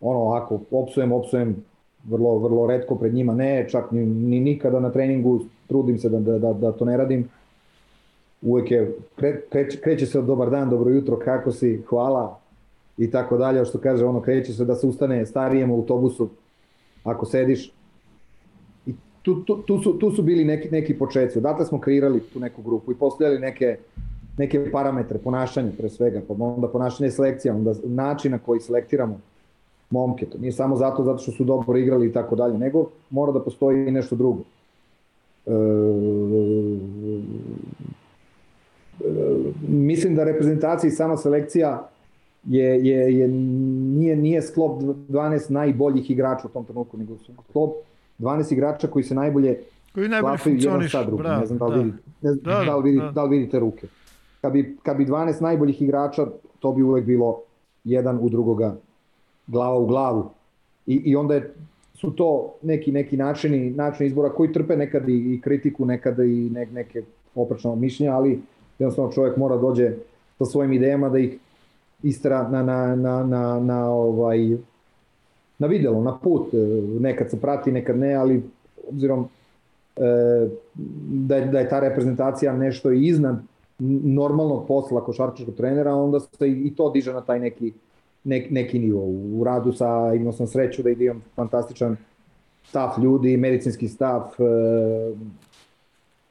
ono 0.00 0.32
ako 0.32 0.60
opsujem, 0.70 1.12
opsujem 1.12 1.64
vrlo, 2.04 2.38
vrlo 2.38 2.66
redko 2.66 2.94
pred 2.94 3.14
njima 3.14 3.34
ne, 3.34 3.68
čak 3.68 3.90
ni, 3.90 4.06
ni 4.06 4.40
nikada 4.40 4.80
na 4.80 4.90
treningu 4.90 5.40
trudim 5.68 5.98
se 5.98 6.08
da, 6.08 6.20
da, 6.20 6.38
da, 6.38 6.52
da 6.52 6.72
to 6.72 6.84
ne 6.84 6.96
radim. 6.96 7.28
Uvek 8.42 8.70
je, 8.70 8.94
kre, 9.16 9.40
kreće, 9.50 9.80
kreće 9.80 10.06
se 10.06 10.18
od 10.18 10.24
dobar 10.24 10.50
dan, 10.50 10.70
dobro 10.70 10.90
jutro, 10.90 11.18
kako 11.18 11.52
si, 11.52 11.82
hvala 11.88 12.38
i 12.98 13.10
tako 13.10 13.36
dalje, 13.36 13.64
što 13.64 13.78
kaže, 13.78 14.04
ono, 14.04 14.20
kreće 14.20 14.52
se 14.52 14.64
da 14.64 14.74
se 14.74 14.86
ustane 14.86 15.26
starijem 15.26 15.70
u 15.70 15.74
autobusu 15.74 16.28
ako 17.04 17.26
sediš. 17.26 17.72
I 18.86 18.94
tu, 19.22 19.42
tu, 19.44 19.62
tu, 19.62 19.78
su, 19.82 19.98
tu 19.98 20.10
su 20.10 20.22
bili 20.22 20.44
neki, 20.44 20.70
neki 20.70 20.98
početci. 20.98 21.38
Odatle 21.38 21.66
smo 21.66 21.80
kreirali 21.80 22.20
tu 22.20 22.40
neku 22.40 22.62
grupu 22.62 22.92
i 22.92 22.94
postavljali 22.94 23.40
neke, 23.40 23.76
neke 24.38 24.70
parametre, 24.72 25.18
ponašanje 25.18 25.72
pre 25.78 25.88
svega, 25.88 26.22
pa 26.28 26.34
onda 26.38 26.68
ponašanje 26.68 27.10
selekcija, 27.10 27.54
onda 27.54 27.74
način 27.84 28.32
na 28.32 28.38
koji 28.38 28.60
selektiramo 28.60 29.20
momke. 29.90 30.26
To 30.26 30.38
nije 30.38 30.52
samo 30.52 30.76
zato 30.76 31.04
zato 31.04 31.18
što 31.18 31.32
su 31.32 31.44
dobro 31.44 31.78
igrali 31.78 32.06
i 32.06 32.12
tako 32.12 32.36
dalje, 32.36 32.58
nego 32.58 32.90
mora 33.10 33.32
da 33.32 33.40
postoji 33.40 33.88
i 33.88 33.90
nešto 33.90 34.16
drugo. 34.16 34.42
Mislim 39.68 40.14
da 40.14 40.24
reprezentacija 40.24 40.88
i 40.88 40.90
sama 40.90 41.16
selekcija 41.16 41.88
je, 42.44 42.86
je, 42.86 43.18
je, 43.18 43.28
nije, 43.28 44.16
nije 44.16 44.42
sklop 44.42 44.82
12 44.82 45.50
najboljih 45.50 46.10
igrača 46.10 46.46
u 46.46 46.50
tom 46.50 46.64
trenutku, 46.64 46.96
nego 46.96 47.16
su 47.16 47.32
sklop 47.50 47.74
12 48.18 48.52
igrača 48.52 48.86
koji 48.86 49.02
se 49.02 49.14
najbolje 49.14 49.58
koji 49.94 50.08
najbolje 50.08 50.38
funkcioniš. 50.38 50.94
Ne 51.24 51.46
znam 51.46 51.58
da 51.58 51.66
li, 51.66 51.74
da. 51.74 51.82
vidite, 51.82 52.02
ne 52.22 52.32
znam 52.32 52.44
da, 52.44 52.64
da, 52.64 52.76
li 52.76 52.82
vidite, 52.82 53.04
da. 53.04 53.12
da 53.12 53.22
li 53.22 53.38
vidite 53.38 53.58
ruke. 53.58 53.86
Kad 54.40 54.52
bi, 54.52 54.76
kad 54.82 54.96
bi 54.96 55.06
12 55.06 55.42
najboljih 55.42 55.82
igrača, 55.82 56.26
to 56.58 56.72
bi 56.72 56.82
uvek 56.82 57.04
bilo 57.04 57.40
jedan 57.84 58.18
u 58.20 58.28
drugoga 58.28 58.76
glava 59.46 59.78
u 59.78 59.86
glavu. 59.86 60.30
I, 60.86 60.94
i 60.94 61.16
onda 61.16 61.34
je, 61.34 61.54
su 62.00 62.10
to 62.10 62.54
neki 62.62 62.92
neki 62.92 63.16
načini, 63.16 63.70
načini 63.70 64.06
izbora 64.06 64.30
koji 64.30 64.52
trpe 64.52 64.76
nekad 64.76 65.08
i, 65.08 65.34
i 65.34 65.40
kritiku, 65.40 65.86
nekada 65.86 66.24
i 66.24 66.50
ne, 66.50 66.66
neke 66.66 67.02
oprečne 67.34 67.76
mišljenja, 67.76 68.14
ali 68.14 68.40
jednostavno 68.78 69.12
čovjek 69.12 69.36
mora 69.36 69.56
da 69.56 69.62
dođe 69.62 69.92
sa 70.38 70.44
svojim 70.44 70.72
idejama 70.72 71.08
da 71.08 71.18
ih 71.18 71.38
istera 72.02 72.48
na, 72.48 72.62
na, 72.62 72.96
na, 72.96 73.24
na, 73.24 73.60
na, 73.60 73.90
ovaj, 73.90 74.56
na 75.58 75.66
videlo, 75.66 76.02
na 76.02 76.18
put. 76.22 76.48
Nekad 77.00 77.30
se 77.30 77.40
prati, 77.40 77.72
nekad 77.72 77.98
ne, 77.98 78.14
ali 78.14 78.42
obzirom 78.88 79.28
e, 79.96 80.48
da, 81.08 81.36
je, 81.36 81.46
da 81.46 81.58
je 81.58 81.68
ta 81.68 81.80
reprezentacija 81.80 82.56
nešto 82.56 82.90
iznad 82.90 83.42
normalnog 83.78 84.66
posla 84.68 85.04
košarkaškog 85.04 85.54
trenera, 85.54 85.94
onda 85.94 86.20
se 86.20 86.48
i 86.48 86.72
to 86.76 86.90
diže 86.90 87.12
na 87.12 87.20
taj 87.20 87.40
neki 87.40 87.72
nek, 88.24 88.50
neki 88.50 88.78
nivo. 88.78 89.00
U 89.40 89.44
radu 89.44 89.72
sa, 89.72 90.14
imao 90.14 90.32
sam 90.32 90.46
sreću 90.46 90.82
da 90.82 90.90
imam 90.90 91.22
fantastičan 91.36 91.96
stav 92.64 92.90
ljudi, 93.02 93.36
medicinski 93.36 93.88
stav. 93.88 94.22
E, 94.22 95.14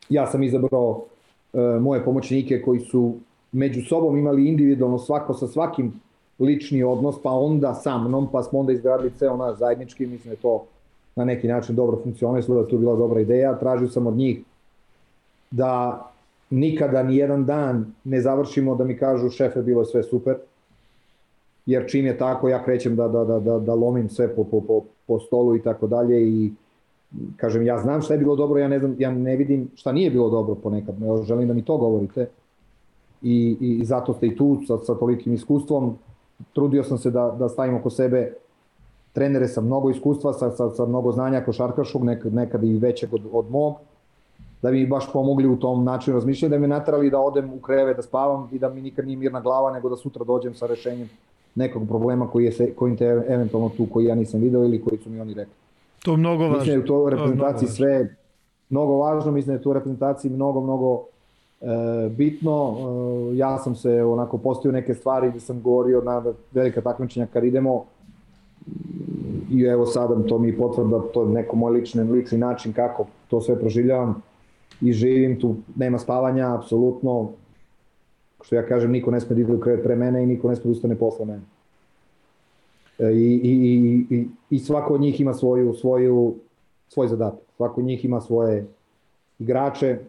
ja 0.09 0.27
sam 0.27 0.43
izabrao 0.43 1.05
e, 1.53 1.59
moje 1.79 2.05
pomoćnike 2.05 2.61
koji 2.61 2.79
su 2.79 3.15
među 3.51 3.81
sobom 3.81 4.17
imali 4.17 4.47
individualno 4.47 4.99
svako 4.99 5.33
sa 5.33 5.47
svakim 5.47 5.93
lični 6.39 6.83
odnos, 6.83 7.15
pa 7.23 7.31
onda 7.31 7.73
sa 7.73 7.97
mnom, 7.97 8.27
pa 8.31 8.43
smo 8.43 8.59
onda 8.59 8.73
izgradili 8.73 9.11
ceo 9.17 9.37
naš 9.37 9.57
zajednički, 9.57 10.05
mislim 10.05 10.33
da 10.33 10.41
to 10.41 10.65
na 11.15 11.25
neki 11.25 11.47
način 11.47 11.75
dobro 11.75 11.99
funkcionisalo, 12.03 12.63
da 12.63 12.69
je 12.71 12.77
bila 12.77 12.95
dobra 12.95 13.21
ideja. 13.21 13.59
Tražio 13.59 13.87
sam 13.87 14.07
od 14.07 14.13
njih 14.13 14.39
da 15.51 16.03
nikada 16.49 17.03
ni 17.03 17.17
jedan 17.17 17.45
dan 17.45 17.93
ne 18.03 18.21
završimo 18.21 18.75
da 18.75 18.83
mi 18.83 18.97
kažu 18.97 19.29
šefe 19.29 19.61
bilo 19.61 19.81
je 19.81 19.85
sve 19.85 20.03
super, 20.03 20.35
jer 21.67 21.85
čim 21.87 22.05
je 22.05 22.17
tako 22.17 22.49
ja 22.49 22.63
krećem 22.63 22.95
da, 22.95 23.07
da, 23.07 23.23
da, 23.23 23.39
da, 23.39 23.59
da 23.59 23.73
lomim 23.73 24.09
sve 24.09 24.35
po, 24.35 24.43
po, 24.43 24.61
po, 24.61 24.81
po 25.07 25.19
stolu 25.19 25.55
i 25.55 25.61
tako 25.61 25.87
dalje 25.87 26.29
i 26.29 26.51
kažem 27.35 27.65
ja 27.65 27.77
znam 27.77 28.01
šta 28.01 28.13
je 28.13 28.19
bilo 28.19 28.35
dobro, 28.35 28.59
ja 28.59 28.67
ne 28.67 28.79
znam, 28.79 28.95
ja 28.99 29.11
ne 29.11 29.35
vidim 29.35 29.69
šta 29.75 29.91
nije 29.91 30.11
bilo 30.11 30.29
dobro 30.29 30.55
ponekad, 30.55 30.95
ja 31.01 31.23
želim 31.23 31.47
da 31.47 31.53
mi 31.53 31.65
to 31.65 31.77
govorite. 31.77 32.29
I, 33.21 33.57
i 33.59 33.85
zato 33.85 34.13
ste 34.13 34.27
i 34.27 34.35
tu 34.37 34.57
sa, 34.67 34.77
sa 34.77 34.95
tolikim 34.95 35.33
iskustvom, 35.33 35.97
trudio 36.53 36.83
sam 36.83 36.97
se 36.97 37.11
da, 37.11 37.35
da 37.39 37.49
stavim 37.49 37.75
oko 37.75 37.89
sebe 37.89 38.33
trenere 39.13 39.47
sa 39.47 39.61
mnogo 39.61 39.89
iskustva, 39.89 40.33
sa, 40.33 40.51
sa, 40.51 40.69
sa 40.69 40.85
mnogo 40.85 41.11
znanja 41.11 41.41
košarkaškog, 41.41 42.03
nekad, 42.03 42.33
nekad 42.33 42.63
i 42.63 42.77
većeg 42.77 43.13
od, 43.13 43.21
od 43.31 43.51
mog, 43.51 43.75
da 44.61 44.71
mi 44.71 44.87
baš 44.87 45.11
pomogli 45.13 45.47
u 45.47 45.59
tom 45.59 45.83
načinu 45.83 46.17
razmišljanja, 46.17 46.55
da 46.55 46.59
me 46.59 46.67
natrali 46.67 47.09
da 47.09 47.19
odem 47.19 47.53
u 47.53 47.59
kreve, 47.59 47.93
da 47.93 48.01
spavam 48.01 48.49
i 48.51 48.59
da 48.59 48.69
mi 48.69 48.81
nikad 48.81 49.07
nije 49.07 49.17
mirna 49.17 49.41
glava, 49.41 49.71
nego 49.71 49.89
da 49.89 49.95
sutra 49.95 50.23
dođem 50.23 50.53
sa 50.55 50.67
rešenjem 50.67 51.09
nekog 51.57 51.87
problema 51.87 52.27
koji 52.27 52.45
je 52.45 52.51
se, 52.51 52.73
koji 52.75 52.95
te 52.95 53.05
eventualno 53.05 53.69
tu 53.77 53.85
koji 53.85 54.05
ja 54.05 54.15
nisam 54.15 54.41
video 54.41 54.63
ili 54.63 54.81
koji 54.81 54.97
su 54.97 55.09
mi 55.09 55.19
oni 55.19 55.33
rekli. 55.33 55.53
To 56.03 56.11
je 56.11 56.17
mnogo 56.17 56.43
važno. 56.43 56.57
Mislim 56.57 56.75
da 56.75 56.81
je 56.81 56.87
to 56.87 57.03
u 57.03 57.09
reprezentaciji 57.09 57.69
sve 57.69 58.15
mnogo 58.69 58.97
važno, 58.97 59.31
mislim 59.31 59.47
da 59.47 59.59
je 59.59 59.63
to 59.63 59.69
u 59.69 59.73
reprezentaciji 59.73 60.31
mnogo, 60.31 60.61
mnogo 60.61 61.03
e, 61.61 62.09
bitno. 62.09 62.75
E, 63.31 63.37
ja 63.37 63.57
sam 63.57 63.75
se 63.75 64.03
onako 64.03 64.37
postio 64.37 64.71
neke 64.71 64.93
stvari 64.93 65.29
gde 65.29 65.39
sam 65.39 65.61
govorio 65.61 66.01
na 66.01 66.23
velika 66.51 66.81
takmičenja 66.81 67.27
kad 67.33 67.43
idemo 67.43 67.85
i 69.51 69.63
evo 69.63 69.85
sada 69.85 70.27
to 70.27 70.37
mi 70.37 70.57
potvrda, 70.57 71.01
to 71.13 71.21
je 71.21 71.29
neko 71.29 71.55
moj 71.55 71.71
lični, 71.71 72.03
lični 72.03 72.37
način 72.37 72.73
kako 72.73 73.05
to 73.27 73.41
sve 73.41 73.59
proživljavam 73.59 74.21
i 74.81 74.93
živim 74.93 75.39
tu, 75.39 75.55
nema 75.75 75.99
spavanja, 75.99 76.55
apsolutno, 76.55 77.29
što 78.41 78.55
ja 78.55 78.65
kažem, 78.65 78.91
niko 78.91 79.11
ne 79.11 79.19
sme 79.19 79.35
da 79.35 79.41
ide 79.41 79.53
u 79.53 79.59
krevet 79.59 79.83
pre 79.83 79.95
mene 79.95 80.23
i 80.23 80.25
niko 80.25 80.49
ne 80.49 80.55
sme 80.55 80.63
da 80.63 80.71
ustane 80.71 80.95
posle 80.95 81.25
mene. 81.25 81.41
E, 82.99 83.11
I, 83.11 83.41
i, 83.43 84.05
i, 84.09 84.27
i, 84.49 84.59
svako 84.59 84.93
od 84.93 85.01
njih 85.01 85.21
ima 85.21 85.33
svoju, 85.33 85.73
svoju 85.73 86.35
svoj 86.89 87.07
zadatak. 87.07 87.43
Svako 87.57 87.81
njih 87.81 88.05
ima 88.05 88.21
svoje 88.21 88.65
igrače 89.39 89.87
e, 89.87 89.99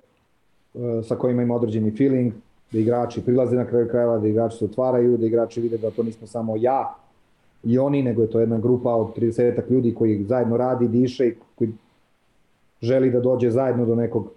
sa 1.02 1.16
kojima 1.16 1.42
ima 1.42 1.55
određeni 1.55 1.97
feeling, 1.97 2.32
da 2.73 2.78
igrači 2.78 3.24
prilaze 3.24 3.57
na 3.57 3.66
kraju 3.66 3.89
krajeva, 3.89 4.18
da 4.18 4.28
igrači 4.28 4.57
se 4.58 4.65
otvaraju, 4.65 5.16
da 5.16 5.26
igrači 5.26 5.60
vide 5.60 5.78
da 5.78 5.90
to 5.90 6.02
nismo 6.02 6.26
samo 6.26 6.57
ja 6.57 6.94
i 7.65 7.78
oni, 7.78 8.02
nego 8.02 8.23
je 8.23 8.31
to 8.31 8.40
jedna 8.40 8.58
grupa 8.58 8.94
od 8.94 9.16
30 9.16 9.70
ljudi 9.70 9.94
koji 9.94 10.24
zajedno 10.24 10.57
radi, 10.57 10.89
diše 10.89 11.28
i 11.28 11.34
koji 11.55 11.73
želi 12.82 13.10
da 13.10 13.20
dođe 13.20 13.50
zajedno 13.50 13.86
do 13.86 13.94
nekog 13.94 14.31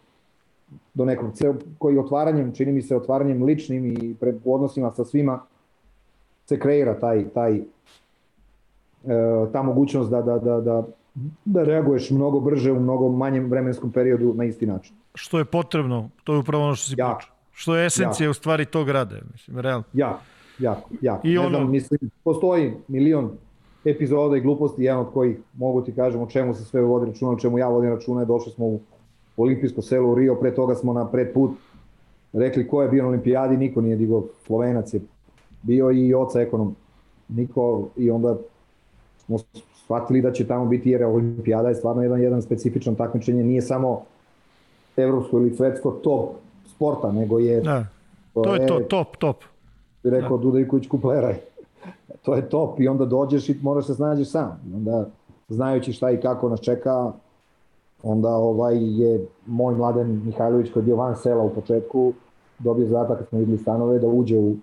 do 0.93 1.05
nekog 1.05 1.31
koji 1.77 1.97
otvaranjem, 1.97 2.53
čini 2.53 2.71
mi 2.71 2.81
se 2.81 2.95
otvaranjem 2.95 3.43
ličnim 3.43 3.85
i 3.85 4.15
pre, 4.19 4.33
u 4.43 4.55
odnosima 4.55 4.91
sa 4.91 5.05
svima 5.05 5.41
se 6.45 6.59
kreira 6.59 6.99
taj, 6.99 7.29
taj 7.29 7.55
e, 7.55 7.61
ta 9.53 9.61
mogućnost 9.63 10.09
da, 10.09 10.21
da, 10.21 10.37
da, 10.37 10.61
da, 10.61 10.83
da 11.45 11.63
reaguješ 11.63 12.09
mnogo 12.09 12.39
brže 12.39 12.71
u 12.71 12.79
mnogo 12.79 13.09
manjem 13.09 13.49
vremenskom 13.49 13.91
periodu 13.91 14.33
na 14.33 14.45
isti 14.45 14.65
način. 14.65 14.95
Što 15.15 15.39
je 15.39 15.45
potrebno, 15.45 16.09
to 16.23 16.33
je 16.33 16.39
upravo 16.39 16.63
ono 16.63 16.75
što 16.75 16.89
si 16.89 16.95
ja. 16.97 17.15
pričao. 17.17 17.35
Što 17.51 17.75
je 17.75 17.85
esencija 17.85 18.27
ja. 18.27 18.31
u 18.31 18.33
stvari 18.33 18.65
tog 18.65 18.89
rada, 18.89 19.15
mislim, 19.31 19.59
realno. 19.59 19.83
Ja, 19.93 20.19
jako, 20.59 20.89
jako. 21.01 21.27
I 21.27 21.33
ne 21.33 21.39
ono... 21.39 21.49
znam, 21.49 21.71
mislim, 21.71 21.99
postoji 22.23 22.73
milion 22.87 23.31
epizoda 23.85 24.37
i 24.37 24.41
gluposti, 24.41 24.83
jedan 24.83 24.99
od 24.99 25.13
kojih 25.13 25.37
mogu 25.53 25.81
ti 25.81 25.95
kažem 25.95 26.21
o 26.21 26.27
čemu 26.27 26.53
se 26.53 26.65
sve 26.65 26.81
vodi 26.81 27.05
računa, 27.05 27.31
o 27.31 27.39
čemu 27.39 27.57
ja 27.57 27.67
vodim 27.67 27.89
računa, 27.89 28.25
došli 28.25 28.51
smo 28.51 28.65
u 28.65 28.79
olimpijsko 29.41 29.81
selo 29.81 30.11
u 30.11 30.15
Rio, 30.15 30.35
pre 30.35 30.55
toga 30.55 30.75
smo 30.75 30.93
na 30.93 31.07
pred 31.07 31.33
put 31.33 31.51
rekli 32.33 32.67
ko 32.67 32.81
je 32.81 32.89
bio 32.89 33.03
na 33.03 33.09
olimpijadi, 33.09 33.57
niko 33.57 33.81
nije 33.81 33.95
digao, 33.95 34.23
Slovenac 34.45 34.93
je 34.93 35.01
bio 35.61 35.91
i 35.91 36.13
oca 36.13 36.41
ekonom, 36.41 36.75
niko 37.29 37.87
i 37.97 38.11
onda 38.11 38.35
smo 39.17 39.37
shvatili 39.73 40.21
da 40.21 40.31
će 40.31 40.47
tamo 40.47 40.65
biti 40.65 40.89
jer 40.89 41.03
olimpijada 41.03 41.69
je 41.69 41.75
stvarno 41.75 42.03
jedan, 42.03 42.21
jedan 42.21 42.41
specifičan 42.41 42.95
takmičenje, 42.95 43.43
nije 43.43 43.61
samo 43.61 44.01
evropsko 44.97 45.37
ili 45.37 45.55
svetsko 45.55 45.91
top 45.91 46.29
sporta, 46.75 47.11
nego 47.11 47.39
je... 47.39 47.61
Da. 47.61 47.85
To, 48.33 48.41
to 48.41 48.55
je, 48.55 48.61
je 48.61 48.67
to, 48.67 48.79
top, 48.79 49.17
top. 49.17 49.37
Rekao 50.03 50.37
da. 50.37 50.43
Dudajković 50.43 50.87
kupleraj. 50.87 51.35
to 52.21 52.35
je 52.35 52.49
top 52.49 52.79
i 52.79 52.87
onda 52.87 53.05
dođeš 53.05 53.49
i 53.49 53.55
moraš 53.61 53.85
se 53.85 53.93
snađeš 53.93 54.29
sam. 54.29 54.61
I 54.71 54.75
onda 54.75 55.05
znajući 55.49 55.93
šta 55.93 56.11
i 56.11 56.21
kako 56.21 56.49
nas 56.49 56.61
čeka, 56.61 57.11
onda 58.03 58.29
ovaj 58.35 59.01
je 59.01 59.25
moj 59.45 59.75
mladen 59.75 60.21
Mihajlović 60.25 60.71
koji 60.71 60.81
je 60.81 60.85
bio 60.85 60.95
van 60.95 61.15
sela 61.15 61.43
u 61.43 61.49
početku 61.49 62.13
dobio 62.59 62.87
zadatak 62.87 63.17
kad 63.17 63.27
smo 63.27 63.39
videli 63.39 63.57
stanove 63.57 63.99
da 63.99 64.07
uđe 64.07 64.39
u 64.39 64.55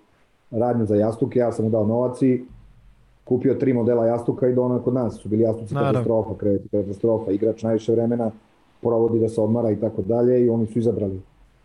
radnju 0.51 0.87
za 0.87 0.97
jastuke, 0.97 1.39
ja 1.39 1.53
sam 1.53 1.65
mu 1.65 1.71
dao 1.71 1.87
novac 1.87 2.23
i 2.23 2.45
kupio 3.25 3.55
tri 3.55 3.73
modela 3.73 4.07
jastuka 4.07 4.49
i 4.49 4.55
donao 4.55 4.79
kod 4.79 4.95
nas. 4.95 5.15
Su 5.15 5.29
bili 5.29 5.43
jastuci 5.43 5.75
Naravno. 5.75 5.93
katastrofa, 5.93 6.35
kreveti 6.39 6.69
katastrofa, 6.69 7.31
igrač 7.31 7.63
najviše 7.63 7.93
vremena 7.93 8.31
provodi 8.81 9.19
da 9.19 9.29
se 9.29 9.41
odmara 9.41 9.71
i 9.71 9.81
tako 9.81 10.03
dalje 10.03 10.45
i 10.45 10.49
oni 10.49 10.67
su 10.67 10.79
izabrali 10.79 11.21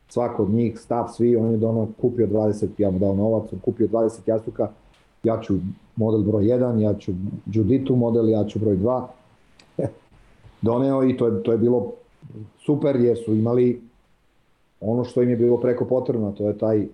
svako 0.08 0.44
od 0.44 0.50
njih, 0.50 0.80
stav, 0.80 1.08
svi, 1.08 1.36
on 1.36 1.52
je 1.52 1.58
donao, 1.58 1.88
kupio 2.02 2.28
20, 2.28 2.68
ja 2.78 2.92
mu 2.92 3.00
dao 3.00 3.16
novac, 3.16 3.54
on 3.54 3.60
kupio 3.60 3.88
20 3.88 4.20
jastuka, 4.26 4.70
ja 5.24 5.40
ću 5.42 5.56
model 5.96 6.22
broj 6.22 6.44
1, 6.44 6.80
ja 6.80 6.94
ću 6.94 7.12
Juditu 7.46 7.96
model, 7.96 8.30
ja 8.30 8.46
ću 8.46 8.60
broj 8.60 8.78
2. 8.78 9.02
Doneo 10.64 11.04
i 11.04 11.18
to 11.18 11.28
je, 11.28 11.44
to 11.44 11.52
je 11.52 11.58
bilo 11.58 11.92
super 12.66 12.96
jer 12.96 13.18
su 13.26 13.34
imali 13.34 13.82
ono 14.82 15.04
što 15.04 15.22
im 15.22 15.30
je 15.30 15.36
bilo 15.36 15.58
preko 15.58 15.86
potrebno, 15.86 16.32
to 16.32 16.48
je 16.48 16.58
taj 16.58 16.88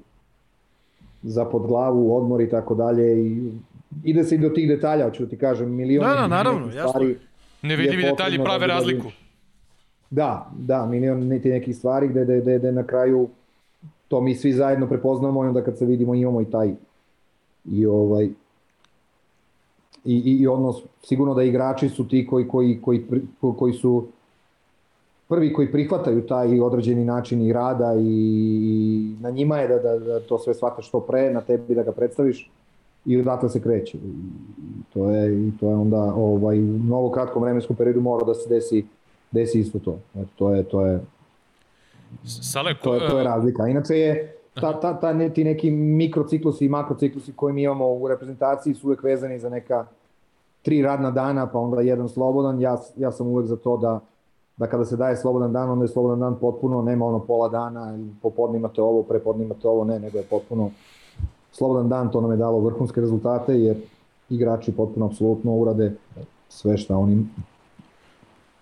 za 1.24 1.46
pod 1.46 1.68
glavu, 1.68 2.18
odmor 2.18 2.42
i 2.42 2.50
tako 2.50 2.76
dalje 2.76 3.26
i 3.26 3.52
ide 4.04 4.24
se 4.24 4.36
i 4.36 4.38
do 4.38 4.50
tih 4.50 4.68
detalja, 4.68 5.06
hoću 5.06 5.24
da 5.24 5.30
ti 5.30 5.38
kažem, 5.38 5.76
milion 5.76 6.06
da, 6.06 6.14
da, 6.14 6.28
naravno, 6.28 6.72
stvari. 6.72 7.18
Nevidljivi 7.62 8.04
detalji 8.04 8.44
prave 8.44 8.68
da 8.68 8.74
razliku. 8.74 9.08
Da, 10.10 10.52
da, 10.58 10.86
milion 10.86 11.28
niti 11.28 11.50
nekih 11.50 11.78
stvari 11.78 12.08
gde, 12.08 12.24
gde, 12.24 12.40
gde, 12.42 12.60
gde 12.60 12.72
na 12.72 12.84
kraju 12.84 13.30
to 14.08 14.22
mi 14.22 14.36
svi 14.36 14.54
zajedno 14.54 14.88
prepoznamo 14.88 15.46
i 15.46 15.48
onda 15.48 15.64
kad 15.64 15.78
se 15.78 15.86
vidimo 15.86 16.16
imamo 16.16 16.42
i 16.42 16.52
taj 16.52 16.74
i 17.66 17.86
ovaj 17.86 18.30
i, 20.06 20.14
i, 20.14 20.38
i 20.42 20.48
odnos, 20.48 20.84
sigurno 21.04 21.34
da 21.34 21.44
igrači 21.44 21.90
su 21.90 22.08
ti 22.08 22.28
koji, 22.28 22.48
koji, 22.48 22.82
koji, 22.82 23.06
koji 23.58 23.74
su 23.74 24.08
prvi 25.28 25.54
koji 25.54 25.72
prihvataju 25.72 26.28
taj 26.28 26.60
određeni 26.60 27.06
način 27.06 27.42
i 27.42 27.54
rada 27.54 27.96
i, 28.00 28.04
i 28.64 29.16
na 29.22 29.30
njima 29.30 29.58
je 29.58 29.68
da, 29.68 29.78
da, 29.78 30.00
da 30.00 30.20
to 30.20 30.40
sve 30.40 30.54
shvataš 30.54 30.88
što 30.88 31.00
pre, 31.00 31.34
na 31.34 31.42
tebi 31.42 31.76
da 31.76 31.84
ga 31.84 31.92
predstaviš 31.92 32.52
i 33.06 33.18
odatle 33.18 33.50
se 33.50 33.62
kreće. 33.62 33.98
I 33.98 34.94
to 34.94 35.10
je, 35.10 35.48
i 35.48 35.52
to 35.60 35.70
je 35.70 35.76
onda 35.76 36.14
ovaj, 36.16 36.60
u 36.60 36.62
mnogo 36.64 37.12
kratkom 37.12 37.44
vremenskom 37.44 37.76
periodu 37.76 38.02
mora 38.02 38.26
da 38.26 38.34
se 38.34 38.50
desi, 38.50 38.86
desi 39.32 39.60
isto 39.60 39.80
to. 39.80 40.00
Eto, 40.16 40.30
to 40.36 40.54
je, 40.54 40.64
to 40.64 40.86
je, 40.86 41.00
Sale, 42.26 42.74
to 42.84 42.96
je, 42.96 43.10
to 43.10 43.18
je 43.18 43.24
razlika. 43.24 43.68
Inače 43.68 43.94
je, 43.94 44.36
ta, 44.54 44.80
ta, 44.80 45.00
ta, 45.00 45.14
ne, 45.14 45.30
ti 45.30 45.44
neki 45.44 45.72
mikrociklusi 45.72 46.66
i 46.66 46.70
makrociklusi 46.70 47.34
koje 47.34 47.54
mi 47.54 47.64
imamo 47.64 47.94
u 47.94 48.08
reprezentaciji 48.08 48.74
su 48.74 48.88
uvek 48.88 49.04
vezani 49.04 49.40
za 49.40 49.50
neka 49.50 49.86
tri 50.62 50.82
radna 50.82 51.12
dana, 51.12 51.48
pa 51.48 51.60
onda 51.60 51.82
jedan 51.82 52.10
slobodan. 52.10 52.62
Ja, 52.62 52.78
ja 52.98 53.12
sam 53.12 53.28
uvek 53.28 53.46
za 53.46 53.56
to 53.56 53.78
da 53.78 54.00
da 54.60 54.68
kada 54.68 54.86
se 54.86 54.98
daje 54.98 55.16
slobodan 55.16 55.54
dan, 55.54 55.70
onda 55.70 55.84
je 55.84 55.88
slobodan 55.88 56.20
dan 56.20 56.36
potpuno, 56.42 56.82
nema 56.82 57.06
ono 57.06 57.20
pola 57.20 57.50
dana, 57.50 57.98
popodne 58.22 58.58
imate 58.58 58.82
ovo, 58.82 59.04
prepodne 59.04 59.46
imate 59.46 59.68
ovo, 59.68 59.84
ne, 59.84 60.00
nego 60.00 60.18
je 60.18 60.24
potpuno 60.24 60.72
slobodan 61.52 61.90
dan, 61.90 62.12
to 62.12 62.22
nam 62.22 62.32
je 62.32 62.38
dalo 62.38 62.60
vrhunske 62.60 63.02
rezultate, 63.02 63.54
jer 63.60 63.78
igrači 64.30 64.72
potpuno 64.72 65.06
apsolutno 65.06 65.56
urade 65.56 65.96
sve 66.50 66.78
šta 66.78 66.98
oni 66.98 67.26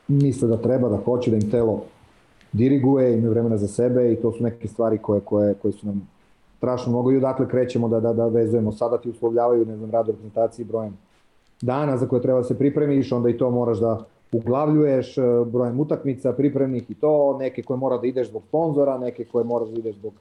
misle 0.07 0.47
da 0.47 0.57
treba, 0.57 0.89
da 0.89 0.97
hoće, 0.97 1.31
da 1.31 1.37
im 1.37 1.51
telo 1.51 1.81
diriguje, 2.53 3.13
imaju 3.13 3.31
vremena 3.31 3.57
za 3.57 3.67
sebe 3.67 4.13
i 4.13 4.15
to 4.15 4.31
su 4.31 4.43
neke 4.43 4.67
stvari 4.67 4.97
koje, 4.97 5.21
koje, 5.21 5.53
koje 5.53 5.71
su 5.71 5.87
nam 5.87 6.09
strašno 6.57 6.91
mnogo 6.91 7.11
i 7.11 7.17
odatle 7.17 7.47
krećemo 7.47 7.87
da, 7.87 7.99
da, 7.99 8.13
da 8.13 8.27
vezujemo. 8.27 8.71
Sada 8.71 8.97
ti 8.97 9.09
uslovljavaju, 9.09 9.65
ne 9.65 9.77
znam, 9.77 9.91
rad 9.91 10.07
reprezentaciji 10.07 10.65
brojem 10.65 10.97
dana 11.61 11.97
za 11.97 12.07
koje 12.07 12.21
treba 12.21 12.39
da 12.39 12.43
se 12.43 12.57
pripremiš, 12.57 13.11
onda 13.11 13.29
i 13.29 13.37
to 13.37 13.49
moraš 13.49 13.79
da 13.79 14.05
uglavljuješ 14.31 15.17
e, 15.17 15.21
brojem 15.45 15.79
utakmica, 15.79 16.33
pripremnih 16.33 16.91
i 16.91 16.93
to, 16.93 17.37
neke 17.39 17.63
koje 17.63 17.77
mora 17.77 17.97
da 17.97 18.07
ideš 18.07 18.27
zbog 18.29 18.43
sponzora, 18.47 18.97
neke 18.97 19.25
koje 19.25 19.45
moraš 19.45 19.69
da 19.69 19.79
ideš 19.79 19.95
zbog 19.95 20.13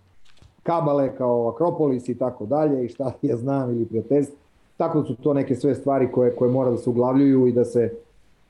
kabale 0.63 1.17
kao 1.17 1.49
Akropolis 1.49 2.09
i 2.09 2.19
tako 2.19 2.47
dalje 2.47 2.85
i 2.85 2.89
šta 2.89 3.13
je 3.23 3.37
znam 3.37 3.71
ili 3.71 3.85
prijateljstvo. 3.85 4.37
Tako 4.77 5.05
su 5.05 5.15
to 5.15 5.35
neke 5.35 5.55
sve 5.55 5.75
stvari 5.75 6.13
koje, 6.13 6.37
koje 6.37 6.51
mora 6.51 6.71
da 6.71 6.77
se 6.77 6.91
uglavljuju 6.91 7.47
i 7.47 7.53
da 7.53 7.65
se, 7.65 7.93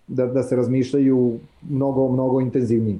da, 0.07 0.27
da 0.27 0.43
se 0.43 0.57
razmišljaju 0.57 1.39
mnogo, 1.71 2.09
mnogo 2.09 2.41
intenzivnije. 2.41 2.99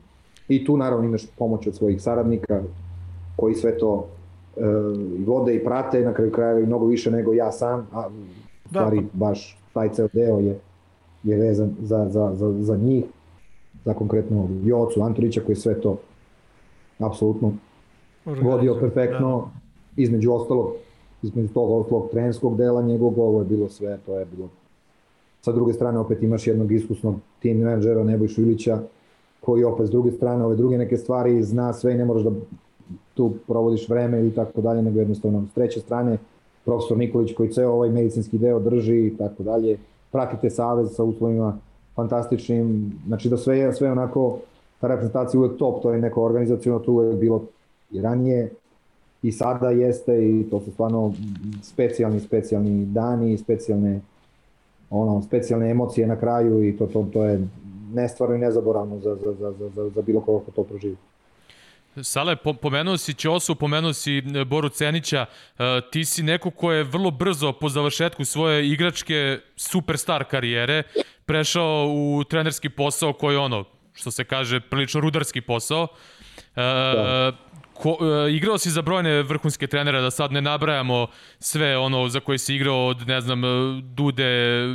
I 0.49 0.65
tu 0.65 0.76
naravno 0.76 1.05
imaš 1.05 1.26
pomoć 1.39 1.66
od 1.66 1.75
svojih 1.75 2.02
saradnika 2.02 2.62
koji 3.36 3.55
sve 3.55 3.78
to 3.78 4.07
e, 4.57 4.60
vode 5.26 5.55
i 5.55 5.65
prate, 5.65 6.00
na 6.00 6.15
kraju 6.15 6.33
krajeva 6.33 6.60
i 6.60 6.66
mnogo 6.66 6.86
više 6.86 7.10
nego 7.10 7.33
ja 7.33 7.52
sam, 7.52 7.86
a 7.92 8.08
da, 8.65 8.68
stvari 8.68 9.02
baš 9.12 9.58
taj 9.73 9.89
ceo 9.89 10.08
deo 10.12 10.39
je 10.39 10.58
je 11.26 11.36
vezan 11.36 11.75
za, 11.83 12.08
za, 12.10 12.34
za, 12.34 12.62
za 12.62 12.76
njih, 12.76 13.05
za 13.84 13.94
konkretno 13.94 14.49
Jocu 14.65 15.02
Antolića 15.02 15.41
koji 15.47 15.57
sve 15.57 15.81
to 15.81 15.99
apsolutno 16.99 17.52
vodio 18.25 18.75
perfektno, 18.81 19.39
da. 19.39 20.02
između 20.02 20.33
ostalog, 20.33 20.73
između 21.23 21.49
tog 21.49 21.70
ostalog 21.70 22.10
trenerskog 22.10 22.57
dela 22.57 22.83
njegovog, 22.83 23.18
ovo 23.18 23.39
je 23.41 23.44
bilo 23.44 23.68
sve, 23.68 23.99
to 24.07 24.18
je 24.18 24.25
bilo. 24.36 24.49
Sa 25.41 25.52
druge 25.52 25.73
strane 25.73 25.99
opet 25.99 26.23
imaš 26.23 26.47
jednog 26.47 26.73
iskusnog 26.73 27.15
tim 27.41 27.58
menadžera 27.58 28.05
Nebojšu 28.05 28.42
Ilića 28.42 28.78
koji 29.47 29.65
opet 29.65 29.86
s 29.86 29.91
druge 29.91 30.12
strane 30.12 30.44
ove 30.44 30.57
druge 30.57 30.78
neke 30.78 30.97
stvari 30.97 31.42
zna 31.42 31.73
sve 31.73 31.92
i 31.92 31.97
ne 31.97 32.05
moraš 32.05 32.23
da 32.23 32.31
tu 33.15 33.33
provodiš 33.47 33.89
vreme 33.89 34.26
i 34.26 34.31
tako 34.31 34.60
dalje, 34.60 34.83
nego 34.83 34.99
jednostavno 34.99 35.44
s 35.50 35.55
treće 35.55 35.81
strane 35.81 36.18
profesor 36.65 36.99
Nikolić 36.99 37.34
koji 37.34 37.52
ceo 37.52 37.73
ovaj 37.73 37.91
medicinski 37.91 38.39
deo 38.39 38.58
drži 38.60 39.07
i 39.07 39.16
tako 39.18 39.42
dalje. 39.42 39.78
Pratite 40.12 40.50
savez 40.50 40.97
sa 40.97 41.05
uslovima 41.05 41.58
fantastičnim, 41.94 42.92
znači 43.07 43.28
da 43.28 43.36
sve 43.36 43.58
je 43.58 43.73
sve 43.73 43.92
onako, 43.92 44.39
ta 44.81 44.89
reprezentacija 44.89 45.41
uvek 45.41 45.58
top, 45.58 45.83
to 45.83 45.92
je 45.92 46.00
neko 46.00 46.23
organizacijono, 46.23 46.78
to 46.78 46.92
uvek 46.92 47.16
bilo 47.16 47.42
i 47.91 48.00
ranije. 48.00 48.50
I 49.23 49.33
sada 49.33 49.70
jeste 49.70 50.28
i 50.31 50.47
to 50.50 50.60
su 50.60 50.70
stvarno 50.70 51.12
specijalni, 51.62 52.20
specijalni 52.20 52.86
dani, 52.86 53.39
specijalne 53.39 54.00
ono, 54.91 55.23
specijalne 55.23 55.70
emocije 55.70 56.07
na 56.07 56.16
kraju 56.16 56.68
i 56.68 56.76
to, 56.76 56.86
to, 56.86 57.07
to 57.12 57.25
je 57.25 57.49
nestvarno 57.92 58.34
i 58.34 58.39
nezaboravno 58.39 59.00
za, 59.00 59.15
za, 59.15 59.32
za, 59.32 59.68
za, 59.68 59.89
za 59.89 60.02
bilo 60.02 60.20
koga 60.20 60.44
ko 60.44 60.50
to 60.50 60.62
proživi. 60.62 60.97
Sale, 62.02 62.36
pomenuo 62.36 62.97
si 62.97 63.15
Ćosu, 63.15 63.55
pomenuo 63.55 63.92
si 63.92 64.18
e, 64.18 64.44
Boru 64.44 64.68
Cenića, 64.68 65.26
e, 65.58 65.81
ti 65.90 66.05
si 66.05 66.23
neko 66.23 66.50
ko 66.50 66.73
je 66.73 66.84
vrlo 66.84 67.10
brzo 67.10 67.52
po 67.52 67.68
završetku 67.68 68.24
svoje 68.24 68.68
igračke 68.68 69.39
superstar 69.56 70.24
karijere 70.24 70.82
prešao 71.26 71.86
u 71.89 72.24
trenerski 72.24 72.68
posao 72.68 73.12
koji 73.12 73.36
ono, 73.36 73.65
što 73.92 74.10
se 74.10 74.24
kaže, 74.24 74.60
prilično 74.60 75.00
rudarski 75.00 75.40
posao. 75.40 75.89
E, 76.39 76.62
da. 76.62 77.32
Ko, 77.79 77.99
e, 78.01 78.33
igrao 78.33 78.59
si 78.59 78.71
za 78.71 78.83
brojne 78.83 79.23
vrhunske 79.23 79.67
trenere, 79.67 80.01
da 80.01 80.11
sad 80.11 80.33
ne 80.33 80.41
nabrajamo 80.41 81.07
sve 81.39 81.77
ono 81.79 82.09
za 82.09 82.21
koje 82.21 82.39
si 82.39 82.55
igrao 82.55 82.87
od, 82.87 83.09
ne 83.09 83.21
znam, 83.21 83.43
Dude, 83.95 84.25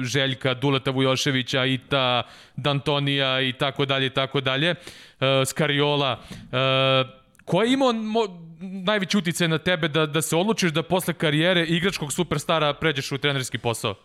Željka, 0.04 0.54
Duleta 0.54 0.92
Vujoševića, 0.92 1.66
Ita, 1.66 2.24
Dantonija 2.56 3.42
i 3.42 3.54
tako 3.54 3.86
dalje 3.86 4.06
i 4.06 4.10
tako 4.10 4.42
dalje, 4.42 4.70
e, 4.70 5.46
Skariola. 5.46 6.20
E, 6.32 7.22
ko 7.46 7.64
je 7.64 7.74
imao 7.74 7.94
mo, 7.94 8.22
najveći 8.60 9.18
uticaj 9.18 9.48
na 9.48 9.58
tebe 9.58 9.88
da, 9.88 10.06
da 10.06 10.22
se 10.22 10.36
odlučiš 10.36 10.72
da 10.72 10.84
posle 10.84 11.14
karijere 11.14 11.66
igračkog 11.66 12.14
superstara 12.14 12.74
pređeš 12.74 13.12
u 13.12 13.18
trenerski 13.18 13.58
posao? 13.58 13.96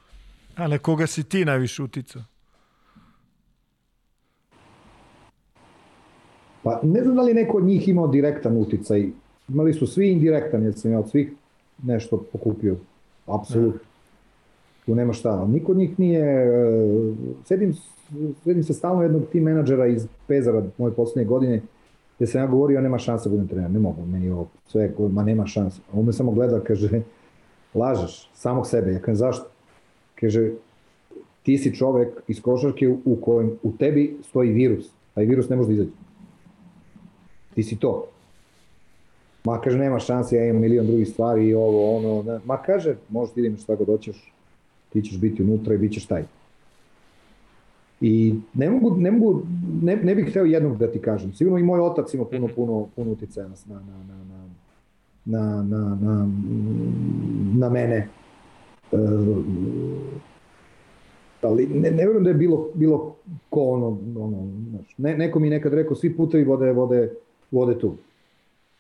A 0.57 0.69
na 0.69 0.79
koga 0.79 1.07
si 1.07 1.29
ti 1.29 1.45
najviše 1.45 1.83
uticao? 1.83 2.23
Pa 6.67 6.81
ne 6.83 7.03
znam 7.03 7.17
da 7.17 7.23
li 7.23 7.35
neko 7.35 7.57
od 7.57 7.65
njih 7.65 7.89
imao 7.89 8.09
direktan 8.09 8.57
uticaj. 8.57 9.09
Imali 9.49 9.73
su 9.73 9.87
svi 9.87 10.09
indirektan, 10.11 10.63
jer 10.63 10.75
sam 10.75 10.93
ja 10.93 10.99
od 10.99 11.11
svih 11.11 11.33
nešto 11.83 12.25
pokupio. 12.33 12.77
Apsolutno. 13.27 13.81
Tu 14.87 14.95
nema 14.95 15.13
šta. 15.13 15.47
Niko 15.47 15.73
od 15.73 15.79
njih 15.79 15.99
nije... 15.99 16.23
E, 16.23 16.73
sedim, 17.45 17.75
sedim 18.45 18.65
se 18.65 18.75
stalno 18.75 19.03
jednog 19.03 19.23
tim 19.33 19.43
menadžera 19.43 19.87
iz 19.87 20.09
Pezara 20.27 20.63
moje 20.79 20.95
poslednje 20.95 21.29
godine, 21.29 21.61
gde 22.17 22.27
sam 22.27 22.41
ja 22.41 22.47
govorio, 22.47 22.81
nema 22.81 22.99
šanse 22.99 23.29
da 23.29 23.31
budem 23.31 23.49
trener, 23.49 23.71
ne 23.71 23.79
mogu, 23.79 24.07
meni 24.07 24.31
ovo 24.31 24.49
sve, 24.67 24.93
ma 25.11 25.25
nema 25.25 25.47
šanse. 25.47 25.81
On 25.93 26.05
me 26.05 26.13
samo 26.13 26.33
gleda, 26.33 26.61
kaže, 26.61 27.03
lažeš, 27.75 28.31
samog 28.35 28.67
sebe. 28.67 28.93
Ja 28.93 28.99
kažem, 28.99 29.17
zašto? 29.17 29.47
Kaže, 30.21 30.51
ti 31.43 31.59
si 31.59 31.75
čovek 31.75 32.09
iz 32.29 32.43
košarke 32.43 32.89
u 33.05 33.17
kojem 33.21 33.53
u 33.63 33.73
tebi 33.73 34.17
stoji 34.23 34.53
virus, 34.53 34.91
taj 35.15 35.25
virus 35.25 35.49
ne 35.49 35.57
može 35.57 35.69
da 35.69 35.73
izađe 35.73 36.06
ti 37.57 37.63
si 37.63 37.77
to. 37.77 38.05
Ma 39.45 39.61
kaže, 39.61 39.79
nema 39.79 39.99
šanse, 39.99 40.37
ja 40.37 40.45
imam 40.45 40.61
milion 40.61 40.87
drugih 40.87 41.09
stvari 41.09 41.49
i 41.49 41.55
ovo, 41.55 41.97
ono, 41.97 42.23
ne. 42.23 42.41
ma 42.45 42.57
kaže, 42.63 42.97
možeš 43.09 43.35
ti 43.35 43.41
da 43.41 43.47
imaš 43.47 43.63
šta 43.63 43.75
god 43.75 43.87
hoćeš, 43.87 44.33
ti 44.93 45.03
ćeš 45.03 45.21
biti 45.21 45.43
unutra 45.43 45.75
i 45.75 45.79
bit 45.79 45.93
ćeš 45.93 46.07
taj. 46.07 46.25
I 48.01 48.35
ne 48.55 48.71
mogu, 48.71 48.97
ne 48.97 49.11
mogu, 49.11 49.43
ne, 49.83 49.97
ne 49.97 50.15
bih 50.15 50.31
hteo 50.31 50.45
jednog 50.45 50.77
da 50.79 50.93
ti 50.93 50.99
kažem. 50.99 51.33
Sigurno 51.33 51.59
i 51.59 51.63
moj 51.63 51.81
otac 51.81 52.15
ima 52.15 52.25
puno, 52.25 52.49
puno, 52.57 52.89
puno 52.97 53.11
uticaja 53.11 53.49
na, 53.49 53.55
na, 53.67 53.81
na, 53.81 54.25
na, 55.25 55.63
na, 55.63 55.63
na, 55.63 55.97
na, 56.01 56.29
na 57.57 57.71
mene. 57.71 58.09
E, 58.93 58.99
ali 61.43 61.67
ne, 61.67 61.91
ne 61.91 62.07
verujem 62.07 62.25
da 62.25 62.31
je 62.31 62.35
bilo, 62.35 62.69
bilo 62.75 63.17
ko 63.51 63.61
ono, 63.61 63.99
ono 64.17 64.49
znaš, 64.71 64.95
ne, 64.99 65.17
neko 65.17 65.39
mi 65.39 65.51
nekad 65.51 65.75
rekao, 65.75 65.97
svi 65.97 66.17
putevi 66.17 66.45
vode, 66.45 66.73
vode, 66.73 67.13
vode 67.59 67.79
tu. 67.79 67.95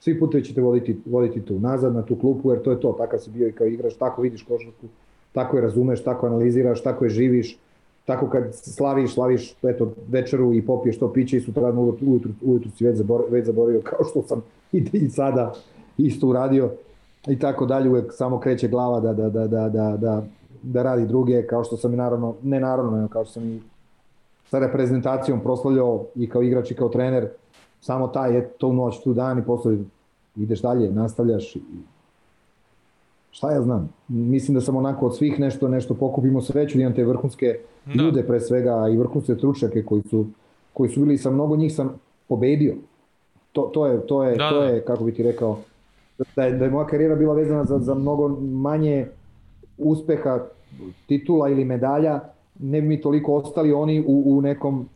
Svi 0.01 0.19
putevi 0.21 0.45
ćete 0.45 0.61
voditi, 0.61 0.97
voditi 1.07 1.41
tu, 1.41 1.59
nazad 1.61 1.95
na 1.95 2.03
tu 2.03 2.17
klupu, 2.17 2.51
jer 2.51 2.63
to 2.63 2.71
je 2.71 2.81
to, 2.81 2.93
takav 2.93 3.19
si 3.19 3.31
bio 3.31 3.49
i 3.49 3.53
kao 3.53 3.67
igrač, 3.67 3.95
tako 3.95 4.23
vidiš 4.23 4.43
košarku, 4.43 4.87
tako 5.33 5.57
je 5.57 5.63
razumeš, 5.63 6.05
tako 6.05 6.27
analiziraš, 6.27 6.83
tako 6.83 7.05
je 7.05 7.11
živiš, 7.11 7.59
tako 8.05 8.29
kad 8.31 8.55
slaviš, 8.55 9.15
slaviš 9.15 9.55
eto, 9.63 9.93
večeru 10.09 10.55
i 10.55 10.63
popiješ 10.67 10.99
to 10.99 11.13
piće 11.13 11.37
i 11.37 11.41
sutradan 11.41 11.79
ujutru, 11.79 12.07
ujutru, 12.43 12.71
si 12.71 12.85
već, 12.85 12.97
zabor, 12.97 13.25
već 13.31 13.47
zaboravio 13.47 13.81
kao 13.81 14.05
što 14.05 14.23
sam 14.23 14.43
i, 14.73 14.85
i 14.93 15.09
sada 15.09 15.53
isto 15.99 16.29
uradio 16.29 16.71
i 17.27 17.39
tako 17.39 17.67
dalje, 17.67 17.91
uvek 17.91 18.13
samo 18.13 18.41
kreće 18.41 18.69
glava 18.69 19.01
da, 19.01 19.13
da, 19.13 19.29
da, 19.29 19.47
da, 19.47 19.69
da, 19.69 19.97
da, 19.97 20.23
da 20.63 20.83
radi 20.83 21.07
druge, 21.07 21.47
kao 21.47 21.65
što 21.65 21.77
sam 21.77 21.95
i 21.95 21.97
naravno, 21.97 22.35
ne 22.43 22.61
naravno, 22.61 23.09
kao 23.09 23.25
što 23.25 23.33
sam 23.33 23.49
i 23.49 23.61
sa 24.51 24.59
reprezentacijom 24.59 25.41
proslavljao 25.41 26.05
i 26.15 26.29
kao 26.29 26.43
igrač 26.43 26.71
i 26.71 26.75
kao 26.75 26.89
trener, 26.89 27.29
samo 27.81 28.09
taj, 28.09 28.35
je 28.35 28.49
to 28.49 28.73
noć, 28.73 29.03
tu 29.03 29.15
dan 29.15 29.39
i 29.39 29.45
posle 29.45 29.77
ideš 30.37 30.63
dalje, 30.63 30.91
nastavljaš. 30.91 31.57
Šta 33.31 33.51
ja 33.53 33.63
znam? 33.63 33.89
Mislim 34.09 34.55
da 34.55 34.61
sam 34.61 34.77
onako 34.77 35.07
od 35.07 35.17
svih 35.17 35.41
nešto 35.41 35.69
nešto 35.69 35.95
pokupimo 35.95 36.43
sreću, 36.43 36.79
da 36.79 36.83
imam 36.83 36.95
te 36.95 37.05
vrhunske 37.05 37.59
da. 37.87 38.03
ljude 38.03 38.23
pre 38.23 38.41
svega 38.41 38.89
i 38.93 38.97
vrhunske 38.97 39.35
stručnjake 39.35 39.83
koji 39.83 40.03
su, 40.03 40.27
koji 40.73 40.91
su 40.91 41.01
bili 41.01 41.19
sa 41.19 41.31
mnogo 41.31 41.57
njih 41.57 41.75
sam 41.75 42.01
pobedio. 42.29 42.75
To, 43.53 43.63
to, 43.63 43.87
je, 43.87 44.07
to, 44.07 44.25
je, 44.25 44.37
da, 44.37 44.51
to 44.51 44.61
da. 44.61 44.67
je, 44.67 44.85
kako 44.85 45.05
bi 45.05 45.15
ti 45.15 45.23
rekao, 45.23 45.59
da 46.37 46.43
je, 46.45 46.53
da 46.53 46.65
je 46.65 46.71
moja 46.71 46.87
karijera 46.87 47.15
bila 47.15 47.35
vezana 47.35 47.65
za, 47.65 47.79
za 47.79 47.95
mnogo 47.95 48.29
manje 48.41 49.07
uspeha, 49.79 50.41
titula 51.07 51.49
ili 51.49 51.65
medalja, 51.65 52.21
ne 52.59 52.81
bi 52.81 52.89
mi 52.89 53.01
toliko 53.01 53.35
ostali 53.35 53.73
oni 53.73 54.05
u, 54.07 54.23
u 54.27 54.41
nekom 54.41 54.89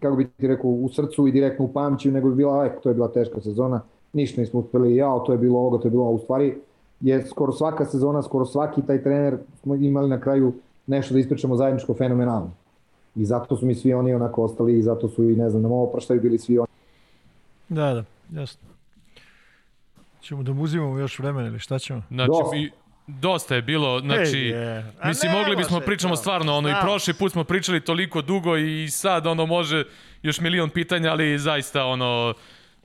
kako 0.00 0.16
bi 0.16 0.28
ti 0.28 0.46
rekao, 0.46 0.70
u 0.70 0.88
srcu 0.88 1.28
i 1.28 1.32
direktno 1.32 1.64
u 1.64 1.72
pamću, 1.72 2.10
nego 2.10 2.28
bi 2.28 2.36
bila, 2.36 2.60
aj, 2.60 2.70
to 2.82 2.88
je 2.88 2.94
bila 2.94 3.08
teška 3.08 3.40
sezona, 3.40 3.80
ništa 4.12 4.40
nismo 4.40 4.60
uspeli, 4.60 4.96
ja, 4.96 5.18
to 5.26 5.32
je 5.32 5.38
bilo 5.38 5.58
ovoga, 5.58 5.78
to 5.78 5.86
je 5.86 5.90
bilo 5.90 6.02
ovo. 6.02 6.12
U 6.12 6.18
stvari, 6.18 6.58
je 7.00 7.26
skoro 7.26 7.52
svaka 7.52 7.84
sezona, 7.84 8.22
skoro 8.22 8.46
svaki 8.46 8.82
taj 8.82 9.02
trener 9.02 9.38
smo 9.62 9.74
imali 9.74 10.08
na 10.08 10.20
kraju 10.20 10.52
nešto 10.86 11.14
da 11.14 11.20
ispričamo 11.20 11.56
zajedničko 11.56 11.94
fenomenalno. 11.94 12.50
I 13.14 13.24
zato 13.24 13.56
su 13.56 13.66
mi 13.66 13.74
svi 13.74 13.94
oni 13.94 14.14
onako 14.14 14.42
ostali 14.42 14.78
i 14.78 14.82
zato 14.82 15.08
su 15.08 15.24
i, 15.24 15.36
ne 15.36 15.50
znam, 15.50 15.62
na 15.62 15.68
ovo 15.68 15.86
praštaju 15.86 16.20
bili 16.20 16.38
svi 16.38 16.58
oni. 16.58 16.68
Da, 17.68 17.94
da, 17.94 18.04
jasno. 18.40 18.68
Ćemo 20.20 20.42
da 20.42 20.52
mu 20.52 20.62
uzimamo 20.62 20.98
još 20.98 21.18
vremena 21.18 21.48
ili 21.48 21.58
šta 21.58 21.78
ćemo? 21.78 22.02
Znači, 22.10 22.28
Dosta. 22.28 22.56
mi, 22.56 22.70
Dosta 23.08 23.54
je 23.54 23.62
bilo, 23.62 24.00
znači, 24.00 24.36
hey, 24.36 24.54
yeah. 24.54 25.08
mislim, 25.08 25.32
mogli 25.32 25.56
bismo 25.56 25.80
pričamo 25.80 26.16
stvarno, 26.16 26.56
ono, 26.56 26.68
i 26.68 26.72
prošli 26.82 27.14
put 27.14 27.32
smo 27.32 27.44
pričali 27.44 27.80
toliko 27.80 28.22
dugo 28.22 28.56
i 28.56 28.88
sad, 28.90 29.26
ono, 29.26 29.46
može 29.46 29.84
još 30.22 30.40
milion 30.40 30.70
pitanja, 30.70 31.10
ali 31.10 31.38
zaista, 31.38 31.84
ono, 31.84 32.34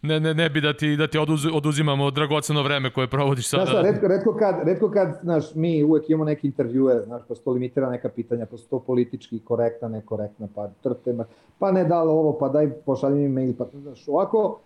ne, 0.02 0.20
ne, 0.20 0.34
ne 0.34 0.50
bi 0.50 0.62
da 0.62 0.74
ti, 0.74 0.96
da 0.96 1.08
ti 1.08 1.18
oduz, 1.18 1.46
oduzimamo 1.54 2.12
dragoceno 2.12 2.64
vreme 2.64 2.94
koje 2.94 3.08
provodiš 3.08 3.48
sada. 3.48 3.66
Znaš, 3.66 3.84
redko, 3.84 4.08
redko, 4.08 4.36
kad, 4.36 4.56
redko 4.68 4.92
kad, 4.92 5.20
znaš, 5.24 5.56
mi 5.56 5.84
uvek 5.84 6.10
imamo 6.10 6.26
neke 6.26 6.48
intervjue, 6.48 7.02
znaš, 7.06 7.22
pa 7.28 7.36
sto 7.36 7.52
limitira 7.52 7.90
neka 7.90 8.10
pitanja, 8.10 8.46
pa 8.46 8.58
sto 8.58 8.80
politički 8.80 9.40
korektna, 9.40 9.88
nekorektna, 9.88 10.48
pa 10.56 10.70
trte, 10.84 11.16
pa 11.60 11.72
ne 11.72 11.84
da 11.86 12.02
ovo, 12.02 12.38
pa 12.40 12.50
daj 12.50 12.70
pošalji 12.86 13.20
mi 13.20 13.30
mail, 13.30 13.54
pa, 13.58 13.66
znaš, 13.74 14.08
ovako, 14.08 14.60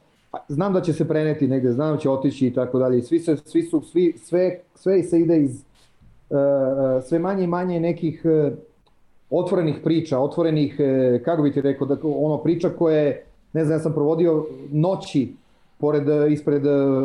znam 0.48 0.74
da 0.74 0.82
će 0.82 0.94
se 0.94 1.08
preneti 1.08 1.48
negde, 1.48 1.72
znam 1.72 1.96
da 1.96 2.02
će 2.02 2.10
otići 2.10 2.48
i 2.48 2.54
tako 2.54 2.80
dalje. 2.80 3.02
Svi 3.02 3.20
se, 3.20 3.38
svi 3.38 3.64
su, 3.64 3.82
svi, 3.82 4.14
sve, 4.18 4.60
sve 4.76 5.04
se 5.04 5.20
ide 5.20 5.42
iz 5.42 5.64
uh, 6.30 6.38
sve 7.04 7.20
manje 7.20 7.44
i 7.44 7.48
manje 7.48 7.80
nekih 7.80 8.22
uh, 8.26 8.54
otvorenih 9.30 9.76
priča, 9.84 10.20
otvorenih, 10.20 10.80
kako 11.26 11.42
bi 11.42 11.52
ti 11.52 11.62
rekao, 11.62 11.88
da, 11.88 11.98
ono 12.04 12.38
priča 12.38 12.70
koje, 12.70 13.24
ne 13.54 13.66
znam, 13.66 13.76
ja 13.76 13.80
sam 13.80 13.94
provodio 13.94 14.46
noći 14.72 15.34
pored, 15.78 16.04
ispred 16.32 16.62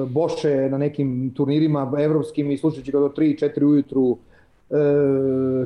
Boše 0.08 0.68
na 0.70 0.78
nekim 0.78 1.32
turnirima 1.36 1.92
evropskim 1.98 2.50
i 2.50 2.58
slušajući 2.58 2.92
ga 2.92 2.98
do 2.98 3.08
3-4 3.08 3.64
ujutru, 3.64 4.02
uh, 4.02 4.18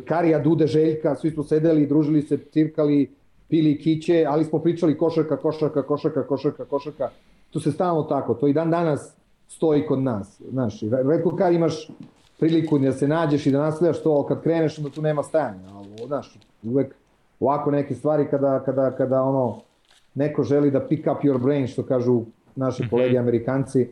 Karija, 0.05 0.39
Dude, 0.39 0.67
Željka, 0.67 1.15
svi 1.15 1.31
smo 1.31 1.43
sedeli, 1.43 1.87
družili 1.87 2.23
se, 2.23 2.39
cirkali, 2.53 3.11
pili 3.49 3.79
kiće, 3.79 4.25
ali 4.29 4.45
smo 4.45 4.59
pričali 4.59 4.99
košarka, 4.99 5.37
košarka, 5.37 5.83
košarka, 5.83 6.23
košarka, 6.23 6.65
košarka 6.65 7.11
to 7.51 7.61
se 7.61 7.73
stalno 7.73 8.03
tako, 8.03 8.35
to 8.35 8.49
i 8.49 8.53
dan 8.53 8.71
danas 8.71 9.15
stoji 9.49 9.87
kod 9.87 9.99
nas, 9.99 10.41
znaš, 10.51 10.81
redko 11.11 11.37
kad 11.37 11.53
imaš 11.53 11.89
priliku 12.39 12.79
da 12.79 12.93
se 12.93 13.09
nađeš 13.09 13.47
i 13.47 13.51
da 13.51 13.59
nastavljaš 13.59 14.03
to, 14.03 14.27
kad 14.27 14.43
kreneš 14.43 14.79
onda 14.79 14.91
tu 14.91 15.03
nema 15.03 15.23
stajanja, 15.23 15.69
ali, 15.75 16.07
znaš, 16.07 16.39
uvek 16.63 16.95
ovako 17.41 17.71
neke 17.71 17.95
stvari 17.95 18.27
kada, 18.31 18.63
kada, 18.65 18.91
kada 18.91 19.23
ono, 19.23 19.61
neko 20.15 20.43
želi 20.43 20.71
da 20.71 20.81
pick 20.81 21.07
up 21.07 21.25
your 21.25 21.43
brain, 21.43 21.67
što 21.67 21.83
kažu 21.83 22.23
naši 22.57 22.83
mhm. 22.83 22.91
kolegi 22.91 23.19
amerikanci, 23.19 23.81
e, 23.81 23.91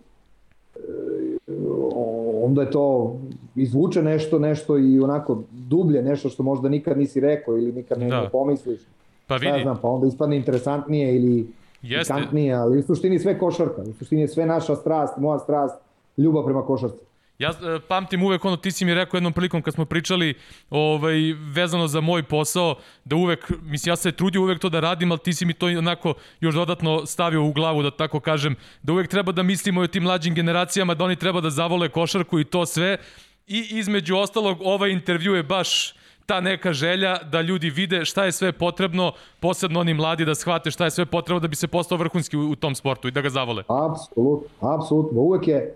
onda 2.44 2.62
je 2.62 2.70
to 2.70 3.16
izvuče 3.56 4.02
nešto, 4.02 4.38
nešto 4.38 4.78
i 4.78 5.00
onako 5.00 5.42
dublje, 5.50 6.02
nešto 6.02 6.28
što 6.28 6.42
možda 6.42 6.68
nikad 6.68 6.98
nisi 6.98 7.20
rekao 7.20 7.58
ili 7.58 7.72
nikad 7.72 7.98
ne, 7.98 8.08
da. 8.08 8.28
pomisliš. 8.32 8.80
Pa 9.26 9.34
vidi. 9.34 9.46
Ja 9.46 9.62
znam, 9.62 9.78
pa 9.82 9.88
onda 9.88 10.06
ispadne 10.06 10.36
interesantnije 10.36 11.16
ili 11.16 11.48
Jeste. 11.84 12.14
pikantnije, 12.14 12.54
ali 12.54 12.78
u 12.78 12.82
suštini 12.82 13.18
sve 13.18 13.38
košarka, 13.38 13.82
u 13.82 13.92
suštini 13.98 14.20
je 14.20 14.28
sve 14.28 14.46
naša 14.46 14.76
strast, 14.76 15.16
moja 15.16 15.38
strast, 15.38 15.74
ljubav 16.16 16.44
prema 16.44 16.62
košarci. 16.62 16.98
Ja 17.38 17.50
e, 17.50 17.80
pamtim 17.88 18.22
uvek 18.22 18.44
ono, 18.44 18.56
ti 18.56 18.70
si 18.70 18.84
mi 18.84 18.94
rekao 18.94 19.16
jednom 19.16 19.32
prilikom 19.32 19.62
kad 19.62 19.74
smo 19.74 19.84
pričali 19.84 20.34
ovaj, 20.70 21.16
vezano 21.54 21.86
za 21.86 22.00
moj 22.00 22.22
posao, 22.22 22.76
da 23.04 23.16
uvek, 23.16 23.52
mislim 23.62 23.92
ja 23.92 23.96
se 23.96 24.12
trudio 24.12 24.42
uvek 24.42 24.58
to 24.58 24.68
da 24.68 24.80
radim, 24.80 25.12
ali 25.12 25.20
ti 25.20 25.32
si 25.32 25.46
mi 25.46 25.52
to 25.52 25.66
onako 25.66 26.14
još 26.40 26.54
dodatno 26.54 27.06
stavio 27.06 27.44
u 27.44 27.52
glavu, 27.52 27.82
da 27.82 27.90
tako 27.90 28.20
kažem, 28.20 28.56
da 28.82 28.92
uvek 28.92 29.08
treba 29.08 29.32
da 29.32 29.42
mislimo 29.42 29.80
o 29.80 29.86
tim 29.86 30.02
mlađim 30.02 30.34
generacijama, 30.34 30.94
da 30.94 31.04
oni 31.04 31.16
treba 31.16 31.40
da 31.40 31.50
zavole 31.50 31.88
košarku 31.88 32.40
i 32.40 32.44
to 32.44 32.66
sve. 32.66 32.98
I 33.46 33.66
između 33.70 34.16
ostalog, 34.16 34.58
ovaj 34.60 34.90
intervju 34.90 35.34
je 35.34 35.42
baš 35.42 35.94
ta 36.26 36.40
neka 36.40 36.72
želja 36.72 37.18
da 37.22 37.40
ljudi 37.40 37.70
vide 37.70 38.04
šta 38.04 38.24
je 38.24 38.32
sve 38.32 38.52
potrebno, 38.52 39.12
posebno 39.40 39.80
oni 39.80 39.94
mladi 39.94 40.24
da 40.24 40.34
shvate 40.34 40.70
šta 40.70 40.84
je 40.84 40.90
sve 40.90 41.06
potrebno 41.06 41.40
da 41.40 41.48
bi 41.48 41.56
se 41.56 41.68
postao 41.68 41.98
vrhunski 41.98 42.36
u, 42.36 42.56
tom 42.56 42.74
sportu 42.74 43.08
i 43.08 43.10
da 43.10 43.20
ga 43.20 43.30
zavole. 43.30 43.62
Apsolutno, 43.68 44.74
apsolutno. 44.74 45.20
Uvek 45.20 45.48
je 45.48 45.74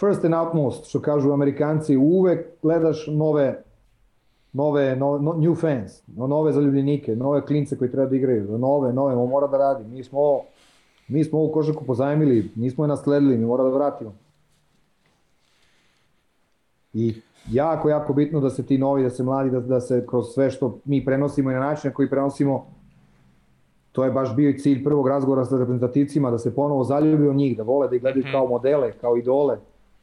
first 0.00 0.24
and 0.24 0.34
outmost, 0.34 0.88
što 0.88 1.00
kažu 1.00 1.32
amerikanci, 1.32 1.96
uvek 1.96 2.46
gledaš 2.62 3.06
nove 3.06 3.62
nove, 4.52 4.96
no, 4.96 5.18
no, 5.18 5.32
new 5.32 5.54
fans, 5.54 6.02
no, 6.06 6.26
nove 6.26 6.52
zaljubljenike, 6.52 7.16
nove 7.16 7.46
klince 7.46 7.76
koji 7.78 7.90
treba 7.90 8.08
da 8.08 8.16
igraju, 8.16 8.58
nove, 8.58 8.92
nove, 8.92 9.14
on 9.14 9.28
mora 9.28 9.46
da 9.46 9.58
radi. 9.58 9.84
Mi 9.84 10.04
smo, 10.04 10.40
mi 11.08 11.24
smo 11.24 11.38
ovu 11.38 11.52
košarku 11.52 11.84
pozajmili, 11.84 12.50
nismo 12.54 12.84
je 12.84 12.88
nasledili, 12.88 13.38
mi 13.38 13.46
mora 13.46 13.64
da 13.64 13.70
vratimo. 13.70 14.14
I 16.92 17.14
jako, 17.52 17.88
jako 17.88 18.12
bitno 18.12 18.40
da 18.40 18.50
se 18.50 18.66
ti 18.66 18.78
novi, 18.78 19.02
da 19.02 19.10
se 19.10 19.22
mladi, 19.22 19.50
da, 19.50 19.60
da 19.60 19.80
se 19.80 20.06
kroz 20.06 20.26
sve 20.34 20.50
što 20.50 20.78
mi 20.84 21.04
prenosimo 21.04 21.50
i 21.50 21.54
na 21.54 21.60
način 21.60 21.88
na 21.88 21.94
koji 21.94 22.10
prenosimo, 22.10 22.66
to 23.92 24.04
je 24.04 24.10
baš 24.10 24.36
bio 24.36 24.50
i 24.50 24.58
cilj 24.58 24.84
prvog 24.84 25.08
razgovora 25.08 25.44
sa 25.44 25.58
reprezentativcima, 25.58 26.30
da 26.30 26.38
se 26.38 26.54
ponovo 26.54 26.84
zaljubi 26.84 27.28
u 27.28 27.34
njih, 27.34 27.56
da 27.56 27.62
vole 27.62 27.88
da 27.88 27.96
ih 27.96 28.02
gledaju 28.02 28.24
kao 28.32 28.46
modele, 28.46 28.92
kao 28.92 29.16
idole, 29.16 29.58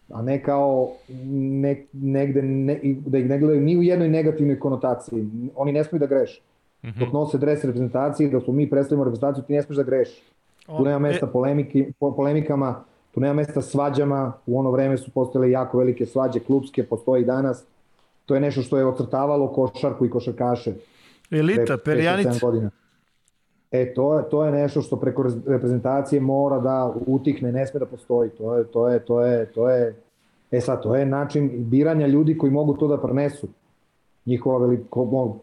a 0.10 0.22
ne 0.22 0.44
kao 0.44 0.90
ne, 1.26 1.86
negde, 1.94 2.42
ne, 2.42 2.80
da 3.06 3.18
ih 3.18 3.30
ne 3.30 3.40
gledaju 3.40 3.62
ni 3.62 3.78
u 3.78 3.84
jednoj 3.84 4.10
negativnoj 4.10 4.60
konotaciji. 4.60 5.28
Oni 5.56 5.72
ne 5.72 5.84
smiju 5.84 6.00
da 6.00 6.06
greše. 6.06 6.42
Dok 7.00 7.14
nose 7.14 7.38
dres 7.38 7.64
reprezentacije, 7.64 8.30
dok 8.30 8.44
smo 8.44 8.54
mi 8.54 8.70
predstavimo 8.70 9.04
reprezentaciju, 9.04 9.44
ti 9.44 9.54
ne 9.54 9.62
smiješ 9.62 9.78
da 9.78 9.84
greš. 9.84 10.10
Tu 10.66 10.84
nema 10.84 11.00
mesta 11.00 11.28
polemiki, 11.28 11.86
po, 12.00 12.16
polemikama, 12.16 12.84
tu 13.16 13.22
nema 13.22 13.34
mesta 13.34 13.62
svađama, 13.62 14.34
u 14.46 14.60
ono 14.60 14.72
vreme 14.72 14.98
su 14.98 15.12
postojale 15.12 15.52
jako 15.52 15.78
velike 15.78 16.06
svađe, 16.06 16.40
klubske, 16.40 16.84
postoji 16.84 17.22
i 17.22 17.26
danas. 17.26 17.64
To 18.26 18.36
je 18.36 18.42
nešto 18.42 18.62
što 18.62 18.78
je 18.78 18.86
ocrtavalo 18.86 19.54
košarku 19.54 20.06
i 20.06 20.10
košarkaše. 20.10 20.74
Elita, 21.32 21.78
perjanica. 21.78 22.40
Godina. 22.42 22.70
E, 23.72 23.94
to 23.94 24.18
je, 24.18 24.30
to 24.30 24.46
je 24.46 24.52
nešto 24.52 24.82
što 24.82 25.00
preko 25.00 25.32
reprezentacije 25.48 26.22
mora 26.22 26.60
da 26.60 26.94
utihne, 27.08 27.52
ne 27.52 27.68
sme 27.68 27.80
da 27.80 27.86
postoji. 27.86 28.30
To 28.30 28.58
je, 28.58 28.64
to 28.64 28.90
je, 28.90 29.00
to 29.00 29.22
je, 29.22 29.46
to 29.46 29.70
je, 29.70 29.96
e 30.52 30.62
sad, 30.62 30.84
to 30.84 30.96
je 30.96 31.06
način 31.06 31.52
biranja 31.56 32.08
ljudi 32.08 32.38
koji 32.38 32.52
mogu 32.52 32.74
to 32.74 32.88
da 32.88 32.98
prenesu. 33.02 33.48
Njihova 34.26 34.68
veliko, 34.68 35.38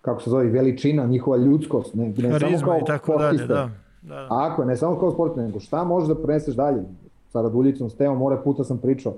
kako 0.00 0.22
se 0.22 0.30
zove, 0.30 0.44
veličina, 0.44 1.06
njihova 1.06 1.36
ljudskost, 1.36 1.94
ne, 1.94 2.08
ne 2.08 2.30
Harizma 2.30 2.58
samo 2.58 2.72
kao 2.72 2.78
i 2.78 2.86
tako 2.86 3.12
sportista. 3.12 3.46
dalje, 3.46 3.68
da. 3.68 3.89
Da, 4.02 4.14
da. 4.14 4.26
Ako, 4.30 4.64
ne 4.64 4.76
samo 4.76 4.98
kao 4.98 5.10
sportista, 5.10 5.42
nego 5.42 5.60
šta 5.60 5.84
možeš 5.84 6.08
da 6.08 6.22
preneseš 6.22 6.54
dalje? 6.54 6.82
Sa 7.28 7.42
Raduljicom, 7.42 7.90
s 7.90 7.94
Teom, 7.94 8.18
more 8.18 8.36
puta 8.44 8.64
sam 8.64 8.78
pričao. 8.78 9.14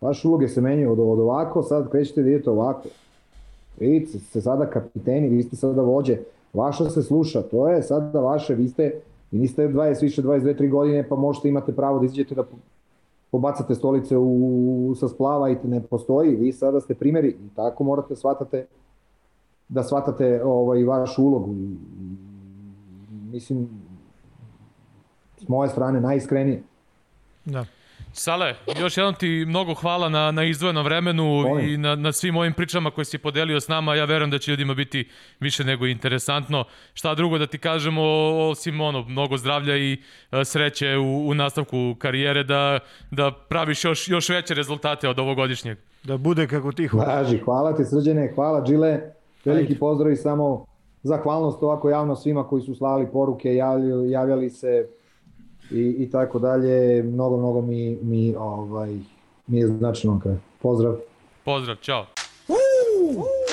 Vaše 0.00 0.28
uloge 0.28 0.48
se 0.48 0.60
menjaju 0.60 0.92
od, 0.92 0.98
od 0.98 1.18
ovako, 1.18 1.62
sad 1.62 1.90
krećete 1.90 2.22
da 2.22 2.28
idete 2.30 2.50
ovako. 2.50 2.88
Vidite 3.80 4.18
ste 4.18 4.40
sada 4.40 4.66
kapiteni, 4.66 5.28
vi 5.28 5.42
ste 5.42 5.56
sada 5.56 5.82
vođe, 5.82 6.18
vaša 6.52 6.90
se 6.90 7.02
sluša, 7.02 7.42
to 7.42 7.68
je 7.68 7.82
sada 7.82 8.20
vaše, 8.20 8.54
vi 8.54 8.68
ste, 8.68 9.00
vi 9.30 9.38
niste 9.38 9.68
20, 9.68 10.02
više 10.02 10.22
22, 10.22 10.58
3 10.58 10.70
godine, 10.70 11.08
pa 11.08 11.16
možete 11.16 11.48
imate 11.48 11.72
pravo 11.72 11.98
da 11.98 12.04
izađete 12.04 12.34
da 12.34 12.44
pobacate 13.30 13.74
stolice 13.74 14.16
u, 14.18 14.94
sa 14.96 15.08
splava 15.08 15.50
i 15.50 15.56
ne 15.64 15.80
postoji, 15.80 16.36
vi 16.36 16.52
sada 16.52 16.80
ste 16.80 16.94
primjeri 16.94 17.28
i 17.28 17.54
tako 17.56 17.84
morate 17.84 18.16
shvatate 18.16 18.66
da 19.68 19.82
shvatate 19.82 20.44
ovaj, 20.44 20.84
vašu 20.84 21.24
ulogu. 21.24 21.54
Mislim, 23.32 23.68
s 25.46 25.48
moje 25.48 25.68
strane 25.68 26.00
najiskrenije. 26.00 26.62
Da. 27.44 27.64
Sale, 28.12 28.54
još 28.80 28.96
jednom 28.96 29.14
ti 29.14 29.44
mnogo 29.48 29.74
hvala 29.74 30.08
na, 30.08 30.30
na 30.30 30.44
izdvojenom 30.44 30.84
vremenu 30.84 31.24
Molim. 31.24 31.68
i 31.68 31.76
na, 31.76 31.94
na 31.94 32.12
svim 32.12 32.36
ovim 32.36 32.52
pričama 32.52 32.90
koje 32.90 33.04
si 33.04 33.18
podelio 33.18 33.60
s 33.60 33.68
nama. 33.68 33.94
Ja 33.94 34.04
verujem 34.04 34.30
da 34.30 34.38
će 34.38 34.50
ljudima 34.50 34.74
biti 34.74 35.08
više 35.40 35.64
nego 35.64 35.86
interesantno. 35.86 36.64
Šta 36.94 37.14
drugo 37.14 37.38
da 37.38 37.46
ti 37.46 37.58
kažemo, 37.58 38.02
osim 38.50 38.80
ono, 38.80 39.02
mnogo 39.02 39.36
zdravlja 39.36 39.76
i 39.76 39.98
a, 40.30 40.44
sreće 40.44 40.96
u, 40.96 41.28
u 41.28 41.34
nastavku 41.34 41.96
karijere, 41.98 42.44
da, 42.44 42.78
da 43.10 43.32
praviš 43.48 43.84
još, 43.84 44.08
još 44.08 44.28
veće 44.28 44.54
rezultate 44.54 45.08
od 45.08 45.18
ovogodišnjeg. 45.18 45.78
Da 46.04 46.16
bude 46.16 46.46
kako 46.46 46.72
ti 46.72 46.86
hoćeš. 46.86 47.08
Važi, 47.08 47.38
hvala 47.38 47.76
ti 47.76 47.84
srđene, 47.84 48.32
hvala 48.34 48.64
Džile, 48.64 49.00
veliki 49.44 49.72
Ajde. 49.72 49.78
pozdrav 49.78 50.12
i 50.12 50.16
samo 50.16 50.64
zahvalnost 51.02 51.62
ovako 51.62 51.90
javno 51.90 52.16
svima 52.16 52.48
koji 52.48 52.62
su 52.62 52.74
slali 52.74 53.06
poruke, 53.12 53.54
javljali, 53.54 54.10
javljali 54.10 54.50
se 54.50 54.86
i, 55.70 55.96
i 55.98 56.10
tako 56.10 56.38
dalje. 56.38 57.02
Mnogo, 57.02 57.36
mnogo 57.36 57.60
mi, 57.60 57.98
mi, 58.02 58.34
ovaj, 58.38 58.98
mi 59.46 59.58
je 59.58 59.66
značajno. 59.66 60.20
Pozdrav. 60.62 60.96
Pozdrav, 61.44 61.76
čao. 61.76 62.06
Woo! 62.48 63.45